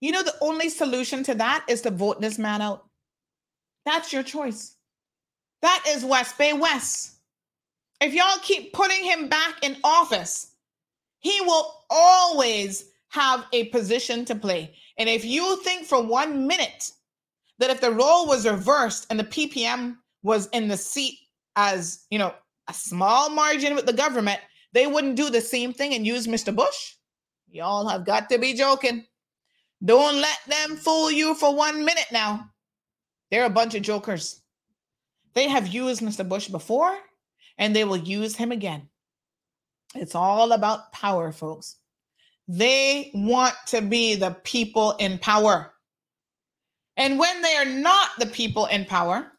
You 0.00 0.12
know, 0.12 0.22
the 0.22 0.34
only 0.40 0.68
solution 0.68 1.22
to 1.24 1.34
that 1.36 1.64
is 1.68 1.82
to 1.82 1.90
vote 1.90 2.20
this 2.20 2.38
man 2.38 2.60
out. 2.60 2.84
That's 3.84 4.12
your 4.12 4.22
choice. 4.22 4.76
That 5.62 5.82
is 5.88 6.04
West 6.04 6.36
Bay 6.36 6.52
West. 6.52 7.12
If 8.00 8.12
y'all 8.12 8.38
keep 8.42 8.72
putting 8.72 9.02
him 9.02 9.28
back 9.28 9.62
in 9.62 9.76
office, 9.82 10.52
he 11.20 11.40
will 11.40 11.84
always 11.88 12.90
have 13.08 13.46
a 13.52 13.64
position 13.66 14.24
to 14.26 14.34
play. 14.34 14.74
And 14.98 15.08
if 15.08 15.24
you 15.24 15.62
think 15.62 15.86
for 15.86 16.02
one 16.02 16.46
minute 16.46 16.90
that 17.58 17.70
if 17.70 17.80
the 17.80 17.92
role 17.92 18.26
was 18.26 18.46
reversed 18.46 19.06
and 19.08 19.18
the 19.18 19.24
PPM 19.24 19.96
was 20.22 20.48
in 20.48 20.68
the 20.68 20.76
seat 20.76 21.18
as, 21.56 22.04
you 22.10 22.18
know, 22.18 22.34
a 22.68 22.74
small 22.74 23.30
margin 23.30 23.74
with 23.74 23.86
the 23.86 23.92
government, 23.92 24.40
they 24.72 24.86
wouldn't 24.86 25.16
do 25.16 25.30
the 25.30 25.40
same 25.40 25.72
thing 25.72 25.94
and 25.94 26.06
use 26.06 26.26
Mr. 26.26 26.54
Bush? 26.54 26.94
Y'all 27.48 27.88
have 27.88 28.04
got 28.04 28.28
to 28.30 28.38
be 28.38 28.52
joking. 28.54 29.06
Don't 29.82 30.20
let 30.20 30.38
them 30.46 30.76
fool 30.76 31.10
you 31.10 31.34
for 31.34 31.54
one 31.54 31.84
minute 31.84 32.06
now. 32.12 32.50
They're 33.30 33.46
a 33.46 33.50
bunch 33.50 33.74
of 33.74 33.82
jokers. 33.82 34.42
They 35.34 35.48
have 35.48 35.66
used 35.66 36.00
Mr. 36.00 36.28
Bush 36.28 36.48
before 36.48 36.96
and 37.58 37.74
they 37.74 37.84
will 37.84 37.96
use 37.96 38.36
him 38.36 38.52
again. 38.52 38.88
It's 39.94 40.14
all 40.14 40.52
about 40.52 40.92
power, 40.92 41.32
folks. 41.32 41.76
They 42.48 43.10
want 43.14 43.54
to 43.68 43.80
be 43.80 44.16
the 44.16 44.36
people 44.44 44.92
in 44.92 45.18
power. 45.18 45.72
And 46.96 47.18
when 47.18 47.42
they 47.42 47.56
are 47.56 47.64
not 47.64 48.10
the 48.18 48.26
people 48.26 48.66
in 48.66 48.84
power, 48.84 49.32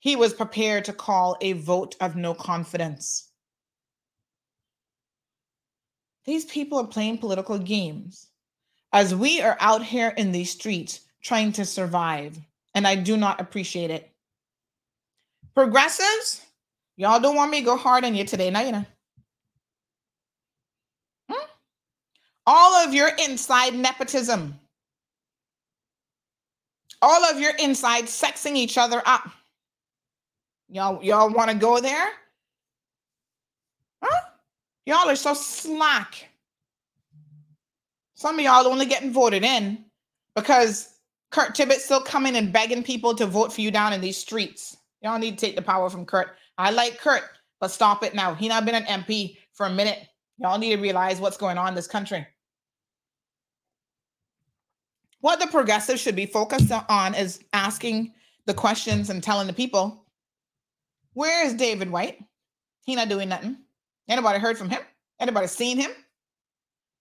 He 0.00 0.14
was 0.14 0.34
prepared 0.34 0.84
to 0.84 0.92
call 0.92 1.36
a 1.40 1.54
vote 1.54 1.96
of 2.00 2.14
no 2.14 2.34
confidence. 2.34 3.30
These 6.26 6.44
people 6.44 6.78
are 6.78 6.86
playing 6.86 7.18
political 7.18 7.58
games 7.58 8.28
as 8.92 9.14
we 9.14 9.40
are 9.40 9.56
out 9.60 9.82
here 9.82 10.12
in 10.16 10.30
these 10.30 10.50
streets 10.50 11.00
trying 11.22 11.52
to 11.52 11.64
survive, 11.64 12.38
and 12.74 12.86
I 12.86 12.94
do 12.94 13.16
not 13.16 13.40
appreciate 13.40 13.90
it. 13.90 14.10
Progressives, 15.54 16.44
y'all 16.96 17.20
don't 17.20 17.36
want 17.36 17.50
me 17.50 17.60
to 17.60 17.64
go 17.64 17.76
hard 17.76 18.04
on 18.04 18.14
you 18.14 18.24
today, 18.24 18.50
now 18.50 18.60
you 18.60 18.72
know. 18.72 18.84
Hmm? 21.30 21.46
all 22.48 22.74
of 22.76 22.94
your 22.94 23.10
inside 23.22 23.74
nepotism, 23.74 24.58
all 27.02 27.24
of 27.26 27.38
your 27.38 27.52
inside 27.56 28.04
sexing 28.04 28.56
each 28.56 28.78
other 28.78 29.02
up. 29.04 29.28
Y'all, 30.70 31.02
y'all 31.04 31.30
want 31.30 31.50
to 31.50 31.56
go 31.56 31.78
there? 31.78 32.08
Huh? 34.02 34.20
Y'all 34.86 35.10
are 35.10 35.16
so 35.16 35.34
slack. 35.34 36.28
Some 38.14 38.38
of 38.38 38.44
y'all 38.44 38.66
only 38.66 38.86
getting 38.86 39.12
voted 39.12 39.44
in 39.44 39.84
because 40.34 40.88
Kurt 41.30 41.54
Tibbetts 41.54 41.84
still 41.84 42.00
coming 42.00 42.36
and 42.36 42.52
begging 42.52 42.82
people 42.82 43.14
to 43.14 43.26
vote 43.26 43.52
for 43.52 43.60
you 43.60 43.70
down 43.70 43.92
in 43.92 44.00
these 44.00 44.16
streets. 44.16 44.76
Y'all 45.02 45.18
need 45.18 45.38
to 45.38 45.46
take 45.46 45.56
the 45.56 45.62
power 45.62 45.90
from 45.90 46.06
Kurt. 46.06 46.36
I 46.56 46.70
like 46.70 46.98
Kurt, 46.98 47.22
but 47.60 47.70
stop 47.70 48.02
it 48.02 48.14
now. 48.14 48.34
He 48.34 48.48
not 48.48 48.64
been 48.64 48.74
an 48.74 49.02
MP 49.02 49.36
for 49.52 49.66
a 49.66 49.70
minute. 49.70 50.08
Y'all 50.38 50.58
need 50.58 50.74
to 50.74 50.82
realize 50.82 51.20
what's 51.20 51.36
going 51.36 51.58
on 51.58 51.68
in 51.68 51.74
this 51.74 51.86
country. 51.86 52.26
What 55.20 55.40
the 55.40 55.48
progressives 55.48 56.00
should 56.00 56.16
be 56.16 56.26
focused 56.26 56.72
on 56.88 57.14
is 57.14 57.40
asking 57.52 58.14
the 58.46 58.54
questions 58.54 59.10
and 59.10 59.22
telling 59.22 59.46
the 59.46 59.52
people, 59.52 60.04
where 61.12 61.44
is 61.44 61.54
David 61.54 61.90
White? 61.90 62.18
He 62.84 62.94
not 62.94 63.08
doing 63.08 63.28
nothing. 63.28 63.58
Anybody 64.08 64.38
heard 64.38 64.56
from 64.56 64.70
him? 64.70 64.80
Anybody 65.20 65.48
seen 65.48 65.76
him? 65.76 65.90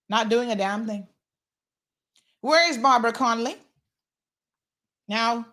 Not 0.10 0.30
doing 0.30 0.52
a 0.52 0.56
damn 0.56 0.88
thing. 0.88 1.08
Where 2.42 2.70
is 2.70 2.78
Barbara 2.78 3.14
Connolly? 3.14 3.56
Now, 5.08 5.46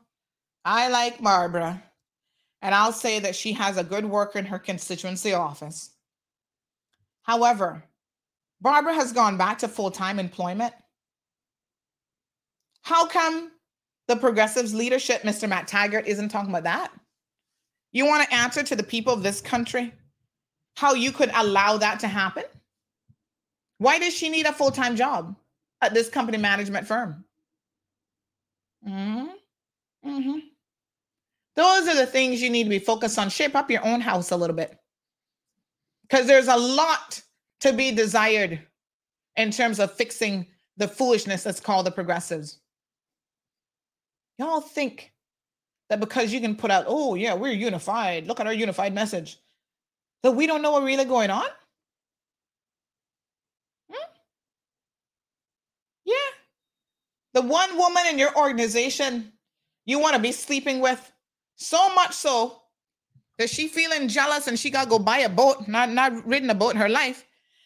I 0.64 0.88
like 0.88 1.22
Barbara, 1.22 1.82
and 2.62 2.74
I'll 2.74 2.92
say 2.92 3.20
that 3.20 3.36
she 3.36 3.52
has 3.52 3.76
a 3.76 3.84
good 3.84 4.04
worker 4.04 4.38
in 4.38 4.46
her 4.46 4.58
constituency 4.58 5.32
office. 5.32 5.90
However, 7.22 7.84
Barbara 8.60 8.94
has 8.94 9.12
gone 9.12 9.36
back 9.36 9.58
to 9.58 9.68
full 9.68 9.90
time 9.90 10.18
employment. 10.18 10.74
How 12.82 13.06
come 13.06 13.52
the 14.08 14.16
progressives' 14.16 14.74
leadership, 14.74 15.22
Mr. 15.22 15.50
McTaggart, 15.50 16.06
isn't 16.06 16.28
talking 16.30 16.50
about 16.50 16.64
that? 16.64 16.92
You 17.92 18.06
want 18.06 18.28
to 18.28 18.34
answer 18.34 18.62
to 18.62 18.76
the 18.76 18.82
people 18.82 19.12
of 19.12 19.22
this 19.22 19.40
country 19.40 19.92
how 20.76 20.94
you 20.94 21.12
could 21.12 21.30
allow 21.34 21.76
that 21.78 22.00
to 22.00 22.08
happen? 22.08 22.44
Why 23.78 23.98
does 23.98 24.14
she 24.14 24.28
need 24.28 24.46
a 24.46 24.52
full 24.52 24.70
time 24.70 24.96
job 24.96 25.36
at 25.80 25.94
this 25.94 26.08
company 26.08 26.38
management 26.38 26.86
firm? 26.86 27.24
Mm-hmm. 28.86 29.13
Mm-hmm. 30.06 30.38
Those 31.56 31.88
are 31.88 31.94
the 31.94 32.06
things 32.06 32.42
you 32.42 32.50
need 32.50 32.64
to 32.64 32.70
be 32.70 32.78
focused 32.78 33.18
on. 33.18 33.30
Shape 33.30 33.54
up 33.54 33.70
your 33.70 33.84
own 33.84 34.00
house 34.00 34.30
a 34.30 34.36
little 34.36 34.56
bit. 34.56 34.76
Because 36.02 36.26
there's 36.26 36.48
a 36.48 36.56
lot 36.56 37.22
to 37.60 37.72
be 37.72 37.92
desired 37.92 38.60
in 39.36 39.50
terms 39.50 39.80
of 39.80 39.92
fixing 39.92 40.46
the 40.76 40.88
foolishness 40.88 41.42
that's 41.42 41.60
called 41.60 41.86
the 41.86 41.90
progressives. 41.90 42.60
Y'all 44.38 44.60
think 44.60 45.12
that 45.88 46.00
because 46.00 46.32
you 46.32 46.40
can 46.40 46.56
put 46.56 46.70
out, 46.70 46.84
oh, 46.88 47.14
yeah, 47.14 47.34
we're 47.34 47.52
unified, 47.52 48.26
look 48.26 48.40
at 48.40 48.46
our 48.46 48.52
unified 48.52 48.92
message, 48.92 49.38
that 50.22 50.32
we 50.32 50.46
don't 50.46 50.62
know 50.62 50.72
what 50.72 50.82
really 50.82 51.04
going 51.04 51.30
on? 51.30 51.46
Hmm? 53.90 54.10
Yeah. 56.04 56.14
The 57.34 57.42
one 57.42 57.78
woman 57.78 58.02
in 58.10 58.18
your 58.18 58.36
organization 58.36 59.32
you 59.86 59.98
want 59.98 60.16
to 60.16 60.22
be 60.22 60.32
sleeping 60.32 60.80
with 60.80 61.12
so 61.56 61.94
much 61.94 62.12
so 62.12 62.62
that 63.38 63.50
she 63.50 63.68
feeling 63.68 64.08
jealous 64.08 64.46
and 64.46 64.58
she 64.58 64.70
got 64.70 64.84
to 64.84 64.90
go 64.90 64.98
buy 64.98 65.18
a 65.18 65.28
boat, 65.28 65.66
not, 65.68 65.90
not 65.90 66.26
ridden 66.26 66.50
a 66.50 66.54
boat 66.54 66.74
in 66.74 66.80
her 66.80 66.88
life, 66.88 67.24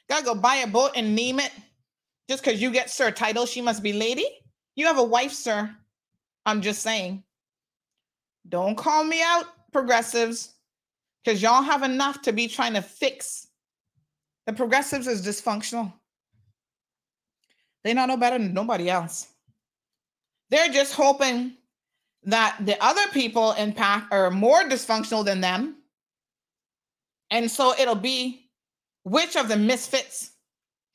got 0.08 0.20
to 0.20 0.24
go 0.24 0.34
buy 0.34 0.56
a 0.56 0.66
boat 0.66 0.92
and 0.96 1.14
name 1.14 1.38
it 1.40 1.52
just 2.28 2.44
because 2.44 2.60
you 2.60 2.70
get 2.70 2.90
sir 2.90 3.10
title, 3.10 3.46
she 3.46 3.60
must 3.60 3.82
be 3.82 3.92
lady. 3.92 4.26
You 4.74 4.86
have 4.86 4.98
a 4.98 5.04
wife, 5.04 5.32
sir. 5.32 5.74
I'm 6.46 6.62
just 6.62 6.82
saying. 6.82 7.24
Don't 8.48 8.76
call 8.76 9.04
me 9.04 9.22
out, 9.22 9.44
progressives, 9.72 10.54
because 11.22 11.42
y'all 11.42 11.62
have 11.62 11.82
enough 11.82 12.22
to 12.22 12.32
be 12.32 12.48
trying 12.48 12.74
to 12.74 12.82
fix. 12.82 13.48
The 14.46 14.52
progressives 14.52 15.06
is 15.06 15.26
dysfunctional. 15.26 15.92
They 17.84 17.92
not 17.92 18.08
know 18.08 18.16
better 18.16 18.38
than 18.38 18.54
nobody 18.54 18.88
else. 18.88 19.28
They're 20.50 20.68
just 20.68 20.94
hoping 20.94 21.57
that 22.24 22.56
the 22.60 22.82
other 22.82 23.06
people 23.12 23.52
in 23.52 23.72
PAC 23.72 24.08
are 24.10 24.30
more 24.30 24.62
dysfunctional 24.64 25.24
than 25.24 25.40
them. 25.40 25.76
And 27.30 27.50
so 27.50 27.74
it'll 27.78 27.94
be 27.94 28.50
which 29.04 29.36
of 29.36 29.48
the 29.48 29.56
misfits 29.56 30.32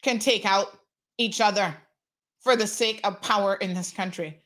can 0.01 0.19
take 0.19 0.45
out 0.45 0.77
each 1.17 1.41
other 1.41 1.75
for 2.41 2.55
the 2.55 2.67
sake 2.67 2.99
of 3.03 3.21
power 3.21 3.55
in 3.55 3.73
this 3.73 3.91
country. 3.91 4.39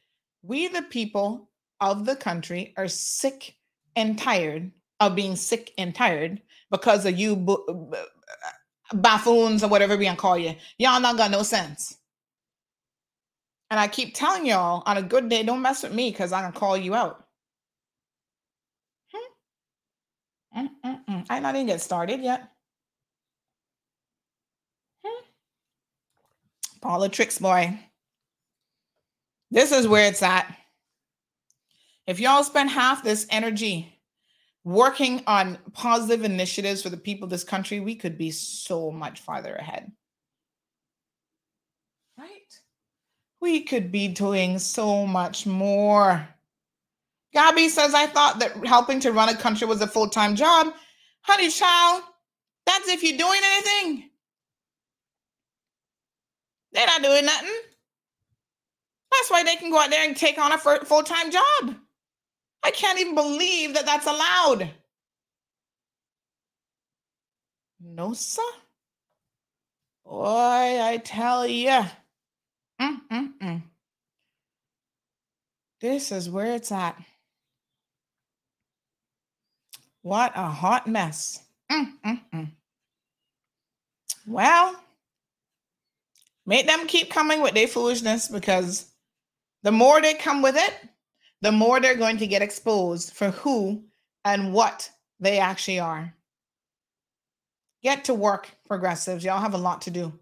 We, 0.43 0.67
the 0.67 0.83
people 0.83 1.49
of 1.81 2.06
the 2.06 2.15
country, 2.15 2.73
are 2.77 2.88
sick 2.88 3.56
and 3.95 4.17
tired 4.17 4.72
of 4.99 5.15
being 5.15 5.35
sick 5.35 5.73
and 5.77 5.93
tired 5.93 6.41
because 6.72 7.06
of 7.06 7.17
you 7.17 7.33
uh, 7.67 8.95
buffoons 8.95 9.64
or 9.64 9.69
whatever 9.69 9.97
we 9.97 10.06
gonna 10.06 10.17
call 10.17 10.38
you. 10.38 10.56
Y'all 10.77 10.99
not 10.99 11.17
got 11.17 11.31
no 11.31 11.43
sense. 11.43 11.97
And 13.70 13.80
I 13.80 13.88
keep 13.88 14.16
telling 14.16 14.46
y'all 14.46 14.84
on 14.86 14.98
a 14.98 15.02
good 15.02 15.28
day, 15.30 15.44
don't 15.44 15.62
mess 15.62 15.84
with 15.84 15.94
me 15.94 16.10
because 16.10 16.32
I'm 16.32 16.44
gonna 16.44 16.54
call 16.54 16.78
you 16.78 16.96
out. 16.96 17.26
Hmm? 19.14 20.68
Mm-mm-mm. 20.68 21.26
I 21.30 21.40
not 21.40 21.56
even 21.56 21.68
get 21.68 21.82
started 21.82 22.22
yet. 22.22 22.50
Hmm? 25.06 25.26
Politics, 26.82 27.40
boy. 27.40 27.78
This 29.52 29.72
is 29.72 29.88
where 29.88 30.08
it's 30.08 30.24
at. 30.24 30.54
If 32.06 32.22
y'all 32.22 32.44
spend 32.44 32.70
half 32.70 33.04
this 33.04 33.28
energy 33.30 33.94
working 34.64 35.24
on 35.28 35.58
positive 35.74 36.24
initiatives 36.24 36.82
for 36.82 36.90
the 36.90 36.98
people 36.98 37.26
of 37.26 37.30
this 37.30 37.44
country, 37.44 37.80
we 37.82 37.96
could 37.96 38.18
be 38.18 38.32
so 38.32 38.92
much 38.92 39.22
farther 39.22 39.56
ahead. 39.56 39.92
Right? 42.18 42.60
We 43.48 43.61
could 43.61 43.93
be 43.93 44.09
doing 44.09 44.59
so 44.59 45.08
much 45.08 45.45
more. 45.45 46.27
Gabby 47.32 47.69
says, 47.69 47.93
I 47.93 48.06
thought 48.06 48.40
that 48.40 48.67
helping 48.67 49.00
to 49.00 49.14
run 49.14 49.30
a 49.30 49.38
country 49.38 49.66
was 49.66 49.82
a 49.82 49.88
full 49.88 50.09
time 50.09 50.35
job. 50.35 50.74
Honey, 51.22 51.50
child, 51.50 52.03
that's 52.66 52.90
if 52.90 53.03
you're 53.03 53.17
doing 53.17 53.40
anything. 53.42 54.09
They're 56.74 56.88
not 56.88 57.01
doing 57.01 57.24
nothing. 57.24 57.56
That's 59.14 59.32
why 59.32 59.43
they 59.43 59.56
can 59.56 59.72
go 59.72 59.80
out 59.80 59.92
there 59.92 60.06
and 60.06 60.17
take 60.17 60.38
on 60.38 60.51
a 60.51 60.58
full 60.58 61.03
time 61.03 61.32
job. 61.32 61.77
I 62.64 62.72
can't 62.72 63.00
even 63.00 63.16
believe 63.16 63.76
that 63.76 63.85
that's 63.85 64.08
allowed. 64.08 64.72
No, 67.80 68.11
sir. 68.11 68.42
Boy, 70.03 70.82
I 70.84 71.01
tell 71.01 71.48
you. 71.48 71.85
Mm-mm-mm. 72.81 73.64
This 75.81 76.11
is 76.11 76.30
where 76.30 76.56
it's 76.56 76.72
at. 76.72 76.97
What 80.01 80.31
a 80.35 80.47
hot 80.47 80.88
mess. 80.88 81.43
Mm-mm-mm. 81.72 82.51
Well, 84.25 84.75
make 86.45 86.67
them 86.67 86.88
keep 86.88 87.09
coming 87.09 87.41
with 87.41 87.53
their 87.53 87.67
foolishness 87.67 88.27
because 88.27 88.88
the 89.64 89.72
more 89.72 90.01
they 90.01 90.14
come 90.14 90.41
with 90.41 90.56
it, 90.57 90.73
the 91.41 91.51
more 91.51 91.80
they're 91.80 91.95
going 91.95 92.17
to 92.17 92.27
get 92.27 92.41
exposed 92.41 93.14
for 93.14 93.31
who 93.31 93.83
and 94.25 94.53
what 94.53 94.89
they 95.19 95.39
actually 95.39 95.80
are. 95.80 96.14
Get 97.83 98.06
to 98.06 98.14
work, 98.14 98.49
progressives. 98.65 99.23
Y'all 99.23 99.39
have 99.39 99.53
a 99.53 99.57
lot 99.57 99.81
to 99.83 99.91
do. 99.91 100.14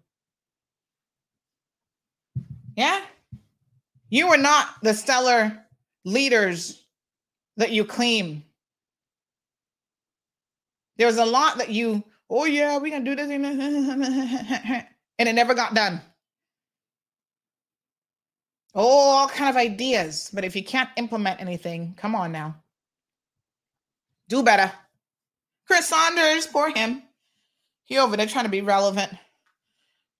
Yeah. 2.76 3.00
You 4.08 4.28
are 4.28 4.38
not 4.38 4.68
the 4.82 4.94
stellar 4.94 5.64
leaders 6.04 6.84
that 7.56 7.72
you 7.72 7.84
claim. 7.84 8.44
There's 10.96 11.16
a 11.16 11.24
lot 11.24 11.58
that 11.58 11.70
you, 11.70 12.04
oh 12.30 12.44
yeah, 12.44 12.78
we're 12.78 12.92
gonna 12.92 13.04
do 13.04 13.16
this, 13.16 13.28
and 15.18 15.28
it 15.28 15.32
never 15.32 15.54
got 15.54 15.74
done. 15.74 16.00
Oh, 18.74 19.10
all 19.10 19.28
kind 19.28 19.50
of 19.50 19.56
ideas, 19.56 20.30
but 20.32 20.44
if 20.44 20.54
you 20.54 20.62
can't 20.62 20.90
implement 20.96 21.40
anything, 21.40 21.94
come 21.96 22.14
on 22.14 22.30
now. 22.30 22.56
Do 24.28 24.42
better. 24.42 24.70
Chris 25.66 25.88
Saunders, 25.88 26.46
poor 26.46 26.70
him. 26.70 27.02
He 27.84 27.98
over 27.98 28.16
there 28.16 28.26
trying 28.26 28.44
to 28.44 28.50
be 28.50 28.60
relevant. 28.60 29.10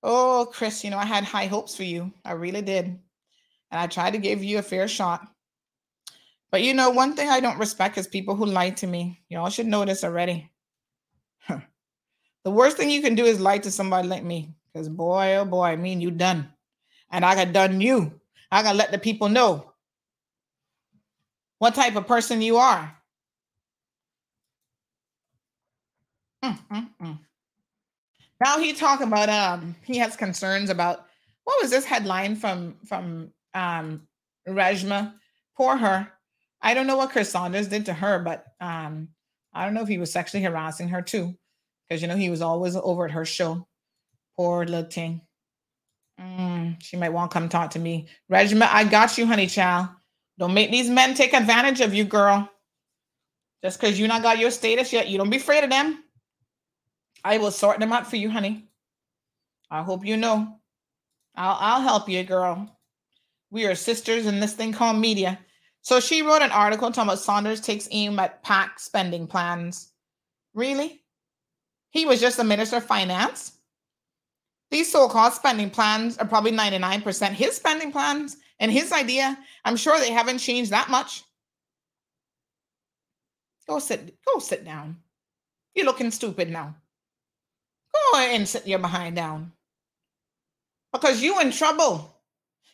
Oh, 0.09 0.49
Chris, 0.53 0.85
you 0.85 0.91
know, 0.91 0.99
I 0.99 1.05
had 1.05 1.25
high 1.25 1.47
hopes 1.47 1.75
for 1.75 1.83
you. 1.83 2.13
I 2.25 2.33
really 2.33 2.63
did. 2.63 2.87
And 2.87 3.01
I 3.81 3.89
tried 3.89 4.13
to 4.13 4.19
give 4.19 4.45
you 4.45 4.59
a 4.59 4.63
fair 4.63 4.87
shot. 4.87 5.27
But 6.53 6.63
you 6.63 6.75
know, 6.75 6.91
one 6.91 7.17
thing 7.17 7.29
I 7.29 7.41
don't 7.41 7.59
respect 7.59 7.99
is 7.99 8.07
people 8.07 8.37
who 8.37 8.47
lie 8.47 8.71
to 8.71 8.87
me. 8.87 9.21
Y'all 9.29 9.51
should 9.51 9.67
know 9.67 9.85
this 9.85 10.05
already. 10.05 10.49
the 11.49 12.51
worst 12.51 12.77
thing 12.77 12.89
you 12.89 13.03
can 13.03 13.17
do 13.17 13.25
is 13.25 13.41
lie 13.41 13.59
to 13.59 13.71
somebody 13.71 14.07
like 14.07 14.23
me 14.23 14.55
Because 14.73 14.89
boy, 14.89 15.35
oh 15.35 15.45
boy, 15.45 15.65
I 15.65 15.77
mean 15.77 16.01
you 16.01 16.13
done. 16.13 16.53
And 17.11 17.25
I 17.25 17.35
got 17.35 17.53
done 17.53 17.81
you. 17.81 18.21
I 18.53 18.63
gotta 18.63 18.79
let 18.79 18.93
the 18.93 18.99
people 18.99 19.29
know 19.29 19.73
what 21.59 21.75
type 21.75 21.97
of 21.97 22.07
person 22.07 22.41
you 22.43 22.59
are. 22.59 22.97
Mm, 26.45 26.59
mm, 26.71 26.91
mm. 27.03 27.26
Now 28.43 28.59
he 28.59 28.73
talk 28.73 29.01
about 29.01 29.29
um 29.29 29.77
he 29.83 29.99
has 29.99 30.17
concerns 30.17 30.71
about 30.71 31.07
what 31.45 31.63
was 31.63 31.71
this 31.71 31.85
headline 31.85 32.37
from 32.37 32.77
from 32.87 33.33
um 33.55 34.07
Reshma? 34.49 35.15
Poor 35.57 35.77
her. 35.77 36.09
I 36.61 36.75
don't 36.75 36.87
know 36.87 36.97
what 36.97 37.11
Chris 37.11 37.31
Saunders 37.31 37.69
did 37.69 37.87
to 37.87 37.95
her, 37.95 38.19
but 38.19 38.45
um 38.61 39.09
I 39.53 39.65
don't 39.65 39.75
know 39.75 39.83
if 39.83 39.89
he 39.89 39.99
was 39.99 40.13
sexually 40.13 40.45
harassing 40.45 40.89
her 40.89 41.01
too, 41.01 41.35
because 41.89 42.03
you 42.03 42.09
know 42.09 42.17
he 42.17 42.31
was 42.31 42.43
always 42.43 42.77
over 42.77 43.07
at 43.07 43.13
her 43.13 43.25
show. 43.25 43.67
Poor 44.37 44.65
little 44.65 44.91
thing. 44.91 45.23
Mm, 46.21 46.83
she 46.83 46.97
might 46.97 47.13
want 47.13 47.31
to 47.31 47.35
come 47.35 47.49
talk 47.49 47.71
to 47.71 47.79
me. 47.79 48.09
Regiment, 48.29 48.73
I 48.73 48.85
got 48.85 49.17
you, 49.17 49.27
honey 49.27 49.47
child. 49.47 49.89
Don't 50.39 50.55
make 50.55 50.71
these 50.71 50.91
men 50.91 51.15
take 51.15 51.33
advantage 51.33 51.81
of 51.81 51.95
you, 51.95 52.05
girl. 52.05 52.51
Just 53.63 53.81
because 53.81 53.99
you 53.99 54.07
not 54.07 54.23
got 54.23 54.39
your 54.39 54.51
status 54.51 54.93
yet, 54.93 55.09
you 55.09 55.17
don't 55.17 55.31
be 55.31 55.39
afraid 55.39 55.65
of 55.65 55.71
them. 55.71 56.05
I 57.25 57.39
will 57.39 57.51
sort 57.51 57.81
them 57.81 57.93
out 57.93 58.07
for 58.07 58.17
you, 58.17 58.31
honey. 58.31 58.69
I 59.71 59.83
hope 59.83 60.05
you 60.05 60.17
know. 60.17 60.61
I'll 61.35 61.57
I'll 61.61 61.81
help 61.81 62.09
you, 62.09 62.23
girl. 62.23 62.79
We 63.51 63.67
are 63.67 63.75
sisters 63.75 64.27
in 64.27 64.41
this 64.41 64.55
thing 64.55 64.73
called 64.73 64.99
media. 64.99 65.39
So 65.83 66.01
she 66.01 66.23
wrote 66.23 66.43
an 66.43 66.51
article 66.51 66.91
talking 66.91 67.09
about 67.09 67.21
Saunders 67.21 67.61
takes 67.61 67.89
aim 67.91 68.19
at 68.19 68.43
PAC 68.43 68.81
spending 68.81 69.27
plans. 69.27 69.93
Really? 70.55 71.03
He 71.91 72.07
was 72.07 72.21
just 72.21 72.39
a 72.39 72.45
minister 72.45 72.79
of 72.79 72.85
finance. 72.85 73.53
These 74.71 74.91
so-called 74.91 75.33
spending 75.33 75.71
plans 75.71 76.19
are 76.19 76.27
probably 76.27 76.51
99% 76.51 77.31
his 77.31 77.55
spending 77.57 77.93
plans 77.93 78.37
and 78.59 78.73
his 78.73 78.91
idea. 78.91 79.39
I'm 79.65 79.77
sure 79.77 79.99
they 79.99 80.11
haven't 80.11 80.39
changed 80.39 80.73
that 80.73 80.91
much. 80.91 81.23
Go 83.69 83.79
sit, 83.79 84.17
go 84.25 84.41
sit 84.41 84.65
down. 84.65 84.97
You're 85.75 85.87
looking 85.87 86.11
stupid 86.11 86.51
now. 86.51 86.75
Go 88.13 88.19
and 88.19 88.49
sit 88.49 88.67
your 88.67 88.79
behind 88.79 89.17
down. 89.17 89.53
Because 90.93 91.23
you 91.23 91.41
in 91.41 91.51
trouble. 91.51 92.15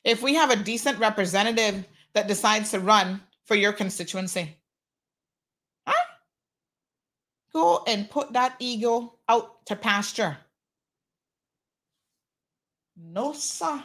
If 0.05 0.23
we 0.23 0.35
have 0.35 0.51
a 0.51 0.57
decent 0.57 0.99
representative 0.99 1.85
that 2.15 2.29
decides 2.29 2.71
to 2.71 2.81
run 2.81 3.21
for 3.45 3.55
your 3.55 3.73
constituency. 3.73 4.57
Huh? 5.87 6.05
Go 7.53 7.85
and 7.87 8.11
put 8.11 8.33
that 8.33 8.57
ego 8.59 9.19
out 9.29 9.65
to 9.67 9.77
pasture. 9.77 10.37
No, 12.97 13.33
sir. 13.33 13.83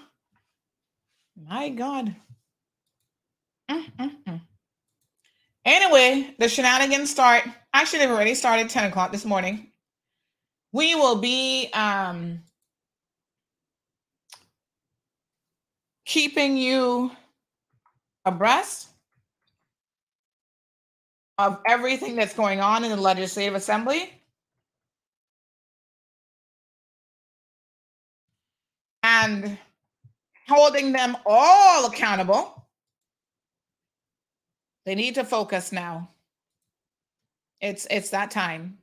My 1.36 1.70
God. 1.70 2.16
Mm-mm-mm. 3.70 4.42
Anyway, 5.66 6.34
the 6.40 6.48
shenanigans 6.48 7.12
start. 7.12 7.44
Actually, 7.74 8.00
they've 8.00 8.10
already 8.10 8.36
started 8.36 8.70
10 8.70 8.86
o'clock 8.86 9.12
this 9.12 9.26
morning. 9.26 9.72
We 10.72 10.96
will 10.96 11.16
be 11.16 11.70
um, 11.74 12.42
keeping 16.06 16.58
you 16.58 17.12
abreast 18.26 18.90
of 21.38 21.60
everything 21.68 22.16
that's 22.16 22.34
going 22.34 22.60
on 22.60 22.84
in 22.84 22.90
the 22.90 22.98
Legislative 22.98 23.56
Assembly. 23.56 24.14
And 29.04 29.58
holding 30.48 30.92
them 30.92 31.18
all 31.26 31.86
accountable. 31.86 32.68
They 34.86 34.96
need 34.96 35.16
to 35.16 35.24
focus 35.24 35.72
now. 35.72 36.10
It's 37.60 37.88
it's 37.90 38.12
that 38.12 38.32
time. 38.32 38.78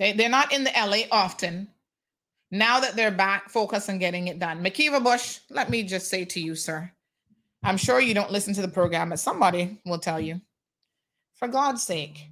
They 0.00 0.12
they're 0.12 0.28
not 0.28 0.52
in 0.52 0.64
the 0.64 0.72
LA 0.74 1.02
often. 1.12 1.68
Now 2.50 2.80
that 2.80 2.96
they're 2.96 3.12
back, 3.12 3.48
focus 3.48 3.88
on 3.88 4.00
getting 4.00 4.26
it 4.26 4.40
done. 4.40 4.64
McKeeva 4.64 5.04
Bush, 5.04 5.38
let 5.50 5.70
me 5.70 5.84
just 5.84 6.08
say 6.08 6.24
to 6.24 6.40
you, 6.40 6.56
sir, 6.56 6.90
I'm 7.62 7.76
sure 7.76 8.00
you 8.00 8.14
don't 8.14 8.32
listen 8.32 8.54
to 8.54 8.62
the 8.62 8.66
program, 8.66 9.10
but 9.10 9.20
somebody 9.20 9.80
will 9.86 10.00
tell 10.00 10.18
you. 10.18 10.40
For 11.34 11.46
God's 11.46 11.84
sake, 11.84 12.26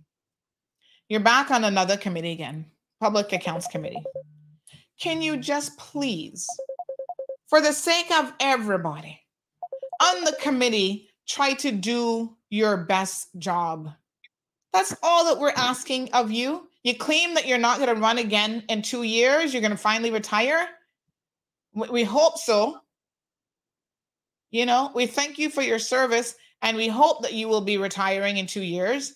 you're 1.09 1.21
back 1.21 1.53
on 1.53 1.63
another 1.63 1.97
committee 1.97 2.33
again, 2.33 2.67
Public 3.01 3.33
Accounts 3.33 3.69
Committee. 3.69 4.03
Can 4.99 5.23
you 5.23 5.37
just 5.37 5.79
please, 5.79 6.47
for 7.47 7.61
the 7.61 7.73
sake 7.73 8.11
of 8.11 8.33
everybody 8.41 9.21
on 10.03 10.25
the 10.25 10.37
committee, 10.41 11.11
try 11.29 11.53
to 11.55 11.71
do 11.71 12.37
your 12.51 12.77
best 12.77 13.29
job? 13.39 13.93
That's 14.73 14.97
all 15.03 15.27
that 15.27 15.39
we're 15.41 15.53
asking 15.57 16.13
of 16.13 16.33
you. 16.33 16.68
You 16.85 16.95
claim 16.95 17.35
that 17.35 17.47
you're 17.47 17.59
not 17.59 17.79
going 17.79 17.95
to 17.95 18.01
run 18.01 18.19
again 18.19 18.65
in 18.69 18.83
two 18.83 19.03
years, 19.03 19.53
you're 19.53 19.63
going 19.63 19.73
to 19.73 19.77
finally 19.77 20.11
retire. 20.11 20.67
We 21.75 22.05
hope 22.05 22.39
so. 22.39 22.79
You 24.51 24.65
know, 24.65 24.91
we 24.95 25.07
thank 25.07 25.39
you 25.39 25.51
for 25.51 25.63
your 25.63 25.79
service 25.79 26.35
and 26.63 26.77
we 26.77 26.89
hope 26.89 27.23
that 27.23 27.35
you 27.35 27.49
will 27.49 27.61
be 27.61 27.77
retiring 27.77 28.39
in 28.39 28.47
two 28.47 28.63
years. 28.63 29.15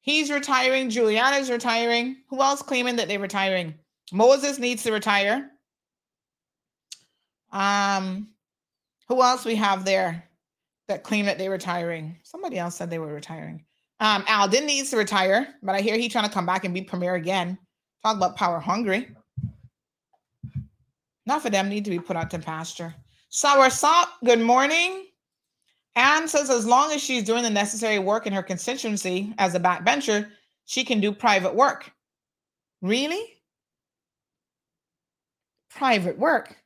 He's 0.00 0.30
retiring. 0.30 0.88
Juliana's 0.88 1.50
retiring. 1.50 2.16
Who 2.30 2.40
else 2.40 2.62
claiming 2.62 2.96
that 2.96 3.08
they're 3.08 3.18
retiring? 3.18 3.74
Moses 4.12 4.58
needs 4.58 4.82
to 4.84 4.92
retire. 4.92 5.50
Um, 7.52 8.28
who 9.08 9.22
else 9.22 9.44
we 9.44 9.56
have 9.56 9.84
there 9.84 10.24
that 10.88 11.02
claim 11.02 11.26
that 11.26 11.36
they're 11.36 11.50
retiring? 11.50 12.18
Somebody 12.22 12.58
else 12.58 12.76
said 12.76 12.90
they 12.90 12.98
were 12.98 13.12
retiring. 13.12 13.64
Um, 14.00 14.24
Alden 14.28 14.64
needs 14.64 14.90
to 14.90 14.96
retire, 14.96 15.54
but 15.62 15.74
I 15.74 15.82
hear 15.82 15.96
he's 15.96 16.10
trying 16.10 16.26
to 16.26 16.32
come 16.32 16.46
back 16.46 16.64
and 16.64 16.72
be 16.72 16.80
premier 16.80 17.14
again. 17.16 17.58
Talk 18.02 18.16
about 18.16 18.36
power 18.36 18.58
hungry. 18.58 19.14
Not 21.26 21.42
for 21.42 21.50
them 21.50 21.68
need 21.68 21.84
to 21.84 21.90
be 21.90 21.98
put 21.98 22.16
out 22.16 22.30
to 22.30 22.38
pasture. 22.38 22.94
Sour 23.28 23.66
Soursop, 23.68 24.06
good 24.24 24.40
morning. 24.40 25.06
Anne 25.96 26.26
says 26.26 26.48
as 26.48 26.66
long 26.66 26.92
as 26.92 27.02
she's 27.02 27.24
doing 27.24 27.42
the 27.42 27.50
necessary 27.50 27.98
work 27.98 28.26
in 28.26 28.32
her 28.32 28.42
constituency 28.42 29.34
as 29.36 29.54
a 29.54 29.60
backbencher, 29.60 30.30
she 30.64 30.82
can 30.82 31.00
do 31.00 31.12
private 31.12 31.54
work. 31.54 31.92
Really? 32.80 33.22
Private 35.68 36.18
work. 36.18 36.56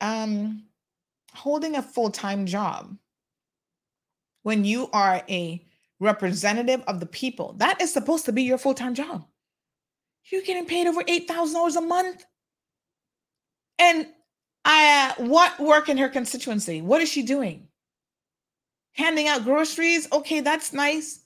Um, 0.00 0.64
holding 1.32 1.76
a 1.76 1.82
full-time 1.82 2.46
job 2.46 2.96
when 4.44 4.64
you 4.64 4.88
are 4.92 5.22
a 5.28 5.66
representative 5.98 6.82
of 6.86 7.00
the 7.00 7.06
people, 7.06 7.54
that 7.54 7.80
is 7.80 7.92
supposed 7.92 8.26
to 8.26 8.32
be 8.32 8.44
your 8.44 8.58
full-time 8.58 8.94
job. 8.94 9.26
You're 10.30 10.42
getting 10.42 10.66
paid 10.66 10.86
over 10.86 11.02
$8,000 11.02 11.76
a 11.76 11.80
month. 11.80 12.24
And 13.78 14.06
uh, 14.64 15.12
what 15.18 15.58
work 15.58 15.88
in 15.88 15.96
her 15.96 16.08
constituency? 16.08 16.80
What 16.80 17.02
is 17.02 17.08
she 17.08 17.22
doing? 17.22 17.68
Handing 18.92 19.28
out 19.28 19.44
groceries? 19.44 20.08
Okay, 20.12 20.40
that's 20.40 20.72
nice. 20.72 21.24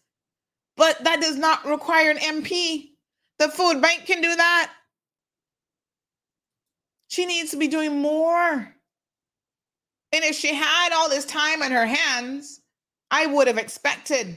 But 0.76 1.02
that 1.04 1.20
does 1.20 1.36
not 1.36 1.66
require 1.66 2.10
an 2.10 2.18
MP. 2.18 2.90
The 3.38 3.48
food 3.48 3.82
bank 3.82 4.06
can 4.06 4.20
do 4.20 4.34
that. 4.34 4.72
She 7.08 7.26
needs 7.26 7.50
to 7.50 7.56
be 7.56 7.68
doing 7.68 8.00
more. 8.00 8.74
And 10.12 10.24
if 10.24 10.36
she 10.36 10.54
had 10.54 10.92
all 10.92 11.08
this 11.08 11.24
time 11.24 11.62
in 11.62 11.72
her 11.72 11.86
hands, 11.86 12.57
I 13.10 13.26
would 13.26 13.46
have 13.46 13.58
expected 13.58 14.36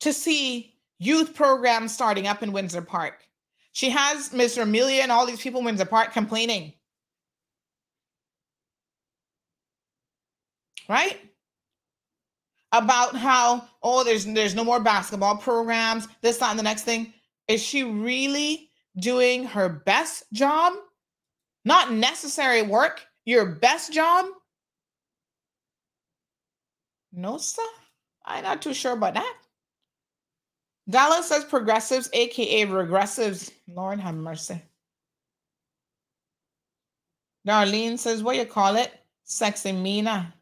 to 0.00 0.12
see 0.12 0.74
youth 0.98 1.34
programs 1.34 1.92
starting 1.92 2.26
up 2.26 2.42
in 2.42 2.52
Windsor 2.52 2.82
Park. 2.82 3.24
She 3.72 3.90
has 3.90 4.30
Mr. 4.30 4.62
Amelia 4.62 5.02
and 5.02 5.12
all 5.12 5.26
these 5.26 5.40
people 5.40 5.60
in 5.60 5.66
Windsor 5.66 5.84
Park 5.84 6.12
complaining. 6.12 6.72
Right? 10.88 11.18
About 12.72 13.16
how, 13.16 13.68
oh, 13.82 14.04
there's 14.04 14.24
there's 14.24 14.54
no 14.54 14.64
more 14.64 14.80
basketball 14.80 15.36
programs, 15.36 16.08
this, 16.22 16.38
that, 16.38 16.50
and 16.50 16.58
the 16.58 16.62
next 16.62 16.82
thing. 16.82 17.12
Is 17.48 17.62
she 17.62 17.82
really 17.82 18.70
doing 18.98 19.44
her 19.44 19.68
best 19.68 20.24
job? 20.32 20.72
Not 21.64 21.92
necessary 21.92 22.62
work, 22.62 23.04
your 23.24 23.46
best 23.46 23.92
job? 23.92 24.26
No, 27.16 27.38
sir. 27.38 27.62
I'm 28.24 28.44
not 28.44 28.62
too 28.62 28.74
sure 28.74 28.92
about 28.92 29.14
that. 29.14 29.36
Dallas 30.88 31.26
says 31.28 31.44
progressives, 31.44 32.10
aka 32.12 32.66
regressives. 32.66 33.50
Lord 33.66 33.98
have 33.98 34.14
mercy. 34.14 34.62
Darlene 37.48 37.98
says, 37.98 38.22
what 38.22 38.36
you 38.36 38.44
call 38.44 38.76
it? 38.76 38.92
Sexy 39.24 39.72
Mina. 39.72 40.34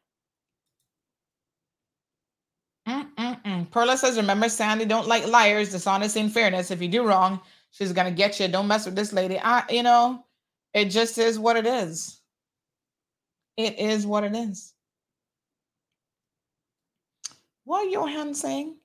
Mm-mm-mm. 2.88 3.70
Perla 3.70 3.96
says, 3.96 4.16
remember, 4.16 4.48
Sandy 4.48 4.84
don't 4.84 5.08
like 5.08 5.26
liars, 5.26 5.70
dishonesty, 5.70 6.20
and 6.20 6.32
fairness. 6.32 6.70
If 6.70 6.82
you 6.82 6.88
do 6.88 7.06
wrong, 7.06 7.40
she's 7.70 7.92
gonna 7.92 8.10
get 8.10 8.38
you. 8.40 8.48
Don't 8.48 8.68
mess 8.68 8.84
with 8.84 8.96
this 8.96 9.12
lady. 9.12 9.38
I, 9.38 9.64
you 9.70 9.82
know, 9.82 10.26
it 10.74 10.86
just 10.86 11.16
is 11.16 11.38
what 11.38 11.56
it 11.56 11.66
is. 11.66 12.20
It 13.56 13.78
is 13.78 14.06
what 14.06 14.24
it 14.24 14.34
is. 14.34 14.73
What 17.64 17.86
are 17.86 17.90
Johan 17.90 18.34
saying? 18.34 18.76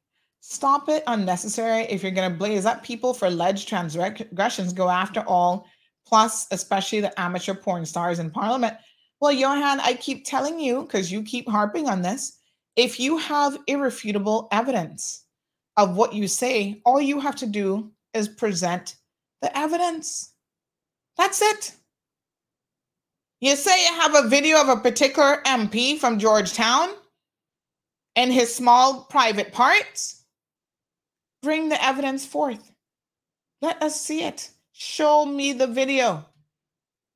Stop 0.41 0.87
it 0.87 1.03
unnecessary. 1.07 1.83
If 1.83 2.01
you're 2.01 2.11
going 2.11 2.31
to 2.31 2.37
blaze 2.37 2.65
up 2.65 2.83
people 2.83 3.13
for 3.13 3.25
alleged 3.25 3.67
transgressions, 3.67 4.73
go 4.73 4.89
after 4.89 5.21
all, 5.21 5.67
plus, 6.07 6.47
especially 6.51 7.01
the 7.01 7.19
amateur 7.19 7.53
porn 7.53 7.85
stars 7.85 8.19
in 8.19 8.31
parliament. 8.31 8.75
Well, 9.19 9.33
Johan, 9.33 9.81
I 9.81 9.95
keep 9.95 10.25
telling 10.25 10.59
you, 10.59 10.83
because 10.83 11.11
you 11.11 11.23
keep 11.23 11.49
harping 11.49 11.89
on 11.89 12.01
this, 12.01 12.39
if 12.77 13.01
you 13.01 13.17
have 13.17 13.59
irrefutable 13.67 14.47
evidence 14.53 15.25
of 15.75 15.97
what 15.97 16.13
you 16.13 16.27
say, 16.27 16.81
all 16.85 17.01
you 17.01 17.19
have 17.19 17.35
to 17.37 17.45
do 17.45 17.91
is 18.13 18.29
present 18.29 18.95
the 19.41 19.55
evidence. 19.57 20.33
That's 21.17 21.41
it. 21.41 21.73
You 23.41 23.57
say 23.57 23.85
you 23.85 23.99
have 23.99 24.15
a 24.15 24.29
video 24.29 24.61
of 24.61 24.69
a 24.69 24.77
particular 24.77 25.41
MP 25.45 25.99
from 25.99 26.17
Georgetown 26.17 26.91
and 28.15 28.31
his 28.33 28.53
small 28.53 29.05
private 29.09 29.51
parts. 29.51 30.23
Bring 31.41 31.69
the 31.69 31.83
evidence 31.83 32.25
forth. 32.25 32.71
Let 33.61 33.81
us 33.81 33.99
see 33.99 34.23
it. 34.23 34.49
Show 34.73 35.25
me 35.25 35.53
the 35.53 35.67
video. 35.67 36.25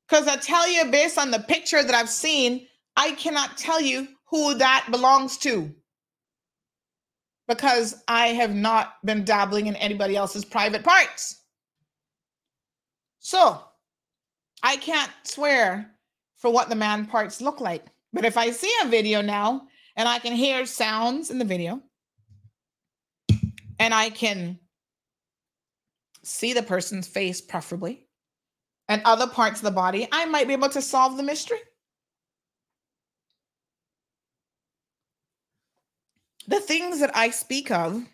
Because 0.08 0.28
I 0.28 0.36
tell 0.36 0.68
you, 0.70 0.90
based 0.90 1.18
on 1.18 1.30
the 1.30 1.38
picture 1.38 1.82
that 1.82 1.94
I've 1.94 2.10
seen, 2.10 2.66
I 2.96 3.12
cannot 3.12 3.56
tell 3.56 3.80
you 3.80 4.08
who 4.26 4.54
that 4.54 4.86
belongs 4.90 5.38
to. 5.38 5.74
Because 7.48 8.02
I 8.08 8.28
have 8.28 8.54
not 8.54 8.94
been 9.04 9.24
dabbling 9.24 9.66
in 9.66 9.76
anybody 9.76 10.16
else's 10.16 10.44
private 10.44 10.82
parts. 10.82 11.42
So 13.18 13.60
I 14.62 14.76
can't 14.76 15.10
swear 15.24 15.90
for 16.36 16.50
what 16.50 16.68
the 16.68 16.74
man 16.74 17.06
parts 17.06 17.40
look 17.40 17.60
like. 17.60 17.86
But 18.12 18.24
if 18.24 18.36
I 18.36 18.50
see 18.50 18.72
a 18.82 18.88
video 18.88 19.20
now 19.20 19.68
and 19.96 20.08
I 20.08 20.18
can 20.18 20.32
hear 20.32 20.66
sounds 20.66 21.30
in 21.30 21.38
the 21.38 21.44
video 21.44 21.80
and 23.78 23.94
I 23.94 24.10
can 24.10 24.58
see 26.22 26.52
the 26.52 26.62
person's 26.62 27.06
face, 27.06 27.40
preferably, 27.40 28.06
and 28.88 29.02
other 29.04 29.26
parts 29.26 29.60
of 29.60 29.64
the 29.64 29.70
body, 29.70 30.08
I 30.10 30.24
might 30.26 30.46
be 30.46 30.52
able 30.52 30.68
to 30.70 30.82
solve 30.82 31.16
the 31.16 31.22
mystery. 31.22 31.58
The 36.46 36.60
things 36.60 37.00
that 37.00 37.16
I 37.16 37.30
speak 37.30 37.70
of, 37.70 38.04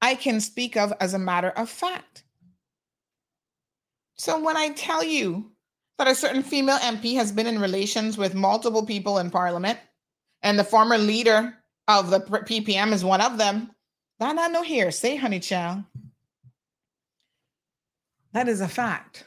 I 0.00 0.14
can 0.14 0.40
speak 0.40 0.76
of 0.76 0.92
as 1.00 1.14
a 1.14 1.18
matter 1.18 1.50
of 1.50 1.68
fact. 1.68 2.24
So 4.16 4.42
when 4.42 4.56
I 4.56 4.70
tell 4.70 5.04
you 5.04 5.52
that 5.98 6.08
a 6.08 6.14
certain 6.14 6.42
female 6.42 6.78
MP 6.78 7.16
has 7.16 7.32
been 7.32 7.46
in 7.46 7.60
relations 7.60 8.16
with 8.16 8.34
multiple 8.34 8.84
people 8.84 9.18
in 9.18 9.30
parliament, 9.30 9.78
and 10.46 10.56
the 10.56 10.64
former 10.64 10.96
leader 10.96 11.56
of 11.88 12.10
the 12.10 12.20
PPM 12.20 12.92
is 12.92 13.04
one 13.04 13.20
of 13.20 13.36
them. 13.36 13.68
That 14.20 14.36
not 14.36 14.52
no 14.52 14.62
here. 14.62 14.92
Say, 14.92 15.16
honey 15.16 15.40
child. 15.40 15.82
That 18.32 18.46
is 18.48 18.60
a 18.60 18.68
fact. 18.68 19.24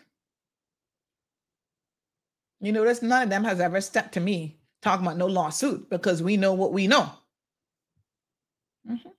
You 2.61 2.71
notice 2.71 3.01
none 3.01 3.23
of 3.23 3.29
them 3.29 3.43
has 3.43 3.59
ever 3.59 3.81
stepped 3.81 4.13
to 4.13 4.21
me 4.21 4.59
talking 4.81 5.05
about 5.05 5.17
no 5.17 5.25
lawsuit 5.27 5.89
because 5.89 6.23
we 6.23 6.37
know 6.37 6.53
what 6.53 6.71
we 6.71 6.87
know. 6.87 7.11
Mm-hmm. 8.89 9.09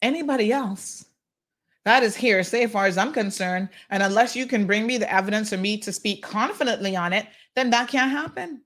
Anybody 0.00 0.52
else 0.52 1.04
that 1.84 2.02
is 2.02 2.16
hearsay 2.16 2.64
as 2.64 2.72
far 2.72 2.86
as 2.86 2.96
I'm 2.96 3.12
concerned. 3.12 3.68
And 3.90 4.02
unless 4.02 4.34
you 4.34 4.46
can 4.46 4.66
bring 4.66 4.86
me 4.86 4.96
the 4.96 5.12
evidence 5.12 5.50
for 5.50 5.58
me 5.58 5.76
to 5.78 5.92
speak 5.92 6.22
confidently 6.22 6.96
on 6.96 7.12
it, 7.12 7.26
then 7.56 7.68
that 7.70 7.88
can't 7.88 8.10
happen. 8.10 8.62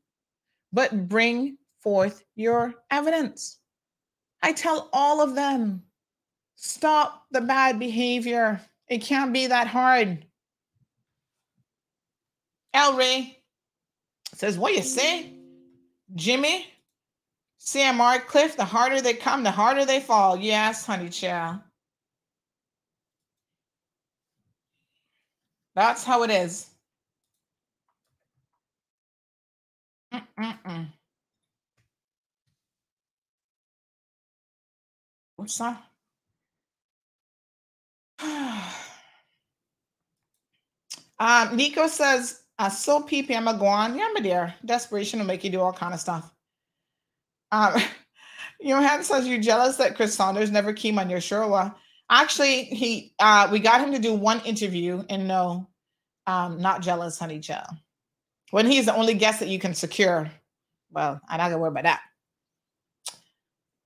But 0.72 1.08
bring 1.08 1.58
forth 1.80 2.24
your 2.34 2.74
evidence. 2.90 3.58
I 4.42 4.52
tell 4.52 4.88
all 4.92 5.20
of 5.20 5.34
them 5.34 5.82
stop 6.56 7.24
the 7.30 7.40
bad 7.40 7.78
behavior. 7.78 8.60
It 8.88 8.98
can't 8.98 9.32
be 9.32 9.46
that 9.46 9.66
hard. 9.66 10.24
El 12.74 12.96
Ray 12.96 13.38
says, 14.34 14.58
What 14.58 14.74
you 14.74 14.82
say? 14.82 15.32
Jimmy, 16.14 16.66
CMR 17.60 18.24
Cliff, 18.26 18.56
the 18.56 18.64
harder 18.64 19.00
they 19.00 19.14
come, 19.14 19.42
the 19.42 19.50
harder 19.50 19.84
they 19.84 20.00
fall. 20.00 20.36
Yes, 20.36 20.86
honey 20.86 21.08
child. 21.08 21.60
That's 25.74 26.02
how 26.02 26.22
it 26.22 26.30
is. 26.30 26.66
Mm-mm-mm. 30.14 30.88
What's 35.36 35.58
that? 35.58 35.82
um, 41.18 41.56
Nico 41.56 41.86
says, 41.88 42.42
uh, 42.58 42.70
so 42.70 43.02
PPM 43.02 43.54
a 43.54 43.58
go 43.58 43.66
on. 43.66 43.96
Yeah, 43.96 44.08
my 44.14 44.20
dear. 44.20 44.54
Desperation 44.64 45.20
will 45.20 45.26
make 45.26 45.44
you 45.44 45.50
do 45.50 45.60
all 45.60 45.72
kind 45.72 45.94
of 45.94 46.00
stuff. 46.00 46.30
Um, 47.52 47.80
Johan 48.60 49.04
says, 49.04 49.26
you're 49.28 49.40
jealous 49.40 49.76
that 49.76 49.96
Chris 49.96 50.14
Saunders 50.14 50.50
never 50.50 50.72
came 50.72 50.98
on 50.98 51.10
your 51.10 51.20
show? 51.20 51.48
Well, 51.48 51.78
Actually, 52.10 52.64
he 52.64 53.12
uh 53.18 53.48
we 53.52 53.58
got 53.58 53.80
him 53.80 53.92
to 53.92 53.98
do 53.98 54.14
one 54.14 54.40
interview 54.40 55.04
and 55.10 55.28
no, 55.28 55.68
um, 56.26 56.60
not 56.60 56.82
jealous, 56.82 57.18
honey 57.18 57.40
child. 57.40 57.68
When 58.50 58.66
he's 58.66 58.86
the 58.86 58.94
only 58.94 59.14
guest 59.14 59.40
that 59.40 59.48
you 59.48 59.58
can 59.58 59.74
secure. 59.74 60.30
Well, 60.90 61.20
I'm 61.28 61.38
not 61.38 61.50
gonna 61.50 61.58
worry 61.58 61.68
about 61.68 61.84
that. 61.84 62.00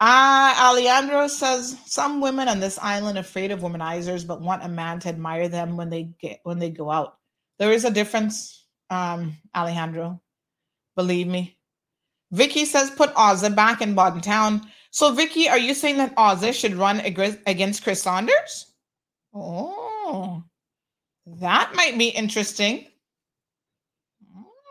Uh, 0.00 0.54
Alejandro 0.58 1.28
says 1.28 1.76
some 1.86 2.20
women 2.20 2.48
on 2.48 2.58
this 2.58 2.76
island 2.78 3.18
afraid 3.18 3.52
of 3.52 3.60
womanizers, 3.60 4.26
but 4.26 4.40
want 4.40 4.64
a 4.64 4.68
man 4.68 4.98
to 5.00 5.08
admire 5.08 5.48
them 5.48 5.76
when 5.76 5.90
they 5.90 6.10
get 6.20 6.40
when 6.42 6.58
they 6.58 6.70
go 6.70 6.90
out. 6.90 7.18
There 7.58 7.72
is 7.72 7.84
a 7.84 7.90
difference, 7.90 8.66
um, 8.90 9.36
Alejandro. 9.54 10.20
Believe 10.96 11.28
me. 11.28 11.56
Vicky 12.32 12.64
says 12.64 12.90
put 12.90 13.14
Ozzy 13.14 13.54
back 13.54 13.80
in 13.80 13.94
Bodden 13.94 14.22
Town. 14.22 14.66
So, 14.90 15.12
Vicky, 15.12 15.48
are 15.48 15.58
you 15.58 15.72
saying 15.72 15.98
that 15.98 16.16
Ozzy 16.16 16.52
should 16.52 16.74
run 16.74 17.00
against 17.00 17.84
Chris 17.84 18.02
Saunders? 18.02 18.74
Oh, 19.32 20.42
that 21.26 21.72
might 21.74 21.96
be 21.96 22.08
interesting. 22.08 22.88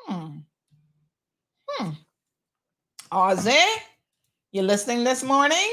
Hmm. 0.08 0.40
hmm. 1.70 1.90
Ozzy, 3.14 3.59
you 4.53 4.61
listening 4.61 5.03
this 5.03 5.22
morning? 5.22 5.69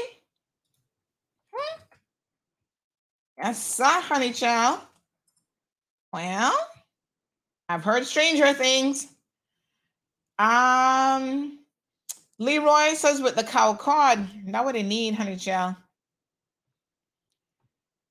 Yes, 3.37 3.63
sir, 3.65 3.85
honey 3.85 4.33
child. 4.33 4.81
Well, 6.11 6.53
I've 7.69 7.85
heard 7.85 8.05
stranger 8.05 8.53
things. 8.53 9.07
Um, 10.37 11.59
Leroy 12.39 12.95
says 12.95 13.21
with 13.21 13.35
the 13.35 13.43
cow 13.43 13.73
card, 13.73 14.19
not 14.45 14.65
what 14.65 14.73
they 14.73 14.83
need, 14.83 15.15
honey 15.15 15.37
child. 15.37 15.75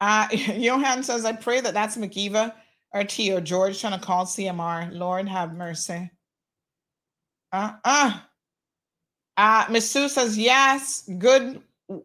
Uh, 0.00 0.28
Johan 0.32 1.02
says, 1.02 1.26
I 1.26 1.32
pray 1.32 1.60
that 1.60 1.74
that's 1.74 1.98
McKeeva 1.98 2.54
or 2.94 3.04
T 3.04 3.30
or 3.34 3.42
George 3.42 3.78
trying 3.78 3.98
to 3.98 4.06
call 4.06 4.24
CMR. 4.24 4.90
Lord 4.92 5.28
have 5.28 5.52
mercy. 5.54 6.10
Uh 7.52 7.74
uh. 7.84 8.20
Uh, 9.38 9.64
Miss 9.70 9.88
Sue 9.88 10.08
says, 10.08 10.36
yes, 10.36 11.08
good, 11.16 11.62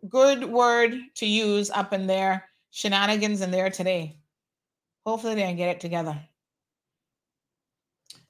good 0.08 0.46
word 0.46 0.94
to 1.16 1.26
use 1.26 1.72
up 1.72 1.92
in 1.92 2.06
there. 2.06 2.48
Shenanigans 2.70 3.42
in 3.42 3.50
there 3.50 3.72
today. 3.72 4.20
Hopefully 5.04 5.34
they 5.34 5.42
can 5.42 5.56
get 5.56 5.70
it 5.70 5.80
together. 5.80 6.16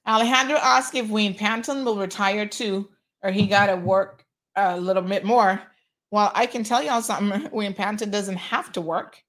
Alejandro 0.08 0.58
asked 0.58 0.96
if 0.96 1.10
Wayne 1.10 1.36
Panton 1.36 1.84
will 1.84 1.98
retire 1.98 2.46
too 2.46 2.90
or 3.22 3.32
he 3.32 3.46
got 3.46 3.66
to 3.66 3.76
work 3.76 4.26
a 4.56 4.80
little 4.80 5.04
bit 5.04 5.26
more. 5.26 5.62
Well, 6.10 6.32
I 6.34 6.46
can 6.46 6.64
tell 6.64 6.82
y'all 6.82 7.02
something. 7.02 7.50
Wayne 7.52 7.74
Panton 7.74 8.10
doesn't 8.10 8.38
have 8.38 8.72
to 8.72 8.82
work. 8.82 9.22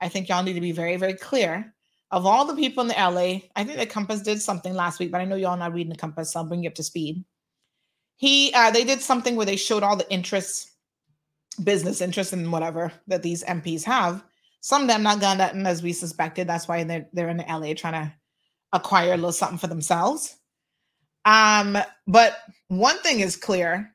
I 0.00 0.08
think 0.08 0.28
y'all 0.28 0.44
need 0.44 0.54
to 0.54 0.60
be 0.60 0.72
very, 0.72 0.96
very 0.96 1.14
clear. 1.14 1.74
Of 2.12 2.26
all 2.26 2.44
the 2.44 2.54
people 2.54 2.82
in 2.82 2.88
the 2.88 2.94
LA, 2.94 3.48
I 3.56 3.64
think 3.64 3.78
the 3.78 3.86
Compass 3.86 4.20
did 4.20 4.40
something 4.40 4.74
last 4.74 5.00
week, 5.00 5.10
but 5.10 5.20
I 5.20 5.24
know 5.24 5.36
y'all 5.36 5.56
not 5.56 5.74
reading 5.74 5.92
the 5.92 5.98
Compass, 5.98 6.32
so 6.32 6.40
I'll 6.40 6.46
bring 6.46 6.62
you 6.62 6.68
up 6.68 6.74
to 6.76 6.84
speed. 6.84 7.24
He, 8.20 8.52
uh, 8.52 8.70
they 8.70 8.84
did 8.84 9.00
something 9.00 9.34
where 9.34 9.46
they 9.46 9.56
showed 9.56 9.82
all 9.82 9.96
the 9.96 10.10
interests, 10.12 10.72
business 11.64 12.02
interests, 12.02 12.34
and 12.34 12.52
whatever 12.52 12.92
that 13.06 13.22
these 13.22 13.42
MPs 13.44 13.82
have. 13.84 14.22
Some 14.60 14.82
of 14.82 14.88
them 14.88 15.02
not 15.02 15.22
gotten 15.22 15.66
as 15.66 15.82
we 15.82 15.94
suspected. 15.94 16.46
That's 16.46 16.68
why 16.68 16.84
they're 16.84 17.08
they're 17.14 17.30
in 17.30 17.38
LA 17.38 17.72
trying 17.72 17.94
to 17.94 18.12
acquire 18.74 19.14
a 19.14 19.16
little 19.16 19.32
something 19.32 19.56
for 19.56 19.68
themselves. 19.68 20.36
Um, 21.24 21.78
but 22.06 22.36
one 22.68 22.98
thing 22.98 23.20
is 23.20 23.36
clear. 23.36 23.90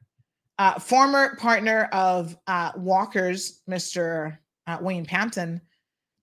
Uh, 0.58 0.80
former 0.80 1.36
partner 1.36 1.88
of 1.94 2.36
uh, 2.48 2.72
Walker's, 2.78 3.62
Mr. 3.70 4.36
Uh, 4.66 4.80
Wayne 4.82 5.06
Panton, 5.06 5.62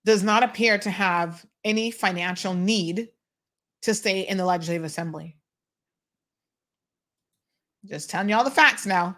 does 0.03 0.23
not 0.23 0.43
appear 0.43 0.77
to 0.77 0.91
have 0.91 1.45
any 1.63 1.89
financial 1.89 2.53
need 2.53 3.07
to 3.83 3.93
stay 3.93 4.27
in 4.27 4.35
the 4.35 4.45
Legislative 4.45 4.83
Assembly. 4.83 5.37
Just 7.85 8.09
telling 8.09 8.29
you 8.29 8.35
all 8.35 8.43
the 8.43 8.51
facts 8.51 8.85
now. 8.85 9.15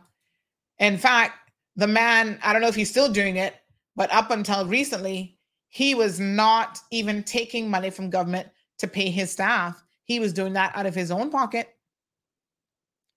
In 0.79 0.97
fact, 0.97 1.51
the 1.75 1.87
man, 1.87 2.39
I 2.43 2.51
don't 2.51 2.61
know 2.61 2.67
if 2.67 2.75
he's 2.75 2.89
still 2.89 3.11
doing 3.11 3.35
it, 3.35 3.55
but 3.95 4.11
up 4.11 4.31
until 4.31 4.65
recently, 4.65 5.37
he 5.69 5.93
was 5.93 6.19
not 6.19 6.79
even 6.91 7.23
taking 7.23 7.69
money 7.69 7.89
from 7.89 8.09
government 8.09 8.47
to 8.79 8.87
pay 8.87 9.09
his 9.09 9.31
staff. 9.31 9.83
He 10.03 10.19
was 10.19 10.33
doing 10.33 10.53
that 10.53 10.75
out 10.75 10.85
of 10.85 10.95
his 10.95 11.11
own 11.11 11.29
pocket. 11.29 11.75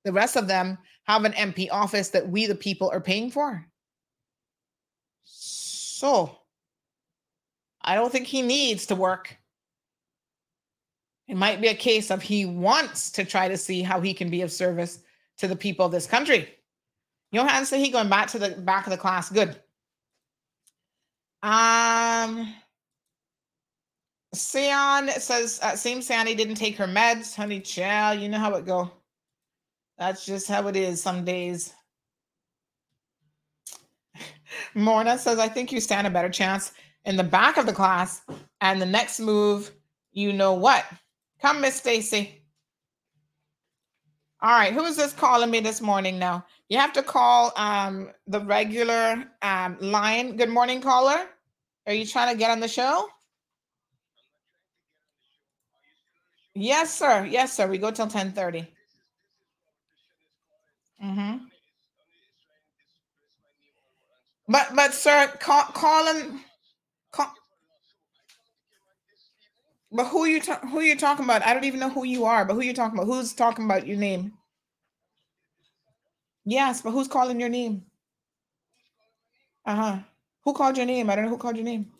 The 0.05 0.13
rest 0.13 0.37
of 0.37 0.49
them 0.49 0.79
have 1.05 1.25
an 1.25 1.33
MP 1.33 1.69
office 1.71 2.11
that 2.11 2.29
we, 2.29 2.47
the 2.47 2.55
people, 2.55 2.91
are 2.91 3.01
paying 3.01 3.31
for. 3.31 3.65
So 5.25 6.39
I 7.83 7.95
don't 7.95 8.13
think 8.13 8.27
he 8.27 8.43
needs 8.43 8.87
to 8.87 8.95
work. 8.95 9.37
It 11.27 11.37
might 11.37 11.61
be 11.61 11.69
a 11.69 11.75
case 11.75 12.11
of 12.11 12.23
he 12.23 12.47
wants 12.47 13.11
to 13.13 13.25
try 13.25 13.49
to 13.49 13.57
see 13.57 13.83
how 13.83 14.01
he 14.01 14.15
can 14.15 14.31
be 14.31 14.43
of 14.43 14.51
service 14.51 15.01
to 15.39 15.49
the 15.49 15.57
people 15.57 15.87
of 15.87 15.93
this 15.93 16.07
country. 16.07 16.49
Johan 17.33 17.67
said 17.67 17.81
he 17.81 17.91
going 17.91 18.09
back 18.09 18.29
to 18.29 18.39
the 18.39 18.51
back 18.51 18.87
of 18.87 18.91
the 18.91 18.97
class. 18.97 19.31
Good. 19.31 19.57
Um, 21.43 22.55
Sion 24.35 25.09
says 25.21 25.61
uh, 25.63 25.77
same 25.77 26.03
Sandy 26.03 26.35
didn't 26.35 26.57
take 26.57 26.77
her 26.77 26.87
meds, 26.87 27.35
honey. 27.35 27.61
Child, 27.61 28.21
you 28.21 28.29
know 28.29 28.39
how 28.39 28.55
it 28.55 28.67
go. 28.67 28.91
That's 29.99 30.25
just 30.25 30.49
how 30.49 30.67
it 30.69 30.77
is 30.77 31.03
some 31.03 31.25
days. 31.25 31.73
Morna 34.75 35.19
says, 35.19 35.39
I 35.39 35.49
think 35.49 35.73
you 35.73 35.81
stand 35.81 36.07
a 36.07 36.11
better 36.11 36.29
chance 36.29 36.73
in 37.05 37.17
the 37.17 37.25
back 37.25 37.57
of 37.57 37.67
the 37.67 37.73
class. 37.73 38.23
And 38.61 38.81
the 38.81 38.87
next 38.87 39.21
move, 39.21 39.73
you 40.13 40.33
know 40.33 40.55
what? 40.55 40.85
Come, 41.41 41.61
Miss 41.61 41.77
Stacy. 41.77 42.38
All 44.41 44.51
right, 44.51 44.73
who 44.73 44.85
is 44.85 44.97
this 44.97 45.13
calling 45.13 45.51
me 45.51 45.59
this 45.59 45.81
morning 45.81 46.17
now? 46.19 46.45
You 46.69 46.79
have 46.79 46.93
to 46.93 47.03
call 47.03 47.53
um, 47.57 48.11
the 48.29 48.41
regular 48.41 49.25
um, 49.43 49.77
line. 49.81 50.37
Good 50.37 50.49
morning, 50.49 50.81
caller. 50.81 51.27
Are 51.89 51.93
you 51.93 52.07
trying 52.07 52.33
to 52.33 52.39
get 52.39 52.51
on 52.51 52.61
the 52.61 52.69
show? 52.69 53.09
Yes, 56.55 56.95
sir. 56.95 57.27
Yes, 57.29 57.53
sir. 57.53 57.67
We 57.67 57.79
go 57.79 57.91
till 57.91 58.05
1030. 58.07 58.69
Mm-hmm. 61.05 61.45
But 64.49 64.69
but 64.75 64.95
sir, 64.95 65.33
call 65.41 65.65
call 65.65 66.07
him. 66.15 66.41
Call, 67.13 67.33
but 69.93 70.07
who 70.07 70.27
you 70.27 70.41
ta- 70.41 70.61
who 70.71 70.81
you 70.81 70.97
talking 70.97 71.25
about? 71.25 71.43
I 71.43 71.55
don't 71.55 71.65
even 71.65 71.81
know 71.81 71.91
who 71.91 72.05
you 72.05 72.25
are. 72.25 72.45
But 72.45 72.55
who 72.55 72.61
you 72.61 72.75
talking 72.75 72.99
about? 72.99 73.07
Who's 73.07 73.33
talking 73.33 73.65
about 73.65 73.87
your 73.87 73.97
name? 73.97 74.33
Yes, 76.45 76.83
but 76.83 76.93
who's 76.93 77.09
calling 77.09 77.41
your 77.41 77.49
name? 77.49 77.85
Uh 79.67 79.75
huh. 79.77 79.99
Who 80.45 80.55
called 80.55 80.77
your 80.77 80.87
name? 80.87 81.11
I 81.11 81.17
don't 81.17 81.25
know 81.25 81.31
who 81.31 81.39
called 81.39 81.57
your 81.57 81.65
name. 81.65 81.91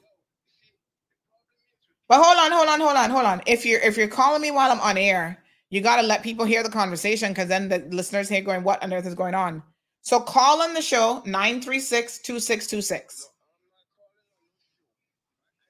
But 2.09 2.23
hold 2.23 2.39
on, 2.39 2.51
hold 2.53 2.69
on, 2.69 2.81
hold 2.81 2.97
on, 2.97 3.11
hold 3.11 3.27
on. 3.27 3.43
If 3.47 3.67
you're 3.67 3.81
if 3.81 3.97
you're 3.97 4.09
calling 4.09 4.41
me 4.41 4.51
while 4.51 4.71
I'm 4.71 4.81
on 4.81 4.97
air, 4.97 5.39
you 5.71 5.83
got 5.83 5.97
to 6.01 6.07
let 6.07 6.23
people 6.23 6.47
hear 6.47 6.63
the 6.63 6.71
conversation 6.71 7.31
because 7.33 7.49
then 7.49 7.69
the 7.69 7.87
listeners 7.91 8.29
here 8.29 8.41
going, 8.41 8.65
"What 8.65 8.83
on 8.83 8.93
earth 8.93 9.07
is 9.07 9.15
going 9.15 9.35
on?" 9.35 9.63
So 10.03 10.19
call 10.19 10.63
on 10.63 10.73
the 10.73 10.81
show 10.81 11.23
936-2626. 11.27 13.25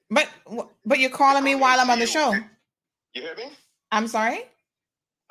But 0.09 0.29
but 0.85 0.99
you're 0.99 1.09
calling 1.09 1.43
me 1.43 1.55
while 1.55 1.79
I'm 1.79 1.89
on 1.89 1.99
the 1.99 2.07
show. 2.07 2.33
You 3.13 3.21
hear 3.21 3.35
me? 3.35 3.51
I'm 3.91 4.07
sorry. 4.07 4.43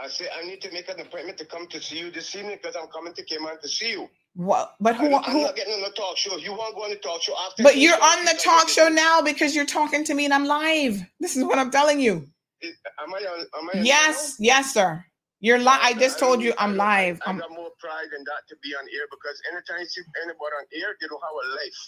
I 0.01 0.07
say 0.09 0.27
I 0.33 0.47
need 0.47 0.61
to 0.63 0.73
make 0.73 0.89
an 0.89 1.01
appointment 1.01 1.39
to 1.39 1.45
come 1.45 1.67
to 1.69 1.81
see 1.81 1.99
you 1.99 2.11
this 2.11 2.35
evening 2.37 2.59
because 2.63 2.77
I'm 2.77 2.89
coming 2.89 3.13
to 3.15 3.23
Cayman 3.25 3.61
to 3.61 3.69
see 3.69 3.91
you. 3.91 4.09
What? 4.35 4.77
But 4.79 4.95
who? 4.95 5.07
I, 5.07 5.17
am 5.17 5.33
who 5.33 5.43
not 5.43 5.57
getting 5.57 5.75
on 5.75 5.81
the 5.81 5.91
talk 5.91 6.17
show. 6.17 6.37
If 6.37 6.45
you 6.45 6.53
want 6.53 6.71
to 6.71 6.77
go 6.77 6.85
on 6.85 6.91
the 6.91 6.97
talk 6.97 7.21
show 7.21 7.35
after. 7.47 7.65
but 7.65 7.77
you're 7.77 8.01
on 8.01 8.25
the 8.25 8.39
talk 8.41 8.69
show 8.69 8.89
now 8.89 9.21
because 9.21 9.57
you're 9.57 9.67
talking 9.67 10.05
to 10.05 10.15
me 10.15 10.25
and 10.25 10.33
I'm 10.33 10.45
live. 10.45 11.03
This 11.19 11.37
is 11.37 11.43
what 11.43 11.59
I'm 11.59 11.73
telling 11.73 11.99
you. 11.99 12.29
Am 12.63 13.15
I? 13.15 13.19
Am 13.59 13.71
I 13.75 13.81
Yes, 13.81 14.37
yes, 14.39 14.73
sir. 14.73 15.05
You're 15.41 15.59
live. 15.59 15.81
I 15.83 15.95
just 15.95 16.19
told 16.19 16.43
you 16.43 16.53
I'm 16.59 16.77
live. 16.77 17.21
I 17.27 17.31
I'm- 17.31 17.39
got 17.39 17.51
more 17.51 17.71
pride 17.81 18.07
than 18.13 18.23
that 18.25 18.43
to 18.49 18.57
be 18.63 18.75
on 18.75 18.85
air 18.95 19.07
because 19.11 19.41
anytime 19.51 19.81
you 19.81 19.87
see 19.87 20.03
anybody 20.23 20.55
on 20.59 20.67
air, 20.75 20.97
they 21.01 21.07
don't 21.07 21.23
have 21.23 21.35
a 21.35 21.47
life. 21.55 21.81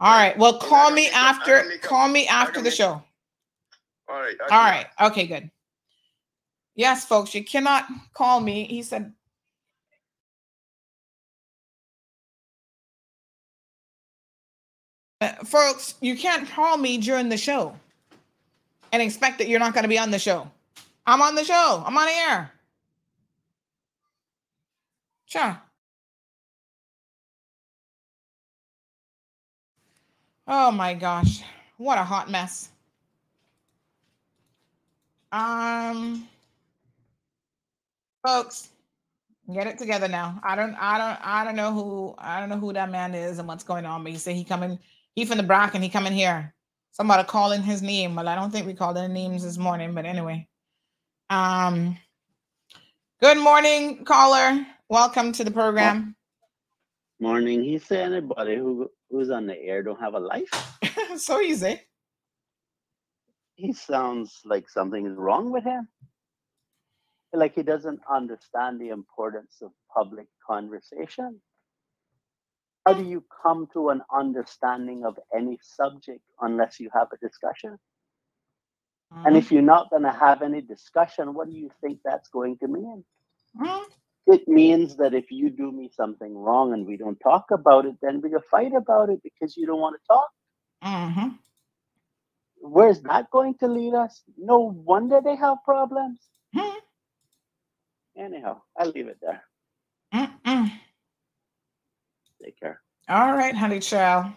All 0.00 0.12
right. 0.12 0.36
Well, 0.38 0.58
call 0.58 0.90
me 0.90 1.08
after. 1.08 1.64
Call 1.82 2.08
me 2.08 2.26
after 2.28 2.62
the 2.62 2.70
show. 2.70 3.02
All 4.08 4.20
right. 4.20 4.36
All 4.40 4.48
right. 4.48 4.86
Okay. 5.00 5.26
Good. 5.26 5.50
Yes, 6.76 7.04
folks. 7.04 7.34
You 7.34 7.44
cannot 7.44 7.86
call 8.14 8.40
me. 8.40 8.64
He 8.64 8.82
said. 8.82 9.12
Uh, 15.20 15.32
folks, 15.44 15.96
you 16.00 16.16
can't 16.16 16.48
call 16.48 16.76
me 16.76 16.96
during 16.96 17.28
the 17.28 17.36
show 17.36 17.74
and 18.92 19.02
expect 19.02 19.38
that 19.38 19.48
you're 19.48 19.58
not 19.58 19.74
going 19.74 19.82
to 19.82 19.88
be 19.88 19.98
on 19.98 20.12
the 20.12 20.18
show. 20.18 20.48
I'm 21.06 21.20
on 21.20 21.34
the 21.34 21.42
show. 21.42 21.82
I'm 21.84 21.98
on 21.98 22.08
air. 22.08 22.52
Sure. 25.26 25.60
Oh 30.50 30.70
my 30.70 30.94
gosh. 30.94 31.42
What 31.76 31.98
a 31.98 32.04
hot 32.04 32.30
mess. 32.30 32.70
Um 35.30 36.26
folks, 38.26 38.70
get 39.52 39.66
it 39.66 39.76
together 39.78 40.08
now. 40.08 40.40
I 40.42 40.56
don't 40.56 40.74
I 40.80 40.96
don't 40.96 41.26
I 41.26 41.44
don't 41.44 41.54
know 41.54 41.70
who 41.72 42.14
I 42.16 42.40
don't 42.40 42.48
know 42.48 42.56
who 42.56 42.72
that 42.72 42.90
man 42.90 43.14
is 43.14 43.38
and 43.38 43.46
what's 43.46 43.62
going 43.62 43.84
on, 43.84 44.02
but 44.02 44.10
he 44.10 44.16
said 44.18 44.36
he 44.36 44.44
coming 44.44 44.78
he 45.14 45.26
from 45.26 45.36
the 45.36 45.42
Brac 45.42 45.74
and 45.74 45.84
he 45.84 45.90
coming 45.90 46.14
here. 46.14 46.54
Somebody 46.92 47.24
calling 47.24 47.60
his 47.60 47.82
name. 47.82 48.14
Well, 48.14 48.26
I 48.26 48.34
don't 48.34 48.50
think 48.50 48.66
we 48.66 48.72
called 48.72 48.96
any 48.96 49.12
names 49.12 49.44
this 49.44 49.58
morning, 49.58 49.92
but 49.92 50.06
anyway. 50.06 50.48
Um 51.28 51.98
good 53.20 53.36
morning, 53.36 54.02
caller. 54.06 54.66
Welcome 54.88 55.32
to 55.32 55.44
the 55.44 55.50
program. 55.50 56.16
Morning. 57.20 57.62
He 57.62 57.78
said 57.78 58.12
anybody 58.12 58.56
who 58.56 58.90
who's 59.10 59.30
on 59.30 59.46
the 59.46 59.56
air 59.56 59.82
don't 59.82 60.00
have 60.00 60.14
a 60.14 60.20
life. 60.20 60.50
so 61.16 61.40
easy. 61.40 61.80
He 63.54 63.72
sounds 63.72 64.40
like 64.44 64.68
something 64.68 65.06
is 65.06 65.16
wrong 65.16 65.50
with 65.50 65.64
him. 65.64 65.88
Like 67.32 67.54
he 67.54 67.62
doesn't 67.62 68.00
understand 68.10 68.80
the 68.80 68.88
importance 68.88 69.56
of 69.62 69.72
public 69.92 70.26
conversation. 70.46 71.40
How 72.86 72.94
do 72.94 73.04
you 73.04 73.22
come 73.42 73.68
to 73.74 73.90
an 73.90 74.00
understanding 74.14 75.04
of 75.04 75.18
any 75.36 75.58
subject 75.60 76.22
unless 76.40 76.80
you 76.80 76.88
have 76.94 77.08
a 77.12 77.18
discussion? 77.18 77.78
And 79.10 79.36
if 79.36 79.46
mm-hmm. 79.46 79.54
you're 79.54 79.62
not 79.62 79.90
going 79.90 80.02
to 80.02 80.12
have 80.12 80.42
any 80.42 80.60
discussion, 80.60 81.34
what 81.34 81.50
do 81.50 81.56
you 81.56 81.70
think 81.80 82.00
that's 82.04 82.28
going 82.28 82.58
to 82.58 82.68
mean? 82.68 83.04
Mm-hmm. 83.60 83.84
It 84.30 84.46
means 84.46 84.96
that 84.96 85.14
if 85.14 85.30
you 85.30 85.48
do 85.48 85.72
me 85.72 85.90
something 85.96 86.36
wrong 86.36 86.74
and 86.74 86.86
we 86.86 86.98
don't 86.98 87.18
talk 87.20 87.46
about 87.50 87.86
it, 87.86 87.94
then 88.02 88.20
we'll 88.22 88.42
fight 88.50 88.74
about 88.76 89.08
it 89.08 89.22
because 89.22 89.56
you 89.56 89.66
don't 89.66 89.80
want 89.80 89.96
to 89.96 90.06
talk. 90.06 90.28
Mm-hmm. 90.84 91.28
Where's 92.60 93.00
that 93.02 93.30
going 93.30 93.54
to 93.60 93.68
lead 93.68 93.94
us? 93.94 94.22
No 94.36 94.58
wonder 94.58 95.22
they 95.24 95.34
have 95.36 95.64
problems. 95.64 96.20
Anyhow, 98.18 98.60
I'll 98.76 98.90
leave 98.90 99.08
it 99.08 99.18
there. 99.22 99.42
Mm-mm. 100.12 100.72
Take 102.42 102.60
care. 102.60 102.82
All 103.08 103.34
right, 103.34 103.54
honey 103.54 103.80
child. 103.80 104.32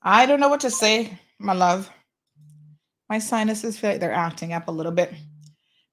I 0.00 0.24
don't 0.24 0.40
know 0.40 0.48
what 0.48 0.60
to 0.60 0.70
say, 0.70 1.18
my 1.38 1.52
love. 1.52 1.90
My 3.10 3.18
sinuses 3.18 3.78
feel 3.78 3.90
like 3.90 4.00
they're 4.00 4.12
acting 4.12 4.54
up 4.54 4.68
a 4.68 4.72
little 4.72 4.92
bit. 4.92 5.12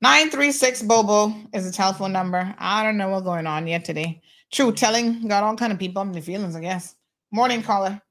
936 0.02 0.84
Bobo 0.84 1.34
is 1.54 1.66
the 1.66 1.72
telephone 1.72 2.12
number. 2.12 2.54
I 2.60 2.84
don't 2.84 2.98
know 2.98 3.10
what's 3.10 3.24
going 3.24 3.48
on 3.48 3.66
yet 3.66 3.86
today. 3.86 4.22
True 4.52 4.74
telling, 4.74 5.28
got 5.28 5.44
all 5.44 5.56
kind 5.56 5.72
of 5.72 5.80
people 5.80 6.02
in 6.02 6.12
the 6.12 6.22
feelings, 6.22 6.56
I 6.56 6.60
guess. 6.60 6.96
Morning 7.32 7.64
caller. 7.64 8.02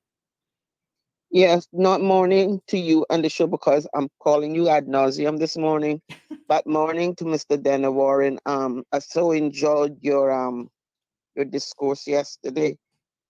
Yes, 1.31 1.69
not 1.73 2.01
morning 2.01 2.61
to 2.69 2.79
you 2.79 3.05
and 3.11 3.23
the 3.23 3.29
show 3.29 3.47
because 3.47 3.87
I'm 3.95 4.09
calling 4.19 4.55
you 4.55 4.69
ad 4.69 4.87
nauseum 4.87 5.39
this 5.39 5.59
morning. 5.59 6.01
but 6.49 6.67
morning 6.67 7.15
to 7.17 7.25
Mr. 7.25 7.63
Dana 7.63 7.93
Warren. 7.93 8.39
Um, 8.47 8.85
I 8.91 9.01
so 9.01 9.33
enjoyed 9.33 9.99
your 10.01 10.33
um 10.33 10.71
your 11.37 11.45
discourse 11.45 12.07
yesterday. 12.07 12.79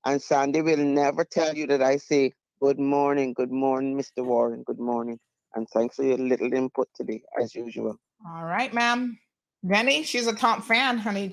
And 0.04 0.22
Sandy 0.22 0.62
will 0.62 0.76
never 0.76 1.24
tell 1.24 1.56
you 1.56 1.66
that 1.66 1.82
I 1.82 1.96
say 1.96 2.32
good 2.60 2.78
morning, 2.78 3.32
good 3.32 3.50
morning, 3.50 3.98
Mr. 3.98 4.24
Warren, 4.24 4.62
good 4.62 4.78
morning. 4.78 5.18
And 5.54 5.68
thanks 5.70 5.96
for 5.96 6.04
your 6.04 6.18
little 6.18 6.52
input 6.52 6.88
today, 6.94 7.22
as 7.40 7.54
usual. 7.54 7.96
All 8.26 8.44
right, 8.44 8.72
ma'am. 8.74 9.18
Benny, 9.62 10.02
she's 10.02 10.26
a 10.26 10.34
top 10.34 10.64
fan, 10.64 10.98
honey. 10.98 11.32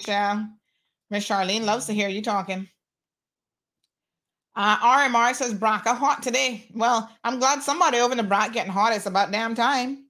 Miss 1.10 1.28
Charlene 1.28 1.66
loves 1.66 1.88
to 1.88 1.94
hear 1.94 2.08
you 2.08 2.22
talking. 2.22 2.68
Uh, 4.56 4.78
RMR 4.78 5.34
says 5.34 5.54
Braca 5.54 5.96
hot 5.96 6.22
today. 6.22 6.66
Well, 6.74 7.10
I'm 7.24 7.40
glad 7.40 7.64
somebody 7.64 8.00
over 8.00 8.12
in 8.12 8.18
the 8.18 8.24
Brac 8.24 8.54
getting 8.54 8.72
hot. 8.72 8.94
It's 8.94 9.06
about 9.06 9.32
damn 9.32 9.56
time. 9.56 10.06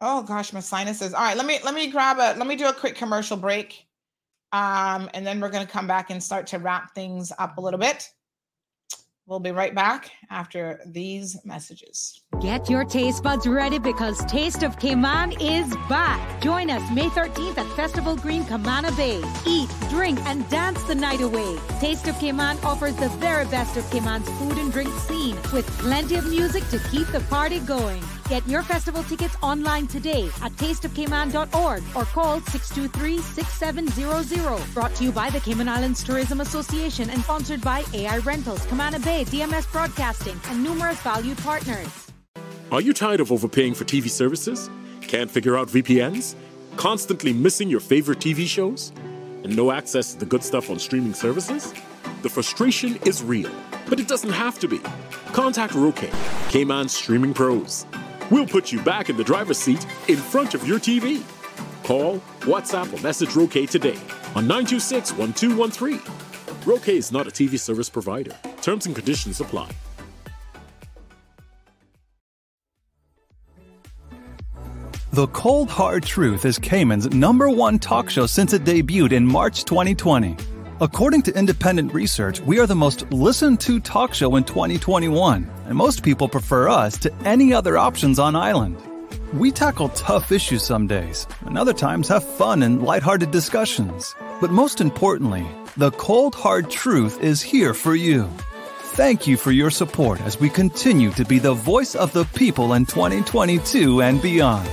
Oh 0.00 0.22
gosh, 0.22 0.52
my 0.52 0.60
sinuses. 0.60 1.14
All 1.14 1.22
right, 1.22 1.36
let 1.36 1.46
me 1.46 1.58
let 1.64 1.74
me 1.74 1.90
grab 1.90 2.18
a 2.18 2.38
let 2.38 2.46
me 2.46 2.56
do 2.56 2.66
a 2.66 2.72
quick 2.72 2.96
commercial 2.96 3.36
break. 3.36 3.86
Um, 4.52 5.10
and 5.14 5.26
then 5.26 5.40
we're 5.40 5.50
gonna 5.50 5.66
come 5.66 5.86
back 5.86 6.10
and 6.10 6.22
start 6.22 6.46
to 6.48 6.58
wrap 6.58 6.94
things 6.94 7.32
up 7.38 7.58
a 7.58 7.60
little 7.60 7.80
bit. 7.80 8.10
We'll 9.28 9.40
be 9.40 9.50
right 9.50 9.74
back 9.74 10.12
after 10.30 10.80
these 10.86 11.36
messages. 11.44 12.22
Get 12.40 12.70
your 12.70 12.84
taste 12.84 13.24
buds 13.24 13.44
ready 13.44 13.80
because 13.80 14.24
Taste 14.26 14.62
of 14.62 14.78
Cayman 14.78 15.40
is 15.40 15.74
back. 15.88 16.40
Join 16.40 16.70
us 16.70 16.88
May 16.92 17.08
13th 17.08 17.58
at 17.58 17.76
Festival 17.76 18.14
Green 18.14 18.44
Camana 18.44 18.96
Bay. 18.96 19.20
Eat, 19.44 19.68
drink, 19.90 20.20
and 20.26 20.48
dance 20.48 20.80
the 20.84 20.94
night 20.94 21.22
away. 21.22 21.58
Taste 21.80 22.06
of 22.06 22.16
Cayman 22.20 22.58
offers 22.62 22.94
the 22.94 23.08
very 23.18 23.46
best 23.46 23.76
of 23.76 23.90
Cayman's 23.90 24.28
food 24.38 24.58
and 24.58 24.70
drink 24.70 24.94
scene 25.00 25.34
with 25.52 25.66
plenty 25.78 26.14
of 26.14 26.28
music 26.28 26.62
to 26.68 26.78
keep 26.90 27.08
the 27.08 27.20
party 27.28 27.58
going. 27.58 28.02
Get 28.28 28.46
your 28.48 28.62
festival 28.62 29.04
tickets 29.04 29.36
online 29.40 29.86
today 29.86 30.26
at 30.42 30.50
tasteofcayman.org 30.52 31.82
or 31.94 32.04
call 32.06 32.40
623-6700. 32.40 34.74
Brought 34.74 34.92
to 34.96 35.04
you 35.04 35.12
by 35.12 35.30
the 35.30 35.38
Cayman 35.38 35.68
Islands 35.68 36.02
Tourism 36.02 36.40
Association 36.40 37.08
and 37.08 37.22
sponsored 37.22 37.60
by 37.60 37.84
AI 37.94 38.18
Rentals, 38.18 38.66
Camana 38.66 38.98
Bay, 39.04 39.24
DMS 39.26 39.70
Broadcasting, 39.70 40.40
and 40.48 40.64
numerous 40.64 41.00
valued 41.02 41.38
partners. 41.38 41.86
Are 42.72 42.80
you 42.80 42.92
tired 42.92 43.20
of 43.20 43.30
overpaying 43.30 43.74
for 43.74 43.84
TV 43.84 44.10
services? 44.10 44.68
Can't 45.02 45.30
figure 45.30 45.56
out 45.56 45.68
VPNs? 45.68 46.34
Constantly 46.76 47.32
missing 47.32 47.70
your 47.70 47.78
favorite 47.78 48.18
TV 48.18 48.48
shows? 48.48 48.90
And 49.44 49.54
no 49.54 49.70
access 49.70 50.14
to 50.14 50.18
the 50.18 50.26
good 50.26 50.42
stuff 50.42 50.68
on 50.68 50.80
streaming 50.80 51.14
services? 51.14 51.72
The 52.22 52.28
frustration 52.28 52.98
is 53.06 53.22
real, 53.22 53.52
but 53.88 54.00
it 54.00 54.08
doesn't 54.08 54.32
have 54.32 54.58
to 54.58 54.66
be. 54.66 54.80
Contact 55.32 55.74
Roque, 55.74 56.10
Cayman 56.48 56.88
Streaming 56.88 57.32
Pros. 57.32 57.86
We'll 58.30 58.46
put 58.46 58.72
you 58.72 58.82
back 58.82 59.08
in 59.08 59.16
the 59.16 59.24
driver's 59.24 59.58
seat 59.58 59.86
in 60.08 60.16
front 60.16 60.54
of 60.54 60.66
your 60.66 60.80
TV. 60.80 61.22
Call, 61.84 62.18
WhatsApp, 62.40 62.92
or 62.92 63.00
message 63.00 63.36
Roque 63.36 63.68
today 63.70 63.96
on 64.34 64.48
926 64.48 65.12
1213. 65.12 66.00
Roque 66.66 66.88
is 66.88 67.12
not 67.12 67.28
a 67.28 67.30
TV 67.30 67.58
service 67.58 67.88
provider. 67.88 68.36
Terms 68.62 68.86
and 68.86 68.96
conditions 68.96 69.40
apply. 69.40 69.70
The 75.12 75.28
Cold 75.28 75.70
Hard 75.70 76.02
Truth 76.02 76.44
is 76.44 76.58
Cayman's 76.58 77.14
number 77.14 77.48
one 77.48 77.78
talk 77.78 78.10
show 78.10 78.26
since 78.26 78.52
it 78.52 78.64
debuted 78.64 79.12
in 79.12 79.24
March 79.24 79.64
2020. 79.64 80.36
According 80.78 81.22
to 81.22 81.34
independent 81.34 81.94
research, 81.94 82.40
we 82.40 82.58
are 82.58 82.66
the 82.66 82.74
most 82.74 83.10
listened 83.10 83.60
to 83.60 83.80
talk 83.80 84.12
show 84.12 84.36
in 84.36 84.44
2021, 84.44 85.50
and 85.64 85.74
most 85.74 86.02
people 86.02 86.28
prefer 86.28 86.68
us 86.68 86.98
to 86.98 87.14
any 87.24 87.54
other 87.54 87.78
options 87.78 88.18
on 88.18 88.36
island. 88.36 88.76
We 89.32 89.52
tackle 89.52 89.88
tough 89.90 90.30
issues 90.32 90.62
some 90.62 90.86
days, 90.86 91.26
and 91.46 91.56
other 91.56 91.72
times 91.72 92.08
have 92.08 92.22
fun 92.22 92.62
and 92.62 92.82
lighthearted 92.82 93.30
discussions. 93.30 94.14
But 94.38 94.50
most 94.50 94.82
importantly, 94.82 95.46
the 95.78 95.92
cold 95.92 96.34
hard 96.34 96.70
truth 96.70 97.22
is 97.22 97.40
here 97.40 97.72
for 97.72 97.94
you. 97.94 98.28
Thank 98.78 99.26
you 99.26 99.38
for 99.38 99.52
your 99.52 99.70
support 99.70 100.20
as 100.20 100.38
we 100.38 100.50
continue 100.50 101.10
to 101.12 101.24
be 101.24 101.38
the 101.38 101.54
voice 101.54 101.94
of 101.94 102.12
the 102.12 102.26
people 102.34 102.74
in 102.74 102.84
2022 102.84 104.02
and 104.02 104.20
beyond. 104.20 104.68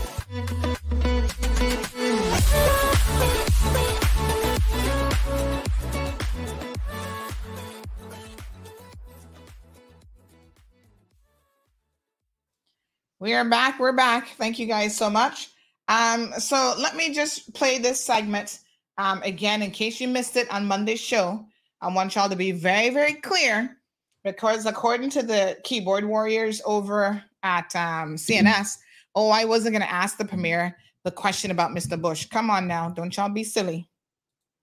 We 13.24 13.34
are 13.36 13.46
back. 13.46 13.80
We're 13.80 13.94
back. 13.94 14.32
Thank 14.38 14.60
you 14.60 14.66
guys 14.66 14.98
so 14.98 15.10
much. 15.10 15.48
Um, 15.88 16.34
so 16.40 16.76
let 16.78 16.98
me 16.98 17.14
just 17.14 17.54
play 17.54 17.78
this 17.78 18.04
segment 18.04 18.60
um, 18.98 19.24
again 19.24 19.62
in 19.62 19.72
case 19.72 20.02
you 20.02 20.10
missed 20.10 20.36
it 20.36 20.52
on 20.52 20.66
Monday's 20.66 21.00
show. 21.00 21.46
I 21.80 21.88
want 21.88 22.16
y'all 22.16 22.28
to 22.28 22.36
be 22.36 22.52
very, 22.52 22.90
very 22.90 23.14
clear 23.14 23.78
because 24.26 24.66
according 24.66 25.10
to 25.12 25.24
the 25.24 25.58
keyboard 25.64 26.04
warriors 26.04 26.62
over 26.66 27.24
at 27.44 27.74
um, 27.78 28.18
CNS, 28.18 28.80
oh, 29.16 29.30
I 29.30 29.46
wasn't 29.46 29.72
going 29.72 29.88
to 29.88 29.90
ask 29.90 30.18
the 30.18 30.26
premier 30.26 30.76
the 31.06 31.12
question 31.12 31.50
about 31.50 31.72
Mr. 31.72 32.00
Bush. 32.00 32.26
Come 32.26 32.50
on 32.50 32.68
now, 32.68 32.90
don't 32.90 33.16
y'all 33.16 33.30
be 33.30 33.46
silly. 33.46 33.90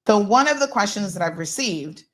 So 0.06 0.18
one 0.18 0.48
of 0.48 0.60
the 0.60 0.68
questions 0.68 1.14
that 1.14 1.22
I've 1.22 1.38
received 1.38 2.04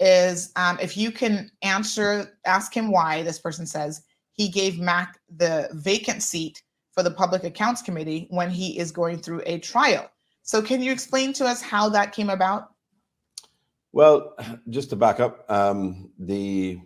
is 0.00 0.52
um, 0.56 0.78
if 0.82 0.98
you 0.98 1.10
can 1.10 1.50
answer, 1.62 2.36
ask 2.44 2.76
him 2.76 2.90
why. 2.90 3.22
This 3.22 3.38
person 3.38 3.64
says 3.64 4.02
he 4.34 4.48
gave 4.48 4.78
Mac 4.78 5.18
the 5.36 5.68
vacant 5.72 6.22
seat 6.22 6.62
for 6.92 7.02
the 7.02 7.10
Public 7.10 7.44
Accounts 7.44 7.82
Committee 7.82 8.26
when 8.30 8.50
he 8.50 8.78
is 8.78 8.92
going 8.92 9.18
through 9.18 9.42
a 9.46 9.58
trial. 9.58 10.10
So, 10.42 10.60
can 10.60 10.82
you 10.82 10.92
explain 10.92 11.32
to 11.34 11.46
us 11.46 11.62
how 11.62 11.88
that 11.90 12.12
came 12.12 12.28
about? 12.28 12.72
Well, 13.92 14.34
just 14.68 14.90
to 14.90 14.96
back 14.96 15.20
up, 15.20 15.50
um, 15.50 16.10
the 16.18 16.80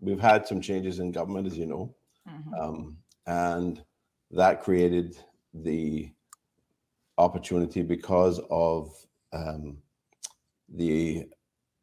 we've 0.00 0.20
had 0.20 0.46
some 0.46 0.60
changes 0.60 0.98
in 1.00 1.12
government, 1.12 1.46
as 1.46 1.58
you 1.58 1.66
know, 1.66 1.94
mm-hmm. 2.28 2.54
um, 2.54 2.96
and 3.26 3.82
that 4.30 4.62
created 4.62 5.16
the 5.52 6.10
opportunity 7.18 7.82
because 7.82 8.40
of 8.50 8.94
um, 9.32 9.76
the 10.68 11.28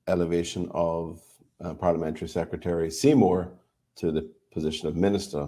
elevation 0.08 0.70
of 0.72 1.22
uh, 1.64 1.74
Parliamentary 1.74 2.28
Secretary 2.28 2.90
Seymour 2.90 3.52
to 3.96 4.12
the 4.12 4.30
position 4.52 4.88
of 4.88 4.96
minister 4.96 5.48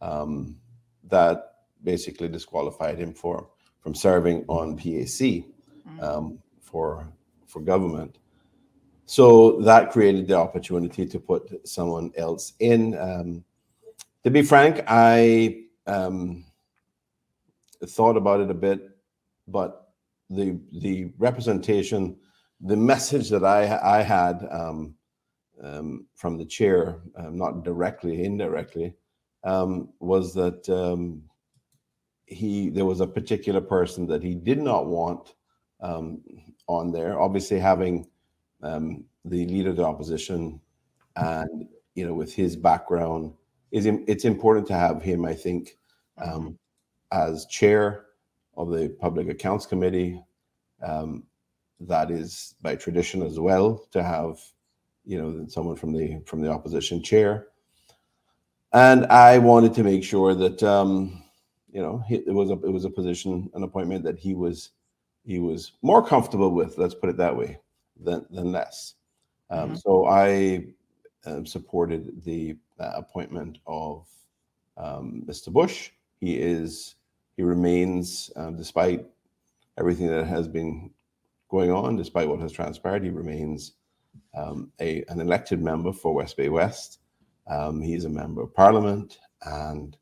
um, 0.00 0.56
that 1.04 1.54
basically 1.82 2.28
disqualified 2.28 2.98
him 2.98 3.12
for 3.12 3.48
from 3.80 3.94
serving 3.94 4.44
on 4.48 4.76
PAC 4.76 5.44
um, 6.00 6.38
for 6.60 7.06
for 7.46 7.60
government. 7.60 8.18
So 9.06 9.60
that 9.60 9.90
created 9.90 10.26
the 10.26 10.36
opportunity 10.36 11.04
to 11.06 11.18
put 11.20 11.68
someone 11.68 12.10
else 12.16 12.54
in. 12.58 12.98
Um, 12.98 13.44
to 14.22 14.30
be 14.30 14.42
frank, 14.42 14.82
I 14.88 15.64
um, 15.86 16.44
thought 17.86 18.16
about 18.16 18.40
it 18.40 18.50
a 18.50 18.54
bit, 18.54 18.88
but 19.46 19.92
the 20.30 20.58
the 20.80 21.12
representation, 21.18 22.16
the 22.60 22.76
message 22.76 23.28
that 23.28 23.44
I 23.44 23.78
I 23.82 24.02
had 24.02 24.48
um, 24.50 24.94
um, 25.62 26.06
from 26.14 26.36
the 26.36 26.44
chair, 26.44 27.00
um, 27.16 27.36
not 27.36 27.64
directly, 27.64 28.24
indirectly, 28.24 28.94
um, 29.44 29.90
was 30.00 30.34
that 30.34 30.68
um, 30.68 31.22
he 32.26 32.70
there 32.70 32.84
was 32.84 33.00
a 33.00 33.06
particular 33.06 33.60
person 33.60 34.06
that 34.06 34.22
he 34.22 34.34
did 34.34 34.60
not 34.60 34.86
want 34.86 35.34
um, 35.80 36.22
on 36.66 36.90
there. 36.92 37.20
Obviously, 37.20 37.58
having 37.58 38.06
um, 38.62 39.04
the 39.24 39.46
leader 39.46 39.70
of 39.70 39.76
the 39.76 39.84
opposition, 39.84 40.60
and 41.16 41.68
you 41.94 42.06
know, 42.06 42.14
with 42.14 42.34
his 42.34 42.56
background, 42.56 43.32
is 43.70 43.86
it's 43.86 44.24
important 44.24 44.66
to 44.68 44.74
have 44.74 45.02
him. 45.02 45.24
I 45.24 45.34
think 45.34 45.76
as 47.12 47.46
chair 47.46 48.06
of 48.56 48.70
the 48.70 48.88
Public 49.00 49.28
Accounts 49.28 49.66
Committee. 49.66 50.20
that 51.80 52.10
is 52.10 52.54
by 52.62 52.74
tradition 52.74 53.22
as 53.22 53.38
well 53.38 53.86
to 53.90 54.02
have 54.02 54.38
you 55.04 55.20
know, 55.20 55.46
someone 55.48 55.76
from 55.76 55.92
the 55.92 56.20
from 56.26 56.40
the 56.40 56.50
opposition 56.50 57.02
chair. 57.02 57.48
And 58.72 59.06
I 59.06 59.38
wanted 59.38 59.74
to 59.74 59.84
make 59.84 60.02
sure 60.02 60.34
that 60.34 60.62
um, 60.62 61.22
you 61.72 61.80
know 61.80 62.02
it 62.08 62.26
was 62.26 62.50
a 62.50 62.54
it 62.54 62.70
was 62.70 62.84
a 62.84 62.90
position, 62.90 63.50
an 63.54 63.62
appointment 63.62 64.04
that 64.04 64.18
he 64.18 64.34
was 64.34 64.70
he 65.24 65.38
was 65.38 65.72
more 65.82 66.04
comfortable 66.04 66.50
with. 66.50 66.78
Let's 66.78 66.94
put 66.94 67.10
it 67.10 67.16
that 67.18 67.36
way, 67.36 67.58
than 68.00 68.26
than 68.30 68.52
less. 68.52 68.94
Um, 69.50 69.70
mm-hmm. 69.70 69.76
So 69.76 70.06
I 70.06 70.66
uh, 71.26 71.44
supported 71.44 72.24
the 72.24 72.56
uh, 72.78 72.92
appointment 72.96 73.58
of 73.66 74.06
um, 74.76 75.22
Mr. 75.26 75.52
Bush. 75.52 75.90
He 76.20 76.36
is 76.36 76.96
he 77.36 77.42
remains, 77.42 78.30
um, 78.36 78.56
despite 78.56 79.06
everything 79.78 80.08
that 80.08 80.26
has 80.26 80.46
been 80.46 80.90
going 81.48 81.70
on, 81.70 81.96
despite 81.96 82.28
what 82.28 82.40
has 82.40 82.52
transpired, 82.52 83.02
he 83.02 83.10
remains 83.10 83.72
um, 84.34 84.72
a, 84.80 85.04
an 85.08 85.20
elected 85.20 85.62
member 85.62 85.92
for 85.92 86.14
West 86.14 86.36
Bay 86.36 86.48
West. 86.48 86.98
Um, 87.46 87.80
he's 87.80 88.04
a 88.04 88.08
member 88.08 88.42
of 88.42 88.54
parliament, 88.54 89.18
and 89.42 89.96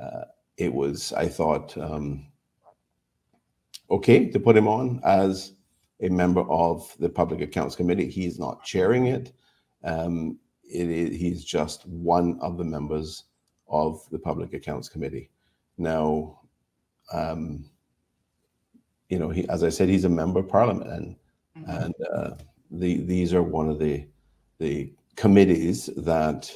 uh, 0.00 0.24
it 0.56 0.72
was, 0.72 1.12
I 1.12 1.28
thought, 1.28 1.76
um, 1.78 2.26
okay 3.90 4.28
to 4.30 4.40
put 4.40 4.56
him 4.56 4.68
on 4.68 5.00
as 5.04 5.52
a 6.00 6.08
member 6.08 6.42
of 6.50 6.94
the 6.98 7.08
Public 7.08 7.40
Accounts 7.40 7.76
Committee. 7.76 8.08
He's 8.08 8.38
not 8.38 8.64
chairing 8.64 9.06
it. 9.06 9.32
Um, 9.84 10.38
it 10.64 10.88
is, 10.88 11.20
he's 11.20 11.44
just 11.44 11.86
one 11.86 12.38
of 12.40 12.56
the 12.58 12.64
members 12.64 13.24
of 13.68 14.02
the 14.10 14.18
Public 14.18 14.52
Accounts 14.54 14.88
Committee. 14.88 15.30
Now, 15.78 16.40
um, 17.12 17.64
you 19.08 19.18
know, 19.18 19.28
he, 19.28 19.48
as 19.48 19.62
I 19.62 19.68
said, 19.68 19.88
he's 19.88 20.04
a 20.04 20.08
member 20.08 20.40
of 20.40 20.48
Parliament, 20.48 20.90
and 20.90 21.16
mm-hmm. 21.58 21.70
and 21.70 21.94
uh, 22.14 22.30
the, 22.72 23.02
these 23.02 23.34
are 23.34 23.42
one 23.42 23.68
of 23.68 23.78
the 23.78 24.06
the 24.58 24.92
committees 25.16 25.90
that 25.96 26.50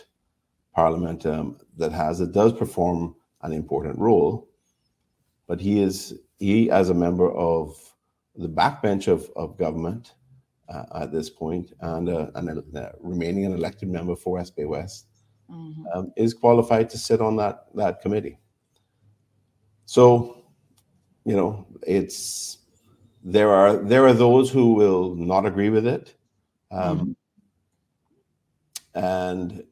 Parliament 0.74 1.26
um, 1.26 1.58
that 1.76 1.92
has 1.92 2.20
it 2.20 2.32
does 2.32 2.52
perform 2.52 3.14
an 3.42 3.52
important 3.52 3.98
role, 3.98 4.48
but 5.46 5.60
he 5.60 5.82
is 5.82 6.14
he 6.38 6.70
as 6.70 6.90
a 6.90 6.94
member 6.94 7.30
of 7.32 7.76
the 8.36 8.48
backbench 8.48 9.08
of, 9.08 9.30
of 9.36 9.56
government 9.58 10.14
uh, 10.68 10.84
at 11.02 11.12
this 11.12 11.30
point 11.30 11.72
and 11.80 12.08
uh, 12.08 12.30
and 12.34 12.76
uh, 12.76 12.90
remaining 13.00 13.44
an 13.46 13.52
elected 13.52 13.88
member 13.88 14.16
for 14.16 14.34
West 14.34 14.56
Bay 14.56 14.64
West 14.64 15.06
Mhm. 15.48 15.84
um, 15.94 16.12
is 16.16 16.34
qualified 16.34 16.90
to 16.90 16.98
sit 16.98 17.20
on 17.20 17.36
that 17.36 17.66
that 17.76 18.00
committee. 18.00 18.38
So, 19.84 20.44
you 21.24 21.36
know, 21.36 21.66
it's 21.86 22.58
there 23.24 23.50
are 23.50 23.76
there 23.76 24.06
are 24.06 24.12
those 24.12 24.50
who 24.50 24.74
will 24.74 25.14
not 25.14 25.46
agree 25.46 25.70
with 25.70 25.86
it, 25.86 26.14
um, 26.70 27.16
and 28.94 29.64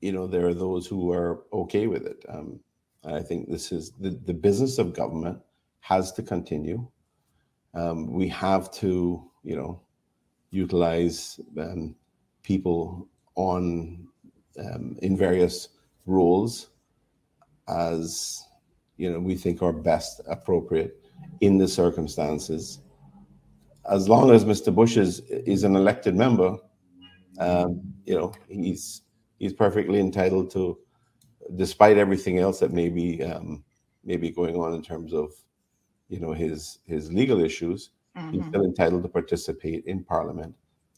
you 0.00 0.12
know 0.12 0.26
there 0.26 0.46
are 0.46 0.54
those 0.54 0.86
who 0.86 1.12
are 1.12 1.44
okay 1.52 1.86
with 1.86 2.06
it. 2.06 2.24
Um, 2.28 2.60
I 3.04 3.22
think 3.22 3.50
this 3.50 3.72
is 3.72 3.92
the 4.00 4.10
the 4.10 4.34
business 4.34 4.78
of 4.78 4.94
government 4.94 5.40
has 5.80 6.12
to 6.12 6.22
continue. 6.22 6.86
Um, 7.74 8.10
we 8.10 8.26
have 8.28 8.72
to, 8.72 9.22
you 9.42 9.54
know, 9.54 9.80
utilize 10.50 11.38
um, 11.58 11.94
people 12.42 13.06
on 13.34 14.08
um, 14.58 14.96
in 15.02 15.16
various 15.16 15.68
roles 16.06 16.68
as 17.68 18.44
you 18.96 19.10
know 19.12 19.18
we 19.18 19.34
think 19.34 19.62
are 19.62 19.72
best 19.72 20.20
appropriate 20.28 21.05
in 21.40 21.58
the 21.58 21.68
circumstances. 21.68 22.80
As 23.90 24.08
long 24.08 24.30
as 24.30 24.44
Mr. 24.44 24.74
Bush 24.74 24.96
is 24.96 25.20
is 25.20 25.62
an 25.64 25.76
elected 25.76 26.14
member, 26.14 26.56
um, 27.38 27.80
you 28.04 28.14
know 28.14 28.32
he's 28.48 29.02
he's 29.38 29.52
perfectly 29.52 30.00
entitled 30.00 30.50
to, 30.52 30.78
despite 31.56 31.96
everything 31.98 32.38
else 32.38 32.58
that 32.60 32.72
may 32.72 32.88
be 32.88 33.22
um, 33.22 33.62
may 34.04 34.16
be 34.16 34.30
going 34.30 34.56
on 34.56 34.74
in 34.74 34.82
terms 34.82 35.12
of 35.12 35.32
you 36.08 36.18
know 36.20 36.32
his 36.32 36.78
his 36.84 37.12
legal 37.12 37.40
issues. 37.44 37.90
He's 38.32 38.40
Mhm. 38.42 38.48
still 38.48 38.64
entitled 38.64 39.02
to 39.02 39.08
participate 39.10 39.84
in 39.84 40.02
Parliament 40.02 40.54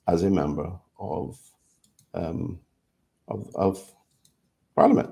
as 0.07 0.23
a 0.23 0.31
member 0.31 0.73
of 0.99 1.39
um, 2.15 2.59
of, 3.27 3.51
of 3.55 3.95
Parliament. 4.75 5.11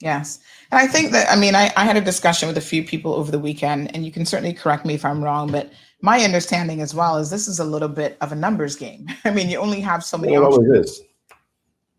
Yes. 0.00 0.40
And 0.70 0.78
I 0.78 0.86
think 0.86 1.12
that, 1.12 1.30
I 1.30 1.36
mean, 1.36 1.54
I, 1.54 1.72
I 1.76 1.84
had 1.84 1.96
a 1.96 2.02
discussion 2.02 2.48
with 2.48 2.58
a 2.58 2.62
few 2.62 2.84
people 2.84 3.14
over 3.14 3.30
the 3.30 3.38
weekend, 3.38 3.94
and 3.94 4.04
you 4.04 4.12
can 4.12 4.26
certainly 4.26 4.52
correct 4.52 4.84
me 4.84 4.94
if 4.94 5.04
I'm 5.04 5.24
wrong, 5.24 5.50
but 5.50 5.72
my 6.02 6.20
understanding 6.20 6.82
as 6.82 6.94
well 6.94 7.16
is 7.16 7.30
this 7.30 7.48
is 7.48 7.58
a 7.58 7.64
little 7.64 7.88
bit 7.88 8.18
of 8.20 8.32
a 8.32 8.34
numbers 8.34 8.76
game. 8.76 9.06
I 9.24 9.30
mean, 9.30 9.48
you 9.48 9.58
only 9.58 9.80
have 9.80 10.04
so 10.04 10.18
many 10.18 10.34
It 10.34 10.38
options. 10.38 10.66
always 10.68 10.90
is. 10.90 11.02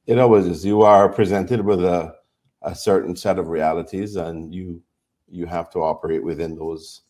It 0.05 0.19
always 0.19 0.45
is. 0.45 0.65
You 0.65 0.83
are 0.83 1.09
presented 1.09 1.61
with 1.61 1.83
a, 1.83 2.15
a 2.61 2.75
certain 2.75 3.15
set 3.15 3.39
of 3.39 3.47
realities, 3.47 4.15
and 4.15 4.53
you 4.53 4.81
you 5.29 5.45
have 5.45 5.69
to 5.71 5.79
operate 5.79 6.23
within 6.23 6.55
those 6.55 7.01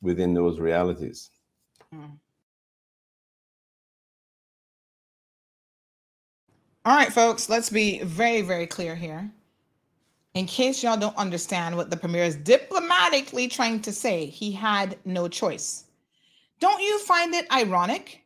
within 0.00 0.32
those 0.32 0.58
realities. 0.58 1.30
Mm. 1.94 2.18
All 6.84 6.96
right, 6.96 7.12
folks, 7.12 7.50
let's 7.50 7.68
be 7.68 8.02
very, 8.02 8.40
very 8.40 8.66
clear 8.66 8.96
here. 8.96 9.30
In 10.34 10.46
case 10.46 10.82
y'all 10.82 10.96
don't 10.96 11.16
understand 11.16 11.76
what 11.76 11.90
the 11.90 11.96
premier 11.96 12.22
is 12.22 12.36
diplomatically 12.36 13.48
trying 13.48 13.80
to 13.82 13.92
say, 13.92 14.26
he 14.26 14.52
had 14.52 14.98
no 15.04 15.26
choice. 15.26 15.84
Don't 16.60 16.82
you 16.82 16.98
find 17.00 17.34
it 17.34 17.50
ironic 17.52 18.22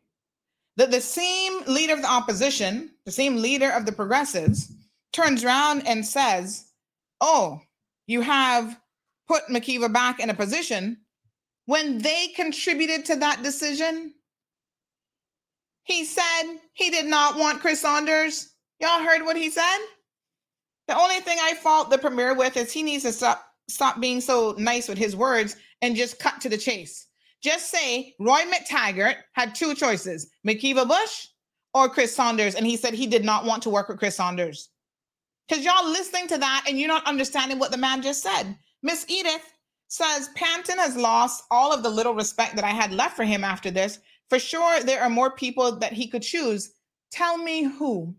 that 0.76 0.90
the 0.90 1.00
same 1.00 1.62
leader 1.66 1.94
of 1.94 2.02
the 2.02 2.10
opposition, 2.10 2.90
the 3.04 3.12
same 3.12 3.36
leader 3.36 3.70
of 3.70 3.86
the 3.86 3.92
progressives, 3.92 4.72
turns 5.12 5.44
around 5.44 5.86
and 5.86 6.04
says, 6.04 6.72
Oh, 7.20 7.60
you 8.06 8.20
have 8.20 8.78
put 9.28 9.46
McKeeva 9.48 9.92
back 9.92 10.18
in 10.18 10.30
a 10.30 10.34
position 10.34 10.98
when 11.66 11.98
they 11.98 12.28
contributed 12.34 13.04
to 13.06 13.16
that 13.16 13.42
decision? 13.42 14.14
He 15.84 16.04
said 16.04 16.58
he 16.72 16.90
did 16.90 17.06
not 17.06 17.36
want 17.36 17.60
Chris 17.60 17.80
Saunders. 17.80 18.50
Y'all 18.80 19.02
heard 19.02 19.22
what 19.22 19.36
he 19.36 19.50
said? 19.50 19.78
The 20.88 20.98
only 20.98 21.20
thing 21.20 21.38
I 21.40 21.54
fault 21.54 21.90
the 21.90 21.98
premier 21.98 22.34
with 22.34 22.56
is 22.56 22.72
he 22.72 22.82
needs 22.82 23.04
to 23.04 23.12
stop 23.12 23.46
stop 23.68 24.00
being 24.00 24.20
so 24.20 24.54
nice 24.58 24.88
with 24.88 24.98
his 24.98 25.16
words 25.16 25.56
and 25.80 25.96
just 25.96 26.18
cut 26.18 26.40
to 26.40 26.48
the 26.48 26.58
chase. 26.58 27.06
Just 27.42 27.70
say 27.70 28.14
Roy 28.18 28.40
McTaggart 28.42 29.16
had 29.32 29.54
two 29.54 29.74
choices: 29.74 30.30
McKeeva 30.46 30.86
Bush 30.86 31.28
or 31.74 31.88
Chris 31.88 32.14
Saunders, 32.14 32.54
and 32.54 32.66
he 32.66 32.76
said 32.76 32.94
he 32.94 33.06
did 33.06 33.24
not 33.24 33.44
want 33.44 33.62
to 33.62 33.70
work 33.70 33.88
with 33.88 33.98
Chris 33.98 34.16
Saunders. 34.16 34.68
Because 35.48 35.64
y'all 35.64 35.88
listening 35.88 36.28
to 36.28 36.38
that 36.38 36.64
and 36.68 36.78
you're 36.78 36.88
not 36.88 37.06
understanding 37.06 37.58
what 37.58 37.70
the 37.70 37.76
man 37.76 38.02
just 38.02 38.22
said. 38.22 38.56
Miss 38.82 39.04
Edith 39.08 39.52
says 39.88 40.30
Panton 40.34 40.78
has 40.78 40.96
lost 40.96 41.44
all 41.50 41.72
of 41.72 41.82
the 41.82 41.90
little 41.90 42.14
respect 42.14 42.56
that 42.56 42.64
I 42.64 42.70
had 42.70 42.92
left 42.92 43.16
for 43.16 43.24
him 43.24 43.44
after 43.44 43.70
this. 43.70 43.98
For 44.30 44.38
sure, 44.38 44.80
there 44.80 45.02
are 45.02 45.10
more 45.10 45.34
people 45.36 45.76
that 45.76 45.92
he 45.92 46.08
could 46.08 46.22
choose. 46.22 46.72
Tell 47.10 47.36
me 47.36 47.64
who. 47.64 48.14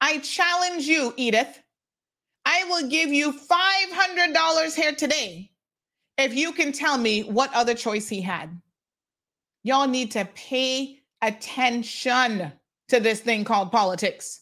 I 0.00 0.18
challenge 0.18 0.84
you, 0.84 1.12
Edith. 1.16 1.60
I 2.44 2.64
will 2.64 2.88
give 2.88 3.10
you 3.10 3.32
$500 3.32 4.74
here 4.74 4.94
today 4.94 5.50
if 6.16 6.34
you 6.34 6.52
can 6.52 6.72
tell 6.72 6.98
me 6.98 7.22
what 7.22 7.52
other 7.54 7.74
choice 7.74 8.08
he 8.08 8.20
had. 8.20 8.60
Y'all 9.62 9.86
need 9.86 10.10
to 10.12 10.26
pay 10.34 11.00
attention 11.22 12.52
to 12.88 13.00
this 13.00 13.20
thing 13.20 13.44
called 13.44 13.70
politics. 13.70 14.40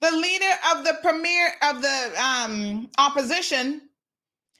The 0.00 0.10
leader 0.10 0.54
of 0.74 0.84
the 0.84 0.96
premier 1.02 1.52
of 1.62 1.82
the 1.82 2.12
um, 2.18 2.88
opposition 2.96 3.82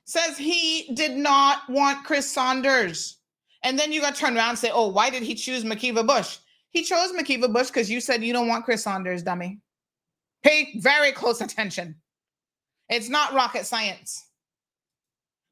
says 0.05 0.37
he 0.37 0.93
did 0.95 1.17
not 1.17 1.69
want 1.69 2.05
Chris 2.05 2.31
Saunders. 2.31 3.17
And 3.63 3.79
then 3.79 3.91
you 3.93 4.01
got 4.01 4.15
to 4.15 4.21
turn 4.21 4.37
around 4.37 4.51
and 4.51 4.59
say, 4.59 4.71
oh, 4.73 4.89
why 4.89 5.09
did 5.09 5.23
he 5.23 5.35
choose 5.35 5.65
McKeeva 5.65 6.07
Bush? 6.07 6.39
He 6.71 6.83
chose 6.83 7.13
McKeeva 7.13 7.53
Bush 7.53 7.69
because 7.69 7.91
you 7.91 8.01
said 8.01 8.23
you 8.23 8.33
don't 8.33 8.49
want 8.49 8.65
Chris 8.65 8.83
Saunders, 8.85 9.23
dummy. 9.23 9.61
Pay 10.43 10.79
very 10.79 11.13
close 11.13 11.41
attention. 11.41 11.97
It's 12.89 13.09
not 13.09 13.35
rocket 13.35 13.67
science. 13.67 14.27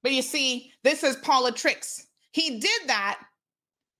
But 0.03 0.13
you 0.13 0.23
see, 0.23 0.73
this 0.85 1.03
is 1.03 1.17
Paula 1.17 1.53
Tricks. 1.53 2.07
He 2.33 2.59
did 2.61 2.83
that 2.87 3.21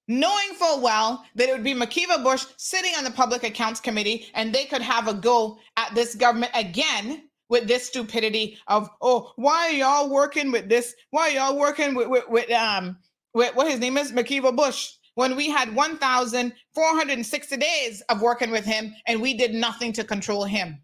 knowing 0.07 0.55
full 0.55 0.81
well 0.81 1.25
that 1.35 1.49
it 1.49 1.53
would 1.53 1.65
be 1.65 1.75
McKeeva 1.75 2.23
Bush 2.23 2.47
sitting 2.57 2.93
on 2.97 3.05
the 3.05 3.11
Public 3.11 3.43
Accounts 3.43 3.81
Committee 3.81 4.31
and 4.35 4.53
they 4.53 4.65
could 4.65 4.81
have 4.81 5.07
a 5.07 5.15
go 5.15 5.59
at 5.77 5.95
this 5.95 6.15
government 6.15 6.53
again 6.55 7.29
with 7.49 7.67
this 7.67 7.87
stupidity 7.87 8.59
of, 8.69 8.89
oh, 9.03 9.33
why 9.37 9.69
are 9.69 9.73
y'all 9.73 10.11
working 10.11 10.53
with 10.53 10.69
this? 10.69 10.95
Why 11.11 11.29
are 11.29 11.31
y'all 11.31 11.59
working 11.59 11.95
with, 11.95 12.09
with, 12.09 12.29
with 12.29 12.51
um, 12.51 12.99
with 13.35 13.55
what 13.55 13.71
his 13.71 13.79
name 13.79 13.97
is, 13.97 14.13
McKeeva 14.13 14.55
Bush, 14.55 14.95
when 15.19 15.35
we 15.35 15.51
had 15.51 15.75
1,460 15.75 17.57
days 17.57 18.03
of 18.03 18.23
working 18.23 18.53
with 18.53 18.65
him 18.65 18.95
and 19.09 19.21
we 19.21 19.35
did 19.35 19.53
nothing 19.53 19.93
to 19.93 20.05
control 20.05 20.45
him. 20.45 20.81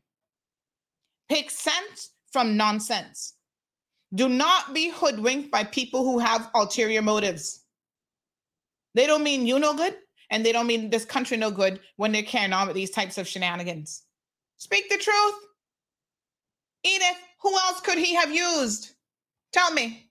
Pick 1.28 1.52
sense 1.52 2.10
from 2.32 2.56
nonsense. 2.56 3.34
Do 4.12 4.28
not 4.28 4.74
be 4.74 4.88
hoodwinked 4.88 5.52
by 5.52 5.62
people 5.62 6.02
who 6.02 6.18
have 6.18 6.50
ulterior 6.52 7.00
motives. 7.00 7.62
They 8.96 9.06
don't 9.06 9.22
mean 9.22 9.46
you 9.46 9.60
no 9.60 9.72
good, 9.72 9.94
and 10.30 10.44
they 10.44 10.50
don't 10.50 10.66
mean 10.66 10.90
this 10.90 11.04
country 11.04 11.36
no 11.36 11.52
good 11.52 11.78
when 11.94 12.10
they're 12.10 12.24
carrying 12.24 12.52
on 12.52 12.66
with 12.66 12.74
these 12.74 12.90
types 12.90 13.18
of 13.18 13.28
shenanigans. 13.28 14.02
Speak 14.56 14.90
the 14.90 14.98
truth. 14.98 15.34
Edith, 16.82 17.20
who 17.40 17.54
else 17.54 17.80
could 17.82 17.98
he 17.98 18.16
have 18.16 18.34
used? 18.34 18.96
Tell 19.52 19.72
me. 19.72 20.10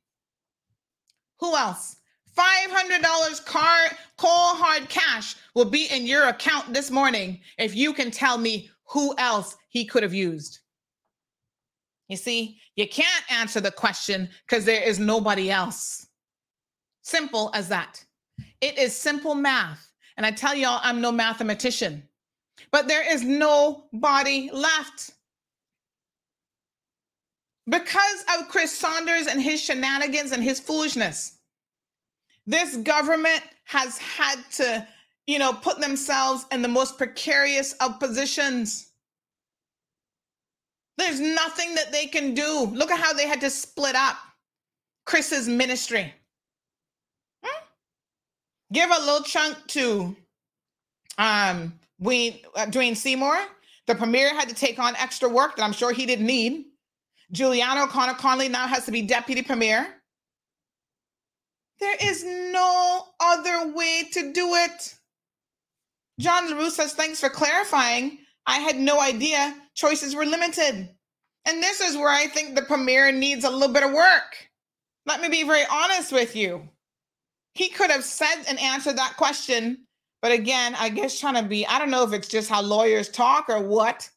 Who 1.42 1.58
else? 1.58 1.98
$500 2.38 3.46
car 3.46 3.78
cold 4.18 4.58
hard 4.58 4.90
cash 4.90 5.36
will 5.54 5.66
be 5.66 5.86
in 5.92 6.06
your 6.06 6.28
account 6.28 6.74
this 6.74 6.90
morning 6.90 7.40
if 7.58 7.76
you 7.76 7.94
can 7.94 8.12
tell 8.12 8.38
me 8.38 8.70
who 8.88 9.14
else 9.18 9.56
he 9.70 9.86
could 9.86 10.04
have 10.04 10.14
used. 10.14 10.60
You 12.10 12.18
see, 12.18 12.60
you 12.76 12.88
can't 12.88 13.32
answer 13.32 13.60
the 13.60 13.72
question 13.72 14.30
because 14.48 14.66
there 14.66 14.84
is 14.84 15.00
nobody 15.00 15.50
else. 15.50 16.08
Simple 17.02 17.52
as 17.54 17.70
that. 17.70 18.04
It 18.62 18.78
is 18.78 18.96
simple 18.96 19.36
math. 19.36 19.90
And 20.18 20.26
I 20.26 20.32
tell 20.32 20.56
y'all, 20.56 20.80
I'm 20.84 21.02
no 21.02 21.12
mathematician, 21.12 22.04
but 22.72 22.88
there 22.88 23.12
is 23.12 23.24
nobody 23.24 24.50
left. 24.54 25.12
Because 27.68 28.26
of 28.38 28.48
Chris 28.48 28.78
Saunders 28.78 29.28
and 29.28 29.42
his 29.42 29.62
shenanigans 29.62 30.34
and 30.34 30.44
his 30.44 30.60
foolishness, 30.60 31.33
this 32.46 32.78
government 32.78 33.42
has 33.66 33.98
had 33.98 34.40
to, 34.52 34.88
you 35.28 35.40
know, 35.40 35.54
put 35.54 35.80
themselves 35.80 36.46
in 36.52 36.62
the 36.62 36.68
most 36.68 36.98
precarious 36.98 37.74
of 37.74 38.00
positions. 38.00 38.92
There's 40.98 41.20
nothing 41.20 41.76
that 41.76 41.92
they 41.92 42.06
can 42.06 42.34
do. 42.34 42.66
Look 42.74 42.92
at 42.92 43.00
how 43.00 43.14
they 43.14 43.28
had 43.28 43.42
to 43.42 43.50
split 43.50 43.96
up 43.96 44.18
Chris's 45.06 45.48
ministry. 45.48 46.14
Hmm? 47.44 47.64
Give 48.72 48.90
a 48.90 49.00
little 49.00 49.24
chunk 49.24 49.58
to 49.68 50.16
um 51.18 51.74
Wayne, 52.00 52.40
uh, 52.56 52.66
Dwayne 52.66 52.98
Seymour. 52.98 53.38
The 53.88 53.96
premier 53.96 54.34
had 54.34 54.50
to 54.50 54.56
take 54.56 54.80
on 54.80 54.96
extra 54.98 55.30
work 55.30 55.56
that 55.56 55.64
I'm 55.64 55.74
sure 55.74 55.92
he 55.92 56.06
didn't 56.06 56.26
need. 56.26 56.66
Juliana 57.32 57.84
O'Connor 57.84 58.16
Connolly 58.16 58.50
now 58.50 58.68
has 58.68 58.86
to 58.86 58.92
be 58.92 59.02
deputy 59.02 59.42
premier. 59.42 59.88
There 61.80 61.96
is 62.02 62.24
no 62.24 63.08
other 63.20 63.74
way 63.74 64.04
to 64.14 64.32
do 64.32 64.56
it. 64.56 64.96
John 66.20 66.50
LaRue 66.50 66.70
says, 66.70 66.94
thanks 66.94 67.20
for 67.20 67.30
clarifying. 67.30 68.20
I 68.46 68.60
had 68.60 68.78
no 68.78 69.00
idea 69.00 69.56
choices 69.74 70.16
were 70.16 70.26
limited. 70.26 70.90
And 71.46 71.62
this 71.62 71.82
is 71.82 71.98
where 71.98 72.10
I 72.10 72.28
think 72.28 72.56
the 72.56 72.62
premier 72.62 73.12
needs 73.12 73.44
a 73.44 73.50
little 73.50 73.74
bit 73.74 73.84
of 73.84 73.92
work. 73.92 74.50
Let 75.06 75.22
me 75.22 75.30
be 75.30 75.44
very 75.44 75.64
honest 75.70 76.12
with 76.12 76.36
you. 76.36 76.70
He 77.56 77.70
could 77.70 77.92
have 77.92 78.04
said 78.04 78.44
and 78.48 78.60
answered 78.60 78.98
that 78.98 79.18
question, 79.18 79.86
but 80.22 80.32
again, 80.32 80.76
I 80.80 80.90
guess 80.90 81.20
trying 81.20 81.36
to 81.36 81.44
be, 81.44 81.68
I 81.68 81.80
don't 81.80 81.92
know 81.92 82.04
if 82.04 82.14
it's 82.14 82.28
just 82.28 82.50
how 82.50 82.62
lawyers 82.62 83.10
talk 83.10 83.50
or 83.50 83.62
what, 83.62 84.10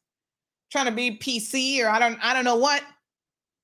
trying 0.71 0.87
to 0.87 0.93
be 0.93 1.19
PC 1.19 1.85
or 1.85 1.89
I 1.89 1.99
don't, 1.99 2.19
I 2.23 2.33
don't 2.33 2.45
know 2.45 2.57
what. 2.57 2.83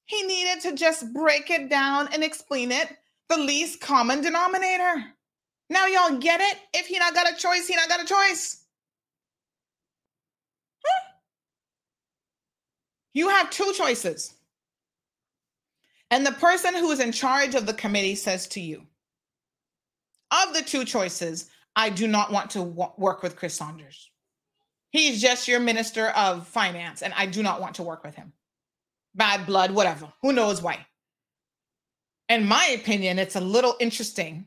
He 0.06 0.22
needed 0.24 0.60
to 0.62 0.74
just 0.74 1.12
break 1.14 1.50
it 1.50 1.70
down 1.70 2.08
and 2.12 2.24
explain 2.24 2.72
it 2.72 2.88
the 3.36 3.42
least 3.42 3.80
common 3.80 4.20
denominator. 4.20 5.04
Now 5.70 5.86
y'all 5.86 6.18
get 6.18 6.40
it? 6.40 6.58
If 6.74 6.86
he 6.86 6.98
not 6.98 7.14
got 7.14 7.32
a 7.32 7.36
choice, 7.36 7.66
he 7.66 7.74
not 7.74 7.88
got 7.88 8.02
a 8.02 8.06
choice. 8.06 8.64
Huh? 10.84 11.12
You 13.14 13.28
have 13.30 13.50
two 13.50 13.72
choices. 13.74 14.34
And 16.10 16.26
the 16.26 16.32
person 16.32 16.74
who 16.74 16.90
is 16.90 17.00
in 17.00 17.12
charge 17.12 17.54
of 17.54 17.64
the 17.64 17.72
committee 17.72 18.16
says 18.16 18.46
to 18.48 18.60
you, 18.60 18.82
of 20.30 20.54
the 20.54 20.62
two 20.62 20.84
choices, 20.84 21.48
I 21.74 21.88
do 21.88 22.06
not 22.06 22.32
want 22.32 22.50
to 22.50 22.58
w- 22.58 22.92
work 22.98 23.22
with 23.22 23.36
Chris 23.36 23.54
Saunders. 23.54 24.10
He's 24.90 25.22
just 25.22 25.48
your 25.48 25.60
minister 25.60 26.08
of 26.08 26.46
finance, 26.46 27.00
and 27.00 27.14
I 27.16 27.24
do 27.26 27.42
not 27.42 27.62
want 27.62 27.76
to 27.76 27.82
work 27.82 28.04
with 28.04 28.14
him. 28.14 28.34
Bad 29.14 29.46
blood, 29.46 29.70
whatever. 29.70 30.12
Who 30.20 30.34
knows 30.34 30.60
why? 30.60 30.86
In 32.32 32.48
my 32.48 32.64
opinion, 32.68 33.18
it's 33.18 33.36
a 33.36 33.40
little 33.40 33.76
interesting 33.78 34.46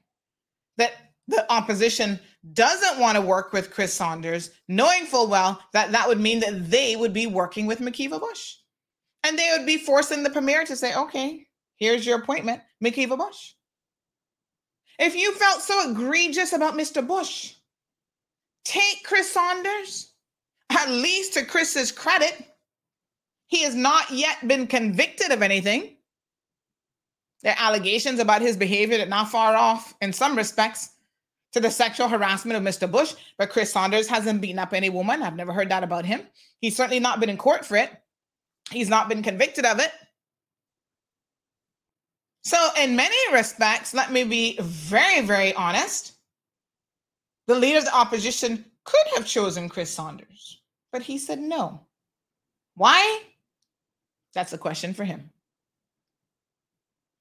that 0.78 0.94
the 1.28 1.46
opposition 1.54 2.20
doesn't 2.54 3.00
want 3.00 3.16
to 3.16 3.22
work 3.22 3.54
with 3.54 3.70
Chris 3.70 3.94
Saunders, 3.94 4.50
knowing 4.68 5.06
full 5.06 5.28
well 5.28 5.62
that 5.72 5.92
that 5.92 6.08
would 6.08 6.20
mean 6.20 6.40
that 6.40 6.72
they 6.72 6.96
would 6.96 7.14
be 7.14 7.28
working 7.28 7.68
with 7.68 7.82
McKeeva 7.82 8.20
Bush. 8.20 8.56
And 9.24 9.38
they 9.38 9.52
would 9.56 9.68
be 9.68 9.78
forcing 9.78 10.24
the 10.24 10.32
premier 10.32 10.66
to 10.66 10.76
say, 10.76 10.96
okay, 10.96 11.46
here's 11.76 12.08
your 12.08 12.18
appointment, 12.18 12.64
McKeeva 12.84 13.20
Bush. 13.20 13.54
If 14.98 15.16
you 15.16 15.36
felt 15.36 15.62
so 15.62 15.92
egregious 15.92 16.54
about 16.54 16.74
Mr. 16.74 17.06
Bush, 17.06 17.54
take 18.64 19.04
Chris 19.04 19.32
Saunders, 19.32 20.12
at 20.72 20.90
least 20.90 21.36
to 21.36 21.46
Chris's 21.46 21.92
credit. 21.92 22.36
He 23.46 23.62
has 23.62 23.76
not 23.76 24.10
yet 24.10 24.48
been 24.48 24.66
convicted 24.66 25.32
of 25.32 25.44
anything. 25.44 25.95
There 27.46 27.54
are 27.54 27.68
allegations 27.68 28.20
about 28.20 28.42
his 28.42 28.58
behavior 28.58 28.98
that 28.98 29.06
are 29.06 29.10
not 29.10 29.30
far 29.30 29.56
off 29.56 29.94
in 30.02 30.12
some 30.12 30.36
respects 30.36 30.96
to 31.54 31.60
the 31.60 31.70
sexual 31.70 32.08
harassment 32.08 32.58
of 32.58 32.64
Mr. 32.64 32.92
Bush, 32.92 33.14
but 33.38 33.52
Chris 33.52 33.72
Saunders 33.72 34.08
hasn't 34.08 34.42
beaten 34.42 34.58
up 34.58 34.74
any 34.74 34.90
woman. 34.90 35.22
I've 35.22 35.36
never 35.36 35.54
heard 35.54 35.70
that 35.70 35.84
about 35.84 36.08
him. 36.08 36.24
He's 36.60 36.76
certainly 36.76 37.00
not 37.00 37.20
been 37.20 37.30
in 37.30 37.38
court 37.38 37.64
for 37.64 37.78
it. 37.78 37.92
He's 38.72 38.90
not 38.90 39.10
been 39.10 39.22
convicted 39.22 39.64
of 39.64 39.78
it. 39.78 39.92
So, 42.44 42.58
in 42.82 42.96
many 42.96 43.16
respects, 43.32 43.94
let 43.94 44.12
me 44.12 44.24
be 44.24 44.58
very, 44.60 45.22
very 45.22 45.54
honest. 45.54 46.14
The 47.46 47.60
leader 47.60 47.78
of 47.78 47.86
the 47.86 47.96
opposition 47.96 48.66
could 48.86 49.06
have 49.16 49.28
chosen 49.28 49.70
Chris 49.70 49.92
Saunders, 49.92 50.62
but 50.92 51.04
he 51.04 51.20
said 51.20 51.40
no. 51.40 51.82
Why? 52.74 53.22
That's 54.34 54.54
a 54.54 54.58
question 54.58 54.96
for 54.96 55.04
him. 55.04 55.30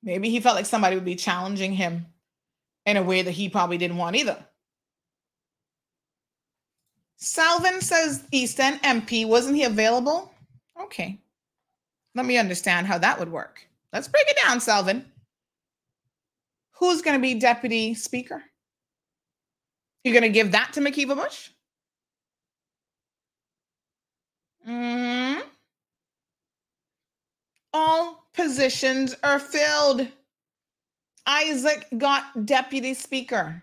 Maybe 0.05 0.28
he 0.28 0.39
felt 0.39 0.55
like 0.55 0.66
somebody 0.66 0.94
would 0.97 1.05
be 1.05 1.16
challenging 1.16 1.73
him 1.73 2.07
in 2.84 2.99
a 2.99 3.02
way 3.02 3.23
that 3.23 3.31
he 3.31 3.49
probably 3.49 3.78
didn't 3.78 3.97
want 3.97 4.16
either. 4.16 4.36
Salvin 7.16 7.81
says 7.81 8.24
East 8.31 8.60
End 8.60 8.83
MP, 8.83 9.26
wasn't 9.26 9.57
he 9.57 9.65
available? 9.65 10.31
Okay. 10.78 11.18
Let 12.15 12.26
me 12.26 12.36
understand 12.36 12.86
how 12.86 12.99
that 12.99 13.18
would 13.18 13.33
work. 13.33 13.66
Let's 13.94 14.08
break 14.08 14.26
it 14.28 14.39
down, 14.44 14.60
Salvin. 14.60 15.07
Who's 16.73 17.00
going 17.00 17.16
to 17.16 17.23
be 17.23 17.34
deputy 17.34 17.94
speaker? 17.94 18.42
You're 20.02 20.12
going 20.12 20.23
to 20.23 20.28
give 20.28 20.52
that 20.52 20.74
to 20.74 20.81
McKeeva 20.81 21.16
Bush? 21.16 21.49
Mm-hmm. 24.68 25.41
All 27.73 28.24
positions 28.34 29.14
are 29.22 29.38
filled. 29.38 30.06
Isaac 31.26 31.86
got 31.96 32.44
deputy 32.44 32.94
speaker. 32.94 33.62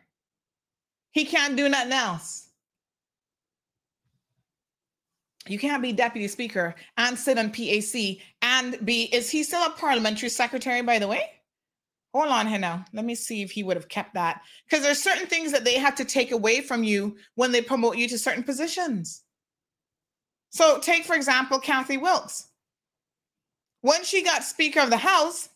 He 1.12 1.26
can't 1.26 1.56
do 1.56 1.70
nothing 1.70 1.92
else. 1.92 2.50
You 5.48 5.60
can't 5.60 5.82
be 5.82 5.92
deputy 5.92 6.28
speaker 6.28 6.76
and 6.98 7.18
sit 7.18 7.38
on 7.38 7.52
PAC 7.52 8.20
and 8.42 8.84
be, 8.86 9.04
is 9.14 9.30
he 9.30 9.44
still 9.44 9.66
a 9.66 9.72
parliamentary 9.72 10.30
secretary, 10.30 10.82
by 10.82 11.00
the 11.00 11.08
way? 11.08 11.30
Hold 12.14 12.28
on 12.28 12.48
here 12.48 12.60
now. 12.60 12.86
Let 12.94 13.06
me 13.06 13.16
see 13.16 13.42
if 13.42 13.52
he 13.52 13.64
would 13.64 13.78
have 13.78 13.88
kept 13.88 14.14
that. 14.14 14.42
Because 14.66 14.84
there's 14.84 15.02
certain 15.02 15.28
things 15.28 15.52
that 15.52 15.64
they 15.64 15.76
have 15.76 15.96
to 15.96 16.06
take 16.06 16.32
away 16.32 16.62
from 16.62 16.84
you 16.84 17.16
when 17.36 17.52
they 17.52 17.62
promote 17.62 17.98
you 17.98 18.08
to 18.10 18.18
certain 18.18 18.44
positions. 18.44 19.24
So 20.50 20.80
take, 20.80 21.06
for 21.06 21.16
example, 21.16 21.60
Kathy 21.60 21.98
Wilks. 21.98 22.48
When 23.82 24.04
she 24.04 24.24
got 24.24 24.44
Speaker 24.44 24.80
of 24.80 24.90
the 24.90 24.98
House, 24.98 25.50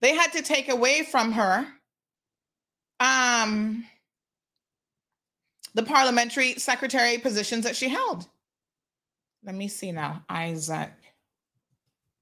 they 0.00 0.14
had 0.14 0.32
to 0.32 0.42
take 0.42 0.68
away 0.68 1.02
from 1.04 1.32
her 1.32 1.66
um, 2.98 3.84
the 5.74 5.82
parliamentary 5.82 6.54
secretary 6.54 7.18
positions 7.18 7.64
that 7.64 7.76
she 7.76 7.88
held. 7.88 8.26
Let 9.44 9.54
me 9.54 9.68
see 9.68 9.92
now. 9.92 10.24
Isaac 10.28 10.92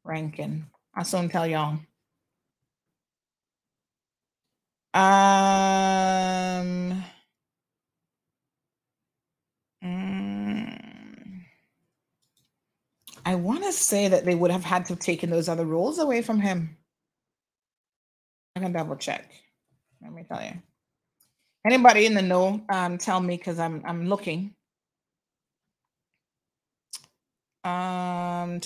Rankine. 0.05 0.67
I'll 0.95 1.05
soon 1.05 1.29
tell 1.29 1.47
y'all. 1.47 1.79
Um. 4.95 6.90
I 13.31 13.37
want 13.37 13.63
to 13.63 13.71
say 13.73 14.09
that 14.09 14.25
they 14.25 14.35
would 14.35 14.51
have 14.51 14.65
had 14.65 14.87
to 14.87 14.95
have 14.95 14.99
taken 14.99 15.31
those 15.31 15.49
other 15.49 15.65
roles 15.65 16.01
away 16.01 16.21
from 16.21 16.41
him. 16.41 16.77
I 18.57 18.61
can 18.61 18.73
double 18.73 18.97
check. 18.97 19.31
Let 20.03 20.13
me 20.13 20.25
tell 20.25 20.43
you. 20.43 20.61
Anybody 21.65 22.07
in 22.07 22.15
the 22.15 22.23
know, 22.23 22.61
um, 22.69 22.99
tell 22.99 23.21
me 23.21 23.37
because 23.37 23.61
I'm 23.61 23.85
I'm 23.87 24.09
looking. 24.09 24.57
Um, 27.63 28.61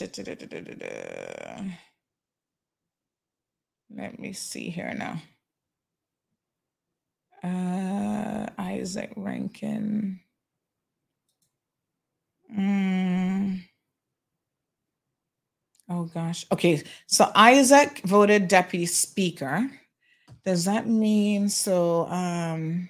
let 3.95 4.19
me 4.19 4.33
see 4.33 4.71
here 4.71 4.95
now. 4.95 5.21
Uh, 7.45 8.47
Isaac 8.59 9.13
Rankine. 9.15 10.21
Mm. 12.57 13.61
Oh 15.95 16.11
gosh. 16.13 16.45
Okay. 16.51 16.83
So 17.07 17.31
Isaac 17.37 18.01
voted 18.05 18.49
deputy 18.49 18.87
speaker. 18.87 19.71
Does 20.45 20.65
that 20.65 20.89
mean 20.89 21.49
so? 21.49 22.07
Um. 22.07 22.89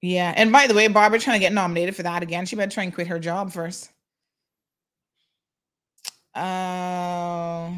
Yeah. 0.00 0.32
And 0.34 0.50
by 0.52 0.66
the 0.66 0.74
way, 0.74 0.88
Barbara 0.88 1.18
trying 1.18 1.36
to 1.38 1.44
get 1.44 1.52
nominated 1.52 1.94
for 1.94 2.04
that 2.04 2.22
again. 2.22 2.46
She 2.46 2.56
better 2.56 2.70
try 2.70 2.84
and 2.84 2.94
quit 2.94 3.08
her 3.08 3.18
job 3.18 3.52
first. 3.52 3.90
Uh, 6.34 7.72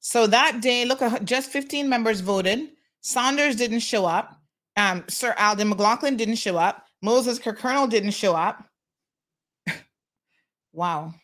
so 0.00 0.26
that 0.26 0.60
day, 0.60 0.86
look, 0.86 1.00
just 1.24 1.50
15 1.50 1.88
members 1.88 2.20
voted. 2.20 2.70
Saunders 3.02 3.54
didn't 3.54 3.80
show 3.80 4.06
up. 4.06 4.40
Um, 4.76 5.04
Sir 5.08 5.34
Alden 5.38 5.68
McLaughlin 5.68 6.16
didn't 6.16 6.36
show 6.36 6.56
up. 6.56 6.86
Moses 7.02 7.38
Kirkconnell 7.38 7.88
didn't 7.88 8.12
show 8.12 8.34
up. 8.34 8.64
wow. 10.72 11.14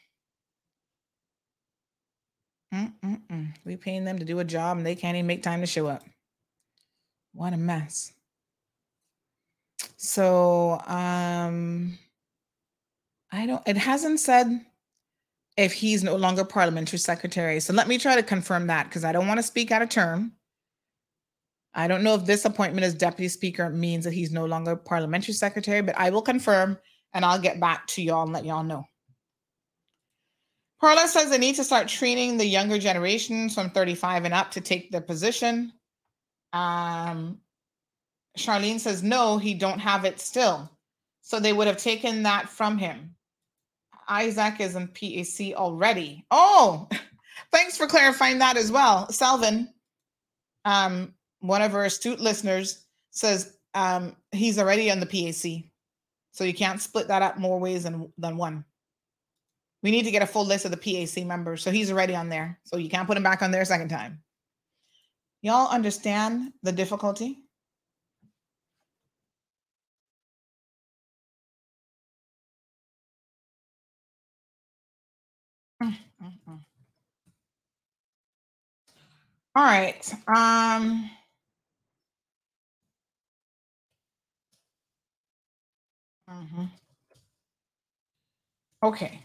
Mm-mm-mm. 2.74 3.54
We 3.64 3.76
paying 3.76 4.04
them 4.04 4.18
to 4.18 4.24
do 4.24 4.38
a 4.40 4.44
job 4.44 4.76
and 4.76 4.86
they 4.86 4.94
can't 4.94 5.16
even 5.16 5.26
make 5.26 5.42
time 5.42 5.60
to 5.60 5.66
show 5.66 5.86
up. 5.86 6.02
What 7.32 7.52
a 7.52 7.56
mess. 7.56 8.12
So 9.96 10.80
um 10.86 11.98
I 13.32 13.46
don't 13.46 13.62
it 13.66 13.76
hasn't 13.76 14.20
said 14.20 14.64
if 15.56 15.72
he's 15.72 16.04
no 16.04 16.16
longer 16.16 16.44
parliamentary 16.44 16.98
secretary. 16.98 17.60
So 17.60 17.72
let 17.72 17.88
me 17.88 17.98
try 17.98 18.16
to 18.16 18.22
confirm 18.22 18.66
that 18.66 18.84
because 18.84 19.04
I 19.04 19.12
don't 19.12 19.26
want 19.26 19.38
to 19.38 19.42
speak 19.42 19.70
out 19.70 19.82
of 19.82 19.88
term. 19.88 20.32
I 21.74 21.88
don't 21.88 22.02
know 22.02 22.14
if 22.14 22.24
this 22.24 22.44
appointment 22.44 22.86
as 22.86 22.94
deputy 22.94 23.28
speaker 23.28 23.68
means 23.68 24.04
that 24.04 24.14
he's 24.14 24.32
no 24.32 24.46
longer 24.46 24.76
parliamentary 24.76 25.34
secretary, 25.34 25.82
but 25.82 25.96
I 25.98 26.10
will 26.10 26.22
confirm 26.22 26.78
and 27.12 27.24
I'll 27.24 27.38
get 27.38 27.60
back 27.60 27.86
to 27.88 28.02
y'all 28.02 28.22
and 28.22 28.32
let 28.32 28.46
y'all 28.46 28.64
know. 28.64 28.86
Perla 30.80 31.08
says 31.08 31.30
they 31.30 31.38
need 31.38 31.56
to 31.56 31.64
start 31.64 31.88
training 31.88 32.36
the 32.36 32.44
younger 32.44 32.78
generations 32.78 33.54
from 33.54 33.70
35 33.70 34.24
and 34.24 34.34
up 34.34 34.50
to 34.52 34.60
take 34.60 34.90
the 34.90 35.00
position. 35.00 35.72
Um, 36.52 37.38
Charlene 38.36 38.80
says 38.80 39.02
no, 39.02 39.38
he 39.38 39.54
don't 39.54 39.78
have 39.78 40.04
it 40.04 40.20
still. 40.20 40.70
So 41.22 41.40
they 41.40 41.52
would 41.52 41.66
have 41.66 41.78
taken 41.78 42.22
that 42.24 42.48
from 42.48 42.78
him. 42.78 43.14
Isaac 44.08 44.60
is 44.60 44.76
in 44.76 44.88
PAC 44.88 45.56
already. 45.56 46.24
Oh, 46.30 46.88
thanks 47.52 47.76
for 47.76 47.86
clarifying 47.86 48.38
that 48.38 48.56
as 48.56 48.70
well. 48.70 49.10
Salvin, 49.10 49.68
um, 50.64 51.14
one 51.40 51.62
of 51.62 51.74
our 51.74 51.84
astute 51.84 52.20
listeners, 52.20 52.84
says 53.10 53.56
um, 53.74 54.14
he's 54.30 54.58
already 54.58 54.90
on 54.90 55.00
the 55.00 55.06
PAC. 55.06 55.64
So 56.32 56.44
you 56.44 56.54
can't 56.54 56.80
split 56.80 57.08
that 57.08 57.22
up 57.22 57.38
more 57.38 57.58
ways 57.58 57.84
than, 57.84 58.12
than 58.18 58.36
one. 58.36 58.64
We 59.86 59.92
need 59.92 60.02
to 60.02 60.10
get 60.10 60.20
a 60.20 60.26
full 60.26 60.44
list 60.44 60.64
of 60.64 60.72
the 60.72 60.76
PAC 60.76 61.24
members. 61.24 61.62
So 61.62 61.70
he's 61.70 61.92
already 61.92 62.16
on 62.16 62.28
there. 62.28 62.58
So 62.64 62.76
you 62.76 62.90
can't 62.90 63.06
put 63.06 63.16
him 63.16 63.22
back 63.22 63.40
on 63.40 63.52
there 63.52 63.62
a 63.62 63.64
second 63.66 63.88
time. 63.88 64.20
Y'all 65.42 65.70
understand 65.70 66.52
the 66.64 66.72
difficulty? 66.72 67.38
All 75.80 75.88
right. 79.54 80.12
Um 80.26 81.08
mhm. 86.28 86.70
Okay. 88.82 89.24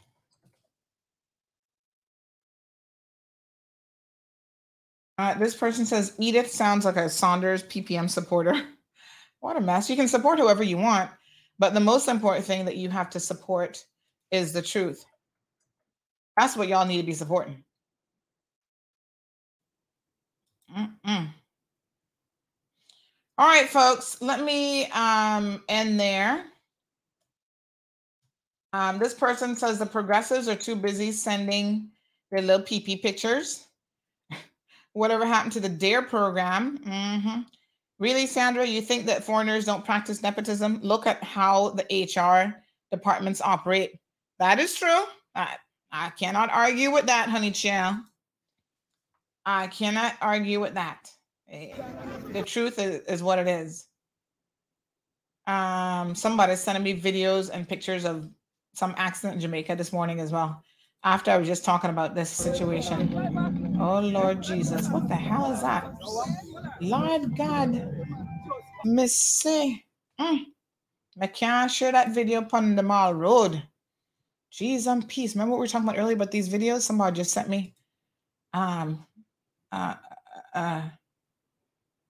Uh, 5.22 5.36
this 5.36 5.56
person 5.56 5.86
says 5.86 6.16
Edith 6.18 6.50
sounds 6.50 6.84
like 6.84 6.96
a 6.96 7.08
Saunders 7.08 7.62
PPM 7.62 8.10
supporter. 8.10 8.60
what 9.40 9.56
a 9.56 9.62
mess. 9.62 9.88
You 9.88 9.96
can 9.96 10.08
support 10.08 10.40
whoever 10.40 10.64
you 10.64 10.78
want, 10.78 11.12
but 11.60 11.76
the 11.76 11.80
most 11.80 12.08
important 12.08 12.44
thing 12.44 12.66
that 12.66 12.76
you 12.76 12.90
have 12.90 13.12
to 13.12 13.20
support 13.20 13.86
is 14.32 14.52
the 14.52 14.64
truth. 14.64 15.06
That's 16.36 16.58
what 16.58 16.70
y'all 16.70 16.88
need 16.88 16.98
to 16.98 17.06
be 17.06 17.14
supporting. 17.14 17.64
Mm-mm. 20.76 21.30
All 23.38 23.48
right, 23.48 23.70
folks, 23.70 24.20
let 24.24 24.44
me 24.44 24.88
um, 24.88 25.64
end 25.70 26.00
there. 26.00 26.46
Um, 28.74 28.98
this 28.98 29.14
person 29.14 29.56
says 29.56 29.78
the 29.78 29.86
progressives 29.86 30.48
are 30.48 30.56
too 30.56 30.76
busy 30.76 31.12
sending 31.12 31.90
their 32.32 32.42
little 32.42 32.66
PP 32.66 33.04
pictures. 33.04 33.68
Whatever 34.94 35.26
happened 35.26 35.54
to 35.54 35.60
the 35.60 35.70
DARE 35.70 36.02
program? 36.02 36.78
Mm-hmm. 36.80 37.42
Really, 38.00 38.26
Sandra, 38.26 38.66
you 38.66 38.82
think 38.82 39.06
that 39.06 39.24
foreigners 39.24 39.66
don't 39.66 39.86
practice 39.86 40.24
nepotism? 40.24 40.80
Look 40.82 41.06
at 41.06 41.24
how 41.24 41.70
the 41.70 41.84
HR 41.84 42.56
departments 42.92 43.42
operate. 43.42 44.00
That 44.40 44.60
is 44.60 44.76
true. 44.76 45.04
I, 45.36 45.56
I 45.92 46.10
cannot 46.10 46.50
argue 46.52 46.92
with 46.92 47.06
that, 47.06 47.30
honey 47.30 47.52
child. 47.52 47.98
I 49.46 49.68
cannot 49.68 50.16
argue 50.22 50.60
with 50.60 50.74
that. 50.74 51.12
Eh, 51.50 51.74
the 52.32 52.44
truth 52.44 52.80
is, 52.80 53.02
is 53.02 53.22
what 53.22 53.40
it 53.40 53.48
is. 53.48 53.88
Um, 55.48 56.16
somebody 56.16 56.56
sending 56.56 56.84
me 56.84 57.00
videos 57.00 57.50
and 57.52 57.68
pictures 57.68 58.06
of 58.06 58.30
some 58.74 58.94
accident 58.98 59.36
in 59.36 59.42
Jamaica 59.42 59.76
this 59.76 59.92
morning 59.92 60.20
as 60.20 60.32
well. 60.32 60.64
After 61.04 61.32
I 61.32 61.38
was 61.38 61.48
just 61.48 61.66
talking 61.66 61.90
about 61.90 62.16
this 62.16 62.30
situation. 62.30 63.61
Oh 63.84 64.00
Lord 64.00 64.44
Jesus, 64.44 64.88
what 64.90 65.10
the 65.10 65.16
hell 65.16 65.52
is 65.52 65.62
that? 65.62 65.92
Lord 66.82 67.36
God, 67.36 67.92
Missy. 68.86 69.84
Mm. 70.20 70.46
I 71.20 71.26
can't 71.26 71.72
share 71.72 71.92
that 71.92 72.14
video 72.14 72.42
upon 72.42 72.76
the 72.76 72.84
Marl 72.84 73.16
Road. 73.16 73.64
Jeez, 74.54 74.86
and 74.86 75.08
peace. 75.08 75.34
Remember 75.34 75.54
what 75.54 75.58
we 75.58 75.64
were 75.64 75.68
talking 75.68 75.90
about 75.90 75.98
earlier 75.98 76.16
about 76.16 76.30
these 76.30 76.48
videos? 76.48 76.82
Somebody 76.82 77.16
just 77.16 77.32
sent 77.32 77.50
me. 77.50 77.74
Um, 78.54 79.04
uh, 79.72 79.96
uh, 80.54 80.84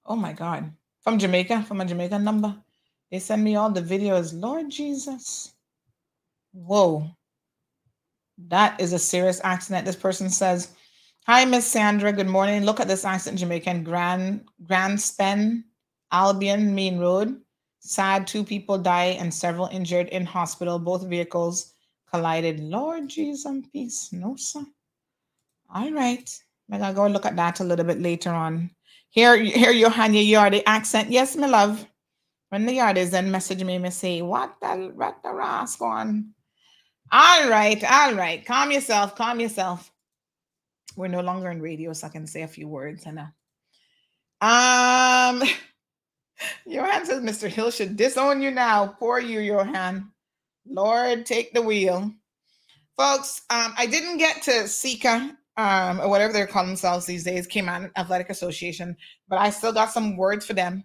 oh 0.05 0.17
my 0.17 0.33
God, 0.33 0.73
from 0.99 1.19
Jamaica, 1.19 1.63
from 1.63 1.79
a 1.79 1.85
Jamaica 1.85 2.19
number. 2.19 2.53
They 3.11 3.19
send 3.19 3.45
me 3.45 3.55
all 3.55 3.71
the 3.71 3.81
videos. 3.81 4.37
Lord 4.37 4.69
Jesus. 4.69 5.53
Whoa. 6.51 7.09
That 8.49 8.81
is 8.81 8.91
a 8.91 8.99
serious 8.99 9.39
accident. 9.41 9.85
This 9.85 9.95
person 9.95 10.29
says, 10.29 10.73
Hi, 11.27 11.45
Miss 11.45 11.67
Sandra. 11.67 12.11
Good 12.11 12.27
morning. 12.27 12.63
Look 12.63 12.79
at 12.79 12.87
this 12.87 13.05
accident 13.05 13.39
in 13.39 13.45
Jamaica 13.45 13.69
in 13.69 13.83
Grand 13.83 14.49
Grandspend, 14.65 15.63
Albion, 16.11 16.73
Main 16.73 16.97
Road. 16.97 17.39
Sad, 17.79 18.25
two 18.25 18.43
people 18.43 18.79
die 18.79 19.17
and 19.19 19.31
several 19.31 19.67
injured 19.67 20.09
in 20.09 20.25
hospital. 20.25 20.79
Both 20.79 21.05
vehicles 21.05 21.75
collided. 22.11 22.59
Lord 22.59 23.07
Jesus 23.07 23.45
and 23.45 23.71
peace. 23.71 24.11
No, 24.11 24.35
sir. 24.35 24.65
All 25.69 25.91
right. 25.91 26.27
I 26.71 26.79
gotta 26.79 26.95
go 26.95 27.05
look 27.05 27.27
at 27.27 27.35
that 27.35 27.59
a 27.59 27.63
little 27.63 27.85
bit 27.85 28.01
later 28.01 28.31
on. 28.31 28.71
Here, 29.11 29.37
here, 29.37 29.73
Johanna 29.73 30.15
Yardy 30.15 30.63
accent. 30.65 31.11
Yes, 31.11 31.35
my 31.35 31.45
love. 31.45 31.85
When 32.49 32.65
the 32.65 32.73
yard 32.73 32.97
is 32.97 33.11
then 33.11 33.29
message 33.29 33.63
me, 33.63 33.77
me 33.77 33.91
say, 33.91 34.23
what 34.23 34.55
the 34.59 34.91
what 34.95 35.21
the 35.23 35.31
rascal? 35.33 35.87
All 37.11 37.49
right, 37.49 37.83
all 37.83 38.15
right. 38.15 38.43
Calm 38.43 38.71
yourself, 38.71 39.15
calm 39.15 39.39
yourself. 39.39 39.90
We're 40.95 41.07
no 41.07 41.21
longer 41.21 41.49
in 41.51 41.61
radio, 41.61 41.93
so 41.93 42.07
I 42.07 42.09
can 42.09 42.27
say 42.27 42.43
a 42.43 42.47
few 42.47 42.67
words. 42.67 43.05
I 43.07 43.11
know. 43.11 43.27
Um, 44.41 45.43
Johan 46.65 47.05
says 47.05 47.21
Mr. 47.21 47.47
Hill 47.47 47.71
should 47.71 47.95
disown 47.95 48.41
you 48.41 48.51
now. 48.51 48.87
Poor 48.99 49.19
you, 49.19 49.39
Johan. 49.39 50.11
Lord, 50.67 51.25
take 51.25 51.53
the 51.53 51.61
wheel. 51.61 52.11
Folks, 52.97 53.41
um, 53.49 53.73
I 53.77 53.85
didn't 53.85 54.17
get 54.17 54.41
to 54.43 54.67
Sika 54.67 55.35
um, 55.57 56.01
or 56.01 56.09
whatever 56.09 56.33
they're 56.33 56.47
calling 56.47 56.69
themselves 56.69 57.05
these 57.05 57.23
days, 57.23 57.47
Cayman 57.47 57.91
Athletic 57.95 58.29
Association, 58.29 58.95
but 59.27 59.39
I 59.39 59.49
still 59.49 59.73
got 59.73 59.91
some 59.91 60.17
words 60.17 60.45
for 60.45 60.53
them. 60.53 60.83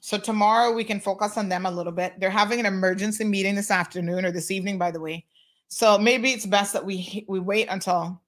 So 0.00 0.16
tomorrow 0.18 0.72
we 0.72 0.84
can 0.84 1.00
focus 1.00 1.36
on 1.36 1.48
them 1.48 1.66
a 1.66 1.70
little 1.70 1.92
bit. 1.92 2.14
They're 2.18 2.30
having 2.30 2.60
an 2.60 2.66
emergency 2.66 3.24
meeting 3.24 3.54
this 3.54 3.70
afternoon 3.70 4.24
or 4.24 4.30
this 4.30 4.50
evening, 4.50 4.78
by 4.78 4.90
the 4.90 5.00
way. 5.00 5.24
So 5.68 5.98
maybe 5.98 6.30
it's 6.30 6.46
best 6.46 6.72
that 6.72 6.84
we 6.84 7.24
we 7.28 7.40
wait 7.40 7.66
until 7.68 8.22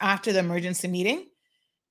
after 0.00 0.32
the 0.32 0.40
emergency 0.40 0.88
meeting 0.88 1.26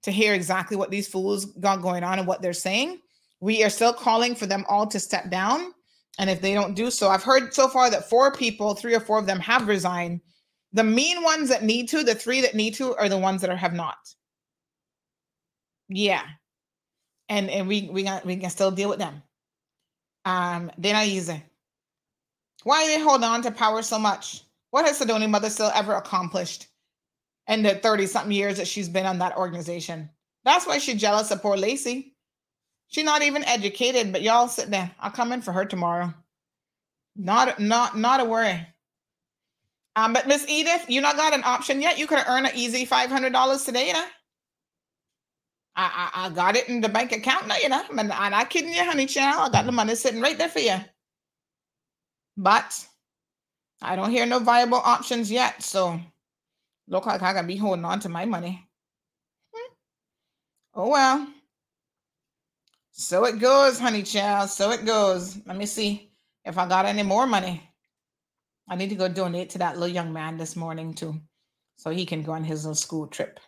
to 0.03 0.11
hear 0.11 0.33
exactly 0.33 0.77
what 0.77 0.91
these 0.91 1.07
fools 1.07 1.45
got 1.45 1.81
going 1.81 2.03
on 2.03 2.19
and 2.19 2.27
what 2.27 2.41
they're 2.41 2.53
saying. 2.53 2.99
We 3.39 3.63
are 3.63 3.69
still 3.69 3.93
calling 3.93 4.35
for 4.35 4.45
them 4.45 4.65
all 4.69 4.87
to 4.87 4.99
step 4.99 5.29
down. 5.29 5.73
And 6.19 6.29
if 6.29 6.41
they 6.41 6.53
don't 6.53 6.75
do 6.75 6.91
so, 6.91 7.09
I've 7.09 7.23
heard 7.23 7.53
so 7.53 7.67
far 7.67 7.89
that 7.89 8.09
four 8.09 8.31
people, 8.31 8.75
three 8.75 8.95
or 8.95 8.99
four 8.99 9.19
of 9.19 9.25
them 9.25 9.39
have 9.39 9.67
resigned 9.67 10.21
the 10.75 10.83
mean 10.83 11.23
ones 11.23 11.49
that 11.49 11.63
need 11.63 11.87
to, 11.89 12.03
the 12.03 12.13
three 12.15 12.41
that 12.41 12.53
need 12.53 12.75
to, 12.75 12.95
are 12.97 13.09
the 13.09 13.17
ones 13.17 13.41
that 13.41 13.49
are 13.49 13.55
have 13.55 13.73
not. 13.73 13.97
Yeah, 15.87 16.23
and 17.29 17.49
and 17.49 17.67
we 17.67 17.89
we 17.91 18.03
got 18.03 18.25
we 18.25 18.35
can 18.35 18.49
still 18.49 18.71
deal 18.71 18.89
with 18.89 18.99
them. 18.99 19.23
Um, 20.25 20.71
they're 20.77 20.93
not 20.93 21.05
easy. 21.05 21.41
Why 22.63 22.83
do 22.83 22.91
they 22.91 23.03
hold 23.03 23.23
on 23.23 23.41
to 23.43 23.51
power 23.51 23.81
so 23.81 23.97
much? 23.99 24.43
What 24.71 24.85
has 24.85 24.99
Sidoni 24.99 25.29
Mother 25.29 25.49
still 25.49 25.71
ever 25.73 25.93
accomplished 25.93 26.67
in 27.47 27.63
the 27.63 27.75
30 27.75 28.07
something 28.07 28.31
years 28.31 28.57
that 28.57 28.67
she's 28.67 28.89
been 28.89 29.05
on 29.05 29.19
that 29.19 29.37
organization? 29.37 30.09
That's 30.43 30.67
why 30.67 30.77
she's 30.77 30.99
jealous 30.99 31.31
of 31.31 31.41
poor 31.41 31.57
Lacey. 31.57 32.15
She's 32.87 33.03
not 33.03 33.23
even 33.23 33.43
educated, 33.45 34.11
but 34.11 34.21
y'all 34.21 34.47
sit 34.47 34.69
there. 34.69 34.91
I'll 34.99 35.11
come 35.11 35.31
in 35.31 35.41
for 35.41 35.51
her 35.51 35.65
tomorrow. 35.65 36.13
Not 37.15 37.59
not 37.59 37.97
not 37.97 38.19
a 38.19 38.25
worry. 38.25 38.65
Um, 39.95 40.13
but 40.13 40.27
Miss 40.27 40.45
Edith, 40.47 40.85
you 40.89 41.01
not 41.01 41.15
got 41.15 41.33
an 41.33 41.43
option 41.45 41.81
yet. 41.81 41.97
You 41.97 42.05
could 42.05 42.23
earn 42.27 42.45
an 42.45 42.51
easy 42.53 42.85
five 42.85 43.09
hundred 43.09 43.33
dollars 43.33 43.63
today, 43.63 43.87
you 43.87 43.93
know. 43.93 44.05
I, 45.77 46.11
I, 46.13 46.25
I 46.25 46.29
got 46.29 46.55
it 46.55 46.69
in 46.69 46.79
the 46.79 46.89
bank 46.89 47.11
account 47.11 47.47
now, 47.47 47.57
you 47.57 47.69
know. 47.69 47.83
I'm, 47.89 47.99
I'm 47.99 48.31
not 48.31 48.49
kidding 48.49 48.73
you, 48.73 48.83
honey 48.83 49.05
child. 49.05 49.49
I 49.49 49.59
got 49.59 49.65
the 49.65 49.71
money 49.71 49.95
sitting 49.95 50.21
right 50.21 50.37
there 50.37 50.49
for 50.49 50.59
you. 50.59 50.77
But 52.37 52.85
I 53.81 53.95
don't 53.95 54.11
hear 54.11 54.25
no 54.25 54.39
viable 54.39 54.77
options 54.77 55.31
yet. 55.31 55.61
So 55.63 55.99
look 56.87 57.05
like 57.05 57.21
I 57.21 57.33
gotta 57.33 57.47
be 57.47 57.55
holding 57.55 57.85
on 57.85 57.99
to 58.01 58.09
my 58.09 58.25
money. 58.25 58.67
Hmm. 59.53 59.73
Oh 60.75 60.89
well. 60.89 61.27
So 62.91 63.25
it 63.25 63.39
goes, 63.39 63.77
honey 63.79 64.03
child. 64.03 64.49
So 64.49 64.71
it 64.71 64.85
goes. 64.85 65.37
Let 65.45 65.57
me 65.57 65.65
see 65.65 66.11
if 66.45 66.57
I 66.57 66.67
got 66.67 66.85
any 66.85 67.03
more 67.03 67.27
money. 67.27 67.69
I 68.67 68.75
need 68.75 68.89
to 68.89 68.95
go 68.95 69.07
donate 69.07 69.51
to 69.51 69.57
that 69.59 69.77
little 69.77 69.93
young 69.93 70.13
man 70.13 70.37
this 70.37 70.55
morning 70.55 70.93
too, 70.93 71.19
so 71.75 71.89
he 71.89 72.05
can 72.05 72.23
go 72.23 72.31
on 72.31 72.43
his 72.43 72.63
little 72.63 72.75
school 72.75 73.07
trip. 73.07 73.39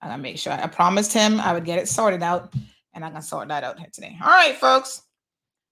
I 0.00 0.08
gotta 0.08 0.22
make 0.22 0.38
sure. 0.38 0.52
I 0.52 0.66
promised 0.66 1.12
him 1.12 1.40
I 1.40 1.52
would 1.52 1.64
get 1.64 1.78
it 1.78 1.88
sorted 1.88 2.22
out, 2.22 2.54
and 2.94 3.04
I'm 3.04 3.12
gonna 3.12 3.22
sort 3.22 3.48
that 3.48 3.64
out 3.64 3.78
here 3.78 3.88
today. 3.92 4.16
All 4.22 4.28
right, 4.28 4.56
folks. 4.56 5.02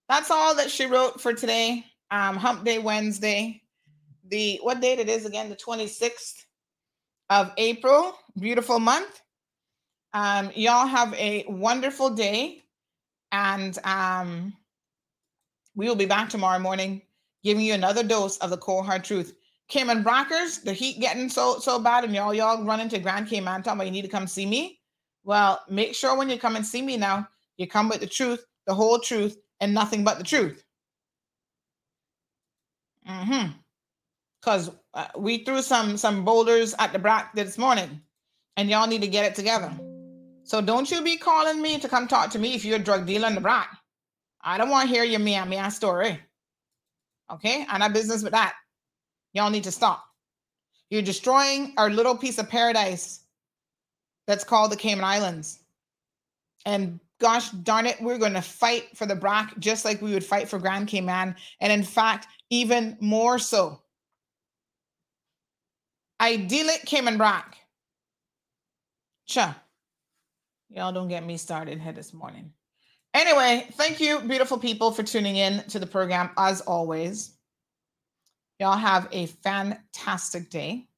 That's 0.08 0.30
all 0.30 0.54
that 0.54 0.70
she 0.70 0.86
wrote 0.86 1.20
for 1.20 1.32
today. 1.34 1.84
Um, 2.10 2.36
Hump 2.36 2.64
Day 2.64 2.78
Wednesday. 2.78 3.62
The 4.28 4.58
what 4.62 4.80
date 4.80 4.98
it 4.98 5.08
is 5.08 5.26
again? 5.26 5.48
The 5.48 5.56
26th 5.56 6.44
of 7.30 7.52
April. 7.56 8.14
Beautiful 8.38 8.78
month. 8.78 9.22
Um, 10.14 10.50
y'all 10.54 10.86
have 10.86 11.12
a 11.14 11.44
wonderful 11.48 12.10
day. 12.10 12.64
And 13.32 13.78
um, 13.84 14.54
we 15.74 15.86
will 15.88 15.96
be 15.96 16.06
back 16.06 16.28
tomorrow 16.28 16.58
morning 16.58 17.02
giving 17.44 17.64
you 17.64 17.74
another 17.74 18.02
dose 18.02 18.38
of 18.38 18.50
the 18.50 18.56
cold 18.56 18.86
hard 18.86 19.04
truth. 19.04 19.34
Cayman 19.68 20.02
Brackers, 20.02 20.62
the 20.62 20.72
heat 20.72 20.98
getting 20.98 21.28
so 21.28 21.58
so 21.58 21.78
bad, 21.78 22.04
and 22.04 22.14
y'all 22.14 22.32
y'all 22.32 22.64
running 22.64 22.88
to 22.88 22.98
Grand 22.98 23.28
Cayman 23.28 23.62
talking 23.62 23.78
about 23.78 23.86
you 23.86 23.92
need 23.92 24.02
to 24.02 24.08
come 24.08 24.26
see 24.26 24.46
me. 24.46 24.80
Well, 25.24 25.62
make 25.68 25.94
sure 25.94 26.16
when 26.16 26.30
you 26.30 26.38
come 26.38 26.56
and 26.56 26.64
see 26.64 26.80
me 26.80 26.96
now, 26.96 27.28
you 27.58 27.66
come 27.66 27.88
with 27.88 28.00
the 28.00 28.06
truth, 28.06 28.44
the 28.66 28.74
whole 28.74 28.98
truth, 28.98 29.36
and 29.60 29.74
nothing 29.74 30.04
but 30.04 30.16
the 30.16 30.24
truth. 30.24 30.64
Mm-hmm. 33.06 33.52
Because 34.48 34.70
uh, 34.94 35.08
we 35.14 35.44
threw 35.44 35.60
some 35.60 35.98
some 35.98 36.24
boulders 36.24 36.74
at 36.78 36.94
the 36.94 36.98
Brac 36.98 37.34
this 37.34 37.58
morning, 37.58 38.00
and 38.56 38.70
y'all 38.70 38.86
need 38.86 39.02
to 39.02 39.06
get 39.06 39.26
it 39.26 39.34
together. 39.34 39.70
So 40.42 40.62
don't 40.62 40.90
you 40.90 41.02
be 41.02 41.18
calling 41.18 41.60
me 41.60 41.78
to 41.78 41.86
come 41.86 42.08
talk 42.08 42.30
to 42.30 42.38
me 42.38 42.54
if 42.54 42.64
you're 42.64 42.76
a 42.76 42.82
drug 42.82 43.04
dealer 43.04 43.28
in 43.28 43.34
the 43.34 43.42
Brac. 43.42 43.76
I 44.40 44.56
don't 44.56 44.70
want 44.70 44.88
to 44.88 44.94
hear 44.94 45.04
your 45.04 45.20
meow 45.20 45.44
meow 45.44 45.68
story. 45.68 46.18
Okay, 47.30 47.66
I'm 47.68 47.80
not 47.80 47.92
business 47.92 48.22
with 48.22 48.32
that. 48.32 48.54
Y'all 49.34 49.50
need 49.50 49.64
to 49.64 49.70
stop. 49.70 50.02
You're 50.88 51.02
destroying 51.02 51.74
our 51.76 51.90
little 51.90 52.16
piece 52.16 52.38
of 52.38 52.48
paradise 52.48 53.24
that's 54.26 54.44
called 54.44 54.72
the 54.72 54.76
Cayman 54.76 55.04
Islands. 55.04 55.58
And 56.64 57.00
gosh 57.20 57.50
darn 57.50 57.84
it, 57.84 58.00
we're 58.00 58.16
going 58.16 58.32
to 58.32 58.40
fight 58.40 58.96
for 58.96 59.04
the 59.04 59.14
Brac 59.14 59.58
just 59.58 59.84
like 59.84 60.00
we 60.00 60.14
would 60.14 60.24
fight 60.24 60.48
for 60.48 60.58
Grand 60.58 60.88
Cayman. 60.88 61.36
And 61.60 61.70
in 61.70 61.82
fact, 61.82 62.28
even 62.48 62.96
more 62.98 63.38
so. 63.38 63.82
Idyllic 66.20 66.84
Cayman 66.84 67.16
Brac. 67.16 67.56
Cha. 69.26 69.56
Y'all 70.70 70.92
don't 70.92 71.08
get 71.08 71.24
me 71.24 71.36
started 71.36 71.80
here 71.80 71.92
this 71.92 72.12
morning. 72.12 72.52
Anyway, 73.14 73.66
thank 73.72 74.00
you, 74.00 74.20
beautiful 74.20 74.58
people, 74.58 74.90
for 74.90 75.02
tuning 75.02 75.36
in 75.36 75.62
to 75.68 75.78
the 75.78 75.86
program 75.86 76.30
as 76.36 76.60
always. 76.62 77.32
Y'all 78.58 78.76
have 78.76 79.08
a 79.12 79.26
fantastic 79.26 80.50
day 80.50 80.88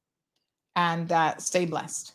and 0.75 1.11
uh, 1.11 1.37
stay 1.37 1.65
blessed. 1.65 2.13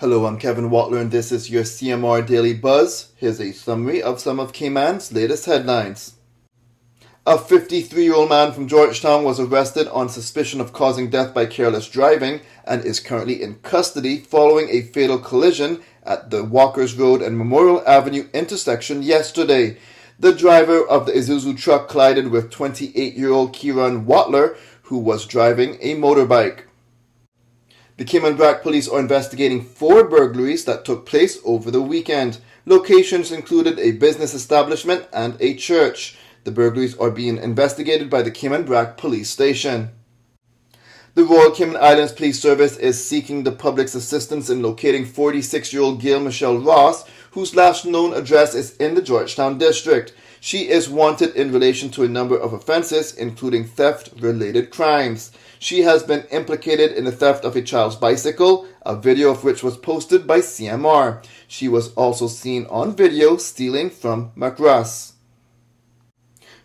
Hello, 0.00 0.26
I'm 0.26 0.38
Kevin 0.38 0.70
Watler, 0.70 1.00
and 1.00 1.10
this 1.10 1.32
is 1.32 1.50
your 1.50 1.64
CMR 1.64 2.24
Daily 2.24 2.54
Buzz. 2.54 3.08
Here's 3.16 3.40
a 3.40 3.50
summary 3.50 4.00
of 4.00 4.20
some 4.20 4.38
of 4.38 4.52
Cayman's 4.52 5.12
latest 5.12 5.46
headlines. 5.46 6.14
A 7.26 7.36
53 7.36 8.04
year 8.04 8.14
old 8.14 8.28
man 8.28 8.52
from 8.52 8.68
Georgetown 8.68 9.24
was 9.24 9.40
arrested 9.40 9.88
on 9.88 10.08
suspicion 10.08 10.60
of 10.60 10.72
causing 10.72 11.10
death 11.10 11.34
by 11.34 11.46
careless 11.46 11.88
driving 11.88 12.42
and 12.64 12.84
is 12.84 13.00
currently 13.00 13.42
in 13.42 13.56
custody 13.56 14.18
following 14.18 14.68
a 14.70 14.82
fatal 14.82 15.18
collision 15.18 15.82
at 16.04 16.30
the 16.30 16.44
Walkers 16.44 16.94
Road 16.94 17.20
and 17.20 17.36
Memorial 17.36 17.82
Avenue 17.84 18.28
intersection 18.32 19.02
yesterday. 19.02 19.78
The 20.16 20.32
driver 20.32 20.86
of 20.86 21.06
the 21.06 21.12
Isuzu 21.12 21.58
truck 21.58 21.88
collided 21.88 22.28
with 22.28 22.52
28 22.52 23.14
year 23.14 23.32
old 23.32 23.52
Kieran 23.52 24.06
Watler, 24.06 24.56
who 24.82 24.98
was 24.98 25.26
driving 25.26 25.76
a 25.80 25.96
motorbike. 25.96 26.67
The 27.98 28.04
Cayman 28.04 28.36
Brac 28.36 28.62
police 28.62 28.86
are 28.86 29.00
investigating 29.00 29.60
four 29.60 30.04
burglaries 30.04 30.64
that 30.66 30.84
took 30.84 31.04
place 31.04 31.40
over 31.44 31.68
the 31.68 31.82
weekend. 31.82 32.38
Locations 32.64 33.32
included 33.32 33.76
a 33.80 33.90
business 33.90 34.34
establishment 34.34 35.08
and 35.12 35.36
a 35.40 35.56
church. 35.56 36.16
The 36.44 36.52
burglaries 36.52 36.96
are 36.96 37.10
being 37.10 37.38
investigated 37.38 38.08
by 38.08 38.22
the 38.22 38.30
Cayman 38.30 38.66
Brac 38.66 38.98
police 38.98 39.30
station. 39.30 39.90
The 41.14 41.24
Royal 41.24 41.50
Cayman 41.50 41.76
Islands 41.76 42.12
Police 42.12 42.38
Service 42.38 42.76
is 42.76 43.04
seeking 43.04 43.42
the 43.42 43.50
public's 43.50 43.96
assistance 43.96 44.48
in 44.48 44.62
locating 44.62 45.04
46 45.04 45.72
year 45.72 45.82
old 45.82 46.00
Gail 46.00 46.20
Michelle 46.20 46.58
Ross, 46.58 47.04
whose 47.32 47.56
last 47.56 47.84
known 47.84 48.14
address 48.14 48.54
is 48.54 48.76
in 48.76 48.94
the 48.94 49.02
Georgetown 49.02 49.58
district. 49.58 50.14
She 50.38 50.68
is 50.68 50.88
wanted 50.88 51.34
in 51.34 51.50
relation 51.50 51.90
to 51.90 52.04
a 52.04 52.08
number 52.08 52.38
of 52.38 52.52
offenses, 52.52 53.12
including 53.12 53.64
theft 53.64 54.10
related 54.20 54.70
crimes. 54.70 55.32
She 55.58 55.82
has 55.82 56.02
been 56.02 56.24
implicated 56.30 56.92
in 56.92 57.04
the 57.04 57.12
theft 57.12 57.44
of 57.44 57.56
a 57.56 57.62
child's 57.62 57.96
bicycle, 57.96 58.66
a 58.86 58.94
video 58.94 59.30
of 59.30 59.42
which 59.42 59.62
was 59.62 59.76
posted 59.76 60.26
by 60.26 60.38
CMR. 60.38 61.24
She 61.48 61.68
was 61.68 61.92
also 61.94 62.28
seen 62.28 62.66
on 62.66 62.94
video 62.94 63.36
stealing 63.36 63.90
from 63.90 64.30
McRuss. 64.36 65.12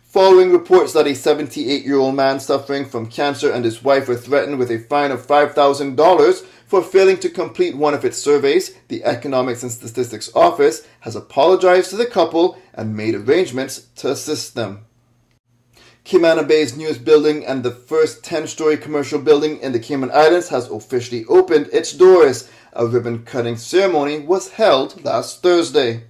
Following 0.02 0.52
reports 0.52 0.92
that 0.92 1.08
a 1.08 1.14
78 1.14 1.84
year 1.84 1.98
old 1.98 2.14
man 2.14 2.38
suffering 2.38 2.84
from 2.84 3.10
cancer 3.10 3.50
and 3.50 3.64
his 3.64 3.82
wife 3.82 4.06
were 4.06 4.14
threatened 4.14 4.60
with 4.60 4.70
a 4.70 4.78
fine 4.78 5.10
of 5.10 5.26
$5,000 5.26 6.46
for 6.66 6.82
failing 6.82 7.18
to 7.18 7.28
complete 7.28 7.76
one 7.76 7.94
of 7.94 8.04
its 8.04 8.16
surveys, 8.16 8.76
the 8.86 9.02
Economics 9.02 9.64
and 9.64 9.72
Statistics 9.72 10.30
Office 10.34 10.86
has 11.00 11.16
apologized 11.16 11.90
to 11.90 11.96
the 11.96 12.06
couple 12.06 12.56
and 12.72 12.96
made 12.96 13.16
arrangements 13.16 13.88
to 13.96 14.12
assist 14.12 14.54
them. 14.54 14.86
Camana 16.04 16.46
Bay's 16.46 16.76
newest 16.76 17.02
building 17.02 17.46
and 17.46 17.62
the 17.62 17.70
first 17.70 18.22
10 18.24 18.46
story 18.46 18.76
commercial 18.76 19.18
building 19.18 19.58
in 19.60 19.72
the 19.72 19.78
Cayman 19.78 20.10
Islands 20.10 20.50
has 20.50 20.68
officially 20.68 21.24
opened 21.30 21.70
its 21.72 21.94
doors. 21.94 22.50
A 22.74 22.86
ribbon 22.86 23.24
cutting 23.24 23.56
ceremony 23.56 24.18
was 24.20 24.50
held 24.50 25.02
last 25.02 25.42
Thursday. 25.42 26.02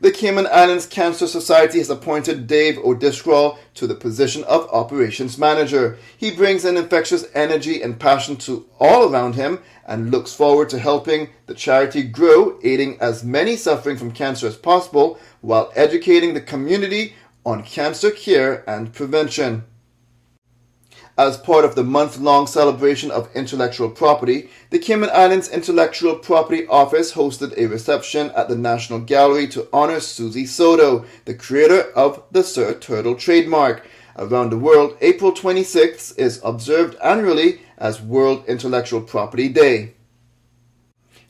The 0.00 0.10
Cayman 0.10 0.48
Islands 0.50 0.86
Cancer 0.86 1.26
Society 1.26 1.76
has 1.78 1.90
appointed 1.90 2.46
Dave 2.46 2.78
O'Driscoll 2.78 3.58
to 3.74 3.86
the 3.86 3.94
position 3.94 4.44
of 4.44 4.68
operations 4.72 5.36
manager. 5.36 5.98
He 6.16 6.30
brings 6.30 6.64
an 6.64 6.78
infectious 6.78 7.26
energy 7.34 7.82
and 7.82 8.00
passion 8.00 8.36
to 8.38 8.66
all 8.80 9.12
around 9.12 9.34
him 9.34 9.60
and 9.86 10.10
looks 10.10 10.34
forward 10.34 10.70
to 10.70 10.78
helping 10.78 11.28
the 11.46 11.54
charity 11.54 12.02
grow, 12.02 12.58
aiding 12.64 12.98
as 12.98 13.22
many 13.22 13.56
suffering 13.56 13.98
from 13.98 14.10
cancer 14.10 14.46
as 14.46 14.56
possible 14.56 15.20
while 15.42 15.70
educating 15.76 16.32
the 16.32 16.40
community 16.40 17.14
on 17.44 17.62
cancer 17.62 18.10
care 18.10 18.68
and 18.68 18.92
prevention. 18.92 19.64
As 21.18 21.36
part 21.36 21.66
of 21.66 21.74
the 21.74 21.84
month 21.84 22.18
long 22.18 22.46
celebration 22.46 23.10
of 23.10 23.28
intellectual 23.34 23.90
property, 23.90 24.48
the 24.70 24.78
Cayman 24.78 25.10
Islands 25.12 25.48
Intellectual 25.48 26.16
Property 26.16 26.66
Office 26.68 27.12
hosted 27.12 27.56
a 27.56 27.66
reception 27.66 28.30
at 28.30 28.48
the 28.48 28.56
National 28.56 28.98
Gallery 28.98 29.46
to 29.48 29.68
honor 29.74 30.00
Suzy 30.00 30.46
Soto, 30.46 31.04
the 31.26 31.34
creator 31.34 31.90
of 31.94 32.22
the 32.30 32.42
Sir 32.42 32.72
Turtle 32.74 33.14
trademark. 33.14 33.86
Around 34.16 34.50
the 34.50 34.58
world, 34.58 34.96
April 35.02 35.32
26th 35.32 36.18
is 36.18 36.40
observed 36.42 36.96
annually 37.02 37.60
as 37.76 38.00
World 38.00 38.44
Intellectual 38.46 39.02
Property 39.02 39.48
Day. 39.48 39.92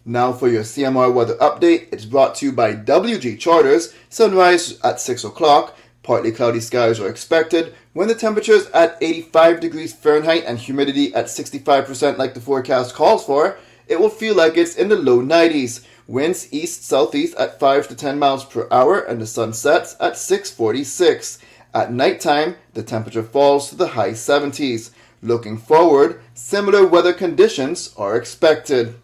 Now 0.04 0.32
for 0.32 0.48
your 0.48 0.62
CMR 0.62 1.12
weather 1.12 1.36
update, 1.36 1.88
it's 1.92 2.04
brought 2.04 2.34
to 2.36 2.46
you 2.46 2.52
by 2.52 2.74
WG 2.74 3.38
Charters. 3.38 3.94
Sunrise 4.08 4.80
at 4.82 5.00
6 5.00 5.24
o'clock. 5.24 5.76
Partly 6.02 6.32
cloudy 6.32 6.60
skies 6.60 6.98
are 6.98 7.08
expected 7.08 7.74
when 7.92 8.08
the 8.08 8.14
temperature 8.14 8.52
is 8.52 8.66
at 8.70 8.98
85 9.00 9.60
degrees 9.60 9.94
Fahrenheit 9.94 10.44
and 10.46 10.58
humidity 10.58 11.14
at 11.14 11.26
65% 11.26 12.18
like 12.18 12.34
the 12.34 12.40
forecast 12.40 12.94
calls 12.94 13.24
for. 13.24 13.56
It 13.86 14.00
will 14.00 14.08
feel 14.08 14.34
like 14.34 14.56
it's 14.56 14.74
in 14.74 14.88
the 14.88 14.96
low 14.96 15.20
90s. 15.20 15.84
Winds 16.08 16.52
east 16.52 16.84
southeast 16.84 17.36
at 17.36 17.60
5 17.60 17.88
to 17.88 17.94
10 17.94 18.18
miles 18.18 18.44
per 18.44 18.66
hour 18.70 18.98
and 18.98 19.20
the 19.20 19.26
sun 19.26 19.52
sets 19.52 19.94
at 20.00 20.16
646. 20.16 21.38
At 21.72 21.92
nighttime, 21.92 22.56
the 22.74 22.82
temperature 22.82 23.22
falls 23.22 23.68
to 23.68 23.76
the 23.76 23.88
high 23.88 24.10
70s. 24.10 24.90
Looking 25.22 25.56
forward, 25.56 26.20
similar 26.34 26.84
weather 26.84 27.12
conditions 27.12 27.94
are 27.96 28.16
expected. 28.16 28.96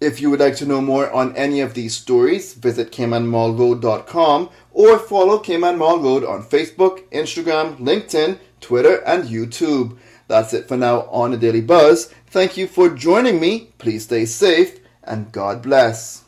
If 0.00 0.20
you 0.20 0.30
would 0.30 0.38
like 0.38 0.54
to 0.56 0.66
know 0.66 0.80
more 0.80 1.10
on 1.10 1.34
any 1.34 1.60
of 1.60 1.74
these 1.74 1.96
stories, 1.96 2.54
visit 2.54 2.92
caymanmarlroad.com 2.92 4.48
or 4.70 4.98
follow 4.98 5.38
Cayman 5.40 5.76
Marl 5.76 5.98
Road 5.98 6.24
on 6.24 6.44
Facebook, 6.44 7.02
Instagram, 7.10 7.76
LinkedIn, 7.80 8.38
Twitter, 8.60 9.02
and 9.04 9.24
YouTube. 9.24 9.98
That's 10.28 10.54
it 10.54 10.68
for 10.68 10.76
now 10.76 11.02
on 11.10 11.32
the 11.32 11.36
Daily 11.36 11.62
Buzz. 11.62 12.14
Thank 12.28 12.56
you 12.56 12.68
for 12.68 12.90
joining 12.90 13.40
me. 13.40 13.72
Please 13.78 14.04
stay 14.04 14.24
safe 14.24 14.78
and 15.02 15.32
God 15.32 15.62
bless. 15.62 16.27